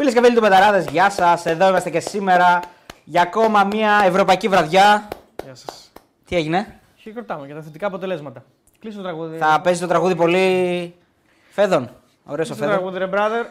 Φίλες 0.00 0.14
και 0.14 0.20
φίλοι 0.22 0.34
του 0.34 0.40
Μεταράδες, 0.42 0.84
γεια 0.90 1.10
σας. 1.10 1.46
Εδώ 1.46 1.68
είμαστε 1.68 1.90
και 1.90 2.00
σήμερα 2.00 2.60
για 3.04 3.22
ακόμα 3.22 3.64
μια 3.64 4.02
ευρωπαϊκή 4.04 4.48
βραδιά. 4.48 5.08
Γεια 5.44 5.54
σας. 5.54 5.90
Τι 6.26 6.36
έγινε, 6.36 6.78
Χειροκροτάμε 6.96 7.46
για 7.46 7.54
τα 7.54 7.62
θετικά 7.62 7.86
αποτελέσματα. 7.86 8.44
Κλείσω 8.80 8.96
το 8.96 9.02
τραγούδι. 9.02 9.36
θα 9.38 9.60
παίζει 9.60 9.80
το 9.80 9.86
τραγούδι 9.86 10.14
πολύ. 10.14 10.94
Φέδων. 11.50 11.90
Ωραίος 12.24 12.50
ο 12.50 12.54
Κλείσω 12.54 12.54
το 12.54 12.54
Φέδων. 12.54 12.74
τραγούδι, 12.74 12.98
ρε 12.98 13.06
brother. 13.12 13.46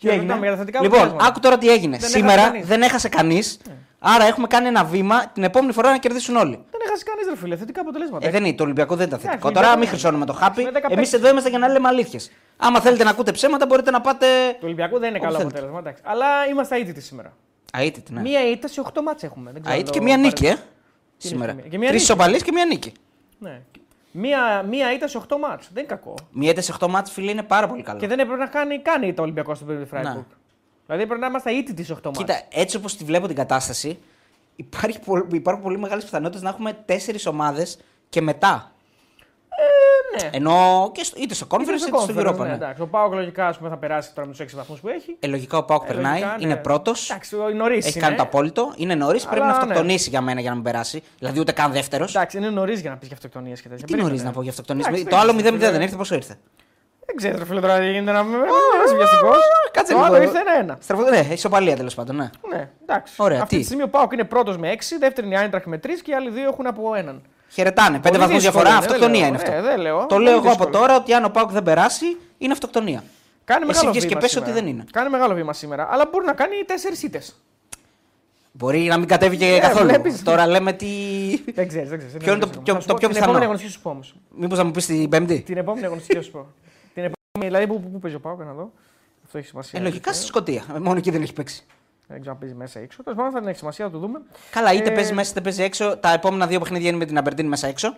Τι 0.00 0.08
έγινε; 0.08 0.22
Χειροκροτάμε 0.22 0.40
για 0.46 0.50
τα 0.50 0.56
θετικά 0.56 0.80
Λοιπόν, 0.82 0.98
αποτελέσματα. 0.98 1.30
άκου 1.30 1.40
τώρα 1.40 1.58
τι 1.58 1.68
έγινε. 1.70 1.96
Δεν 1.96 2.08
Σήμερα 2.10 2.32
έχασε 2.40 2.50
κανείς. 2.52 2.66
δεν 2.66 2.82
έχασε 2.82 3.08
κανείς. 3.08 3.60
Άρα 3.98 4.24
έχουμε 4.24 4.46
κάνει 4.46 4.66
ένα 4.66 4.84
βήμα 4.84 5.26
την 5.26 5.42
επόμενη 5.42 5.72
φορά 5.72 5.90
να 5.90 5.98
κερδίσουν 5.98 6.36
όλοι. 6.36 6.64
Δεν 6.80 6.86
έχασε 6.88 7.04
κανείς, 7.04 7.26
ρε 7.28 7.36
φίλε. 7.36 7.56
Θετικά 7.56 7.80
αποτελέσματα. 7.80 8.26
Ε, 8.26 8.30
δεν 8.30 8.44
είναι, 8.44 8.54
το 8.54 8.62
Ολυμπιακό 8.62 8.96
δεν 8.96 9.06
ήταν 9.06 9.18
θετικό. 9.18 9.48
Εντάξει, 9.48 9.54
Τώρα 9.54 9.66
Ολυμπιακό 9.66 9.78
μην 9.78 9.88
είναι. 9.88 9.90
χρυσώνουμε 9.98 10.26
το 10.26 10.32
χάπι. 10.32 10.62
Με 10.62 10.70
10 10.74 10.92
Εμείς 10.92 11.12
εδώ 11.12 11.28
είμαστε 11.28 11.48
για 11.48 11.58
να 11.58 11.68
λέμε 11.68 11.88
αλήθειες. 11.88 12.30
Άμα 12.56 12.80
θέλετε 12.80 13.04
να 13.04 13.10
ακούτε 13.10 13.32
ψέματα, 13.32 13.66
μπορείτε 13.66 13.90
να 13.90 14.00
πάτε. 14.00 14.26
Το 14.60 14.66
Ολυμπιακό 14.66 14.98
δεν 14.98 15.08
είναι 15.08 15.18
Όπου 15.18 15.26
καλό 15.26 15.38
θέλετε. 15.38 15.58
αποτέλεσμα. 15.58 15.78
Εντάξει. 15.78 16.02
Αλλά 16.06 16.46
είμαστε 16.50 16.76
αίτητοι 16.76 17.00
σήμερα. 17.00 17.32
Αίτητη, 17.78 18.12
ναι. 18.12 18.20
Μία 18.20 18.50
ήττα 18.50 18.68
σε 18.68 18.82
8 18.94 19.02
μάτς 19.02 19.22
έχουμε. 19.22 19.50
Δεν 19.52 19.62
ξέρω 19.62 19.76
Αίτητη 19.78 19.98
αν 19.98 20.04
και 20.04 20.10
το 20.10 20.16
μία 20.16 20.16
πάρετε. 20.30 20.44
νίκη, 20.46 20.60
ε. 20.60 20.64
Τι 21.18 21.26
Σήμερα. 21.26 21.52
είναι 21.52 21.62
και 21.62 21.78
μία 21.78 21.88
Τρεις 21.88 22.00
νίκη. 22.00 22.12
ισοπαλίε 22.12 22.38
και 22.38 22.52
μία 22.52 22.64
νίκη. 22.64 22.92
Ναι. 23.38 23.60
Μία, 24.12 24.62
μία 24.68 24.92
ήττα 24.92 25.08
σε 25.08 25.18
8 25.28 25.36
μάτς. 25.40 25.68
Δεν 25.72 25.82
είναι 25.84 25.92
κακό. 25.94 26.14
Μία 26.30 26.50
είτε 26.50 26.60
σε 26.60 26.74
8 26.80 26.86
μάτς 26.88 27.10
φίλε 27.10 27.30
είναι 27.30 27.42
πάρα 27.42 27.66
πολύ 27.68 27.82
καλό. 27.82 27.98
Και 27.98 28.06
δεν 28.06 28.18
έπρεπε 28.18 28.38
να 28.40 28.46
κάνει 28.46 28.78
καν 28.78 29.14
το 29.14 29.22
Ολυμπιακό 29.22 29.54
στο 29.54 29.64
παιδί 29.64 29.84
Φράιμπουργκ. 29.84 30.16
Ναι. 30.16 30.22
Δηλαδή 30.86 31.02
έπρεπε 31.04 31.20
να 31.20 31.26
είμαστε 31.26 31.50
αίτητοι 31.50 31.84
σε 31.84 31.92
8 31.92 32.00
μάτς. 32.04 32.18
Κοίτα, 32.18 32.40
έτσι 32.52 32.76
όπως 32.76 32.96
τη 32.96 33.04
βλέπω 33.04 33.26
την 33.26 33.36
κατάσταση, 33.36 33.98
υπάρχει, 34.60 34.98
πο- 35.00 35.26
υπάρχουν 35.32 35.62
πολύ 35.64 35.78
μεγάλες 35.78 36.04
πιθανότητες 36.04 36.42
να 36.42 36.48
έχουμε 36.48 36.72
τέσσερις 36.84 37.26
ομάδες 37.26 37.78
και 38.08 38.20
μετά. 38.20 38.72
Ε, 39.48 40.22
ναι. 40.24 40.30
Ενώ 40.36 40.90
και 40.94 41.04
στο, 41.04 41.16
είτε 41.22 41.34
στο 41.34 41.46
conference 41.50 41.60
Είτε 41.62 41.72
είτε 41.72 41.78
στο 41.78 41.98
στο 42.00 42.14
conference, 42.16 42.26
Europa. 42.26 42.36
ναι, 42.38 42.46
Ναι. 42.48 42.54
εντάξει. 42.54 42.82
Ο 42.82 42.86
Πάοκ 42.86 43.12
λογικά 43.14 43.46
ας 43.46 43.56
πούμε, 43.58 43.68
θα 43.70 43.76
περάσει 43.76 44.14
τώρα 44.14 44.26
με 44.26 44.32
τους 44.32 44.40
6 44.40 44.56
βαθμούς 44.56 44.80
που 44.80 44.88
έχει. 44.88 45.16
Ε, 45.20 45.26
λογικά 45.26 45.58
ο 45.58 45.64
Πάοκ 45.64 45.82
Ε, 45.82 45.86
περνάει, 45.86 46.12
λογικά, 46.20 46.36
ναι. 46.38 46.44
είναι 46.44 46.56
πρώτος. 46.56 47.10
Εντάξει, 47.10 47.36
ο 47.36 47.48
νωρίς 47.48 47.86
Έχει 47.86 47.98
είναι. 47.98 48.06
κάνει 48.06 48.16
το 48.18 48.22
απόλυτο. 48.22 48.72
Είναι 48.76 48.94
νωρίς, 48.94 49.24
πρέπει 49.24 49.40
Αλλά, 49.40 49.50
να 49.50 49.56
ναι. 49.56 49.62
αυτοκτονήσει 49.62 50.10
για 50.10 50.20
μένα 50.20 50.40
για 50.40 50.48
να 50.50 50.54
μην 50.54 50.64
περάσει. 50.64 51.02
Δηλαδή 51.18 51.40
ούτε 51.40 51.52
καν 51.52 51.72
δεύτερος. 51.72 52.14
Εντάξει, 52.14 52.36
είναι 52.36 52.50
νωρίς 52.50 52.80
για 52.80 52.90
να 52.90 52.96
πεις 52.96 53.06
για 53.08 53.16
αυτοκτονίες 53.16 53.60
και 53.60 53.68
τέτοια. 53.68 53.84
Τι 53.86 53.90
Περίμενε. 53.92 54.14
νωρί 54.16 54.26
να 54.28 54.32
πω 54.34 54.42
για 54.42 54.50
αυτοκτονήσει. 54.50 54.88
Εντάξει, 54.88 55.06
Το 55.06 55.16
άλλο 55.16 55.32
0-0 55.32 55.42
δεν 55.42 55.72
δεν 55.72 55.80
ήρθε, 55.82 55.96
πόσο 55.96 56.14
ήρθε; 56.14 56.38
Δεν 57.10 57.16
ξέρω, 57.16 57.38
ρε 57.38 57.44
φίλε, 57.44 57.60
τώρα 57.60 57.78
τι 57.78 57.90
γίνεται 57.90 58.12
να 58.12 58.22
με 58.22 58.36
ένα 58.36 58.96
βιαστικός. 58.96 59.36
Κάτσε 59.72 59.92
Το 59.92 59.98
λίγο. 59.98 60.12
άλλο 60.14 60.22
ήρθε 60.22 60.38
ένα-ένα. 60.38 60.76
Στραφω... 60.80 61.02
Ναι, 61.02 61.26
ισοπαλία 61.32 61.76
τέλος 61.76 61.94
πάντων. 61.94 62.16
Ναι. 62.16 62.30
Ναι, 62.52 62.68
εντάξει. 62.82 63.14
Ωραία, 63.16 63.42
Αυτή 63.42 63.54
τι; 63.54 63.60
τη 63.60 63.66
στιγμή 63.66 63.82
ο 63.82 63.88
Πάοκ 63.88 64.12
είναι 64.12 64.24
πρώτος 64.24 64.58
με 64.58 64.72
6, 64.74 64.78
δεύτερη 65.00 65.26
είναι 65.26 65.36
η 65.36 65.38
Άιντραχ 65.38 65.64
με 65.64 65.76
3 65.76 65.88
και 66.02 66.10
οι 66.10 66.14
άλλοι 66.14 66.30
δύο 66.30 66.48
έχουν 66.48 66.66
από 66.66 66.94
έναν. 66.94 67.22
Χαιρετάνε. 67.48 67.96
Πέντε 67.98 68.08
Πολύ 68.08 68.18
βαθμούς 68.20 68.42
δύσκολο 68.42 68.62
διαφορά. 68.64 68.70
είναι, 68.70 68.86
δεν 68.86 68.94
Αυτοκτονία 68.94 69.18
λέω. 69.20 69.28
είναι 69.28 69.36
αυτό. 69.36 69.50
Ναι, 69.50 69.60
δεν 69.60 69.80
λέω. 69.80 69.98
Το 69.98 70.06
Πολύ 70.06 70.24
λέω 70.24 70.32
εγώ 70.32 70.40
από 70.40 70.48
δύσκολο. 70.50 70.78
τώρα 70.78 70.96
ότι 70.96 71.12
αν 71.14 71.24
ο 71.24 71.28
Πάοκ 71.28 71.50
δεν 71.50 71.62
περάσει, 71.62 72.16
είναι 72.38 72.52
αυτοκτονία. 72.52 73.04
Κάνει 73.44 73.62
Εσύ 73.62 73.72
μεγάλο 73.72 73.90
βγες 73.90 74.02
βήμα. 74.04 74.14
και 74.14 74.20
πες 74.20 74.30
σήμερα. 74.30 74.50
ότι 74.50 74.60
δεν 74.60 74.68
είναι. 74.70 74.84
Κάνει 74.92 75.10
μεγάλο 75.10 75.34
βήμα 75.34 75.52
σήμερα. 75.52 75.88
Αλλά 75.90 76.08
μπορεί 76.12 76.24
να 76.26 76.32
κάνει 76.32 76.54
4 76.66 77.02
ήττες. 77.04 77.34
Μπορεί 78.52 78.78
να 78.78 78.98
μην 78.98 79.08
κατέβει 79.08 79.36
και 79.36 79.46
Ε, 79.46 79.58
καθόλου. 79.58 79.86
βλέπεις. 79.88 80.22
Τώρα 80.22 80.46
λέμε 80.46 80.72
τι. 80.72 80.86
Δεν 81.54 81.68
ξέρεις, 81.68 81.88
δεν 81.88 81.98
ξέρεις. 81.98 82.16
Ποιο 82.16 82.32
είναι 82.32 82.40
το 82.40 82.46
πιο- 82.62 82.74
το 82.74 82.80
πιο 82.84 82.94
Την 82.94 83.08
πιθανό; 83.08 83.24
επόμενη 83.24 83.44
αγωνιστική 83.44 83.72
σου 83.72 83.80
πω 83.80 83.90
όμως. 83.90 84.14
Μήπως 84.36 84.58
να 84.58 84.64
μου 84.64 84.70
πεις 84.70 84.86
την 84.86 85.08
Πέμπτη; 85.08 85.40
Την 85.40 85.56
επόμενη 85.56 85.86
αγωνιστική 85.86 86.20
σου 86.24 86.30
πω. 86.30 86.46
Την 87.40 87.48
επόμενη, 87.48 87.66
δηλαδή 87.66 87.66
που, 87.66 87.80
που, 87.80 87.90
που 87.90 87.98
παίζει 87.98 88.16
ο 88.16 88.20
Πάοκ 88.20 88.38
να 88.44 88.52
δω. 88.52 88.72
Αυτό 89.24 89.38
έχει 89.38 89.46
σημασία. 89.46 89.80
Ε, 89.80 89.82
λογικά 89.82 90.12
στη 90.12 90.24
Σκωτία. 90.26 90.64
Ε, 90.74 90.78
Μόνο 90.78 90.98
εκεί 90.98 91.10
δεν 91.10 91.22
έχει 91.22 91.32
παίξει. 91.32 91.64
Δεν 92.06 92.18
ξέρω 92.20 92.34
αν 92.34 92.40
παίζει 92.40 92.54
μέσα 92.54 92.80
ή 92.80 92.82
έξω. 92.82 93.02
Τέλος 93.02 93.18
πάντων 93.18 93.42
θα 93.42 93.48
έχει 93.48 93.58
σημασία 93.58 93.84
να 93.84 93.90
το 93.90 93.98
δούμε. 93.98 94.20
Καλά, 94.50 94.72
είτε 94.72 94.90
Ε, 94.90 94.94
παίζει 94.94 95.12
μέσα 95.12 95.30
είτε 95.30 95.40
παίζει 95.40 95.62
έξω. 95.62 95.96
Τα 95.96 96.12
επόμενα 96.12 96.46
δύο 96.46 96.58
παιχνίδια 96.60 96.88
είναι 96.88 96.96
με 96.98 97.04
την 97.04 97.18
Αμπερντίν 97.18 97.46
μέσα 97.46 97.66
έξω. 97.66 97.96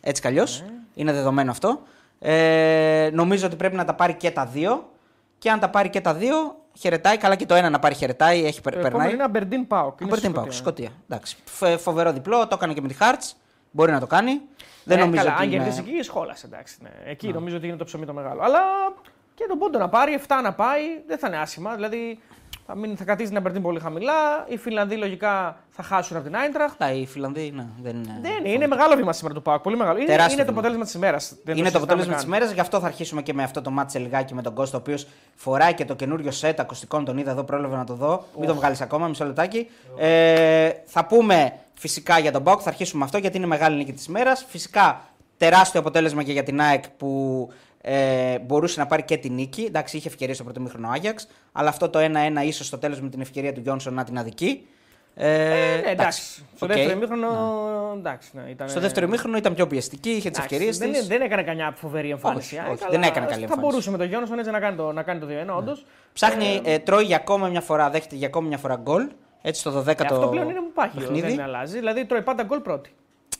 Έτσι 0.00 0.20
κι 0.22 0.26
αλλιώς. 0.28 0.60
Ναι. 0.66 0.72
Είναι 0.94 1.12
δεδομένο 1.12 1.50
αυτό. 1.50 1.80
Ε, 2.18 3.10
νομίζω 3.12 3.46
ότι 3.46 3.56
πρέπει 3.56 3.76
να 3.76 3.84
τα 3.84 3.94
πάρει 3.94 4.14
και 4.14 4.30
τα 4.30 4.46
δύο. 4.46 4.88
Και 5.38 5.50
αν 5.50 5.60
τα 5.60 5.70
πάρει 5.70 5.90
και 5.90 6.00
τα 6.00 6.14
δύο, 6.14 6.56
χαιρετάει. 6.78 7.16
Καλά 7.16 7.34
και 7.34 7.46
το 7.46 7.54
ένα 7.54 7.70
να 7.70 7.78
πάρει 7.78 7.94
χαιρετάει. 7.94 8.44
Έχει, 8.44 8.60
Το 8.60 8.70
περνάει. 8.70 8.86
επόμενο 8.86 9.10
είναι 9.10 9.22
Αμπερντίν 9.22 9.66
Πάοκ. 9.66 10.00
Είναι 10.00 10.10
Αμπερντίν 10.12 10.30
στη 10.30 10.40
πάω. 10.40 10.50
Σκωτία. 10.50 10.86
Σκωτία. 10.88 10.90
Εντάξει. 11.08 11.36
Φε- 11.44 11.78
Φοβερό 11.78 12.12
διπλό. 12.12 12.40
Το 12.46 12.54
έκανε 12.56 12.72
και 12.74 12.80
με 12.80 12.88
τη 12.88 12.94
Χάρτ. 12.94 13.22
Μπορεί 13.70 13.92
να 13.92 14.00
το 14.00 14.06
κάνει. 14.06 14.40
Δεν 14.84 14.98
Ε, 14.98 15.00
νομίζω 15.00 15.22
καλά, 15.22 15.34
ότι. 15.34 15.42
αν 15.42 15.48
είναι- 15.52 15.64
κερδίσει 15.64 15.82
εκεί, 15.88 16.02
σχόλασε. 16.02 16.46
Εντάξει, 16.46 16.76
ναι. 16.82 16.90
Εκεί 17.04 17.28
νομίζω 17.32 17.56
ότι 17.56 17.66
είναι 17.66 17.76
το 17.76 17.84
ψωμί 17.84 18.06
το 18.06 18.12
μεγάλο. 18.12 18.42
Αλλά 18.42 18.60
και 19.34 19.44
τον 19.48 19.58
πόντο 19.58 19.78
να 19.78 19.88
πάρει, 19.88 20.12
7 20.12 20.40
να 20.42 20.52
πάει, 20.52 20.82
δεν 21.06 21.18
θα 21.18 21.26
είναι 21.26 21.36
άσχημα. 21.38 21.74
Δηλαδή 21.74 22.18
θα, 22.66 22.74
μην, 22.74 22.96
θα 22.96 23.04
κρατήσει 23.04 23.28
την 23.28 23.36
Αμπερντίν 23.36 23.62
πολύ 23.62 23.80
χαμηλά. 23.80 24.12
Οι 24.48 24.56
Φιλανδοί 24.56 24.96
λογικά 24.96 25.56
θα 25.70 25.82
χάσουν 25.82 26.16
από 26.16 26.26
την 26.26 26.36
Άιντραχτ. 26.36 26.78
Τα 26.78 26.92
οι 26.92 27.06
Φιλανδοί, 27.06 27.52
ναι, 27.56 27.66
δεν 27.82 27.96
είναι. 27.96 28.18
Δεν 28.22 28.32
είναι, 28.38 28.48
είναι 28.48 28.66
μεγάλο 28.66 28.96
βήμα 28.96 29.12
σήμερα 29.12 29.34
του 29.34 29.42
Πάοκ. 29.42 29.62
Πολύ 29.62 29.76
μεγάλο. 29.76 29.98
Είναι, 29.98 30.06
Τεράστιο 30.06 30.34
είναι 30.34 30.44
το 30.44 30.48
βήμα. 30.48 30.58
αποτέλεσμα 30.58 30.84
της 30.84 30.94
ημέρας. 30.94 31.36
Είναι 31.54 31.70
το 31.70 31.78
αποτέλεσμα 31.78 32.14
της 32.14 32.24
ημέρας, 32.24 32.50
γι' 32.50 32.60
αυτό 32.60 32.80
θα 32.80 32.86
αρχίσουμε 32.86 33.22
και 33.22 33.34
με 33.34 33.42
αυτό 33.42 33.62
το 33.62 33.70
μάτι 33.70 33.98
λιγάκι 33.98 34.34
με 34.34 34.42
τον 34.42 34.54
Κώστα, 34.54 34.76
ο 34.76 34.80
οποίος 34.80 35.06
φοράει 35.34 35.74
και 35.74 35.84
το 35.84 35.94
καινούριο 35.94 36.30
σετ 36.30 36.60
ακουστικών. 36.60 37.04
Τον 37.04 37.18
είδα 37.18 37.30
εδώ, 37.30 37.44
πρόλαβα 37.44 37.76
να 37.76 37.84
το 37.84 37.94
δω. 37.94 38.24
Μην 38.38 38.48
το 38.48 38.54
βγάλεις 38.54 38.80
ακόμα, 38.80 39.08
μισό 39.08 39.24
λεπτάκι. 39.24 39.68
Ε, 39.98 40.70
θα 40.84 41.04
πούμε 41.04 41.52
φυσικά 41.74 42.18
για 42.18 42.32
τον 42.32 42.42
Μπάουκ, 42.42 42.60
θα 42.62 42.68
αρχίσουμε 42.68 42.98
με 42.98 43.04
αυτό 43.04 43.18
γιατί 43.18 43.36
είναι 43.36 43.46
μεγάλη 43.46 43.76
νίκη 43.76 43.92
της 43.92 44.06
ημέρας. 44.06 44.44
Φυσικά 44.48 45.00
τεράστιο 45.36 45.80
αποτέλεσμα 45.80 46.22
και 46.22 46.32
για 46.32 46.42
την 46.42 46.60
ΑΕΚ 46.60 46.84
που 46.88 47.48
ε, 47.86 48.38
μπορούσε 48.38 48.80
να 48.80 48.86
πάρει 48.86 49.02
και 49.02 49.16
την 49.16 49.34
νίκη. 49.34 49.62
Εντάξει, 49.64 49.96
είχε 49.96 50.08
ευκαιρία 50.08 50.34
στο 50.34 50.44
πρώτο 50.44 50.60
ημίχρονο 50.60 50.85
ο 50.85 50.88
Άγιαξ, 50.88 51.28
αλλά 51.52 51.68
αυτό 51.68 51.88
το 51.88 51.98
1-1 51.98 52.44
ίσως 52.44 52.66
στο 52.66 52.78
τέλος 52.78 53.00
με 53.00 53.08
την 53.08 53.20
ευκαιρία 53.20 53.52
του 53.52 53.60
Γιόνσον 53.60 53.94
να 53.94 54.04
την 54.04 54.18
αδικεί. 54.18 54.66
Ε, 55.16 55.72
Ε, 55.72 55.80
ναι, 55.84 55.90
εντάξει. 55.90 56.22
Στο 56.56 56.66
οκ. 56.66 56.72
δεύτερο 56.72 56.90
ημίχρονο. 56.96 57.28
Εντάξει, 57.98 58.30
ναι, 58.32 58.50
ήταν, 58.50 58.68
Στο 58.68 58.80
δεύτερο 58.80 59.06
ημίχρονο 59.06 59.36
ήταν 59.36 59.54
πιο 59.54 59.66
πιεστική, 59.66 60.08
είχε 60.10 60.18
τις 60.30 60.38
εντάξει, 60.38 60.42
ευκαιρίες 60.54 60.78
δεν, 60.78 60.92
της. 60.92 61.06
δεν 61.06 61.20
έκανε 61.20 61.42
καμιά 61.42 61.72
φοβερή 61.76 62.10
εμφάνιση. 62.10 62.54
Όχι, 62.54 62.64
ΑΕΚ, 62.64 62.72
όχι, 62.72 62.82
αλλά 62.82 62.90
δεν 62.92 63.02
έκανε 63.02 63.26
καλή 63.26 63.38
Θα 63.38 63.40
εμφάνιση. 63.40 63.66
μπορούσε 63.68 63.90
με 63.90 63.98
τον 63.98 64.06
Γιόνσον 64.06 64.38
έτσι 64.38 64.50
να 64.50 64.58
κάνει 64.60 64.76
το, 64.76 64.92
να 64.92 65.02
κάνει 65.02 65.20
το 65.20 65.26
2-1, 65.54 65.56
όντως. 65.58 65.84
Ψάχνει, 66.12 66.60
ε, 66.64 66.78
τρώει 66.78 67.04
για 67.04 67.16
ακόμα 67.16 67.48
μια 67.48 67.60
φορά, 67.60 67.90
δέχεται 67.90 68.16
για 68.16 68.26
ακόμα 68.26 68.48
μια 68.48 68.58
φορά 68.58 68.76
γκολ. 68.76 69.08
Έτσι 69.42 69.60
στο 69.60 69.70
12ο 69.80 69.86
Ε, 69.86 70.04
αυτό 70.14 70.28
πλέον 70.28 70.50
είναι 70.50 70.60
μου 70.60 70.72
πάχιο. 70.74 71.00
παιχνίδι. 71.00 71.26
Δεν 71.28 71.40
αλλάζει. 71.40 71.78
Δηλαδή 71.78 72.04
τρώει 72.04 72.22
πάντα 72.22 72.42
γκολ 72.42 72.60
πρώτη. 72.60 72.90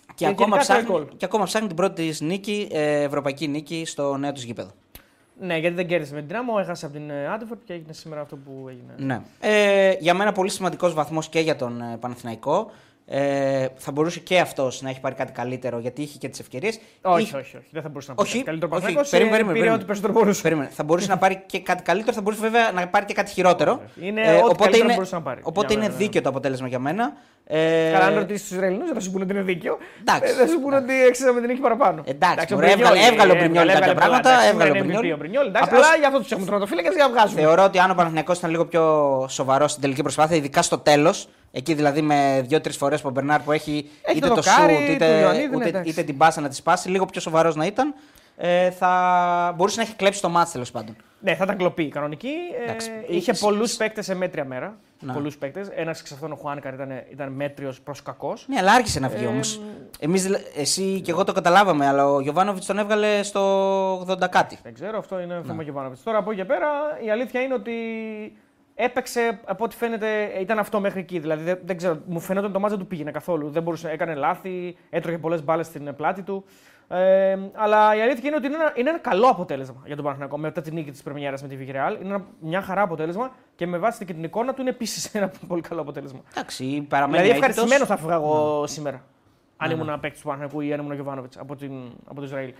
Και, 0.06 0.12
Και 0.15 0.26
ακόμα 0.26 0.56
γενικά 0.56 0.75
τρώει 0.75 0.82
ψάχνει, 0.82 1.04
γκολ. 1.04 1.16
και 1.16 1.25
ακόμα 1.25 1.44
ψάχνει 1.44 1.66
την 1.66 1.76
πρώτη 1.76 2.06
της 2.09 2.20
νίκη, 2.20 2.69
ε, 2.70 3.03
ευρωπαϊκή 3.03 3.48
νίκη 3.48 3.84
στο 3.87 4.16
νέο 4.16 4.32
τους 4.32 4.42
γήπεδο. 4.42 4.70
Ναι, 5.41 5.56
γιατί 5.59 5.75
δεν 5.76 5.87
κέρδισε 5.87 6.12
με 6.15 6.19
την 6.19 6.28
Δυνάμω, 6.28 6.54
έχασε 6.60 6.87
από 6.87 6.94
την 6.94 7.12
Άντεφορτ 7.12 7.60
και 7.65 7.72
έγινε 7.72 7.92
σήμερα 7.92 8.20
αυτό 8.20 8.37
που 8.37 8.66
έγινε. 8.69 8.94
Ναι. 8.97 9.20
Ε, 9.41 9.97
για 10.00 10.15
μένα 10.15 10.32
πολύ 10.32 10.50
σημαντικός 10.50 10.94
βαθμός 10.94 11.28
και 11.28 11.41
για 11.41 11.56
τον 11.56 11.81
ε, 11.81 11.97
Παναθηναϊκό. 12.00 12.70
Ε, 13.06 13.66
θα 13.76 13.92
μπορούσε 13.92 14.20
και 14.20 14.38
αυτός 14.38 14.82
να 14.82 14.88
έχει 14.91 15.00
πάρει 15.00 15.15
κάτι 15.15 15.32
καλύτερο 15.32 15.78
γιατί 15.78 16.03
είχε 16.03 16.19
και 16.19 16.28
τις 16.28 16.41
ευκαιρίες. 16.41 16.78
Όχι, 17.03 17.22
όχι, 17.37 17.56
όχι. 17.56 17.66
Δεν 17.70 17.82
θα 17.82 17.88
μπορούσε 17.88 18.12
να 18.16 18.22
Όχι, 18.22 18.32
πάρει 18.32 18.44
καλύτερο 18.44 18.70
όχι. 18.72 18.81
Παναθηναϊκός, 18.81 19.10
Περίμενε, 19.10 19.34
ε, 19.34 19.38
περίμενε, 19.38 19.53
Πήρε 19.53 19.53
περίμενε. 19.53 19.75
ό,τι 19.75 19.84
περισσότερο 19.84 20.12
μπορούσε. 20.12 20.42
Περίμενε. 20.42 20.69
Θα 20.72 20.84
μπορούσε 20.84 21.09
να 21.09 21.19
πάρει 21.19 21.42
και 21.47 21.60
κάτι 21.60 21.82
καλύτερο, 21.82 22.12
θα 22.16 22.20
μπορούσε 22.22 22.42
βέβαια 22.42 22.72
να 22.72 22.88
πάρει 22.88 23.04
και 23.04 23.15
κάτι 23.15 23.31
χειρότερο. 23.31 23.81
Είναι 24.06 24.22
ό,τι 24.44 24.54
καλύτερο 24.62 24.92
μπορούσε 24.94 25.15
να 25.15 25.22
πάρει. 25.22 25.41
Οπότε 25.42 25.66
Για 25.66 25.76
είναι 25.76 25.84
μένα, 25.87 25.98
ναι. 25.98 26.04
δίκαιο 26.04 26.22
το 26.22 26.28
αποτέλεσμα 26.28 26.69
για 26.69 26.78
μένα. 26.78 27.12
Ε, 27.47 27.91
Καλά, 27.92 28.04
αν 28.04 28.15
ρωτήσεις 28.15 28.42
τους 28.42 28.50
Ισραηλινούς, 28.56 28.84
δεν 28.87 28.94
θα 28.94 29.00
σου 29.00 29.10
πούνε 29.10 29.25
ότι 29.25 29.32
είναι 29.32 29.42
δίκαιο. 29.42 29.78
Εντάξει. 30.00 30.32
Ε, 30.32 30.36
Δεν 30.36 30.48
σου 30.48 30.60
πούνε 30.60 30.76
ότι 30.76 31.04
έξερα 31.06 31.32
με 31.32 31.41
την 31.41 31.48
νίκη 31.48 31.60
παραπάνω. 31.60 32.03
Εντάξει, 32.06 32.53
ο 32.53 32.56
μωρέ, 32.56 32.71
έβγαλε- 32.71 32.91
Μπρινιόλι, 32.91 33.12
έβγαλε 33.12 33.32
ο 33.32 33.36
Μπρινιόλι 33.36 33.71
έβγαλε 33.71 33.86
κάποια 33.86 33.94
πολλά, 33.94 34.06
πράγματα, 34.21 34.31
εντάξει, 34.31 34.48
έβγαλε 34.48 34.71
ο 34.71 34.75
είναι 34.75 34.82
MVP 34.82 34.86
Μπρινιόλι. 34.86 35.12
ο 35.12 35.16
Μπρινιόλι. 35.16 35.48
εντάξει, 35.48 35.69
Απλώς- 35.71 35.86
Αλλά 35.86 35.97
για 35.97 36.06
αυτό 36.09 36.19
τους 36.21 36.31
έχουμε 36.31 36.47
τροματοφύλακε 36.47 36.88
για 36.94 37.04
να 37.06 37.10
βγάζουν. 37.10 37.36
Θεωρώ 37.38 37.62
ότι 37.65 37.78
αν 37.78 37.91
ο 37.91 37.94
Παναθηναϊκός 37.94 38.38
ήταν 38.38 38.50
λίγο 38.50 38.65
πιο 38.66 38.82
σοβαρό 39.28 39.69
στην 39.69 39.82
τελική 39.82 40.03
προσπάθεια, 40.03 40.36
ειδικά 40.36 40.62
στο 40.62 40.78
τέλος, 40.78 41.28
εκεί 41.56 41.75
δηλαδή 41.75 42.03
με 42.03 42.44
δύο-τρεις 42.47 42.76
φορές 42.76 43.00
που 43.00 43.09
ο 43.09 43.10
Μπερνάρ 43.10 43.41
που 43.41 43.53
έχει, 43.53 43.91
Έχει 44.03 44.16
είτε 44.19 44.28
το 44.28 44.34
το 44.34 44.41
δοκάρι, 44.41 44.75
σουτ 44.75 44.87
του 44.87 44.92
είτε, 44.92 45.19
Ιωαννίδη, 45.20 45.48
ναι, 45.48 45.56
ούτε- 45.56 45.69
εντάξει. 45.69 45.91
είτε 45.91 46.03
την 46.03 46.16
πάσα 46.16 46.41
να 46.41 46.48
τη 46.48 46.54
σπάσει, 46.54 46.88
λίγο 46.88 47.04
πιο 47.06 47.20
σοβαρός 47.20 47.54
να 47.56 47.66
ήταν, 47.66 47.94
ε, 48.37 48.70
θα 48.70 49.54
μπορούσε 49.56 49.76
να 49.81 49.82
έχει 49.87 49.94
κλέψει 49.97 50.20
το 50.20 50.28
μάτς 50.28 50.50
τέλος 50.53 50.70
πάντων. 50.70 50.97
Ναι, 51.20 51.34
θα 51.34 51.44
ήταν 51.44 51.56
κλοπή 51.56 51.88
κανονική. 51.88 52.31
Ε, 52.60 52.62
Εντάξει, 52.65 52.91
είχε 53.09 53.31
ε, 53.31 53.34
πολλούς 53.41 53.70
σ- 53.70 53.78
παίκτες 53.78 54.04
σε 54.04 54.15
μέτρια 54.15 54.44
μέρα. 54.44 54.76
Να. 55.00 55.12
Πολλούς 55.12 55.37
παίκτες. 55.37 55.69
Ένας 55.75 56.00
εξ 56.00 56.12
αυτών 56.12 56.32
ο 56.32 56.34
Χουάνκαρ 56.37 56.75
ήταν, 56.75 56.91
ήταν 57.12 57.32
μέτριος 57.32 57.81
προς 57.81 58.03
κακός. 58.03 58.44
Ναι, 58.48 58.59
αλλά 58.59 58.72
άρχισε 58.72 59.00
να 59.00 59.09
βγει 59.09 59.25
Ε, 59.25 59.26
όμως. 59.26 59.60
Εμείς, 59.98 60.28
εσύ 60.56 61.00
και 61.00 61.10
εγώ 61.10 61.25
το 61.25 61.32
καταλάβαμε, 61.32 61.86
αλλά 61.86 62.06
ο 62.10 62.21
Γιωβάνοβιτς 62.21 62.66
τον 62.66 62.78
έβγαλε 62.78 63.22
στο 63.22 63.41
80 64.09 64.28
κάτι. 64.28 64.59
Δεν 64.62 64.75
ξέρω, 64.75 64.98
αυτό 64.98 65.21
είναι 65.21 65.41
θέμα 65.47 65.62
Γιωβάνοβιτς. 65.62 66.03
Τώρα 66.03 66.19
από 66.19 66.31
εκεί 66.31 66.41
και 66.41 66.47
πέρα 66.47 66.69
η 67.04 67.10
αλήθεια 67.10 67.41
είναι 67.41 67.54
ότι 67.54 67.72
έπαιξε 68.74 69.40
από 69.44 69.65
ό,τι 69.65 69.76
φαίνεται, 69.76 70.32
ήταν 70.41 70.59
αυτό 70.59 70.80
μέχρι 70.80 71.00
εκεί. 71.00 71.18
Δηλαδή 71.18 71.42
δεν, 71.42 71.59
δεν 71.65 71.76
ξέρω, 71.76 71.98
μου 72.06 72.21
φαίνεται 72.21 72.44
ότι 72.44 72.54
το 72.54 72.60
μάτζα 72.60 72.76
του 72.76 72.86
πήγαινε 72.86 73.10
καθόλου. 73.10 73.50
Δεν 73.50 73.62
μπορούσε, 73.62 73.91
έκανε 73.91 74.15
λάθη, 74.15 74.76
έτρωγε 74.91 75.18
πολλές 75.18 75.44
μπάλες 75.44 75.66
στην 75.66 75.94
πλάτη 75.97 76.22
του. 76.22 76.44
Ε, 76.88 77.38
αλλά 77.54 77.97
η 77.97 78.00
αλήθεια 78.00 78.22
είναι 78.28 78.36
ότι 78.36 78.47
είναι 78.47 78.54
ένα, 78.54 78.72
είναι 78.76 78.88
ένα 78.88 78.98
καλό 78.98 79.26
αποτέλεσμα 79.28 79.82
για 79.86 79.94
τον 79.94 80.04
Παναθηναϊκό 80.04 80.38
μετά 80.38 80.60
τη 80.60 80.72
νίκη 80.72 80.91
της 80.91 81.03
Πρεμιέρας 81.03 81.42
με 81.42 81.48
τη 81.48 81.56
Villarreal. 81.60 82.00
Είναι 82.03 82.15
ένα, 82.15 82.24
μια 82.41 82.62
χαρά 82.62 82.82
αποτέλεσμα 82.82 83.32
και 83.54 83.66
με 83.66 83.78
βάση 83.78 84.04
και 84.04 84.12
την 84.12 84.24
εικόνα 84.24 84.54
του 84.54 84.60
είναι 84.60 84.71
επίσης 84.71 85.15
ένα 85.15 85.30
πολύ 85.47 85.62
καλό 85.62 85.80
αποτέλεσμα. 85.80 86.20
Εντάξει, 86.30 86.86
παραμένει 86.88 87.22
Δηλαδή 87.22 87.38
αίτητος. 87.38 87.48
ευχαριστημένος 87.48 87.88
θα 87.88 87.97
φύγα 87.97 88.15
εγώ 88.15 88.66
σήμερα. 88.66 89.04
Αν 89.56 89.70
ήμουν 89.70 89.88
ένα 89.88 89.98
παίκτης 89.98 90.20
του 90.20 90.27
Παναθηναϊκού 90.27 90.60
ή 90.60 90.72
αν 90.72 90.78
ήμουν 90.78 90.91
ο 90.91 90.94
Γιωβάνοβιτς 90.94 91.36
από, 91.38 91.56
την, 91.56 91.72
από 92.04 92.20
το 92.20 92.27
Ισραήλ. 92.27 92.53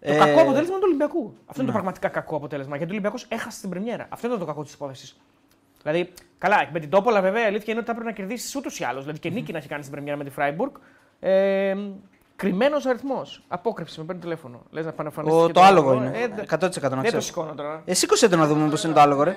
Το 0.00 0.12
Ε, 0.12 0.16
κακό 0.16 0.40
αποτέλεσμα 0.40 0.60
είναι 0.70 0.78
του 0.78 0.84
Ολυμπιακού. 0.84 1.34
Αυτό 1.46 1.60
είναι 1.60 1.66
το 1.66 1.72
πραγματικά 1.72 2.08
κακό 2.08 2.36
αποτέλεσμα. 2.36 2.76
Γιατί 2.76 2.90
ο 2.90 2.94
Ολυμπιακός 2.94 3.26
έχασε 3.28 3.60
την 3.60 3.70
Πρεμιέρα. 3.70 4.06
Αυτό 4.08 4.26
ήταν 4.26 4.38
το 4.38 4.44
κακό 4.44 4.62
της 4.62 4.72
υπόθεσης. 4.72 5.16
Δηλαδή, 5.82 6.12
καλά, 6.38 6.68
με 6.72 6.80
την 6.80 6.90
Τόπολα 6.90 7.20
βέβαια 7.20 7.42
η 7.42 7.46
αλήθεια 7.46 7.64
είναι 7.68 7.76
ότι 7.76 7.86
θα 7.86 7.92
έπρεπε 7.92 8.10
να 8.10 8.16
κερδίσεις 8.16 8.54
ούτως 8.56 8.78
ή 8.80 8.84
άλλως. 8.84 9.00
Δηλαδή 9.02 9.18
και 9.20 9.30
νίκη 9.30 9.52
να 9.52 9.58
έχει 9.58 9.68
κάνει 9.68 9.80
στην 9.82 9.92
Πρεμιέρα 9.94 10.18
με 10.18 10.24
τη 10.24 10.30
Φράιμπουργκ. 10.30 10.72
Ε, 11.20 11.76
Κρυμμένος 12.36 12.86
αριθμός. 12.86 13.42
Απόκρυψη, 13.48 13.98
με 14.00 14.04
παίρνει 14.06 14.20
τηλέφωνο. 14.20 14.62
Λες 14.70 14.84
να 14.84 14.92
πάνε 14.92 15.10
Ο, 15.24 15.50
το 15.50 15.60
άλογο 15.62 15.92
είναι. 15.92 16.10
Ε, 16.14 16.28
δε- 16.28 16.42
100% 16.42 16.58
να 16.58 16.88
δεν 16.88 16.90
το 16.90 17.02
ξέρω. 17.02 17.20
σηκώνω 17.20 17.54
τώρα. 17.54 17.82
Ε, 17.84 17.94
σήκωσε 17.94 18.28
το 18.28 18.36
να 18.36 18.46
δούμε 18.46 18.68
πώς 18.70 18.84
είναι 18.84 18.92
το 18.92 19.00
άλογο, 19.00 19.22
ρε. 19.22 19.36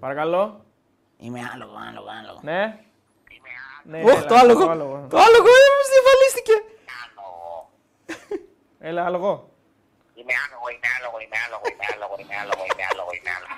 Παρακαλώ. 0.00 0.60
Είμαι 1.18 1.40
άλογο, 1.54 1.72
άλογο, 1.90 2.06
άλογο. 2.22 2.38
Ναι. 2.42 2.78
Ναι, 3.88 4.02
Ωχ, 4.02 4.18
έλα, 4.18 4.24
το 4.26 4.34
άλογο. 4.34 4.64
Το 4.64 4.70
άλογο. 4.70 5.06
Το 5.10 5.16
άλογο, 5.26 5.50
ε, 5.62 5.68
μας 5.78 5.88
διαβαλίστηκε. 5.94 6.54
Έλα, 8.80 9.04
άλογο. 9.04 9.48
Είμαι 10.14 10.32
άλογο, 10.46 10.66
είμαι 10.74 10.88
άλογο, 10.98 11.16
είμαι 11.24 11.36
άλογο, 11.46 11.64
είμαι 11.72 11.84
άλογο, 11.94 12.14
είμαι 12.20 12.34
άλογο, 12.42 12.62
είμαι 12.70 12.84
άλογο, 12.90 13.10
είμαι 13.18 13.30
άλογο. 13.36 13.54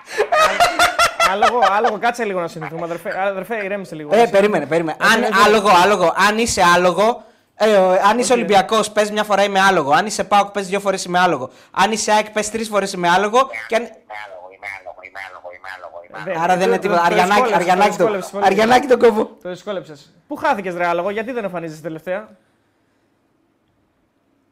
άλογο, 1.32 1.76
άλογο, 1.76 1.98
κάτσε 1.98 2.24
λίγο 2.24 2.40
να 2.40 2.48
συνηθούμε. 2.48 2.84
Αδερφέ, 2.84 3.20
αδερφέ 3.20 3.64
ηρέμησε 3.64 3.94
λίγο. 3.94 4.14
Ε, 4.14 4.26
περίμενε, 4.26 4.66
περίμενε. 4.66 4.96
Αν, 5.12 5.20
ναι, 5.20 5.28
ναι. 5.28 5.36
άλογο, 5.44 5.68
άλογο. 5.82 6.12
Αν 6.28 6.38
είσαι 6.38 6.62
άλογο, 6.74 7.22
ε, 7.54 7.76
ο- 7.76 7.90
αν 8.08 8.18
είσαι 8.18 8.32
Ολυμπιακό, 8.32 8.80
πε 8.92 9.08
μια 9.12 9.24
φορά 9.24 9.42
είμαι 9.44 9.60
άλογο. 9.60 9.92
Αν 9.92 10.06
είσαι 10.06 10.24
Πάοκ, 10.24 10.50
πε 10.50 10.60
δύο 10.60 10.80
φορέ 10.80 10.96
είμαι 11.06 11.18
άλογο. 11.18 11.50
Αν 11.70 11.92
είσαι 11.92 12.12
ΑΕΚ, 12.12 12.30
πε 12.30 12.40
τρει 12.40 12.64
φορέ 12.64 12.86
είμαι 12.94 13.08
άλογο. 13.08 13.50
Και 13.68 13.74
αν... 13.76 13.82
Είμαι 13.82 13.92
άλογο, 14.26 14.48
είμαι 14.54 14.66
άλογο, 14.78 15.00
είμαι 15.08 15.20
άλογο, 15.28 15.48
είμαι 15.56 15.68
άλογο, 15.76 16.00
είμαι 16.08 16.18
άλογο. 16.18 16.32
Δεν- 16.32 16.42
Άρα 16.42 16.56
δεν 16.56 16.58
το- 16.58 16.64
είναι 16.64 16.74
το- 16.76 16.80
τίποτα. 16.82 17.00
το 17.00 17.06
Αριανάκι, 17.06 17.40
δυσκόλεψες, 17.40 17.60
αριανάκι, 17.60 17.90
το 17.90 17.96
το, 17.96 18.04
δυσκόλεψες 18.04 18.30
πολύ. 18.30 18.44
αριανάκι 18.44 18.86
τον 18.86 18.98
κόβω. 18.98 19.24
Το 19.42 19.48
δυσκόλεψε. 19.48 19.94
Πού 20.28 20.36
χάθηκε, 20.36 20.70
ρε 20.70 20.86
άλογο, 20.86 21.10
γιατί 21.10 21.32
δεν 21.32 21.44
εμφανίζεσαι 21.44 21.82
τελευταία. 21.82 22.28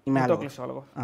Είμαι 0.09 0.19
Το 0.19 0.25
άλογο. 0.25 0.41
κλείσε 0.41 0.61
ο 0.61 0.65
άλογο. 0.65 0.85
Α, 0.95 1.03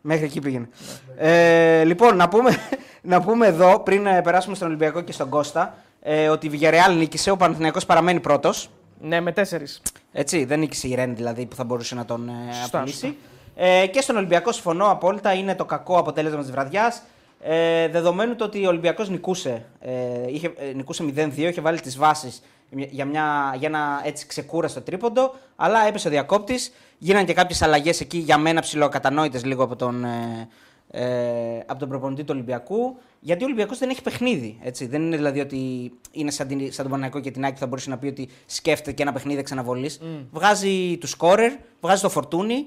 μέχρι 0.00 0.24
εκεί 0.24 0.40
πήγαινε. 0.40 0.68
Ε, 1.16 1.84
λοιπόν, 1.84 2.16
να 2.16 2.28
πούμε, 2.28 2.50
να 3.12 3.20
πούμε 3.20 3.46
εδώ, 3.46 3.78
πριν 3.80 4.06
ε, 4.06 4.22
περάσουμε 4.22 4.54
στον 4.54 4.68
Ολυμπιακό 4.68 5.00
και 5.00 5.12
στον 5.12 5.28
Κώστα, 5.28 5.74
ε, 6.00 6.28
ότι 6.28 6.46
η 6.46 6.50
Villarreal 6.60 6.94
νίκησε, 6.96 7.30
ο 7.30 7.36
Παναθηναϊκός 7.36 7.86
παραμένει 7.86 8.20
πρώτος. 8.20 8.70
Ναι, 9.00 9.20
με 9.20 9.32
τέσσερις. 9.32 9.82
Έτσι, 10.12 10.44
δεν 10.44 10.58
νίκησε 10.58 10.88
η 10.88 10.94
Ρεν 10.94 11.16
δηλαδή 11.16 11.46
που 11.46 11.56
θα 11.56 11.64
μπορούσε 11.64 11.94
να 11.94 12.04
τον 12.04 12.28
ε, 12.28 12.52
Σωστά, 12.52 12.78
απειλήσει. 12.78 13.16
Ε, 13.54 13.86
και 13.86 14.00
στον 14.00 14.16
Ολυμπιακό 14.16 14.52
συμφωνώ 14.52 14.90
απόλυτα, 14.90 15.32
είναι 15.32 15.54
το 15.54 15.64
κακό 15.64 15.98
αποτέλεσμα 15.98 16.40
της 16.40 16.50
βραδιάς. 16.50 17.02
Ε, 17.40 17.88
δεδομένου 17.88 18.36
το 18.36 18.44
ότι 18.44 18.64
ο 18.64 18.68
Ολυμπιακός 18.68 19.08
νικούσε, 19.08 19.64
ε, 19.80 19.92
είχε, 20.26 20.52
ε, 20.56 20.72
νικούσε 20.74 21.04
0-2, 21.16 21.48
είχε 21.48 21.60
βάλει 21.60 21.80
τις 21.80 21.98
βάσεις 21.98 22.42
για, 22.70 23.04
μια, 23.04 23.54
για 23.58 23.68
ένα 23.68 24.02
έτσι 24.04 24.26
ξεκούραστο 24.26 24.80
τρίποντο, 24.80 25.34
αλλά 25.56 25.86
έπεσε 25.86 26.08
ο 26.08 26.10
διακόπτης. 26.10 26.72
Γίνανε 26.98 27.24
και 27.24 27.32
κάποιες 27.32 27.62
αλλαγές 27.62 28.00
εκεί 28.00 28.18
για 28.18 28.38
μένα 28.38 28.60
ψηλοκατανόητε 28.60 29.40
λίγο 29.44 29.62
από 29.62 29.76
τον, 29.76 30.04
ε, 30.04 30.48
ε, 30.90 31.58
από 31.66 31.78
τον 31.78 31.88
προπονητή 31.88 32.22
του 32.24 32.32
Ολυμπιακού. 32.34 32.98
Γιατί 33.20 33.42
ο 33.42 33.46
Ολυμπιακός 33.46 33.78
δεν 33.78 33.90
έχει 33.90 34.02
παιχνίδι. 34.02 34.58
Έτσι. 34.62 34.86
Δεν 34.86 35.02
είναι 35.02 35.16
δηλαδή 35.16 35.40
ότι 35.40 35.92
είναι 36.12 36.30
σαν, 36.30 36.46
την, 36.46 36.72
σαν 36.72 36.84
τον 36.84 36.90
Παναγικό 36.90 37.20
και 37.20 37.30
την 37.30 37.44
Άκη 37.44 37.52
που 37.52 37.58
θα 37.58 37.66
μπορούσε 37.66 37.90
να 37.90 37.98
πει 37.98 38.06
ότι 38.06 38.28
σκέφτεται 38.46 38.92
και 38.92 39.02
ένα 39.02 39.12
παιχνίδι 39.12 39.38
εξαναβολής. 39.38 40.00
Βγάζει 40.32 40.96
του 41.00 41.06
σκόρερ, 41.06 41.52
βγάζει 41.80 42.02
το 42.02 42.08
φορτούνι. 42.08 42.66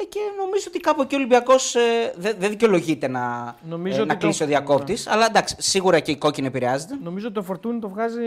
Ε, 0.00 0.04
και 0.04 0.18
νομίζω 0.38 0.64
ότι 0.68 0.78
κάπου 0.80 1.02
εκεί 1.02 1.14
ο 1.14 1.18
Ολυμπιακός 1.18 1.74
ε, 1.74 1.80
δεν 2.16 2.34
δεν 2.38 2.50
δικαιολογείται 2.50 3.08
να, 3.08 3.54
Νομίζω 3.68 3.96
ε, 3.96 4.00
ότι 4.00 4.08
να 4.08 4.14
το- 4.16 4.20
κλείσει 4.20 4.42
ο 4.42 4.46
διακόπτης. 4.46 5.06
Αλλά 5.08 5.26
εντάξει, 5.28 5.54
σίγουρα 5.58 6.00
και 6.00 6.10
η 6.10 6.16
κόκκινη 6.16 6.46
επηρεάζεται. 6.46 6.98
Νομίζω 7.02 7.26
ότι 7.26 7.34
το 7.34 7.42
φορτούνι 7.42 7.78
το 7.80 7.88
βγάζει 7.88 8.20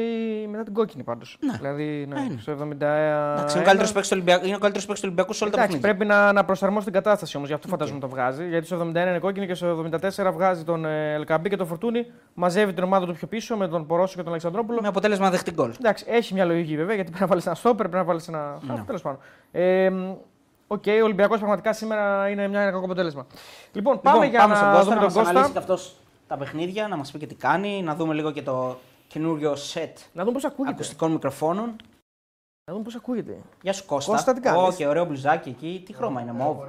μετά 0.49 0.63
την 0.63 0.73
κόκκινη 0.73 1.03
πάντως. 1.03 1.37
Ναι. 1.39 1.57
Δηλαδή, 1.57 2.05
ναι, 2.09 2.19
Α, 2.19 2.23
είναι. 2.23 2.37
στο 2.41 2.51
70. 2.51 2.85
Εντάξει, 3.33 3.53
είναι 3.57 3.63
ο 3.63 3.65
καλύτερος 3.65 3.91
παίκτης 3.91 4.09
του 4.09 4.15
Ολυμπιακού, 4.17 4.45
είναι 4.45 4.55
ο 4.55 4.59
καλύτερος 4.59 4.85
παίκτης 4.85 5.01
του 5.03 5.07
Ολυμπιακού 5.07 5.33
σε 5.33 5.43
όλα 5.43 5.53
τα 5.53 5.61
Εντάξει, 5.61 5.79
παιχνίδια. 5.79 6.05
πρέπει 6.05 6.19
να, 6.21 6.31
να 6.33 6.45
προσαρμόσει 6.45 6.85
την 6.85 6.93
κατάσταση 6.93 7.35
όμως, 7.37 7.49
γι' 7.49 7.55
αυτό 7.55 7.67
φαντάζομαι 7.67 7.99
το 7.99 8.07
βγάζει. 8.09 8.47
Γιατί 8.47 8.65
στο 8.65 8.75
71 8.79 8.95
είναι 8.95 9.19
κόκκινη 9.19 9.47
και 9.47 9.53
στο 9.53 9.85
74 10.25 10.31
βγάζει 10.33 10.63
τον 10.63 10.85
ε, 10.85 11.13
Ελκαμπή 11.13 11.49
και 11.49 11.55
τον 11.57 11.67
Φορτούνη. 11.67 12.05
Μαζεύει 12.33 12.73
την 12.73 12.83
ομάδα 12.83 13.05
του 13.05 13.13
πιο 13.13 13.27
πίσω 13.27 13.57
με 13.57 13.67
τον 13.67 13.85
Πορόσο 13.85 14.15
και 14.15 14.21
τον 14.21 14.29
Αλεξανδρόπουλο. 14.29 14.79
Με 14.81 14.87
αποτέλεσμα 14.87 15.29
δεχτή 15.29 15.51
γκολ. 15.51 15.71
Εντάξει, 15.79 16.05
έχει 16.07 16.33
μια 16.33 16.45
λογική 16.45 16.75
βέβαια 16.75 16.95
γιατί 16.95 17.09
πρέπει 17.09 17.23
να 17.23 17.29
βάλεις 17.29 17.45
ένα 17.45 17.55
στόπερ, 17.55 17.75
πρέπει 17.89 17.95
να 17.95 18.03
βάλεις 18.03 18.27
ένα. 18.27 18.57
Ναι. 18.67 18.83
Τέλος 18.85 19.01
πάντων. 19.01 19.19
Ε, 20.67 20.73
μ, 20.75 20.77
Οκ, 20.77 20.83
ο 21.01 21.03
Ολυμπιακός 21.03 21.37
πραγματικά 21.37 21.73
σήμερα 21.73 22.29
είναι 22.29 22.47
μια, 22.47 22.61
ένα 22.61 22.71
κακό 22.71 22.85
αποτέλεσμα. 22.85 23.25
Λοιπόν, 23.71 24.01
πάμε 24.01 24.25
Λοιπόν, 24.25 24.47
για 24.47 24.55
στον 24.55 24.67
να 24.67 24.71
Κώστα, 24.73 24.83
δούμε 24.83 24.95
να 24.95 24.99
τον 25.01 25.03
μας 25.05 25.13
Κώστα. 25.13 25.29
αναλύσει 25.29 25.51
και 25.51 25.57
αυτός 25.57 25.95
τα 26.27 26.37
παιχνίδια, 26.37 26.87
να 26.87 26.95
μας 26.97 27.11
πει 27.11 27.19
και 27.19 27.27
τι 27.27 27.35
κάνει, 27.35 27.81
να 27.81 27.95
δούμε 27.95 28.13
λίγο 28.13 28.31
και 28.31 28.41
το 28.41 28.77
καινούριο 29.07 29.55
σετ 29.55 29.97
Να 30.13 30.21
δούμε 30.23 30.33
πώς 30.33 30.45
ακούγεται. 30.45 30.73
ακουστικών 30.73 31.11
μικροφώνων. 31.11 31.75
Να 32.65 32.73
δούμε 32.73 32.83
πώς 32.83 32.95
ακούγεται. 32.95 33.37
Γεια 33.61 33.73
σου 33.73 33.85
Κώστα. 33.85 34.11
Κώστα, 34.11 34.33
τι 34.33 34.39
κάνεις; 34.39 34.61
Ω, 34.61 34.73
και 34.77 34.87
ωραίο 34.87 35.05
μπλουζάκι 35.05 35.49
εκεί. 35.49 35.83
Τι 35.85 35.93
χρώμα 35.93 36.21
είναι, 36.21 36.31
μόβ. 36.31 36.57
Purple. 36.57 36.67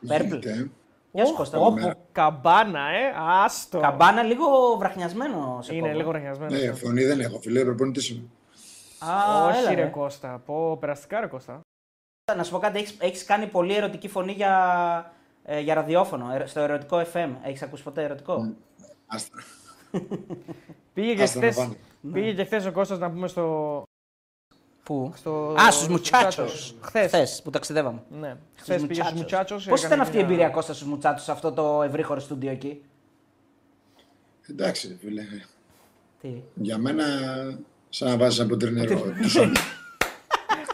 Γίνεται. 0.00 0.70
Γεια 1.12 1.26
σου 1.26 1.34
Κώστα. 1.34 1.58
Όπα, 1.58 1.92
καμπάνα, 2.12 2.80
ε, 2.80 3.12
άστο. 3.44 3.80
Καμπάνα 3.80 4.22
λίγο 4.22 4.76
βραχνιασμένο 4.78 5.58
σε 5.62 5.74
Είναι 5.74 5.86
κόβω. 5.86 5.98
λίγο 5.98 6.10
βραχνιασμένο. 6.10 6.56
Ναι, 6.56 6.72
φωνή 6.72 7.04
δεν 7.04 7.20
έχω, 7.20 7.38
φίλε, 7.38 7.64
προπονητής 7.64 8.08
είμαι. 8.10 8.22
Α, 8.98 9.08
έλα, 9.48 9.66
Όχι, 9.66 9.74
ρε 9.74 9.82
ρε. 9.82 9.88
Κώστα. 9.88 10.42
Πω, 10.46 10.76
περαστικά, 10.80 11.20
ρε 11.20 11.26
Κώστα. 11.26 11.60
Να 12.34 12.44
σου 12.44 12.50
πω 12.50 12.58
κάτι, 12.58 12.78
έχεις, 12.78 12.96
έχεις 12.98 13.24
κάνει 13.24 13.46
πολύ 13.46 13.74
ερωτική 13.74 14.08
φωνή 14.08 14.32
για, 14.32 15.12
ε, 15.44 15.60
για 15.60 15.74
ραδιόφωνο, 15.74 16.32
ε, 16.32 16.46
στο 16.46 16.60
ερωτικό 16.60 17.02
FM. 17.12 17.30
Έχεις 17.42 17.62
ακούσει 17.62 17.82
ποτέ 17.82 18.02
ερωτικό; 18.04 18.54
Άστα. 19.06 19.42
Πήγε 20.94 21.14
και 21.14 21.22
Άστα 21.22 21.40
να 21.40 21.50
χθε. 21.50 21.60
πάνε. 21.60 21.76
Πήγε 22.12 22.32
και 22.32 22.44
χθες 22.44 22.66
ο 22.66 22.72
Κώστας 22.72 22.98
να 22.98 23.10
πούμε 23.10 23.28
στο. 23.28 23.82
Πού; 24.82 25.12
στο 25.16 25.54
Α, 25.60 25.70
στους 25.70 25.88
μουτσάτσος. 25.88 26.76
Χθες. 26.80 27.06
Χθες 27.06 27.40
που 27.44 27.50
ταξιδεύαμε. 27.50 28.02
Ναι. 28.08 28.36
Χθες 28.54 28.86
πήγε 28.86 29.02
στους 29.02 29.14
μουτσάτσος. 29.14 29.66
Πώς 29.66 29.82
ήταν 29.82 30.00
αυτή 30.00 30.16
η 30.16 30.20
εμπειρία 30.20 30.48
Κώστας 30.48 30.76
στους 30.76 30.88
μουτσάτσους, 30.88 31.24
σε 31.24 31.32
αυτό 31.32 31.52
το 31.52 31.82
ευρύχωρο 31.82 32.20
στούντιο 32.20 32.50
εκεί; 32.50 32.82
Εντάξει, 34.50 34.98
φίλε. 35.00 35.22
Τι; 36.20 36.42
Για 36.54 36.78
μένα, 36.78 37.04
σαν 37.88 38.08
να 38.08 38.16
βάζεις 38.16 38.40
από 38.40 38.56
τρινερό. 38.56 39.02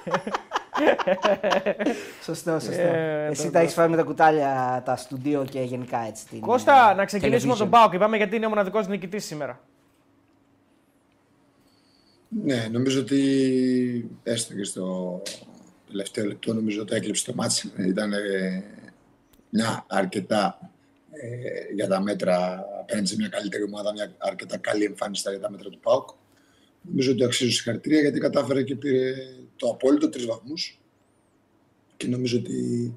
Τους 0.84 1.26
ώμους. 1.79 1.96
Σωστό, 2.25 2.50
σωστό. 2.61 2.82
Ε, 2.82 3.26
Εσύ 3.31 3.44
το- 3.44 3.50
τα 3.50 3.58
έχεις 3.58 3.75
φάει 3.75 3.88
με 3.88 3.96
τα 3.96 4.02
κουτάλια 4.02 4.82
τα 4.84 4.96
στούντιο 4.96 5.44
και 5.50 5.61
γενικά 5.61 5.99
έτσι. 6.08 6.26
Την, 6.26 6.40
Κώστα, 6.40 6.90
ε, 6.90 6.94
να 6.94 7.05
ξεκινήσουμε 7.05 7.52
από 7.52 7.61
τον 7.61 7.69
television. 7.69 7.73
Πάοκ. 7.73 7.93
Είπαμε 7.93 8.17
γιατί 8.17 8.37
είναι 8.37 8.46
ο 8.46 8.49
μοναδικός 8.49 8.88
νικητής 8.88 9.25
σήμερα. 9.25 9.61
ναι, 12.44 12.69
νομίζω 12.73 13.00
ότι 13.00 13.20
έστω 14.23 14.55
και 14.55 14.64
στο 14.64 15.23
τελευταίο 15.88 16.25
λεπτό 16.25 16.55
νομίζω 16.55 16.81
ότι 16.82 16.94
έκλειψε 16.94 17.25
το 17.25 17.32
μάτς. 17.35 17.62
Ήταν 17.78 18.12
ε, 18.12 18.64
μια 19.50 19.85
αρκετά 19.88 20.70
ε, 21.11 21.75
για 21.75 21.88
τα 21.88 22.00
μέτρα 22.00 22.64
απέναντι 22.81 23.06
σε 23.08 23.17
μια 23.17 23.28
καλύτερη 23.28 23.62
ομάδα, 23.62 23.93
μια 23.93 24.12
αρκετά 24.19 24.56
καλή 24.56 24.85
εμφάνιση 24.85 25.23
για 25.31 25.40
τα 25.40 25.50
μέτρα 25.50 25.69
του 25.70 25.78
ΠΑΟΚ. 25.78 26.08
Νομίζω 26.82 27.12
ότι 27.12 27.25
αξίζει 27.25 27.50
συγχαρητήρια 27.50 28.00
γιατί 28.00 28.19
κατάφερε 28.19 28.62
και 28.62 28.76
πήρε 28.76 29.12
το 29.62 29.69
απόλυτο 29.69 30.09
τρεις 30.09 30.26
βαθμούς. 30.26 30.81
Και 31.97 32.06
νομίζω 32.06 32.38
ότι 32.38 32.93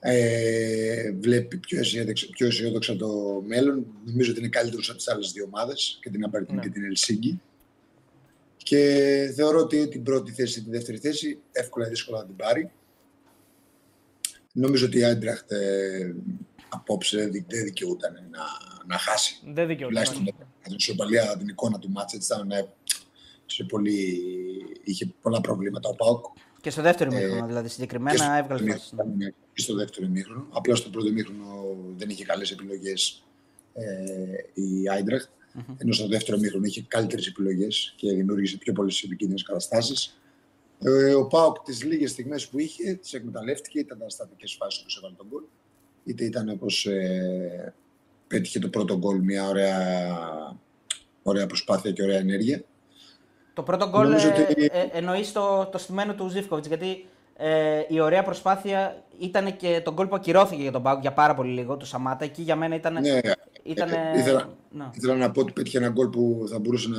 ε, 0.00 1.12
βλέπει 1.12 1.56
πιο 1.56 1.78
αισιόδοξα, 1.78 2.26
πιο 2.30 2.46
αισιόδοξα 2.46 2.96
το 2.96 3.42
μέλλον. 3.46 3.86
Νομίζω 4.04 4.30
ότι 4.30 4.40
είναι 4.40 4.48
καλύτερος 4.48 4.88
από 4.88 4.98
τις 4.98 5.08
άλλες 5.08 5.32
δύο 5.32 5.44
ομάδες 5.44 5.98
και 6.02 6.10
την 6.10 6.24
Αμπερτίν 6.24 6.54
Ναι. 6.54 6.62
και 6.62 6.68
την 6.68 6.84
Ελσίγκη. 6.84 7.40
Και 8.56 8.80
θεωρώ 9.34 9.60
ότι 9.60 9.88
την 9.88 10.02
πρώτη 10.02 10.32
θέση, 10.32 10.64
τη 10.64 10.70
δεύτερη 10.70 10.98
θέση, 10.98 11.38
εύκολα 11.52 11.86
ή 11.86 11.88
δύσκολα 11.88 12.18
θα 12.18 12.26
την 12.26 12.36
πάρει. 12.36 12.70
Νομίζω 14.52 14.86
ότι 14.86 14.98
η 14.98 15.04
Άιντραχτ 15.04 15.52
ε, 15.52 16.14
απόψε 16.68 17.16
δεν 17.16 17.44
δεν 17.48 17.64
δικαιούταν 17.64 18.12
να, 18.12 18.44
να 18.86 18.98
χάσει. 18.98 19.40
Δεν 19.44 19.66
δικαιούται. 19.66 19.86
Τουλάχιστον 19.86 20.22
ναι. 20.22 20.30
με 20.38 20.46
την 20.62 20.74
ισοπαλία, 20.76 21.36
την 21.38 21.48
εικόνα 21.48 21.78
του 21.78 21.90
μάτσα, 21.90 22.16
έτσι 22.16 22.32
ήταν 22.34 22.50
ε, 22.50 22.68
σε 23.46 23.64
πολύ, 23.64 24.22
είχε 24.90 25.14
πολλά 25.22 25.40
προβλήματα 25.40 25.88
ο 25.88 25.94
Πάοκ. 25.94 26.24
Και 26.60 26.70
στο 26.70 26.82
δεύτερο 26.82 27.14
Ε, 27.14 27.20
μήχρονο, 27.20 27.46
δηλαδή 27.46 27.66
Και 27.66 27.72
συγκεκριμένα 27.72 28.18
στο, 28.18 28.32
έβγαλε 28.32 28.70
φάσεις. 28.70 28.90
ημίχρονο, 28.90 29.14
ναι, 29.16 29.28
και 29.28 29.60
στο 29.60 29.74
δεύτερο 29.74 30.06
ημίχρονο. 30.06 30.46
Απλά 30.50 30.74
στο 30.74 30.90
πρώτο 30.90 31.06
ημίχρονο 31.08 31.76
δεν 31.96 32.08
είχε 32.08 32.24
καλές 32.24 32.50
επιλογές 32.50 33.22
ε, 33.74 33.82
η 34.62 34.88
Άιντραχτ. 34.88 35.28
Ενώ 35.78 35.92
στο 35.92 36.08
δεύτερο 36.08 36.36
ημίχρονο 36.36 36.64
είχε 36.66 36.84
καλύτερες 36.88 37.26
επιλογές 37.26 37.94
και 37.96 38.12
δημιούργησε 38.12 38.56
πιο 38.56 38.72
πολλές 38.72 39.02
επικίνδυνες 39.02 39.42
καταστάσεις. 39.42 40.20
Ε, 40.78 41.14
ο 41.14 41.26
Πάοκ 41.26 41.62
τις 41.62 41.84
λίγες 41.84 42.10
στιγμές 42.10 42.48
που 42.48 42.58
είχε 42.58 42.94
τις 42.94 43.12
εκμεταλλεύτηκε, 43.12 43.78
είτε 43.78 43.94
ήταν 43.94 44.10
στατικές 44.10 44.56
φάσεις 44.58 44.80
όπως 44.80 44.96
έβαλε 44.96 45.14
τον 45.14 45.26
γκολ, 45.30 45.42
είτε 46.04 46.24
ήταν 46.24 46.48
όπως 46.48 46.86
ε, 46.86 47.74
πέτυχε 48.26 48.58
το 48.58 48.68
πρώτο 48.68 48.98
γκολ 48.98 49.18
μια 49.20 49.48
ωραία, 49.48 50.18
ωραία 51.22 51.46
προσπάθεια 51.46 51.92
και 51.92 52.02
ωραία 52.02 52.18
ενέργεια. 52.18 52.64
Το 53.56 53.62
πρώτο 53.62 53.88
γκολ 53.88 54.02
Νομίζω 54.06 54.28
ε, 54.28 54.46
ότι- 54.50 54.64
ε, 54.72 54.86
εννοείς 54.92 55.32
το, 55.32 55.68
το 55.72 55.78
στημένο 55.78 56.14
του 56.14 56.28
Ζήφκοβιτς. 56.28 56.66
Γιατί 56.68 57.06
ε, 57.36 57.80
η 57.88 58.00
ωραία 58.00 58.22
προσπάθεια 58.22 59.02
ήταν 59.18 59.56
και 59.56 59.80
το 59.84 59.92
γκολ 59.92 60.06
που 60.06 60.14
ακυρώθηκε 60.14 60.62
για 60.62 60.72
τον 60.72 60.82
Πάουκ 60.82 61.00
για 61.00 61.12
πάρα 61.12 61.34
πολύ 61.34 61.52
λίγο, 61.52 61.76
του 61.76 61.86
Σαμάτα. 61.86 62.24
Εκεί 62.24 62.42
για 62.42 62.56
μένα 62.56 62.74
ήταν. 62.74 62.92
Ναι, 63.00 63.20
ήταν 63.62 63.88
ε, 63.88 64.12
ήθελα- 64.16 64.48
ναι. 64.70 64.84
Ήθελα 64.94 65.14
να 65.14 65.30
πω 65.30 65.40
ότι 65.40 65.52
πέτυχε 65.52 65.78
ένα 65.78 65.88
γκολ 65.88 66.08
που 66.08 66.44
θα 66.50 66.58
μπορούσε 66.58 66.88
να. 66.88 66.98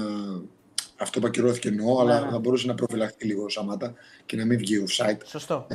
Αυτό 1.00 1.20
που 1.20 1.28
ακυρώθηκε 1.28 1.68
εννοώ, 1.68 2.00
αλλά 2.00 2.20
ναι. 2.20 2.30
θα 2.30 2.40
μπορούσε 2.40 2.68
να 2.68 2.76
προφυλαχθεί 2.76 3.26
λίγο 3.26 3.44
ο 3.44 3.50
Σαμάτα 3.50 3.94
και 4.26 4.36
να 4.38 4.46
μην 4.46 4.58
βγει 4.58 4.84
offside. 4.88 5.18
Σωστό. 5.26 5.68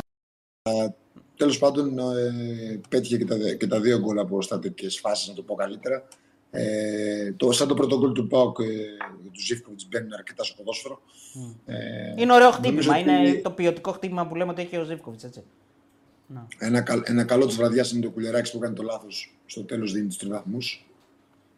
Τέλος 1.36 1.58
πάντων, 1.58 1.98
ε, 1.98 2.80
πέτυχε 2.88 3.16
και 3.16 3.24
τα, 3.24 3.36
δε- 3.36 3.54
και 3.54 3.66
τα 3.66 3.80
δύο 3.80 3.98
γκολ 3.98 4.18
από 4.18 4.42
στατικέ 4.42 4.88
φάσεις, 4.90 5.28
να 5.28 5.34
το 5.34 5.42
πω 5.42 5.54
καλύτερα. 5.54 6.04
Ε, 6.50 7.32
το, 7.32 7.52
σαν 7.52 7.68
το 7.68 7.74
πρώτο 7.74 7.98
γκολ 7.98 8.12
του 8.12 8.26
Πάουκ 8.26 8.58
ε, 8.58 8.64
του 9.32 9.40
Ζήφκοβιτ 9.40 9.80
μπαίνουν 9.88 10.12
αρκετά 10.12 10.44
στο 10.44 10.54
ποδόσφαιρο. 10.56 11.02
Ε, 11.66 11.76
Είναι 12.16 12.32
ωραίο 12.32 12.50
νομίζω 12.62 12.90
χτύπημα. 12.92 13.14
ότι 13.18 13.28
Είναι 13.28 13.40
το 13.42 13.50
ποιοτικό 13.50 13.92
χτύπημα 13.92 14.26
που 14.26 14.34
λέμε 14.34 14.50
ότι 14.50 14.62
έχει 14.62 14.76
ο 14.76 14.84
Ζήφκοβιτς. 14.84 15.24
Έτσι. 15.24 15.42
ένα, 16.58 16.80
καλ- 16.80 17.08
ένα 17.08 17.24
καλό 17.24 17.46
της 17.46 17.56
βραδιάς 17.56 17.92
είναι 17.92 18.00
το 18.02 18.10
κουλεράκι 18.10 18.50
που 18.50 18.56
έκανε 18.56 18.74
το 18.74 18.82
λάθος. 18.82 19.34
Στο 19.46 19.64
τέλος 19.64 19.92
δίνει 19.92 20.06
τους 20.06 20.16
τρει 20.16 20.28
βαθμού. 20.28 20.58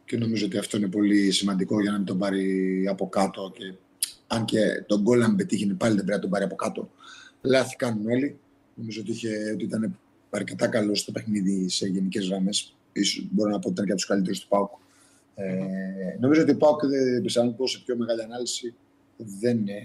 και 0.05 0.17
νομίζω 0.19 0.47
ότι 0.47 0.59
αυτό 0.59 0.77
είναι 0.77 0.89
πολύ 0.89 1.31
σημαντικό 1.31 1.81
για 1.81 1.91
να 1.91 1.97
μην 1.97 2.07
τον 2.07 2.19
πάρει 2.19 2.87
από 2.89 3.09
κάτω. 3.09 3.53
Και, 3.59 3.73
αν 4.27 4.45
και 4.45 4.59
τον 4.87 5.01
γκολ 5.01 5.23
αν 5.23 5.37
πετύχει 5.37 5.67
πάλι 5.67 5.95
δεν 5.95 6.05
πρέπει 6.05 6.17
να 6.17 6.23
τον 6.23 6.31
πάρει 6.31 6.45
από 6.45 6.55
κάτω. 6.55 6.91
Λάθη 7.43 7.77
κάνουν 7.77 8.07
όλοι. 8.11 8.39
Νομίζω 8.75 9.01
ότι, 9.01 9.11
είχε, 9.11 9.51
ότι 9.55 9.65
ήταν 9.65 9.99
αρκετά 10.31 10.67
καλό 10.69 10.95
στο 10.95 11.13
παιχνίδι 11.13 11.69
σε 11.69 11.87
γενικές 11.87 12.27
γραμμές. 12.29 12.75
Μπορώ 13.31 13.51
να 13.51 13.59
πω 13.59 13.69
ότι 13.69 13.73
ήταν 13.73 13.85
και 13.85 13.91
από 13.91 14.01
τους 14.01 14.09
καλύτερους 14.09 14.41
του 14.41 14.49
Πάουκ. 14.49 14.71
Ε, 15.35 16.17
νομίζω 16.21 16.43
ότι 16.43 16.51
ο 16.51 16.57
Πάουκ, 16.57 16.81
αν 17.41 17.57
πω 17.57 17.67
σε 17.67 17.83
πιο 17.85 17.97
μεγάλη 17.97 18.23
ανάλυση, 18.23 18.75
δεν, 19.17 19.69
ε, 19.69 19.83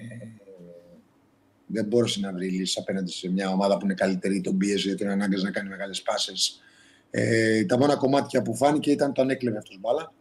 δεν 1.65 1.85
μπόρεσε 1.85 2.19
να 2.19 2.33
βρει 2.33 2.49
λύσεις 2.49 2.77
απέναντι 2.77 3.11
σε 3.11 3.31
μια 3.31 3.49
ομάδα 3.49 3.77
που 3.77 3.85
είναι 3.85 3.93
καλύτερη, 3.93 4.41
τον 4.41 4.57
πίεζε, 4.57 4.87
γιατί 4.87 5.03
είναι 5.03 5.11
ανάγκη 5.11 5.43
να 5.43 5.51
κάνει 5.51 5.69
μεγάλες 5.69 6.01
πάσες. 6.01 6.61
Ε, 7.09 7.65
τα 7.65 7.77
μόνα 7.77 7.95
κομμάτια 7.95 8.41
που 8.41 8.55
φάνηκε 8.55 8.91
ήταν 8.91 9.13
το 9.13 9.21
αν 9.21 9.29
έκλεβε 9.29 9.57
αυτός 9.57 9.79
μπάλα. 9.79 10.13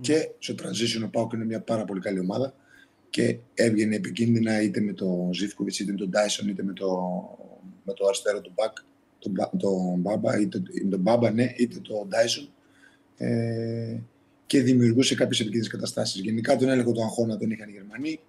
Και 0.00 0.30
στο 0.38 0.54
transition 0.54 1.04
ο 1.04 1.08
Πάουκ 1.08 1.32
είναι 1.32 1.44
μια 1.44 1.60
πάρα 1.60 1.84
πολύ 1.84 2.00
καλή 2.00 2.18
ομάδα 2.18 2.54
και 3.10 3.38
έβγαινε 3.54 3.96
επικίνδυνα 3.96 4.62
είτε 4.62 4.80
με 4.80 4.92
τον 4.92 5.34
Ζήφκοβιτς, 5.34 5.78
είτε 5.78 5.92
με 5.92 5.98
τον 5.98 6.08
Ντάισον, 6.08 6.48
είτε 6.48 6.62
με 6.62 6.72
το, 6.72 6.88
με 7.84 7.92
το 7.92 8.06
αστέρο 8.06 8.40
του 8.40 8.52
Μπακ, 8.54 8.76
τον, 9.18 9.58
τον 9.58 9.94
Μπάμπα, 9.98 10.40
είτε 10.40 10.62
τον 10.90 11.00
Μπάμπα, 11.00 11.30
ναι, 11.30 11.52
είτε 11.56 11.78
τον 11.78 12.08
Ντάισον. 12.08 12.48
Ε, 13.22 14.00
και 14.46 14.62
δημιουργούσε 14.62 15.14
κάποιες 15.14 15.40
επικίνδυνες 15.40 15.72
καταστάσεις. 15.72 16.20
Γενικά 16.20 16.56
τον 16.56 16.68
έλεγχο 16.68 16.92
του 16.92 17.02
αγώνα 17.02 17.38
τον 17.38 17.50
είχαν 17.50 17.68
οι 17.68 17.72
Γερμανοί. 17.72 18.20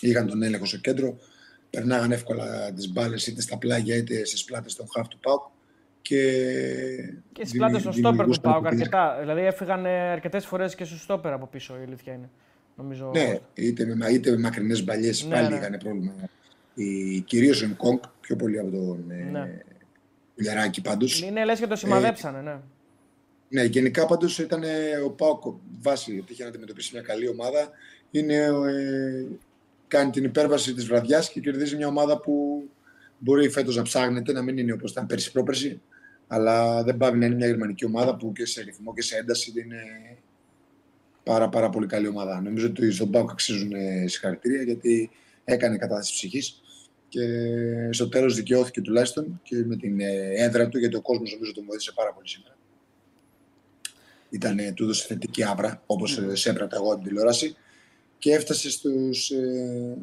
Είχαν 0.00 0.26
τον 0.26 0.42
έλεγχο 0.42 0.64
στο 0.64 0.76
κέντρο. 0.76 1.18
Περνάγαν 1.70 2.12
εύκολα 2.12 2.72
τις 2.72 2.92
μπάλες 2.92 3.26
είτε 3.26 3.40
στα 3.40 3.58
πλάγια 3.58 3.96
είτε 3.96 4.24
στις 4.24 4.44
πλάτες 4.44 4.74
των 4.74 4.86
χαφ 4.94 5.08
του 5.08 5.18
Πάουκ. 5.18 5.42
Και, 6.02 6.16
και 7.32 7.44
στις 7.44 7.58
πλάτες 7.58 7.82
των 7.82 7.92
στόπερ 7.92 8.26
του 8.26 8.40
Πάουκ 8.40 8.66
αρκετά. 8.66 9.16
Δηλαδή 9.20 9.40
έφυγαν 9.40 9.86
αρκετές 9.86 10.46
φορές 10.46 10.74
και 10.74 10.84
στου 10.84 10.98
στόπερ 10.98 11.32
από 11.32 11.46
πίσω, 11.46 11.74
η 11.80 11.82
αλήθεια 11.86 12.12
είναι. 12.12 12.28
Νομίζω... 12.76 13.10
Ναι, 13.14 13.38
είτε 13.54 13.94
με, 13.94 14.08
είτε 14.08 14.30
με 14.30 14.36
μακρινές 14.36 14.84
μπαλιές 14.84 15.24
ναι, 15.24 15.34
πάλι 15.34 15.48
ναι. 15.48 15.54
είχαν 15.54 15.78
πρόβλημα. 15.78 16.12
Κυρίως 17.24 17.62
ο 17.62 17.66
Νκόγκ, 17.66 17.98
πιο 18.20 18.36
πολύ 18.36 18.58
από 18.58 18.70
τον 18.70 19.10
ε, 19.10 19.30
ναι. 19.30 19.62
Πουλιαράκη 20.34 20.80
πάντως. 20.80 21.22
Είναι 21.22 21.44
λες 21.44 21.58
και 21.58 21.66
το 21.66 21.76
σημαδέψανε, 21.76 22.40
ναι. 22.40 22.56
Ναι, 23.52 23.64
γενικά 23.64 24.06
πάντως 24.06 24.38
ήταν 24.38 24.62
ο 25.04 25.10
Πάοκ 25.10 25.42
βάση 25.80 26.18
ότι 26.22 26.32
είχε 26.32 26.42
να 26.42 26.48
αντιμετωπίσει 26.48 26.90
μια 26.92 27.02
καλή 27.02 27.28
ομάδα. 27.28 27.70
Είναι, 28.10 28.34
ε, 28.34 29.26
κάνει 29.88 30.10
την 30.10 30.24
υπέρβαση 30.24 30.74
της 30.74 30.86
βραδιάς 30.86 31.30
και 31.30 31.40
κερδίζει 31.40 31.76
μια 31.76 31.86
ομάδα 31.86 32.20
που 32.20 32.62
μπορεί 33.18 33.48
φέτος 33.48 33.76
να 33.76 33.82
ψάχνεται, 33.82 34.32
να 34.32 34.42
μην 34.42 34.58
είναι 34.58 34.72
όπως 34.72 34.90
ήταν 34.90 35.06
πέρσι 35.06 35.32
πρόπερσι. 35.32 35.80
Αλλά 36.26 36.82
δεν 36.82 36.96
πάει 36.96 37.12
να 37.12 37.26
είναι 37.26 37.34
μια 37.34 37.46
γερμανική 37.46 37.84
ομάδα 37.84 38.16
που 38.16 38.32
και 38.32 38.46
σε 38.46 38.62
ρυθμό 38.62 38.94
και 38.94 39.02
σε 39.02 39.16
ένταση 39.16 39.52
είναι 39.56 39.80
πάρα, 41.22 41.48
πάρα 41.48 41.70
πολύ 41.70 41.86
καλή 41.86 42.06
ομάδα. 42.06 42.40
Νομίζω 42.40 42.66
ότι 42.66 42.90
στον 42.90 43.10
Πάοκ 43.10 43.30
αξίζουν 43.30 43.72
ε, 43.72 44.06
συγχαρητήρια 44.06 44.62
γιατί 44.62 45.10
έκανε 45.44 45.76
κατάσταση 45.76 46.12
ψυχής 46.12 46.62
και 47.08 47.20
στο 47.90 48.08
τέλος 48.08 48.34
δικαιώθηκε 48.34 48.80
τουλάχιστον 48.80 49.40
και 49.42 49.56
με 49.56 49.76
την 49.76 50.00
ε, 50.00 50.32
έδρα 50.34 50.68
του 50.68 50.78
γιατί 50.78 50.96
ο 50.96 51.00
κόσμος 51.00 51.32
νομίζω 51.32 51.52
τον 51.52 51.64
βοήθησε 51.64 51.92
πάρα 51.94 52.12
πολύ 52.12 52.28
σήμερα 52.28 52.51
ήταν, 54.32 54.74
του 54.74 54.84
έδωσε 54.84 55.04
θετική 55.06 55.44
άβρα, 55.44 55.82
όπως 55.86 56.18
mm. 56.20 56.30
σε 56.32 56.50
έπρεπε 56.50 56.76
εγώ 56.76 56.94
την 56.94 57.04
τηλεόραση. 57.04 57.56
Και 58.18 58.32
έφτασε 58.32 58.70
στους 58.70 59.30
ε, 59.30 59.96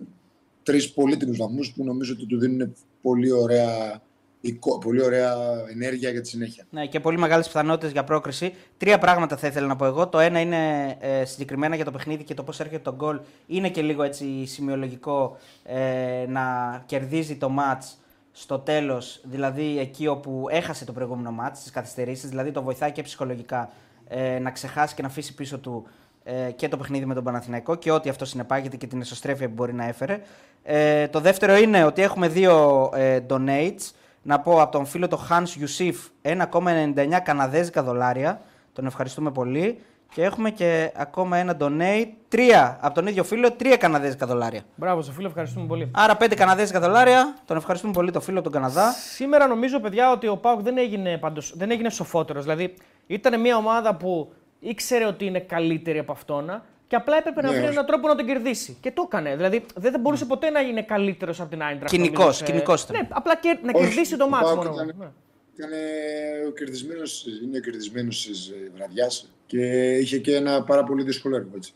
τρεις 0.64 0.92
πολύτιμους 0.92 1.38
βαθμούς 1.38 1.74
που 1.76 1.84
νομίζω 1.84 2.14
ότι 2.14 2.26
του 2.26 2.40
δίνουν 2.40 2.76
πολύ 3.02 3.32
ωραία, 3.32 4.02
πολύ 4.84 5.02
ωραία 5.02 5.36
ενέργεια 5.72 6.10
για 6.10 6.22
τη 6.22 6.28
συνέχεια. 6.28 6.66
Ναι, 6.70 6.86
και 6.86 7.00
πολύ 7.00 7.18
μεγάλες 7.18 7.48
πιθανότητες 7.48 7.92
για 7.92 8.04
πρόκριση. 8.04 8.54
Τρία 8.78 8.98
πράγματα 9.00 9.38
θα 9.38 9.48
ήθελα 9.48 9.68
να 9.68 9.76
πω 9.76 9.86
εγώ. 9.86 10.08
Το 10.08 10.20
ένα 10.20 10.40
είναι 10.40 10.96
ε, 11.00 11.26
συγκεκριμένα 11.26 11.76
για 11.76 11.86
το 11.86 11.92
παιχνίδι 11.92 12.24
και 12.24 12.34
το 12.34 12.44
πώς 12.44 12.60
έρχεται 12.60 12.82
το 12.82 12.96
γκολ. 12.96 13.20
Είναι 13.48 13.70
και 13.70 13.82
λίγο 13.82 14.04
έτσι 14.04 14.46
σημειολογικό 14.46 15.38
ε, 15.64 16.26
να 16.28 16.44
κερδίζει 16.86 17.36
το 17.36 17.50
ματ 17.50 17.84
στο 18.32 18.60
τέλος, 18.60 19.22
δηλαδή 19.24 19.80
εκεί 19.80 20.08
όπου 20.08 20.46
έχασε 20.50 20.86
το 20.86 20.92
προηγούμενο 20.92 21.32
μάτ, 21.32 21.56
στις 21.56 21.72
καθυστερήσεις, 21.72 22.30
δηλαδή 22.30 22.52
το 22.52 22.64
βοηθάει 22.64 22.92
και 22.92 23.02
ψυχολογικά 23.02 23.70
ε, 24.10 24.40
να 24.40 24.52
ξεχάσει 24.52 24.96
και 24.96 25.02
να 25.02 25.08
αφήσει 25.08 25.34
πίσω 25.34 25.58
του 25.58 25.88
ε, 26.24 26.52
και 26.52 26.68
το 26.68 26.78
παιχνίδι 26.78 27.06
με 27.06 27.14
τον 27.14 27.24
Παναθηναϊκό 27.24 27.76
και 27.76 27.92
ό,τι 27.92 28.10
αυτό 28.10 28.26
συνεπάγεται 28.26 28.78
και 28.78 28.88
την 28.88 29.02
εσωστρέφεια 29.02 29.48
που 29.48 29.54
μπορεί 29.54 29.74
να 29.74 29.86
έφερε. 29.86 30.22
Ε, 30.64 31.08
το 31.08 31.20
δεύτερο 31.20 31.56
είναι 31.56 31.84
ότι 31.84 32.02
έχουμε 32.02 32.28
δύο 32.28 32.90
ε, 32.94 33.20
donates. 33.30 33.92
Να 34.22 34.40
πω 34.40 34.62
από 34.62 34.72
τον 34.72 34.86
φίλο 34.86 35.08
το 35.08 35.28
Hans 35.30 35.44
Yusuf 35.44 35.96
1,99 36.52 37.20
καναδέζικα 37.24 37.84
δολάρια. 37.84 38.42
Τον 38.74 38.86
ευχαριστούμε 38.86 39.32
πολύ. 39.32 39.80
Και 40.14 40.24
έχουμε 40.24 40.50
και 40.50 40.92
ακόμα 40.96 41.38
ένα 41.38 41.58
donate, 41.60 42.08
τρία 42.28 42.78
από 42.82 42.94
τον 42.94 43.08
ίδιο 43.08 43.24
φίλο, 43.24 43.52
τρία 43.52 43.78
καναδέζικα 43.78 44.26
δολάρια. 44.26 44.62
Μπράβο, 44.76 45.02
στο 45.02 45.12
φίλο, 45.12 45.28
ευχαριστούμε 45.28 45.68
πολύ. 45.68 45.92
Άρα 45.94 46.18
πέντε 46.18 46.36
καναδέζικα 46.36 46.80
δολάρια. 46.80 47.36
Τον 47.46 47.58
ευχαριστούμε 47.58 47.94
πολύ 47.94 48.12
το 48.12 48.22
φίλο 48.22 48.40
από 48.40 48.50
τον 48.50 48.62
Καναδά. 48.62 48.92
Σήμερα 48.92 49.48
νομίζω, 49.48 49.80
παιδιά, 49.80 50.12
ότι 50.12 50.28
ο 50.28 50.38
Πάουκ 50.38 50.62
δεν 50.62 50.78
έγινε, 50.78 51.18
πάντως, 51.18 51.54
δεν 51.56 51.72
έγινε 51.72 51.90
σοφότερος. 51.90 52.44
Δηλαδή, 52.44 52.74
ήταν 53.10 53.40
μια 53.40 53.58
ομάδα 53.58 53.96
που 53.96 54.34
ήξερε 54.60 55.06
ότι 55.06 55.26
είναι 55.26 55.40
καλύτερη 55.40 56.00
από 56.00 56.12
αυτόν 56.12 56.62
και 56.88 56.96
απλά 56.96 57.18
έπρεπε 57.18 57.42
να 57.42 57.52
ναι, 57.52 57.58
βρει 57.58 57.68
έναν 57.68 57.86
τρόπο 57.86 58.08
να 58.08 58.16
τον 58.16 58.26
κερδίσει. 58.26 58.78
Και 58.82 58.92
το 58.92 59.04
έκανε. 59.06 59.36
Δηλαδή 59.36 59.66
δεν 59.76 60.00
μπορούσε 60.00 60.26
ποτέ 60.26 60.50
να 60.50 60.60
είναι 60.60 60.82
καλύτερος 60.82 61.40
από 61.40 61.50
την 61.50 61.62
Άιντρα. 61.64 61.86
Κοινικός, 61.86 62.44
κοινικός 62.44 62.90
Ναι, 62.90 63.08
απλά 63.10 63.36
και, 63.36 63.60
να 63.64 63.72
κερδίσει 63.72 64.18
το 64.18 64.30
μάτι 64.30 64.56
μόνο. 64.56 64.74
Ήταν, 64.74 64.96
ναι. 64.98 65.12
ήταν 65.56 65.70
ο 66.48 66.52
κερδισμένος, 66.52 67.26
είναι 67.44 67.58
ο 67.58 67.62
κερδισμένος 67.62 68.26
τη 68.26 68.32
βραδιάς 68.76 69.30
και 69.46 69.92
είχε 69.98 70.18
και 70.18 70.36
ένα 70.36 70.64
πάρα 70.64 70.84
πολύ 70.84 71.04
δύσκολο 71.04 71.36
έργο. 71.36 71.50
Έτσι. 71.56 71.74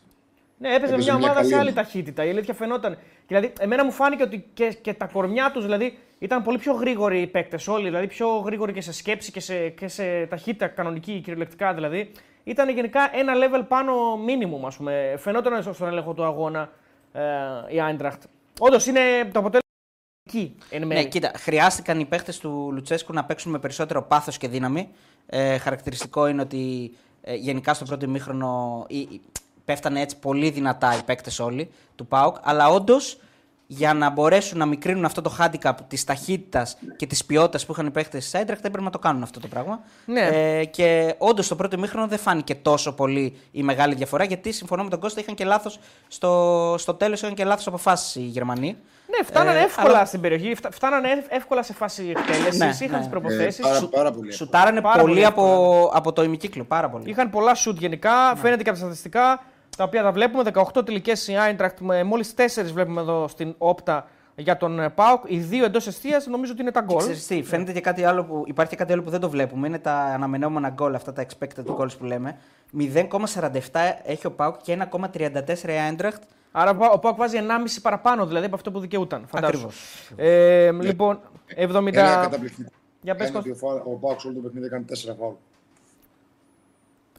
Ναι, 0.58 0.74
έπαιζε, 0.74 0.96
μια 0.96 1.14
ομάδα 1.14 1.44
σε 1.44 1.56
άλλη 1.56 1.72
ταχύτητα. 1.72 2.24
Η 2.24 2.30
αλήθεια 2.30 2.54
φαινόταν. 2.54 2.98
Δηλαδή, 3.26 3.52
εμένα 3.60 3.84
μου 3.84 3.92
φάνηκε 3.92 4.22
ότι 4.22 4.44
και, 4.54 4.76
και 4.82 4.94
τα 4.94 5.06
κορμιά 5.06 5.50
τους 5.52 5.64
δηλαδή, 5.64 5.98
ήταν 6.18 6.42
πολύ 6.42 6.58
πιο 6.58 6.72
γρήγοροι 6.72 7.20
οι 7.20 7.26
παίκτες 7.26 7.68
όλοι. 7.68 7.84
Δηλαδή, 7.84 8.06
πιο 8.06 8.28
γρήγοροι 8.28 8.72
και 8.72 8.80
σε 8.80 8.92
σκέψη 8.92 9.32
και 9.32 9.40
σε, 9.40 9.68
και 9.68 9.88
σε 9.88 10.26
ταχύτητα 10.26 10.66
κανονική, 10.66 11.20
κυριολεκτικά 11.20 11.74
δηλαδή. 11.74 12.10
Ήταν 12.44 12.68
γενικά 12.68 13.10
ένα 13.12 13.32
level 13.34 13.64
πάνω 13.68 13.92
minimum, 14.14 14.66
ας 14.66 14.76
πούμε. 14.76 15.14
Φαινόταν 15.18 15.74
στον 15.74 15.88
έλεγχο 15.88 16.12
του 16.14 16.24
αγώνα 16.24 16.70
ε, 17.12 17.22
η 17.68 17.80
Άιντραχτ. 17.80 18.22
Όντως 18.58 18.86
είναι 18.86 19.00
το 19.32 19.38
αποτέλεσμα. 19.38 19.62
Εκεί, 20.26 20.56
ναι, 20.86 21.04
κοίτα, 21.04 21.32
χρειάστηκαν 21.36 22.00
οι 22.00 22.04
παίχτε 22.04 22.32
του 22.40 22.70
Λουτσέσκου 22.72 23.12
να 23.12 23.24
παίξουν 23.24 23.52
με 23.52 23.58
περισσότερο 23.58 24.02
πάθος 24.02 24.38
και 24.38 24.48
δύναμη. 24.48 24.88
Ε, 25.26 25.58
χαρακτηριστικό 25.58 26.26
είναι 26.26 26.42
ότι 26.42 26.94
ε, 27.22 27.34
γενικά 27.34 27.74
στο 27.74 27.84
πρώτο 27.84 28.04
ημίχρονο 28.04 28.86
πέφτανε 29.64 30.00
έτσι 30.00 30.18
πολύ 30.18 30.50
δυνατά 30.50 30.96
οι 30.96 31.02
παίκτες 31.02 31.38
όλοι 31.38 31.70
του 31.94 32.06
ΠΑΟΚ. 32.06 32.36
Αλλά 32.42 32.68
όντως 32.68 33.18
για 33.66 33.94
να 33.94 34.10
μπορέσουν 34.10 34.58
να 34.58 34.66
μικρύνουν 34.66 35.04
αυτό 35.04 35.22
το 35.22 35.36
handicap 35.40 35.72
της 35.88 36.04
ταχύτητας 36.04 36.76
και 36.96 37.06
της 37.06 37.24
ποιότητας 37.24 37.66
που 37.66 37.72
είχαν 37.72 37.86
οι 37.86 37.90
παίκτε 37.90 38.18
της 38.18 38.34
Άιντραχτ, 38.34 38.64
έπρεπε 38.64 38.84
να 38.84 38.90
το 38.90 38.98
κάνουν 38.98 39.22
αυτό 39.22 39.40
το 39.40 39.48
πράγμα. 39.48 39.80
Ναι. 40.04 40.20
Ε, 40.20 40.64
και 40.64 41.14
όντως 41.18 41.44
στο 41.44 41.56
πρώτο 41.56 41.76
ημίχρονο 41.76 42.06
δεν 42.06 42.18
φάνηκε 42.18 42.54
τόσο 42.54 42.92
πολύ 42.92 43.36
η 43.50 43.62
μεγάλη 43.62 43.94
διαφορά, 43.94 44.24
γιατί 44.24 44.52
συμφωνώ 44.52 44.82
με 44.82 44.90
τον 44.90 45.00
Κώστα, 45.00 45.20
είχαν 45.20 45.34
και 45.34 45.44
λάθος 45.44 45.78
στο, 46.08 46.74
στο 46.78 46.94
τέλος, 46.94 47.22
είχαν 47.22 47.34
και 47.34 47.44
λάθος 47.44 47.66
αποφάσεις 47.66 48.14
οι 48.14 48.20
Γερμανοί. 48.20 48.76
Ναι, 49.06 49.26
φτάνανε 49.26 49.58
ε, 49.58 49.62
εύκολα 49.62 49.88
αλλά... 49.88 50.04
στην 50.04 50.20
περιοχή, 50.20 50.56
φτάνανε 50.70 51.08
εύκολα 51.28 51.62
σε 51.62 51.72
φάση 51.72 52.12
εκτέλεσης, 52.16 52.58
ναι, 52.58 52.66
είχαν 52.66 52.90
ναι. 52.90 52.98
τις 52.98 53.08
προποθέσει. 53.08 53.60
Ε, 53.64 53.68
πάρα, 53.68 53.88
πάρα 53.88 54.12
πολύ. 54.12 54.32
Σουτάρανε 54.32 54.80
πάρα 54.80 55.00
πολύ, 55.00 55.12
πολύ 55.12 55.24
από, 55.24 55.90
από 55.94 56.12
το 56.12 56.22
ημικύκλο. 56.22 56.64
Πάρα 56.64 56.88
πολύ. 56.88 57.10
Είχαν 57.10 57.30
πολλά 57.30 57.54
σουτ 57.54 57.78
γενικά, 57.78 58.32
ναι. 58.34 58.40
φαίνεται 58.40 58.62
και 58.62 58.68
από 58.68 58.78
τα 58.78 58.84
στατιστικά 58.84 59.42
τα 59.76 59.84
οποία 59.84 60.02
τα 60.02 60.12
βλέπουμε. 60.12 60.50
18 60.74 60.84
τελικές 60.84 61.28
η 61.28 61.34
Eintracht, 61.36 62.02
μόλις 62.04 62.34
4 62.36 62.42
βλέπουμε 62.72 63.00
εδώ 63.00 63.28
στην 63.28 63.54
όπτα 63.58 64.06
για 64.36 64.56
τον 64.56 64.80
ε, 64.80 64.90
Πάοκ. 64.90 65.22
Οι 65.26 65.38
δύο 65.38 65.64
εντός 65.64 65.86
αιστεία 65.86 66.22
νομίζω 66.26 66.52
ότι 66.52 66.62
είναι 66.62 66.70
τα 66.70 66.80
γκολ. 66.80 67.04
Τι, 67.28 67.42
φαίνεται 67.42 67.72
και 67.72 67.80
κάτι 67.80 68.04
άλλο 68.04 68.24
που, 68.24 68.42
υπάρχει 68.46 68.70
και 68.70 68.78
κάτι 68.78 68.92
άλλο 68.92 69.02
που 69.02 69.10
δεν 69.10 69.20
το 69.20 69.30
βλέπουμε. 69.30 69.66
Είναι 69.66 69.78
τα 69.78 69.94
αναμενόμενα 69.94 70.68
γκολ, 70.68 70.94
αυτά 70.94 71.12
τα 71.12 71.26
expected 71.26 71.76
goals 71.76 71.98
που 71.98 72.04
λέμε. 72.04 72.38
0,47 72.78 73.58
έχει 74.04 74.26
ο 74.26 74.32
Πάοκ 74.32 74.56
και 74.62 74.78
1,34 74.92 75.58
η 75.58 75.72
Eintracht. 75.90 76.22
Άρα 76.52 76.90
ο 76.92 76.98
Πάοκ 76.98 77.16
βάζει 77.16 77.38
1,5 77.40 77.44
παραπάνω 77.82 78.26
δηλαδή 78.26 78.46
από 78.46 78.54
αυτό 78.54 78.70
που 78.70 78.80
δικαιούταν. 78.80 79.26
Ακριβώς. 79.32 79.76
Ε, 80.16 80.72
λοιπόν, 80.72 81.20
70. 81.56 81.92
Για 83.00 83.14
πες, 83.14 83.32
ο 83.84 83.90
Πάοκ 83.90 84.20
όλο 84.24 84.34
το 84.34 84.40
παιχνίδι 84.40 84.66
έκανε 84.66 84.84
4 84.88 85.14
φάουλ. 85.18 85.34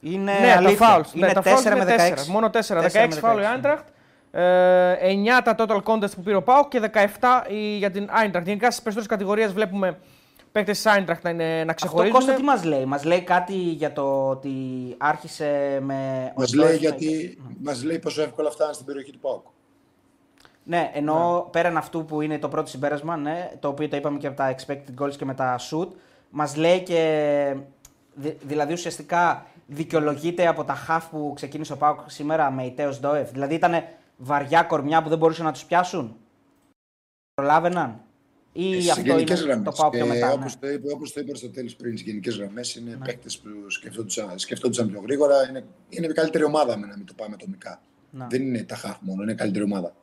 Είναι 0.00 0.38
ναι, 0.40 0.54
αλήθεια. 0.56 0.78
Τα 0.78 0.98
fouls, 0.98 1.14
είναι 1.14 1.26
ναι, 1.26 1.32
4 1.34 1.84
με 1.84 2.14
16. 2.24 2.26
Μόνο 2.26 2.50
4. 2.52 2.58
4 2.58 3.06
16 3.06 3.08
φάουλ 3.20 3.40
η 3.40 3.46
Άιντραχτ. 3.46 3.86
9 4.32 4.38
τα 5.44 5.54
total 5.58 5.82
contest 5.82 6.14
που 6.14 6.22
πήρε 6.22 6.36
ο 6.36 6.42
Πάοκ 6.42 6.68
και 6.68 6.90
17 6.92 6.98
για 7.78 7.90
την 7.90 8.08
Άιντραχτ. 8.10 8.46
Γενικά 8.46 8.70
στις 8.70 8.82
περισσότερες 8.82 9.16
κατηγορίες 9.16 9.52
βλέπουμε 9.52 9.98
παίκτες 10.52 10.76
της 10.76 10.86
Άιντραχτ 10.86 11.24
να, 11.24 11.30
είναι, 11.30 11.64
να 11.64 11.72
ξεχωρίζουν. 11.72 12.16
Αυτό 12.16 12.32
Κώστα 12.32 12.40
τι 12.40 12.46
μας 12.46 12.64
λέει, 12.64 12.84
μας 12.84 13.04
λέει 13.04 13.22
κάτι 13.22 13.54
για 13.54 13.92
το 13.92 14.28
ότι 14.28 14.54
άρχισε 14.98 15.78
με. 15.82 16.32
Μας 16.36 16.54
λέει, 16.54 16.76
γιατί... 16.76 17.38
μας 17.62 17.84
λέει 17.84 17.98
πόσο 17.98 18.22
εύκολα 18.22 18.50
φτάνει 18.50 18.74
στην 18.74 18.86
περιοχή 18.86 19.12
του 19.12 19.18
Πάοκ. 19.18 19.44
Ναι, 20.62 20.90
ενώ 20.94 21.34
ναι. 21.34 21.50
πέραν 21.50 21.76
αυτού 21.76 22.04
που 22.04 22.20
είναι 22.20 22.38
το 22.38 22.48
πρώτο 22.48 22.68
συμπέρασμα, 22.68 23.16
ναι, 23.16 23.50
το 23.60 23.68
οποίο 23.68 23.88
το 23.88 23.96
είπαμε 23.96 24.18
και 24.18 24.26
από 24.26 24.36
τα 24.36 24.54
expected 24.56 25.02
goals 25.02 25.16
και 25.16 25.24
με 25.24 25.34
τα 25.34 25.56
shoot, 25.70 25.88
μας 26.30 26.56
λέει 26.56 26.80
και. 26.80 27.56
Δηλαδή 28.40 28.72
ουσιαστικά 28.72 29.46
δικαιολογείται 29.66 30.46
από 30.46 30.64
τα 30.64 30.74
χαφ 30.74 31.08
που 31.08 31.32
ξεκίνησε 31.34 31.72
ο 31.72 31.76
Πάουκ 31.76 32.00
σήμερα 32.06 32.50
με 32.50 32.64
ητέο 32.64 32.96
Ντόεφ. 33.00 33.30
Δηλαδή 33.30 33.54
ήταν 33.54 33.84
βαριά 34.16 34.62
κορμιά 34.62 35.02
που 35.02 35.08
δεν 35.08 35.18
μπορούσαν 35.18 35.44
να 35.44 35.52
τους 35.52 35.64
πιάσουν. 35.64 36.16
Προλάβαιναν. 37.34 38.00
Ή 38.52 38.80
Στι 38.80 38.90
αυτό 38.90 39.02
γενικές 39.02 39.40
είναι 39.40 39.48
γραμμές. 39.48 39.64
το 39.64 39.82
πάω 39.82 39.90
πιο 39.90 40.06
μετά. 40.06 40.32
Όπως 40.32 40.54
ναι. 40.54 40.60
το 40.60 40.74
είπε, 40.74 40.92
όπως 40.92 41.12
το 41.12 41.20
είπε 41.20 41.36
στο 41.36 41.50
τέλο 41.50 41.70
πριν, 41.76 41.98
στι 41.98 42.10
γενικές 42.10 42.36
γραμμές 42.36 42.74
είναι 42.74 42.90
ναι. 42.90 43.04
παίκτες 43.04 43.38
που 43.38 43.48
σκεφτόντουσαν, 43.70 44.38
σκεφτόντουσαν 44.38 44.90
πιο 44.90 45.00
γρήγορα. 45.00 45.48
Είναι, 45.48 45.64
είναι 45.88 46.06
η 46.06 46.12
καλύτερη 46.12 46.44
ομάδα 46.44 46.78
με 46.78 46.86
να 46.86 46.96
μην 46.96 47.06
το 47.06 47.12
πάμε 47.16 47.34
ατομικά. 47.34 47.80
Ναι. 48.10 48.26
Δεν 48.30 48.42
είναι 48.42 48.62
τα 48.62 48.74
χαφ 48.74 48.96
μόνο, 49.00 49.22
είναι 49.22 49.32
η 49.32 49.34
καλύτερη 49.34 49.64
ομάδα. 49.64 49.94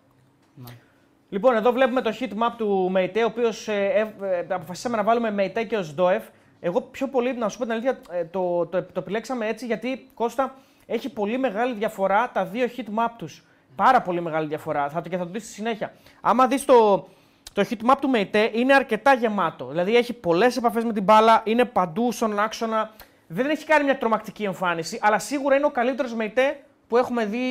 Λοιπόν, 1.30 1.56
εδώ 1.56 1.72
βλέπουμε 1.72 2.02
το 2.02 2.16
heat 2.20 2.30
map 2.30 2.54
του 2.58 2.90
Μεϊτέ, 2.92 3.24
ο 3.24 3.26
οποίος 3.26 3.68
ε, 3.68 4.14
ε, 4.22 4.26
ε, 4.26 4.54
αποφασίσαμε 4.54 4.98
να 4.98 5.04
βάλουμε 5.04 5.32
Μεϊτέ 5.32 5.64
και 5.64 5.78
ω 5.78 5.86
Ντόεφ. 5.96 6.24
Εγώ 6.66 6.82
πιο 6.82 7.08
πολύ, 7.08 7.34
να 7.34 7.50
σου 7.50 7.58
πω 7.58 7.64
την 7.64 7.74
αλήθεια, 7.74 8.00
ε, 8.10 8.26
το, 8.26 8.66
το, 8.66 8.84
το 8.84 9.00
επιλέξαμε 9.00 9.48
έτσι 9.48 9.66
γιατί 9.66 10.10
Κώστα 10.14 10.56
έχει 10.86 11.10
πολύ 11.10 11.38
μεγάλη 11.38 11.74
διαφορά 11.74 12.30
τα 12.34 12.46
δύο 12.46 12.68
heat 12.78 13.00
map 13.00 13.10
τους. 13.18 13.44
Πάρα 13.76 14.02
πολύ 14.02 14.22
μεγάλη 14.22 14.48
διαφορά. 14.48 14.90
Θα 14.90 15.02
το, 15.02 15.10
και 15.10 15.18
θα 15.18 15.24
το 15.24 15.30
δεις 15.32 15.44
στη 15.44 15.52
συνέχεια. 15.52 15.94
Άμα 16.22 16.48
δεις 16.48 16.66
το, 16.66 17.08
το 17.54 17.66
heat 17.70 17.92
map 17.92 17.96
του 18.02 18.10
Μεϊτέ, 18.10 18.52
είναι 18.54 18.74
αρκετά 18.74 19.14
γεμάτο. 19.14 19.66
Δηλαδή 19.66 19.96
έχει 19.96 20.14
πολλές 20.14 20.58
επαφές 20.58 20.84
με 20.84 20.94
την 20.94 21.04
μπάλα, 21.04 21.42
είναι 21.46 21.66
παντού 21.66 22.12
στον 22.12 22.40
άξονα. 22.40 22.92
Δεν 23.28 23.50
έχει 23.50 23.66
κάνει 23.66 23.84
μια 23.84 23.98
τρομακτική 23.98 24.44
εμφάνιση, 24.44 25.00
αλλά 25.02 25.20
σίγουρα 25.20 25.56
είναι 25.56 25.66
ο 25.66 25.72
καλύτερος 25.72 26.14
Μεϊτέ 26.14 26.64
που 26.88 26.98
έχουμε 26.98 27.26
δει 27.26 27.48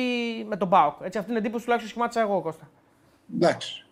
με 0.49 0.57
τον 0.57 0.67
ΠΑΟΚ. 0.67 0.93
Έτσι, 1.03 1.17
αυτή 1.17 1.29
είναι 1.31 1.39
η 1.39 1.43
εντύπωση 1.43 1.63
τουλάχιστον 1.63 1.91
σχημάτισα 1.91 2.21
εγώ, 2.21 2.41
Κώστα. 2.41 2.69
Εντάξει. 3.35 3.82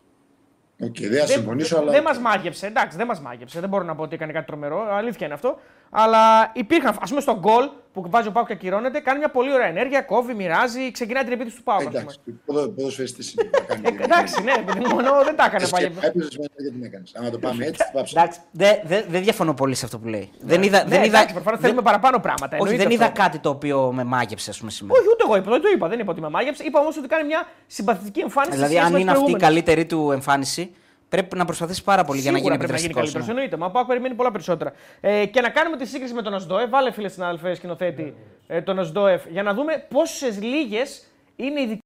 Οκ, 0.83 0.95
δεν 0.99 1.19
θα 1.19 1.25
συμφωνήσω, 1.27 1.77
αλλά. 1.77 1.91
Δεν 1.91 2.03
μας 2.03 2.19
μάγεψε, 2.19 2.65
εντάξει, 2.67 2.97
δεν 2.97 3.07
μας 3.07 3.19
μάγεψε. 3.19 3.59
Δεν 3.59 3.69
μπορώ 3.69 3.83
να 3.83 3.95
πω 3.95 4.03
ότι 4.03 4.15
έκανε 4.15 4.31
κάτι 4.31 4.45
τρομερό. 4.45 4.87
Αλήθεια 4.91 5.25
είναι 5.25 5.35
αυτό. 5.35 5.59
Αλλά 5.93 6.51
υπήρχαν, 6.53 6.97
ας 7.01 7.09
πούμε, 7.09 7.21
στο 7.21 7.37
γκολ 7.39 7.69
που 7.93 8.03
βάζει 8.09 8.27
ο 8.27 8.31
ΠΑΟΚ 8.31 8.47
και 8.47 8.53
ακυρώνεται, 8.53 8.99
κάνει 8.99 9.17
μια 9.19 9.29
πολύ 9.29 9.53
ωραία 9.53 9.65
ενέργεια, 9.67 10.01
κόβει, 10.01 10.33
μοιράζει, 10.33 10.91
ξεκινάει 10.91 11.23
την 11.23 11.31
επίθεση 11.33 11.55
του 11.55 11.63
ΠΑΟΚ. 11.63 11.79
ας 11.79 11.85
πούμε. 11.87 11.99
Εντάξει, 11.99 12.19
ποδο- 12.45 12.67
ποδοσφαιριστής 12.69 13.33
είναι. 13.33 13.49
θα 13.57 13.61
κάνει 13.67 13.81
Ε, 13.87 13.91
την- 13.91 14.01
εντάξει, 14.03 14.43
ναι, 14.43 14.51
επειδή 14.59 14.79
μόνο 14.93 15.23
δεν 15.23 15.35
τα 15.35 15.45
έκανε 15.45 15.63
Εσύ 15.63 15.71
πάλι. 15.71 15.85
έπαιζες 15.85 16.37
μετά 16.37 16.53
γιατί 16.57 16.75
την 16.77 16.83
έκανες. 16.85 17.11
Άμα 17.15 17.29
το 17.29 17.37
πάμε 17.39 17.65
έτσι, 17.65 17.83
θα 17.83 17.91
πάψω. 17.93 18.19
Εντάξει, 18.19 18.39
δεν 18.51 18.75
δε, 18.83 19.01
δεν 19.09 19.21
διαφωνώ 19.23 19.53
πολύ 19.53 19.75
σε 19.75 19.85
αυτό 19.85 19.99
που 19.99 20.07
λέει. 20.07 20.29
Δεν 20.39 20.63
είδα, 20.63 20.83
Ναι, 20.83 20.89
δεν 20.89 21.03
είδα, 21.03 21.17
εντάξει, 21.17 21.33
προφανώς 21.33 21.59
δεν- 21.59 21.69
θέλουμε 21.69 21.81
παραπάνω 21.89 22.19
πράγματα. 22.19 22.47
όχι, 22.47 22.55
εννοείται 22.61 22.83
δεν 22.83 22.91
είδα 22.91 23.05
αυτό. 23.05 23.21
κάτι 23.21 23.39
το 23.39 23.49
οποίο 23.49 23.91
με 23.93 24.03
μάγεψε, 24.03 24.49
ας 24.49 24.57
πούμε, 24.59 24.71
σήμερα. 24.71 24.99
Όχι, 24.99 25.09
ούτε 25.09 25.23
εγώ 25.25 25.35
είπα, 25.35 25.51
δεν 25.51 25.61
το 25.61 25.67
είπα, 25.75 25.87
δεν 25.87 25.99
είπα 25.99 26.11
ότι 26.11 26.21
με 26.21 26.29
μάγεψε. 26.29 26.63
Είπα 26.63 26.79
όμως 26.79 26.97
ότι 26.97 27.07
κάνει 27.07 27.25
μια 27.27 27.47
συμπαθητική 27.67 28.19
εμφάνιση. 28.19 28.51
Δηλαδή, 28.55 28.73
σε 28.73 28.79
σχέση 28.79 28.93
αν 28.93 28.93
με 28.93 28.99
είναι 28.99 29.11
τις 29.11 29.19
αυτή 29.19 29.31
η 29.31 29.35
προηγούμενες. 29.37 29.65
καλύτερη 29.65 29.85
του 29.85 30.11
εμφάνιση, 30.11 30.71
πρέπει 31.11 31.37
να 31.37 31.45
προσπαθήσεις 31.45 31.83
πάρα 31.83 32.03
πολύ 32.03 32.19
για 32.19 32.31
να 32.31 32.37
γίνει 32.37 32.49
Σίγουρα 32.51 32.67
πρέπει 32.67 32.81
να 32.81 32.87
γίνει 32.87 32.99
επιδραστικό. 32.99 33.21
καλύτερος. 33.21 33.27
Εννοείται. 33.27 33.57
Μα 33.57 33.65
ο 33.65 33.71
Πάουκ 33.71 33.87
περιμένει 33.87 34.15
πολλά 34.15 34.31
περισσότερα. 34.31 34.73
Ε, 35.01 35.25
και 35.25 35.41
να 35.41 35.49
κάνουμε 35.49 35.77
τη 35.77 35.85
σύγκριση 35.85 36.13
με 36.13 36.21
τον 36.21 36.33
Οσντόεφ. 36.33 36.69
Βάλε 36.69 36.91
φίλε 36.91 37.07
συνάδελφε 37.09 37.53
σκηνοθέτη 37.53 38.15
ε, 38.47 38.61
τον 38.61 38.77
Οσντόεφ 38.79 39.25
για 39.29 39.43
να 39.43 39.53
δούμε 39.53 39.85
πόσες 39.89 40.41
λίγες 40.41 41.05
είναι 41.35 41.59
οι 41.61 41.63
δικές 41.65 41.79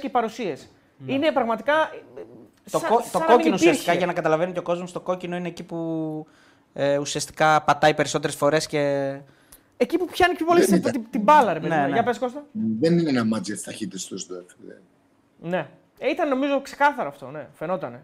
και 0.00 0.06
οι 0.06 0.10
παρουσίες. 0.10 0.68
Είναι 1.06 1.32
πραγματικά. 1.32 1.72
ε, 2.16 2.22
Το, 2.70 2.78
σαν- 2.78 2.90
κο- 2.90 3.00
σαν 3.00 3.10
το 3.12 3.18
να 3.18 3.24
μην 3.24 3.34
κόκκινο 3.36 3.54
υπήρχε. 3.54 3.68
ουσιαστικά 3.70 3.92
για 3.94 4.06
να 4.06 4.12
καταλαβαίνει 4.12 4.52
και 4.52 4.58
ο 4.58 4.62
κόσμος, 4.62 4.92
το 4.92 5.00
κόκκινο 5.00 5.36
είναι 5.36 5.48
εκεί 5.48 5.62
που 5.62 6.26
ε, 6.72 6.98
ουσιαστικά 6.98 7.62
πατάει 7.62 7.94
περισσότερες 7.94 8.36
φορές 8.36 8.66
και. 8.66 8.80
Εκεί 9.76 9.98
που 9.98 10.04
πιάνει 10.04 10.34
πιο 10.34 10.46
πολύ 10.46 10.58
Δεν 10.60 10.68
την, 10.68 10.76
ήταν. 10.78 10.92
την, 10.92 11.04
την 11.10 11.20
μπάλα, 11.20 11.52
ρε 11.52 11.60
παιδί. 11.60 11.74
Ναι, 11.74 11.80
μου. 11.80 11.86
ναι. 11.86 11.92
Για 11.92 12.02
πες 12.02 12.18
Κώστα. 12.18 12.44
Δεν 12.80 12.98
είναι 12.98 13.08
ένα 13.10 13.24
μάτζ 13.24 13.46
για 13.46 13.54
τις 13.54 13.64
ταχύτητες 13.64 14.06
του 14.06 14.18
στο 14.18 14.34
ΕΦ. 14.34 14.44
Ναι. 15.40 15.66
Ε, 15.98 16.08
ήταν 16.10 16.28
νομίζω 16.28 16.60
ξεκάθαρο 16.62 17.08
αυτό, 17.08 17.26
ναι. 17.30 17.46
Φαινότανε. 17.52 18.02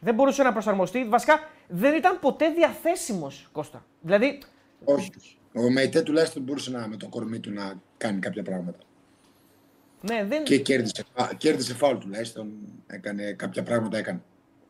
Δεν 0.00 0.14
μπορούσε 0.14 0.42
να 0.42 0.52
προσαρμοστεί. 0.52 1.04
Βασικά 1.08 1.38
δεν 1.68 1.94
ήταν 1.94 2.18
ποτέ 2.20 2.48
διαθέσιμος 2.48 3.48
Κώστα. 3.52 3.84
Δηλαδή, 4.00 4.38
Όχι. 4.84 5.10
Ο 5.54 5.70
Μεϊτέ 5.70 6.02
τουλάχιστον 6.02 6.42
μπορούσε 6.42 6.70
να, 6.70 6.88
με 6.88 6.96
το 6.96 7.08
κορμί 7.08 7.38
του 7.38 7.52
να 7.52 7.72
κάνει 7.96 8.18
κάποια 8.18 8.42
πράγματα. 8.42 8.78
ναι, 10.00 10.24
δεν. 10.28 10.44
Και 10.44 10.58
κέρδισε, 10.58 11.04
φα- 11.14 11.34
κέρδισε 11.34 11.74
φάουλ 11.74 11.96
τουλάχιστον. 11.98 12.52
Έκανε 12.86 13.32
κάποια 13.32 13.62
πράγματα, 13.62 13.96
έκανε. 13.98 14.20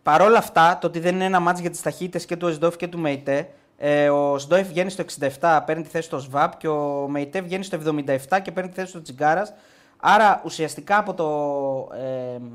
Παρ' 0.02 0.22
όλα 0.22 0.38
αυτά, 0.38 0.78
το 0.80 0.86
ότι 0.86 0.98
δεν 0.98 1.14
είναι 1.14 1.24
ένα 1.24 1.40
μάτς 1.40 1.60
για 1.60 1.70
τις 1.70 1.82
ταχύτητες 1.82 2.24
και 2.26 2.36
του 2.36 2.46
Εσντόφ 2.46 2.76
και 2.76 2.88
του 2.88 2.98
Μεϊτέ, 2.98 3.50
ε, 3.76 4.10
ο 4.10 4.38
Σντόεφ 4.38 4.68
βγαίνει 4.68 4.90
στο 4.90 5.02
67, 5.40 5.62
παίρνει 5.66 5.82
τη 5.82 5.88
θέση 5.88 6.10
του 6.10 6.20
ΣΒΑΠ 6.20 6.56
και 6.56 6.68
ο 6.68 7.08
Μεϊτέ 7.08 7.40
βγαίνει 7.40 7.64
στο 7.64 7.76
77 7.76 8.40
και 8.42 8.52
παίρνει 8.52 8.70
τη 8.70 8.74
θέση 8.76 8.92
του 8.92 9.02
Τσιγκάρας. 9.02 9.52
Άρα 9.96 10.42
ουσιαστικά 10.44 10.98
από 10.98 11.14
το, 11.14 11.26
ε, 11.96 12.34
από 12.34 12.50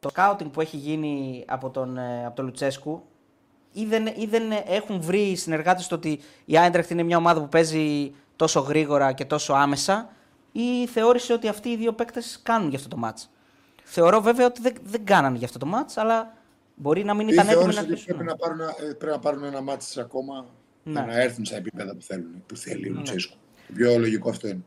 το 0.00 0.10
scouting 0.16 0.50
που 0.52 0.60
έχει 0.60 0.76
γίνει 0.76 1.44
από 1.48 1.70
τον, 1.70 1.98
ε, 1.98 2.26
από 2.26 2.36
τον 2.36 2.44
Λουτσέσκου, 2.44 3.02
ή 3.72 3.84
δεν, 3.84 4.06
ή 4.06 4.26
δεν 4.26 4.42
έχουν 4.66 5.00
βρει 5.00 5.20
οι 5.20 5.36
συνεργάτες 5.36 5.86
του 5.86 5.94
ότι 5.98 6.20
η 6.44 6.58
Άιντραχτ 6.58 6.90
είναι 6.90 7.02
μια 7.02 7.16
ομάδα 7.16 7.40
που 7.40 7.48
παίζει 7.48 8.14
τόσο 8.36 8.60
γρήγορα 8.60 9.12
και 9.12 9.24
τόσο 9.24 9.52
άμεσα, 9.52 10.08
ή 10.52 10.86
θεώρησε 10.86 11.32
ότι 11.32 11.48
αυτοί 11.48 11.68
οι 11.68 11.76
δύο 11.76 11.92
παίκτες 11.92 12.40
κάνουν 12.42 12.68
για 12.68 12.78
αυτό 12.78 12.88
το 12.90 12.96
μάτς. 12.96 13.30
Θεωρώ 13.84 14.20
βέβαια 14.20 14.46
ότι 14.46 14.60
δεν, 14.60 14.74
δεν 14.82 15.04
κάνανε 15.04 15.36
για 15.36 15.46
αυτό 15.46 15.58
το 15.58 15.66
μάτς, 15.66 15.96
αλλά 15.96 16.34
μπορεί 16.74 17.04
να 17.04 17.14
μην 17.14 17.28
Ή 17.28 17.30
ήταν 17.32 17.46
έτοιμοι 17.48 17.64
να 17.64 17.72
θεώρησε 17.72 17.80
ότι 17.80 17.90
αρχίσουν. 17.92 18.14
πρέπει 18.16 18.30
να 18.30 18.36
πάρουν, 18.36 18.60
ε, 18.60 18.92
πρέπει 18.98 19.12
να 19.12 19.18
πάρουν 19.18 19.44
ένα 19.44 19.60
μάτι 19.60 20.00
ακόμα 20.00 20.46
Ναι. 20.82 20.92
για 20.92 21.04
να 21.06 21.20
έρθουν 21.20 21.44
στα 21.44 21.56
επίπεδα 21.56 21.94
που 21.94 22.02
θέλουν, 22.02 22.42
που 22.46 22.56
θέλει 22.56 22.88
ο 22.88 22.92
Λουτσέσκου. 22.92 23.36
Το 23.66 23.72
πιο 23.74 23.98
λογικό 23.98 24.30
αυτό 24.30 24.48
είναι. 24.48 24.60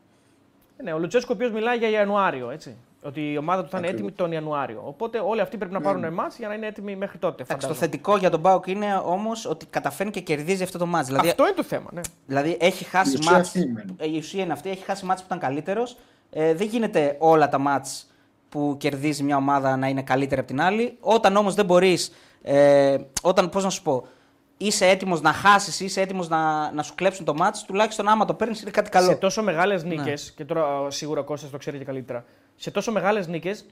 Ναι, 0.82 0.92
ο 0.92 0.98
Λουτσέσκο 0.98 1.28
ο 1.32 1.34
οποίος 1.34 1.50
μιλάει 1.52 1.78
για 1.78 1.88
Ιανουάριο, 1.88 2.50
έτσι. 2.50 2.76
Ότι 3.02 3.32
η 3.32 3.36
ομάδα 3.36 3.62
του 3.62 3.68
θα 3.68 3.78
είναι 3.78 3.86
Ακριβώς. 3.86 4.10
έτοιμη 4.10 4.28
τον 4.28 4.32
Ιανουάριο. 4.32 4.82
Οπότε 4.86 5.18
όλοι 5.18 5.40
αυτοί 5.40 5.56
πρέπει 5.56 5.72
να 5.72 5.80
πάρουν 5.80 6.04
εμάς 6.04 6.36
για 6.38 6.48
να 6.48 6.54
είναι 6.54 6.66
έτοιμοι 6.66 6.96
μέχρι 6.96 7.18
τότε. 7.18 7.42
Εντάξει, 7.42 7.54
το 7.66 7.72
φαντάζομαι. 7.74 7.86
θετικό 7.86 8.16
για 8.16 8.30
τον 8.30 8.40
Μπάουκ 8.40 8.66
είναι 8.66 9.02
όμως 9.04 9.46
ότι 9.46 9.66
καταφέρνει 9.66 10.12
και 10.12 10.20
κερδίζει 10.20 10.62
αυτό 10.62 10.78
το 10.78 10.86
μάτς. 10.86 11.06
Δηλαδή, 11.06 11.28
Αυτό 11.28 11.42
είναι 11.46 11.54
το 11.54 11.62
θέμα. 11.62 11.90
Ναι. 11.92 12.00
δηλαδή 12.26 12.56
έχει 12.60 12.84
χάσει 12.84 13.12
Η 13.12 13.16
ουσία 13.18 13.32
μάτς. 13.32 13.46
αυτή 13.48 13.60
είναι. 13.60 13.84
ε, 13.98 14.08
Η 14.08 14.16
ουσία 14.16 14.42
είναι 14.42 14.52
αυτή. 14.52 14.70
Έχει 14.70 14.84
χάσει 14.84 15.04
μάτς 15.04 15.20
που 15.20 15.26
ήταν 15.26 15.38
καλύτερος. 15.38 15.96
Ε, 16.30 16.54
δεν 16.54 16.66
γίνεται 16.66 17.16
όλα 17.18 17.48
τα 17.48 17.58
μάτς 17.58 18.06
που 18.48 18.74
κερδίζει 18.78 19.22
μια 19.22 19.36
ομάδα 19.36 19.76
να 19.76 19.86
είναι 19.88 20.02
καλύτερη 20.02 20.40
από 20.40 20.48
την 20.50 20.60
άλλη. 20.60 20.96
Όταν 21.00 21.36
όμως 21.36 21.54
δεν 21.54 21.64
μπορείς. 21.64 22.12
Ε, 22.42 22.96
όταν, 23.22 23.48
πώς 23.48 23.64
να 23.64 23.70
σου 23.70 23.82
πω, 23.82 24.06
είσαι 24.56 24.86
έτοιμος 24.86 25.20
να 25.20 25.32
χάσεις, 25.32 25.80
είσαι 25.80 26.00
έτοιμος 26.00 26.28
να, 26.28 26.72
να 26.72 26.82
σου 26.82 26.94
κλέψουν 26.94 27.24
το 27.24 27.34
μάτς, 27.34 27.62
τουλάχιστον 27.62 28.08
άμα 28.08 28.24
το 28.24 28.34
παίρνεις 28.34 28.60
είναι 28.62 28.70
κάτι 28.70 28.90
καλό. 28.90 29.06
Σε 29.06 29.14
τόσο 29.14 29.42
μεγάλες 29.42 29.84
νίκες, 29.84 30.24
Ναι. 30.28 30.34
και 30.36 30.44
τώρα 30.44 30.62
α, 30.86 30.90
σίγουρα 30.90 31.20
ο 31.20 31.24
Κώστας 31.24 31.50
το 31.50 31.56
ξέρει 31.58 31.78
και 31.78 31.84
καλύτερα, 31.84 32.24
σε 32.60 32.70
τόσο 32.70 32.92
μεγάλες 32.92 33.26
νίκες, 33.28 33.64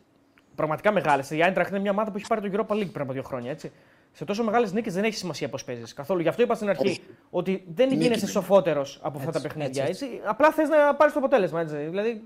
πραγματικά 0.55 0.93
μεγάλες. 0.93 1.31
Η 1.31 1.43
Άιντραχτ 1.43 1.71
είναι 1.71 1.79
μια 1.81 1.91
ομάδα 1.91 2.11
που 2.11 2.17
έχει 2.17 2.27
πάρει 2.27 2.51
τον 2.51 2.53
Europa 2.67 2.73
League 2.75 2.91
πριν 2.93 3.01
από 3.01 3.13
δύο 3.13 3.23
χρόνια. 3.23 3.51
Έτσι. 3.51 3.73
Σε 4.13 4.25
τόσο 4.25 4.45
μεγάλες 4.45 4.73
νίκες 4.73 4.95
δεν 4.95 5.05
έχει 5.05 5.15
σημασία 5.17 5.49
πώς 5.49 5.65
παίζεις 5.65 5.93
καθόλου. 5.93 6.21
Γι' 6.21 6.29
αυτό 6.29 6.43
είπα 6.43 6.55
στην 6.55 6.69
αρχή 6.69 6.87
Όχι. 6.89 7.01
ότι 7.31 7.65
δεν 7.75 7.89
Νίκη 7.89 8.03
γίνεσαι 8.03 8.21
δεν. 8.21 8.29
σοφότερος 8.29 8.99
από 9.03 9.19
αυτά 9.19 9.31
τα 9.31 9.39
Έτσι, 9.39 9.49
παιχνίδια. 9.49 9.85
έτσι, 9.85 10.05
Έτσι, 10.05 10.21
Απλά 10.25 10.53
θες 10.53 10.69
να 10.69 10.95
πάρεις 10.95 11.13
το 11.13 11.19
αποτέλεσμα. 11.19 11.61
Έτσι. 11.61 11.77
Δηλαδή, 11.77 12.23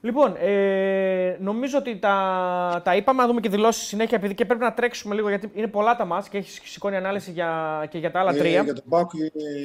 Λοιπόν, 0.00 0.34
ε, 0.38 1.36
νομίζω 1.40 1.78
ότι 1.78 1.98
τα, 1.98 2.80
τα 2.84 2.96
είπαμε. 2.96 3.22
Να 3.22 3.28
δούμε 3.28 3.40
και 3.40 3.48
δηλώσεις 3.48 3.86
συνέχεια, 3.86 4.16
επειδή 4.18 4.34
και 4.34 4.44
πρέπει 4.44 4.60
να 4.60 4.72
τρέξουμε 4.72 5.14
λίγο, 5.14 5.28
γιατί 5.28 5.50
είναι 5.54 5.66
πολλά 5.66 5.96
τα 5.96 6.04
μας 6.04 6.28
και 6.28 6.38
έχει 6.38 6.68
σηκώνει 6.68 6.96
ανάλυση 6.96 7.30
για, 7.30 7.86
και 7.90 7.98
για 7.98 8.10
τα 8.10 8.20
άλλα 8.20 8.32
τρία. 8.32 8.58
Ε, 8.60 8.62
για 8.62 8.74
τον 8.74 8.84
Πάκου 8.88 9.16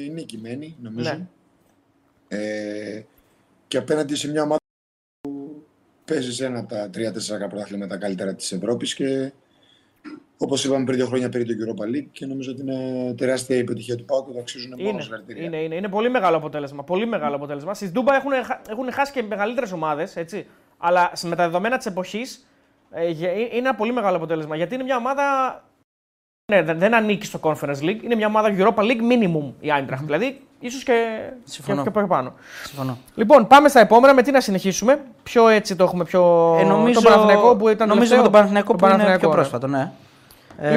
η 0.06 0.10
νίκη 0.10 0.38
μένει, 0.38 0.76
νομίζω. 0.82 1.10
Ναι. 1.12 1.26
Ε, 2.38 3.02
και 3.72 3.78
απέναντι 3.78 4.14
σε 4.14 4.30
μια 4.30 4.42
ομάδα 4.42 4.58
που 5.20 5.62
παίζει 6.04 6.32
σε 6.32 6.44
ένα 6.44 6.58
από 6.58 6.68
τα 6.68 6.90
τρία-τέσσερα 6.90 7.46
πρωταθλήματα 7.48 7.98
καλύτερα 7.98 8.34
της 8.34 8.52
Ευρώπης 8.52 8.94
και 8.94 9.32
όπως 10.38 10.64
είπαμε 10.64 10.84
πριν 10.84 10.96
δύο 10.96 11.06
χρόνια 11.06 11.28
πήρε 11.28 11.44
το 11.44 11.52
Europa 11.58 11.84
League 11.96 12.06
και 12.12 12.26
νομίζω 12.26 12.50
ότι 12.52 12.60
είναι 12.60 13.14
τεράστια 13.16 13.56
η 13.56 13.58
επιτυχία 13.58 13.96
του 13.96 14.04
Πάκου 14.04 14.26
και 14.26 14.32
το 14.32 14.38
αξίζουν 14.40 14.70
μόνο 14.76 14.88
Είναι, 14.88 15.00
συγχαρητήρια. 15.02 15.42
είναι, 15.44 15.56
είναι, 15.62 15.74
είναι 15.74 15.88
πολύ 15.88 16.10
μεγάλο 16.10 16.36
αποτέλεσμα. 16.36 16.84
Πολύ 16.84 17.06
μεγάλο 17.06 17.36
αποτέλεσμα. 17.36 17.74
Στη 17.74 17.90
Ντούμπα 17.90 18.14
έχουν, 18.14 18.30
χα- 18.44 18.60
έχουν 18.68 18.92
χάσει 18.92 19.12
και 19.12 19.22
μεγαλύτερες 19.22 19.72
ομάδες, 19.72 20.16
έτσι. 20.16 20.46
Αλλά 20.78 21.10
σ- 21.14 21.24
με 21.28 21.36
τα 21.36 21.44
δεδομένα 21.44 21.76
της 21.76 21.86
εποχής 21.86 22.46
ε, 22.90 23.08
γε- 23.10 23.30
ε, 23.36 23.40
είναι 23.40 23.48
ένα 23.54 23.74
πολύ 23.74 23.92
μεγάλο 23.92 24.16
αποτέλεσμα. 24.16 24.56
Γιατί 24.56 24.74
είναι 24.74 24.84
μια 24.84 24.96
ομάδα. 24.96 25.24
Ναι, 26.52 26.62
δεν, 26.62 26.78
δεν 26.78 26.94
ανήκει 26.94 27.26
στο 27.26 27.40
Conference 27.42 27.80
League. 27.80 28.02
Είναι 28.02 28.14
μια 28.14 28.26
ομάδα 28.26 28.48
Europa 28.58 28.80
League 28.82 29.02
minimum 29.12 29.52
η 29.60 29.68
Eintracht. 29.78 30.02
Δηλαδή, 30.04 30.40
ίσως 30.62 30.82
και, 30.82 30.92
και, 31.44 31.50
Συμφωνώ. 31.50 31.82
και 31.82 31.90
πιο 31.90 32.06
πάνω. 32.06 32.32
Συμφωνώ. 32.64 32.98
Λοιπόν, 33.14 33.46
πάμε 33.46 33.68
στα 33.68 33.80
επόμενα. 33.80 34.14
Με 34.14 34.22
τι 34.22 34.30
να 34.30 34.40
συνεχίσουμε; 34.40 35.00
Πιο 35.22 35.48
έτσι 35.48 35.76
το 35.76 35.84
έχουμε 35.84 36.04
πιο. 36.04 36.56
Ε, 36.60 36.64
νομίζω, 36.64 37.00
τον 37.00 37.12
Παναθηναϊκό 37.12 37.56
που 37.56 37.68
ήταν 37.68 37.88
νομίζω 37.88 38.08
τελευταίο. 38.10 38.16
με 38.16 38.22
τον 38.22 38.32
Παναθηναϊκό 38.32 38.68
Τον 38.68 38.76
που 38.76 38.84
είναι 38.84 38.92
Παναθηναϊκό, 38.92 39.20
πιο 39.20 39.28
ναι. 39.28 39.34
πρόσφατο, 39.34 39.66
ναι. 39.66 39.92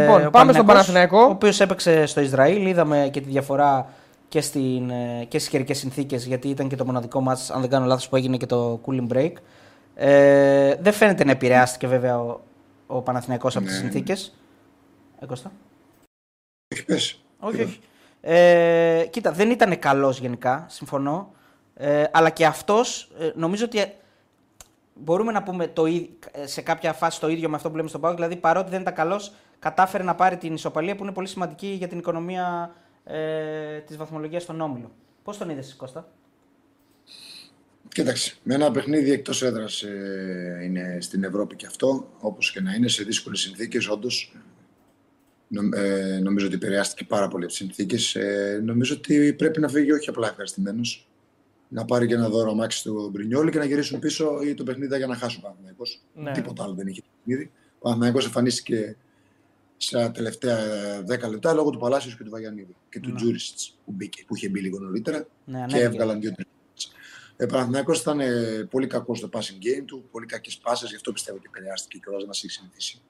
Λοιπόν, 0.02 0.26
ο 0.26 0.30
πάμε 0.30 0.54
στον 0.54 0.66
Παναθηναϊκός. 0.66 1.28
Ο 1.28 1.30
οποίος 1.30 1.60
έπαιξε 1.60 2.06
στο 2.06 2.22
Ισραήλ. 2.22 2.66
Είδαμε 2.66 3.10
και 3.12 3.22
τη 3.22 3.30
διαφορά 3.30 3.90
και, 4.28 4.42
στην, 4.42 4.90
ε, 4.90 5.26
και 5.28 5.38
στις 5.40 5.50
καιρικές 5.52 5.78
συνθήκες, 5.78 6.26
γιατί 6.26 6.48
ήταν 6.48 6.68
και 6.68 6.76
το 6.76 6.86
μοναδικό 6.86 7.22
μάτς, 7.22 7.52
αν 7.52 7.62
δεν 7.62 7.70
κάνω 7.70 7.86
λάθος, 7.86 8.10
που 8.10 8.16
έγινε 8.16 8.38
και 8.38 8.46
το 8.46 8.80
cooling 8.86 9.14
break. 9.14 9.32
Ε, 9.96 10.76
δεν 10.82 10.94
φαίνεται 10.94 11.24
να 11.26 11.32
επηρεάστηκε 11.32 11.88
βέβαια 11.88 12.20
ο, 12.20 12.40
ο 12.88 13.02
Παναθηναϊκός 13.02 13.56
από 13.56 13.66
τις 13.66 13.74
Ναι. 13.74 13.80
συνθήκες. 13.82 14.34
Ε, 15.20 15.26
Κώστα. 15.26 15.52
Έχει 16.68 16.86
πέσει. 16.86 17.18
Όχι, 17.40 17.62
όχι. 17.64 17.80
Ε, 18.28 19.06
κοίτα, 19.10 19.32
δεν 19.32 19.50
ήταν 19.50 19.80
καλός 19.80 20.20
γενικά, 20.20 20.66
συμφωνώ. 20.70 21.34
Ε, 21.74 22.04
αλλά 22.12 22.30
και 22.30 22.46
αυτός 22.46 23.12
νομίζω 23.36 23.66
ότι 23.66 23.80
ε, 23.80 23.92
μπορούμε 24.94 25.32
να 25.32 25.44
πούμε 25.44 25.68
το, 25.68 25.86
ί- 25.86 26.10
ε, 26.32 26.48
σε 26.48 26.62
κάποια 26.62 26.94
φάση 26.94 27.20
το 27.20 27.28
ίδιο 27.30 27.50
με 27.50 27.56
αυτό 27.56 27.70
που 27.70 27.76
λέμε 27.76 27.88
στον 27.90 28.02
Πάοκ. 28.02 28.16
Δηλαδή, 28.16 28.36
παρότι 28.36 28.70
δεν 28.70 28.82
ήταν 28.82 28.94
καλός, 28.94 29.34
κατάφερε 29.60 30.04
να 30.04 30.16
πάρει 30.16 30.38
την 30.38 30.54
ισοπαλία 30.54 30.96
που 30.96 31.04
είναι 31.04 31.12
πολύ 31.12 31.28
σημαντική 31.28 31.68
για 31.68 31.88
την 31.88 31.98
οικονομία 31.98 32.76
ε, 33.04 33.78
της 33.80 33.98
βαθμολογίας 33.98 34.44
στον 34.44 34.62
Όμιλο. 34.62 34.92
Πώς 35.24 35.38
τον 35.38 35.50
είδες, 35.50 35.76
Κώστα; 35.76 36.08
Κοίταξε, 37.88 38.36
με 38.44 38.54
ένα 38.54 38.72
παιχνίδι 38.72 39.12
εκτός 39.12 39.42
έδρας 39.44 39.82
ε, 39.82 40.62
είναι 40.64 40.98
στην 41.02 41.24
Ευρώπη 41.24 41.56
και 41.56 41.66
αυτό, 41.66 42.10
όπως 42.20 42.52
και 42.52 42.62
να 42.62 42.74
είναι, 42.74 42.88
σε 42.88 43.04
δύσκολες 43.04 43.40
συνθήκες, 43.40 43.90
όντως. 43.90 44.36
Νο, 45.48 45.78
ε, 45.78 46.20
νομίζω 46.20 46.46
ότι 46.46 46.56
επηρεάστηκε 46.56 47.06
πάρα 47.06 47.28
πολύ 47.28 47.44
από 47.44 47.54
τις 47.54 47.62
συνθήκες. 47.62 48.16
Ε, 48.16 48.62
νομίζω 48.66 48.96
ότι 48.96 49.34
πρέπει 49.34 49.60
να 49.60 49.68
φύγει 49.68 49.92
όχι 49.92 50.10
απλά 50.10 50.28
ευχαριστημένος, 50.28 51.10
να 51.68 51.86
πάρει 51.86 52.08
και 52.08 52.14
ένα 52.14 52.30
δώρο 52.30 52.52
αμάξι 52.52 52.84
του 52.84 53.10
Μπρινιόλη 53.12 53.52
και 53.52 53.58
να 53.58 53.66
γυρίσουν 53.66 54.00
πίσω 54.00 54.42
ή 54.42 54.54
το 54.54 54.64
παιχνίδι 54.64 54.98
για 54.98 55.08
να 55.08 55.16
χάσουν 55.16 55.42
ο 55.44 55.48
Παναθηναϊκός. 55.48 56.02
Ναι. 56.14 56.32
Τίποτα 56.32 56.64
άλλο 56.64 56.74
δεν 56.74 56.88
είχε 56.88 57.02
το 57.02 57.08
παιχνίδι. 57.18 57.52
Ο 57.76 57.80
Παναθηναϊκός 57.80 58.26
εμφανίστηκε 58.26 58.98
στα 59.78 60.12
τελευταία 60.12 60.58
10 61.26 61.30
λεπτά 61.30 61.54
λόγω 61.54 61.70
του 61.70 61.80
Παλάσιου 61.80 62.18
και 62.18 62.24
του 62.24 62.30
Βαγιανίδη 62.30 62.76
και 62.90 63.00
του 63.00 63.10
Ναι. 63.10 63.16
Τζούρισιτς 63.16 63.78
που, 63.86 63.92
μπήκε, 63.92 64.24
που 64.28 64.36
είχε 64.36 64.50
μπει 64.50 64.60
λίγο 64.60 64.80
νωρίτερα 64.80 65.18
Ναι, 65.18 65.58
και 65.58 65.64
ανέβηκε. 65.64 65.84
έβγαλαν 65.84 66.20
δύο-τρει. 66.20 66.46
Ο 67.42 67.46
Παναθηναϊκός 67.46 68.00
ήταν 68.00 68.20
ε, 68.20 68.68
πολύ 68.70 68.88
κακός 68.88 69.18
στο 69.18 69.30
passing 69.32 69.66
game 69.66 69.84
του, 69.86 70.08
πολύ 70.12 70.26
κακές 70.26 70.58
πάσες, 70.58 70.90
γι' 70.90 70.96
αυτό 70.96 71.12
πιστεύω 71.12 71.38
και 71.38 71.48
επηρεάστηκε 71.48 71.98
και 71.98 72.10
ο 72.10 72.12
να 72.12 72.30
έχει 72.34 72.50
συνηθίσει. 72.50 73.02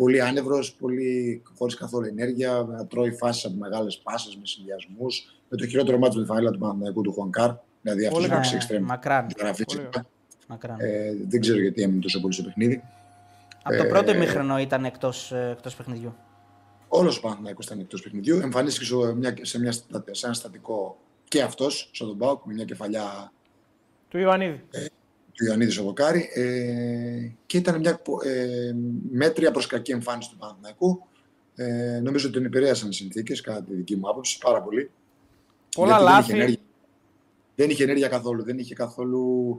Πολύ 0.00 0.20
άνευρος, 0.22 0.72
πολύ 0.72 1.42
χωρίς 1.58 1.74
καθόλου 1.74 2.06
ενέργεια, 2.06 2.66
να 2.68 2.86
τρώει 2.86 3.10
φάσεις 3.12 3.44
από 3.44 3.54
μεγάλες 3.58 3.98
πάσες 3.98 4.36
με 4.36 4.46
συνδυασμούς. 4.46 5.40
Με 5.48 5.56
το 5.56 5.66
χειρότερο 5.66 5.98
μάτι 5.98 6.16
με 6.16 6.22
τη 6.22 6.28
φανέλα 6.28 6.50
του 6.50 6.58
Παναθηναϊκού 6.58 7.00
του 7.02 7.12
Χουανκάρ. 7.12 7.50
Δηλαδή 7.82 8.06
αυτός 8.06 8.18
Πολύ 8.22 8.26
είναι 8.34 8.42
κακό. 8.42 8.56
εξ 8.56 8.66
extreme. 8.66 8.80
μακράν. 8.80 9.26
Γραφή 9.38 9.64
Πολύ 9.64 9.78
φυσικά. 9.78 10.06
μακράν. 10.48 10.76
Ε, 10.80 11.12
δεν 11.28 11.40
ξέρω 11.40 11.60
γιατί 11.60 11.82
έμεινε 11.82 12.00
τόσο 12.00 12.20
πολύ 12.20 12.32
στο 12.34 12.42
παιχνίδι. 12.42 12.82
Από 13.62 13.76
το 13.76 13.84
πρώτο 13.84 14.10
ε, 14.10 14.16
ημίχρονο 14.16 14.58
ήταν 14.58 14.84
εκτός 14.84 15.32
εκτός 15.32 15.76
παιχνιδιού. 15.76 16.14
Όλος 16.88 17.16
ο 17.18 17.20
Παναθηναϊκός 17.20 17.64
ήταν 17.66 17.78
εκτός 17.80 18.02
παιχνιδιού. 18.02 18.36
Εμφανίστηκε 18.40 18.84
σε, 18.84 19.14
μια, 19.14 19.34
σε, 19.42 19.58
μια, 19.60 19.72
στατα- 19.72 20.14
σε 20.14 20.26
ένα 20.26 20.34
στατικό 20.34 20.98
και 21.28 21.42
αυτός, 21.42 21.90
στον 21.92 22.18
Πάουκ, 22.18 22.44
με 22.44 22.52
μια 22.52 22.64
κεφαλιά 22.64 23.32
Του 24.08 24.18
Ιωαννίδη. 24.18 24.62
Του 25.36 25.44
Ιωαννίδης 25.44 25.74
στο 25.74 25.82
δοκάρι. 25.82 26.30
Ε, 26.34 27.30
και 27.46 27.56
ήταν 27.56 27.78
μια 27.78 27.96
πο- 27.96 28.20
ε, 28.24 28.74
μέτρια 29.10 29.50
προς 29.50 29.66
κακή 29.66 29.90
εμφάνιση 29.92 30.30
του 30.30 30.36
Παναθηναϊκού. 30.36 31.06
Ε, 31.54 32.00
νομίζω 32.02 32.26
ότι 32.26 32.36
τον 32.36 32.44
επηρέασαν 32.44 32.88
οι 32.90 32.94
συνθήκες, 32.94 33.40
κατά 33.40 33.62
τη 33.62 33.74
δική 33.74 33.96
μου 33.96 34.08
άποψη, 34.08 34.38
πάρα 34.38 34.62
πολύ. 34.62 34.90
Πολλά 35.74 35.98
Γιατί 35.98 36.04
δεν 36.04 36.12
είχε 36.12 36.20
λάθη. 36.20 36.32
ενέργεια. 36.32 36.60
Δεν 37.56 37.70
είχε 37.70 37.82
ενέργεια 37.82 38.08
καθόλου. 38.08 38.42
Δεν 38.42 38.58
είχε 38.58 38.74
καθόλου 38.74 39.58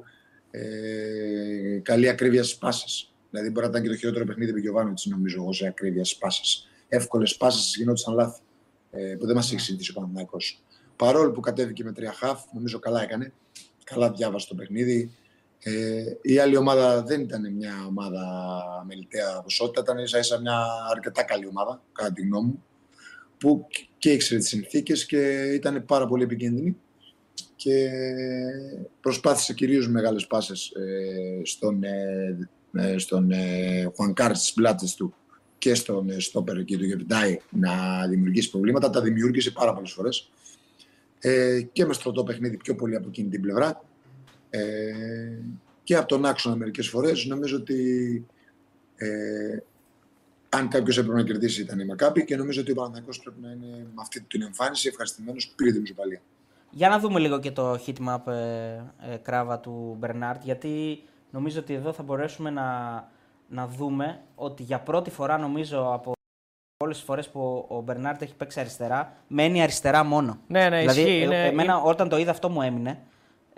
ε, 0.51 1.79
καλή 1.83 2.09
ακρίβεια 2.09 2.43
στις 2.43 2.57
πάσες. 2.57 3.13
Δηλαδή, 3.31 3.49
μπορεί 3.49 3.65
να 3.65 3.71
ήταν 3.71 3.83
και 3.83 3.89
το 3.89 3.95
χειρότερο 3.95 4.25
παιχνίδι 4.25 4.51
του 4.51 4.57
Γιωβάνοβιτ, 4.59 4.99
νομίζω 5.05 5.41
εγώ, 5.41 5.53
σε 5.53 5.67
ακρίβεια 5.67 6.03
στις 6.05 6.17
πάσες. 6.17 6.67
Εύκολες 6.87 7.37
πάσες 7.37 7.75
γινόντουσαν 7.77 8.13
λάθη. 8.13 8.41
Ε, 8.91 9.15
που 9.19 9.25
δεν 9.25 9.35
μας 9.35 9.51
έχει 9.51 9.61
συνηθίσει 9.61 9.91
ο 9.91 9.93
Παναθηναϊκός. 9.93 10.61
Παρόλο 10.95 11.31
που 11.31 11.39
κατέβηκε 11.39 11.83
με 11.83 11.91
τρία 11.91 12.11
χαφ, 12.13 12.41
νομίζω 12.53 12.79
καλά 12.79 13.01
έκανε. 13.03 13.33
Καλά 13.83 14.11
διάβασε 14.11 14.47
το 14.47 14.55
παιχνίδι. 14.55 15.11
Ε, 15.67 16.17
η 16.21 16.39
άλλη 16.39 16.57
ομάδα 16.57 17.03
δεν 17.03 17.21
ήταν 17.21 17.53
μια 17.53 17.85
ομάδα 17.87 18.23
μελιτέα 18.87 19.41
ποσότητα, 19.43 19.81
ήταν 19.81 19.97
ίσα 20.03 20.19
ίσα 20.19 20.39
μια 20.39 20.65
αρκετά 20.91 21.23
καλή 21.23 21.47
ομάδα, 21.47 21.81
κατά 21.93 22.13
τη 22.13 22.21
γνώμη 22.21 22.47
μου, 22.47 22.63
που 23.37 23.67
και 23.97 24.11
ήξερε 24.11 24.39
τις 24.39 24.49
συνθήκες 24.49 25.05
και 25.05 25.51
ήταν 25.53 25.85
πάρα 25.85 26.07
πολύ 26.07 26.23
επικίνδυνη 26.23 26.77
και 27.55 27.89
προσπάθησε 29.01 29.53
κυρίως 29.53 29.85
με 29.85 29.91
μεγάλες 29.91 30.27
πάσες 30.27 30.69
ε, 30.69 31.45
στον, 31.45 31.83
ε, 31.83 32.49
ε, 32.73 32.97
στον 32.97 33.31
ε, 33.31 33.91
Χουανκάρ 33.95 34.35
στις 34.35 34.53
πλάτες 34.53 34.95
του 34.95 35.13
και 35.57 35.73
στον 35.73 36.09
ε, 36.09 36.19
στόπερ 36.19 36.57
εκεί 36.57 36.77
του 36.77 36.85
Γεπιτάη 36.85 37.39
να 37.49 38.07
δημιουργήσει 38.07 38.49
προβλήματα. 38.49 38.89
Τα 38.89 39.01
δημιούργησε 39.01 39.51
πάρα 39.51 39.73
πολλές 39.73 39.91
φορές 39.91 40.29
ε, 41.19 41.61
και 41.71 41.85
με 41.85 41.93
στρωτό 41.93 42.23
παιχνίδι 42.23 42.57
πιο 42.57 42.75
πολύ 42.75 42.95
από 42.95 43.07
εκείνη 43.07 43.29
την 43.29 43.41
πλευρά 43.41 43.67
ε, 43.69 43.86
και 45.83 45.95
από 45.95 46.07
τον 46.07 46.25
άξονα 46.25 46.55
μερικές 46.55 46.87
φορές. 46.89 47.25
Νομίζω 47.25 47.57
ότι 47.57 48.25
ε, 48.95 49.57
αν 50.49 50.67
κάποιος 50.67 50.97
έπρεπε 50.97 51.17
να 51.17 51.23
κερδίσει 51.23 51.61
ήταν 51.61 51.79
η 51.79 51.85
Μακάπη 51.85 52.25
και 52.25 52.35
νομίζω 52.35 52.61
ότι 52.61 52.71
ο 52.71 52.75
Παναθηναϊκός 52.75 53.19
πρέπει 53.19 53.41
να 53.41 53.49
είναι 53.51 53.75
με 53.75 54.01
αυτή 54.01 54.21
την 54.21 54.41
εμφάνιση 54.41 54.87
ευχαριστημένος 54.87 55.47
που 55.47 55.55
πήρε 55.55 55.71
την 55.71 55.83
ισοπαλία. 55.83 56.21
Για 56.71 56.89
να 56.89 56.99
δούμε 56.99 57.19
λίγο 57.19 57.39
και 57.39 57.51
το 57.51 57.73
heat 57.85 58.07
map 58.07 58.27
ε, 58.27 58.75
ε, 59.13 59.17
κράβα 59.21 59.59
του 59.59 59.95
Μπερνάρτ, 59.99 60.43
γιατί 60.43 61.03
νομίζω 61.31 61.59
ότι 61.59 61.73
εδώ 61.73 61.93
θα 61.93 62.03
μπορέσουμε 62.03 62.49
να, 62.49 62.65
να 63.49 63.67
δούμε 63.67 64.21
ότι 64.35 64.63
για 64.63 64.79
πρώτη 64.79 65.09
φορά 65.09 65.37
νομίζω 65.37 65.93
από 65.93 66.11
όλες 66.83 66.95
τις 66.95 67.05
φορές 67.05 67.29
που 67.29 67.65
ο 67.69 67.81
Μπερνάρτ 67.81 68.21
έχει 68.21 68.35
παίξει 68.35 68.59
αριστερά, 68.59 69.13
μένει 69.27 69.61
αριστερά 69.61 70.03
μόνο. 70.03 70.39
Ναι, 70.47 70.69
ναι, 70.69 70.79
δηλαδή, 70.79 71.01
ισχύει, 71.01 71.13
ε, 71.13 71.23
είναι- 71.23 71.45
εμένα 71.45 71.81
όταν 71.81 72.09
το 72.09 72.17
είδα 72.17 72.31
αυτό 72.31 72.49
μου 72.49 72.61
έμεινε. 72.61 72.99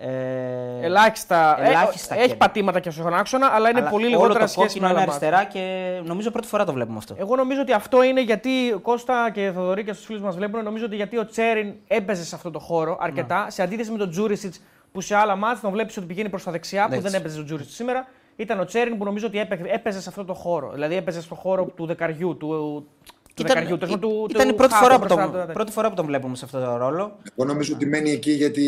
Ε, 0.01 0.85
Ελάχιστα. 0.85 1.57
ε, 1.63 1.67
ελάχιστα 1.69 2.13
έχει 2.15 2.21
κέρδη. 2.23 2.37
πατήματα 2.37 2.79
και 2.79 2.89
στον 2.89 3.13
άξονα, 3.13 3.47
αλλά 3.47 3.69
είναι 3.69 3.79
αλλά 3.79 3.89
πολύ 3.89 4.05
όλο 4.05 4.15
λιγότερα 4.15 4.39
το 4.39 4.47
σχέση 4.51 4.65
κόκκινο 4.67 4.85
με 4.87 4.91
είναι 4.91 5.01
άλλα 5.01 5.11
μάτια. 5.11 5.27
αριστερά 5.27 5.51
και 5.51 6.01
νομίζω 6.07 6.31
πρώτη 6.31 6.47
φορά 6.47 6.65
το 6.65 6.73
βλέπουμε 6.73 6.97
αυτό. 6.97 7.15
Εγώ 7.17 7.35
νομίζω 7.35 7.61
ότι 7.61 7.71
αυτό 7.73 8.03
είναι 8.03 8.21
γιατί 8.21 8.49
Κώστα 8.81 9.29
και 9.33 9.51
Θοδωρή 9.55 9.83
και 9.83 9.93
στους 9.93 10.05
φίλους 10.05 10.21
μας 10.21 10.35
βλέπουν. 10.35 10.63
Νομίζω 10.63 10.85
ότι 10.85 10.95
γιατί 10.95 11.17
ο 11.17 11.25
Τσέριν 11.25 11.73
έπαιζε 11.87 12.23
σε 12.25 12.35
αυτό 12.35 12.51
το 12.51 12.59
χώρο 12.59 12.97
αρκετά 13.01 13.43
Ναι. 13.43 13.49
σε 13.49 13.61
αντίθεση 13.61 13.91
με 13.91 13.97
τον 13.97 14.09
Τζούρισιτς 14.09 14.61
που 14.91 15.01
σε 15.01 15.15
άλλα 15.15 15.35
μάτια 15.35 15.61
τον 15.61 15.71
βλέπεις 15.71 15.97
ότι 15.97 16.05
πηγαίνει 16.05 16.29
προς 16.29 16.43
τα 16.43 16.51
δεξιά 16.51 16.87
που 16.87 16.93
Έτσι. 16.93 17.09
δεν 17.09 17.19
έπαιζε 17.19 17.39
ο 17.39 17.43
Τζούρισιτς 17.43 17.75
σήμερα. 17.75 18.07
Ήταν 18.35 18.59
ο 18.59 18.65
Τσέριν 18.65 18.97
που 18.97 19.03
νομίζω 19.03 19.27
ότι 19.27 19.39
έπαι- 19.39 19.73
έπαιζε 19.73 20.01
σε 20.01 20.09
αυτό 20.09 20.25
το 20.25 20.33
χώρο. 20.33 20.71
Δηλαδή 20.73 20.95
έπαιζε 20.95 21.21
στο 21.21 21.35
χώρο 21.35 21.65
του 21.65 21.85
δεκαριού. 21.85 22.37
Του, 22.37 22.87
του 23.43 23.45
Ήταν, 23.51 23.55
δεκαριού, 23.55 23.77
τέλος 23.77 23.93
πάντων, 23.93 24.09
του, 24.09 24.27
ήταν 24.29 24.47
του 24.47 24.53
η 24.53 24.57
πρώτη 24.57 24.73
χάφου 24.73 24.83
φορά, 24.85 24.99
που 24.99 25.05
μπροστά 25.05 25.31
τον, 25.31 25.47
του. 25.47 25.53
πρώτη 25.53 25.71
φορά 25.71 25.89
που 25.89 25.95
τον 25.95 26.05
βλέπουμε 26.05 26.35
σε 26.35 26.45
αυτό 26.45 26.59
το 26.59 26.77
ρόλο. 26.77 27.17
Εγώ 27.37 27.47
νομίζω 27.47 27.73
ότι 27.73 27.85
μένει 27.85 28.11
εκεί 28.11 28.31
γιατί 28.31 28.65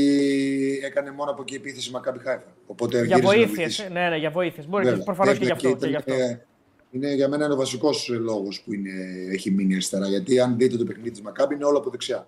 έκανε 0.83 1.11
μόνο 1.11 1.31
από 1.31 1.41
εκεί 1.41 1.55
επίθεση 1.55 1.89
η 1.89 1.91
Μακάπη 1.91 2.19
Χάιφα. 2.19 2.43
Οπότε 2.67 3.05
Για 3.05 3.17
γύρισε 3.17 3.21
να 3.21 3.27
βοήθειες. 3.33 3.55
βοηθήσει. 3.55 3.89
Ναι, 3.91 4.09
ναι, 4.09 4.17
για 4.17 4.29
βοήθειες. 4.29 4.67
Μπορεί 4.67 4.83
Βέβαια. 4.83 5.03
προφανώς 5.03 5.37
και 5.37 5.45
γι' 5.45 5.51
Βέβαια, 5.53 5.71
αυτό. 5.71 5.87
Και 5.87 5.89
ήταν- 5.89 6.15
γι 6.15 6.23
αυτό. 6.23 6.41
Είναι 6.91 7.13
για 7.13 7.27
μένα 7.27 7.49
ο 7.53 7.55
βασικός 7.55 8.09
λόγος 8.09 8.61
που 8.61 8.73
είναι, 8.73 8.91
έχει 9.31 9.51
μείνει 9.51 9.73
αριστερά. 9.73 10.07
Γιατί 10.07 10.39
αν 10.39 10.57
δείτε 10.57 10.77
το 10.77 10.83
παιχνίδι 10.83 11.11
της 11.11 11.21
Μακάμπη 11.21 11.55
είναι 11.55 11.65
όλο 11.65 11.77
από 11.77 11.89
δεξιά. 11.89 12.27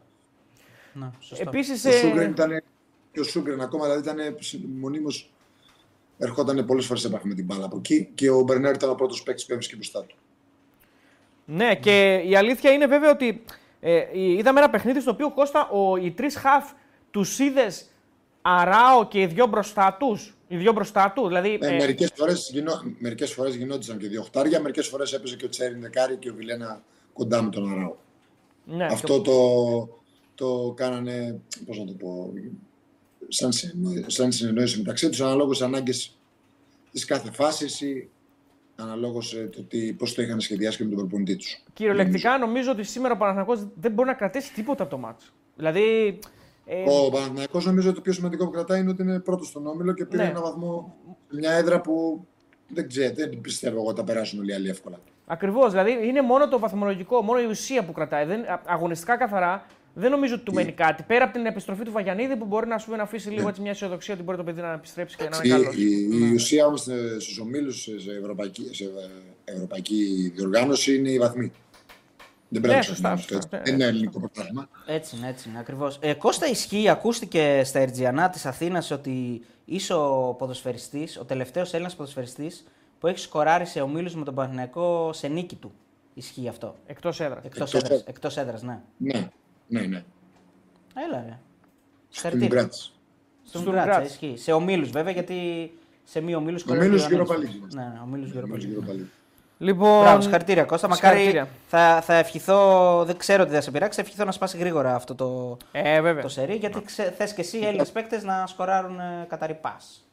Ναι, 0.93 1.09
σωστό. 1.19 1.43
Επίσης. 1.47 1.85
Ο 1.85 1.91
Σούγκρεν 1.91 2.29
ήταν. 2.31 2.63
Και 3.11 3.19
ο 3.19 3.23
Σούγκρεν 3.23 3.61
ακόμα 3.61 3.83
δηλαδή 3.83 4.01
ήταν 4.09 4.35
μονίμω. 4.79 5.07
Ερχόταν 6.17 6.65
πολλές 6.65 6.85
φορές 6.85 7.01
σε 7.01 7.07
επαφή 7.07 7.27
με 7.27 7.33
την 7.33 7.45
μπάλα 7.45 7.65
από 7.65 7.77
εκεί 7.77 8.09
και 8.15 8.29
ο 8.29 8.41
Μπερνέρ 8.41 8.73
ήταν 8.75 8.89
ο 8.89 8.95
πρώτος 8.95 9.23
παίκτης 9.23 9.45
που 9.45 9.51
έβρισκε 9.51 9.75
μπροστά 9.75 10.03
του. 10.03 10.15
Ναι, 11.45 11.75
και 11.75 12.23
η 12.27 12.35
αλήθεια 12.35 12.71
είναι 12.71 12.85
βέβαια 12.87 13.11
ότι 13.11 13.43
ε, 13.79 14.01
είδαμε 14.13 14.59
ένα 14.59 14.69
παιχνίδι 14.69 14.99
στο 14.99 15.11
οποίο 15.11 15.31
Κώστα, 15.31 15.69
ο, 15.69 15.97
οι 15.97 16.11
τρεις 16.11 16.35
χαφ 16.35 16.71
τους 17.11 17.39
είδες 17.39 17.85
αράο 18.41 19.07
και 19.07 19.19
οι 19.21 19.25
δυο 19.25 19.47
μπροστά 19.47 19.95
τους. 19.99 20.33
Οι 20.47 20.57
δυο 20.57 20.71
μπροστά 20.71 21.11
τους. 21.15 21.27
Δηλαδή, 21.27 21.57
Ε, 21.61 21.67
ε, 21.67 21.75
μερικές, 21.77 22.11
φορές 22.15 22.49
γινό, 22.53 22.81
μερικές 22.99 23.33
φορές 23.33 23.55
γινόντουσαν 23.55 23.97
και 23.97 24.07
δύο 24.07 24.21
οχτάρια, 24.21 24.59
μερικές 24.61 24.87
φορές 24.87 25.13
έπαιζε 25.13 25.35
και 25.35 25.45
ο 25.45 25.49
Τσέριν 25.49 25.81
δεκάρι 25.81 26.15
και 26.15 26.29
ο 26.29 26.33
Βιλένα 26.35 26.83
κοντά 27.13 27.41
με 27.41 27.49
τον 27.49 27.71
Αράο. 27.71 27.95
ναι, 28.65 28.85
Αυτό 28.85 29.21
το, 29.21 29.33
το 30.35 30.73
κάνανε, 30.75 31.39
πώς 31.65 31.77
να 31.79 31.85
το 31.85 31.93
πω, 31.93 32.33
σαν, 33.27 33.51
συνεννόη- 33.51 34.03
σαν 34.11 34.31
συνεννόηση 34.31 34.77
μεταξύ 34.77 35.09
τους, 35.09 35.21
αναλόγως 35.21 35.61
ανάγκες 35.61 36.17
της 36.91 37.05
κάθε 37.05 37.31
φάσης 37.31 37.81
ή 37.81 38.09
αναλόγως 38.75 39.33
ε, 39.33 39.49
το 39.55 39.63
τι, 39.63 39.93
πώς 39.93 40.13
το 40.13 40.21
είχαν 40.21 40.39
σχεδιάσει 40.39 40.77
και 40.77 40.83
με 40.83 40.89
τον 40.89 40.97
προπονητή 40.99 41.35
τους. 41.35 41.63
Κυριολεκτικά 41.73 42.37
νομίζω 42.37 42.71
ότι 42.71 42.83
σήμερα 42.83 43.13
ο 43.13 43.17
Παναθηναϊκός 43.17 43.67
δεν 43.75 43.91
μπορεί 43.91 44.07
να 44.07 44.13
κρατήσει 44.13 44.53
τίποτα 44.53 44.81
από 44.83 44.91
το 44.91 44.97
μάτς. 44.97 45.33
Δηλαδή. 45.55 46.19
Ε, 46.65 46.83
Ο 46.87 47.09
Παναθηναϊκός 47.09 47.65
νομίζω 47.65 47.87
ότι 47.87 47.95
το 47.95 48.01
πιο 48.01 48.13
σημαντικό 48.13 48.45
που 48.45 48.51
κρατάει 48.51 48.79
είναι 48.79 48.89
ότι 48.89 49.01
είναι 49.01 49.19
πρώτος 49.19 49.47
στον 49.47 49.67
Όμιλο 49.67 49.93
και 49.93 50.05
πήρε 50.05 50.23
Ναι. 50.23 50.29
ένα 50.29 50.41
βαθμό 50.41 50.95
σε 51.29 51.37
μια 51.37 51.51
έδρα 51.51 51.81
που 51.81 52.25
δεν 52.67 52.87
ξέρω, 52.87 53.13
δεν 53.15 53.41
πιστεύω 53.41 53.75
εγώ 53.77 53.87
ότι 53.87 53.95
τα 53.95 54.03
περάσουν 54.03 54.39
όλοι 54.39 54.51
οι 54.51 54.53
άλλοι 54.53 54.69
εύκολα. 54.69 54.99
Ακριβώς. 55.25 55.71
Δηλαδή 55.71 56.07
είναι 56.07 56.21
μόνο 56.21 56.47
το 56.47 56.59
βαθμολογικό, 56.59 57.21
μόνο 57.21 57.41
η 57.41 57.45
ουσία 57.45 57.85
που 57.85 57.91
κρατάει. 57.91 58.25
Δεν, 58.25 58.41
α- 58.41 58.61
αγωνιστικά 58.65 59.17
καθαρά 59.17 59.65
δεν 59.93 60.11
νομίζω 60.11 60.33
ότι 60.35 60.43
του 60.43 60.53
μένει 60.53 60.71
κάτι. 60.71 61.03
Πέρα 61.03 61.23
από 61.23 61.33
την 61.33 61.45
επιστροφή 61.45 61.83
του 61.83 61.91
Βαγιανίδη 61.91 62.35
που 62.35 62.45
μπορεί 62.45 62.67
να 62.67 62.77
σου 62.77 62.91
να 62.95 63.03
αφήσει 63.03 63.29
λίγο 63.29 63.47
έτσι 63.47 63.61
μια 63.61 63.71
αισιοδοξία 63.71 64.13
ότι 64.13 64.23
μπορεί 64.23 64.37
το 64.37 64.43
παιδί 64.43 64.61
να 64.61 64.71
επιστρέψει 64.73 65.15
και 65.17 65.23
να 65.29 65.37
είναι 65.43 65.47
Η, 65.47 65.49
καλός. 65.61 65.75
η, 65.75 66.07
η 66.11 66.33
ουσία 66.33 66.65
όμως 66.65 66.81
στους 67.19 67.37
ομίλους 67.39 67.81
σε, 67.81 68.11
ευρωπαϊκή, 68.21 68.69
σε 68.71 68.89
ευρωπαϊκή 69.43 70.31
διοργάνωση 70.35 70.95
είναι 70.95 71.09
η 71.09 71.17
βαθμή. 71.19 71.51
Δεν 72.49 72.61
πρέπει 72.61 72.67
Ναι, 72.67 72.75
να 72.75 72.81
σωστά, 72.81 73.13
ξεχνάμε 73.15 73.15
αυτό. 73.21 73.33
σωστά, 73.33 73.57
έτσι. 73.57 73.71
ναι, 73.71 73.77
Δεν 73.77 73.87
είναι 73.87 73.97
ελληνικό 73.97 74.19
πρωτάθλημα. 74.19 74.69
Έτσι 74.85 75.15
είναι, 75.17 75.27
έτσι 75.27 75.49
είναι, 75.49 75.59
ακριβώς. 75.59 75.97
Ε, 76.01 76.13
Κώστα 76.13 76.47
ισχύει, 76.47 76.89
ακούστηκε 76.89 77.61
στα 77.65 77.79
Ερτζιανά 77.79 78.29
της 78.29 78.45
Αθήνας 78.45 78.91
ότι 78.91 79.41
είσαι 79.65 79.93
ο 79.93 80.35
ποδοσφαιριστής, 80.37 81.17
ο 81.19 81.25
τελευταίος 81.25 81.73
Έλληνας 81.73 81.95
ποδοσφαιριστής 81.95 82.65
που 82.99 83.07
έχει 83.07 83.19
σκοράρει 83.19 83.65
σε 83.65 83.81
ομίλους 83.81 84.15
με 84.15 84.23
τον 84.23 84.35
Παναθηναϊκό 84.35 85.09
σε 85.13 85.27
νίκη 85.27 85.55
του. 85.55 85.71
Ισχύει 86.13 86.47
αυτό. 86.47 86.75
Εκτός 86.85 87.19
έδρας. 87.19 87.43
Εκτός, 87.45 87.59
Εκτός 87.61 87.73
έδρας, 87.73 87.89
έδρας. 87.91 88.03
εκτός 88.07 88.37
έδρας, 88.37 88.61
ναι. 88.63 88.79
Ναι, 88.97 89.29
ναι, 89.67 89.81
ναι. 89.81 90.03
Έλα 91.07 91.23
ρε. 91.27 91.37
Στην 92.09 92.09
Συγχαρητήρια. 92.09 92.47
Γκράτς. 92.47 92.93
Στον 93.47 93.61
Στον 93.61 93.73
Γκράτσα, 93.73 93.91
Γκράτς. 93.91 94.11
ισχύει. 94.11 94.33
Σε 94.37 94.51
ομίλους 94.51 94.89
βέβαια 94.89 95.11
γιατί 95.11 95.71
σε 96.03 96.21
μη 96.21 96.35
ομίλους 96.35 96.63
Ομίλους 96.67 97.01
σκοράρει 97.01 97.21
ο 97.21 97.23
Europa 97.23 97.27
Ιωαννίδης. 97.27 97.53
League 97.55 97.57
είμαστε. 97.57 97.79
Ναι, 97.81 97.87
ναι, 97.87 97.99
ομίλους 98.03 98.31
Europa 98.31 98.47
Νομίζω 98.47 98.67
League. 98.69 98.83
Europa 98.89 98.91
League. 98.91 99.05
Λοιπόν, 99.57 100.01
Μπράβο, 100.01 100.21
συγχαρητήρια 100.21 100.63
Κώστα. 100.63 100.87
Μακάρι 100.87 101.15
συγχαρητήρια. 101.17 101.49
θα, 101.67 102.01
θα 102.01 102.13
ευχηθώ, 102.15 103.03
δεν 103.05 103.17
ξέρω 103.17 103.45
τι 103.45 103.51
θα 103.53 103.61
σε 103.61 103.71
πειράξει, 103.71 103.99
θα 103.99 104.05
ευχηθώ 104.05 104.25
να 104.25 104.31
σπάσει 104.31 104.57
γρήγορα 104.57 104.95
αυτό 104.95 105.15
το, 105.15 105.57
Ε, 105.71 106.01
βέβαια. 106.01 106.21
το 106.21 106.27
σερί, 106.29 106.55
γιατί 106.55 106.81
ξε, 106.85 107.13
θες 107.17 107.33
και 107.33 107.41
εσύ 107.41 107.57
οι 107.57 107.65
Έλληνες 107.65 107.91
παίκτες 107.91 108.23
να 108.23 108.47
σκοράρουν 108.47 108.99
ε, 108.99 109.25
καταρρυπάς. 109.29 110.07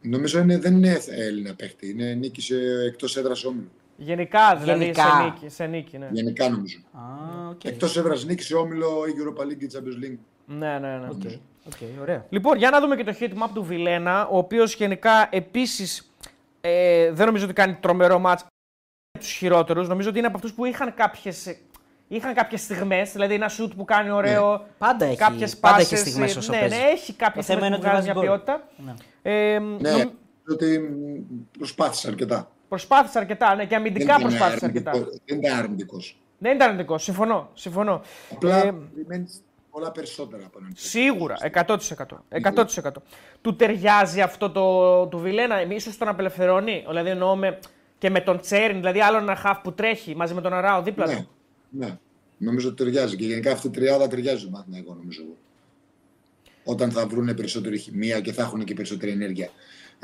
Νομίζω 0.00 0.38
είναι, 0.38 0.58
δεν 0.58 0.76
είναι 0.76 0.98
Έλληνα 1.10 1.54
παίχτη. 1.54 1.90
Είναι 1.90 2.14
νίκη 2.14 2.40
σε 2.40 2.56
εκτός 2.86 3.16
έδρας 3.16 3.44
όμιλο. 3.44 3.68
Γενικά 3.96 4.56
δηλαδή 4.56 4.80
Γενικά. 4.82 5.02
σε 5.02 5.22
νίκη. 5.24 5.48
Σε 5.54 5.66
νίκη 5.66 5.98
ναι. 5.98 6.08
Γενικά 6.12 6.48
νομίζω. 6.48 6.78
Α, 6.92 7.00
οκ. 7.50 7.64
Εκτός 7.64 7.96
έδρα 7.96 8.14
νίκη 8.26 8.42
σε 8.42 8.54
όμιλο 8.54 8.88
η 9.08 9.12
Europa 9.22 9.42
League 9.42 9.56
και 9.58 9.64
η 9.64 9.70
Champions 9.74 10.04
League. 10.04 10.18
ναι, 10.46 10.78
ναι, 10.78 10.96
ναι. 10.98 11.06
Ok, 11.10 11.22
ok, 11.66 12.00
ωραία. 12.00 12.26
Λοιπόν, 12.28 12.56
για 12.58 12.70
να 12.70 12.80
δούμε 12.80 12.96
και 12.96 13.04
το 13.04 13.14
heat 13.20 13.28
map 13.42 13.48
του 13.54 13.64
Βιλένα, 13.64 14.26
ο 14.26 14.36
οποίος 14.38 14.74
γενικά 14.74 15.28
επίσης 15.30 16.14
ε, 16.60 17.10
δεν 17.12 17.26
νομίζω 17.26 17.44
ότι 17.44 17.54
κάνει 17.54 17.74
τρομερό 17.74 18.18
μάτς 18.18 18.44
τους 19.18 19.30
χειρότερους. 19.32 19.88
Νομίζω 19.88 20.08
ότι 20.08 20.18
είναι 20.18 20.26
από 20.26 20.36
αυτούς 20.36 20.52
που 20.54 20.64
είχαν 20.64 20.94
κάποιες 20.94 21.56
είχαν 22.08 22.34
κάποιες 22.34 22.60
στιγμές, 22.60 23.12
δηλαδή 23.12 23.34
ένα 23.34 23.50
σουτ 23.58 23.70
που 23.76 23.84
κάνει 23.84 24.10
ωραίο, 24.10 24.66
Πάντα 24.78 25.04
έχει, 25.04 25.16
κάποιες 25.16 25.56
πάντα 25.56 25.76
πάσες, 25.76 25.92
έχει 25.92 26.08
στιγμές 26.08 26.34
ε, 26.34 26.38
όσο 26.38 26.52
ναι, 26.52 26.58
παίζει. 26.58 26.76
ναι, 26.76 26.82
έχει 26.82 27.12
κάποιες 27.12 27.46
Το 27.46 27.52
θέμα 27.52 27.66
στιγμές 27.66 27.78
που 27.80 27.86
είναι 27.86 27.92
βγάζει 27.94 28.10
ότι 28.10 28.18
μια 28.18 28.28
βάζει 28.28 28.28
γκολ. 28.28 28.56
ποιότητα. 28.56 28.68
Ναι. 29.22 29.52
Ε, 29.54 29.58
Ναι, 29.58 29.90
νομ- 29.90 30.12
ότι 30.48 30.78
μ, 30.78 31.56
προσπάθησε 31.58 32.08
αρκετά. 32.08 32.48
Προσπάθησε 32.74 33.18
αρκετά, 33.18 33.54
ναι, 33.54 33.64
και 33.66 33.74
αμυντικά 33.74 34.04
Δεν 34.06 34.14
ήταν 34.16 34.22
προσπάθησε 34.28 34.64
αρνητικό- 34.64 34.94
αρκετά. 34.96 35.18
Δεν 35.26 35.38
ήταν 35.38 35.58
αρνητικός. 35.58 36.16
Δεν 36.38 36.54
ήταν 36.54 36.68
αρνητικός, 36.68 37.02
συμφωνώ. 37.02 37.50
συμφωνώ. 37.54 38.02
Απλά 38.32 38.56
Ε, 38.66 38.74
περιμένεις 38.94 39.42
πολλά 39.70 39.90
περισσότερα 39.92 40.44
από 40.46 40.58
έναν. 40.60 40.72
Σίγουρα, 40.76 41.36
100%. 41.40 42.24
100%. 42.28 43.02
Του 43.42 43.56
ταιριάζει 43.56 44.20
αυτό 44.20 44.50
το 44.50 45.06
του 45.06 45.18
Βιλένα, 45.18 45.62
ίσως 45.62 45.96
τον 45.98 46.08
απελευθερώνει. 46.08 46.84
Δηλαδή 46.88 47.10
εννοώ 47.10 47.36
με, 47.36 47.58
και 47.98 48.10
με 48.10 48.20
τον 48.20 48.40
Τσέριν, 48.40 48.76
δηλαδή 48.76 49.00
άλλο 49.00 49.16
ένα 49.18 49.34
χαφ 49.36 49.58
που 49.60 49.72
τρέχει 49.72 50.16
μαζί 50.16 50.34
με 50.34 50.40
τον 50.40 50.52
Αράο 50.52 50.82
δίπλα 50.82 51.06
Ναι, 51.06 51.14
του. 51.16 51.28
ναι. 51.70 51.98
Νομίζω 52.38 52.68
ότι 52.68 52.84
ταιριάζει. 52.84 53.16
Και 53.16 53.24
γενικά 53.24 53.52
αυτή 53.52 53.66
η 53.66 53.70
τριάδα 53.70 54.08
ταιριάζει 54.08 54.40
στο 54.40 54.48
Παναθηναϊκό, 54.48 54.94
νομίζω 54.94 55.22
εγώ. 55.22 55.36
Όταν 56.64 56.90
θα 56.90 57.06
βρουν 57.06 57.34
περισσότερη 57.34 57.78
χημεία 57.78 58.20
και 58.20 58.32
θα 58.32 58.42
έχουν 58.42 58.64
και 58.64 58.74
περισσότερη 58.74 59.12
ενέργεια. 59.12 59.48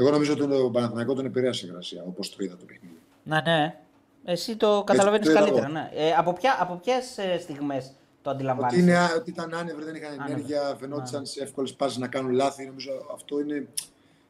Εγώ 0.00 0.10
νομίζω 0.10 0.32
ότι 0.32 0.46
το 0.46 0.70
Παναθηναϊκό 0.70 1.14
τον 1.14 1.24
επηρέασε 1.24 1.66
η 1.66 1.70
γρασία, 1.70 2.02
όπως 2.06 2.30
το 2.30 2.44
είδα 2.44 2.56
το 2.56 2.64
παιχνίδι. 2.64 2.98
Ναι, 3.22 3.40
ναι. 3.40 3.78
Εσύ 4.24 4.56
το 4.56 4.82
καταλαβαίνεις 4.86 5.26
το 5.26 5.32
είδα 5.32 5.40
καλύτερα. 5.40 5.64
εγώ. 5.66 5.72
Ναι. 5.72 5.90
Ε, 5.94 6.12
από 6.16 6.32
ποια, 6.32 6.56
από 6.60 6.74
ποιες 6.74 7.18
στιγμές 7.42 7.84
το 8.22 8.30
Ότι, 8.30 8.38
αντιλαμβάνεσαι. 8.38 8.80
είναι, 8.80 8.96
α- 8.98 9.12
ότι 9.16 9.30
ήταν 9.30 9.54
άνευροι, 9.54 9.84
δεν 9.84 9.94
είχαν 9.94 10.10
Άνευροι. 10.12 10.32
ενέργεια, 10.32 10.76
φαινόντουσαν 10.80 11.26
σε 11.26 11.42
εύκολες 11.42 11.74
πάσει 11.74 11.98
να 11.98 12.08
κάνουν 12.08 12.30
λάθη. 12.32 12.66
Νομίζω 12.66 12.90
αυτό 13.14 13.40
είναι. 13.40 13.66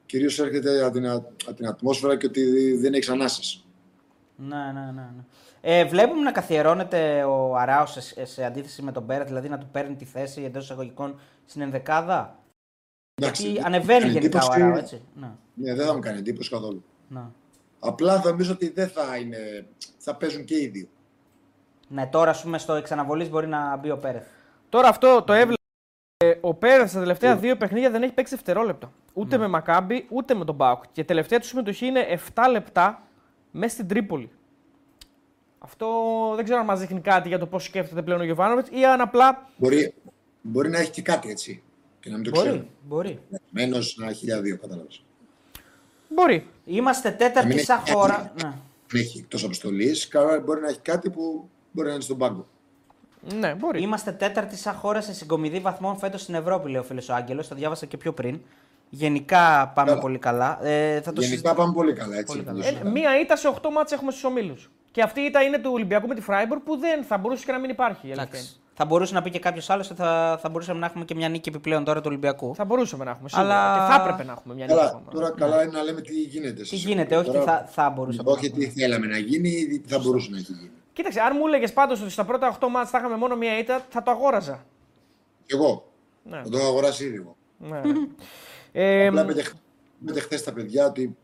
Κυρίως 0.06 0.38
έρχεται 0.38 0.82
από 0.84 0.92
την, 0.92 1.06
α- 1.06 1.12
από 1.46 1.54
την 1.56 1.66
ατμόσφαιρα 1.66 2.16
και 2.16 2.26
ότι 2.26 2.72
δεν 2.76 2.94
έχεις 2.94 3.08
ανάσε. 3.08 3.60
Ναι, 4.36 4.56
ναι, 4.56 4.80
ναι. 4.80 4.90
ναι. 4.92 5.24
Ε, 5.62 5.84
βλέπουμε 5.84 6.22
να 6.22 6.32
καθιερώνεται 6.32 7.24
ο 7.24 7.56
Αράος 7.56 7.90
σε, 7.98 8.24
σε 8.24 8.44
αντίθεση 8.44 8.82
με 8.82 8.92
τον 8.92 9.06
Πέρα, 9.06 9.24
δηλαδή 9.24 9.48
να 9.48 9.58
του 9.58 9.68
παίρνει 9.72 9.94
τη 9.96 10.04
θέση 10.04 10.42
εντός 10.42 10.64
εισαγωγικών 10.64 11.18
στην 11.46 11.60
ενδεκάδα. 11.62 12.38
Γιατί 13.20 13.60
ανεβαίνει 13.64 14.08
γενικά 14.08 14.44
ο 14.44 14.48
Αράο, 14.52 14.76
έτσι. 14.76 15.02
Ναι, 15.14 15.30
Ναι, 15.54 15.74
δεν 15.74 15.86
θα 15.86 15.94
μου 15.94 16.00
κάνει 16.00 16.18
εντύπωση 16.18 16.50
καθόλου. 16.50 16.84
ναι. 17.08 17.20
Απλά 17.82 18.20
θα 18.20 18.30
νομίζω 18.30 18.52
ότι 18.52 18.70
δεν 18.70 18.88
θα 18.88 19.16
είναι. 19.16 19.66
Θα 19.98 20.14
παίζουν 20.16 20.44
και 20.44 20.54
οι 20.60 20.66
δύο. 20.66 20.86
ναι 21.88 22.06
τώρα, 22.06 22.30
ας 22.30 22.42
πούμε, 22.42 22.58
στο 22.58 22.72
εξαναβολής 22.74 23.28
μπορεί 23.30 23.46
να 23.46 23.76
μπει 23.76 23.90
ο 23.90 23.96
Πέρεθ. 23.96 24.26
Τώρα 24.68 24.88
αυτό 24.88 25.22
το 25.26 25.32
έβλεπε. 25.32 25.54
ε, 26.24 26.34
Ο 26.40 26.54
Πέρεθ 26.54 26.90
στα 26.90 26.98
τελευταία 27.00 27.36
δύο 27.36 27.56
παιχνίδια 27.56 27.90
δεν 27.90 28.02
έχει 28.02 28.12
παίξει 28.12 28.34
δευτερόλεπτο. 28.34 28.92
Ούτε 29.12 29.38
με 29.38 29.48
Μακάμπι, 29.48 30.06
ούτε 30.10 30.34
με 30.34 30.44
τον 30.44 30.54
Μπάουκ. 30.54 30.82
Και 30.92 31.04
τελευταία 31.04 31.40
του 31.40 31.46
συμμετοχή 31.46 31.86
είναι 31.86 32.06
7 32.34 32.42
λεπτά 32.50 33.02
μέσα 33.50 33.74
στην 33.74 33.86
Τρίπολη. 33.88 34.30
Αυτό 35.58 35.86
δεν 36.36 36.44
ξέρω 36.44 36.60
αν 36.60 36.66
μας 36.66 36.80
δείχνει 36.80 37.00
κάτι 37.00 37.28
για 37.28 37.38
το 37.38 37.46
πώς 37.46 37.64
σκέφτεται 37.64 38.02
πλέον 38.02 38.20
ο 38.20 38.24
Γιωβάνοβιτς 38.24 38.68
ή 38.72 38.84
αν 38.84 39.00
απλά. 39.00 39.46
Μπορεί, 39.56 39.94
μπορεί 40.42 40.68
να 40.70 40.78
έχει 40.78 40.90
και 40.90 41.02
κάτι 41.02 41.30
έτσι. 41.30 41.62
Και 42.00 42.10
να 42.10 42.16
μην 42.16 42.24
το 42.24 42.30
ξέρω. 42.30 42.50
Μπορεί, 42.54 42.68
μπορεί. 42.82 43.20
Μένω 43.50 43.78
να 43.96 44.08
έχει 44.08 44.24
για 44.24 44.40
δύο, 44.40 44.58
κατάλαβες. 44.58 45.02
Μπορεί. 46.08 46.46
Είμαστε 46.64 47.10
τέταρτη 47.10 47.48
μην 47.54 47.64
σαν 47.64 47.80
έχει 47.84 47.92
χώρα. 47.94 48.14
κάτι. 48.14 48.44
Ναι. 48.44 48.52
Δεν 48.88 49.00
έχει 49.00 49.18
εκτός 49.18 49.44
αποστολής. 49.44 50.08
Μπορεί 50.44 50.60
να 50.60 50.68
έχει 50.68 50.78
κάτι 50.80 51.10
που 51.10 51.48
μπορεί 51.72 51.88
να 51.88 51.94
είναι 51.94 52.02
στον 52.02 52.18
πάγκο. 52.18 52.46
Ναι, 53.38 53.54
μπορεί. 53.54 53.82
Είμαστε 53.82 54.12
τέταρτη 54.12 54.56
σαν 54.56 54.74
χώρα 54.74 55.00
σε 55.00 55.12
συγκομιδή 55.14 55.58
βαθμών 55.60 55.96
φέτος 55.98 56.20
στην 56.20 56.34
Ευρώπη, 56.34 56.70
λέει 56.70 56.80
ο 56.80 56.84
φίλος 56.84 57.08
ο 57.08 57.14
Άγγελος. 57.14 57.48
Το 57.48 57.54
διάβασα 57.54 57.86
και 57.86 57.96
πιο 57.96 58.12
πριν. 58.12 58.40
Γενικά 58.90 59.72
πάμε 59.74 59.88
Καλά. 59.90 60.00
πολύ 60.00 60.18
καλά. 60.18 60.66
Ε, 60.66 60.94
θα 61.00 61.12
το 61.12 61.20
Γενικά 61.20 61.22
συζητήσουμε. 61.22 61.54
πάμε 61.54 61.72
πολύ 61.72 61.92
καλά. 61.92 62.16
Έτσι, 62.16 62.24
Πολύ 62.26 62.38
θα 62.38 62.44
καλά. 62.50 62.60
το 62.62 62.66
Ε, 62.66 62.70
συζητάμε. 62.70 62.90
μία 62.90 63.20
ήττα 63.20 63.36
σε 63.36 63.48
8 63.48 63.70
μάτσε 63.72 63.94
έχουμε 63.94 64.10
στους 64.10 64.24
ομίλους. 64.24 64.70
Και 64.90 65.02
αυτή 65.02 65.20
η 65.20 65.24
ήττα 65.24 65.42
είναι 65.42 65.58
του 65.58 65.70
Ολυμπιακού 65.72 66.06
με 66.06 66.14
τη 66.14 66.20
Φράιμπορ 66.20 66.58
που 66.58 66.76
δεν 66.76 67.04
θα 67.04 67.18
μπορούσε 67.18 67.44
και 67.44 67.52
να 67.52 67.58
μην 67.58 67.70
υπάρχει. 67.70 68.08
η 68.08 68.12
αλήθεια 68.12 68.22
είναι. 68.28 68.38
Εντάξει. 68.38 68.60
Θα 68.82 68.88
μπορούσε 68.88 69.14
να 69.14 69.22
πει 69.22 69.30
και 69.30 69.38
κάποιος 69.38 69.70
άλλος 69.70 69.90
ότι 69.90 70.00
θα, 70.00 70.38
θα 70.42 70.48
μπορούσαμε 70.48 70.78
να 70.78 70.86
έχουμε 70.86 71.04
και 71.04 71.14
μια 71.14 71.28
νίκη 71.28 71.48
επιπλέον 71.48 71.84
τώρα 71.84 71.98
του 72.00 72.06
Ολυμπιακού. 72.08 72.54
Θα 72.54 72.64
μπορούσαμε 72.64 73.04
να 73.04 73.10
έχουμε 73.10 73.28
σίγουρα. 73.28 73.48
Αλλά- 73.48 73.86
Και 73.86 73.92
θα 73.94 74.00
έπρεπε 74.02 74.24
να 74.24 74.32
έχουμε 74.32 74.54
μια 74.54 74.64
νίκη 74.66 74.76
Καλά, 74.76 74.88
ακόμα. 74.90 75.10
τώρα 75.10 75.30
καλά 75.30 75.62
είναι 75.62 75.72
να 75.72 75.82
λέμε 75.82 76.00
τι 76.00 76.12
γίνεται. 76.20 76.62
Τι 76.62 76.76
γίνεται, 76.76 77.16
όχι 77.16 77.30
τι 77.30 77.38
θα, 77.38 77.66
θα 77.70 77.90
μπορούσαμε. 77.90 78.30
Όχι 78.30 78.50
τι 78.50 78.66
θέλαμε 78.70 79.06
να 79.06 79.18
γίνει 79.18 79.48
ή 79.48 79.78
τι 79.80 79.88
θα 79.88 79.98
μπορούσε 79.98 80.30
να 80.30 80.36
έχει 80.36 80.52
γίνει. 80.52 80.70
Κοίταξε, 80.92 81.20
αν 81.20 81.32
μου 81.38 81.46
έλεγες 81.46 81.72
πάντως 81.72 82.00
ότι 82.02 82.10
στα 82.10 82.24
πρώτα 82.24 82.58
8 82.60 82.66
μάτια 82.70 82.90
θα 82.90 82.98
είχαμε 82.98 83.16
μόνο 83.16 83.36
μία 83.36 83.58
ήττα, 83.58 83.86
θα 83.88 84.02
το 84.02 84.10
αγόραζα. 84.10 84.64
Κι 85.46 85.54
εγώ. 85.54 85.92
Ναι. 86.22 86.40
Θα 86.42 86.48
το 86.48 86.58
έχω 86.58 86.66
αγοράσει 86.66 87.04
ήδη 87.04 87.16
εγώ. 87.16 87.36
ναι. 87.58 87.80
ε, 88.72 89.06
Απλά 89.06 89.24
με 89.98 90.20
χθε 90.20 90.38
τα 90.38 90.52
παιδιά 90.52 90.86
ότι 90.86 91.16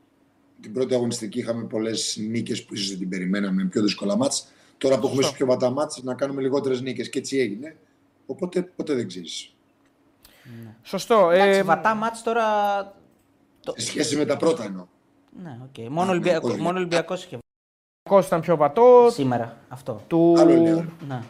την 0.61 0.73
πρώτη 0.73 0.95
αγωνιστική 0.95 1.39
είχαμε 1.39 1.65
πολλές 1.65 2.17
νίκες 2.29 2.65
που 2.65 2.75
ίσως 2.75 2.89
δεν 2.89 2.99
την 2.99 3.09
περιμέναμε 3.09 3.63
με 3.63 3.69
πιο 3.69 3.83
δύσκολα 3.83 4.17
μάτς. 4.17 4.49
Τώρα 4.79 4.95
που 4.99 5.07
έχουμε 5.07 5.23
Σωστό. 5.23 5.29
στου 5.29 5.37
πιο 5.37 5.47
βατά 5.47 5.71
μάτς 5.71 6.03
να 6.03 6.15
κάνουμε 6.15 6.41
λιγότερες 6.43 6.81
νίκες 6.81 7.09
και 7.11 7.19
έτσι 7.19 7.39
έγινε. 7.39 7.77
Οπότε 8.27 8.63
ποτέ 8.63 8.95
δεν 8.95 9.09
ξέρεις. 9.09 9.55
σωστό. 10.83 11.31
Εντάξει, 11.31 11.59
Ε, 11.59 11.63
βατά 11.63 11.95
μάτς 11.95 12.23
τώρα. 12.23 12.45
Σε 13.77 13.87
σχέση 13.87 14.17
με 14.17 14.25
τα 14.25 14.37
πρώτα 14.37 14.65
εννοώ. 14.65 14.87
Ναι, 15.43 15.59
οκ. 15.65 15.89
Μόνο, 15.91 16.11
Ολυμπιακό, 16.11 16.49
όχι. 16.49 16.61
μόνο 16.61 16.79
Ολυμπιακός 16.79 17.25
είχε 17.25 17.39
Ολυμπιακός 18.03 18.27
ήταν 18.27 18.41
πιο 18.41 18.57
βατός. 18.57 19.15
σήμερα 19.15 19.57
αυτό. 19.69 20.03
Του... 20.07 20.35
Άλλο 20.39 20.61
λέω. 20.63 20.85
Ναι. 21.09 21.15
Α, 21.15 21.23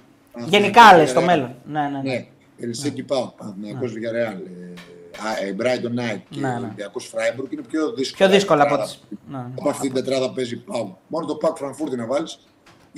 Γενικά 0.47 0.93
ναι, 0.93 0.99
λε 0.99 1.07
στο 1.07 1.21
ναι. 1.21 1.27
μέλλον. 1.27 1.55
Ναι, 1.65 1.81
ναι, 1.81 1.89
ναι. 1.89 2.01
Ναι, 2.03 2.27
Ελσέκη 2.59 3.03
Πάο, 3.03 3.27
Παναθηναϊκός 3.37 3.93
Villarreal, 3.93 4.37
ε, 5.43 5.55
Brighton 5.59 5.99
Knight 6.01 6.21
και 6.31 6.41
Ναι, 6.41 6.49
ναι. 6.49 6.55
Ολυμπιακός 6.57 7.13
Freiburg 7.15 7.51
είναι 7.53 7.63
πιο 7.63 7.93
δύσκολα. 7.93 8.29
Πιο 8.29 8.37
δύσκολα 8.39 8.63
από 8.63 8.71
τετράδα. 8.71 8.93
τις... 8.93 9.19
Ναι, 9.31 9.37
ναι. 9.39 9.45
Από 9.59 9.69
αυτή 9.69 9.83
την 9.91 9.95
τετράδα 10.05 10.33
παίζει 10.33 10.57
Πάο. 10.57 10.95
Μόνο 11.09 11.27
το 11.27 11.35
Πακ 11.35 11.57
Φραγκφούρτη 11.57 11.97
να 11.97 12.07
βάλεις, 12.07 12.39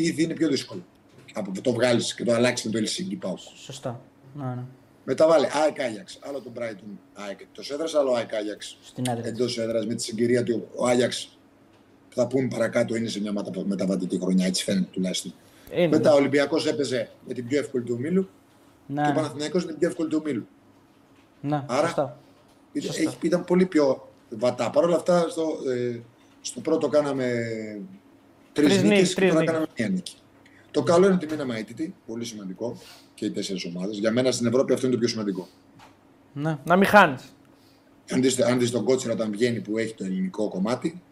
ήδη 0.02 0.22
είναι 0.22 0.34
πιο 0.34 0.48
δύσκολο. 0.48 0.84
Από 1.32 1.50
που 1.50 1.61
το 1.61 1.72
βγάλεις 1.72 2.14
και 2.14 2.24
το 2.24 2.32
αλλάξεις 2.32 2.66
με 2.66 2.72
το 2.72 2.78
Ελσέκη 2.78 3.16
Πάο. 3.16 3.37
Σωστά. 3.37 4.00
Ναι, 4.34 4.44
ναι. 4.44 4.62
Μετά 5.04 5.26
βάλει 5.26 5.46
ΑΕΚ 5.64 5.80
Άγιαξ. 5.80 6.18
Άλλο 6.22 6.40
το 6.40 6.50
Brighton 6.58 6.96
ΑΕΚ 7.14 7.40
εκτός 7.40 7.70
έδρας, 7.70 7.94
άλλο 7.94 8.12
ΑΕΚ 8.12 8.34
Άγιαξ 8.34 8.78
Στην 8.82 9.04
έδρα. 9.08 9.26
εντός 9.26 9.58
έδρας 9.58 9.87
με 9.87 9.94
τη 9.94 10.02
συγκυρία 10.02 10.42
του. 10.42 10.68
Ο 10.76 10.87
Άγιαξ, 10.87 11.38
που 12.08 12.14
θα 12.14 12.26
πούμε 12.26 12.48
παρακάτω, 12.48 12.94
είναι 12.96 13.08
σε 13.08 13.20
μια 13.20 13.32
μετα- 13.32 13.64
μεταβατική 13.66 14.18
χρονιά, 14.18 14.46
έτσι 14.46 14.64
φαίνεται 14.64 14.88
τουλάχιστον. 14.92 15.32
Είναι. 15.74 15.88
Μετά 15.88 16.12
ο 16.12 16.16
Ολυμπιακός 16.16 16.66
έπαιζε 16.66 17.11
με 17.26 17.34
την 17.34 17.46
πιο 17.46 17.58
εύκολη 17.58 17.84
του 17.84 17.94
ομίλου 17.98 18.22
και 18.87 18.92
Ναι, 18.92 19.08
ο 19.08 19.12
Παναθηναϊκός 19.12 19.62
είναι 19.62 19.70
την 19.70 19.80
πιο 19.80 19.88
εύκολη 19.88 20.08
του 20.08 20.18
ομίλου. 20.24 20.46
ναι, 21.40 21.64
Άρα- 21.66 21.87
σωστά. 21.87 22.18
Ήταν, 22.72 22.90
έχει- 22.96 23.16
ήταν 23.22 23.44
πολύ 23.44 23.66
πιο 23.66 24.08
βατά. 24.30 24.70
Παρ' 24.70 24.84
όλα 24.84 24.96
αυτά, 24.96 25.28
στο, 25.28 25.42
ε, 25.70 26.00
στο 26.40 26.61
πρώτο 26.61 26.88
κάναμε 26.88 27.32
τρεις 28.62 28.68
Τρεις 28.79 28.83
νίκες 28.83 28.99
νίκες, 28.99 29.14
και 29.14 29.21
τρεις 29.21 29.31
τώρα 29.33 29.40
νίκες. 29.40 29.53
κάναμε 29.55 29.68
μία 29.79 29.88
νίκη. 29.88 30.14
Το 30.71 30.83
καλό 30.83 31.07
είναι 31.07 31.14
ότι 31.14 31.27
μείναμε 31.31 31.57
αίτητοι, 31.59 31.94
πολύ 32.07 32.25
σημαντικό 32.25 32.79
και 33.14 33.25
οι 33.25 33.31
τέσσερις 33.31 33.64
ομάδες. 33.64 33.99
Για 33.99 34.12
μένα 34.12 34.31
στην 34.33 34.47
Ευρώπη 34.47 34.73
αυτό 34.73 34.87
είναι 34.87 34.94
το 34.94 35.01
πιο 35.01 35.09
σημαντικό. 35.09 35.49
Ναι. 36.33 36.59
Να 36.64 36.77
μην 36.77 36.87
χάνεις. 36.87 37.23
Αν 38.11 38.23
δεις, 38.23 38.40
αν 38.40 38.59
δεις 38.59 38.71
τον 38.71 38.85
Κότσιρα 38.85 39.12
όταν 39.12 39.31
βγαίνει 39.31 39.61
που 39.61 39.79
έχει 39.79 39.94
το 39.94 40.05
ελληνικό 40.05 40.49
κομμάτι, 40.49 41.03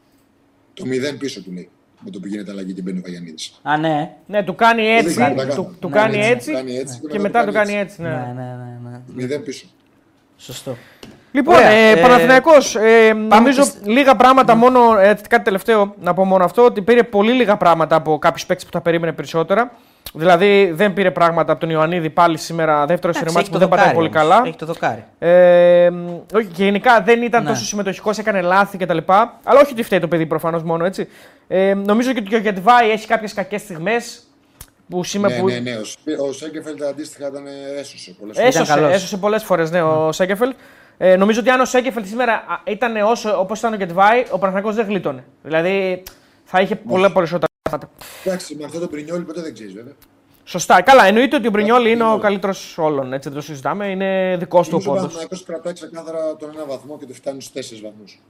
το 0.74 0.86
μηδέν 0.86 1.18
πίσω 1.18 1.42
του 1.42 1.52
λέει. 1.52 1.68
Με 2.00 2.10
το 2.10 2.20
που 2.20 2.26
γίνεται 2.26 2.50
αλλαγή 2.50 2.72
και 2.72 2.82
μπαίνει 2.82 2.98
ο 2.98 3.02
Βαγιανίδης. 3.02 3.60
Α, 3.62 3.76
ναι. 3.76 4.16
Ναι, 4.26 4.42
του 4.44 4.54
κάνει 4.54 4.82
έτσι, 4.86 5.14
Δεν 5.14 5.36
κάνει, 5.36 5.54
του, 5.54 5.62
δεν 5.62 5.74
του 5.80 5.88
κάνει. 5.88 6.12
κάνει 6.12 6.16
Ναι, 6.18 6.26
έτσι 6.32 6.52
κάνει 6.52 6.76
έτσι 6.76 7.00
και 7.10 7.18
μετά 7.18 7.46
του 7.46 7.52
κάνει 7.52 7.72
έτσι. 7.74 8.02
Ναι, 8.02 8.08
Ναι. 8.08 8.14
ναι, 8.36 8.42
ναι. 8.42 8.90
ναι. 8.90 9.00
Μηδέν 9.14 9.42
πίσω. 9.42 9.66
Σωστό. 10.36 10.76
Λοιπόν, 11.36 11.54
Ωραία, 11.54 11.68
ε, 11.68 11.90
ε, 11.90 11.96
Παναθηναϊκός, 12.00 12.76
ε, 12.76 13.12
νομίζω 13.12 13.62
και 13.62 13.68
σ- 13.68 13.86
λίγα 13.86 14.16
πράγματα 14.16 14.54
μόνο, 14.54 14.98
ε, 14.98 15.18
κάτι 15.28 15.44
τελευταίο 15.44 15.94
να 16.00 16.14
πω 16.14 16.24
μόνο 16.24 16.44
αυτό, 16.44 16.64
ότι 16.64 16.82
πήρε 16.82 17.02
πολύ 17.02 17.32
λίγα 17.32 17.56
πράγματα 17.56 17.96
από 17.96 18.18
κάποιους 18.18 18.46
παίκτες 18.46 18.64
που 18.64 18.70
τα 18.70 18.80
περίμενε 18.80 19.12
περισσότερα. 19.12 19.72
Δηλαδή 20.12 20.70
δεν 20.74 20.92
πήρε 20.92 21.10
πράγματα 21.10 21.52
από 21.52 21.60
τον 21.60 21.70
Ιωαννίδη 21.70 22.10
πάλι 22.10 22.38
σήμερα, 22.38 22.86
δεύτερο 22.86 23.12
Εντάξει, 23.16 23.18
σειρμάτι 23.18 23.38
έχει 23.38 23.46
που 23.46 23.52
το 23.52 23.58
δεν 23.58 23.68
πατάει 23.68 23.92
δοκάρι 23.92 24.08
πολύ 24.10 24.24
όμως. 24.24 24.28
καλά. 24.36 24.42
Έχει 24.48 24.56
το 24.56 24.66
δοκάρι. 24.66 25.04
Ε, 25.18 25.90
μ, 25.90 26.36
όχι, 26.36 26.46
και 26.46 26.64
γενικά 26.64 27.00
δεν 27.00 27.22
ήταν 27.22 27.42
Ναι. 27.42 27.48
τόσο 27.48 27.64
συμμετοχικός, 27.64 28.18
έκανε 28.18 28.40
λάθη 28.40 28.78
κτλ. 28.78 28.98
Αλλά 29.44 29.60
όχι 29.62 29.72
ότι 29.72 29.82
φταίει 29.82 29.98
το 30.00 30.08
παιδί 30.08 30.26
προφανώς 30.26 30.62
μόνο 30.62 30.84
έτσι. 30.84 31.08
Ε, 31.48 31.74
νομίζω 31.74 32.12
και 32.12 32.22
ότι 32.26 32.34
ο 32.34 32.38
Γετβάη 32.38 32.90
έχει 32.90 33.06
κάποιες 33.06 33.32
κακές 33.34 33.60
στιγμές. 33.60 34.20
Που 34.90 35.04
σήμερα 35.04 35.34
Ναι, 35.34 35.40
που 35.40 35.46
ναι, 35.48 35.58
ναι. 35.58 35.70
Ο, 35.76 35.84
Σπι- 35.84 36.20
ο 36.20 36.32
Σέγκεφελντ 36.32 36.82
αντίστοιχα 36.82 37.28
ήταν 37.28 37.46
ε, 37.46 37.80
έσωσε 37.80 38.14
πολλές 38.20 38.36
φορές. 38.36 38.54
έσωσε, 38.54 38.72
καλός. 38.74 38.92
έσωσε 38.92 39.16
πολλές 39.16 39.42
φορές 39.44 39.70
ναι, 39.70 39.82
ο 39.82 40.12
Σέγκεφελτ. 40.12 40.54
Ε, 40.98 41.16
νομίζω 41.16 41.40
ότι 41.40 41.50
αν 41.50 41.60
ο 41.60 41.64
Σέγκεφελτ 41.64 42.06
σήμερα 42.06 42.32
α, 42.32 42.60
ήταν 42.64 42.96
όσο, 42.96 43.40
όπως 43.40 43.58
ήταν 43.58 43.72
ο 43.72 43.76
Γετβάη, 43.76 44.24
ο 44.30 44.38
Παναθηναϊκός 44.38 44.74
δεν 44.74 44.86
γλίτωνε. 44.86 45.24
Δηλαδή 45.42 46.02
θα 46.44 46.60
είχε 46.60 46.76
πολλά 46.76 47.12
περισσότερα 47.12 47.52
Εντάξει, 48.24 48.56
με 48.56 48.64
αυτό 48.64 48.78
το 48.78 48.86
πρινιόλι 48.88 49.24
ποτέ 49.24 49.40
δεν 49.40 49.54
ξέρεις 49.54 49.72
βέβαια. 49.72 49.92
Σωστά. 50.44 50.82
Καλά, 50.82 51.04
εννοείται 51.04 51.36
ότι 51.36 51.46
ο 51.46 51.50
Μπρινιόλη 51.50 51.90
είναι 51.90 52.12
ο 52.12 52.18
καλύτερος 52.18 52.78
όλων. 52.78 53.12
Έτσι 53.12 53.28
δεν 53.28 53.38
το 53.38 53.44
συζητάμε. 53.44 53.86
Είναι 53.86 54.36
δικός 54.38 54.68
του 54.68 54.76
ο 54.76 54.78
Νομίζω 54.78 54.90
ο 54.90 54.94
πόντος. 54.94 55.14
Παναθηναϊκός 55.14 55.44
κρατάει 55.44 55.72
ξεκάθαρα 55.72 56.36
τον 56.36 56.50
ένα 56.54 56.64
βαθμό 56.64 56.98
και 56.98 57.06
το 57.06 57.12
φτάνει 57.12 57.40
στους 57.40 57.52
τέσσερις 57.52 57.82
βαθμούς. 57.82 58.20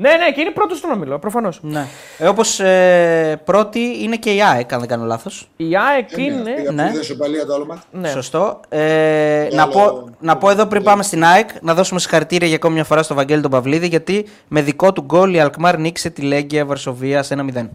Ναι, 0.00 0.10
ναι, 0.10 0.32
και 0.34 0.40
είναι 0.40 0.50
πρώτο 0.50 0.74
στον 0.74 0.90
ομιλό, 0.90 1.18
προφανώς. 1.18 1.58
Ναι. 1.62 1.86
Ε, 2.18 2.26
Όπως 2.28 2.60
ε, 2.60 3.40
πρώτη 3.44 4.02
είναι 4.02 4.16
και 4.16 4.30
η 4.34 4.42
ΑΕΚ, 4.42 4.72
αν 4.72 4.78
δεν 4.78 4.88
κάνω 4.88 5.04
λάθος. 5.04 5.50
Η 5.56 5.76
ΑΕΚ 5.76 6.16
είναι. 6.16 6.54
Πήγα 6.54 6.70
ναι. 6.72 6.82
ναι. 6.82 6.90
δεν 6.92 7.02
σοπαλία 7.02 7.46
το 7.46 7.54
άλλο 7.54 7.66
μάτι. 7.66 7.80
Ναι. 7.90 8.08
Σωστό. 8.08 8.60
Ε, 8.68 9.46
Το 9.46 9.56
να, 9.56 9.62
άλλο- 9.62 9.72
πω, 9.72 10.08
να 10.20 10.36
πω 10.36 10.50
εδώ 10.50 10.66
πριν 10.66 10.82
πάμε 10.82 11.02
στην 11.02 11.24
ΑΕΚ 11.24 11.48
να 11.60 11.74
δώσουμε 11.74 12.00
συγχαρητήρια 12.00 12.46
για 12.46 12.56
ακόμη 12.56 12.74
μια 12.74 12.84
φορά 12.84 13.02
στο 13.02 13.14
Βαγγέλη 13.14 13.42
τον 13.42 13.50
Παυλίδη 13.50 13.86
γιατί 13.86 14.26
με 14.48 14.60
δικό 14.62 14.92
του 14.92 15.02
γκολ 15.02 15.34
η 15.34 15.40
Αλκμάρ 15.40 15.78
νίκησε 15.78 16.10
τη 16.10 16.22
Λέγκια 16.22 16.64
Βαρσοβία 16.64 17.24
1-0. 17.28 17.68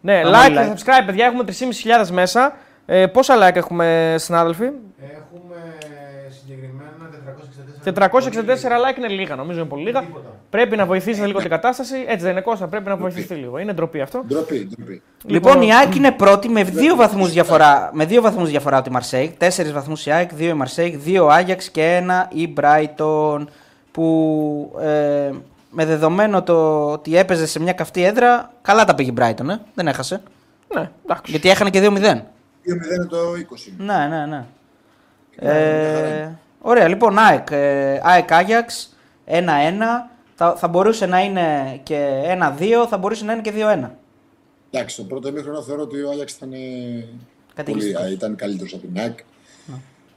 Ναι, 0.00 0.20
Πάμε 0.22 0.36
like, 0.46 0.50
like. 0.50 0.68
subscribe, 0.72 1.06
παιδιά. 1.06 1.26
Έχουμε 1.26 1.44
3.500 2.04 2.08
μέσα. 2.10 2.56
Ε, 2.86 3.06
πόσα 3.06 3.34
like 3.36 3.56
έχουμε, 3.56 4.14
συνάδελφοι; 4.18 4.64
Έχουμε 4.64 4.74
συγκεκριμένα 5.02 5.23
464. 5.23 5.23
464 7.84 7.92
like 7.92 8.96
είναι 8.98 9.08
λίγα, 9.08 9.34
νομίζω 9.36 9.58
είναι 9.58 9.68
πολύ 9.68 9.82
λίγα. 9.84 10.04
Πρέπει 10.50 10.76
να 10.76 10.86
βοηθήσετε 10.86 11.26
λίγο 11.26 11.40
την 11.40 11.50
κατάσταση. 11.50 12.04
Έτσι 12.06 12.22
δεν 12.22 12.30
είναι 12.32 12.40
Κώστα, 12.40 12.66
πρέπει 12.68 12.88
να 12.88 12.96
βοηθήσετε 12.96 13.34
λίγο. 13.34 13.58
Είναι 13.58 13.72
ντροπή 13.72 14.00
αυτό. 14.00 14.24
Ντροπή, 14.26 14.68
ντροπή. 14.76 15.02
Λοιπόν, 15.24 15.62
η 15.62 15.74
ΑΕΚ 15.74 15.94
είναι 15.94 16.12
πρώτη 16.12 16.48
με 16.48 16.62
δύο 16.62 16.96
βαθμούς 16.96 17.30
διαφορά, 17.30 17.90
με 17.92 18.04
δύο 18.04 18.22
βαθμούς 18.22 18.50
διαφορά 18.50 18.76
από 18.76 18.84
τη 18.86 18.92
Μαρσέικ. 18.92 19.36
Τέσσερις 19.36 19.72
βαθμούς 19.72 20.06
η 20.06 20.10
ΑΕΚ, 20.10 20.34
δύο 20.34 20.48
η 20.48 20.54
Μαρσέικ, 20.54 20.96
δύο 20.96 21.24
ο 21.24 21.28
Άγιαξ 21.30 21.70
και 21.70 21.82
ένα 21.94 22.28
η 22.32 22.48
Μπράιτον. 22.48 23.48
Που 23.90 24.76
ε, 24.80 25.30
με 25.70 25.84
δεδομένο 25.84 26.42
το 26.42 26.90
ότι 26.90 27.16
έπαιζε 27.16 27.46
σε 27.46 27.60
μια 27.60 27.72
καυτή 27.72 28.04
έδρα, 28.04 28.50
καλά 28.62 28.84
τα 28.84 28.94
πήγε 28.94 29.08
η 29.10 29.12
Μπράιτον, 29.14 29.50
ε; 29.50 29.60
δεν 29.74 29.86
έχασε. 29.86 30.22
Ναι, 30.74 30.90
εντάξει. 31.04 31.30
Γιατί 31.30 31.50
έχανε 31.50 31.70
και 31.70 31.80
2-0. 31.82 31.86
2-0 31.86 31.92
είναι 31.94 33.06
το 33.08 33.16
20. 33.68 33.72
Ναι, 33.76 34.06
ναι, 34.08 34.26
ναι. 34.26 34.44
μια 35.40 35.52
χαρά 35.52 35.58
Ε, 35.58 36.16
είναι. 36.16 36.38
Ωραία, 36.64 36.88
λοιπόν, 36.88 37.18
ΑΕΚ, 37.18 37.50
ε, 37.50 38.00
ΑΕΚ 38.02 38.32
Άγιαξ 38.32 38.96
1-1. 39.26 40.10
Θα, 40.34 40.56
θα 40.56 40.68
μπορούσε 40.68 41.06
να 41.06 41.20
είναι 41.20 41.80
και 41.82 42.22
1-2, 42.58 42.86
θα 42.88 42.98
μπορούσε 42.98 43.24
να 43.24 43.32
είναι 43.32 43.42
και 43.42 43.52
2-1. 43.54 43.90
Εντάξει, 44.70 44.96
το 44.96 45.02
πρώτο 45.02 45.28
ημίχρονο 45.28 45.62
θεωρώ 45.62 45.82
ότι 45.82 46.02
ο 46.02 46.10
Άγιαξ 46.10 46.32
ήταν, 46.32 46.52
ε, 46.52 46.56
πολύ, 46.56 47.08
Καταιγιστικός. 47.54 48.02
α, 48.02 48.10
ήταν 48.10 48.36
καλύτερος 48.36 48.74
από 48.74 48.86
την 48.86 48.98
ΑΕΚ. 48.98 49.18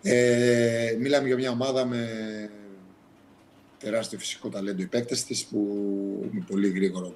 Ε, 0.02 0.96
μιλάμε 1.00 1.28
για 1.28 1.36
μια 1.36 1.52
ομάδα 1.52 1.86
με 1.86 2.08
τεράστιο 3.80 4.20
φυσικό 4.20 4.50
ταλέντο 4.50 4.82
οι 4.82 4.86
παίκτες 4.86 5.24
της 5.24 5.46
που 5.46 5.60
με 6.32 6.44
πολύ 6.48 6.70
γρήγορο 6.70 7.14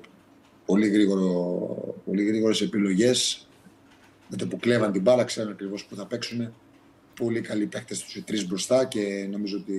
πολύ, 0.65 0.87
γρήγορο, 0.87 1.95
πολύ 2.05 2.23
γρήγορες 2.25 2.61
επιλογές 2.61 3.47
με 4.27 4.37
το 4.37 4.47
που 4.47 4.57
κλέβαν 4.57 4.91
την 4.91 5.01
μπάλα 5.01 5.23
ξέρουν 5.23 5.51
ακριβώς 5.51 5.85
που 5.85 5.95
θα 5.95 6.05
παίξουν 6.05 6.53
πολύ 7.23 7.41
καλοί 7.41 7.65
παίκτες 7.65 8.03
τους 8.03 8.15
οι 8.15 8.21
τρεις 8.21 8.47
μπροστά 8.47 8.85
και 8.85 9.27
νομίζω 9.31 9.57
ότι 9.57 9.77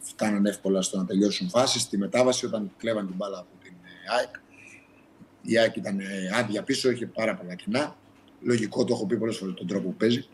φτάναν 0.00 0.46
εύκολα 0.46 0.82
στο 0.82 0.96
να 0.96 1.04
τελειώσουν 1.04 1.48
φάσεις 1.48 1.82
στη 1.82 1.98
μετάβαση 1.98 2.46
όταν 2.46 2.70
κλέβαν 2.76 3.06
την 3.06 3.16
μπάλα 3.16 3.38
από 3.38 3.48
την 3.62 3.72
ε, 3.72 4.14
ΑΕΚ 4.18 4.34
η 5.42 5.58
ΑΕΚ 5.58 5.76
ήταν 5.76 6.00
ε, 6.00 6.04
άδεια 6.38 6.62
πίσω, 6.62 6.90
είχε 6.90 7.06
πάρα 7.06 7.34
πολλά 7.34 7.54
κοινά. 7.54 7.96
Λογικό, 8.40 8.84
το 8.84 8.94
έχω 8.94 9.06
πει 9.06 9.16
πολλές 9.16 9.36
φορές 9.36 9.54
τον 9.54 9.66
τρόπο 9.66 9.88
που 9.88 9.94
παίζει. 9.94 10.26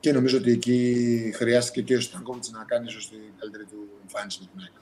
Και 0.00 0.12
νομίζω 0.12 0.36
ότι 0.36 0.50
εκεί 0.50 1.32
χρειάστηκε 1.34 1.82
και 1.82 1.96
ο 1.96 2.00
Στανκόβιτς 2.00 2.50
να 2.50 2.64
κάνει 2.64 2.86
ίσως 2.88 3.08
την 3.08 3.18
καλύτερη 3.38 3.64
του 3.64 3.88
εμφάνιση 4.02 4.38
με 4.40 4.48
την 4.52 4.60
ΑΕΚ. 4.60 4.72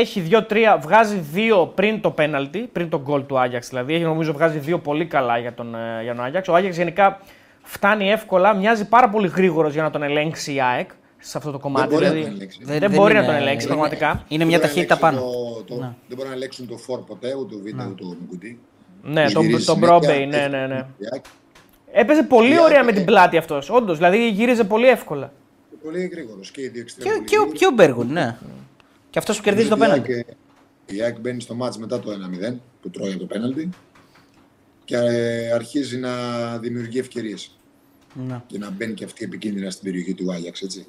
Έχει 0.00 0.20
δύο-τρία, 0.20 0.78
βγάζει 0.78 1.18
δύο 1.18 1.66
πριν 1.66 2.00
το 2.00 2.10
πέναλτι, 2.10 2.68
πριν 2.72 2.88
το 2.88 3.00
γκολ 3.00 3.26
του 3.26 3.38
Άγιαξ 3.38 3.68
δηλαδή. 3.68 3.94
Έχει 3.94 4.02
νομίζω 4.02 4.32
βγάζει 4.32 4.58
δύο 4.58 4.78
πολύ 4.78 5.06
καλά 5.06 5.38
για 5.38 5.54
τον, 5.54 5.74
ε, 5.74 6.02
για 6.02 6.14
τον 6.14 6.24
Άγιαξ. 6.24 6.48
Ο 6.48 6.54
Άγιαξ 6.54 6.76
γενικά 6.76 7.20
φτάνει 7.64 8.10
εύκολα, 8.10 8.54
μοιάζει 8.54 8.88
πάρα 8.88 9.08
πολύ 9.08 9.28
γρήγορος 9.28 9.72
για 9.72 9.82
να 9.82 9.90
τον 9.90 10.02
ελέγξει 10.02 10.54
η 10.54 10.60
ΑΕΚ 10.60 10.90
σε 11.18 11.38
αυτό 11.38 11.50
το 11.50 11.58
κομμάτι. 11.58 11.88
μπορεί 11.94 12.04
να 12.04 12.10
δηλαδή, 12.10 12.26
τον 12.30 12.36
ελέγξει. 12.36 12.58
Δεν, 12.64 12.90
μπορεί 12.90 13.12
να 13.14 13.18
είναι- 13.18 13.28
τον 13.28 13.36
ελέγξει 13.36 13.66
είναι- 13.66 13.76
πραγματικά. 13.76 14.24
Είναι 14.28 14.44
μια 14.44 14.58
Δεν 14.58 14.68
μπορεί 14.68 14.80
να 14.80 14.84
ταχύτητα 14.94 15.08
ελέγξει 15.08 15.24
πάνω. 15.26 15.54
Το, 15.66 15.74
το, 15.74 15.80
Ναι. 15.80 15.92
Δεν 16.08 16.16
μπορεί 16.16 16.28
να 16.28 16.34
ελέγξουν 16.34 16.68
το 16.68 16.76
φόρ 16.76 17.00
ποτέ, 17.00 17.34
ούτε 17.34 17.54
το 17.54 17.60
βίντεο, 17.62 17.86
ούτε 17.86 18.02
το 18.02 18.16
Μουκουτί. 18.20 18.58
Ναι, 19.02 19.30
τον, 19.30 19.42
Γυρίζει 19.44 19.64
τον 19.66 19.74
συνέχεια, 19.74 19.98
Μπρόμπεϊ, 19.98 20.26
ναι, 20.26 20.36
έχει 20.36 20.48
ναι, 20.50 20.66
ναι. 20.66 20.86
η 20.98 21.04
ΑΕΚ. 21.12 21.24
Έπαιζε 21.92 22.22
πολύ 22.22 22.54
Η 22.54 22.58
ωραία 22.58 22.76
ΑΕΚ, 22.76 22.84
με 22.84 22.92
την 22.92 23.02
ε, 23.02 23.04
πλάτη 23.04 23.36
αυτός. 23.36 23.70
Όντως, 23.70 23.96
δηλαδή 23.96 24.28
γύριζε 24.28 24.64
πολύ 24.64 24.88
εύκολα. 24.88 25.32
Πολύ 25.82 26.06
γρήγορος 26.12 26.50
και 26.50 26.60
οι 26.60 26.64
δύο 26.68 26.72
Και, 26.72 26.80
εξτρέμ. 26.80 27.24
και, 27.24 27.38
ο- 27.38 27.46
και 27.52 27.66
ο 27.66 27.70
Μπέργουν, 27.70 28.12
ναι. 28.12 28.36
Και 29.10 29.18
αυτός 29.18 29.36
που 29.36 29.42
κερδίζει 29.42 29.68
το 29.68 29.76
Νομίζω 29.76 29.96
ότι 29.96 30.08
πέναλτι. 30.08 30.26
Η 30.26 30.34
ΑΕΚ- 30.92 30.98
Η 31.00 31.02
ΑΕΚ 31.02 31.18
μπαίνει 31.20 31.40
στο 31.40 31.54
μάτς 31.54 31.78
μετά 31.78 32.00
το 32.00 32.10
1-0 32.10 32.60
που 32.82 32.90
τρώει 32.90 33.10
από 33.10 33.18
το 33.18 33.24
πέναλτι 33.26 33.68
και 34.84 34.96
ε, 34.96 35.52
αρχίζει 35.52 35.96
να 35.98 36.58
δημιουργεί 36.58 36.98
ευκαιρίες. 36.98 37.58
Ναι. 38.26 38.42
και 38.46 38.58
να 38.58 38.70
μπαίνει 38.70 38.94
και 38.94 39.04
αυτή 39.04 39.24
επικίνδυνα 39.24 39.70
στην 39.70 39.84
περιοχή 39.84 40.14
του 40.14 40.32
Άγιαξ. 40.32 40.62
Έτσι. 40.62 40.86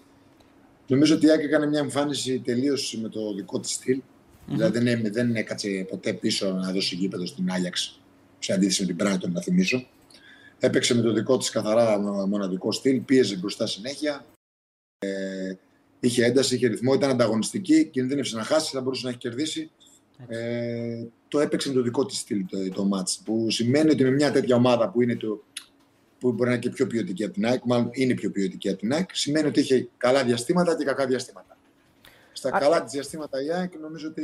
Νομίζω 0.87 1.15
ότι 1.15 1.25
η 1.25 1.29
ΑΕΚ 1.29 1.43
έκανε 1.43 1.67
μια 1.67 1.79
εμφάνιση 1.79 2.39
τελείως 2.39 2.97
με 3.01 3.09
το 3.09 3.33
δικό 3.33 3.59
της 3.59 3.71
στυλ. 3.71 4.01
Δηλαδή 4.47 4.79
δεν, 4.79 4.87
έ- 5.05 5.11
δεν 5.11 5.35
έκατσε 5.35 5.85
ποτέ 5.89 6.13
πίσω 6.13 6.51
να 6.51 6.71
δώσει 6.71 6.95
γήπεδο 6.95 7.25
στην 7.25 7.51
Άγιαξ 7.51 7.99
σε 8.39 8.53
αντίθεση 8.53 8.85
με 8.85 8.93
την 8.93 9.05
Brighton, 9.07 9.29
να 9.31 9.41
θυμίσω. 9.41 9.87
Έπαιξε 10.59 10.95
με 10.95 11.01
το 11.01 11.13
δικό 11.13 11.37
της 11.37 11.49
καθαρά 11.49 11.99
μο- 11.99 12.25
μοναδικό 12.27 12.71
στυλ, 12.71 12.99
πίεζε 12.99 13.35
μπροστά 13.35 13.67
συνέχεια. 13.67 14.25
Ε, 14.99 15.53
είχε 15.99 16.25
ένταση, 16.25 16.55
είχε 16.55 16.67
ρυθμό, 16.67 16.93
ήταν 16.93 17.09
ανταγωνιστική, 17.09 17.85
κινδύνευσε 17.85 18.35
να 18.35 18.43
χάσει, 18.43 18.71
θα 18.75 18.81
μπορούσε 18.81 19.01
να 19.03 19.09
έχει 19.09 19.17
κερδίσει. 19.17 19.71
Ε, 20.27 21.03
το 21.27 21.39
έπαιξε 21.39 21.67
με 21.67 21.73
το 21.73 21.81
δικό 21.81 22.05
της 22.05 22.17
στυλ 22.17 22.45
το, 22.45 22.69
το 22.69 22.83
μάτς, 22.83 23.21
που 23.25 23.49
σημαίνει 23.49 23.89
ότι 23.89 24.03
με 24.03 24.09
μια 24.11 24.31
τέτοια 24.31 24.55
ομάδα 24.55 24.89
που 24.89 25.01
είναι 25.01 25.15
το, 25.15 25.43
που 26.19 26.31
μπορεί 26.31 26.49
να 26.49 26.55
είναι 26.55 26.61
και 26.63 26.69
πιο 26.69 26.87
ποιοτική 26.87 27.23
από 27.23 27.33
την 27.33 27.45
ΑΕΚ, 27.45 27.61
μάλλον 27.65 27.89
είναι 27.91 28.13
πιο 28.13 28.31
ποιοτική 28.31 28.69
από 28.69 28.77
την 28.77 28.93
ΑΕΚ, 28.93 29.09
σημαίνει 29.13 29.47
ότι 29.47 29.59
είχε 29.59 29.87
καλά 29.97 30.23
διαστήματα 30.23 30.77
και 30.77 30.83
κακά 30.83 31.05
διαστήματα. 31.05 31.57
Στα 32.33 32.49
Α- 32.55 32.59
καλά 32.59 32.83
της 32.83 32.91
διαστήματα 32.91 33.43
η 33.43 33.51
ΑΕΚ 33.51 33.73
νομίζω 33.81 34.07
ότι 34.07 34.23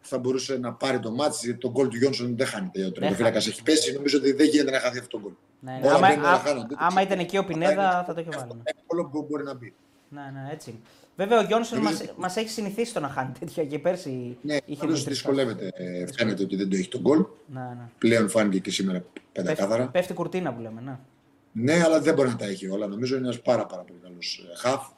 θα 0.00 0.18
μπορούσε 0.18 0.58
να 0.58 0.72
πάρει 0.72 0.98
το 1.00 1.10
μάτς, 1.10 1.44
γιατί 1.44 1.58
τον 1.58 1.70
γκολ 1.70 1.88
του 1.88 1.96
Γιόνσον 1.96 2.36
δεν 2.36 2.46
χάνεται. 2.46 2.84
Ο 2.84 2.92
τερματοφύλακα 2.92 3.36
έχει 3.38 3.62
πέσει, 3.62 3.92
νομίζω 3.92 4.18
ότι 4.18 4.32
δεν 4.32 4.46
γίνεται 4.48 4.70
να 4.70 4.80
χαθεί 4.80 4.98
αυτό 4.98 5.16
το 5.18 5.22
γκολ. 5.22 5.32
Ναι, 5.60 5.80
Όλα 5.82 5.94
άμα, 5.94 6.08
μπαίνουν, 6.08 6.24
όλα 6.24 6.32
α- 6.32 6.38
χάνονται. 6.38 6.74
άμα 6.78 7.02
ήταν 7.02 7.18
εκεί 7.18 7.36
ο 7.36 7.40
Αυτά 7.40 7.52
Πινέδα 7.52 7.72
είναι 7.72 8.04
θα 8.06 8.14
το 8.14 8.20
είχε 8.20 8.30
βάλει. 8.30 8.52
ναι. 8.54 8.60
Εύκολο 8.64 9.04
που 9.06 9.26
μπορεί 9.30 9.42
να 9.44 9.54
μπει. 9.54 9.74
Ναι, 10.08 10.20
ναι, 10.20 10.48
έτσι. 10.52 10.80
Είναι. 11.16 11.26
Βέβαια, 11.26 11.38
ο 11.38 11.42
Γιόνσον 11.46 11.78
Νομίζω- 11.82 11.98
μας, 12.06 12.14
μας 12.16 12.36
έχει 12.36 12.48
συνηθίσει 12.48 12.92
το 12.92 13.00
να 13.00 13.08
χάνει 13.08 13.32
τέτοια 13.38 13.64
και 13.64 13.78
πέρσι 13.78 14.36
Ναι, 14.42 14.54
είχε 14.54 14.62
νομίζω 14.80 14.86
δύο-τρεις 14.86 15.04
δυσκολεύεται. 15.04 15.70
Ε, 15.74 16.06
Φαίνεται 16.16 16.42
ότι 16.42 16.56
δεν 16.56 16.70
το 16.70 16.76
έχει 16.76 16.88
τον 16.88 17.00
γκολ. 17.00 17.16
φάσεις. 17.18 17.34
Ναι, 17.46 17.60
ναι. 17.60 17.88
Πλέον 17.98 18.28
φάνηκε 18.28 18.58
και 18.58 18.70
σήμερα 18.70 19.04
πεντακάθαρα. 19.32 19.76
Πέφτει, 19.76 19.90
πέφτει 19.92 20.12
κουρτίνα 20.12 20.54
που 20.54 20.60
λέμε, 20.60 20.80
ναι. 20.80 20.98
Ναι, 21.52 21.82
αλλά 21.82 22.00
δεν 22.00 22.14
μπορεί 22.14 22.28
να 22.28 22.36
τα 22.36 22.44
έχει 22.44 22.68
όλα. 22.68 22.86
Νομίζω 22.86 23.16
είναι 23.16 23.24
ένας 23.24 23.40
πάρα, 23.40 23.66
πάρα 23.66 23.82
πολύ 23.82 23.98
καλός 24.02 24.46
χαφ. 24.56 24.88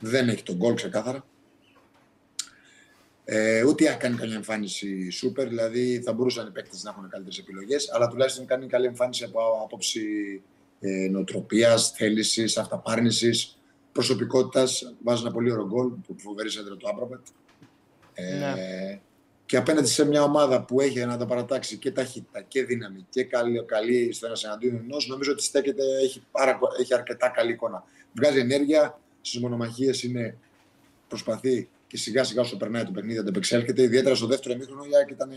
Δεν 0.00 0.28
έχει 0.28 0.42
τον 0.42 0.56
γκολ 0.56 0.74
ξεκάθαρα. 0.74 1.24
Ε, 3.24 3.64
ούτε 3.64 3.88
αν 3.90 3.96
κάνει 3.98 4.16
καμιά 4.16 4.34
εμφάνιση 4.34 5.10
σούπερ, 5.10 5.48
δηλαδή 5.48 6.00
θα 6.04 6.12
μπορούσαν 6.12 6.46
οι 6.46 6.50
παίκτες 6.50 6.82
να 6.82 6.90
έχουν 6.90 7.08
καλύτερες 7.08 7.38
επιλογές, 7.38 7.90
αλλά 7.92 8.08
τουλάχιστον 8.08 8.46
κάνει 8.46 8.66
καλή 8.66 8.86
εμφάνιση 8.86 9.24
από 9.24 9.40
άποψη 9.64 10.02
ε, 10.80 11.08
νοοτροπίας, 11.10 11.90
θέλησης, 11.90 12.56
αυταπάρνησης, 12.56 13.55
προσωπικότητας. 13.96 14.94
Βάζεις 15.04 15.24
ένα 15.24 15.32
πολύ 15.32 15.52
ωραίο 15.52 15.66
γκολ 15.66 15.86
που 15.88 16.16
φοβερή 16.18 16.50
σέντρα 16.50 16.76
του 16.76 16.88
Άμπραμπετ. 16.88 17.20
Ε, 18.14 18.38
Ναι. 18.38 19.00
Και 19.46 19.56
απέναντι 19.56 19.88
σε 19.88 20.06
μια 20.06 20.22
ομάδα 20.22 20.64
που 20.64 20.80
έχει 20.80 21.04
να 21.04 21.16
τα 21.16 21.26
παρατάξει 21.26 21.76
και 21.76 21.90
ταχύτητα 21.90 22.42
και 22.42 22.64
δύναμη 22.64 23.06
και 23.10 23.24
καλή, 23.24 23.64
καλή 23.64 24.12
στο 24.12 24.26
ένας 24.26 24.44
εναντίον 24.44 24.76
ενός, 24.76 25.06
νομίζω 25.08 25.32
ότι 25.32 25.42
στέκεται, 25.42 25.82
έχει, 26.02 26.22
πάρα, 26.30 26.58
έχει 26.80 26.94
αρκετά 26.94 27.28
καλή 27.28 27.52
εικόνα. 27.52 27.84
Βγάζει 28.12 28.38
ενέργεια, 28.38 29.00
στις 29.20 29.40
μονομαχίες 29.40 30.02
είναι, 30.02 30.36
προσπαθεί 31.08 31.68
και 31.86 31.96
σιγά 31.96 32.24
σιγά 32.24 32.40
όσο 32.40 32.56
περνάει 32.56 32.84
το 32.84 32.90
παιχνίδι 32.90 33.18
αντεπεξέλχεται. 33.18 33.82
Ιδιαίτερα 33.82 34.14
στο 34.14 34.26
δεύτερο 34.26 34.54
ημίχρονο 34.54 34.84
η 34.84 34.96
ΑΕΚ 34.96 35.10
ήταν 35.10 35.30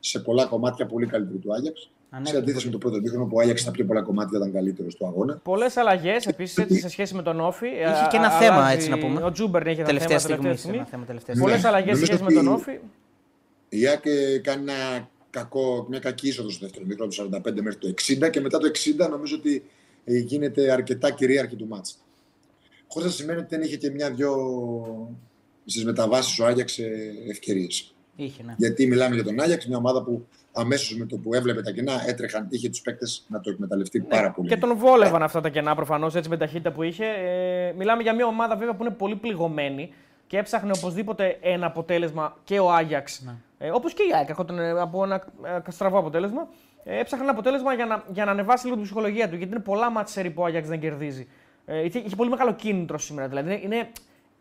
σε 0.00 0.20
πολλά 0.20 0.46
κομμάτια 0.46 0.86
πολύ 0.86 1.06
καλύτερη 1.06 1.38
του 1.38 1.54
Άγιαξ. 1.54 1.90
Ανέβηκε 2.14 2.30
Σε 2.36 2.36
αντίθεση 2.42 2.66
με 2.66 2.72
το 2.72 2.78
πρώτο 2.78 2.96
ημίχρονο 2.96 3.24
που 3.26 3.36
ο 3.36 3.40
Άγιαξ 3.40 3.60
στα 3.60 3.70
πιο 3.70 3.84
πολλά 3.84 4.02
κομμάτια 4.02 4.38
ήταν 4.38 4.52
καλύτερο 4.52 4.88
του 4.88 5.06
αγώνα. 5.06 5.40
Πολλές 5.42 5.76
αλλαγές 5.76 6.26
επίσης 6.26 6.80
σε 6.80 6.88
σχέση 6.88 7.14
με 7.14 7.22
τον 7.22 7.40
Όφη. 7.40 7.66
Είχε 7.66 8.06
και 8.10 8.16
ένα 8.16 8.30
θέμα, 8.30 8.70
έτσι 8.70 8.88
να 8.88 8.98
πούμε. 8.98 9.22
Ο 9.22 9.32
Τζούμπερ 9.32 9.66
έχει 9.66 9.76
ένα 9.78 9.86
Τελευταία 9.86 10.18
θέμα 10.18 10.20
στιγμή. 10.20 10.42
τελευταία 10.42 10.72
Ένα 10.74 10.84
στιγμή. 10.84 10.90
θέμα 10.90 11.04
τελευταία 11.04 11.36
Πολλές 11.38 11.58
στιγμή. 11.58 11.76
Ναι. 11.76 11.82
αλλαγές 11.82 11.98
σε 11.98 12.04
Νομίζω 12.04 12.24
σχέση 12.24 12.36
με 12.36 12.42
τον 12.42 12.52
ότι- 12.54 12.60
Όφη. 12.70 12.78
Η 13.68 13.86
ΑΕΚ 13.86 14.06
ε, 14.06 14.38
κάνει 14.38 14.62
ένα 14.62 15.08
κακό, 15.30 15.86
μια 15.90 15.98
κακή 15.98 16.28
είσοδο 16.28 16.50
στο 16.50 16.60
δεύτερο 16.66 16.84
μήκρο, 16.86 17.04
από 17.04 17.14
το 17.14 17.22
45 17.50 17.62
μέχρι 17.62 17.78
το 17.78 17.88
60 17.88 18.30
και 18.30 18.40
μετά 18.40 18.58
το 18.58 18.70
60 19.06 19.08
νομίζω 19.10 19.36
ότι 19.36 19.64
ε, 20.04 20.18
γίνεται 20.18 20.72
αρκετά 20.72 21.10
κυρίαρχη 21.10 21.56
του 21.56 21.66
μάτς. 21.66 21.98
Χωρίς 22.88 23.08
να 23.08 23.14
σημαίνει 23.14 23.38
ότι 23.38 23.48
δεν 23.56 23.62
είχε 23.64 23.76
και 23.76 23.90
μια-δυο 23.90 24.32
στις 25.64 25.84
μεταβάσεις 25.84 26.38
ο 26.38 26.46
Άγιαξ 26.46 26.78
ευκαιρίες. 27.30 27.94
Είχε, 28.16 28.42
ναι. 28.42 28.54
Γιατί 28.58 28.86
μιλάμε 28.86 29.14
για 29.14 29.24
τον 29.24 29.40
Άγιαξ, 29.40 29.66
μια 29.66 29.76
ομάδα 29.76 30.02
που 30.02 30.26
αμέσως 30.54 30.96
με 30.96 31.06
το 31.06 31.16
που 31.16 31.34
έβλεπε 31.34 31.62
τα 31.62 31.70
κενά 31.70 31.92
έτρεχαν, 32.06 32.46
είχε 32.50 32.68
τους 32.68 32.80
παίκτες 32.80 33.24
να 33.28 33.40
το 33.40 33.50
εκμεταλλευτεί 33.50 34.00
πάρα 34.00 34.30
πολύ. 34.30 34.48
Ναι, 34.48 34.54
Και 34.54 34.60
τον 34.60 34.76
βόλευαν 34.76 35.22
αυτά 35.22 35.40
τα 35.40 35.48
κενά 35.48 35.74
προφανώς 35.74 36.14
έτσι 36.14 36.28
με 36.28 36.36
την 36.36 36.46
ταχύτητα 36.46 36.72
που 36.72 36.82
είχε. 36.82 37.04
Ε, 37.04 37.72
μιλάμε 37.76 38.02
για 38.02 38.14
μια 38.14 38.26
ομάδα 38.26 38.56
βέβαια 38.56 38.74
που 38.74 38.84
είναι 38.84 38.94
πολύ 38.94 39.16
πληγωμένη. 39.16 39.92
και 40.26 40.38
έψαχνε 40.38 40.70
οπωσδήποτε 40.76 41.38
ένα 41.40 41.66
αποτέλεσμα 41.66 42.36
και 42.44 42.58
ο 42.58 42.72
Άγιαξ. 42.72 43.22
Ναι. 43.24 43.32
Ε, 43.66 43.70
Όπως 43.70 43.94
και 43.94 44.02
η 44.02 44.10
ΑΕΚ, 44.16 44.28
έρχονταν 44.28 44.58
ε, 44.58 44.70
από 44.70 45.04
ένα 45.04 45.24
ε, 45.66 45.70
στραβό 45.70 45.98
αποτέλεσμα. 45.98 46.48
Ε, 46.84 46.98
έψαχνε 46.98 47.24
ένα 47.24 47.32
αποτέλεσμα 47.32 47.74
για 47.74 47.86
να, 47.86 48.04
για 48.12 48.24
να 48.24 48.30
ανεβάσει 48.30 48.64
λίγο 48.64 48.76
την 48.76 48.84
ψυχολογία 48.84 49.28
του. 49.28 49.36
Γιατί 49.36 49.52
είναι 49.52 49.62
πολλά 49.62 49.90
μάτια 49.90 50.12
σερή 50.12 50.30
που 50.30 50.42
ο 50.42 50.44
Άγιαξ 50.44 50.68
δεν 50.68 50.80
κερδίζει. 50.80 51.28
Ε, 51.66 51.84
είχε, 51.84 51.98
είχε 51.98 52.16
πολύ 52.16 52.30
μεγάλο 52.30 52.54
κίνητρο 52.54 52.98
σήμερα. 52.98 53.28
Δηλαδή 53.28 53.60
είναι, 53.64 53.88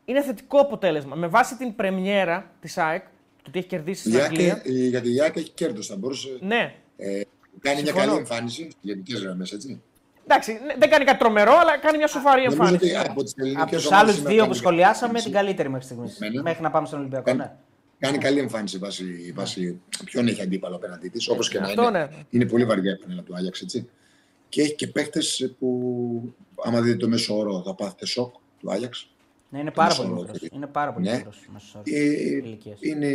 είναι 0.05 0.22
θετικό 0.22 0.57
αποτέλεσμα. 0.59 1.16
Με 1.16 1.28
βάση 1.28 1.57
την 1.57 1.76
πρεμιέρα 1.76 2.45
της 2.59 2.78
ΑΕΚ, 2.78 3.03
το 3.44 3.50
ότι 3.50 3.60
έχει 3.60 3.68
κερδίσει 3.68 4.08
Η 4.10 4.12
στην 4.12 4.22
ΑΕΚ, 4.24 4.30
Αγγλία. 4.32 4.62
ε, 4.66 4.72
γιατί 4.88 5.14
η 5.14 5.22
ΑΕΚ 5.22 5.36
έχει 5.36 5.50
κέρδος. 5.50 5.88
Θα 5.88 5.96
μπορούσε. 5.98 6.30
Ναι, 6.41 6.74
Ε, 6.98 7.22
κάνει 7.60 7.76
μια 7.82 7.86
Συμφωνώ. 7.86 8.06
καλή 8.06 8.18
εμφάνιση. 8.18 8.68
Γενικές 8.82 9.20
γραμμές, 9.22 9.52
έτσι. 9.52 9.82
εντάξει, 10.24 10.52
ναι, 10.52 10.74
δεν 10.80 10.89
κάνει 10.89 11.06
κάτι 11.06 11.20
τρομερό, 11.20 11.52
αλλά 11.62 11.78
κάνει 11.78 11.98
μια 11.98 12.08
σοφαρή 12.08 12.44
Νομίζω 12.44 12.62
εμφάνιση. 12.64 12.96
ότι 12.96 13.10
από 13.10 13.24
τις 13.24 13.34
ελληνικές 13.38 13.64
Από 13.64 13.76
τους 13.76 13.86
ομάδες 13.86 14.04
άλλους 14.04 14.16
σήμερα 14.16 14.34
δύο 14.34 14.44
που 14.44 14.50
κάνει 14.50 14.60
σχολιάσαμε, 14.62 15.14
καλή 15.14 15.24
την 15.24 15.34
εμφάνιση. 15.36 15.56
καλύτερη 15.56 15.70
μέχρι 15.70 15.86
στιγμής. 15.86 16.20
Ναι, 16.20 16.30
ναι. 16.30 16.41
Μέχρι 16.41 16.62
να 16.64 16.72
πάμε 16.72 16.88
στον 16.88 17.00
Ολυμπιακό. 17.00 17.24
Κάνει, 17.26 17.38
Ναι. 17.38 17.52
κάνει 18.00 18.18
καλή 18.18 18.39
εμφάνιση 18.39 18.78
βάσει, 18.78 19.32
βάσει 19.36 19.82
ποιον 20.06 20.28
έχει 20.28 20.41
αντίπαλο 20.41 20.76
απέναντί 20.76 21.08
της. 21.10 21.28
Όπως 21.28 21.50
και 21.50 21.60
να 21.60 21.66
Αυτό, 21.66 21.82
είναι. 21.88 22.00
ναι. 22.00 22.08
Είναι 22.30 22.46
πολύ 22.46 22.66
βαριά 22.66 22.91
η 22.91 22.98
πανέλα 22.98 23.22
του 23.22 23.36
Άγιαξ, 23.36 23.62
έτσι. 23.62 23.89
Και 24.50 24.62
έχει 24.62 24.76
και 24.76 24.88
παίχτε 24.88 25.20
που, 25.60 26.34
άμα 26.66 26.82
δείτε 26.82 26.98
το 26.98 27.08
μέσο 27.08 27.38
όρο, 27.38 27.62
θα 27.66 27.74
πάθετε 27.76 28.06
σοκ 28.06 28.34
του 28.60 28.72
Άγιαξ. 28.72 29.08
Ναι, 29.54 29.60
είναι 29.60 29.72
πάρα 29.72 29.88
Μισό 29.89 30.01
πολύ 30.01 30.14
λεπτό. 30.20 30.32
μικρός. 30.34 30.49
Είναι 30.54 30.68
πάρα 30.68 30.93
πολύ 30.93 31.06
Ναι. 31.06 31.16
μικρός. 31.16 31.47
Ε, 31.84 32.01
ηλικίας. 32.38 32.78
είναι 32.82 33.10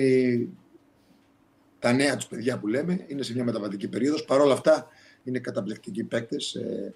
τα 1.79 1.93
νέα 1.93 2.17
τους 2.17 2.27
παιδιά 2.27 2.59
που 2.59 2.67
λέμε, 2.67 3.05
είναι 3.07 3.23
σε 3.23 3.33
μια 3.35 3.45
μεταβατική 3.45 3.89
περίοδος. 3.89 4.25
Παρ' 4.25 4.41
όλα 4.41 4.53
αυτά 4.53 4.87
είναι 5.25 5.39
καταπληκτικοί 5.39 6.05
παίκτες. 6.05 6.55
Ε, 6.55 6.95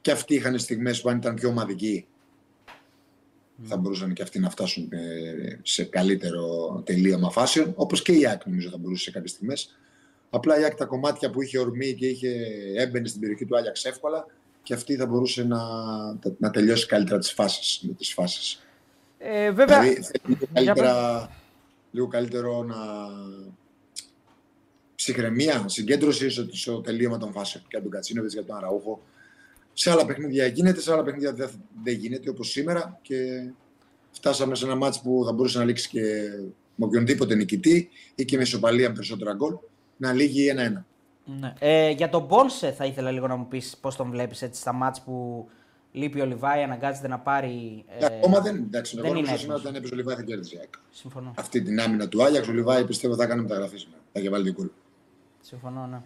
και 0.00 0.10
αυτοί 0.10 0.34
είχαν 0.34 0.58
στιγμές 0.58 1.00
που 1.00 1.08
αν 1.08 1.16
ήταν 1.16 1.34
πιο 1.34 1.48
ομαδικοί 1.48 2.06
θα 3.62 3.76
μπορούσαν 3.76 4.12
και 4.12 4.22
αυτοί 4.22 4.38
να 4.38 4.50
φτάσουν 4.50 4.88
ε, 4.92 5.58
σε 5.62 5.84
καλύτερο 5.84 6.82
τελείωμα 6.86 7.30
φάσεων. 7.30 7.72
Όπως 7.76 8.02
και 8.02 8.12
η 8.12 8.26
ΑΕΚ 8.26 8.46
νομίζω 8.46 8.68
θα 8.70 8.76
μπορούσε 8.78 9.02
σε 9.02 9.10
κάποιες 9.10 9.30
στιγμές. 9.30 9.78
Απλά 10.30 10.60
η 10.60 10.62
ΑΕΚ 10.62 10.74
τα 10.74 10.84
κομμάτια 10.84 11.30
που 11.30 11.42
είχε 11.42 11.58
ορμή 11.58 11.94
και 11.94 12.06
είχε 12.06 12.30
έμπαινε 12.76 13.08
στην 13.08 13.20
περιοχή 13.20 13.44
του 13.46 13.56
Άγιαξ 13.56 13.84
εύκολα 13.84 14.26
και 14.62 14.74
αυτή 14.74 14.96
θα 14.96 15.06
μπορούσε 15.06 15.44
να, 15.44 15.60
να 16.38 16.50
τελειώσει 16.50 16.86
καλύτερα 16.86 17.18
τις 17.18 17.32
φάσεις. 17.32 17.80
Με 17.82 17.92
τις 17.92 18.12
φάσεις. 18.12 18.62
Ε, 19.18 19.50
βέβαια, 19.50 19.80
Δηλαδή 19.80 20.02
θέλει 20.02 20.22
λίγο 20.26 20.46
καλύτερα, 20.52 21.30
λίγο 21.90 22.06
καλύτερο 22.06 22.62
να 22.62 22.76
ψυχραιμία, 24.94 25.64
συγκέντρωση 25.68 26.30
στο, 26.30 26.46
στο 26.50 26.80
τελείωμα 26.80 27.18
των 27.18 27.32
φάσεων 27.32 27.64
και 27.68 27.76
από 27.76 27.84
τον 27.84 27.92
Κατσίνοβιτς 27.92 28.32
για 28.32 28.44
τον 28.44 28.56
Αραούχο. 28.56 29.02
Σε 29.72 29.90
άλλα 29.90 30.06
παιχνίδια 30.06 30.46
γίνεται, 30.46 30.80
σε 30.80 30.92
άλλα 30.92 31.02
παιχνίδια 31.02 31.32
δεν, 31.32 31.50
δεν 31.82 31.94
γίνεται 31.94 32.30
όπως 32.30 32.50
σήμερα 32.50 32.98
και 33.02 33.50
φτάσαμε 34.12 34.54
σε 34.54 34.64
ένα 34.64 34.74
μάτς 34.74 35.00
που 35.00 35.22
θα 35.26 35.32
μπορούσε 35.32 35.58
να 35.58 35.64
λήξει 35.64 35.88
και 35.88 36.00
με 36.74 36.84
οποιονδήποτε 36.84 37.34
νικητή 37.34 37.88
ή 38.14 38.24
και 38.24 38.36
με 38.36 38.42
ισοπαλία 38.42 38.88
με 38.88 38.94
περισσότερα 38.94 39.32
γκολ 39.32 39.54
να 39.96 40.12
λύγει 40.12 40.48
ένα-ένα. 40.48 40.86
Ναι. 41.24 41.52
Ε, 41.58 41.90
για 41.90 42.08
τον 42.08 42.22
Μπόνσε 42.22 42.72
θα 42.72 42.84
ήθελα 42.84 43.10
λίγο 43.10 43.26
να 43.26 43.36
μου 43.36 43.46
πεις 43.48 43.76
πώς 43.80 43.96
τον 43.96 44.10
βλέπεις 44.10 44.42
έτσι 44.42 44.60
στα 44.60 44.72
μάτς 44.72 45.00
που 45.00 45.48
λείπει 45.92 46.20
ο 46.20 46.24
Λιβάη, 46.26 46.62
αναγκάζεται 46.62 47.08
να 47.08 47.18
πάρει. 47.18 47.84
Ε, 47.98 48.04
ακόμα 48.04 48.40
δεν, 48.40 48.56
εντάξει, 48.56 48.96
δεν 48.96 49.04
εγώ 49.04 49.14
είναι 49.14 49.22
νομίζω 49.22 49.40
σήμερα 49.40 49.58
έτοιμος. 49.58 49.60
όταν 49.60 49.74
έπαιζε 49.74 49.94
ο 49.94 49.96
Λιβάη 49.96 50.14
θα 50.14 50.22
κέρδιζε 50.22 50.54
η 50.54 50.58
ΑΕΚ. 50.58 50.72
Συμφωνώ. 50.90 51.34
Αυτή 51.36 51.62
την 51.62 51.80
άμυνα 51.80 52.08
του 52.08 52.24
Άγιαξ, 52.24 52.48
ο 52.48 52.52
Λιβάη 52.52 52.84
πιστεύω 52.84 53.14
θα 53.14 53.22
έκανε 53.24 53.42
μεταγραφή 53.42 53.76
σήμερα. 53.78 54.02
Θα 54.12 54.20
είχε 54.20 54.30
βάλει 54.30 54.42
δύο 54.42 54.52
γκολ. 54.52 54.68
Συμφωνώ, 55.40 55.86
ναι. 55.86 56.00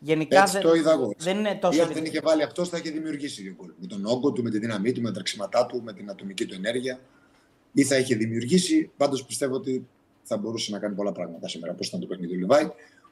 Γενικά 0.00 0.40
Έτσι 0.40 0.52
δεν, 0.52 0.62
το 0.62 0.74
είδα 0.74 0.92
εγώ. 0.92 1.12
δεν 1.18 1.38
είναι 1.38 1.50
Ή 1.50 1.58
τόσο. 1.58 1.82
αν 1.82 1.92
δεν 1.92 2.04
είχε 2.04 2.20
βάλει 2.20 2.42
αυτός, 2.42 2.68
θα 2.68 2.78
είχε 2.78 2.90
δημιουργήσει 2.90 3.42
δύο 3.42 3.54
γκολ. 3.60 3.72
Με 3.80 3.86
τον 3.86 4.04
όγκο 4.06 4.32
του, 4.32 4.42
με 4.42 4.50
τη 4.50 4.58
δύναμή 4.58 4.92
του, 4.92 5.00
με 5.00 5.06
τα 5.06 5.14
τρεξίματά 5.14 5.66
του, 5.66 5.82
με 5.82 5.92
την 5.92 6.10
ατομική 6.10 6.46
του 6.46 6.54
ενέργεια. 6.54 7.00
Ή 7.72 7.84
θα 7.84 7.96
είχε 7.98 8.14
δημιουργήσει. 8.14 8.90
Πάντως 8.96 9.24
πιστεύω 9.24 9.54
ότι 9.54 9.86
θα 10.22 10.36
μπορούσε 10.36 10.72
να 10.72 10.78
κάνει 10.78 10.94
πολλά 10.94 11.12
πράγματα 11.12 11.48
σήμερα. 11.48 11.72
Πώς 11.72 11.88
ήταν 11.88 12.00
το 12.00 12.06
παιχνίδι 12.06 12.32
του 12.32 12.38
Λιβάι. 12.38 12.70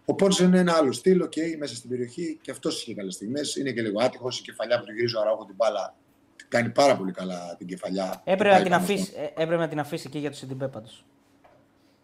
Ο 0.09 0.15
Πόνσε 0.15 0.45
είναι 0.45 0.59
ένα 0.59 0.73
άλλο 0.75 0.93
στυλ, 0.93 1.21
οκ, 1.23 1.33
μέσα 1.59 1.75
στην 1.77 1.91
περιοχή 1.91 2.39
και 2.43 2.51
αυτός 2.51 2.83
είχε 2.83 2.95
καλές 2.95 3.15
στιγμές. 3.15 3.57
Είναι 3.57 3.73
και 3.73 3.83
λίγο 3.83 4.01
άτυχος. 4.03 4.39
Η 4.39 4.43
κεφαλιά 4.43 4.79
που 4.79 4.85
του 4.85 4.93
γυρίζει 4.93 5.17
ο 5.17 5.21
Αράουχο 5.21 5.45
την 5.45 5.55
μπάλα 5.55 5.95
κάνει 6.49 6.69
πάρα 6.71 6.97
πολύ 6.97 7.13
καλά 7.13 7.55
την 7.59 7.67
κεφαλιά. 7.67 8.21
Έπρεπε 8.25 8.43
Και 8.43 8.57
να, 8.57 8.63
την 8.63 8.71
πάει 8.71 8.79
πάνω 8.81 8.85
αφήσει, 8.85 9.05
στον- 9.05 9.23
ε, 9.23 9.43
έπρεπε 9.43 9.57
να 9.57 9.69
την 9.69 9.79
αφήσει 9.81 10.09
και 10.09 10.19
για 10.19 10.31
το 10.31 10.37
Σιντιμπέ 10.37 10.69
πάντως. 10.69 11.05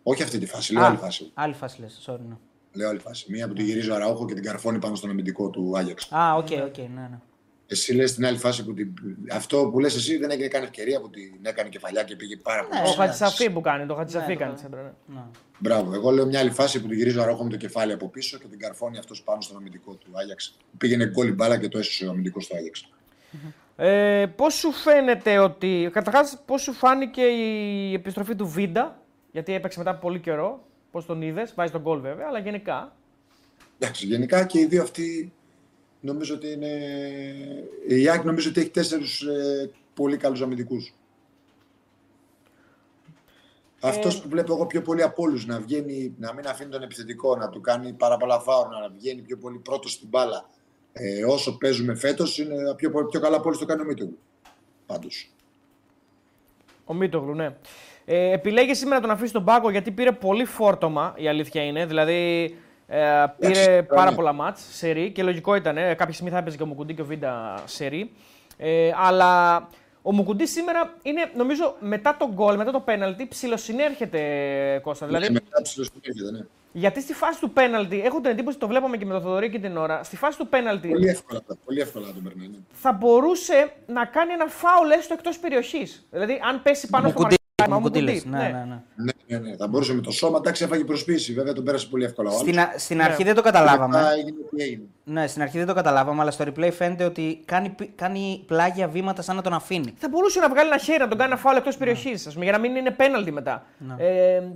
Όχι 0.03 0.22
αυτή 0.22 0.38
τη 0.38 0.46
φάση, 0.46 0.72
λέω 0.72 0.84
άλλη 0.84 0.96
φάση. 0.96 1.30
άλλη 1.34 1.55
φάση 1.55 1.80
λες. 1.80 2.05
Sorry, 2.07 2.18
ναι. 2.28 2.34
Λέω 2.72 2.88
άλλη 2.88 2.98
φάση. 2.98 3.26
Μία 3.30 3.48
που 3.48 3.55
του 3.55 3.62
γυρίζει 3.62 3.90
ο 3.90 3.94
Αράουχο 3.94 4.24
και 4.26 4.34
την 4.34 4.42
καρφώνει 4.42 4.78
πάνω 4.78 4.94
στον 4.94 5.11
αμυντικό 5.11 5.50
του 5.50 5.72
Άγιαξ. 5.78 6.12
Α, 6.12 6.34
ok, 6.34 6.47
ok, 6.64 6.76
ναι, 6.78 6.84
ναι. 7.11 7.18
Εσύ 7.66 7.94
λες 7.94 8.14
την 8.14 8.26
άλλη 8.26 8.38
φάση 8.38 8.64
που 8.64 8.74
την... 8.74 8.88
αυτό 9.32 9.68
που 9.72 9.78
λες 9.78 9.94
εσύ 9.94 10.16
δεν 10.16 10.30
έγινε 10.30 10.48
καν 10.48 10.62
ευκαιρία 10.62 11.00
που 11.00 11.10
την 11.10 11.32
έκανε 11.42 11.68
κεφαλιά 11.68 12.02
και 12.02 12.16
πήγε 12.16 12.36
πάρα 12.36 12.60
πολύ. 12.64 12.74
Ναι, 12.74 12.88
ο 12.88 12.92
εντάξει. 12.92 13.00
Χατζησαφή 13.00 13.50
που 13.50 13.60
κάνει, 13.60 13.86
το 13.86 13.94
Χατζησαφή 13.94 14.28
Ναι, 14.28 14.36
κάνει 14.36 14.50
το- 14.52 14.56
τσέντρα. 14.58 14.82
ναι. 14.82 15.14
ναι. 15.14 15.20
Μπράβο. 15.58 15.94
Εγώ 15.94 16.10
λέω 16.10 16.26
μια 16.26 16.38
άλλη 16.40 16.50
φάση 16.50 16.80
που 16.80 16.86
του 16.86 16.94
γυρίζει 16.94 17.18
ο 17.18 17.22
Αρόχο 17.22 17.44
με 17.44 17.50
το 17.50 17.56
κεφάλι 17.56 17.92
από 17.92 18.08
πίσω 18.08 18.38
και 18.38 18.46
την 18.46 18.58
καρφώνει 18.58 18.98
αυτός 18.98 19.22
πάνω 19.22 19.40
στον 19.40 19.56
αμυντικό 19.56 19.92
του 19.94 20.10
Άγιαξ. 20.12 20.56
Πήγαινε 20.78 21.06
γκολ 21.06 21.28
η 21.28 21.32
μπάλα 21.32 21.58
και 21.58 21.68
το 21.68 21.78
έσωσε 21.78 22.06
ο 22.06 22.10
αμυντικός 22.10 22.46
του 22.46 22.56
Άγιαξ. 22.56 22.88
Ε, 23.76 24.26
πώς 24.36 24.54
σου 24.54 24.72
φαίνεται 24.72 25.38
ότι. 25.38 25.88
Καταρχάς, 25.92 26.38
πώς 26.46 26.62
σου 26.62 26.72
φάνηκε 26.72 27.22
η 27.22 27.92
επιστροφή 27.92 28.34
του 28.34 28.48
Βίντα, 28.48 29.00
γιατί 29.32 29.54
έπαιξε 29.54 29.78
μετά 29.78 29.90
από 29.90 30.00
πολύ 30.00 30.18
καιρό. 30.20 30.64
Πώς 30.90 31.06
τον 31.06 31.22
είδες, 31.22 31.54
βάζει 31.54 31.72
τον 31.72 31.80
γκολ 31.80 32.00
βέβαια, 32.00 32.26
αλλά 32.28 32.38
γενικά. 32.38 32.96
Εντάξει, 33.78 34.06
γενικά 34.06 34.44
και 34.46 34.58
οι 34.58 34.64
δύο 34.66 34.82
αυτοί 34.82 35.32
νομίζω 36.03 36.34
ότι 36.34 36.53
είναι. 36.53 36.68
Η 37.88 38.09
ΑΕΚ 38.09 38.24
νομίζω 38.24 38.48
ότι 38.48 38.61
έχει 38.61 38.70
τέσσερις 38.70 39.20
ε, 39.20 39.70
πολύ 39.94 40.16
καλούς 40.16 40.42
αμυντικούς. 40.42 40.94
Αυτός 43.80 44.20
που 44.20 44.28
βλέπω 44.28 44.55
εγώ 44.55 44.66
πιο 44.66 44.82
πολύ 44.82 45.03
από 45.03 45.22
όλους 45.22 45.46
να 45.46 45.61
βγαίνει, 45.61 46.14
να 46.18 46.34
μην 46.34 46.46
αφήνει 46.46 46.70
τον 46.70 46.82
επιθετικό, 46.82 47.36
να 47.36 47.48
του 47.48 47.61
κάνει 47.61 47.92
πάρα 47.92 48.16
πολλά 48.16 48.40
φάουλ, 48.40 48.68
να 48.68 48.88
βγαίνει 48.88 49.20
πιο 49.20 49.36
πολύ 49.36 49.59
πρώτος 49.59 49.92
στην 49.92 50.09
μπάλα. 50.09 50.48
Ε, 50.92 51.24
όσο 51.24 51.59
παίζουμε 51.59 51.94
φέτος, 51.94 52.38
είναι 52.38 52.74
πιο, 52.76 52.90
πιο 53.11 53.20
καλά 53.20 53.36
από 53.36 53.46
όλους 53.46 53.59
το 53.59 53.64
κάνει 53.64 53.80
ο 53.80 53.84
Μίτογλου. 53.84 54.18
Πάντως. 54.86 55.30
Ο 56.84 56.94
Μίτογλου, 56.94 57.34
ναι. 57.34 57.57
Ε, 58.05 58.32
επιλέγεις 58.32 58.78
σήμερα 58.78 58.96
να 58.96 59.03
τον 59.03 59.11
αφήσεις 59.11 59.32
τον 59.32 59.44
πάγκο 59.44 59.70
γιατί 59.70 59.90
πήρε 59.90 60.12
πολύ 60.12 60.44
φόρτωμα, 60.44 61.14
η 61.16 61.28
αλήθεια 61.28 61.62
είναι. 61.62 61.86
Δηλαδή 61.86 62.55
ε, 62.87 63.24
πήρε 63.39 63.64
τώρα 63.64 63.83
πάρα 63.83 64.11
ναι. 64.11 64.16
πολλά 64.16 64.33
μάτς 64.33 64.66
σερή 64.70 65.11
και 65.11 65.22
λογικό 65.22 65.55
ήταν. 65.55 65.76
Ε, 65.76 65.95
κάποια 65.95 66.12
στιγμή 66.14 66.33
θα 66.33 66.39
έπαιζε 66.39 66.57
και 66.57 66.62
ο 66.62 66.66
Μουκουντή 66.66 66.95
και 66.95 67.03
ο 67.03 67.05
Βίντα 67.05 67.62
σερή. 67.64 68.11
Ε, 68.57 68.91
αλλά 68.97 69.68
ο 70.03 70.12
Μουκουντής 70.12 70.51
σήμερα 70.51 70.95
είναι, 71.03 71.30
νομίζω, 71.37 71.76
μετά 71.80 72.16
τον 72.18 72.33
γκολ, 72.33 72.57
μετά 72.57 72.70
το 72.70 72.80
πέναλτι, 72.80 73.26
ψιλοσυνέρχεται 73.26 74.18
Κώστα. 74.83 75.07
Δηλαδή, 75.07 75.26
Δηλαδή... 75.26 75.45
Μετά 75.49 75.62
ψηλοσυνέρχεται, 75.62 76.30
ναι. 76.30 76.41
γιατί 76.72 77.01
στη 77.01 77.12
φάση 77.12 77.41
του 77.41 77.51
πέναλτι, 77.51 78.01
έχω 78.05 78.20
την 78.20 78.30
εντύπωση, 78.30 78.59
το 78.59 78.66
βλέπαμε 78.68 78.97
και 78.97 79.05
με 79.05 79.12
τον 79.12 79.22
Θοδωρή 79.22 79.51
και 79.51 79.59
την 79.59 79.76
ώρα, 79.76 80.03
στη 80.03 80.16
φάση 80.16 80.39
του 80.39 80.49
πέναλτι 80.49 80.89
Πολύ 80.89 81.09
εύκολα, 81.09 81.41
πολύ 81.64 81.80
εύκολα 81.80 82.07
να 82.07 82.12
τον 82.12 82.22
περνάει. 82.22 82.47
ναι. 82.49 82.57
θα 82.72 82.93
μπορούσε 82.93 83.72
να 83.87 84.05
κάνει 84.05 84.33
ένα 84.33 84.47
φάουλ 84.47 84.91
έστω 84.91 85.14
εκτός 85.14 85.39
περιοχής. 85.39 86.07
Δηλαδή, 86.11 86.41
αν 86.49 86.62
πέσει 86.62 86.89
πάνω 86.89 87.09
στο 87.09 87.26
Μουκουντή, 87.68 87.70
μαρκάρισμα, 87.70 87.76
ο 87.76 87.80
Μουκουντή 87.80 88.00
Μουκουντή, 88.00 88.12
λες. 88.12 88.24
Ναι, 88.24 88.58
ναι, 88.58 88.64
ναι. 88.64 89.12
Ναι, 89.28 89.38
ναι, 89.38 89.48
ναι. 89.50 89.56
Θα 89.56 89.66
μπορούσε 89.68 89.94
με 89.94 90.00
το 90.00 90.10
σώμα, 90.10 90.36
εντάξει, 90.38 90.64
έφαγε 90.64 90.84
προσποίηση. 90.84 91.32
Βέβαια 91.32 91.52
τον 91.52 91.64
πέρασε 91.64 91.86
πολύ 91.86 92.04
εύκολα 92.04 92.28
ο 92.28 92.32
άλλος. 92.32 92.42
Στην, 92.44 92.58
α- 92.60 92.74
στην 92.76 92.96
Ναι. 92.96 93.02
αρχή 93.04 93.24
δεν 93.24 93.34
το 93.34 93.42
καταλάβαμε. 93.42 93.96
Μετά 93.96 94.12
έγινε 94.12 94.36
τι 94.56 94.62
έγινε. 94.62 94.82
Ναι, 95.04 95.26
στην 95.26 95.42
αρχή 95.42 95.58
δεν 95.58 95.66
το 95.66 95.74
καταλάβαμε, 95.74 96.20
αλλά 96.20 96.30
στο 96.30 96.44
replay 96.48 96.70
φαίνεται 96.72 97.04
ότι 97.04 97.42
κάνει, 97.44 97.68
πι- 97.68 97.90
κάνει 97.96 98.44
πλάγια 98.46 98.88
βήματα 98.88 99.22
σαν 99.22 99.36
να 99.36 99.42
τον 99.42 99.52
αφήνει. 99.52 99.94
θα 99.98 100.08
μπορούσε 100.08 100.40
να 100.40 100.48
βγάλει 100.48 100.68
ένα 100.68 100.78
χέρι 100.78 100.98
να 100.98 101.08
τον 101.08 101.18
κάνει 101.18 101.30
ένα 101.32 101.40
φάουλ 101.40 101.56
εκτός 101.56 101.76
περιοχής, 101.76 102.28
για 102.40 102.52
να 102.52 102.58
μην 102.58 102.76
είναι 102.76 102.90
πέναλτι 102.90 103.30
μετά. 103.32 103.66
Ε, 103.96 104.04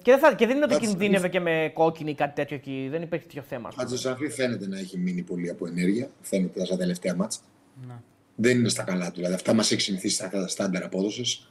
και, 0.02 0.10
δεν 0.10 0.18
θα, 0.18 0.34
και 0.34 0.46
δεν 0.46 0.56
είναι 0.56 0.64
ότι 0.64 0.74
Εντάξει, 0.74 0.90
κινδύνευε 0.90 1.28
και 1.28 1.40
με 1.40 1.70
κόκκινη 1.74 2.10
ή 2.10 2.14
κάτι 2.14 2.34
τέτοιο 2.34 2.56
εκεί. 2.56 2.88
Δεν 2.90 3.02
υπήρχε 3.02 3.24
τέτοιο 3.26 3.42
θέμα. 3.48 3.68
ας 3.68 3.74
Ο 3.74 3.76
πούμε. 3.76 3.88
Χατζησαφή 3.88 4.28
φαίνεται 4.28 4.68
να 4.68 4.78
έχει 4.78 4.98
μείνει 4.98 5.22
πολύ 5.22 5.50
από 5.50 5.66
ενέργεια. 5.66 6.08
Φαίνεται 6.20 6.64
στα 6.64 6.76
τελευταία 6.76 7.14
μάτσα. 7.14 7.40
Ναι. 7.86 7.94
Δεν 8.34 8.58
είναι 8.58 8.68
στα 8.68 8.82
καλά 8.82 9.06
του. 9.06 9.14
Δηλαδή 9.16 9.34
αυτά 9.34 9.52
μας 9.52 9.70
έχει 9.72 9.80
συνηθίσει 9.80 10.14
στα 10.14 10.48
στάνταρ 10.48 10.82
απόδοσης. 10.84 11.48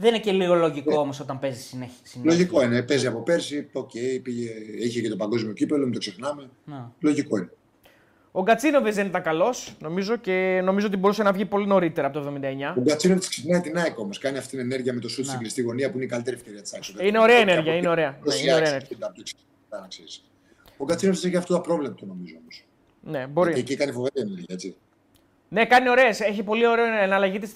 Δεν 0.00 0.14
είναι 0.14 0.18
και 0.18 0.32
λίγο 0.32 0.54
λογικό 0.54 1.00
όμως 1.00 1.20
όταν 1.20 1.38
παίζεις 1.38 1.64
συνέχεια. 1.64 1.96
συνέχεια. 2.02 2.32
Λογικό 2.32 2.62
είναι. 2.62 2.82
Παίζει 2.82 3.06
από 3.06 3.22
πέρσι. 3.22 3.68
Οκ, 3.72 3.90
πήγε, 4.22 4.50
είχε 4.78 5.00
και 5.00 5.08
το 5.08 5.16
παγκόσμιο 5.16 5.52
κύπελο, 5.52 5.84
μην 5.84 5.92
το 5.92 5.98
ξεχνάμε. 5.98 6.48
Ναι. 6.64 6.82
Λογικό 7.00 7.36
είναι. 7.36 7.50
Ο 8.32 8.42
Γκατσίνοβιτς 8.42 8.96
δεν 8.96 9.06
ήταν 9.06 9.22
καλός, 9.22 9.76
νομίζω, 9.80 10.16
και 10.16 10.60
νομίζω 10.64 10.86
ότι 10.86 10.96
μπορούσε 10.96 11.22
να 11.22 11.32
βγει 11.32 11.44
πολύ 11.44 11.66
νωρίτερα 11.66 12.06
από 12.06 12.20
το 12.20 12.26
79. 12.26 12.74
Ο 12.76 12.80
Γκατσίνοβιτς 12.80 13.28
ξεκινάει 13.28 13.60
την 13.60 13.78
ΑΕΚ 13.78 13.98
όμως. 13.98 14.18
Κάνει 14.18 14.38
αυτή 14.38 14.50
την 14.50 14.58
ενέργεια 14.58 14.92
με 14.92 15.00
το 15.00 15.08
σουτ 15.08 15.24
στην 15.24 15.38
κλειστή 15.38 15.62
γωνία 15.62 15.90
που 15.90 15.96
είναι 15.96 16.04
η 16.04 16.08
καλύτερη 16.08 16.36
ευκαιρία 16.36 16.62
της 16.62 16.72
ΑΕΚ. 16.72 16.84
Είναι 17.00 17.18
ωραία 17.18 17.36
ενέργεια, 17.36 17.74
είναι 17.74 17.88
ωραία. 17.88 18.18
Ναι, 18.24 18.34
είναι 18.34 18.54
ωραία 18.54 18.68
ενέργεια. 18.68 19.14
Ο 20.76 20.84
Γκατσίνοβιτς 20.84 21.24
έχει 21.24 21.36
αυτό 21.36 21.52
το 21.52 21.58
απρόβλεπτο 21.58 22.06
νομίζω 22.06 22.34
όμως. 22.40 22.64
Ναι, 23.00 23.26
μπορεί. 23.26 23.52
Και 23.52 23.60
εκεί 23.60 23.76
κάνει 23.76 23.92
φοβερή 23.92 24.20
ενέργεια, 24.20 24.46
έτσι. 24.48 24.76
Ναι, 25.48 25.64
κάνει 25.64 25.88
ωραίες. 25.88 26.20
Έχει 26.20 26.42
πολύ 26.42 26.66
ωραία 26.66 27.00
εναλλαγή 27.00 27.38
της 27.38 27.52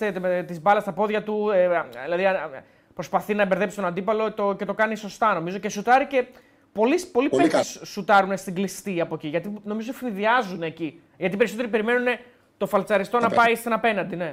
της 0.47 0.61
μπάλας 0.61 0.82
στα 0.82 0.93
πόδια 0.93 1.22
του. 1.22 1.51
Ε, 1.51 1.68
δηλαδή 2.05 2.24
α, 2.24 2.64
προσπαθεί 2.95 3.34
να 3.34 3.47
μπερδέψει 3.47 3.76
τον 3.76 3.84
αντίπαλο 3.84 4.32
το, 4.32 4.55
και 4.59 4.64
το 4.64 4.74
κάνει 4.74 4.97
σωστά 4.97 5.34
νομίζω. 5.34 5.59
Και 5.59 5.68
σουτάρει 5.68 6.07
και 6.07 6.24
πολλοί, 6.72 7.01
πολλοί 7.12 7.28
Πολύ 7.28 7.43
παίκτες 7.43 7.80
σουτάρουν 7.84 8.36
στην 8.36 8.55
κλειστή 8.55 9.01
από 9.01 9.14
εκεί. 9.14 9.28
Γιατί 9.28 9.53
νομίζω 9.64 9.93
φιδιάζουν 9.93 10.62
εκεί. 10.62 11.01
Γιατί 11.18 11.34
οι 11.34 11.38
περισσότεροι 11.38 11.68
περιμένουν 11.68 12.07
το 12.57 12.66
φαλτσαριστό 12.66 13.18
να 13.18 13.26
Απέναντι. 13.26 13.47
πάει 13.47 13.57
στην 13.57 13.72
απέναντι. 13.72 14.16
Ναι. 14.16 14.30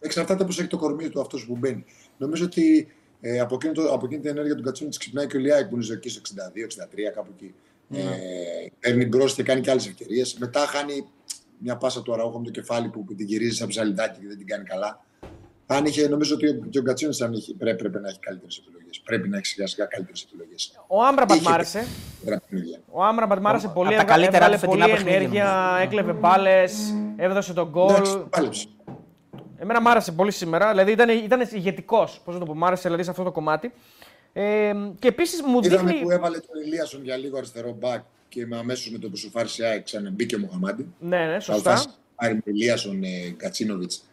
Εξαρτάται 0.00 0.44
πώς 0.44 0.58
έχει 0.58 0.68
το 0.68 0.76
κορμί 0.78 1.08
του 1.08 1.20
αυτός 1.20 1.46
που 1.46 1.56
μπαίνει. 1.56 1.84
Νομίζω 2.16 2.44
ότι 2.44 2.92
Ε, 3.20 3.40
από, 3.40 3.54
εκείνη 3.54 3.72
το, 3.72 3.82
από 3.92 4.06
εκείνη 4.06 4.20
την 4.20 4.30
ενέργεια 4.30 4.54
του 4.54 4.62
Κατσούνη 4.62 4.90
ξυπνάει 4.98 5.26
και 5.26 5.36
ο 5.36 5.40
Λιάκ 5.40 5.68
που 5.68 5.74
είναι 5.74 5.84
ζωική 5.84 6.08
στο 6.08 6.20
62-63, 7.08 7.12
κάπου 7.14 7.30
εκεί. 7.36 7.54
Ε, 7.92 8.02
παίρνει 8.80 9.06
μπρος 9.06 9.34
και 9.34 9.42
κάνει 9.42 9.60
και 9.60 9.70
άλλες 9.70 9.86
ευκαιρίες. 9.86 10.34
Μετά 10.38 10.60
χάνει 10.60 11.06
μια 11.58 11.76
πάσα 11.76 12.02
του 12.02 12.12
Αραούχο 12.12 12.38
με 12.38 12.44
το 12.44 12.50
κεφάλι 12.50 12.88
που, 12.88 13.04
που 13.04 13.14
την 13.14 13.26
γυρίζει 13.26 13.56
σαν 13.56 13.68
ψαλιδάκι 13.68 14.20
και 14.20 14.26
δεν 14.26 14.36
την 14.38 14.46
κάνει 14.46 14.64
καλά. 14.64 15.04
Αν 15.66 15.84
είχε, 15.84 16.08
νομίζω 16.08 16.34
ότι 16.34 16.48
ο, 16.48 16.54
και 16.70 16.78
ο 16.78 16.82
Κατσούνη 16.82 17.16
πρέπει, 17.58 17.76
πρέπει 17.78 17.98
να 18.00 18.08
έχει 18.08 18.18
καλύτερες 18.18 18.56
επιλογές. 18.56 19.00
Πρέπει 19.04 19.28
να 19.28 19.36
έχει 19.36 19.46
σιγά 19.46 19.66
σιγά 19.66 19.84
καλύτερες 19.86 20.22
επιλογές. 20.22 20.80
Ο 20.86 21.02
Άμπραμπατ 21.04 21.36
Είχε 21.36 21.48
μ' 21.50 21.52
άρεσε. 21.52 21.86
παιχνίδια. 22.24 22.78
Ο 22.90 23.02
Άμπραμπατ 23.04 23.40
μ' 23.40 23.46
άρεσε 23.46 23.68
πολύ. 23.68 23.88
τα 23.88 23.94
έβγα- 23.94 24.06
καλύτερα 24.06 24.36
έβγαλε 24.44 24.54
του 24.54 24.60
φετινά 24.60 24.84
πολύ 24.84 24.96
παιχνίδια, 24.96 25.18
ενέργεια, 25.18 25.78
έκλεβε 25.82 26.12
μπάλες, 26.12 26.94
έδωσε 27.16 27.52
τον 27.52 27.68
γκολ. 27.68 27.90
Εντάξει, 27.90 28.24
πάλεψε. 28.30 28.66
Εμένα 29.58 29.80
μ' 29.80 29.88
άρεσε 29.88 30.12
πολύ 30.12 30.30
σήμερα. 30.30 30.70
Δηλαδή 30.70 30.92
ήταν, 30.92 31.08
ήταν 31.08 31.48
ηγετικός. 31.52 32.20
Πώς 32.24 32.34
να 32.34 32.40
το 32.40 32.46
πω, 32.46 32.54
μ' 32.54 32.64
άρεσε 32.64 32.82
δηλαδή, 32.82 33.02
σε 33.02 33.10
αυτό 33.10 33.22
το 33.22 33.32
κομμάτι. 33.32 33.72
Ε, 34.32 34.72
και 34.98 35.08
επίσης 35.08 35.42
μου 35.42 35.60
Είδαμε 35.62 35.90
δείχνει. 35.90 36.02
που 36.04 36.10
έβαλε 36.10 36.38
τον 36.38 36.62
Ηλίασον 36.64 37.02
για 37.04 37.16
λίγο 37.16 37.36
αριστερό 37.36 37.72
μπακ 37.72 38.02
και 38.28 38.46
με 38.46 38.56
αμέσως 38.56 38.90
με 38.90 38.98
το 38.98 39.08
που 39.10 39.16
σου 39.16 39.30
φάρισε 39.30 39.62
η 39.62 39.66
ΑΕΚ 39.66 39.82
ξαναμπήκε 39.84 40.34
ο 40.34 40.38
Μοχαμάντη. 40.38 40.86
Ναι, 41.00 41.26
ναι, 41.26 41.40
Θα 41.40 41.52
σωστά. 41.52 41.94
πάρει 42.16 42.34
με 42.34 42.40
Ηλίασον 42.44 43.02
ε, 43.02 43.34
Κατσίνοβιτς. 43.36 44.04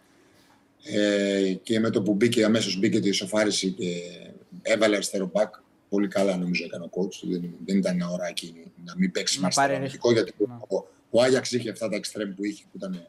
Ε, 0.84 1.54
και 1.64 1.80
με 1.80 1.90
το 1.90 2.02
που 2.02 2.14
μπήκε, 2.14 2.44
αμέσως 2.46 2.80
μπήκε 2.80 3.00
τη 3.00 3.10
ισοφάριση 3.10 3.72
και 3.72 4.02
έβαλε 4.62 4.96
αριστερό 4.96 5.30
μπακ. 5.34 5.54
Πολύ 5.90 6.08
καλά 6.08 6.38
νομίζω 6.38 6.64
έκανε 6.66 6.84
ο 6.84 6.90
coach. 6.92 7.28
Δεν, 7.30 7.50
δεν 7.66 7.78
ήταν 7.78 7.94
ένα 7.96 8.10
ωράκι 8.10 8.72
να 8.86 8.94
μην 8.98 9.12
παίξει 9.12 9.40
Να 9.40 9.48
με 9.48 9.52
πάρει 9.56 9.76
αριστερό 9.76 10.10
αμυντικό, 10.10 10.12
γιατί 10.12 10.34
ο, 10.68 10.88
ο 11.10 11.22
Άγιαξ 11.22 11.52
είχε 11.52 11.70
αυτά 11.70 11.90
τα 11.90 11.96
εξτρέμ 11.96 12.34
που 12.34 12.46
είχε 12.46 12.64
που 12.72 12.78
ήταν 12.78 13.08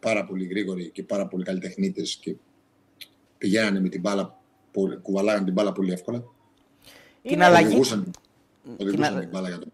πάρα 0.00 0.24
πολύ 0.24 0.44
γρήγοροι 0.44 0.90
και 0.90 1.02
πάρα 1.02 1.26
πολύ 1.26 1.44
καλλιτεχνίτε 1.44 2.02
και 2.20 2.34
πηγαίνανε 3.38 3.80
με 3.80 3.88
την 3.88 4.00
μπάλα, 4.00 4.38
πολύ- 4.72 4.96
κουβαλάγανε 4.96 5.44
την 5.44 5.52
μπάλα 5.52 5.72
πολύ 5.72 5.92
εύκολα. 5.92 6.18
Την 7.22 7.32
Είναι- 7.32 7.44
αλλαγή, 7.44 7.66
Οδηγούσαν, 7.66 8.10
οδηγούσαν 8.76 9.16
α- 9.16 9.20
την 9.20 9.28
μπάλα 9.28 9.48
για 9.48 9.58
τον 9.58 9.72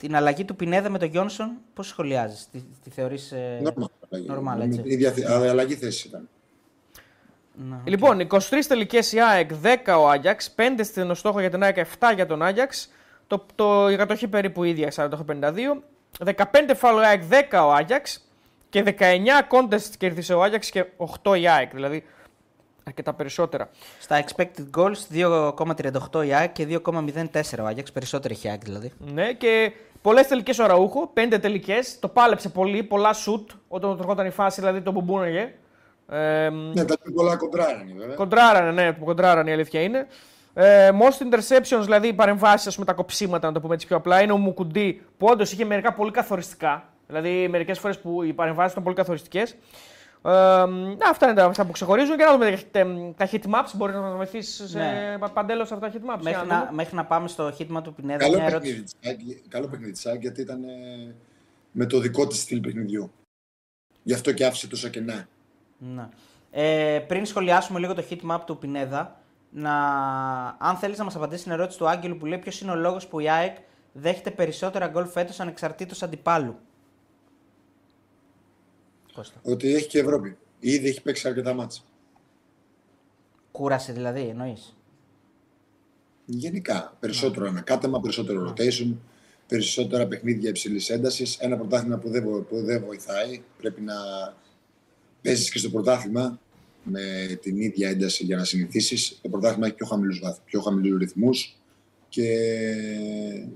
την 0.00 0.16
αλλαγή 0.16 0.44
του 0.44 0.56
Πινέδα 0.56 0.90
με 0.90 0.98
τον 0.98 1.08
Γιόνσον, 1.08 1.52
πώς 1.74 1.86
σχολιάζεις, 1.86 2.48
τη, 2.52 2.62
τη 2.84 2.90
θεωρείς. 2.90 3.32
Ε... 3.32 3.60
Normal, 3.64 3.84
αλλαγή. 4.10 4.28
normal, 4.30 4.64
έτσι; 4.66 4.80
Η 4.84 4.92
ίδια 4.92 5.12
θε- 5.12 5.28
αλλαγή 5.30 5.74
θέση 5.74 6.08
ήταν. 6.08 6.28
να. 7.54 7.80
Λοιπόν, 7.84 8.26
23 8.30 8.38
τελικές 8.68 9.12
η 9.12 9.20
ΑΕΚ, 9.20 9.50
10 9.62 9.98
ο 9.98 10.08
Άγιαξ, 10.08 10.54
5 10.56 10.80
στην 10.82 11.14
στόχο 11.14 11.40
για 11.40 11.50
την 11.50 11.62
ΑΕΚ, 11.62 11.76
7 11.76 12.12
για 12.14 12.26
τον 12.26 12.42
Άγιαξ. 12.42 12.90
Το, 13.26 13.46
το, 13.54 13.88
η 13.90 13.96
κατοχή 13.96 14.28
περίπου 14.28 14.64
ίδια, 14.64 14.92
48-52. 14.96 15.12
15 16.24 16.34
φάουλ 16.76 16.96
ο 16.96 17.00
ΑΕΚ, 17.00 17.22
10 17.30 17.34
ο 17.52 17.72
Άγιαξ. 17.72 18.28
Και 18.68 18.84
19 18.98 19.02
contest 19.50 19.90
κέρδισε 19.98 20.34
ο 20.34 20.42
Άγιαξ 20.42 20.70
και 20.70 20.84
8 21.22 21.38
η 21.40 21.48
ΑΕΚ. 21.48 21.74
Δηλαδή 21.74 22.04
αρκετά 22.90 23.14
περισσότερα. 23.14 23.68
Στα 24.00 24.24
expected 24.24 24.80
goals 24.80 25.16
2,38 26.12 26.26
η 26.26 26.34
ΑΕΚ 26.34 26.52
και 26.52 26.66
2,04 26.84 27.58
ο 27.60 27.66
Άγιαξ. 27.66 27.92
Περισσότερη 27.92 28.34
έχει 28.34 28.46
η 28.46 28.50
ΑΕΚ 28.50 28.62
δηλαδή. 28.62 28.92
Ναι, 29.12 29.32
και 29.32 29.72
πολλές 30.02 30.26
τελικές 30.26 30.58
ο 30.58 30.66
Ραούχο, 30.66 31.12
5 31.14 31.38
τελικές. 31.40 31.98
Το 31.98 32.08
πάλεψε 32.08 32.48
πολύ, 32.48 32.82
πολλά 32.82 33.12
σουτ 33.12 33.50
όταν 33.68 33.90
του 33.90 33.96
ερχόταν 34.00 34.26
η 34.26 34.30
φάση, 34.30 34.60
δηλαδή 34.60 34.80
το 34.80 34.90
μπουμπούναγε. 34.90 35.54
Ε, 36.08 36.50
Ναι, 36.50 36.84
τα 36.84 36.98
πιο 37.02 37.12
πολλά 37.12 37.36
κοντράρανε 37.36 37.94
βέβαια. 37.98 38.14
Κοντράρανε, 38.14 38.82
ναι, 38.82 38.92
που 38.92 39.04
κοντράρανε 39.04 39.50
η 39.50 39.52
αλήθεια 39.52 39.82
είναι. 39.82 40.06
Ε, 40.54 40.90
most 40.92 41.22
interceptions, 41.24 41.82
δηλαδή 41.82 42.08
οι 42.08 42.12
παρεμβάσεις, 42.12 42.66
ας 42.66 42.74
πούμε, 42.74 42.86
τα 42.86 42.92
κοψίματα, 42.92 43.46
να 43.46 43.52
το 43.52 43.60
πούμε 43.60 43.74
έτσι 43.74 43.86
πιο 43.86 43.96
απλά, 43.96 44.22
είναι 44.22 44.32
ο 44.32 44.36
Μουκουντή 44.36 45.02
που 45.18 45.26
όντως 45.26 45.52
είχε 45.52 45.64
μερικά 45.64 45.92
πολύ 45.92 46.10
καθοριστικά. 46.10 46.84
Δηλαδή, 47.06 47.48
μερικές 47.48 47.78
φορές 47.78 47.98
που 47.98 48.22
οι 48.22 48.32
παρεμβάσεις 48.32 48.72
ήταν 48.72 48.84
πολύ 48.84 48.96
καθοριστικές. 48.96 49.56
Ε, 50.24 50.30
να, 50.30 51.08
αυτά 51.10 51.26
είναι 51.26 51.34
τα 51.34 51.44
αυτά 51.44 51.64
που 51.64 51.72
ξεχωρίζουν. 51.72 52.16
Και 52.16 52.24
να 52.24 52.32
δούμε 52.32 52.58
τα, 52.70 52.86
τα 53.16 53.28
hit 53.32 53.42
maps. 53.54 53.70
Μπορεί 53.74 53.92
να 53.92 54.00
μα 54.00 54.10
βοηθήσεις 54.16 54.70
σε 54.70 54.78
Ναι. 54.78 55.18
παντέλο 55.32 55.62
αυτά 55.62 55.78
τα 55.78 55.90
hit 55.92 55.96
maps. 55.96 56.20
Μέχρι 56.22 56.30
Για 56.30 56.36
να 56.38 56.44
να, 56.54 56.60
δούμε. 56.60 56.72
μέχρι 56.72 56.94
να 56.96 57.04
πάμε 57.04 57.28
στο 57.28 57.52
χίτμα 57.52 57.82
του 57.82 57.94
Πινέδα, 57.94 58.18
Καλό 58.18 58.36
μια 58.36 58.44
ερώτηση. 58.46 58.72
παιχνίδι, 58.72 58.82
της 58.82 59.08
ΑΕΚ, 59.08 59.48
καλό 59.48 59.66
παιχνίδι 59.68 59.92
της 59.92 60.06
ΑΕΚ 60.06 60.20
γιατί 60.20 60.40
ήταν 60.40 60.64
ε, 60.64 61.14
με 61.70 61.86
το 61.86 61.98
δικό 61.98 62.26
της 62.26 62.40
στυλ 62.40 62.60
παιχνιδιού. 62.60 63.12
Γι' 64.02 64.12
αυτό 64.14 64.32
και 64.32 64.44
άφησε 64.44 64.68
τόσα 64.68 64.88
κενά. 64.88 65.28
Ναι. 65.78 66.08
Ε, 66.50 66.98
πριν 67.08 67.26
σχολιάσουμε 67.26 67.78
λίγο 67.78 67.94
το 67.94 68.04
hit 68.10 68.30
map 68.30 68.38
του 68.46 68.58
Πινέδα, 68.58 69.20
να... 69.50 69.72
αν 70.58 70.76
θέλεις 70.76 70.98
να 70.98 71.04
μας 71.04 71.16
απαντήσεις 71.16 71.42
την 71.42 71.52
ερώτηση 71.52 71.78
του 71.78 71.88
Άγγελου 71.88 72.16
που 72.16 72.26
λέει 72.26 72.38
ποιος 72.38 72.60
είναι 72.60 72.70
ο 72.70 72.74
λόγος 72.74 73.06
που 73.06 73.20
η 73.20 73.30
ΑΕΚ 73.30 73.56
δέχεται 73.92 74.30
περισσότερα 74.30 74.86
γκολ 74.86 75.06
φέτος 75.06 75.40
ανεξαρτήτως 75.40 76.02
αντιπάλου; 76.02 76.58
Κώστα. 79.20 79.40
Ότι 79.42 79.74
έχει 79.74 79.86
και 79.86 79.98
Ευρώπη. 79.98 80.36
Ήδη 80.60 80.88
έχει 80.88 81.02
παίξει 81.02 81.28
αρκετά 81.28 81.54
μάτσα. 81.54 81.82
Κούρασε 83.52 83.92
δηλαδή, 83.92 84.20
εννοείς; 84.20 84.76
Γενικά, 86.24 86.96
περισσότερο 87.00 87.46
ανακάτεμα, 87.46 88.00
περισσότερο 88.00 88.48
rotation, 88.54 88.94
περισσότερα 89.46 90.06
παιχνίδια 90.06 90.48
υψηλής 90.48 90.90
έντασης. 90.90 91.36
Ένα 91.38 91.56
πρωτάθλημα 91.56 91.98
που 91.98 92.08
δεν, 92.10 92.22
βο- 92.24 92.40
που 92.40 92.62
δεν 92.62 92.84
βοηθάει. 92.84 93.42
Πρέπει 93.58 93.80
να 93.80 93.94
παίζεις 95.22 95.50
και 95.50 95.58
στο 95.58 95.70
πρωτάθλημα 95.70 96.40
με 96.82 97.38
την 97.42 97.60
ίδια 97.60 97.88
ένταση 97.88 98.24
για 98.24 98.36
να 98.36 98.44
συνηθίσεις. 98.44 99.18
Το 99.22 99.28
πρωτάθλημα 99.28 99.66
έχει 99.66 99.74
πιο 99.74 99.86
χαμηλούς 99.86 100.22
πιο 100.44 100.60
χαμηλούς 100.60 100.98
ρυθμούς 100.98 101.56
και 102.08 102.26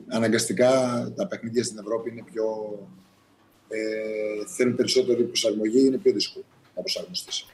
αναγκαστικά 0.09 0.71
τα 1.17 1.27
παιχνίδια 1.27 1.65
στην 1.65 1.79
Ευρώπη 1.79 2.11
είναι 2.11 2.23
πιο. 2.33 2.45
Ε, 3.69 3.79
θέλουν 4.57 4.75
περισσότερη 4.77 5.23
προσαρμογή, 5.23 5.87
είναι 5.87 5.97
πιο 5.97 6.13
δύσκολο 6.13 6.45
να 6.77 6.81
προσαρμοστείς. 6.83 7.47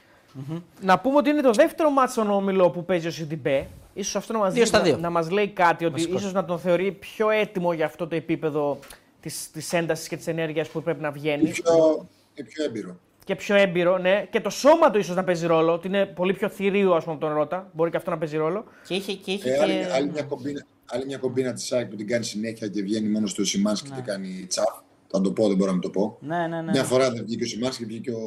Να 0.81 0.99
πούμε 0.99 1.17
ότι 1.17 1.29
είναι 1.29 1.41
το 1.41 1.51
δεύτερο 1.51 1.89
μάτσο 1.89 2.13
στον 2.21 2.31
όμιλο 2.31 2.69
που 2.69 2.85
παίζει 2.85 3.07
ο 3.07 3.11
Σιντιμπέ. 3.11 3.67
Ίσως 3.93 4.15
αυτό 4.15 4.33
να 4.33 4.39
μας, 4.39 4.53
Δύο 4.53 4.63
δει- 4.63 4.73
στα 4.73 4.81
δύο. 4.81 4.97
να 4.97 5.09
μας 5.09 5.29
λέει 5.29 5.47
κάτι, 5.47 5.85
ότι 5.85 5.93
Βασικός. 5.93 6.19
ίσως 6.21 6.33
να 6.33 6.45
τον 6.45 6.59
θεωρεί 6.59 6.91
πιο 6.91 7.29
έτοιμο 7.29 7.73
για 7.73 7.85
αυτό 7.85 8.07
το 8.07 8.15
επίπεδο 8.15 8.79
της, 9.21 9.51
της 9.51 9.73
έντασης 9.73 10.07
και 10.07 10.17
της 10.17 10.27
ενέργειας 10.27 10.67
που 10.69 10.83
πρέπει 10.83 11.01
να 11.01 11.11
βγαίνει. 11.11 11.41
Είναι 11.41 11.51
πιο, 11.51 12.07
είναι 12.33 12.47
πιο 12.47 12.63
έμπειρο. 12.63 12.99
Και 13.23 13.35
πιο 13.35 13.55
έμπειρο, 13.55 13.97
ναι. 13.97 14.27
Και 14.31 14.41
το 14.41 14.49
σώμα 14.49 14.91
του 14.91 14.97
ίσως 14.99 15.15
να 15.15 15.23
παίζει 15.23 15.45
ρόλο, 15.45 15.73
ότι 15.73 15.87
είναι 15.87 16.05
πολύ 16.05 16.33
πιο 16.33 16.49
θηρίο, 16.49 16.93
ας 16.93 17.03
πούμε, 17.03 17.15
από 17.15 17.25
τον 17.25 17.33
Ρώτα. 17.35 17.69
Μπορεί 17.73 17.91
και 17.91 17.97
αυτό 17.97 18.09
να 18.09 18.17
παίζει 18.17 18.37
ρόλο. 18.37 18.63
Και 18.87 18.93
είχε, 18.93 19.13
και, 19.13 19.31
είχε 19.31 19.49
Ε, 19.51 19.55
και... 19.55 19.61
άλλη, 19.61 19.83
άλλη, 19.85 20.09
μια 20.11 20.23
κομπίνα, 20.23 20.65
άλλη 20.85 21.05
μια 21.05 21.17
κομπίνα 21.17 21.53
της 21.53 21.71
ΑΕΚ 21.71 21.87
που 21.89 21.95
την 21.95 22.07
κάνει 22.07 22.23
συνέχεια 22.25 22.67
και 22.67 22.81
βγαίνει 22.81 23.07
μόνος 23.07 23.31
στο 23.31 23.45
Σιμάνσκι 23.45 23.89
και 23.89 24.01
κάνει 24.01 24.45
τσαφ. 24.49 24.69
Θα 25.13 25.21
το 25.21 25.31
πω, 25.31 25.47
δεν 25.47 25.55
μπορώ 25.57 25.71
να 25.71 25.77
μην 25.77 25.81
το 25.81 25.89
πω. 25.89 26.17
Ναι, 26.21 26.47
ναι, 26.47 26.61
ναι. 26.61 26.71
Μια 26.71 26.83
φορά 26.83 27.11
δεν 27.11 27.23
βγήκε 27.25 27.43
ο 27.43 27.47
Σιμάνσκι, 27.47 27.85
βγήκε 27.85 28.11
ο, 28.11 28.19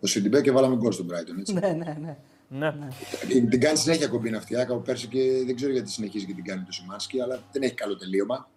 ο 0.00 0.06
Σιντιμπέ 0.06 0.40
και 0.40 0.50
βάλαμε 0.50 0.76
γκολ 0.76 0.92
στον 0.92 1.06
Brighton. 1.10 1.38
Έτσι. 1.38 1.52
ναι, 1.52 1.60
ναι, 1.72 1.96
ναι. 2.00 2.16
Ναι. 2.52 2.74
την, 3.28 3.48
την 3.48 3.60
κάνει 3.60 3.76
συνέχεια 3.76 4.06
κομπίνα 4.08 4.38
αυτή. 4.38 4.52
η 4.52 4.56
ΑΕΚ 4.56 4.70
από 4.70 4.80
πέρσι 4.80 5.06
και 5.06 5.42
δεν 5.46 5.56
ξέρω 5.56 5.72
γιατί 5.72 5.90
συνεχίζει 5.90 6.26
και 6.26 6.34
την 6.34 6.44
κάνει 6.44 6.62
το 6.62 6.72
Σιμάνσκι, 6.72 7.20
αλλά 7.20 7.42
δεν 7.52 7.62
έχει 7.62 7.74
καλό 7.74 7.96
τελείωμα. 7.96 8.48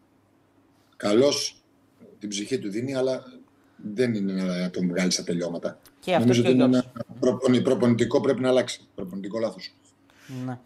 Καλό 0.98 1.34
την 2.20 2.30
ψυχή 2.30 2.60
του 2.60 2.70
δίνει, 2.70 2.96
αλλά 2.96 3.24
δεν 3.94 4.14
είναι 4.14 4.32
να 4.34 4.70
τον 4.70 4.88
βγάλει 4.88 5.12
στα 5.12 5.24
τελειώματα. 5.24 5.80
Και 6.00 6.16
αυτός 6.16 6.22
Νομίζω 6.22 6.42
και 6.42 6.48
ότι 6.48 6.62
ο 6.62 6.66
είναι 6.66 6.70
Γιώργος. 6.78 6.92
ένα 7.08 7.20
προπονη- 7.20 7.62
προπονητικό 7.64 8.22
πρέπει 8.22 8.42
να 8.42 8.50
αλλάξει. 8.50 8.82
Προπονητικό 8.96 9.40
λάθος. 9.40 9.74
ναι. 10.46 10.58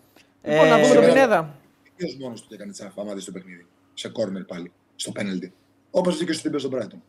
Λοιπόν, 0.43 0.67
να 0.67 0.77
Ε, 0.77 0.81
δούμε 0.81 0.81
τον 0.81 0.85
σήμερα- 0.85 1.07
Πινέδα. 1.13 1.55
Ποιος 1.95 2.17
μόνος 2.17 2.41
του 2.41 2.53
έκανε 2.53 2.71
τσαφ, 2.71 2.99
άμα 2.99 3.13
δεις 3.13 3.25
το 3.25 3.31
παιχνίδι. 3.31 3.65
Σε 3.93 4.09
κόρνερ 4.09 4.43
πάλι, 4.43 4.71
στο 4.95 5.11
πέναλτι. 5.11 5.53
Όπως 5.97 6.15
βγήκε 6.15 6.33
στο 6.33 6.43
τύπο 6.43 6.57
στον 6.57 6.71
Brighton. 6.75 6.99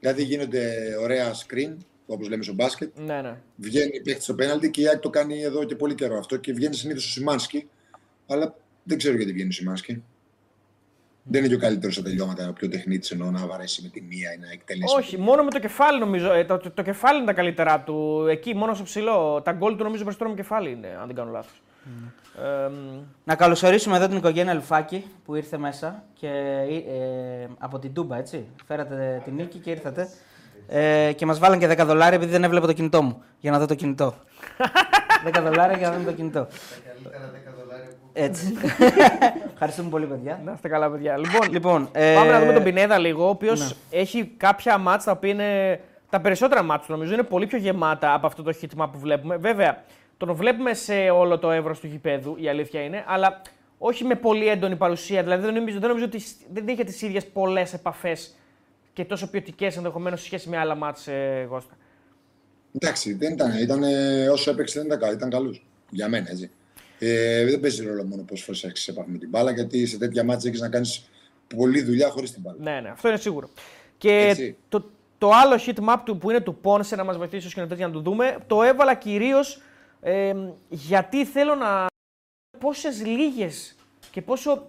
Δηλαδή 0.00 0.22
γίνονται 0.22 0.94
ωραία 1.00 1.32
screen, 1.34 1.76
όπως 2.06 2.28
λέμε 2.28 2.42
στο 2.42 2.52
μπάσκετ. 2.52 2.98
Ναι, 2.98 3.20
ναι. 3.22 3.36
Βγαίνει 3.56 4.00
παίχτη 4.00 4.22
στο 4.22 4.34
πέναλτι 4.34 4.70
και 4.70 4.80
η 4.80 4.88
Άκη 4.88 4.98
το 4.98 5.10
κάνει 5.10 5.42
εδώ 5.42 5.64
και 5.64 5.76
πολύ 5.76 5.94
καιρό 5.94 6.18
αυτό 6.18 6.36
και 6.36 6.52
βγαίνει 6.52 6.74
συνήθως 6.74 7.06
ο 7.06 7.10
Σιμάνσκι. 7.10 7.68
Αλλά 8.26 8.56
δεν 8.82 8.98
ξέρω 8.98 9.16
γιατί 9.16 9.32
βγαίνει 9.32 9.48
ο 9.48 9.52
Σιμάνσκι. 9.52 10.02
Δεν 11.22 11.40
είναι 11.40 11.48
και 11.48 11.54
ο 11.54 11.58
καλύτερος 11.58 11.94
στα 11.94 12.02
τελειώματα, 12.02 12.48
ο 12.48 12.52
πιο 12.52 12.68
τεχνίτης 12.68 13.10
εννοώ 13.10 13.30
να 13.30 13.46
βαρέσει 13.46 13.82
με 13.82 13.88
τη 13.88 14.00
μία 14.00 14.32
ή 14.32 14.38
να 14.38 14.50
εκτελέσει. 14.50 14.94
Όχι, 14.96 15.18
μόνο 15.18 15.44
με 15.44 15.50
το 15.50 15.58
κεφάλι 15.58 15.98
νομίζω. 15.98 16.32
Ε, 16.32 16.44
το, 16.44 16.58
το, 16.58 16.70
το 16.70 16.82
κεφάλι 16.82 17.16
είναι 17.16 17.26
τα 17.26 17.32
καλύτερά 17.32 17.80
του. 17.80 18.26
Εκεί, 18.30 18.54
μόνο 18.54 18.74
στο 18.74 18.84
ψηλό. 18.84 19.42
Τα 19.44 19.52
γκολ 19.52 19.76
του 19.76 19.82
νομίζω 19.82 20.02
περισσότερο 20.02 20.30
με 20.30 20.36
κεφάλι 20.36 20.70
είναι, 20.70 20.96
αν 21.00 21.06
δεν 21.06 21.16
κάνω 21.16 21.30
λάθος. 21.30 21.62
Ε, 22.38 22.68
μ, 22.68 23.00
Να 23.24 23.34
καλωσορίσουμε 23.34 23.96
εδώ 23.96 24.08
την 24.08 24.16
οικογένεια 24.16 24.52
Αλφάκη 24.52 25.04
που 25.24 25.34
ήρθε 25.34 25.58
μέσα 25.58 26.02
και, 26.14 26.28
ε, 26.68 27.46
από 27.58 27.78
την 27.78 27.92
Τούμπα, 27.92 28.16
έτσι. 28.16 28.46
Φέρατε 28.66 29.22
την 29.24 29.34
νίκη 29.34 29.58
και 29.58 29.70
ήρθατε. 29.70 30.08
Ε, 30.68 31.12
και 31.12 31.26
μας 31.26 31.38
βάλαν 31.38 31.58
και 31.58 31.68
10 31.68 31.84
δολάρια 31.86 32.16
επειδή 32.16 32.32
δεν 32.32 32.44
έβλεπα 32.44 32.66
το 32.66 32.72
κινητό 32.72 33.02
μου. 33.02 33.22
Για 33.40 33.50
να 33.50 33.58
δω 33.58 33.66
το 33.66 33.74
κινητό. 33.74 34.14
10 35.32 35.40
δολάρια 35.42 35.76
για 35.76 35.88
να 35.90 35.96
δω 35.96 36.04
το 36.04 36.12
κινητό. 36.12 36.46
Έτσι. 38.12 38.54
Ευχαριστούμε 39.52 39.88
πολύ, 39.88 40.06
παιδιά. 40.06 40.40
να 40.44 40.52
είστε 40.52 40.68
καλά, 40.68 40.90
παιδιά. 40.90 41.16
Λοιπόν, 41.16 41.48
Λοιπόν, 41.50 41.88
ε, 41.92 42.14
Πάμε 42.14 42.30
να 42.30 42.40
δούμε 42.40 42.52
τον 42.52 42.62
Πινέδα 42.62 42.98
λίγο, 42.98 43.26
ο 43.26 43.28
οποίος 43.28 43.60
ναι. 43.60 43.98
έχει 43.98 44.32
κάποια 44.36 44.78
μάτς 44.78 45.04
τα 45.04 45.12
οποία 45.12 45.30
είναι. 45.30 45.80
Τα 46.10 46.20
περισσότερα 46.20 46.62
μάτς 46.62 46.86
του 46.86 46.92
νομίζω 46.92 47.12
είναι 47.12 47.22
πολύ 47.22 47.46
πιο 47.46 47.58
γεμάτα 47.58 48.14
από 48.14 48.26
αυτό 48.26 48.42
το 48.42 48.52
χίτμα 48.52 48.88
που 48.88 48.98
βλέπουμε. 48.98 49.36
Βέβαια, 49.36 49.82
τον 50.16 50.32
βλέπουμε 50.34 50.74
σε 50.74 51.10
όλο 51.10 51.38
το 51.38 51.50
εύρος 51.50 51.80
του 51.80 51.86
γηπέδου, 51.86 52.36
η 52.38 52.48
αλήθεια 52.48 52.80
είναι, 52.82 53.04
αλλά 53.06 53.42
όχι 53.78 54.04
με 54.04 54.14
πολύ 54.14 54.48
έντονη 54.48 54.76
παρουσία. 54.76 55.22
Δηλαδή 55.22 55.44
δεν 55.44 55.54
νομίζω, 55.54 55.78
δεν 55.78 55.88
νομίζω 55.88 56.04
ότι 56.06 56.18
σ- 56.18 56.36
δεν 56.52 56.68
είχε 56.68 56.84
τις 56.84 57.02
ίδιες 57.02 57.26
πολλές 57.26 57.72
επαφές 57.72 58.34
και 58.92 59.04
τόσο 59.04 59.30
ποιοτικές 59.30 59.76
ενδεχομένως 59.76 60.20
σε 60.20 60.26
σχέση 60.26 60.48
με 60.48 60.56
άλλα 60.58 60.74
μάτς 60.74 61.06
ε, 61.06 61.46
Γώστα. 61.50 61.76
Εντάξει, 62.74 63.12
δεν 63.12 63.32
ήταν. 63.32 63.58
ήταν 63.58 63.82
ε, 63.82 64.28
όσο 64.28 64.50
έπαιξε 64.50 64.78
δεν 64.78 64.86
ήταν 64.86 64.98
καλό. 65.00 65.12
Ήταν 65.12 65.30
καλός. 65.30 65.66
Για 65.90 66.08
μένα, 66.08 66.30
έτσι. 66.30 66.50
Ε, 66.98 67.44
δεν 67.44 67.60
παίζει 67.60 67.86
ρόλο 67.86 68.04
μόνο 68.04 68.22
πόσες 68.22 68.44
φορές 68.44 68.64
έχεις 68.64 68.88
επαφή 68.88 69.10
με 69.10 69.18
την 69.18 69.28
μπάλα, 69.28 69.50
γιατί 69.50 69.86
σε 69.86 69.98
τέτοια 69.98 70.24
μάτια 70.24 70.48
έχεις 70.50 70.60
να 70.60 70.68
κάνεις 70.68 71.08
πολλή 71.56 71.82
δουλειά 71.82 72.08
χωρίς 72.10 72.32
την 72.32 72.42
μπάλα. 72.42 72.56
Ναι, 72.60 72.80
ναι, 72.80 72.88
αυτό 72.88 73.08
είναι 73.08 73.16
σίγουρο. 73.16 73.48
Και 73.98 74.12
Έτσι. 74.12 74.56
το, 74.68 74.90
το 75.18 75.30
άλλο 75.30 75.60
heat 75.66 75.88
map 75.88 76.00
του 76.04 76.18
που 76.18 76.30
είναι 76.30 76.40
του 76.40 76.58
Ponce 76.62 76.96
να 76.96 77.04
μας 77.04 77.16
βοηθήσει 77.16 77.54
και 77.54 77.60
να 77.76 77.90
το 77.90 78.00
δούμε, 78.00 78.36
το 78.46 78.62
έβαλα 78.62 78.94
κυρίως 78.94 79.60
γιατί 80.68 81.24
θέλω 81.24 81.54
να. 81.54 81.86
πόσες 82.58 83.04
λίγες 83.06 83.76
και 84.10 84.22
πόσο 84.22 84.66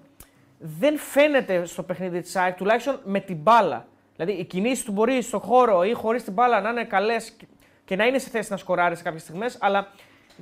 δεν 0.60 0.98
φαίνεται 0.98 1.66
στο 1.66 1.84
παιχνίδι 1.84 2.22
της 2.22 2.36
ΑΕΚ, 2.36 2.56
τουλάχιστον 2.56 3.00
με 3.04 3.20
την 3.20 3.38
μπάλα. 3.38 3.88
Δηλαδή 4.16 4.32
οι 4.32 4.44
κινήσεις 4.44 4.84
του 4.84 4.92
μπορεί 4.92 5.22
στον 5.22 5.40
χώρο 5.40 5.84
ή 5.84 5.94
χωρίς 5.94 6.24
την 6.24 6.34
μπάλα 6.34 6.62
να 6.62 6.70
είναι 6.70 6.86
καλές 6.86 7.34
και 7.86 7.96
να 7.96 8.06
είναι 8.06 8.20
σε 8.20 8.30
θέση 8.30 8.52
να 8.52 8.58
σκοράρει 8.58 8.96
σε 8.96 9.04
κάποιες 9.04 9.22
στιγμές, 9.22 9.58
αλλά 9.60 9.92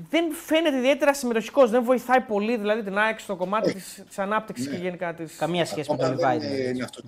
δεν 0.10 0.32
φαίνεται 0.32 0.78
ιδιαίτερα 0.78 1.14
συμμετοχικός. 1.14 1.70
Δεν 1.70 1.84
βοηθάει 1.84 2.22
πολύ 2.22 2.58
δηλαδή 2.58 2.84
την 2.84 2.98
ΑΕΚ 2.98 3.20
στο 3.20 3.36
κομμάτι 3.36 3.74
της 4.08 4.20
ανάπτυξης 4.20 4.68
και 4.68 4.76
γενικά 4.76 5.14
τη. 5.14 5.24
Καμία 5.24 5.66
σχέση 5.66 5.92
με 5.92 5.98
τον 5.98 6.06
Ακόμα 6.06 6.34
Λιβάη. 6.34 6.50
δεν 6.50 6.60
είναι, 6.60 6.70
είναι 6.70 6.84
αυτό. 6.84 7.02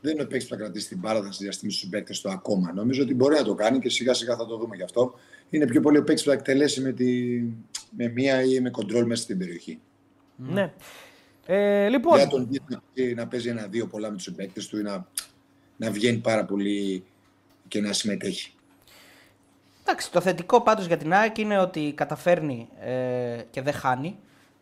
Δεν 0.00 0.12
είναι 0.12 0.22
ο 0.22 0.26
παίκτη 0.26 0.44
που 0.44 0.50
θα 0.50 0.56
κρατήσει 0.56 0.88
την 0.88 0.98
μπάλα, 0.98 1.22
θα 1.22 1.32
συνδυαστεί 1.32 1.70
στου 1.70 1.88
παίκτε 1.88 2.14
του 2.22 2.30
ακόμα. 2.30 2.72
Νομίζω 2.72 3.02
ότι 3.02 3.14
μπορεί 3.14 3.34
να 3.34 3.44
το 3.44 3.54
κάνει 3.54 3.78
και 3.78 3.88
σιγά 3.88 4.14
σιγά 4.14 4.36
θα 4.36 4.46
το 4.46 4.56
δούμε 4.56 4.76
γι' 4.76 4.82
αυτό. 4.82 5.14
Είναι 5.50 5.66
πιο 5.66 5.80
πολύ 5.80 5.98
ο 5.98 6.04
παίκτης 6.04 6.24
που 6.24 6.30
θα 6.30 6.36
εκτελέσει 6.36 6.80
με, 6.80 6.92
τη, 6.92 7.40
με 7.90 8.08
μία 8.08 8.42
ή 8.42 8.60
με 8.60 8.70
κοντρόλ 8.70 9.06
μέσα 9.06 9.22
στην 9.22 9.38
περιοχή. 9.38 9.80
Ναι. 10.36 10.72
Ε, 11.46 11.88
λοιπόν, 11.88 12.16
Δεν 12.16 12.24
θα 12.24 12.30
τον 12.30 12.48
δει 12.50 12.60
να, 12.68 12.80
παίζει- 12.94 13.14
να 13.14 13.26
παίζει 13.26 13.48
ένα-δύο 13.48 13.86
πολλά 13.86 14.10
με 14.10 14.16
τους 14.16 14.32
παίκτε 14.32 14.60
του 14.70 14.78
ή 14.78 14.82
να, 14.82 15.06
να 15.76 15.90
βγαίνει 15.90 16.18
πάρα 16.18 16.44
πολύ 16.44 17.04
και 17.68 17.80
να 17.80 17.92
συμμετέχει. 17.92 18.50
Εντάξει, 19.82 20.12
το 20.12 20.20
θετικό 20.20 20.60
πάντως 20.62 20.86
για 20.86 20.96
την 20.96 21.12
ΑΕΚ 21.12 21.38
είναι 21.38 21.58
ότι 21.58 21.92
καταφέρνει 21.96 22.68
ε, 22.80 23.38
και 23.50 23.62
δεν 23.62 23.72
χάνει. 23.72 24.18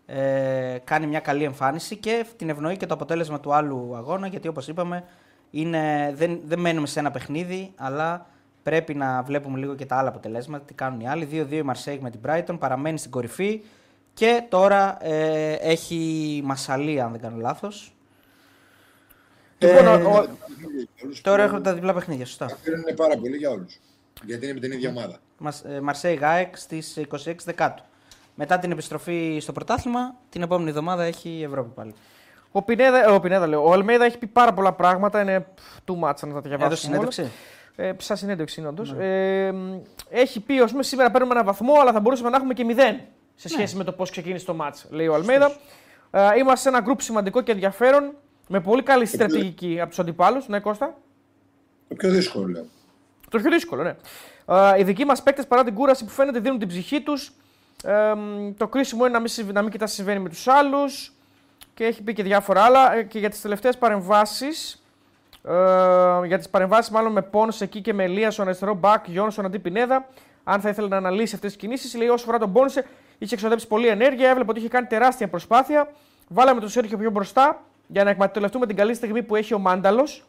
Ε, 0.06 0.78
κάνει 0.84 1.06
μια 1.06 1.20
καλή 1.20 1.44
εμφάνιση 1.44 1.96
και 1.96 2.26
την 2.36 2.48
ευνοεί 2.48 2.76
και 2.76 2.86
το 2.86 2.94
αποτέλεσμα 2.94 3.40
του 3.40 3.54
άλλου 3.54 3.96
αγώνα 3.96 4.26
γιατί 4.26 4.48
όπως 4.48 4.68
είπαμε 4.68 5.04
είναι, 5.50 6.12
δεν, 6.16 6.40
δεν 6.44 6.58
μένουμε 6.58 6.86
σε 6.86 6.98
ένα 6.98 7.10
παιχνίδι 7.10 7.72
αλλά 7.76 8.26
πρέπει 8.64 8.94
να 8.94 9.22
βλέπουμε 9.22 9.58
λίγο 9.58 9.74
και 9.74 9.86
τα 9.86 9.96
άλλα 9.96 10.08
αποτελέσματα, 10.08 10.64
τι 10.64 10.74
κάνουν 10.74 11.00
οι 11.00 11.08
άλλοι. 11.08 11.28
2-2 11.32 11.50
η 11.52 11.62
Μαρσέικ 11.62 12.00
με 12.00 12.10
την 12.10 12.20
Brighton, 12.26 12.56
παραμένει 12.58 12.98
στην 12.98 13.10
κορυφή 13.10 13.62
και 14.14 14.42
τώρα 14.48 14.96
ε, 15.06 15.52
έχει 15.52 16.40
Μασαλία 16.44 17.04
αν 17.04 17.10
δεν 17.12 17.20
κάνω 17.20 17.36
λάθος. 17.36 17.94
Λοιπόν, 19.58 19.86
Ε, 19.86 19.90
ο- 19.90 20.16
ο- 20.18 20.26
Τώρα 21.22 21.42
έχουν 21.42 21.62
τα 21.62 21.74
διπλά 21.74 21.94
παιχνίδια, 21.94 22.26
σωστά. 22.26 22.46
Είναι 22.86 22.96
πάρα 22.96 23.16
πολύ 23.16 23.36
για 23.36 23.50
όλους. 23.50 23.78
Γιατί 24.24 24.44
είναι 24.44 24.54
με 24.54 24.60
την 24.60 24.72
ίδια 24.72 24.88
ομάδα. 24.90 25.18
Μας- 25.38 25.64
ε, 25.64 25.80
Μαρσέη 25.80 26.14
Γάεκ 26.14 26.56
στις 26.56 26.96
26 26.96 27.44
Δεκάτου. 27.44 27.82
Μετά 28.34 28.58
την 28.58 28.70
επιστροφή 28.70 29.38
στο 29.40 29.52
πρωτάθλημα, 29.52 30.14
την 30.28 30.42
επόμενη 30.42 30.68
εβδομάδα 30.68 31.02
έχει 31.02 31.28
η 31.28 31.42
Ευρώπη 31.42 31.70
πάλι. 31.74 31.94
ο 32.52 32.62
Πινέδα, 32.62 33.04
ε, 33.08 33.10
ο 33.12 33.20
Πινέδα 33.20 33.46
λέω, 33.46 33.64
ο 33.64 33.72
Αλμέιδα 33.72 34.04
έχει 34.04 34.18
πει 34.18 34.26
πάρα 34.26 34.52
πολλά 34.52 34.72
πράγματα, 34.72 35.20
είναι 35.20 35.40
πφ, 35.54 35.76
too 35.86 35.92
much 35.92 35.98
να 36.00 36.32
τα 36.32 36.40
διαβάσουμε 36.40 36.64
Έδωσε 36.66 36.76
συνέντευξη. 36.84 37.30
Όλα. 37.78 37.88
Ε, 37.88 37.94
σαν 37.98 38.16
συνέντευξη 38.16 38.60
είναι 38.60 38.68
όντως. 38.68 38.92
Ε, 38.98 39.52
μ, 39.52 39.78
έχει 40.10 40.40
πει, 40.40 40.58
ας 40.58 40.70
πούμε, 40.70 40.82
σήμερα 40.82 41.10
παίρνουμε 41.10 41.34
ένα 41.34 41.44
βαθμό, 41.44 41.72
αλλά 41.80 41.92
θα 41.92 42.00
μπορούσαμε 42.00 42.30
να 42.30 42.36
έχουμε 42.36 42.54
και 42.54 42.64
μηδέν 42.64 43.00
σε 43.34 43.48
σχέση 43.48 43.76
με 43.76 43.84
το 43.84 43.92
πώς 43.92 44.10
ξεκίνησε 44.10 44.44
το 44.44 44.54
μάτς, 44.54 44.86
λέει 44.90 45.06
ο 45.06 45.14
Αλμέιδα. 45.14 45.52
Ε, 46.10 46.38
είμαστε 46.38 46.60
σε 46.60 46.68
ένα 46.68 46.80
γκρουπ 46.80 47.00
σημαντικό 47.00 47.40
και 47.40 47.52
ενδιαφέρον, 47.52 48.12
με 48.48 48.60
πολύ 48.60 48.82
καλή 48.82 49.06
στρατηγική 49.06 49.78
από 49.80 49.88
τους 49.88 49.98
αντιπάλους. 49.98 50.48
Ναι, 50.48 50.60
Κώστα; 50.60 50.94
Το 51.88 51.94
πιο 51.94 52.10
δύσκολο 52.10 52.46
λέω. 52.46 52.64
Το 53.30 53.38
πιο 53.38 53.50
δύσκολο, 53.50 53.82
ναι. 53.82 53.94
Ε, 54.46 54.78
οι 54.78 54.82
δικοί 54.82 55.04
μας 55.04 55.22
παίκτες 55.22 55.46
παρά 55.46 55.64
την 55.64 55.74
κούραση 55.74 56.04
που 56.04 56.10
φαίνεται 56.10 56.38
δίνουν 56.38 56.58
την 56.58 56.68
ψυχή 56.68 57.00
τους. 57.00 57.32
Ε, 57.84 58.14
μ, 58.14 58.50
το 58.56 58.68
κρίσιμο 58.68 59.04
είναι 59.04 59.12
να 59.12 59.18
μην, 59.18 59.28
συμβ- 59.28 59.52
να 59.52 59.62
μην 59.62 59.70
κοιτάς 59.70 59.90
τι 59.90 59.96
συμβαίνει 59.96 60.18
με 60.20 60.28
τους 60.28 60.48
άλλους. 60.48 61.12
Και 61.74 61.84
έχει 61.84 62.02
πει 62.02 62.12
και 62.12 62.22
διάφορα 62.22 62.62
άλλα. 62.62 62.94
Ε, 62.94 63.02
και 63.02 63.18
για 63.18 63.30
τις 63.30 63.40
τελευταίες 63.40 63.78
παρεμβάσεις. 63.78 64.83
Ε, 65.48 66.26
για 66.26 66.38
τις 66.38 66.48
παρεμβάσεις, 66.48 66.90
μάλλον 66.90 67.12
με 67.12 67.22
Πόνς 67.22 67.60
εκεί 67.60 67.80
και 67.80 67.92
με 67.94 68.04
Ελία 68.04 68.30
στον 68.30 68.46
αριστερό 68.46 68.74
μπακ, 68.74 69.08
Γιόνσον 69.08 69.44
αντί 69.44 69.58
Πινέδα. 69.58 70.06
Αν 70.44 70.60
θα 70.60 70.68
ήθελε 70.68 70.88
να 70.88 70.96
αναλύσει 70.96 71.34
αυτές 71.34 71.52
τις 71.52 71.60
κινήσεις, 71.60 71.94
λέει 71.96 72.08
όσο 72.08 72.24
φορά 72.24 72.38
τον 72.38 72.52
Πόνσε, 72.52 72.84
είχε 73.18 73.34
εξοδέψει 73.34 73.66
πολλή 73.66 73.86
ενέργεια, 73.86 74.30
έβλεπε 74.30 74.50
ότι 74.50 74.58
είχε 74.58 74.68
κάνει 74.68 74.86
τεράστια 74.86 75.28
προσπάθεια. 75.28 75.88
Βάλαμε 76.28 76.60
τον 76.60 76.68
Σέρχιο 76.68 76.98
πιο 76.98 77.10
μπροστά 77.10 77.60
για 77.86 78.04
να 78.04 78.10
εκμεταλλευτούμε 78.10 78.66
την 78.66 78.76
καλή 78.76 78.94
στιγμή 78.94 79.22
που 79.22 79.36
έχει 79.36 79.54
ο 79.54 79.58
Μάνταλος. 79.58 80.24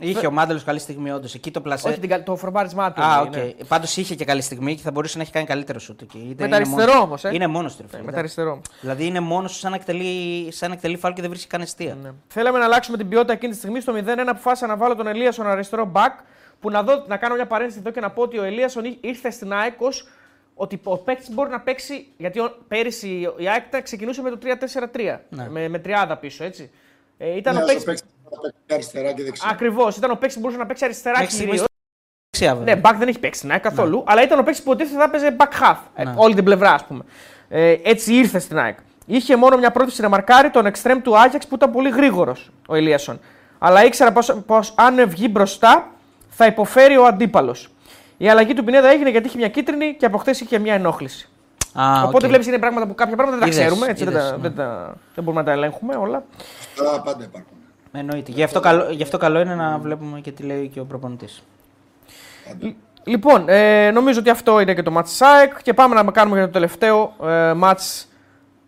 Είχε 0.00 0.26
ο 0.26 0.30
Μάνταλος 0.30 0.60
καλή 0.64 0.78
στιγμή, 0.78 1.10
όντως. 1.10 1.34
Εκεί 1.34 1.50
το 1.50 1.60
πλασέ. 1.60 1.88
Όχι 1.88 1.98
την, 2.00 2.08
κα- 2.08 2.22
το 2.22 2.36
φορμάρισμά 2.36 2.92
του. 2.92 3.02
Α, 3.02 3.20
λέει, 3.20 3.42
οκ. 3.42 3.56
ναι. 3.58 3.64
Πάντως 3.64 3.96
είχε 3.96 4.14
και 4.14 4.24
καλή 4.24 4.40
στιγμή 4.42 4.74
και 4.74 4.82
θα 4.82 4.90
μπορούσε 4.90 5.16
να 5.16 5.22
έχει 5.22 5.32
κάνει 5.32 5.46
καλύτερο 5.46 5.78
σουτ 5.78 6.02
εκεί. 6.02 6.18
Είτε 6.18 6.28
Με 6.28 6.34
τα 6.34 6.44
είναι 6.46 6.56
αριστερό 6.56 6.86
μόνος- 6.92 7.02
όμως, 7.04 7.24
ε. 7.24 7.30
Είναι 7.32 7.46
μόνος 7.46 7.76
του. 7.76 7.82
ρε 7.82 7.88
φίλε, 7.88 8.02
Με 8.02 8.12
τα 8.12 8.18
εντάξει. 8.18 8.40
αριστερό. 8.40 8.60
Δηλαδή 8.80 9.06
είναι 9.06 9.20
μόνος 9.20 9.58
σαν 9.58 9.70
να 9.70 9.76
εκτελεί, 9.76 10.48
σαν 10.52 10.68
να 10.68 10.74
εκτελεί 10.74 10.96
φάουλ 10.96 11.14
και 11.14 11.20
δεν 11.20 11.30
βρίσκει 11.30 11.48
καν 11.48 11.60
εστία. 11.60 11.96
Ναι. 12.02 12.10
Θέλαμε 12.28 12.58
να 12.58 12.64
αλλάξουμε 12.64 12.96
την 12.96 13.08
ποιότητα 13.08 13.32
εκείνη 13.32 13.52
τη 13.52 13.58
στιγμή. 13.58 13.80
Στο 13.80 13.92
0-1 13.92 14.28
αποφάσισα 14.28 14.66
να 14.66 14.76
βάλω 14.76 14.94
τον 14.94 15.06
Ελίασον 15.06 15.46
αριστερό 15.46 15.90
back. 15.94 16.22
Που 16.60 16.70
να, 16.70 16.82
δω, 16.82 17.04
να 17.08 17.16
κάνω 17.16 17.34
μια 17.34 17.46
παρένθεση 17.46 17.78
εδώ 17.80 17.90
και 17.90 18.00
να 18.00 18.10
πω 18.10 18.22
ότι 18.22 18.38
ο 18.38 18.42
Ελίασον 18.44 18.84
ή- 18.84 18.98
ήρθε 19.00 19.30
στην 19.30 19.52
ΑΕΚ 19.52 19.80
ως 19.80 20.08
ότι 20.54 20.80
ο 20.84 20.98
παίκτης 20.98 21.30
μπορεί 21.34 21.50
να 21.50 21.60
παίξει. 21.60 22.06
Γιατί 22.16 22.40
ο, 22.40 22.56
πέρυσι 22.68 23.08
η 23.36 23.48
ΑΕΚ 23.48 23.68
τα 23.70 23.80
ξεκινούσε 23.80 24.22
με 24.22 24.30
το 24.30 24.38
3-4-3. 24.42 25.18
Ναι. 25.28 25.48
Με, 25.48 25.68
με 25.68 25.78
τριάδα 25.78 26.16
πίσω, 26.16 26.44
έτσι. 26.44 26.70
Ε, 27.18 27.36
ήταν 27.36 27.54
Ναι, 27.54 27.60
ο 27.60 27.64
όσο 27.64 27.74
παίκτη. 27.74 27.84
παίξεις 27.86 28.04
αριστερά 28.72 29.12
και 29.12 29.22
δεξιά. 29.22 29.48
Ακριβώς. 29.50 29.96
Ήταν 29.96 30.10
ο 30.10 30.14
παίκτης 30.14 30.34
που 30.34 30.40
μπορούσε 30.40 30.58
να 30.58 30.66
παίξει 30.66 30.84
αριστερά 30.84 31.18
Μέχρι 31.18 31.34
στιγμής 31.34 31.50
κυρίως. 31.50 31.66
Δεξιά, 32.30 32.54
βέβαια. 32.56 32.74
Ναι, 32.74 32.80
back 32.84 32.94
δεν 32.98 33.08
έχει 33.08 33.18
παίξει 33.18 33.38
στην 33.38 33.50
ΑΕΚ 33.52 33.60
καθόλου. 33.62 34.04
Αλλά 34.06 34.22
ήταν 34.22 34.38
ο 34.38 34.42
παίκτης 34.42 34.62
που 34.62 34.70
υποτίθεται 34.72 34.98
θα 34.98 35.04
έπαιζε 35.04 35.36
back 35.38 35.70
half. 35.72 35.76
ε, 35.94 36.04
Ναι. 36.04 36.12
όλη 36.16 36.34
την 36.34 36.44
πλευρά, 36.44 36.72
ας 36.72 36.84
πούμε. 36.84 37.04
Ε, 37.48 37.76
έτσι 37.82 38.14
ήρθε 38.14 38.38
στην 38.38 38.58
ΑΕΚ. 38.58 38.78
Είχε 39.06 39.36
μόνο 39.36 39.56
μια 39.56 39.70
πρόθεση 39.70 40.02
να 40.02 40.08
μαρκάρει 40.08 40.50
τον 40.50 40.66
εξτρέμ 40.66 41.00
του 41.02 41.18
Άγιαξ 41.18 41.46
που 41.46 41.54
ήταν 41.54 41.72
πολύ 41.72 41.90
γρήγορος 41.90 42.50
ο 42.68 42.74
Ελίασον. 42.74 43.20
Αλλά 43.58 43.84
ήξερα 43.84 44.12
πως 44.46 44.74
αν 44.76 45.08
βγει 45.08 45.28
μπροστά 45.30 45.90
θα 46.28 46.46
υποφέρει 46.46 46.96
ο 46.96 47.04
αντίπαλος. 47.04 47.68
Η 48.16 48.28
αλλαγή 48.28 48.54
του 48.54 48.64
Πινέδα 48.64 48.88
έγινε 48.88 49.10
γιατί 49.10 49.26
είχε 49.26 49.38
μια 49.38 49.48
κίτρινη 49.48 49.94
και 49.94 50.06
από 50.06 50.18
χθες 50.18 50.40
είχε 50.40 50.58
μια 50.58 50.74
ενόχληση. 50.74 51.28
Α, 51.72 52.02
Οπότε 52.02 52.24
οκ. 52.24 52.30
βλέπεις 52.30 52.46
είναι 52.46 52.58
πράγματα 52.58 52.86
που 52.86 52.94
κάποια 52.94 53.16
πράγματα 53.16 53.38
δεν 53.38 53.48
τα 53.48 53.54
Είδες, 53.54 53.66
ξέρουμε. 53.66 53.90
Έτσι, 53.90 54.04
δεν, 54.04 54.12
είδες, 54.12 54.28
τα, 54.30 54.36
ναι. 54.36 54.42
δεν, 54.42 54.54
τα, 54.54 54.94
δεν 55.14 55.24
μπορούμε 55.24 55.42
να 55.42 55.46
τα 55.46 55.52
ελέγχουμε 55.52 55.94
όλα. 55.96 56.24
Αυτά 56.80 57.00
πάντα 57.02 57.24
υπάρχουν. 57.24 57.56
Εννοείται. 57.92 58.32
Γι' 58.32 58.42
αυτό, 58.42 58.60
καλό, 58.60 58.90
γι' 58.90 59.02
αυτό 59.02 59.18
καλό 59.18 59.40
είναι 59.40 59.54
να 59.54 59.78
βλέπουμε 59.78 60.20
και 60.20 60.32
τι 60.32 60.42
λέει 60.42 60.68
και 60.68 60.80
ο 60.80 60.84
προπονητής. 60.84 61.42
Πάντα. 62.48 62.74
Λοιπόν, 63.04 63.44
ε, 63.48 63.90
νομίζω 63.90 64.18
ότι 64.20 64.30
αυτό 64.30 64.60
είναι 64.60 64.74
και 64.74 64.82
το 64.82 64.96
ματς 64.98 65.06
της 65.06 65.34
ΑΕΚ 65.34 65.62
και 65.62 65.74
πάμε 65.74 66.02
να 66.02 66.10
κάνουμε 66.12 66.36
για 66.36 66.46
το 66.46 66.52
τελευταίο 66.52 67.14
ε, 67.24 67.52
ματς 67.62 68.04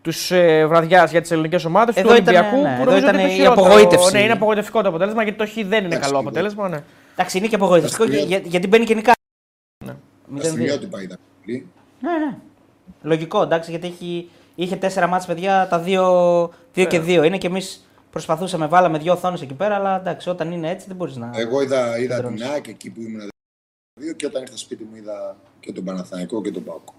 της 0.01 0.31
ε, 0.31 0.65
βραδιάς 0.65 1.11
για 1.11 1.21
τις 1.21 1.31
ελληνικές 1.31 1.65
ομάδες 1.65 1.95
του 1.95 1.99
Εδώ 2.01 2.15
ήταν, 2.15 2.35
Ολυμπιακού. 2.35 2.55
ναι, 2.61 2.75
που 2.75 2.81
εδώ 2.81 2.83
νομίζω 2.83 2.97
ήταν 3.07 3.15
ότι 3.15 3.23
είναι 3.23 3.31
η 3.33 3.35
το 3.37 3.41
χειρότερο. 3.41 3.65
απογοήτευση. 3.65 4.11
Ναι, 4.13 4.21
είναι 4.21 4.31
απογοητευτικό 4.31 4.81
το 4.81 4.87
αποτέλεσμα 4.89 5.23
γιατί 5.23 5.37
το 5.37 5.45
Χ 5.47 5.53
δεν 5.53 5.63
είναι 5.63 5.77
Εντάξει, 5.77 5.99
καλό 5.99 6.07
λίγο. 6.17 6.19
αποτέλεσμα. 6.19 6.69
Ναι. 6.69 6.83
Εντάξει, 7.15 7.37
είναι 7.37 7.47
και 7.47 7.55
απογοητευτικό 7.55 8.03
Εντάξει, 8.03 8.25
για, 8.25 8.37
γιατί 8.43 8.67
μπαίνει 8.67 8.85
και 8.85 8.93
νικά. 8.95 9.11
Ναι. 9.85 9.93
Τα 10.39 10.43
στιγμιότυπα 10.47 11.01
είδα 11.01 11.15
πολύ. 11.45 11.67
Ναι, 11.99 12.11
ναι. 12.25 12.37
Λογικό, 13.01 13.41
εντάξει, 13.41 13.69
γιατί 13.71 13.87
έχει, 13.87 14.29
είχε 14.55 14.75
τέσσερα 14.75 15.07
μάτς 15.07 15.25
παιδιά, 15.25 15.67
τα 15.69 15.79
δύο, 15.79 16.03
δύο 16.73 16.83
Ναι. 16.83 16.89
και 16.89 16.99
δύο. 16.99 17.23
Είναι 17.23 17.37
και 17.37 17.47
εμείς 17.47 17.85
προσπαθούσαμε, 18.11 18.67
βάλαμε 18.67 18.97
δύο 18.97 19.13
οθόνες 19.13 19.41
εκεί 19.41 19.53
πέρα, 19.53 19.75
αλλά 19.75 19.99
εντάξει, 19.99 20.29
όταν 20.29 20.51
είναι 20.51 20.69
έτσι 20.69 20.87
δεν 20.87 20.95
μπορείς 20.95 21.15
να. 21.15 21.31
Εγώ 21.35 21.61
είδα, 21.61 21.99
είδα 21.99 22.15
Κεντρώνεις. 22.15 22.41
την 22.41 22.51
ΑΕΚ 22.51 22.67
εκεί 22.67 22.89
που 22.89 23.01
ήμουν 23.01 23.27
δύο 23.99 24.13
και 24.13 24.25
όταν 24.25 24.41
ήρθα 24.41 24.57
σπίτι 24.57 24.83
μου 24.89 24.95
είδα 24.95 25.35
και 25.59 25.71
τον 25.73 25.83
Παναθηναϊκό 25.83 26.41
και 26.41 26.51
τον 26.51 26.63
ΠΑΟΚ. 26.63 26.93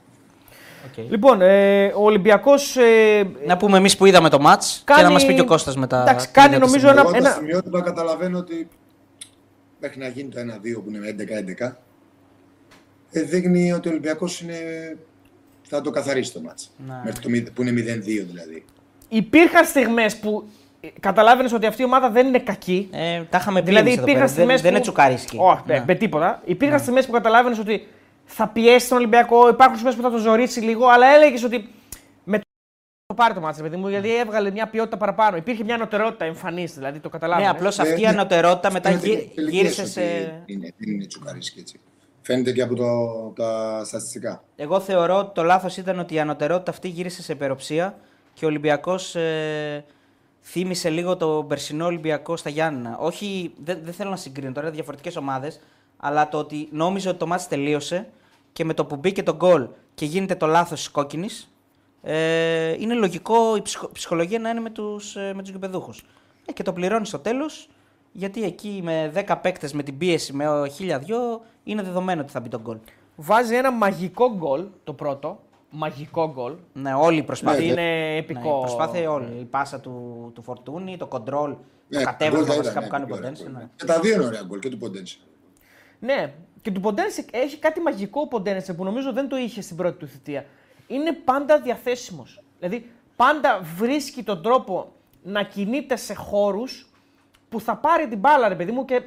Οκ. 0.86 1.10
Λοιπόν, 1.10 1.40
ε, 1.42 1.86
ο 1.86 2.02
Ολυμπιακός. 2.04 2.76
Ε, 2.76 3.30
Να 3.46 3.56
πούμε 3.56 3.76
εμείς 3.76 3.96
που 3.96 4.06
είδαμε 4.06 4.28
το 4.28 4.38
μάτς 4.40 4.76
και 4.76 4.82
Κάνει- 4.84 5.02
να 5.02 5.10
μας 5.10 5.26
πει 5.26 5.34
και 5.34 5.40
ο 5.40 5.44
Κώστας 5.44 5.76
μετά. 5.76 6.00
Εντάξει, 6.02 6.26
τι 6.26 6.32
κάνει 6.32 6.48
είδατε 6.48 6.64
νομίζω 6.66 6.86
στην- 6.86 6.98
ένα- 6.98 7.08
Εγώ 7.08 7.16
ένα- 7.16 7.28
τα 7.28 7.34
στιγμιότυπα 7.34 7.80
καταλαβαίνω 7.80 8.38
ότι 8.38 8.68
μέχρι 9.80 9.98
να 9.98 10.08
γίνει 10.08 10.28
το 10.28 10.40
1-2 10.40 10.80
που 10.82 10.88
είναι 10.88 11.06
11-11 11.08 11.76
ε, 13.10 13.20
δείχνει 13.22 13.72
ότι 13.72 13.88
ο 13.88 13.90
Ολυμπιακός 13.90 14.40
είναι... 14.40 14.56
θα 15.76 15.80
το 15.82 15.90
καθαρίσει 15.90 16.32
το 16.32 16.40
μάτς. 16.40 16.70
Ναι. 16.86 16.94
Μέχρι 17.04 17.20
το, 17.20 17.28
μηδε- 17.28 17.52
που 17.52 17.62
είναι 17.62 17.70
0-2 17.70 17.74
δηλαδή. 18.04 18.64
υπήρχαν 19.08 19.64
στιγμές 19.64 20.16
που 20.16 20.44
καταλάβαινες 21.00 21.52
ότι 21.52 21.66
αυτή 21.66 21.82
η 21.82 21.84
ομάδα 21.84 22.10
δεν 22.10 22.26
είναι 22.26 22.38
κακή. 22.38 22.88
Ε, 22.92 23.22
τα 23.30 23.38
είχαμε 23.38 23.60
πει 23.60 23.66
Δηλαδή 23.66 23.86
εμείς 23.86 23.98
εδώ 23.98 24.02
υπήρχαν 24.02 24.26
πέρα. 24.26 24.26
Δεν, 24.26 24.28
στιγμές 24.28 24.60
δεν 24.60 24.70
που... 24.70 24.76
είναι 24.76 24.80
τσουκάρισκι. 24.84 25.36
Όχι, 25.40 25.62
Ναι. 25.66 25.78
με, 25.78 25.84
με 25.86 25.94
τίποτα. 25.94 26.42
Υπήρχαν 26.44 26.76
ναι. 26.76 26.82
στιγμές 26.82 27.06
που 27.06 27.12
καταλάβαινες 27.12 27.58
ότι 27.58 27.86
θα 28.24 28.48
πιέσει 28.48 28.88
τον 28.88 28.98
Ολυμπιακό, 28.98 29.48
υπάρχουν 29.48 29.74
στιγμές 29.76 29.94
που 29.96 30.02
θα 30.02 30.10
το 30.10 30.16
ζωρίσει 30.18 30.60
λίγο, 30.60 30.86
αλλά 30.86 31.06
έλεγες 31.06 31.42
ότι 31.44 31.68
με 32.24 32.36
το 32.38 32.42
το 33.06 33.14
πάρει 33.14 33.34
το 33.34 33.40
μάτσο, 33.40 33.62
παιδί 33.62 33.76
μου, 33.76 33.88
γιατί 33.88 34.16
έβγαλε 34.16 34.50
μια 34.50 34.68
ποιότητα 34.68 34.96
παραπάνω. 34.96 35.36
Υπήρχε 35.36 35.64
μια 35.64 35.74
ανωτερότητα 35.74 36.24
εμφανής, 36.24 36.74
δηλαδή 36.74 36.98
το 36.98 37.08
Ναι, 37.12 37.18
καταλάβαινε. 37.18 37.48
απλώς 37.48 37.78
αυτή 37.78 38.00
η 38.00 38.04
Ε, 38.04 38.08
ανωτερότητα 38.08 38.72
μετά 38.72 38.88
Φαίνεται 38.88 39.06
γύ- 39.08 39.16
και 39.16 39.22
από 39.24 39.34
τις 39.34 39.48
γύρισε 39.50 39.74
τελικές 39.82 39.92
σε. 39.92 40.00
ότι 40.42 40.52
Είναι, 40.52 40.72
δεν 40.78 40.94
είναι 40.94 41.06
τσουκαρίσκι 41.06 41.58
έτσι. 41.60 41.80
Φαίνεται 42.22 42.52
και 42.52 42.62
από 42.62 42.74
το, 42.74 42.86
τα 43.42 43.82
στατιστικά. 43.84 44.42
Εγώ 44.56 44.80
θεωρώ 44.80 45.18
ότι 45.18 45.34
το 45.34 45.42
λάθος 45.42 45.76
ήταν 45.76 45.98
ότι 45.98 46.14
η 46.14 46.20
ανωτερότητα 46.20 46.70
αυτή 46.70 46.88
γύρισε 46.88 47.22
σε 47.22 47.32
υπεροψία 47.32 47.98
και 48.34 48.44
ο 48.44 48.48
Ολυμπιακός 48.48 49.14
ε, 49.14 49.84
θύμισε 50.42 50.88
λίγο 50.90 51.16
το 51.16 51.44
περσινό 51.48 51.84
Ολυμπιακό 51.86 52.36
στα 52.36 52.50
Γιάννενα. 52.50 52.98
Όχι, 52.98 53.52
δεν, 53.64 53.78
δεν 53.82 53.92
θέλω 53.92 54.10
να 54.10 54.16
συγκρίνω 54.16 54.52
τώρα, 54.52 54.70
διαφορετικές 54.70 55.16
ομάδες, 55.16 55.60
αλλά 55.96 56.28
το 56.28 56.38
ότι 56.38 56.68
νόμιζε 56.72 57.08
ότι 57.08 57.18
το 57.18 57.26
μάτι 57.26 57.44
τελείωσε 57.48 58.08
και 58.52 58.64
με 58.64 58.74
το 58.74 58.84
που 58.84 58.96
μπήκε 58.96 59.22
το 59.22 59.34
γκολ 59.34 59.66
και 59.94 60.04
γίνεται 60.04 60.34
το 60.34 60.46
λάθος 60.46 60.78
της 60.78 60.88
κόκκινης, 60.88 61.52
ε, 62.02 62.72
είναι 62.78 62.94
λογικό 62.94 63.56
η 63.56 63.62
ψυχο- 63.62 63.92
ψυχολογία 63.92 64.38
να 64.38 64.48
είναι 64.50 64.60
με 64.60 64.70
τους, 64.70 65.16
ε, 65.16 65.32
με 65.34 65.42
τους 65.42 65.50
γηπεδούχους. 65.50 66.04
Ε, 66.46 66.52
και 66.52 66.62
το 66.62 66.72
πληρώνεις 66.72 67.08
στο 67.08 67.18
τέλος, 67.18 67.68
γιατί 68.12 68.44
εκεί 68.44 68.80
με 68.82 69.10
10 69.14 69.36
παίκτες 69.36 69.72
με 69.72 69.82
την 69.82 69.98
πίεση 69.98 70.32
με 70.32 70.46
1002 70.78 71.40
είναι 71.64 71.82
δεδομένο 71.82 72.20
ότι 72.20 72.30
θα 72.32 72.40
μπει 72.40 72.48
τον 72.48 72.60
γκολ. 72.60 72.76
Βάζει 73.16 73.54
ένα 73.54 73.72
μαγικό 73.72 74.34
γκολ 74.36 74.66
το 74.84 74.92
πρώτο. 74.92 75.40
Μαγικό 75.70 76.30
γκολ. 76.34 76.54
Ναι, 76.72 76.94
όλη 76.94 77.18
η 77.18 77.22
προσπάθεια. 77.22 77.60
Ναι, 77.60 77.66
είναι 77.66 77.80
Ναι, 77.82 78.16
επικό. 78.16 78.56
η 78.56 78.60
προσπάθεια 78.60 79.10
όλη. 79.10 79.38
Η 79.40 79.44
πάσα 79.44 79.80
του, 79.80 80.30
του 80.34 80.42
Φορτούνη, 80.42 80.96
το 80.96 81.06
κοντρόλ, 81.06 81.50
το 81.50 81.58
Ναι, 81.98 82.02
κατέβασμα 82.02 82.44
γκολ 82.46 82.54
θα 82.56 82.62
βασικά 82.62 82.70
ήταν, 82.70 82.82
που 82.84 82.88
κάνει 82.90 83.04
ο 83.04 83.06
ναι, 83.06 83.14
Ποντένσε. 83.14 83.42
πολύ 83.42 83.54
Ναι. 83.54 83.58
ωραία. 83.58 83.70
Και 83.76 83.84
τα 83.84 84.00
δύο 84.00 84.14
είναι 84.14 84.24
ωραία 84.24 84.42
γκολ 84.46 84.58
και 84.58 84.68
του 84.68 84.76
Ποντένσε. 84.78 85.16
Ναι, 85.98 86.32
και 86.62 86.70
του 86.70 86.80
Ποντένσε 86.80 87.24
έχει 87.32 87.58
κάτι 87.58 87.80
μαγικό 87.80 88.20
ο 88.20 88.28
Ποντένσε 88.28 88.74
που 88.74 88.84
νομίζω 88.84 89.12
δεν 89.12 89.28
το 89.28 89.36
είχε 89.36 89.60
στην 89.62 89.76
πρώτη 89.76 89.98
του 89.98 90.06
θητεία. 90.06 90.44
Είναι 90.86 91.12
πάντα 91.12 91.60
διαθέσιμος. 91.60 92.42
Δηλαδή, 92.58 92.90
πάντα 93.16 93.60
βρίσκει 93.76 94.22
τον 94.22 94.42
τρόπο 94.42 94.92
να 95.22 95.42
κινείται 95.42 95.96
σε 95.96 96.14
χώρους 96.14 96.90
που 97.48 97.60
θα 97.60 97.76
πάρει 97.76 98.08
την 98.08 98.18
μπάλα, 98.18 98.48
ρε 98.48 98.54
παιδί 98.54 98.72
μου, 98.72 98.84
και 98.84 98.94
ε, 98.94 99.00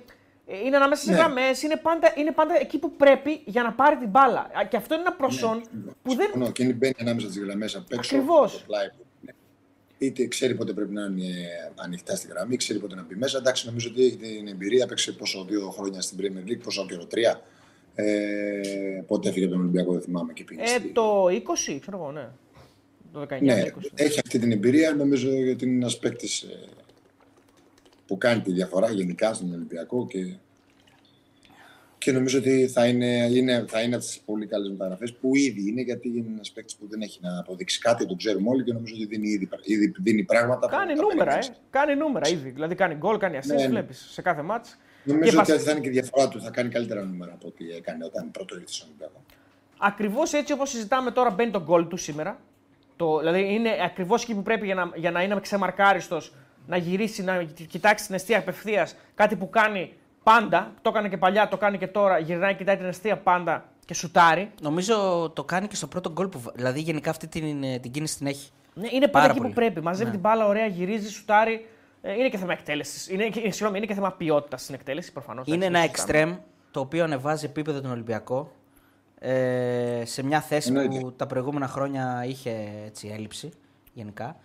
είναι 0.65 0.75
ανάμεσα 0.75 1.03
σε 1.03 1.11
Ναι. 1.11 1.17
γραμμές, 1.17 1.61
είναι 1.61 1.75
πάντα, 1.77 2.13
είναι 2.17 2.31
πάντα 2.31 2.59
εκεί 2.59 2.77
που 2.77 2.91
πρέπει 2.95 3.41
για 3.45 3.63
να 3.63 3.71
πάρει 3.73 3.97
την 3.97 4.09
μπάλα. 4.09 4.39
Α, 4.39 4.65
Και 4.69 4.77
αυτό 4.77 4.93
είναι 4.93 5.03
ένα 5.03 5.13
προσόν 5.15 5.61
που 6.03 6.15
δεν. 6.15 6.25
Συμφωνώ. 6.31 6.51
Και 6.51 6.63
είναι 6.63 6.73
μπαίνει 6.73 6.93
ανάμεσα 6.99 7.29
στις 7.29 7.43
γραμμές 7.43 7.75
απ' 7.75 7.91
έξω. 7.91 8.15
Ακριβώς. 8.15 8.51
το 8.53 8.59
πλάι 8.67 8.87
του. 8.87 9.05
Ναι. 9.21 9.31
Είτε 9.97 10.25
ξέρει 10.27 10.55
πότε 10.55 10.73
πρέπει 10.73 10.93
να 10.93 11.01
είναι 11.05 11.33
ανοιχτά 11.75 12.15
στη 12.15 12.27
γραμμή, 12.27 12.55
ξέρει 12.57 12.79
πότε 12.79 12.95
να 12.95 13.03
μπει 13.03 13.15
μέσα. 13.15 13.37
Εντάξει, 13.37 13.65
νομίζω 13.65 13.89
ότι 13.91 14.05
έχει 14.05 14.15
την 14.17 14.47
εμπειρία. 14.47 14.83
Έπαιξε 14.83 15.11
πόσο 15.11 15.43
δύο 15.49 15.69
χρόνια 15.69 16.01
στην 16.01 16.17
Premier 16.21 16.49
League, 16.49 16.59
πόσο 16.63 16.85
καιρό, 16.85 17.05
τρία. 17.05 17.41
Ε, 17.95 18.05
πότε 19.07 19.29
έφυγε 19.29 19.45
από 19.45 19.53
τον 19.53 19.61
Ολυμπιακό, 19.63 19.91
δεν 19.91 20.01
θυμάμαι 20.01 20.33
και 20.33 20.43
πήγε. 20.43 20.61
Ε, 20.61 20.67
στη- 20.67 20.87
το 20.91 21.27
20, 21.29 21.79
ξέρω 21.79 21.97
εγώ, 21.97 22.11
ναι. 22.11 22.27
Το 23.13 23.19
19, 23.19 23.41
Ναι, 23.41 23.61
20. 23.61 23.89
έχει 23.95 24.19
αυτή 24.19 24.39
την 24.39 24.51
εμπειρία. 24.51 24.93
Νομίζω 24.93 25.29
ότι 25.51 25.65
είναι 25.65 25.75
ένας 25.75 25.97
παίκτης 25.99 26.45
που 28.07 28.17
κάνει 28.17 28.41
τη 28.41 28.51
διαφορά 28.51 28.91
γενικά 28.91 29.33
στον 29.33 29.53
Ολυμπιακό 29.53 30.07
και, 30.07 30.35
και 31.97 32.11
νομίζω 32.11 32.37
ότι 32.39 32.67
θα 32.67 32.85
είναι, 32.87 33.27
είναι, 33.31 33.65
θα 33.67 33.81
είναι 33.81 33.95
από 33.95 34.05
τι 34.05 34.19
πολύ 34.25 34.45
καλές 34.47 34.69
μεταγραφές 34.69 35.13
που 35.13 35.35
ήδη 35.35 35.69
είναι 35.69 35.81
γιατί 35.81 36.07
είναι 36.07 36.27
ένας 36.33 36.51
παίκτης 36.51 36.75
που 36.75 36.87
δεν 36.89 37.01
έχει 37.01 37.19
να 37.21 37.39
αποδείξει 37.39 37.79
κάτι, 37.79 38.05
το 38.05 38.15
ξέρουμε 38.15 38.49
όλοι 38.49 38.63
και 38.63 38.73
νομίζω 38.73 38.93
ότι 38.95 39.05
δίνει, 39.05 39.29
ήδη, 39.29 39.49
ήδη 39.63 39.93
δίνει 39.99 40.23
πράγματα. 40.23 40.59
που 40.69 40.75
Κάνει 40.75 40.93
τα 40.93 41.01
νούμερα, 41.01 41.31
ε. 41.31 41.33
περιμένεις. 41.33 41.51
Κάνει 41.69 41.95
νούμερα 41.95 42.29
ήδη. 42.29 42.49
Δηλαδή 42.49 42.75
κάνει 42.75 42.95
γκολ, 42.95 43.17
κάνει 43.17 43.37
assist, 43.41 43.47
Ναι, 43.47 43.55
ναι. 43.55 43.67
βλέπεις 43.67 44.07
σε 44.11 44.21
κάθε 44.21 44.41
μάτς. 44.41 44.77
Νομίζω 45.03 45.31
Και 45.31 45.37
ότι 45.37 45.51
βασ- 45.51 45.63
θα 45.63 45.71
είναι 45.71 45.79
και 45.79 45.87
η 45.87 45.91
διαφορά 45.91 46.27
του. 46.27 46.41
Θα 46.41 46.49
κάνει 46.49 46.69
καλύτερα 46.69 47.03
νούμερα 47.03 47.31
από 47.33 47.47
ό,τι 47.47 47.69
έκανε 47.69 48.05
όταν 48.05 48.31
πρώτο 48.31 48.55
ήρθε 48.55 48.67
στον 48.71 48.87
Ολυμπιακό. 48.87 49.23
Ακριβώς 49.77 50.33
έτσι 50.33 50.53
όπως 50.53 50.69
συζητάμε 50.69 51.11
τώρα 51.11 51.29
μπαίνει 51.29 51.51
το 51.51 51.61
γκολ 51.63 51.87
του 51.87 51.97
σήμερα. 51.97 52.39
Το, 52.95 53.19
δηλαδή 53.19 53.53
είναι 53.53 53.69
ακριβώς 53.85 54.23
εκεί 54.23 54.33
που 54.35 54.41
πρέπει 54.43 54.65
για 54.65 54.75
να, 54.75 54.91
για 54.95 55.11
να 55.11 55.23
είναι 55.23 55.39
ξεμαρκάριστος, 55.41 56.33
να 56.67 56.77
γυρίσει, 56.77 57.23
να 57.23 57.43
κοιτάξει 57.43 58.05
την 58.05 58.15
αιστεία 58.15 58.37
απευθείας. 58.39 58.95
Κάτι 59.15 59.35
που 59.35 59.49
κάνει 59.49 59.93
πάντα. 60.23 60.71
Το 60.81 60.89
έκανε 60.89 61.09
και 61.09 61.17
παλιά, 61.17 61.47
το 61.47 61.57
κάνει 61.57 61.77
και 61.77 61.87
τώρα. 61.87 62.17
Γυρνάει, 62.19 62.55
κοιτάει 62.55 62.77
την 62.77 62.85
αιστεία 62.85 63.17
πάντα 63.17 63.65
και 63.85 63.93
σουτάρει. 63.93 64.51
Νομίζω 64.61 65.29
το 65.35 65.43
κάνει 65.43 65.67
και 65.67 65.75
στο 65.75 65.87
πρώτο 65.87 66.11
γκολ 66.11 66.27
που. 66.27 66.39
βα- 66.39 66.51
Δηλαδή 66.55 66.79
γενικά 66.79 67.09
αυτή 67.09 67.27
την, 67.27 67.63
ε, 67.63 67.79
την 67.79 67.91
κίνηση 67.91 68.17
την 68.17 68.27
έχει. 68.27 68.49
Ναι, 68.73 68.87
είναι 68.91 69.07
πάντα 69.07 69.11
Πάρα 69.11 69.25
εκεί 69.25 69.37
πολύ. 69.37 69.49
που 69.49 69.55
πρέπει. 69.55 69.81
Μαζεύει 69.81 70.05
Ναι. 70.05 70.11
την 70.11 70.19
μπάλα, 70.19 70.47
ωραία, 70.47 70.65
γυρίζει, 70.65 71.09
σουτάρει. 71.09 71.67
Ε, 72.01 72.13
είναι 72.13 72.29
και 72.29 72.37
θέμα 72.37 72.53
εκτέλεσης. 72.53 73.09
Είναι, 73.09 73.29
και- 73.29 73.39
συγγνώμη, 73.51 73.77
είναι 73.77 73.85
και 73.85 73.93
θέμα 73.93 74.11
ποιότητας 74.11 74.61
στην 74.61 74.75
εκτέλεση 74.75 75.11
προφανώς. 75.11 75.47
Είναι 75.47 75.65
ένα 75.65 75.79
extreme 75.91 76.37
το 76.71 76.79
οποίο 76.79 77.03
ανεβάζει 77.03 77.45
επίπεδο 77.45 77.81
τον 77.81 77.91
Ολυμπιακό 77.91 78.51
ε, 79.19 80.01
σε 80.05 80.23
μια 80.23 80.41
θέση 80.41 80.71
που 80.73 80.79
Εννοείται. 80.79 81.11
τα 81.15 81.25
προηγούμενα 81.27 81.67
χρόνια 81.67 82.23
είχε 82.27 82.69
έτσι, 82.85 83.11
έλλειψη 83.13 83.51
γενικά. 83.93 84.35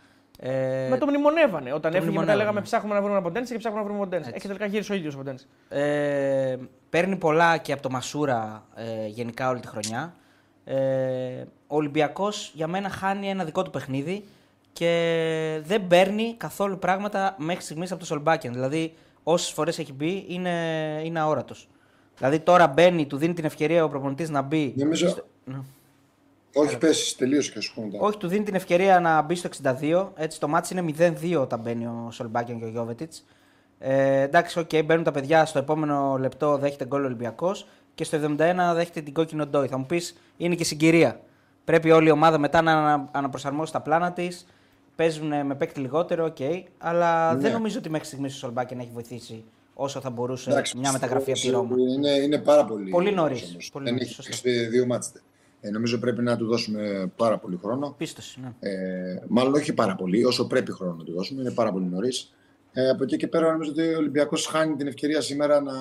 Ε, 0.42 0.86
Με 0.90 0.98
το 0.98 1.06
μνημονεύανε. 1.06 1.72
Όταν 1.72 1.94
έφυγε 1.94 1.94
μετά 1.94 2.04
μνημονεύανε. 2.04 2.38
λέγαμε 2.38 2.60
ψάχνουμε 2.60 2.94
να 2.94 3.00
βρούμε 3.00 3.14
ένα 3.16 3.22
ποντένσε 3.24 3.52
και 3.52 3.58
ψάχνουμε 3.58 3.82
να 3.84 3.88
βρούμε 3.88 4.04
ποντένσε. 4.04 4.30
Και 4.30 4.46
τελικά 4.46 4.66
γύρισε 4.66 4.92
ο 4.92 4.94
ίδιος 4.94 5.14
ο 5.14 5.16
ποντένσε. 5.16 5.46
ε, 5.68 6.56
παίρνει 6.90 7.16
πολλά 7.16 7.56
και 7.56 7.72
από 7.72 7.82
το 7.82 7.90
Μασούρα 7.90 8.64
ε, 8.74 9.06
γενικά 9.06 9.48
όλη 9.48 9.60
τη 9.60 9.66
χρονιά. 9.66 10.14
Ε, 10.64 10.74
ο 11.66 11.76
Ολυμπιακός 11.76 12.52
για 12.54 12.66
μένα 12.66 12.88
χάνει 12.88 13.28
ένα 13.28 13.44
δικό 13.44 13.62
του 13.62 13.70
παιχνίδι 13.70 14.24
και 14.72 15.60
δεν 15.64 15.86
παίρνει 15.86 16.34
καθόλου 16.36 16.78
πράγματα 16.78 17.34
μέχρι 17.38 17.62
στιγμής 17.62 17.90
από 17.90 18.00
το 18.00 18.06
Σολμπάκεν. 18.06 18.52
Δηλαδή 18.52 18.94
όσες 19.22 19.50
φορές 19.50 19.78
έχει 19.78 19.92
μπει 19.92 20.24
είναι, 20.28 20.50
είναι 21.04 21.20
αόρατος. 21.20 21.68
Δηλαδή 22.18 22.38
τώρα 22.38 22.66
μπαίνει, 22.66 23.06
του 23.06 23.16
δίνει 23.16 23.34
την 23.34 23.44
ευκαιρία 23.44 23.84
ο 23.84 23.88
προπονητής 23.88 24.30
να 24.30 24.42
μπει. 24.42 24.74
Νομίζω. 24.76 25.08
στο- 25.08 25.24
ναι. 25.44 25.56
Όχι, 26.54 26.78
πέσει, 26.78 27.16
τελείωσε 27.16 27.50
και 27.52 27.60
σου 27.60 27.74
πω 27.74 27.82
μετά. 27.82 27.98
Όχι, 28.00 28.16
του 28.18 28.28
δίνει 28.28 28.44
την 28.44 28.54
ευκαιρία 28.54 29.00
να 29.00 29.22
μπει 29.22 29.34
στο 29.34 29.48
62. 29.80 30.08
Έτσι 30.16 30.40
το 30.40 30.48
ματς 30.48 30.78
είναι 30.78 31.14
0-2 31.22 31.40
όταν 31.40 31.60
μπαίνει 31.60 31.86
ο 31.86 32.08
Σολμπάκεν 32.10 32.58
και 32.58 32.64
ο 32.64 32.68
Γιώβετιτς. 32.68 33.24
Ε, 33.78 34.20
εντάξει, 34.20 34.58
οκ, 34.58 34.70
μπαίνουν 34.84 35.04
τα 35.04 35.10
παιδιά. 35.10 35.44
Στο 35.44 35.58
επόμενο 35.58 36.16
λεπτό 36.20 36.56
δέχεται 36.58 36.86
γκολ 36.86 37.02
ο 37.02 37.06
Ολυμπιακός 37.06 37.66
και 37.94 38.04
στο 38.04 38.16
71 38.16 38.72
δέχεται 38.74 39.00
την 39.00 39.12
κόκκινο 39.12 39.46
Ντόι. 39.46 39.66
Θα 39.66 39.78
μου 39.78 39.86
πεις, 39.86 40.16
είναι 40.36 40.54
και 40.54 40.64
συγκυρία. 40.64 41.20
Πρέπει 41.64 41.90
όλη 41.90 42.08
η 42.08 42.10
ομάδα 42.10 42.38
μετά 42.38 42.62
να 42.62 42.72
ανα- 42.72 43.08
αναπροσαρμόσει 43.12 43.72
τα 43.72 43.80
πλάνα 43.80 44.12
της. 44.12 44.46
Παίζουν 44.96 45.46
με 45.46 45.54
παίκτη 45.54 45.80
λιγότερο, 45.80 46.24
οκ. 46.24 46.36
αλλά 46.78 47.34
Ναι. 47.34 47.40
δεν 47.40 47.52
νομίζω 47.52 47.78
ότι 47.78 47.90
μέχρι 47.90 48.06
στιγμής 48.06 48.34
ο 48.34 48.38
Σολμπάκεν 48.38 48.78
έχει 48.78 48.90
βοηθήσει 48.92 49.44
όσο 49.74 50.00
θα 50.00 50.10
μπορούσε 50.10 50.50
Εντάξει, 50.50 50.78
μια 50.78 50.92
μεταγραφή 50.92 51.30
από 51.30 51.40
τη 51.40 51.50
Ρώμα. 51.50 51.76
Είναι, 51.94 52.10
είναι 52.10 52.38
πάρα 52.38 52.64
πολύ. 52.64 52.90
Πολύ 52.90 53.12
νωρίς, 53.12 53.50
όμως. 53.50 53.70
πολύ 53.72 53.84
Δεν 53.84 53.94
νωρίς, 53.94 54.08
έχει 54.08 54.22
σωστά. 54.22 54.42
παίξει 54.42 54.66
δύο 54.66 54.86
ματς. 54.86 55.20
Ε, 55.60 55.70
νομίζω 55.70 55.98
πρέπει 55.98 56.22
να 56.22 56.36
του 56.36 56.46
δώσουμε 56.46 57.12
πάρα 57.16 57.38
πολύ 57.38 57.58
χρόνο. 57.62 57.94
Πίστωση, 57.98 58.40
ναι. 58.40 58.70
Ε, 58.70 59.22
μάλλον 59.28 59.54
όχι 59.54 59.72
πάρα 59.72 59.94
πολύ, 59.94 60.24
όσο 60.24 60.46
πρέπει 60.46 60.72
χρόνο 60.72 60.94
να 60.94 61.04
του 61.04 61.12
δώσουμε. 61.12 61.40
Είναι 61.40 61.50
πάρα 61.50 61.72
πολύ 61.72 61.84
νωρίς. 61.84 62.34
Ε, 62.72 62.88
από 62.88 63.02
εκεί 63.02 63.16
και 63.16 63.26
πέρα 63.26 63.52
νομίζω 63.52 63.70
ότι 63.70 63.94
ο 63.94 63.96
Ολυμπιακός 63.96 64.46
χάνει 64.46 64.76
την 64.76 64.86
ευκαιρία 64.86 65.20
σήμερα 65.20 65.60
να 65.60 65.72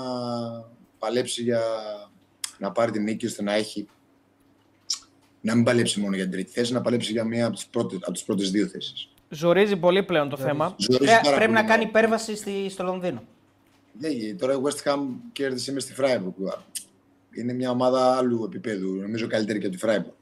παλέψει 1.00 1.42
για 1.44 1.62
να 2.58 2.72
πάρει 2.72 2.92
την 2.92 3.04
νίκη 3.04 3.26
ώστε 3.26 3.44
να 3.44 3.54
έχει. 3.54 3.88
Να 5.42 5.56
μην 5.56 5.64
παλέψει 5.64 6.00
μόνο 6.00 6.16
για 6.16 6.24
την 6.24 6.34
τρίτη 6.34 6.52
θέση, 6.52 6.74
να 6.74 6.82
παλέψει 6.82 7.12
για 7.12 7.24
μία 7.24 7.46
από 7.46 7.56
τις 7.56 7.66
πρώτες 7.66 7.98
από 8.02 8.12
τις 8.12 8.24
πρώτες 8.24 8.52
δύο 8.52 8.68
θέσεις. 8.68 9.10
Ζορίζει 9.30 9.78
πολύ 9.78 10.04
πλέον 10.04 10.30
το 10.30 10.38
θέμα. 10.38 10.76
Ζορίζει 10.78 11.12
Πρέ- 11.12 11.24
πάρα 11.24 11.36
πρέπει 11.36 11.52
πολύ, 11.52 11.64
να 11.64 11.70
κάνει 11.70 11.84
ναι. 11.84 11.90
υπέρβαση 11.90 12.36
στη, 12.36 12.70
στο 12.70 12.84
Λονδίνο. 12.84 13.24
Ναι, 14.00 14.10
τώρα 14.34 14.54
η 14.54 14.58
West 14.64 14.92
Ham 14.92 15.00
κέρδισε 15.32 15.72
με 15.72 15.80
στη 15.80 15.94
Freiburg. 15.98 16.54
Είναι 17.32 17.54
μια 17.54 17.70
ομάδα 17.70 18.18
άλλου 18.18 18.44
επίπεδου, 18.46 18.90
νομίζω 19.02 19.28
καλύτερη 19.28 19.60
και 19.60 19.68
από 19.68 19.76
τη 19.76 19.82
Freiburg. 19.88 20.14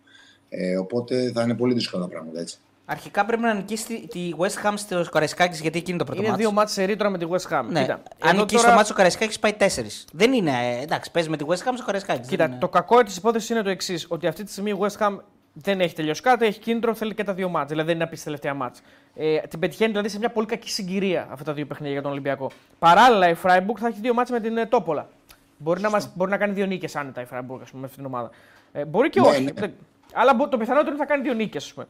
Ε, 0.49 0.77
οπότε 0.77 1.31
θα 1.33 1.41
είναι 1.43 1.55
πολύ 1.55 1.73
δύσκολα 1.73 2.03
τα 2.03 2.09
πράγματα 2.09 2.39
έτσι. 2.39 2.57
Αρχικά 2.89 3.25
πρέπει 3.25 3.41
να 3.41 3.53
νικήσει 3.53 3.85
τη- 3.85 4.07
τη 4.07 4.31
West 4.37 4.67
Ham 4.69 4.73
στο 4.75 5.03
Καραϊσκάκη 5.11 5.59
γιατί 5.61 5.77
εκείνη 5.77 5.97
το 5.97 6.03
πρώτο 6.03 6.19
Είναι 6.21 6.29
μάτς. 6.29 6.41
δύο 6.41 6.51
μάτς 6.51 6.71
σε 6.71 6.83
ρήτρα 6.83 7.09
με 7.09 7.17
τη 7.17 7.25
West 7.29 7.35
Ham. 7.59 7.63
Ναι. 7.69 7.81
Κοίτα, 7.81 7.93
Αν 7.93 8.29
εδώ 8.29 8.39
νικήσει 8.39 8.55
τώρα- 8.55 8.69
το 8.69 8.75
μάτσο 8.77 8.93
ο 8.93 8.95
Καραϊσκάκη 8.95 9.39
πάει 9.39 9.53
τέσσερις. 9.53 10.05
Δεν 10.13 10.33
είναι. 10.33 10.51
ε, 10.51 10.81
εντάξει, 10.83 11.11
παίζει 11.11 11.29
με 11.29 11.37
τη 11.37 11.45
West 11.47 11.53
Ham 11.69 11.71
στο 11.75 11.85
Καραϊσκάκη. 11.85 12.27
Κοίτα, 12.27 12.57
το 12.59 12.67
κακό 12.69 13.03
της 13.03 13.17
υπόθεσης 13.17 13.49
είναι 13.49 13.61
το 13.61 13.69
εξής: 13.69 14.05
Ότι 14.09 14.27
αυτή 14.27 14.43
τη 14.43 14.51
στιγμή 14.51 14.69
η 14.71 14.77
West 14.79 14.97
Ham 15.07 15.17
δεν 15.53 15.81
έχει 15.81 15.95
τελειώσει 15.95 16.21
κάτι, 16.21 16.45
έχει 16.45 16.59
κίνητρο, 16.59 16.93
θέλει 16.95 17.13
και 17.13 17.23
τα 17.23 17.33
δύο 17.33 17.49
μάτς. 17.49 17.69
Δηλαδή 17.69 17.85
δεν 17.87 17.95
είναι 17.95 18.03
να 18.03 18.09
πεις 18.09 18.19
στη 18.19 18.27
τελευταία 18.27 18.53
μάτς. 18.53 18.81
Ε, 19.15 19.37
την 19.37 19.59
πετυχαίνει 19.59 19.89
δηλαδή 19.91 20.09
σε 20.09 20.17
μια 20.17 20.29
πολύ 20.29 20.47
κακή 20.47 20.69
συγκυρία 20.69 21.27
αυτά 21.31 21.43
τα 21.43 21.53
δύο 21.53 21.65
παιχνίδια 21.65 21.93
για 21.93 22.01
τον 22.01 22.11
Ολυμπιακό. 22.11 22.51
Παράλληλα, 22.79 23.29
η 23.29 23.35
Freiburg 23.43 23.77
θα 23.79 23.87
έχει 23.87 23.99
δύο 24.01 24.13
μάτς 24.13 24.29
με 24.31 24.39
την 24.39 24.57
ε, 24.57 24.65
Τόπολα. 24.65 25.09
Μπορεί 25.57 25.81
να, 25.81 25.89
μας, 25.89 26.09
μπορεί 26.15 26.31
να 26.31 26.37
κάνει 26.37 26.53
δύο 26.53 26.65
νίκες 26.65 26.95
άνετα 26.95 27.21
η 27.21 27.25
Freiburg 27.33 27.59
ας 27.61 27.69
πούμε, 27.69 27.81
με 27.81 27.85
αυτήν 27.85 27.95
την 27.95 28.05
ομάδα. 28.05 28.29
Ε, 28.71 28.85
μπορεί 28.85 29.09
και 29.09 29.19
Ναι, 29.21 29.27
όχι. 29.27 29.41
ναι. 29.43 29.51
Δεν- 29.51 29.73
Αλλά 30.13 30.33
μπο- 30.33 30.47
το 30.47 30.57
πιθανότερο 30.57 30.89
είναι 30.89 30.99
θα 30.99 31.05
κάνει 31.05 31.21
δύο 31.23 31.33
νίκες, 31.33 31.63
ας 31.65 31.73
πούμε. 31.73 31.87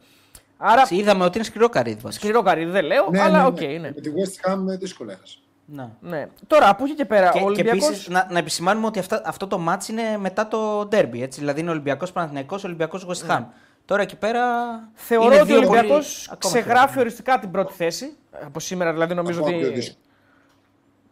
Άρα 0.58 0.86
Είδαμε 0.90 1.24
ότι 1.24 1.36
είναι 1.38 1.46
σκληρό 1.46 1.68
καρύδι. 1.68 2.00
βασικά. 2.02 2.24
σκληρό 2.24 2.42
καρύδι 2.42 2.70
δεν 2.70 2.84
λέω, 2.84 3.06
Ναι, 3.10 3.20
αλλά 3.20 3.40
ναι, 3.40 3.46
οκ, 3.46 3.60
ναι. 3.60 3.66
είναι. 3.66 3.92
Με 3.94 4.00
τη 4.00 4.10
West 4.14 4.50
Ham 4.50 4.68
ε, 4.72 4.76
δύσκολα 4.76 5.12
έχασε. 5.12 5.38
Ναι. 5.64 5.88
Ναι. 6.00 6.26
Τώρα 6.46 6.68
από 6.68 6.84
εκεί 6.84 6.94
και 6.94 7.04
πέρα 7.04 7.28
Και, 7.30 7.38
ο 7.38 7.40
και 7.40 7.46
Ολυμπιακός... 7.46 7.88
επίση 7.88 8.10
να, 8.10 8.26
να 8.30 8.38
επισημάνουμε 8.38 8.86
ότι 8.86 8.98
αυτά, 8.98 9.22
αυτό 9.24 9.46
το 9.46 9.58
μάτς 9.58 9.88
είναι 9.88 10.02
μετά 10.18 10.48
το 10.48 10.86
ντέρμπι. 10.86 11.22
Έτσι, 11.22 11.40
δηλαδή 11.40 11.60
είναι 11.60 11.70
Ολυμπιακός 11.70 12.12
Παναθηναϊκός, 12.12 12.64
Ολυμπιακός 12.64 13.06
West 13.08 13.30
Ham. 13.30 13.44
Τώρα 13.84 14.02
εκεί 14.02 14.16
πέρα. 14.16 14.72
Ναι. 14.72 14.80
Θεωρώ 14.94 15.24
είναι 15.32 15.40
ότι 15.40 15.42
ο 15.42 15.44
δύο 15.58 15.66
πολύ- 15.66 15.78
Ολυμπιακός 15.78 16.28
ακόμα 16.32 16.52
ξεγράφει 16.54 16.78
χειρότερα. 16.78 17.00
οριστικά 17.00 17.38
την 17.38 17.50
πρώτη 17.50 17.72
θέση. 17.72 18.16
Από 18.44 18.60
σήμερα 18.60 18.92
δηλαδή 18.92 19.14
νομίζω 19.14 19.38
Ακόμα 19.40 19.56
πιο 19.58 19.66
ότι 19.66 19.74
δύσκολο. 19.74 19.98
ε, 20.04 20.06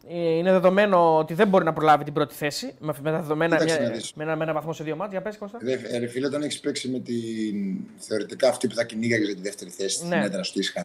είναι 0.09 0.51
δεδομένο 0.51 1.17
ότι 1.17 1.33
δεν 1.33 1.47
μπορεί 1.47 1.63
να 1.65 1.73
προλάβει 1.73 2.03
την 2.03 2.13
πρώτη 2.13 2.33
θέση. 2.35 2.73
Με, 2.79 2.93
με 3.01 3.11
τα 3.11 3.19
δεδομένα 3.19 3.55
Κοίταξε 3.57 3.79
μια- 3.79 3.89
να 3.89 3.95
δεις. 3.95 4.13
με, 4.13 4.23
ένα, 4.23 4.35
με 4.35 4.43
ένα 4.43 4.53
βαθμό 4.53 4.73
σε 4.73 4.83
δύο 4.83 4.95
μάτια. 4.95 5.11
Για 5.11 5.21
πες 5.21 5.37
Κώστα. 5.37 5.57
Ρε, 5.61 5.73
ε, 5.73 5.97
ρε 5.97 6.07
φίλε, 6.07 6.25
όταν 6.27 6.41
έχεις 6.43 6.59
παίξει 6.59 6.89
με 6.89 6.99
την 6.99 7.77
θεωρητικά 7.97 8.49
αυτή 8.49 8.67
που 8.67 8.75
θα 8.75 8.83
κυνήγαγες 8.83 9.25
για 9.27 9.35
τη 9.35 9.41
δεύτερη 9.41 9.69
θέση 9.69 9.95
στην 9.95 10.07
Ναι. 10.07 10.23
έδρα 10.25 10.43
σου, 10.43 10.53
τι 10.53 10.59
είχα. 10.59 10.83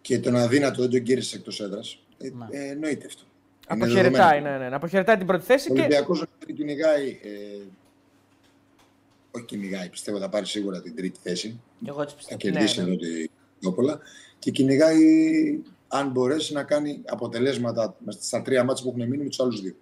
Και 0.00 0.18
τον 0.18 0.36
αδύνατο 0.36 0.80
δεν 0.82 0.90
τον 0.90 1.02
κύρισε 1.02 1.36
εκτός 1.36 1.60
έδρας. 1.60 1.98
Ε, 2.18 2.28
Ναι. 2.28 2.46
ε, 2.50 2.68
εννοείται 2.70 3.06
αυτό. 3.06 3.22
Είναι 3.72 3.84
Αποχαιρετάει, 3.84 4.30
δεδομένο. 4.38 4.58
ναι, 4.62 4.68
ναι, 4.68 4.74
αποχαιρετάει 4.74 5.16
την 5.16 5.26
πρώτη 5.26 5.44
θέση 5.44 5.70
Ο 5.70 5.74
και. 5.74 5.80
Ολυμπιακός 5.80 6.24
την 6.46 6.54
κυνηγάει. 6.56 7.08
Ε, 7.22 7.62
όχι 9.30 9.44
κυνηγάει, 9.44 9.88
πιστεύω 9.88 10.18
θα 10.18 10.28
πάρει 10.28 10.46
σίγουρα 10.46 10.82
την 10.82 10.96
τρίτη 10.96 11.18
θέση. 11.22 11.60
Και 11.84 11.88
εγώ 11.90 12.02
έτσι 12.02 12.14
Θα 12.14 12.16
πιστεύω. 12.36 12.40
κερδίσει 12.40 12.80
ναι. 12.82 12.86
εδώ 12.86 12.96
την 12.96 13.30
Νόπολα. 13.60 13.98
Και 14.38 14.50
κυνηγάει, 14.50 14.98
αν 15.88 16.08
μπορέσει, 16.08 16.52
να 16.52 16.62
κάνει 16.62 17.02
αποτελέσματα 17.06 17.96
στα 18.08 18.42
τρία 18.42 18.64
μάτια 18.64 18.82
που 18.84 18.88
έχουν 18.88 19.08
μείνει 19.08 19.22
με 19.22 19.28
τους 19.28 19.40
άλλους 19.40 19.60
δύο. 19.60 19.74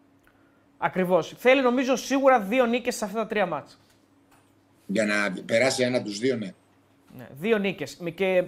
Ακριβώς. 0.79 1.35
Θέλει 1.37 1.63
νομίζω 1.63 1.97
σίγουρα 1.97 2.41
δύο 2.41 2.67
νίκες 2.67 2.97
σε 2.97 3.05
αυτά 3.05 3.19
τα 3.19 3.27
τρία 3.27 3.47
μάτια. 3.47 3.77
Για 4.87 5.05
να 5.05 5.43
περάσει 5.47 5.83
ένα 5.83 5.97
από 5.97 6.07
τους 6.07 6.19
δύο, 6.19 6.37
ναι. 6.37 6.55
Ναι, 7.19 7.29
δύο 7.41 7.59
νίκες. 7.59 7.99
Και 8.15 8.45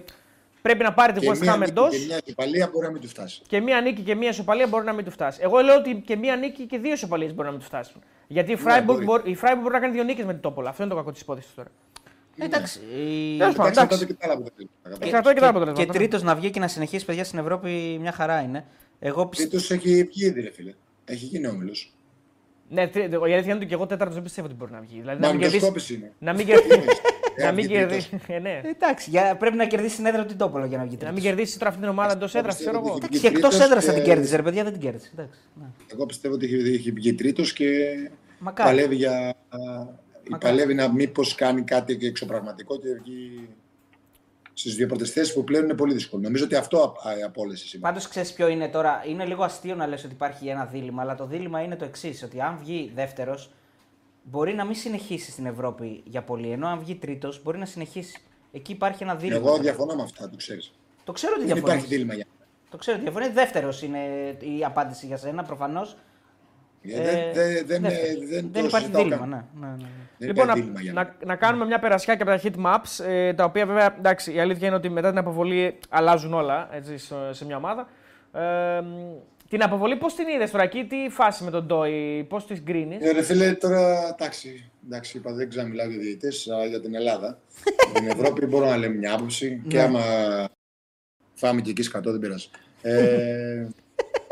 πρέπει 0.61 0.83
να 0.83 0.93
πάρει 0.93 1.13
τη 1.13 1.19
Και 1.19 1.29
West 1.29 1.37
μία 1.37 1.55
Ham 1.55 1.57
νίκη 1.57 1.69
εντός. 1.69 1.95
και 1.95 2.05
μια 2.05 2.19
ισοπαλία 2.25 2.69
μπορεί 2.73 2.85
να 2.85 2.91
μην 2.91 3.01
του 3.01 3.07
φτάσει. 3.07 3.41
Και 3.47 3.61
μία 3.61 3.81
νίκη 3.81 4.01
και 4.01 4.15
μία 4.15 4.29
ισοπαλία 4.29 4.67
μπορεί 4.67 4.85
να 4.85 4.93
μην 4.93 5.05
του 5.05 5.11
φτάσει. 5.11 5.39
Εγώ 5.43 5.59
λέω 5.59 5.75
ότι 5.75 5.95
και 6.05 6.15
μία 6.15 6.35
νίκη 6.35 6.65
και 6.65 6.77
δύο 6.77 6.93
ισοπαλίες 6.93 7.33
μπορεί 7.33 7.45
να 7.45 7.51
μην 7.51 7.59
του 7.59 7.65
φτάσουν. 7.65 8.01
Γιατί 8.27 8.51
η 8.51 8.57
Freiburg, 8.65 8.83
μπορεί. 8.85 9.05
μπορεί, 9.05 9.31
η 9.31 9.37
Freiburg 9.41 9.59
μπορεί 9.61 9.73
να 9.73 9.79
κάνει 9.79 9.93
δύο 9.93 10.03
νίκες 10.03 10.25
με 10.25 10.31
την 10.31 10.41
Τόπολα. 10.41 10.69
Αυτό 10.69 10.83
είναι 10.83 10.91
το 10.91 10.97
κακό 10.97 11.11
της 11.11 11.21
υπόθεσης 11.21 11.53
τώρα. 11.53 11.69
Εντάξει. 12.39 12.79
η- 12.79 13.37
Τέλος 13.37 13.55
πάντων. 13.55 13.71
Εντάξει, 13.71 13.79
εντάξει. 13.79 13.97
τότε 13.99 14.05
και 14.05 14.13
τα 14.13 14.25
άλλα 14.25 14.33
αποτελέσματα. 14.33 15.05
Εξαρτάται 15.05 15.33
και 15.33 15.39
τα 15.39 15.45
Και, 15.45 15.51
αποτελέσματα. 15.51 15.83
και 15.91 15.97
τρίτος 15.97 16.23
να 16.23 16.35
βγει 16.35 16.49
και 16.49 16.59
να 16.59 16.67
συνεχίσει 16.67 17.05
παιδιά 17.05 17.23
στην 17.23 17.39
Ευρώπη 17.39 17.97
μια 18.01 18.11
χαρά 18.11 18.41
είναι. 18.41 18.65
Εγώ 18.99 19.25
πιστεύω. 19.25 19.49
Τρίτος 19.49 19.71
έχει 19.71 20.03
βγει 20.03 20.25
ήδη, 20.25 20.41
ρε 20.41 20.51
φίλε. 20.51 20.73
Έχει 21.05 21.25
γίνει 21.25 21.47
όμιλος. 21.47 21.91
Ναι, 22.69 22.87
τρί- 22.87 23.11
η 23.11 23.15
αλήθεια 23.15 23.39
είναι 23.43 23.53
ότι 23.53 23.65
και 23.65 23.73
εγώ 23.73 23.85
τέταρτος 23.85 24.15
δεν 24.15 24.23
πιστεύω 24.23 24.47
ότι 24.47 24.55
μπορεί 24.55 24.71
να 24.71 24.79
βγει. 24.79 24.99
Δηλαδή 24.99 25.21
να 25.21 25.27
μην 25.29 25.39
κερδίσει. 25.39 25.63
Μαγκοσκόπηση 25.63 25.93
είναι. 25.93 26.11
Να 26.19 26.33
μην 26.33 26.45
κερδίσει. 26.45 26.79
Ε, 27.37 27.41
Να 27.43 27.47
αν 27.47 27.55
μην 27.55 27.65
βγει 27.65 27.73
κερδίσει. 27.75 28.09
τρίτος. 28.09 28.27
Ε, 28.35 28.39
ναι. 28.39 28.61
Εντάξει, 28.63 29.09
για, 29.09 29.35
πρέπει 29.39 29.55
να 29.55 29.65
κερδίσει 29.67 29.95
την 29.95 30.05
έδρα 30.05 30.21
του 30.21 30.27
την 30.27 30.37
Τόπολο 30.37 30.65
για 30.65 30.77
να 30.77 30.83
βγει. 30.83 30.91
Να 30.93 30.97
τρίτος. 30.97 31.15
μην 31.15 31.23
κερδίσει 31.23 31.57
τώρα 31.57 31.69
αυτή 31.69 31.81
την 31.81 31.89
ομάδα 31.89 32.11
εντός 32.11 32.35
έδρας, 32.35 32.55
ξέρω 32.55 32.77
εγώ. 32.85 32.95
Εντάξει, 32.95 33.19
Και 33.19 33.27
εκτός 33.27 33.41
τρίτος 33.41 33.59
έδρας 33.65 33.85
θα 33.85 33.91
και- 33.93 33.97
την 33.99 34.07
κέρδιζε, 34.09 34.35
ρε 34.35 34.41
παιδιά, 34.41 34.63
δεν 34.63 34.71
την 34.71 34.81
κέρδισε. 34.81 35.09
Εντάξει, 35.13 35.39
ναι. 35.59 35.65
Εγώ 35.93 36.05
πιστεύω 36.05 36.33
ότι 36.35 36.45
έχει, 36.45 36.55
έχει 36.73 36.91
βγει 36.91 37.13
τρίτος 37.13 37.53
και 37.53 37.67
Μακάρι. 38.39 38.69
παλεύει 38.69 38.95
για. 38.95 39.33
Μακάρι. 40.29 40.53
Παλεύει 40.55 40.73
να 40.73 40.91
μήπως 40.93 41.35
κάνει 41.35 41.61
κάτι 41.61 41.97
εξωπραγματικό 42.01 42.77
και 42.79 42.87
βγει 43.03 43.49
στις 44.53 44.75
δύο 44.75 44.87
πρώτες 44.87 45.11
θέσεις 45.11 45.33
που 45.33 45.43
πλέον 45.43 45.63
είναι 45.63 45.73
πολύ 45.73 45.93
δύσκολο. 45.93 46.21
Νομίζω 46.21 46.43
ότι 46.45 46.55
αυτό 46.55 46.77
α- 46.79 47.09
α- 47.09 47.25
από 47.25 47.41
όλε 47.41 47.55
σήμερα. 47.55 47.89
Πάντως 47.91 48.07
ξέρεις 48.09 48.33
ποιο 48.33 48.47
είναι 48.47 48.67
τώρα. 48.67 49.03
Είναι 49.07 49.25
λίγο 49.25 49.43
αστείο 49.43 49.75
να 49.75 49.87
λες 49.87 50.03
ότι 50.03 50.13
υπάρχει 50.13 50.47
ένα 50.47 50.65
δίλημα, 50.65 51.01
αλλά 51.01 51.15
το 51.15 51.25
δίλημα 51.25 51.61
είναι 51.61 51.75
το 51.75 51.85
εξής: 51.85 52.23
Ότι 52.23 52.41
αν 52.41 52.57
βγει 52.57 52.91
δεύτερος, 52.95 53.51
μπορεί 54.23 54.53
να 54.53 54.65
μην 54.65 54.75
συνεχίσει 54.75 55.31
στην 55.31 55.45
Ευρώπη 55.45 56.01
για 56.05 56.21
πολύ. 56.23 56.49
Ενώ 56.51 56.67
αν 56.67 56.79
βγει 56.79 56.95
τρίτος, 56.95 57.43
μπορεί 57.43 57.57
να 57.57 57.65
συνεχίσει. 57.65 58.21
Εκεί 58.51 58.71
υπάρχει 58.71 59.03
ένα 59.03 59.15
δίλημα. 59.15 59.37
Εγώ 59.37 59.57
διαφωνώ 59.57 59.95
με 59.95 60.01
αυτά, 60.01 60.29
το 60.29 60.35
ξέρεις. 60.35 60.71
Το 61.03 61.11
ξέρω 61.11 61.33
ότι 61.37 61.45
Δεν 61.45 61.53
διαφωνείς. 61.53 61.75
υπάρχει 61.75 61.95
δίλημα 61.95 62.13
για 62.13 62.25
μένα. 62.33 62.49
Το 62.69 62.77
ξέρω 62.77 62.97
ότι 62.97 63.05
διαφωνείς. 63.09 63.33
Δεύτερος 63.35 63.81
είναι 63.81 63.99
η 64.39 64.63
απάντηση 64.65 65.05
για 65.05 65.17
σένα, 65.17 65.43
προφανώς. 65.43 65.97
Ε, 66.81 67.01
δεν- 67.33 67.65
δεν- 67.65 67.81
δεν- 67.81 68.27
δεν 68.29 68.51
το 68.51 68.59
υπάρχει 68.59 68.77
συζητάω 68.77 69.03
δίλημα. 69.03 69.17
καν. 69.19 69.29
Ναι, 69.29 69.67
ναι, 69.67 69.73
ναι. 69.73 69.87
Δεν 70.17 70.27
Λοιπόν, 70.27 70.43
υπάρχει 70.43 70.59
να, 70.61 70.65
δίλημα 70.65 70.81
για 70.81 70.93
να, 70.93 71.03
μένα. 71.03 71.15
να 71.25 71.35
κάνουμε 71.35 71.65
μια 71.65 71.79
περασιά 71.79 72.15
και 72.15 72.23
από 72.23 72.31
τα 72.31 72.39
heat 72.43 72.65
maps, 72.65 73.05
ε, 73.05 73.33
τα 73.33 73.43
οποία 73.43 73.65
βέβαια, 73.65 73.95
εντάξει, 73.97 74.33
η 74.33 74.39
αλήθεια 74.39 74.67
είναι 74.67 74.75
ότι 74.75 74.89
μετά 74.89 75.09
την 75.09 75.17
αποβολή 75.17 75.77
αλλάζουν 75.89 76.33
όλα 76.33 76.69
έτσι, 76.71 76.97
στο- 76.97 77.29
σε 77.31 77.45
μια 77.45 77.57
ομάδα. 77.57 77.87
Ε, 78.33 78.81
μ, 78.81 79.15
την 79.49 79.63
αποβολή 79.63 79.95
πώς 79.95 80.15
την 80.15 80.27
είδες 80.27 80.51
τώρα 80.51 80.63
εκεί, 80.63 80.85
τι 80.85 81.09
φάση 81.09 81.43
με 81.43 81.51
τον 81.51 81.65
Ντόι, 81.65 82.25
πώς 82.29 82.47
τις 82.47 82.61
γκρίνεις. 82.61 83.01
Ε, 83.05 83.11
ρε 83.11 83.21
φίλε, 83.21 83.51
τώρα 83.53 84.07
εντάξει, 84.19 84.69
εντάξει 84.85 85.17
είπα, 85.17 85.31
δεν 85.33 85.49
ξέρω 85.49 85.63
να 85.63 85.69
μιλάω 85.69 85.87
για 85.89 85.97
διαιτητές, 85.99 86.49
αλλά 86.49 86.65
για 86.65 86.81
την 86.81 86.95
Ελλάδα. 86.95 87.39
την 87.93 88.07
Ευρώπη 88.07 88.45
μπορώ 88.45 88.65
να 88.65 88.77
λέμε 88.77 88.95
μια 88.95 89.13
άποψη 89.13 89.61
και 89.67 89.81
άμα 89.81 90.01
φάμε 91.33 91.61
και 91.61 91.69
εκεί 91.69 91.81
σκατό 91.81 92.11
δεν 92.11 92.19
πειράζει. 92.19 92.47
Ε, 92.81 93.67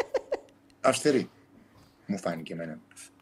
αυστηρή, 0.81 1.29
μου 2.05 2.17
φάνηκε 2.17 2.53
εμένα. 2.53 2.77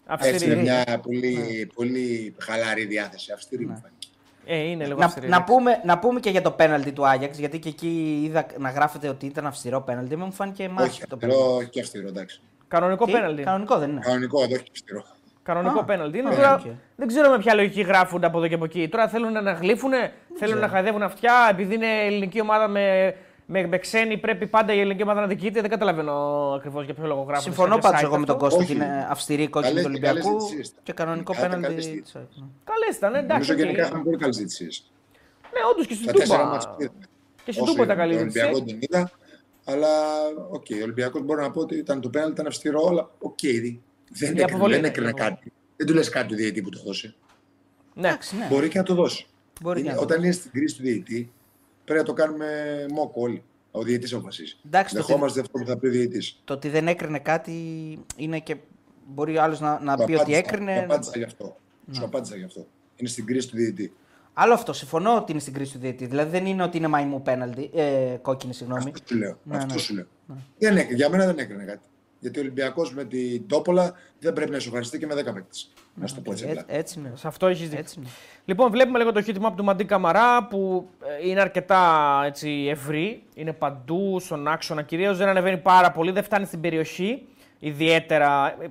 Έτσι 0.10 0.30
Αυστηρή. 0.30 0.52
είναι 0.52 0.62
μια 0.62 1.00
πολύ, 1.04 1.70
πολύ 1.76 2.36
χαλαρή 2.40 2.86
διάθεση, 2.86 3.32
αυστηρή 3.32 3.66
μου 3.66 3.74
φάνηκε. 3.82 4.08
Ε, 4.46 4.58
είναι 4.58 4.86
λίγο 4.86 5.00
Να, 5.00 5.06
αυστηρή. 5.06 5.28
να, 5.28 5.36
εντάξει. 5.36 5.54
πούμε, 5.54 5.82
να 5.86 6.00
πούμε 6.00 6.20
και 6.20 6.30
για 6.30 6.42
το 6.42 6.52
πέναλτι 6.52 6.92
του 6.92 7.08
Άγιαξ, 7.08 7.38
γιατί 7.40 7.60
και 7.60 7.70
εκεί 7.70 8.22
είδα 8.26 8.46
να 8.58 8.70
γράφεται 8.70 9.08
ότι 9.08 9.26
ήταν 9.26 9.46
αυστηρό 9.46 9.82
πέναλτι. 9.82 10.14
Εμένα 10.14 10.28
μου 10.28 10.34
φάνηκε 10.34 10.70
μάχη 10.70 10.90
Όχι, 10.90 11.06
το 11.08 11.18
πέναλτι. 11.18 11.42
αυστηρό 11.44 11.68
και 11.70 11.80
αυστηρό, 11.80 12.08
εντάξει. 12.08 12.42
Κανονικό 12.68 13.06
Τι; 13.06 13.12
πέναλτι. 13.12 13.44
Κανονικό 13.44 13.78
δεν 13.78 13.90
είναι. 13.90 14.00
Κανονικό, 14.04 14.44
εδώ 14.44 14.54
όχι 14.56 14.64
αυστηρό. 14.72 15.06
Κανονικό 15.44 15.80
Α, 15.80 15.84
πέναλτι. 15.84 16.18
Είναι. 16.18 16.30
α, 16.30 16.36
Τώρα, 16.36 16.54
οκ. 16.54 16.62
Δεν 16.96 17.08
ξέρω 17.08 17.30
με 17.30 17.38
ποια 17.38 17.54
λογική 17.54 17.82
γράφουν 17.82 18.24
από 18.24 18.38
εδώ 18.38 18.48
και 18.48 18.54
από 18.56 18.66
εκεί. 18.66 18.88
Τώρα 18.90 19.08
θέλουν 19.08 19.44
να 19.44 19.52
γλύφουνε, 19.52 20.14
θέλουν 20.38 20.58
να 20.60 20.68
χαϊδεύουν 20.68 21.04
αυτιά, 21.04 21.48
επειδή 21.50 21.76
είναι 21.76 22.06
ελληνική 22.06 22.42
ομάδα 22.42 22.68
με, 22.68 23.16
με, 23.46 23.68
με 23.68 23.78
ξένη, 23.78 24.18
πρέπει 24.18 24.48
πάντα 24.48 24.74
η 24.74 24.80
ελληνική 24.80 25.04
ομάδα 25.04 25.22
να 25.22 25.28
δικαιείται. 25.28 25.62
Δεν 25.62 25.70
καταλαβαίνω 25.70 26.14
ακριβώς 26.58 26.86
για 26.86 26.94
ποιο 26.94 27.06
λόγο 27.06 27.22
γράφουν. 27.22 27.44
Συμφωνώ 27.44 27.74
σε 27.76 27.82
πάντως 27.82 28.00
site 28.00 28.04
εγώ 28.04 28.18
με 28.20 28.26
τον 28.26 28.36
αυτό. 28.36 28.48
Κώστα 28.48 28.62
Όχι. 28.64 28.72
ότι 28.72 28.82
είναι 28.84 29.08
αυστηρή 29.10 29.44
η 29.44 29.48
κόκκινη 29.48 29.74
Καλές 29.74 29.86
του 29.86 29.92
και 29.94 30.00
καλές 30.00 30.24
Ολυμπιακού 30.26 30.40
διαιτησίες. 30.46 30.74
και 30.84 30.94
κανονικό 30.94 31.34
Κάντε 31.34 31.48
πέναλτι. 31.48 31.68
καλές 31.68 31.84
της 31.84 31.94
διαιτησίες. 31.94 32.24
ΑΕΚ, 32.24 32.36
ναι. 32.44 32.46
Καλέ 32.64 32.96
ήταν, 32.98 33.14
εντάξει. 33.24 33.52
Νομίζω 33.52 33.54
γενικά 33.54 33.82
οκ. 33.84 33.88
είχαμε 33.90 34.04
πολύ 34.04 34.18
καλές 34.18 34.36
διαιτησίες. 34.38 34.92
Ναι, 35.54 35.60
όντως 35.72 35.88
και 35.88 35.94
στην 35.94 36.06
Τα 36.06 36.12
τέσσερα 36.14 36.38
Τούμπα. 36.40 36.52
μάτς 36.52 36.66
που 36.68 36.76
είδαμε. 36.82 37.00
Και 37.46 37.52
στην 37.52 37.64
Όσο 37.64 37.72
Τούμπα 37.72 37.84
ήταν 37.84 37.96
είδαμε, 37.96 38.14
καλή 38.14 38.14
τον 38.18 38.32
διαιτησία. 38.32 38.48
Ολυμπιακό 38.50 38.80
την 38.80 38.88
είδα, 38.90 39.12
αλλά 39.72 39.90
οκ, 40.58 40.66
ο 40.80 40.84
Ολυμπιακός 40.84 41.22
μπορώ 41.22 41.42
να 41.42 41.52
πω 41.52 41.60
ότι 41.62 41.76
ήταν 41.78 42.02
το 42.02 42.10
πέναλτι, 42.10 42.34
ήταν 42.34 42.48
αυστηρό, 42.48 42.88
αλλά 42.90 43.10
οκ. 43.20 43.40
δεν, 43.42 43.82
έκρινε, 44.30 44.44
αποβολή 44.44 44.70
δεν 44.72 44.80
είναι, 44.80 44.88
έκρινε 44.88 45.08
η 45.08 45.12
αποβολή. 45.12 45.36
κάτι. 45.36 45.52
Δεν 45.78 45.88
του 45.88 45.94
λες 45.94 46.10
κάτι 46.10 46.28
του 46.28 46.36
διαιτητή 46.36 46.62
που 46.62 46.70
το 46.70 46.82
δώσει. 46.86 47.16
Ναι. 47.94 48.08
Εντάξει, 48.08 48.36
ναι. 48.38 48.48
Μπορεί 48.50 48.68
και 48.68 48.78
να 48.78 48.84
το 48.84 48.94
δώσει. 48.94 49.26
Μπορεί 49.62 49.80
Είναι- 49.80 49.88
και 49.90 49.94
να 49.96 50.00
το 50.02 50.04
όταν 50.14 50.24
είναι 50.24 50.32
στην 50.32 50.52
κρίση 50.52 50.76
του 50.76 50.82
διαιτητή, 50.82 51.32
πρέπει 51.86 52.00
να 52.00 52.06
το 52.06 52.14
κάνουμε 52.14 52.48
μόκο 52.92 53.22
όλοι. 53.22 53.44
Ο 53.72 53.84
διαιτητή 53.84 54.14
αποφασίσει. 54.14 54.58
Εντάξει, 54.66 54.94
το 54.94 55.00
ότι- 55.00 55.08
Δεχόμαστε 55.12 55.40
αυτό 55.40 55.60
που 55.60 55.66
θα 55.66 55.78
πει 55.78 55.88
ο 55.88 55.92
διαιτητή. 55.92 56.34
Το 56.44 56.54
ότι 56.54 56.70
δεν 56.70 56.88
έκρινε 56.88 57.20
κάτι 57.20 57.54
είναι 58.16 58.40
και. 58.40 58.56
Μπορεί 59.08 59.38
άλλος 59.38 59.60
να, 59.60 59.80
να 59.80 59.96
πει 59.96 60.14
ότι 60.14 60.36
έκρινε. 60.36 60.80
Απάντησα 60.80 61.12
γι' 61.16 61.24
αυτό. 61.24 61.58
Σου 61.92 62.04
απάντησα 62.04 62.36
γι' 62.36 62.44
αυτό. 62.44 62.66
Είναι 62.96 63.10
στην 63.10 63.26
κρίση 63.26 63.50
του 63.50 63.56
διαιτητή. 63.56 63.94
Άλλο 64.34 64.54
αυτό. 64.54 64.74
Συμφωνώ 64.74 65.16
ότι 65.16 65.32
είναι 65.32 65.42
στην 65.42 65.54
κρίση 65.54 65.74
του 65.74 65.80
διαιτητή. 65.80 66.06
Δηλαδή 66.06 66.30
δεν 66.30 66.46
είναι 66.46 66.64
ότι 66.64 66.78
είναι 66.78 66.88
μαϊμού 66.88 67.22
πέναλτι. 67.22 67.70
Ε, 67.74 68.18
κόκκινη, 68.22 68.54
συγγνώμη. 68.54 68.92
Αυτό 68.96 69.04
σου 69.08 69.18
λέω. 69.18 69.38
Ναι, 69.44 69.58
αυτό 69.58 69.74
ναι. 69.74 69.80
σου 69.80 69.94
λέω. 69.94 70.06
Δεν 70.58 70.78
έκρινε, 70.78 70.96
για 70.96 71.10
μένα 71.10 71.26
δεν 71.26 71.38
έκρινε 71.38 71.64
κάτι. 71.64 71.82
Γιατί 72.24 72.40
ο 72.40 72.42
Ολυμπιακός 72.42 72.94
με 72.94 73.04
την 73.04 73.48
Τόπολα 73.48 73.94
δεν 74.20 74.34
πρέπει 74.34 74.52
να 74.52 74.58
ισοφαριστεί 74.58 75.00
και 75.00 75.06
με 75.06 75.14
10 75.14 75.34
παίκτες. 75.34 75.72
Να 75.94 76.08
σου 76.08 76.16
το 76.16 76.22
πω 76.22 76.32
έτσι 76.32 76.46
απλά. 76.46 76.64
Ε, 76.68 76.78
έτσι 76.78 77.00
είναι. 77.00 77.12
Σε 77.16 77.28
αυτό 77.28 77.48
έχεις 77.48 77.64
δίκιο. 77.64 77.80
Έτσι 77.80 77.96
είναι. 78.00 78.08
Λοιπόν, 78.46 78.72
βλέπουμε 78.72 78.98
λίγο 78.98 79.12
το 79.12 79.24
heat 79.26 79.46
map 79.46 79.52
του 79.56 79.64
Μαντί 79.64 79.86
Καμαρά 79.86 80.48
που 80.48 80.90
ε, 81.22 81.30
είναι 81.30 81.42
αρκετά 81.42 82.22
έτσι, 82.26 82.68
ευρύ. 82.70 83.24
Είναι 83.36 83.54
παντού, 83.54 84.20
στον 84.20 84.48
άξονα 84.48 84.82
κυρίως. 84.82 85.18
Δεν 85.18 85.28
ανεβαίνει 85.28 85.58
πάρα 85.58 85.92
πολύ, 85.92 86.12
δεν 86.12 86.24
φτάνει 86.24 86.46
στην 86.46 86.62
περιοχή. 86.62 87.28
Ιδιαίτερα 87.60 88.56
ε, 88.60 88.66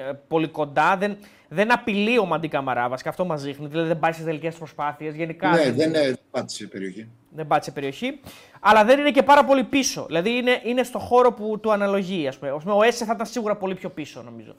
ε, 0.00 0.12
πολύ 0.28 0.48
κοντά. 0.48 0.96
Δεν, 0.96 1.16
δεν 1.48 1.72
απειλεί 1.72 2.18
ο 2.18 2.24
Μαντί 2.24 2.48
Καμαρά. 2.48 2.88
Βασικά 2.88 3.08
αυτό 3.10 3.24
μας 3.24 3.42
δείχνει. 3.42 3.66
Δηλαδή 3.66 3.88
δεν 3.88 3.98
πάει 3.98 4.12
στις 4.12 4.24
τελικές 4.24 4.54
προσπάθειες. 4.54 5.14
Γενικά 5.14 5.50
Ναι, 5.50 5.70
δεν 5.70 5.94
ε, 5.94 6.00
δεν 6.02 6.18
πάτησε 6.30 6.64
η 6.64 6.66
περιοχή. 6.66 7.08
δεν 7.30 7.46
πάει 7.46 7.60
σε 7.62 7.70
περιοχή. 7.70 8.20
Αλλά 8.60 8.84
δεν 8.84 8.98
είναι 8.98 9.10
και 9.10 9.22
πάρα 9.22 9.44
πολύ 9.44 9.64
πίσω. 9.64 10.06
Δηλαδή 10.06 10.30
είναι, 10.36 10.60
είναι 10.64 10.82
στο 10.82 10.98
χώρο 10.98 11.32
που 11.32 11.58
του 11.60 11.72
αναλογεί. 11.72 12.28
Ας 12.28 12.38
πούμε. 12.38 12.50
Ας 12.50 12.62
πούμε, 12.62 12.74
ο 12.74 12.82
Έσε 12.82 13.04
θα 13.04 13.12
ήταν 13.14 13.26
σίγουρα 13.26 13.56
πολύ 13.56 13.74
πιο 13.74 13.88
πίσω, 13.90 14.22
νομίζω. 14.22 14.54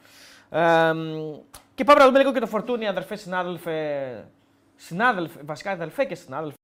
Ε, 0.50 0.94
μ, 0.94 1.36
και 1.76 1.84
πάμε 1.84 2.00
να 2.00 2.06
δούμε 2.06 2.18
λίγο 2.20 2.34
και 2.34 2.40
το 2.40 2.48
Φορτούνι, 2.48 2.88
αδερφέ, 2.88 3.16
συνάδελφε. 3.16 4.28
Συνάδελφε, 4.76 5.40
βασικά 5.46 5.72
αδελφέ 5.72 6.06
και 6.06 6.16
συνάδελφε. 6.16 6.56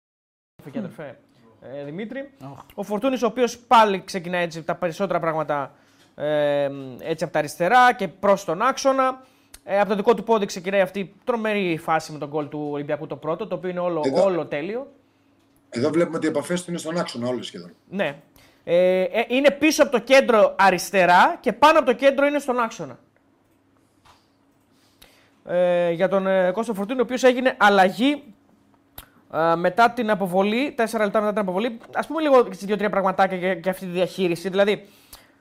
και 0.71 0.77
αδερφέ. 0.77 1.17
Ε, 1.61 1.83
Δημήτρη. 1.83 2.29
Ο 2.73 2.83
Φορτούνη, 2.83 3.15
ο 3.23 3.25
οποίος 3.25 3.57
πάλι 3.57 4.01
ξεκινάει 4.05 4.43
έτσι, 4.43 4.63
τα 4.63 4.75
περισσότερα 4.75 5.19
πράγματα 5.19 5.71
ε, 6.15 6.69
έτσι 6.99 7.23
από 7.23 7.33
τα 7.33 7.39
αριστερά 7.39 7.93
και 7.93 8.07
προς 8.07 8.45
τον 8.45 8.61
άξονα. 8.61 9.21
Ε, 9.63 9.79
από 9.79 9.89
το 9.89 9.95
δικό 9.95 10.13
του 10.13 10.23
πόδι 10.23 10.45
ξεκινάει 10.45 10.81
αυτή 10.81 10.99
η 10.99 11.13
τρομερή 11.23 11.77
φάση 11.77 12.11
με 12.11 12.17
τον 12.17 12.29
γκολ 12.29 12.49
του 12.49 12.67
Ολυμπιακού 12.71 13.07
το 13.07 13.15
πρώτο, 13.15 13.47
το 13.47 13.55
οποίο 13.55 13.69
είναι 13.69 13.79
όλο, 13.79 14.01
Εδώ. 14.05 14.23
όλο 14.23 14.45
τέλειο. 14.45 14.91
Εδώ 15.69 15.89
βλέπουμε 15.89 16.17
ότι 16.17 16.25
οι 16.25 16.29
επαφές 16.29 16.63
του 16.63 16.69
είναι 16.69 16.79
στον 16.79 16.97
άξονα 16.97 17.27
όλε 17.27 17.43
σχεδόν. 17.43 17.71
Ναι. 17.89 18.15
Ε, 18.63 19.01
ε, 19.01 19.25
είναι 19.27 19.51
πίσω 19.51 19.83
από 19.83 19.91
το 19.91 19.99
κέντρο 19.99 20.55
αριστερά 20.57 21.37
και 21.39 21.53
πάνω 21.53 21.77
από 21.77 21.87
το 21.87 21.93
κέντρο 21.93 22.25
είναι 22.25 22.39
στον 22.39 22.59
άξονα. 22.59 22.99
Ε, 25.45 25.91
για 25.91 26.07
τον 26.07 26.27
ε, 26.27 26.51
Κώστα 26.51 26.73
Φορτούνη, 26.73 26.99
ο 26.99 27.03
οποίος 27.03 27.23
έγινε 27.23 27.55
αλλαγή 27.59 28.23
ε, 29.33 29.55
μετά 29.55 29.91
την 29.91 30.09
αποβολή, 30.09 30.75
4 30.77 30.79
λεπτά 30.79 31.19
μετά 31.19 31.29
την 31.29 31.39
αποβολή. 31.39 31.79
Ας 31.93 32.05
πούμε 32.05 32.21
λίγο 32.21 32.47
σε 32.51 32.65
δύο-τρία 32.65 32.89
πραγματάκια 32.89 33.37
για, 33.37 33.53
για 33.53 33.71
αυτή 33.71 33.85
τη 33.85 33.91
διαχείριση. 33.91 34.49
Δηλαδή, 34.49 34.87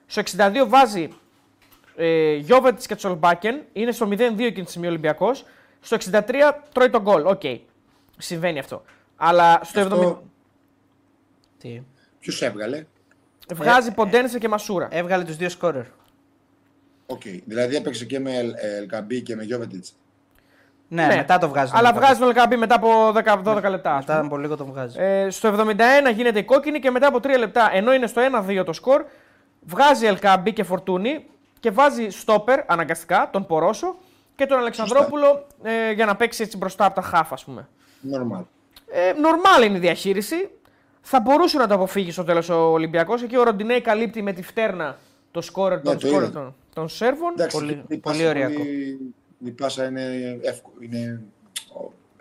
στο 0.05 0.21
62 0.37 0.65
βάζει 0.67 1.09
ε, 1.95 2.33
Γιόβετιτς 2.35 2.81
και 2.87 2.95
Σολμπάκεν, 2.95 3.61
είναι 3.73 3.91
στο 3.91 4.07
0-2 4.07 4.15
εκείνη 4.17 4.63
τη 4.63 4.69
στιγμή 4.69 4.87
Ολυμπιακός. 4.87 5.45
Στο 5.79 5.97
63 6.11 6.21
τρώει 6.73 6.89
τον 6.89 7.01
γκολ. 7.01 7.25
Οκ. 7.25 7.41
Συμβαίνει 8.17 8.59
αυτό. 8.59 8.83
Αλλά 9.15 9.59
στο 9.63 9.81
70 9.81 9.83
Αυτό 9.83 10.23
Τι; 11.57 11.81
ποιου 12.19 12.33
έβγαλε; 12.39 12.85
βγάζει 13.53 13.91
Ποντένσε 13.93 14.39
και 14.39 14.47
Μασούρα. 14.47 14.87
Έβγαλε 14.91 15.23
τους 15.23 15.35
δύο 15.35 15.49
σκόρερ. 15.49 15.85
Οκ. 17.05 17.21
Δηλαδή 17.45 17.75
έπαιξε 17.75 18.05
και 18.05 18.19
με 18.19 18.53
Ελ 18.77 18.88
Κααμπί 18.88 19.21
και 19.21 19.35
με 19.35 19.43
Γιόβετιτς. 19.43 19.93
Ναι, 20.87 21.07
μετά 21.15 21.37
το 21.37 21.49
βγάζει. 21.49 21.71
Αλλά 21.75 21.91
τον 21.91 22.01
βγάζει 22.01 22.19
τον 22.19 22.27
Ελ 22.27 22.34
Κααμπί 22.34 22.55
μετά 22.57 22.75
από 22.75 23.13
10, 23.15 23.43
12 23.43 23.69
λεπτά. 23.69 23.95
ας 23.95 24.05
Μετά 24.05 24.13
πούμε. 24.15 24.25
από 24.25 24.37
λίγο 24.37 24.57
τον 24.57 24.67
βγάζει. 24.67 24.99
Ε, 24.99 25.29
στο 25.29 25.55
71 26.07 26.13
γίνεται 26.13 26.39
η 26.39 26.43
κόκκινη 26.43 26.79
και 26.79 26.91
μετά 26.91 27.07
από 27.07 27.17
3 27.17 27.37
λεπτά, 27.37 27.69
ενώ 27.73 27.93
είναι 27.93 28.07
στο 28.07 28.21
1-2 28.21 28.63
το 28.65 28.73
σκορ, 28.73 29.05
βγάζει 29.61 30.05
Ελ 30.05 30.17
Κααμπί 30.17 30.53
και 30.53 30.63
Φορτούνη 30.63 31.25
και 31.63 31.71
βάζει 31.71 32.09
στόπερ 32.09 32.59
αναγκαστικά 32.71 33.29
τον 33.31 33.45
Πορόζο 33.45 33.95
και 34.35 34.45
τον 34.45 34.57
Αλεξανδρόπουλο 34.57 35.47
ε, 35.63 35.91
για 35.91 36.05
να 36.05 36.15
παίξει 36.15 36.43
έτσι 36.43 36.57
μπροστά 36.57 36.85
από 36.85 36.95
τα 36.95 37.01
χάφ, 37.01 37.31
ας 37.33 37.43
πούμε. 37.43 37.67
Νορμάλ. 38.01 38.41
Ε, 38.91 39.11
νορμάλ 39.13 39.63
είναι 39.65 39.77
η 39.77 39.79
διαχείριση. 39.79 40.49
Θα 41.01 41.19
μπορούσε 41.19 41.57
να 41.57 41.67
το 41.67 41.73
αποφύγει 41.73 42.11
στο 42.11 42.23
τέλος 42.23 42.49
ο 42.49 42.55
Ολυμπιακός. 42.71 43.21
Εκεί 43.23 43.37
ο 43.37 43.43
Ροντινέι 43.43 43.81
καλύπτει 43.81 44.21
με 44.21 44.33
τη 44.33 44.43
φτέρνα 44.43 44.97
το 45.31 45.41
σκόρερ 45.41 45.81
των, 45.81 45.93
Ναι, 45.93 45.99
το 45.99 46.07
σκόρερ 46.07 46.29
είδα. 46.29 46.39
των, 46.39 46.55
των 46.73 46.89
Σέρβων. 46.89 47.31
Εντάξει, 47.33 47.57
Πολύ- 47.57 47.83
η 47.87 47.97
πάσα 47.97 48.15
πολύ 48.17 48.27
ωριακό. 48.29 48.53
πολύ- 48.57 49.13
Η 49.45 49.51
πάσα 49.51 49.85
είναι 49.85 50.39
εύκολη. 50.41 50.85
Είναι 50.85 51.21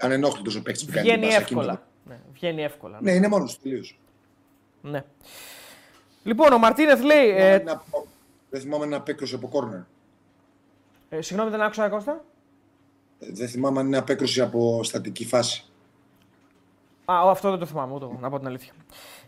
ανενόχλητος 0.01 0.57
ο 0.57 0.62
παίκτης 0.62 0.84
που 0.84 0.93
κάνει. 0.93 1.03
Βγαίνει 1.07 1.20
την 1.20 1.28
πάσα 1.28 1.40
εύκολα. 1.40 1.72
εκείνη. 1.72 1.84
Ναι, 2.09 2.16
βγαίνει 2.32 2.62
εύκολα. 2.62 2.99
Ναι, 3.03 3.12
είναι 3.12 3.28
μόνος 3.28 3.61
τελείως. 3.62 3.99
Ναι. 4.82 5.05
Λοιπόν, 6.22 6.53
ο 6.53 6.59
Μαρτίνεθ 6.59 7.03
λέει. 7.05 7.28
Ε, 7.36 7.62
Δεν 8.53 8.61
θυμάμαι 8.61 8.86
να 8.86 8.96
απέκρουσε 8.96 9.34
από 9.34 9.48
κόρνερ. 9.48 9.80
ε, 11.09 11.20
συγγνώμη, 11.22 11.50
δεν 11.50 11.61
άκουσα, 11.62 11.88
Κώστα. 11.88 12.24
Ε, 13.20 13.26
Δεν 13.32 13.48
θυμάμαι 13.48 13.80
αν 13.80 13.86
είναι 13.86 13.96
απέκρουση 13.96 14.40
από 14.40 14.84
στατική 14.84 15.24
φάση. 15.26 15.64
Α, 17.05 17.22
ο, 17.24 17.30
αυτό 17.30 17.50
δεν 17.50 17.59
το 17.59 17.66
θυμάμαι, 17.66 17.94
ούτε 17.94 18.05
εγώ, 18.05 18.18
να 18.20 18.30
πω 18.30 18.38
την 18.38 18.46
αλήθεια. 18.46 18.72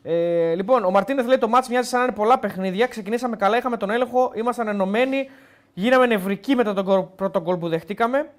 Ε, 0.03 0.55
λοιπόν, 0.55 0.85
ο 0.85 0.91
Μαρτίνεθ 0.91 1.27
λέει 1.27 1.39
το 1.39 1.49
μάτς 1.49 1.69
μοιάζει 1.69 1.89
σαν 1.89 1.99
να 1.99 2.05
είναι 2.07 2.15
πολλά 2.15 2.39
παιχνίδια. 2.39 2.87
Ξεκινήσαμε 2.87 3.37
καλά, 3.37 3.57
είχαμε 3.57 3.77
τον 3.77 3.91
έλεγχο, 3.91 4.33
ήμασταν 4.35 4.69
ενωμένοι. 4.69 5.29
Γίναμε 5.75 6.07
νευρικοί 6.07 6.55
μετά 6.55 6.75
τον 6.75 6.85
γκολ- 6.85 7.05
πρώτο 7.17 7.41
γκολ 7.41 7.57
που 7.57 7.69
δεχτήκαμε. 7.69 8.31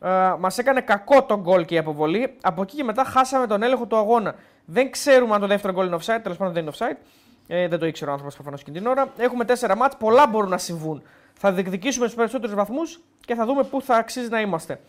Ε, 0.00 0.34
Μας 0.38 0.58
έκανε 0.58 0.80
κακό 0.80 1.22
τον 1.24 1.40
γκολ 1.40 1.64
και 1.64 1.74
η 1.74 1.78
αποβολή. 1.78 2.36
Από 2.42 2.62
εκεί 2.62 2.76
και 2.76 2.84
μετά 2.84 3.04
χάσαμε 3.04 3.46
τον 3.46 3.62
έλεγχο 3.62 3.86
του 3.86 3.96
αγώνα. 3.96 4.34
Δεν 4.64 4.90
ξέρουμε 4.90 5.34
αν 5.34 5.40
το 5.40 5.46
δεύτερο 5.46 5.72
γκολ 5.72 5.86
είναι 5.86 5.96
offside, 5.96 6.20
τέλος 6.22 6.36
πάντων 6.38 6.52
δεν 6.54 6.62
είναι 6.62 6.72
offside. 6.78 6.96
Ε, 7.56 7.68
δεν 7.68 7.78
το 7.78 7.86
ήξερε 7.86 8.10
ο 8.10 8.12
άνθρωπος 8.12 8.34
προφανώς 8.34 8.60
εκείνη 8.60 8.78
την 8.78 8.86
ώρα. 8.86 9.12
Έχουμε 9.16 9.44
τέσσερα 9.44 9.76
μάτς, 9.76 9.96
πολλά 9.96 10.26
μπορούν 10.26 10.50
να 10.50 10.58
συμβούν. 10.58 11.02
Θα 11.34 11.52
διεκδικήσουμε 11.52 12.08
του 12.08 12.14
περισσότερους 12.14 12.54
βαθμούς 12.54 13.00
και 13.20 13.34
θα 13.34 13.46
δούμε 13.46 13.64
πού 13.64 13.82
θα 13.82 13.96
αξίζει 13.96 14.28
να 14.28 14.40
είμαστε. 14.40 14.80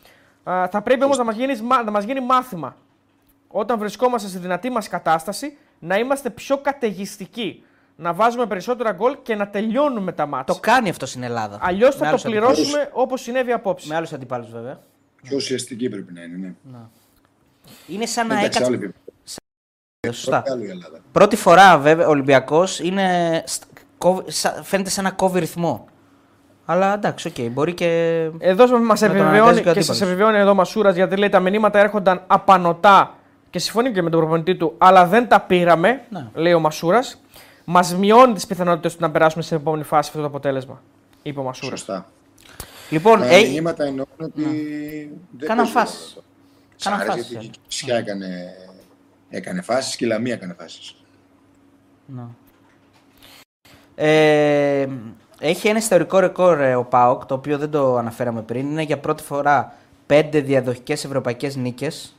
Ε, 0.43 0.67
θα 0.67 0.81
πρέπει 0.81 1.03
όμως 1.03 1.17
να 1.17 1.23
μας 1.23 1.35
γίνεις, 1.35 1.61
να 1.61 1.91
μας 1.91 2.03
γίνει 2.03 2.19
μάθημα 2.19 2.77
όταν 3.47 3.79
βρισκόμαστε 3.79 4.27
στη 4.27 4.37
δυνατή 4.37 4.69
μας 4.69 4.87
κατάσταση 4.87 5.57
να 5.79 5.97
είμαστε 5.97 6.29
πιο 6.29 6.57
καταιγιστικοί. 6.57 7.63
Να 7.97 8.13
βάζουμε 8.13 8.45
περισσότερα 8.45 8.91
γκολ 8.91 9.17
και 9.21 9.35
να 9.35 9.47
τελειώνουμε 9.47 10.11
τα 10.11 10.25
ματς. 10.25 10.53
Το 10.53 10.59
κάνει 10.59 10.89
αυτό 10.89 11.05
στην 11.05 11.23
Ελλάδα. 11.23 11.57
Αλλιώς 11.61 11.95
Με 11.95 11.95
θα 11.95 12.01
το 12.01 12.07
άλλους 12.07 12.21
πληρώσουμε 12.21 12.89
όπως 12.93 13.21
συνέβη 13.21 13.51
απόψε. 13.51 13.87
Με 13.87 13.95
άλλους 13.95 14.13
αντιπάλους 14.13 14.51
βέβαια. 14.51 14.79
Πιο 15.21 15.35
ουσιαστική 15.35 15.89
πρέπει 15.89 16.13
να 16.13 16.21
είναι. 16.21 16.55
Ναι. 16.71 16.79
Είναι 17.87 18.05
σαν 18.05 18.27
να 18.27 18.39
Εντάξει, 18.39 18.63
άλλο 18.63 18.75
έκατσε. 18.75 19.44
Επίπεδο. 20.07 20.13
Σωστά. 20.13 20.41
Πρώτη 20.41 20.51
άλλο 20.51 20.63
η 20.63 20.69
Ελλάδα. 20.69 20.97
Πρώτη 21.11 21.35
φορά 21.35 21.77
βέβαια 21.77 22.07
ο 22.07 22.09
Ολυμπιακός 22.09 22.79
είναι... 22.79 23.43
στ- 23.45 23.63
κόβει- 23.97 24.31
σα- 24.31 24.63
φαίνεται 24.63 24.89
σαν 24.89 25.03
να 25.03 25.11
κόβει 25.11 25.39
ρυθμό. 25.39 25.87
Αλλά 26.65 26.93
εντάξει, 26.93 27.27
οκ, 27.27 27.49
μπορεί 27.51 27.73
και. 27.73 27.85
Εδώ 28.39 28.79
μας 28.79 28.99
τον 28.99 29.09
αναγκάζει 29.09 29.19
επιβεβαιώνει 29.19 29.53
και 29.53 29.59
ο 29.59 29.63
και 29.63 29.69
αντίπαλος. 29.69 29.97
σα 29.97 30.05
επιβεβαιώνει 30.05 30.37
εδώ 30.37 30.49
ο 30.49 30.53
Μασούρας 30.53 30.95
γιατί 30.95 31.15
λέει 31.17 31.29
τα 31.29 31.39
μηνύματα 31.39 31.79
έρχονταν 31.79 32.23
απανωτά 32.27 33.15
και 33.49 33.59
συμφωνεί 33.59 33.91
και 33.91 34.01
με 34.01 34.09
τον 34.09 34.19
προπονητή 34.19 34.55
του, 34.55 34.75
αλλά 34.77 35.05
δεν 35.05 35.27
τα 35.27 35.39
πήραμε, 35.41 36.01
Ναι. 36.09 36.27
λέει 36.33 36.53
ο 36.53 36.59
Μασούρας. 36.59 37.21
Μας 37.65 37.95
μειώνει 37.95 38.33
τις 38.33 38.45
πιθανότητες 38.47 38.93
του 38.95 39.01
να 39.01 39.11
περάσουμε 39.11 39.43
στην 39.43 39.57
επόμενη 39.57 39.83
φάση 39.83 40.07
αυτό 40.09 40.21
το 40.21 40.27
αποτέλεσμα, 40.27 40.81
είπε 41.23 41.39
ο 41.39 41.43
Μασούρας. 41.43 41.79
Σωστά. 41.79 42.05
Λοιπόν, 42.89 43.19
Τα 43.19 43.25
ε, 43.25 43.41
μηνύματα 43.41 43.83
εννοούν 43.83 44.07
ότι. 44.17 44.41
δεν 45.37 45.47
Κάναν 45.47 45.55
παίζουν 45.65 45.73
φάσεις. 45.81 46.05
αυτό. 46.07 46.21
Κάναν 46.83 46.99
Σ' 46.99 47.01
άρεσε 47.01 47.17
φάσεις, 47.17 47.31
γιατί 47.31 47.45
ε. 47.45 47.49
η 47.49 47.59
Φυσικά 47.67 47.95
έκανε, 47.95 48.27
έκανε 49.37 49.61
φάσεις 49.61 49.95
και 49.95 50.05
η 50.05 50.07
Λαμία 50.07 50.33
έκανε 50.33 50.55
φάσεις. 50.59 50.95
Ε, 53.95 54.87
έχει 55.39 55.67
ένα 55.67 55.77
ιστορικό 55.77 56.19
ρεκόρ 56.19 56.59
ε, 56.59 56.75
ο 56.75 56.83
ΠΑΟΚ, 56.83 57.25
το 57.25 57.33
οποίο 57.33 57.57
δεν 57.57 57.69
το 57.69 57.97
αναφέραμε 57.97 58.41
πριν. 58.41 58.69
Είναι 58.71 58.81
για 58.81 58.97
πρώτη 58.99 59.23
φορά 59.23 59.73
πέντε 60.05 60.39
διαδοχικές 60.41 61.05
ευρωπαϊκές 61.05 61.55
νίκες 61.55 62.15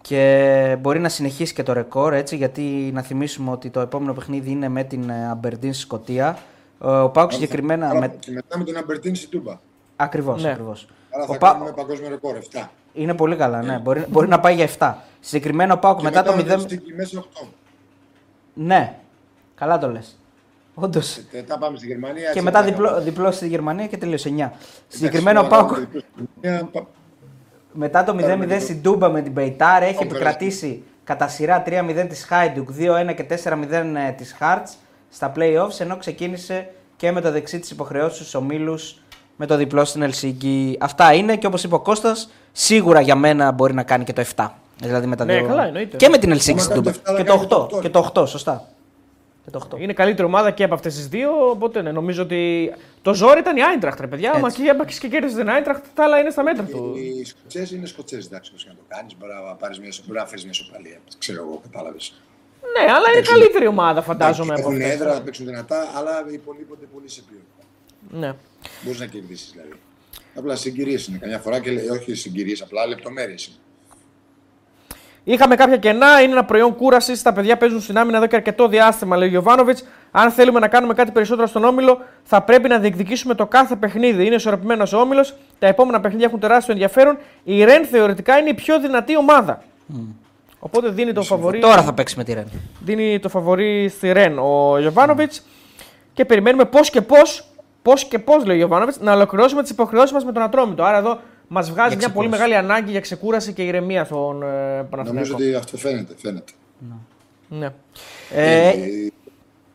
και 0.00 0.76
μπορεί 0.80 0.98
να 0.98 1.08
συνεχίσει 1.08 1.54
και 1.54 1.62
το 1.62 1.72
ρεκόρ, 1.72 2.12
έτσι, 2.12 2.36
γιατί 2.36 2.62
να 2.94 3.02
θυμίσουμε 3.02 3.50
ότι 3.50 3.70
το 3.70 3.80
επόμενο 3.80 4.12
παιχνίδι 4.12 4.50
είναι 4.50 4.68
με 4.68 4.84
την 4.84 5.10
ε, 5.10 5.28
Αμπερντίν 5.30 5.72
στη 5.72 5.82
Σκωτία. 5.82 6.38
Ε, 6.84 6.86
Ο 6.86 7.08
ΠΑΟΚ 7.10 7.32
συγκεκριμένα... 7.32 7.88
Αλλά 7.88 8.00
Με... 8.00 8.08
Και 8.18 8.30
μετά 8.30 8.58
με 8.58 8.64
τον 8.64 8.76
Αμπερτίν 8.76 9.14
στην 9.14 9.30
Τούμπα. 9.30 9.58
Ακριβώς, 9.96 10.42
Ναι. 10.42 10.50
ακριβώς. 10.50 10.86
Άρα 11.10 11.24
Ο 11.24 11.32
θα 11.32 11.38
Πα- 11.38 11.52
κάνουμε 11.52 11.72
παγκόσμιο 11.72 12.08
ρεκόρ 12.08 12.38
7. 12.52 12.66
Είναι 12.92 13.14
πολύ 13.14 13.36
καλά, 13.36 13.62
ναι. 13.62 13.78
Μπορεί, 13.78 14.04
μπορεί 14.08 14.28
να 14.28 14.40
πάει 14.40 14.54
για 14.54 14.68
7. 14.78 14.94
Συγκεκριμένα 15.24 15.74
ο 15.74 15.78
ΠΑΟΚ 15.78 15.96
Και 15.98 16.04
μετά, 16.04 16.22
το 16.22 16.32
με 16.36 16.44
0... 16.56 16.60
Στην 16.60 16.80
μέσα 16.96 17.24
8. 17.42 17.46
Ναι, 18.54 18.98
καλά 19.54 19.78
το 19.78 19.88
λες. 19.90 20.16
Όντως. 20.74 21.20
Μετά 21.32 21.58
πάμε 21.58 21.76
στη 21.76 21.86
Γερμανία. 21.86 22.22
Και 22.22 22.28
έτσι, 22.28 22.42
μετά 22.42 22.58
θα 22.58 22.64
διπλό, 22.64 22.86
κάνουμε. 22.86 23.04
διπλός 23.04 23.34
στη 23.36 23.48
Γερμανία 23.48 23.86
και 23.86 23.96
τελείωσε 23.96 24.28
9. 24.28 24.32
Εντάξει, 24.32 24.56
Συγκεκριμένα 24.88 25.40
ο 25.40 25.46
τώρα 25.46 25.56
ΠΑΟΚ 25.56 25.68
κάνουμε 25.70 25.86
διπλός 25.86 26.02
στη 26.12 26.30
Γερμανία, 26.40 26.68
πα- 26.72 26.86
μετά 27.72 28.04
το 28.04 28.12
0-0 28.12 28.18
Πάρουμε 28.18 28.58
στην 28.58 28.82
Τούμπα 28.82 29.08
με 29.08 29.22
την 29.22 29.32
Πεϊτάρ 29.32 29.82
έχει 29.82 29.94
Πάμε 29.94 30.10
επικρατήσει 30.10 30.82
κατά 31.04 31.28
σειρά 31.28 31.62
3-0 31.66 32.06
της 32.08 32.24
Χάιντουκ, 32.24 32.68
2-1 32.78 33.14
και 33.14 33.26
4-0 33.44 33.70
ε, 34.08 34.10
της 34.16 34.34
Χάρτς 34.38 34.76
στα 35.10 35.32
play-offs 35.36 35.78
ενώ 35.80 35.96
ξεκίνησε 35.96 36.70
και 36.96 37.12
με 37.12 37.20
το 37.20 37.30
δεξί 37.30 37.58
της 37.58 37.70
υποχρεώσεις 37.70 38.16
στους 38.18 38.34
ομίλους 38.34 39.02
με 39.36 39.46
το 39.46 39.56
διπλό 39.56 39.84
στην 39.84 40.02
Ελσίγκη. 40.02 40.76
Αυτά 40.80 41.12
είναι 41.12 41.36
και 41.36 41.46
όπως 41.46 41.64
είπε 41.64 41.74
ο 41.74 41.80
Κώστας, 41.80 42.30
σίγουρα 42.52 43.00
για 43.00 43.14
μένα 43.16 43.50
μπορεί 43.52 43.74
να 43.74 43.82
κάνει 43.82 44.04
και 44.04 44.12
το 44.12 44.24
7. 44.36 44.48
Δηλαδή 44.86 45.06
με 45.06 45.16
τα 45.16 45.24
Ναι, 45.24 45.38
δύο... 45.38 45.46
καλά, 45.46 45.66
εννοείται. 45.66 45.96
Και 45.96 46.08
με 46.08 46.18
την 46.18 46.30
Ελσίγκη 46.30 46.60
Άμα 46.60 46.68
στην 46.70 46.82
κάνει 46.82 46.96
Τούμπα. 46.96 47.04
το 47.04 47.12
7, 47.12 47.16
Και 47.16 47.24
θα 47.24 47.36
κάνει 47.36 47.46
το 47.46 47.66
το 47.66 47.76
8. 47.76 47.78
8. 47.78 47.82
Και 47.82 47.88
το 47.88 48.10
8, 48.14 48.28
σωστά. 48.28 48.68
Και 49.44 49.50
το 49.50 49.68
8. 49.74 49.80
Είναι 49.80 49.92
καλύτερη 49.92 50.26
ομάδα 50.26 50.50
και 50.50 50.64
από 50.64 50.74
αυτές 50.74 50.94
τις 50.94 51.08
δύο. 51.08 51.30
Οπότε 51.50 51.82
ναι, 51.82 51.92
νομίζω 51.92 52.22
ότι 52.22 52.72
το 53.02 53.14
ζόρι 53.14 53.40
ήταν 53.40 53.56
η 53.56 53.62
Άιντραχτ, 53.62 54.00
ρε 54.00 54.06
παιδιά. 54.06 54.38
Μα 54.38 54.50
και 54.50 54.62
έπαξε 54.74 55.00
και 55.00 55.08
κέρδισε 55.08 55.36
την 55.36 55.48
Άιντραχτ, 55.50 55.84
τα 55.94 56.04
άλλα 56.04 56.18
είναι 56.18 56.30
στα 56.30 56.42
μέτρα 56.42 56.64
του. 56.64 56.94
Οι 56.96 57.24
Σκοτσέζοι 57.24 57.76
είναι 57.76 57.86
Σκοτσέζοι, 57.86 58.26
εντάξει, 58.26 58.50
όπως 58.50 58.62
και 58.64 58.68
να 58.70 58.74
το 58.76 58.82
κάνεις. 58.88 59.16
Μπορεί 59.18 59.32
να, 59.48 59.54
πάρεις 59.54 59.78
μια, 59.80 59.90
μπορεί 60.06 60.18
να 60.18 60.26
φέρεις 60.26 60.44
μια 60.44 60.52
σοπαλία. 60.52 60.98
Ξέρω 61.18 61.42
εγώ, 61.42 61.60
κατάλαβες. 61.70 62.14
Ναι, 62.74 62.92
αλλά 62.92 63.06
είναι 63.08 63.14
Παίξουν- 63.16 63.38
καλύτερη 63.38 63.66
ομάδα, 63.66 64.02
φαντάζομαι. 64.02 64.52
από 64.54 64.60
Έχουν 64.62 64.72
αυτές. 64.74 64.90
έδρα, 64.92 65.12
θα 65.14 65.20
παίξουν 65.22 65.46
δυνατά, 65.46 65.88
αλλά 65.96 66.24
υπολείπονται 66.32 66.86
πολύ 66.94 67.08
σε 67.08 67.22
ποιότητα. 67.28 67.62
Ναι. 68.26 68.34
Μπορείς 68.82 69.00
να 69.00 69.06
κερδίσεις 69.06 69.50
δηλαδή. 69.52 69.72
Απλά 70.34 70.56
συγκυρίες 70.56 71.06
είναι 71.06 71.18
καμιά 71.18 71.38
φορά 71.38 71.60
και 71.60 71.70
λέ- 71.70 71.90
όχι 71.90 72.14
συγκυρίες, 72.14 72.62
απλά 72.62 72.86
λεπτομέρειες 72.86 73.46
είναι. 73.46 73.56
Είχαμε 75.24 75.54
κάποια 75.54 75.76
κενά, 75.76 76.20
είναι 76.20 76.32
ένα 76.32 76.44
προϊόν 76.44 76.76
κούρασης. 76.76 77.22
Τα 77.22 77.32
παιδιά 77.32 77.56
παίζουν 77.56 77.80
στην 77.80 77.98
άμυνα 77.98 78.16
εδώ 78.16 78.26
και 78.26 78.36
αρκετό 78.36 78.68
διάστημα, 78.68 79.16
λέει 79.16 79.28
ο 79.28 79.30
Γιωβάνοβιτς. 79.30 79.84
Αν 80.10 80.30
θέλουμε 80.30 80.60
να 80.60 80.68
κάνουμε 80.68 80.94
κάτι 80.94 81.10
περισσότερο 81.10 81.46
στον 81.46 81.64
όμιλο, 81.64 82.00
θα 82.22 82.42
πρέπει 82.42 82.68
να 82.68 82.78
διεκδικήσουμε 82.78 83.34
το 83.34 83.46
κάθε 83.46 83.76
παιχνίδι. 83.76 84.26
Είναι 84.26 84.34
ισορροπημένος 84.34 84.92
ο 84.92 84.98
όμιλος. 84.98 85.34
Τα 85.58 85.66
επόμενα 85.66 86.00
παιχνίδια 86.00 86.26
έχουν 86.26 86.40
τεράστιο 86.40 86.72
ενδιαφέρον. 86.72 87.18
Η 87.44 87.64
Ρεν 87.64 87.84
θεωρητικά 87.84 88.38
είναι 88.38 88.48
η 88.48 88.54
πιο 88.54 88.80
δυνατή 88.80 89.16
ομάδα. 89.16 89.62
Οπότε 90.58 90.88
δίνει 90.88 91.12
το 91.12 91.22
φαβορή. 91.22 91.58
Τώρα 91.58 91.82
θα 91.82 91.92
παίξει 91.92 92.16
με 92.16 92.24
τη 92.24 92.32
Ρεν. 92.32 92.46
δίνει 92.80 93.18
το 93.18 93.28
φαβορή 93.28 93.88
στη 93.88 94.12
Ρεν 94.12 94.38
ο 94.38 94.78
Γιωβάνοβιτς 94.78 95.42
και 96.12 96.24
περιμένουμε 96.24 96.64
πώς 96.64 96.90
και 96.90 97.00
πώς, 97.00 97.44
πώς 97.82 98.04
και 98.04 98.18
πώς 98.18 98.44
λέει 98.44 98.54
ο 98.54 98.58
Γιωβάνοβιτς, 98.58 99.00
να 99.00 99.12
ολοκληρώσουμε 99.12 99.62
τις 99.62 99.70
υποχρεώσεις 99.70 100.12
μας 100.12 100.24
με 100.24 100.32
τον 100.32 100.42
Ατρόμητο. 100.42 100.82
Άρα 100.82 100.96
εδώ 100.96 101.18
μας 101.52 101.70
βγάζει 101.70 101.88
μια 101.88 101.96
ξεκούραση. 101.96 102.12
πολύ 102.14 102.28
μεγάλη 102.28 102.56
ανάγκη 102.56 102.90
για 102.90 103.00
ξεκούραση 103.00 103.52
και 103.52 103.62
ηρεμία 103.64 104.04
στον 104.04 104.42
ε, 104.42 104.46
Νομίζω 104.46 104.86
Παναθηναϊκό. 104.90 105.34
ότι 105.34 105.54
αυτό 105.54 105.76
φαίνεται. 105.76 106.14
φαίνεται. 106.16 106.52
Ναι. 107.48 107.72
Ε, 108.32 108.68
Ε, 108.68 109.10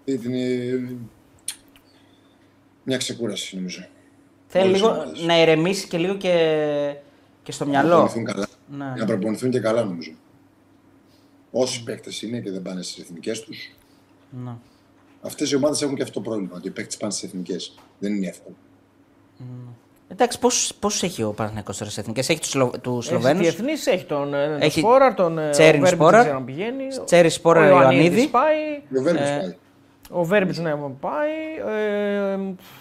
είναι 0.05 0.97
μια 2.83 2.97
ξεκούραση 2.97 3.55
νομίζω. 3.55 3.87
θέλει 4.47 4.63
όλες 4.65 4.79
οι 4.79 4.83
λίγο 4.83 4.93
ομάδες. 4.95 5.21
να 5.25 5.41
ηρεμήσει 5.41 5.87
και 5.87 5.97
λίγο 5.97 6.15
και, 6.17 6.95
και 7.43 7.51
στο 7.51 7.63
Να 7.63 7.69
μυαλό. 7.69 7.89
προπονηθούν 7.89 8.23
καλά. 8.25 8.47
Ναι. 8.71 8.93
Να 8.99 9.05
προπονηθούν 9.05 9.49
και 9.51 9.59
καλά 9.59 9.83
νομίζω. 9.83 10.11
Όσοι 11.51 11.83
παίκτες 11.83 12.21
είναι 12.21 12.39
και 12.39 12.51
δεν 12.51 12.61
πάνε 12.61 12.81
στις 12.81 13.03
εθνικές 13.03 13.41
τους. 13.41 13.71
Ναι. 14.43 14.51
Αυτές 15.21 15.51
οι 15.51 15.55
ομάδες 15.55 15.81
έχουν 15.81 15.95
και 15.95 16.01
αυτό 16.03 16.21
το 16.21 16.29
πρόβλημα. 16.29 16.55
Ότι 16.55 16.67
οι 16.67 16.71
παίκτες 16.71 16.97
πάνε 16.97 17.11
στις 17.11 17.23
εθνικές. 17.29 17.75
Δεν 17.99 18.15
είναι 18.15 18.27
εύκολο. 18.27 18.55
Εντάξει, 20.07 20.39
πόσου 20.79 21.05
έχει 21.05 21.23
ο 21.23 21.31
Παναθηναϊκός 21.31 21.77
τώρα 21.77 21.91
στι 21.91 21.99
εθνικές, 22.01 22.29
έχει 22.29 22.39
τους 22.39 22.49
Σλο, 22.49 22.71
τους 22.81 23.05
Σλοβαίνους, 23.05 23.41
Διεθνή 23.41 23.71
έχει 23.85 24.05
τον 24.05 24.33
ε, 24.33 24.57
Έχει 24.59 24.79
Σπόραρ, 24.79 25.13
τον 25.13 25.39
ε, 25.39 25.49
Τσέριν 25.49 25.69
ο 25.69 25.83
Βέρμπιτς 25.83 25.89
Σπόραρ, 25.91 26.11
δεν 26.13 26.21
ξέρω 26.21 26.37
αν 26.37 26.45
πηγαίνει. 26.45 26.87
Τσέρι 27.05 27.29
Σπόραρ, 27.29 27.63
ο 27.63 27.67
Ιωαννίδης. 27.67 28.03
Ιωαννίδης 28.03 28.29
πάει. 28.29 28.55
Ο 28.99 29.03
Βέρμπιτς 29.03 29.29
Ε, 29.29 29.37
πάει. 29.39 29.55
Ο 30.09 30.23
Βέρμπιτς 30.23 30.57
ναι, 30.59 30.73
πάει. 30.99 31.29
Ε, 32.33 32.37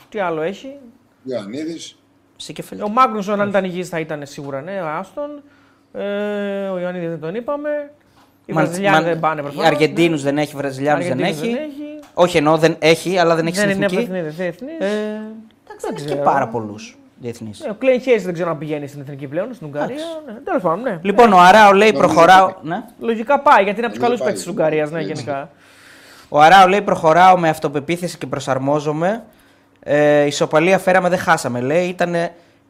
τι 0.08 0.18
άλλο 0.18 0.40
έχει; 0.42 0.76
Ιωαννίδης. 1.22 1.98
Σίκεφελ. 2.36 2.82
Ο 2.82 2.88
Μάγνουσον, 2.88 3.40
αν 3.40 3.48
ήταν 3.48 3.64
υγιής 3.64 3.88
θα 3.88 4.00
ήταν 4.00 4.26
σίγουρα 4.26 4.60
ναι, 4.60 4.80
ο 4.80 4.86
Άστον. 4.86 5.42
Ε, 5.92 6.68
ο 6.68 6.78
Ιωαννίδη 6.78 7.06
δεν 7.06 7.20
τον 7.20 7.34
είπαμε. 7.34 7.90
Οι 8.46 8.52
Βραζιλιάνοι 8.52 9.04
δεν 9.04 9.20
πάνε 9.20 9.40
προφανώς. 9.42 9.64
ναι. 9.68 9.74
Αργεντίνους 9.74 10.22
δεν 10.22 10.38
έχει, 10.38 10.56
Βραζιλιάνους 10.56 11.06
δεν 11.06 11.12
Αργεντίνους 11.12 11.42
έχει. 11.42 11.54
δεν 11.54 11.62
έχει. 11.62 11.98
Όχι 12.14 12.36
εννοώ 12.36 12.56
δεν 12.56 12.76
έχει, 12.78 13.18
αλλά 13.18 13.34
δεν 13.34 13.46
έχει 13.46 13.56
Δεν 13.56 13.64
στην 13.64 13.76
είναι 13.76 13.86
εθνική. 13.86 14.10
εθνική. 14.12 14.34
διεθνής. 14.36 14.78
Ε, 14.78 14.84
εντάξει, 15.64 15.86
δεν 15.86 15.94
έχει 15.94 16.00
και 16.04 16.04
ξέρω. 16.04 16.22
πάρα 16.22 16.48
πολλούς 16.48 16.98
διεθνεί. 17.20 17.50
Ναι, 17.64 17.70
ο 17.70 17.74
Κλέιν 17.74 18.00
Χέις 18.00 18.24
δεν 18.24 18.34
ξέρω 18.34 18.50
αν 18.50 18.58
πηγαίνει 18.58 18.86
στην 18.86 19.00
εθνική 19.00 19.26
πλέον, 19.26 19.54
στην 19.54 19.66
Ουγγαρία. 19.66 19.96
Ναι, 20.26 20.32
Τέλος 20.44 20.62
πάντων, 20.62 20.80
ναι. 20.80 20.98
Λοιπόν, 21.02 21.32
ο 21.32 21.38
Αράο 21.38 21.72
λέει 21.72 21.92
Νομίζω 21.92 22.12
προχωράω. 22.12 22.46
ότι- 22.46 22.56
Ναι. 22.68 22.82
Λογικά 22.98 23.40
πάει 23.40 23.62
γιατί 23.64 23.78
είναι 23.78 23.86
από 23.86 23.94
τους 23.94 24.04
καλούς 24.04 24.18
Νομίζω 24.18 24.22
πάει. 24.24 24.28
παίκτε 24.28 24.38
της 24.42 24.46
Ουγγαρίας, 24.46 24.90
ναι, 24.90 24.98
Έτσι. 25.00 25.12
γενικά. 25.12 25.50
Ο 26.28 26.40
Αράο 26.40 26.68
λέει 26.68 26.82
προχωράω 26.82 27.38
με 27.38 27.48
αυτοπεποίθηση 27.48 28.18
και 28.18 28.26
προσαρμόζομαι. 28.26 29.24
Ε, 29.80 30.24
ισοπαλία 30.24 30.78
φέραμε, 30.78 31.08
δεν 31.08 31.18
χάσαμε. 31.18 31.60
Λέει 31.60 31.86
ήταν 31.86 32.14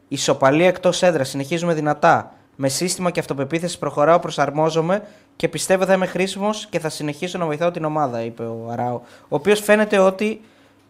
ισοπαλία 0.07 0.67
εκτός 0.67 1.03
έδρας. 1.03 1.29
Συνεχίζουμε 1.29 1.73
δυνατά. 1.73 2.31
Με 2.55 2.67
σύστημα 2.69 3.11
και 3.11 3.19
αυτοπεποίθηση 3.19 3.79
προχωράω, 3.79 4.19
προσαρμόζομαι 4.19 5.01
και 5.35 5.47
πιστεύω 5.47 5.85
θα 5.85 5.93
είμαι 5.93 6.05
χρήσιμος 6.05 6.67
και 6.69 6.79
θα 6.79 6.89
συνεχίσω 6.89 7.37
να 7.37 7.45
βοηθάω 7.45 7.71
την 7.71 7.85
ομάδα, 7.85 8.21
είπε 8.21 8.43
ο 8.43 8.69
Αράο. 8.71 8.95
Ο 9.21 9.35
οποίος 9.35 9.59
φαίνεται 9.61 9.97
ότι 9.97 10.41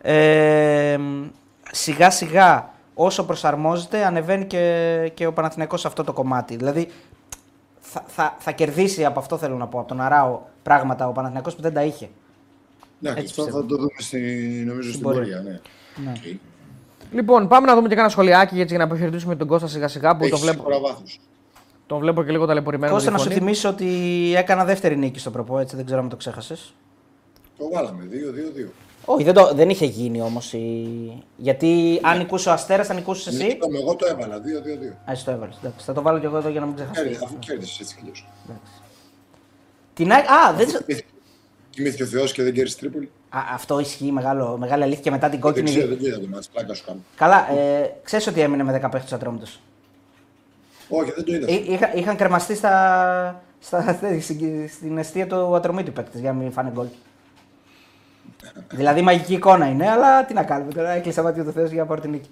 ε, 0.01 0.97
σιγά 1.71 2.09
σιγά 2.09 2.69
όσο 2.99 3.25
προσαρμόζεται 3.25 4.05
ανεβαίνει 4.05 4.45
και, 4.45 5.11
και 5.13 5.25
ο 5.25 5.33
Παναθηναϊκός 5.33 5.81
σε 5.81 5.87
αυτό 5.87 6.03
το 6.03 6.13
κομμάτι. 6.13 6.55
Δηλαδή 6.55 6.87
θα, 7.79 8.03
θα, 8.07 8.35
θα 8.39 8.51
κερδίσει 8.51 9.05
από 9.05 9.19
αυτό 9.19 9.37
θέλω 9.37 9.55
να 9.55 9.67
πω, 9.67 9.79
από 9.79 9.87
τον 9.87 10.01
Αράο 10.01 10.39
πράγματα 10.63 11.07
ο 11.07 11.11
Παναθηναϊκός 11.11 11.55
που 11.55 11.61
δεν 11.61 11.73
τα 11.73 11.83
είχε. 11.83 12.09
Εντάξει, 13.01 13.21
Έτσι 13.21 13.31
αυτό 13.41 13.43
πιστεύω. 13.43 13.61
θα 13.61 13.65
το 13.67 13.75
δούμε 13.75 13.89
στη, 13.97 14.19
νομίζω 14.67 14.89
στην 14.89 15.01
πορεία. 15.03 15.19
πορεία. 15.21 15.41
Ναι. 15.41 15.59
Ναι. 16.03 16.11
Οκ. 16.17 16.39
Λοιπόν, 17.11 17.47
πάμε 17.47 17.67
να 17.67 17.75
δούμε 17.75 17.87
και 17.87 17.93
ένα 17.93 18.09
σχολιάκι 18.09 18.53
έτσι, 18.55 18.67
για 18.67 18.77
να 18.77 18.83
αποχαιρετήσουμε 18.83 19.35
τον 19.35 19.47
Κώστα 19.47 19.67
σιγά 19.67 19.87
σιγά 19.87 20.11
που 20.17 20.23
Έχεις 20.23 20.31
το 20.35 20.37
βλέπω, 20.37 20.57
σίγουρα 20.57 20.79
βάθος. 20.79 21.19
τον 21.87 21.99
βλέπω 21.99 22.23
και 22.23 22.31
λίγο 22.31 22.45
ταλαιπωρημένο. 22.45 22.91
με 22.93 22.97
Κώστα, 22.97 23.11
τη 23.11 23.15
να 23.17 23.21
σου 23.23 23.27
φωνή. 23.29 23.39
θυμίσω 23.39 23.69
ότι 23.69 23.87
έκανα 24.35 24.65
δεύτερη 24.65 24.97
νίκη 24.97 25.19
στο 25.19 25.31
προπό, 25.31 25.59
έτσι 25.59 25.75
δεν 25.75 25.85
ξέρω 25.85 25.99
αν 26.01 26.09
το 26.09 26.15
ξέχασες. 26.15 26.73
Το 27.57 27.69
βάλαμε. 27.73 28.03
2-2-2. 28.11 28.69
Όχι, 29.09 29.23
δεν, 29.23 29.33
το, 29.33 29.51
δεν 29.53 29.69
είχε 29.69 29.85
γίνει 29.85 30.21
όμως. 30.21 30.53
Η... 30.53 30.87
Γιατί 31.37 31.99
αν 32.03 32.17
νικούσε 32.17 32.49
ο 32.49 32.51
Αστέρας, 32.51 32.87
θα 32.87 32.93
νικούσες 32.93 33.27
εσύ. 33.33 33.57
Ναι, 33.69 33.77
εγώ 33.79 33.95
το 33.95 34.05
έβαλα. 34.05 34.37
2-2-2. 34.37 34.41
Α, 35.05 35.11
εσύ 35.11 35.25
το 35.25 35.31
έβαλες. 35.31 35.55
Θα 35.77 35.93
το 35.93 36.01
βάλω 36.01 36.19
κι 36.19 36.25
εγώ 36.25 36.37
εδώ 36.37 36.49
για 36.49 36.59
να 36.59 36.65
μην 36.65 36.75
ξεχαστείς. 36.75 37.03
Κέρδισε, 37.03 37.23
Αφού 37.25 37.39
κέρδισε 37.39 37.81
έτσι 37.83 37.95
κι 37.95 38.01
αλλιώς. 38.01 38.27
Την 39.93 40.11
ΑΕΚ. 40.11 40.29
Α, 40.29 40.53
δεν... 40.53 40.69
σ- 40.69 41.03
Κοιμήθηκε 41.69 42.03
ο 42.03 42.05
Θεός 42.05 42.31
και 42.31 42.43
δεν 42.43 42.53
κέρδισε 42.53 42.77
Τρίπολη. 42.77 43.11
Α, 43.29 43.39
αυτό 43.53 43.79
ισχύει 43.79 44.11
μεγάλο, 44.11 44.57
μεγάλη 44.57 44.83
αλήθεια 44.83 45.01
και 45.01 45.11
μετά 45.11 45.29
την 45.29 45.39
Δεν 45.39 45.51
κόκκινη. 45.51 45.69
ξέρω, 45.69 45.87
δεν 45.87 46.05
είδα 46.05 46.19
το 46.19 46.27
μάτς, 46.27 46.47
πλάκα 46.47 46.73
σου 46.73 46.83
κάνω. 46.85 46.99
Καλά, 47.15 47.51
ε, 47.51 47.93
ξέρεις 48.03 48.27
ότι 48.27 48.41
έμεινε 48.41 48.63
με 48.63 48.81
10 48.85 48.89
παίχτες 48.91 49.13
ατρόμητος; 49.13 49.59
Όχι, 50.89 51.11
δεν 51.15 51.23
το 51.25 51.33
είδα. 51.33 51.47
Είχα, 51.73 51.95
είχαν 51.95 52.15
κρεμαστεί 52.15 52.55
στα, 52.55 53.43
στα, 53.59 53.99
στην, 54.21 54.69
στην 54.69 54.97
αιστεία 54.97 55.27
του 55.27 55.55
ατρομήτου 55.55 55.91
παίκτες 55.93 56.19
για 56.21 56.31
να 56.33 56.37
μην 56.39 56.51
φάνε 56.51 56.69
γκολ. 56.73 56.87
Δηλαδή 58.71 59.01
μαγική 59.01 59.33
εικόνα 59.33 59.67
είναι, 59.69 59.89
αλλά 59.89 60.25
τι 60.25 60.33
να 60.33 60.43
κάνουμε 60.43 60.71
τώρα. 60.73 60.89
Έκλεισα 60.89 61.21
μάτια 61.23 61.43
του 61.43 61.51
Θεού 61.51 61.65
για 61.65 61.81
να 61.81 61.85
πάρω 61.85 62.01
την 62.01 62.09
νίκη. 62.11 62.29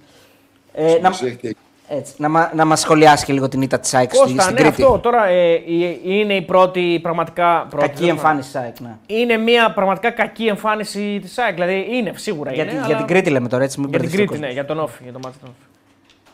Ε, 0.74 0.98
να, 1.02 1.08
Εσύ 1.08 1.26
έχετε- 1.26 1.56
έτσι, 1.88 2.14
να, 2.18 2.30
μα- 2.30 2.52
να 2.56 2.66
μας 2.66 2.80
σχολιάσει 2.80 3.26
και 3.26 3.34
λίγο 3.34 3.48
την 3.48 3.62
ήττα 3.62 3.80
της 3.80 3.94
ΑΕΚ 3.94 4.10
στη- 4.10 4.20
Κώστα, 4.20 4.42
στην 4.42 4.54
ναι, 4.54 4.62
Κρήτη. 4.62 4.82
αυτό 4.84 5.00
τώρα 5.00 5.26
ε, 5.26 5.54
ε, 5.54 5.62
είναι 6.04 6.36
η 6.36 6.42
πρώτη 6.42 7.00
πραγματικά. 7.02 7.68
Πρώτη, 7.70 7.88
Κακή 7.88 8.00
δεν 8.02 8.10
εμφάνιση 8.10 8.46
της 8.52 8.56
ΑΕΚ, 8.62 8.80
ναι. 8.80 8.96
Είναι 9.08 9.38
μια 9.38 9.72
πραγματικά 9.74 10.12
κακή 10.12 10.46
εμφάνιση 10.46 11.20
της 11.22 11.38
ΑΕΚ. 11.38 11.54
Δηλαδή 11.54 11.88
είναι, 11.92 12.12
σίγουρα 12.16 12.54
Για, 12.54 12.62
είναι. 12.64 12.72
την- 12.72 12.80
αλλά- 12.80 12.88
για 12.88 12.98
την 12.98 13.06
Κρήτη 13.06 13.30
λέμε 13.30 13.48
τώρα, 13.48 13.64
έτσι 13.64 13.80
μην 13.80 13.90
Για 13.90 14.00
την 14.00 14.08
μπερδευτεί 14.10 14.34
ο 14.34 14.38
Κρήτη, 14.40 14.54
ναι, 14.54 14.56
κόσμος. 14.56 14.66
για 14.66 14.76
τον 14.76 14.84
Όφη. 14.86 15.04
Για 15.04 15.12
το 15.12 15.20
μάτι 15.24 15.38
του 15.38 15.48
Όφη. 15.50 15.68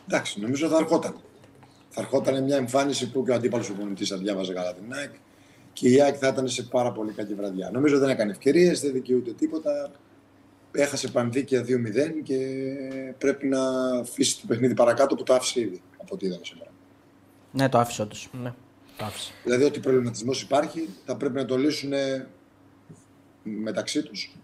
Εντάξει, 0.08 0.40
νομίζω 0.40 0.68
θα 0.68 0.76
ερχόταν. 0.76 1.14
Θα 1.88 2.00
ερχόταν 2.00 2.42
μια 2.44 2.56
εμφάνιση 2.56 3.10
που 3.10 3.24
και 3.24 3.30
ο 3.30 3.34
αντίπαλος 3.34 3.66
προπονητή 3.66 4.04
θα 4.04 4.16
διάβαζε 4.16 4.52
καλά 4.52 4.72
την 4.74 4.92
ΑΕΚ 4.98 5.10
και 5.72 5.88
η 5.88 6.00
ΑΕΚ 6.00 6.16
θα 6.20 6.28
ήταν 6.28 6.48
σε 6.48 6.62
πάρα 6.62 6.92
πολύ 6.92 7.12
κακή 7.12 7.34
βραδιά. 7.34 7.70
Νομίζω 7.70 7.98
δεν 7.98 8.08
έκανε 8.08 8.30
ευκαιρίες, 8.30 8.80
δεν 8.80 8.92
δικαιούται 8.92 9.32
τίποτα. 9.32 9.90
Έχασε 10.72 11.08
πανδίκια 11.08 11.62
2-0 11.62 11.66
και 12.22 12.38
πρέπει 13.18 13.46
να 13.46 13.60
αφήσει 13.98 14.40
το 14.40 14.46
παιχνίδι 14.46 14.74
παρακάτω 14.74 15.14
που 15.14 15.22
το 15.22 15.34
άφησε 15.34 15.60
ήδη 15.60 15.82
από 16.00 16.14
ό,τι 16.14 16.26
είδαμε 16.26 16.44
σήμερα. 16.44 16.70
Ναι, 17.52 17.68
το 17.68 17.78
άφησε 17.78 18.02
όντως. 18.02 18.30
Ναι. 18.42 18.54
Το 18.96 19.04
άφησε. 19.04 19.32
Δηλαδή, 19.44 19.64
ό,τι 19.64 19.80
προβληματισμός 19.80 20.42
υπάρχει 20.42 20.88
θα 21.04 21.16
πρέπει 21.16 21.34
να 21.34 21.44
το 21.44 21.56
λύσουν 21.56 21.92
μεταξύ 23.42 24.02
τους. 24.02 24.36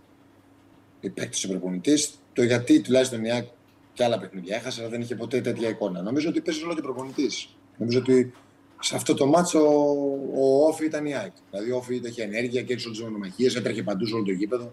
Οι 1.01 1.11
παίκτες 1.11 1.45
ο 1.45 1.49
προπονητής. 1.49 2.11
Το 2.33 2.43
γιατί 2.43 2.81
τουλάχιστον 2.81 3.25
η 3.25 3.33
ΑΕΚ 3.33 3.47
και 3.93 4.05
άλλα 4.05 4.19
παιχνίδια 4.19 4.57
έχασε, 4.57 4.81
αλλά 4.81 4.91
δεν 4.91 5.01
είχε 5.01 5.15
ποτέ 5.15 5.41
τέτοια 5.41 5.69
εικόνα. 5.69 6.03
Νομίζω 6.03 6.29
ότι 6.29 6.41
παίζει 6.41 6.61
ρόλο 6.61 6.75
και 6.75 6.81
προπονητής. 6.81 7.57
Νομίζω 7.77 7.99
ότι 7.99 8.33
σε 8.81 8.97
αυτό 8.97 9.15
το 9.15 9.27
μάτσο 9.27 9.59
ο, 9.59 10.19
ο 10.37 10.67
Όφη 10.67 10.85
ήταν 10.85 11.07
η 11.07 11.15
ΑΕΚ. 11.15 11.33
Δηλαδή, 11.51 11.71
ο 11.71 11.77
Όφη 11.77 12.01
είχε 12.05 12.23
ενέργεια 12.23 12.63
και 12.63 12.73
έξω 12.73 12.91
τις 12.91 13.01
μονομαχίες, 13.03 13.57
έτρεχε 13.57 13.83
παντού 13.83 14.07
σε 14.07 14.15
όλο 14.15 14.25
το 14.25 14.31
γήπεδο. 14.33 14.73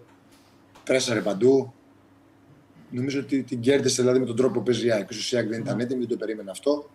Πρέσαρε 0.84 1.20
παντού. 1.20 1.72
Νομίζω 2.90 3.20
ότι 3.20 3.42
την 3.42 3.60
κέρδισε 3.60 4.02
δηλαδή 4.02 4.18
με 4.18 4.26
τον 4.26 4.36
τρόπο 4.36 4.52
που 4.58 4.62
παίζει 4.62 4.86
η 4.86 4.92
ΑΕΚ. 4.92 5.10
Ίσως 5.10 5.32
η 5.32 5.36
ΑΕΚ 5.36 5.48
δεν 5.48 5.60
ήταν 5.60 5.80
έτοιμη, 5.80 6.00
δεν 6.00 6.08
το 6.08 6.16
περίμενε 6.16 6.50
αυτό. 6.50 6.88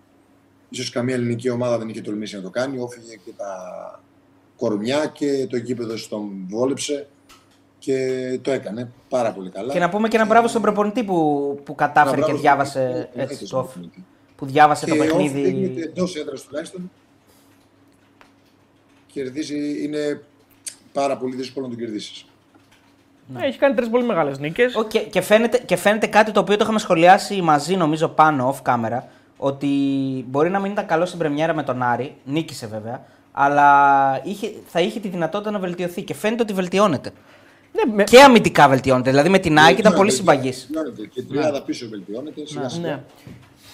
Ίσως 0.70 0.90
καμία 0.90 1.16
ελληνική 1.16 1.50
ομάδα 1.50 1.78
δεν 1.78 1.90
είχε 1.90 2.02
τολμήσει 2.02 2.36
να 2.36 2.42
το 2.42 2.50
κάνει. 2.50 2.80
Όφυγε 2.80 3.16
και 3.26 3.32
τα 3.38 3.56
κορμιά 4.58 5.06
και 5.06 5.48
το 5.50 5.58
γήπεδο 5.58 5.98
στον 5.98 6.30
βόλεψε 6.50 7.08
και 7.80 8.40
το 8.42 8.52
έκανε 8.52 8.92
πάρα 9.10 9.32
πολύ 9.32 9.50
καλά. 9.50 9.74
Και 9.74 9.80
να 9.80 9.90
πούμε 9.90 10.08
και 10.08 10.16
ένα 10.18 10.26
μπράβο 10.26 10.48
στον 10.48 10.62
προπονητή 10.62 11.04
που, 11.04 11.60
που 11.64 11.76
κατάφερε 11.76 12.18
Μπράβο 12.18 12.32
και 12.32 12.38
στον 12.38 12.42
διάβασε 12.42 12.80
προπονητή, 12.80 13.20
έτσι 13.34 13.46
στον 13.46 13.60
το 13.60 13.66
όφη. 13.66 13.72
προπονητή. 13.74 14.06
Που 14.36 14.46
διάβασε 14.46 14.86
Και 14.86 14.92
το 14.92 15.04
ο 15.04 15.16
Όφη 15.16 15.28
δείχνει 15.28 15.42
ότι 15.42 15.52
παιχνίδι. 15.52 15.82
εντός 15.82 16.16
έδρας 16.16 16.42
τουλάχιστον 16.42 16.92
κερδίζει, 19.14 19.84
είναι 19.84 20.22
πάρα 20.94 21.18
πολύ 21.18 21.36
δύσκολο 21.36 21.66
να 21.68 21.72
τον 21.72 21.82
κερδίσεις. 21.82 22.26
Ναι, 23.28 23.46
Έχει 23.46 23.58
κάνει 23.58 23.74
τρεις 23.76 23.90
πολύ 23.90 24.04
μεγάλες 24.06 24.40
νίκες. 24.40 24.76
Ω, 24.76 24.84
Και, 24.84 25.00
και, 25.00 25.22
φαίνεται, 25.22 25.58
και 25.66 25.76
φαίνεται 25.76 26.08
κάτι 26.08 26.32
το 26.32 26.40
οποίο 26.40 26.56
το 26.58 26.64
είχαμε 26.64 26.80
σχολιάσει 26.80 27.42
μαζί, 27.42 27.76
νομίζω, 27.76 28.08
πάνω, 28.08 28.56
off 28.64 28.72
camera. 28.72 29.00
Ότι 29.38 29.68
μπορεί 30.28 30.50
να 30.50 30.60
μην 30.60 30.72
ήταν 30.72 30.86
καλό 30.86 31.06
στην 31.06 31.20
πρεμιέρα 31.20 31.54
με 31.54 31.64
τον 31.64 31.82
Άρη, 31.84 32.16
νίκησε 32.26 32.68
βέβαια, 32.68 33.06
αλλά 33.32 34.22
είχε, 34.24 34.52
θα 34.68 34.80
είχε 34.82 35.00
τη 35.00 35.08
δυνατότητα 35.08 35.52
να 35.52 35.60
βελτιωθεί 35.60 36.02
και 36.04 36.14
φαίνεται 36.14 36.42
ότι 36.42 36.54
βελτιώνεται. 36.54 37.12
Ναι, 37.74 37.94
με- 37.94 38.04
Και 38.04 38.22
αμυντικά 38.22 38.68
βελτιώνεται. 38.68 39.10
Δηλαδή 39.10 39.30
με 39.30 39.40
την 39.40 39.58
ΑΕΚ 39.60 39.78
ήταν 39.78 39.94
πολύ 39.94 40.12
συμπαγής. 40.12 40.68
Βελτιώνεται. 40.72 41.08
Και 41.08 41.20
η 41.20 41.24
τριάδα 41.24 41.62
πίσω 41.62 41.88
βελτιώνεται. 41.90 42.42
Σιγά 42.46 42.70
σιγά. 42.70 42.88
Ναι. 42.88 43.00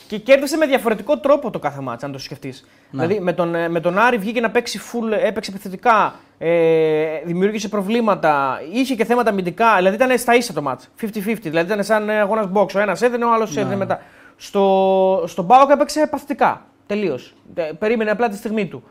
Και 0.07 0.17
κέρδισε 0.17 0.57
με 0.57 0.65
διαφορετικό 0.65 1.17
τρόπο 1.17 1.49
το 1.49 1.59
κάθε 1.59 1.81
μάτσα, 1.81 2.05
αν 2.05 2.11
το 2.11 2.17
σκεφτείς. 2.19 2.65
Ναι. 2.91 3.01
Δηλαδή 3.01 3.23
με 3.23 3.33
τον, 3.33 3.55
ε, 3.55 3.69
με 3.69 3.79
τον 3.79 3.97
Άρη 3.99 4.17
βγήκε 4.17 4.39
να 4.39 4.49
παίξει 4.51 4.79
full, 4.91 5.11
έπαιξε 5.23 5.51
επιθετικά, 5.51 6.15
ε, 6.37 7.05
δημιούργησε 7.25 7.67
προβλήματα, 7.69 8.61
είχε 8.73 8.95
και 8.95 9.05
θέματα 9.05 9.29
αμυντικά. 9.29 9.75
Δηλαδή 9.75 9.95
ήταν 9.95 10.17
στα 10.17 10.35
ίσα 10.35 10.53
το 10.53 10.61
μάτς. 10.61 10.89
50-50. 11.01 11.49
Δηλαδή 11.49 11.71
ήταν 11.71 11.83
σαν 11.83 12.09
αγώνας 12.09 12.45
box. 12.53 12.75
Ο 12.75 12.79
ένας 12.79 13.01
έδινε, 13.01 13.25
ο 13.25 13.33
άλλος 13.33 13.55
Ναι. 13.55 13.61
έδινε 13.61 13.75
μετά. 13.75 14.01
Στο, 14.35 15.23
στον 15.27 15.47
Πάοκ 15.47 15.69
έπαιξε 15.69 16.07
παθητικά. 16.11 16.61
Τελείως. 16.87 17.33
Περίμενε 17.79 18.11
απλά 18.11 18.29
τη 18.29 18.35
στιγμή 18.35 18.65
του. 18.67 18.83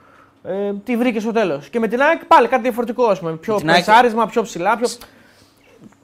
Ε, 0.45 0.73
τη 0.85 0.97
βρήκε 0.97 1.21
στο 1.21 1.33
τέλος. 1.33 1.69
Και 1.69 1.79
με 1.79 1.89
την 1.89 2.01
ΑΕΚ 2.03 2.25
πάλι 2.25 2.49
κάτι 2.49 2.63
διαφορετικό. 2.63 3.05
Ας 3.07 3.19
πούμε. 3.19 3.33
Πιο 3.33 3.57
την 3.57 3.71
ΑΕΚ- 3.71 3.85
πρεσάρισμα, 3.85 4.27
πιο 4.27 4.43
ψηλά. 4.43 4.77
Πιο... 4.77 4.89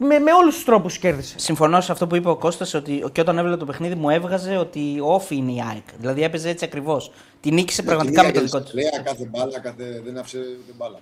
Με, 0.06 0.18
με 0.18 0.32
όλους 0.32 0.54
τους 0.54 0.64
τρόπους 0.64 0.98
κέρδισε. 0.98 1.38
Συμφωνώ 1.38 1.80
σε 1.80 1.92
αυτό 1.92 2.06
που 2.06 2.16
είπε 2.16 2.28
ο 2.28 2.36
Κώστας 2.36 2.74
ότι 2.74 3.04
και 3.12 3.20
όταν 3.20 3.38
έβλεπε 3.38 3.56
το 3.56 3.64
παιχνίδι 3.64 3.94
μου 3.94 4.10
έβγαζε 4.10 4.56
ότι 4.56 4.98
όφη 5.02 5.36
είναι 5.36 5.52
η 5.52 5.62
ΑΕΚ. 5.70 5.84
Δηλαδή 5.98 6.22
έπαιζε 6.22 6.48
έτσι 6.48 6.64
ακριβώς. 6.64 7.12
Τη 7.40 7.50
νίκησε 7.52 7.82
πραγματικά 7.82 8.24
με 8.24 8.32
το 8.32 8.40
δικό 8.40 8.60
του. 8.62 8.70
Λέει 8.74 8.90
κάθε 9.04 9.28
μπάλα, 9.30 9.60
κάθε... 9.60 10.00
δεν 10.04 10.18
άφησε 10.18 10.38
ούτε 10.38 10.72
μπάλα. 10.76 10.98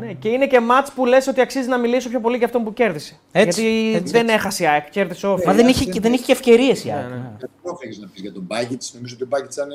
Ναι, 0.00 0.12
και 0.12 0.28
είναι 0.28 0.46
και 0.46 0.60
μάτς 0.60 0.92
που 0.92 1.06
λες 1.06 1.26
ότι 1.26 1.40
αξίζει 1.40 1.68
να 1.68 1.78
μιλήσω 1.78 2.08
πιο 2.08 2.20
πολύ 2.20 2.36
για 2.36 2.46
αυτόν 2.46 2.64
που 2.64 2.72
κέρδισε. 2.72 3.18
Έτσι, 3.32 3.62
Γιατί 3.62 3.96
έτσι, 3.96 4.12
δεν 4.12 4.22
έτσι. 4.22 4.34
έχασε 4.34 4.62
η 4.62 4.66
ΑΕΚ, 4.66 4.90
κέρδισε 4.90 5.26
όφη. 5.26 5.46
Μα 5.46 5.52
δεν 5.52 5.68
είχε, 5.68 5.84
και- 5.84 6.00
δεν 6.00 6.12
είχε 6.12 6.24
και 6.24 6.32
ευκαιρίες 6.32 6.84
η 6.84 6.90
ΑΕΚ. 6.90 7.08
ναι. 7.08 7.14
ναι. 7.14 7.32
Δεν 7.38 7.50
έφυγε 7.74 8.00
να 8.00 8.06
πεις 8.08 8.20
για 8.22 8.32
τον 8.32 8.42
Μπάγκητ. 8.42 8.82
Νομίζω 8.94 9.14
ότι 9.14 9.22
ο 9.24 9.26
Μπάγκητ 9.30 9.52
ήταν. 9.52 9.68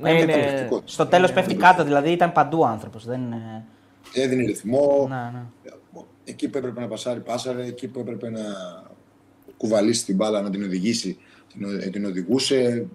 Ναι, 0.00 0.10
ήταν 0.10 0.22
είναι- 0.22 0.32
καταπληκτικός. 0.32 0.82
Στο 0.84 1.06
τέλος 1.06 1.32
πέφτει 1.32 1.54
κάτω, 1.54 1.84
δηλαδή 1.84 2.10
ήταν 2.10 2.32
παντού 2.32 2.58
ο 2.60 2.66
άνθρωπος. 2.66 3.04
Δεν... 3.06 3.20
είναι- 3.20 3.64
Έδινε 4.14 4.44
ρυθμό. 4.44 5.08
Ναι, 6.24 6.30
ναι. 6.30 6.32
Εκεί 6.32 6.48
που 6.48 6.58
έπρεπε 6.58 6.80
να 6.80 6.88
πασάρει, 6.88 7.20
πάσαρε. 7.20 7.64
Εκεί 7.66 7.88
που 7.88 8.00
έπρεπε 8.00 8.30
να 8.30 8.40
κουβαλήσει 9.56 10.04
την 10.04 10.16
μπάλα, 10.16 10.40
να 10.42 10.50
την 10.50 10.62
οδηγήσει, 10.64 11.18
την, 11.52 11.64
ο- 11.64 11.90
την 11.90 12.04
οδηγούσε. 12.04 12.86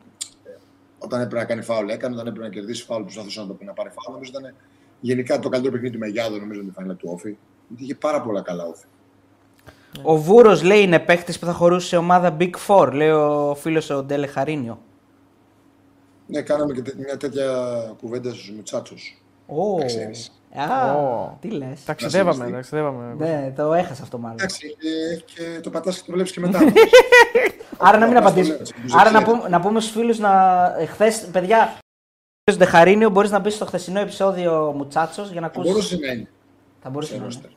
Όταν 1.00 1.22
έπρεπε 1.22 1.42
να 1.42 1.48
κάνει 1.48 1.62
φάουλ, 1.62 1.90
έκανε. 1.90 2.16
Όταν 2.16 2.28
έπρεπε 2.28 2.48
να 2.48 2.54
κερδίσει 2.54 2.84
φάουλ, 2.84 3.02
προσπαθούσε 3.02 3.40
να, 3.40 3.48
το, 3.48 3.58
να 3.66 3.74
πάρει 3.74 3.90
φάουλ. 3.90 4.14
Νομίζω 4.14 4.32
ήταν 4.40 4.54
γενικά 5.02 5.40
το 5.40 5.50
καλύτερο 5.50 5.74
παιχνίδι 5.74 5.94
του 5.94 6.00
Μεγιάδο, 6.00 6.38
νομίζω, 6.38 6.60
με 6.62 6.68
τη 6.68 6.74
φανέλα 6.74 6.94
του 6.96 7.10
Όφη. 7.14 7.36
Γιατί 7.68 7.84
είχε 7.84 7.96
πάρα 7.96 8.22
πολλά 8.22 8.42
καλά 8.42 8.66
Όφη. 8.66 8.86
Ο 10.04 10.18
Βούρος 10.18 10.64
λέει 10.64 10.82
είναι 10.82 11.00
παίχτη 11.00 11.40
που 11.40 11.46
θα 11.46 11.54
χωρούσε 11.54 11.88
σε 11.88 11.98
ομάδα 11.98 12.38
Big 12.40 12.52
Four, 12.68 12.92
λέει 12.94 13.10
ο 13.10 13.56
φίλος 13.60 13.90
ο 13.90 14.04
Ντέλε 14.04 14.28
Χαρίνιο. 14.28 14.82
Ναι, 16.28 16.42
κάναμε 16.42 16.74
και 16.74 16.82
τε- 16.82 16.96
μια 16.96 17.18
τέτοια 17.18 17.46
κουβέντα 18.00 18.30
στους 18.30 18.52
Μουτσάτσου. 18.52 18.96
Ω. 19.48 19.76
ξέρεις. 20.52 20.70
Α, 20.72 20.94
Ω. 20.94 21.38
τι 21.42 21.50
λες. 21.50 21.84
Ταξιδεύαμε, 21.84 22.32
συμβαστεί. 22.32 22.54
ταξιδεύαμε. 22.54 23.14
Ναι, 23.18 23.54
το 23.56 23.74
έχασα 23.74 24.04
αυτό 24.04 24.18
μάλλον. 24.18 24.38
Εντάξει, 24.40 24.76
και, 24.80 25.34
και 25.34 25.60
το 25.60 25.70
πατάς 25.70 25.96
και 25.98 26.04
το 26.06 26.12
βλέπεις 26.12 26.32
και 26.32 26.40
μετά. 26.40 26.60
Άρα 27.78 27.98
να 27.98 28.08
μην 28.08 28.18
Απλά 28.18 28.30
απαντήσω. 28.30 28.52
στο 28.54 28.58
λέω, 28.58 28.66
στους 28.66 28.94
Άρα 28.94 29.12
να 29.12 29.22
ξέρεις. 29.22 29.40
πούμε, 29.40 29.50
να 29.50 29.60
πούμε 29.62 29.80
στους 29.80 29.94
φίλους 29.94 30.20
να. 30.20 30.32
Χθες, 30.88 31.28
παιδιά, 31.32 31.78
ο 32.52 32.56
Ντεχαρίνιο 32.56 33.10
μπορείς 33.10 33.32
να 33.32 33.40
μπει 33.40 33.50
στο 33.50 33.66
χθεσινό 33.66 34.00
επεισόδιο 34.00 34.74
Μουτσάτσος 34.78 35.32
για 35.32 35.42
να 35.42 35.48
Θα 35.48 35.54
ακούσεις. 35.54 35.72
μπορούσε 35.74 35.98
να 35.98 36.12
είναι. 36.12 36.28
Θα 36.82 36.90
μπορούσε 36.90 37.12
σε 37.12 37.18
να 37.18 37.24
είναι. 37.24 37.34
ρόστερ. 37.34 37.52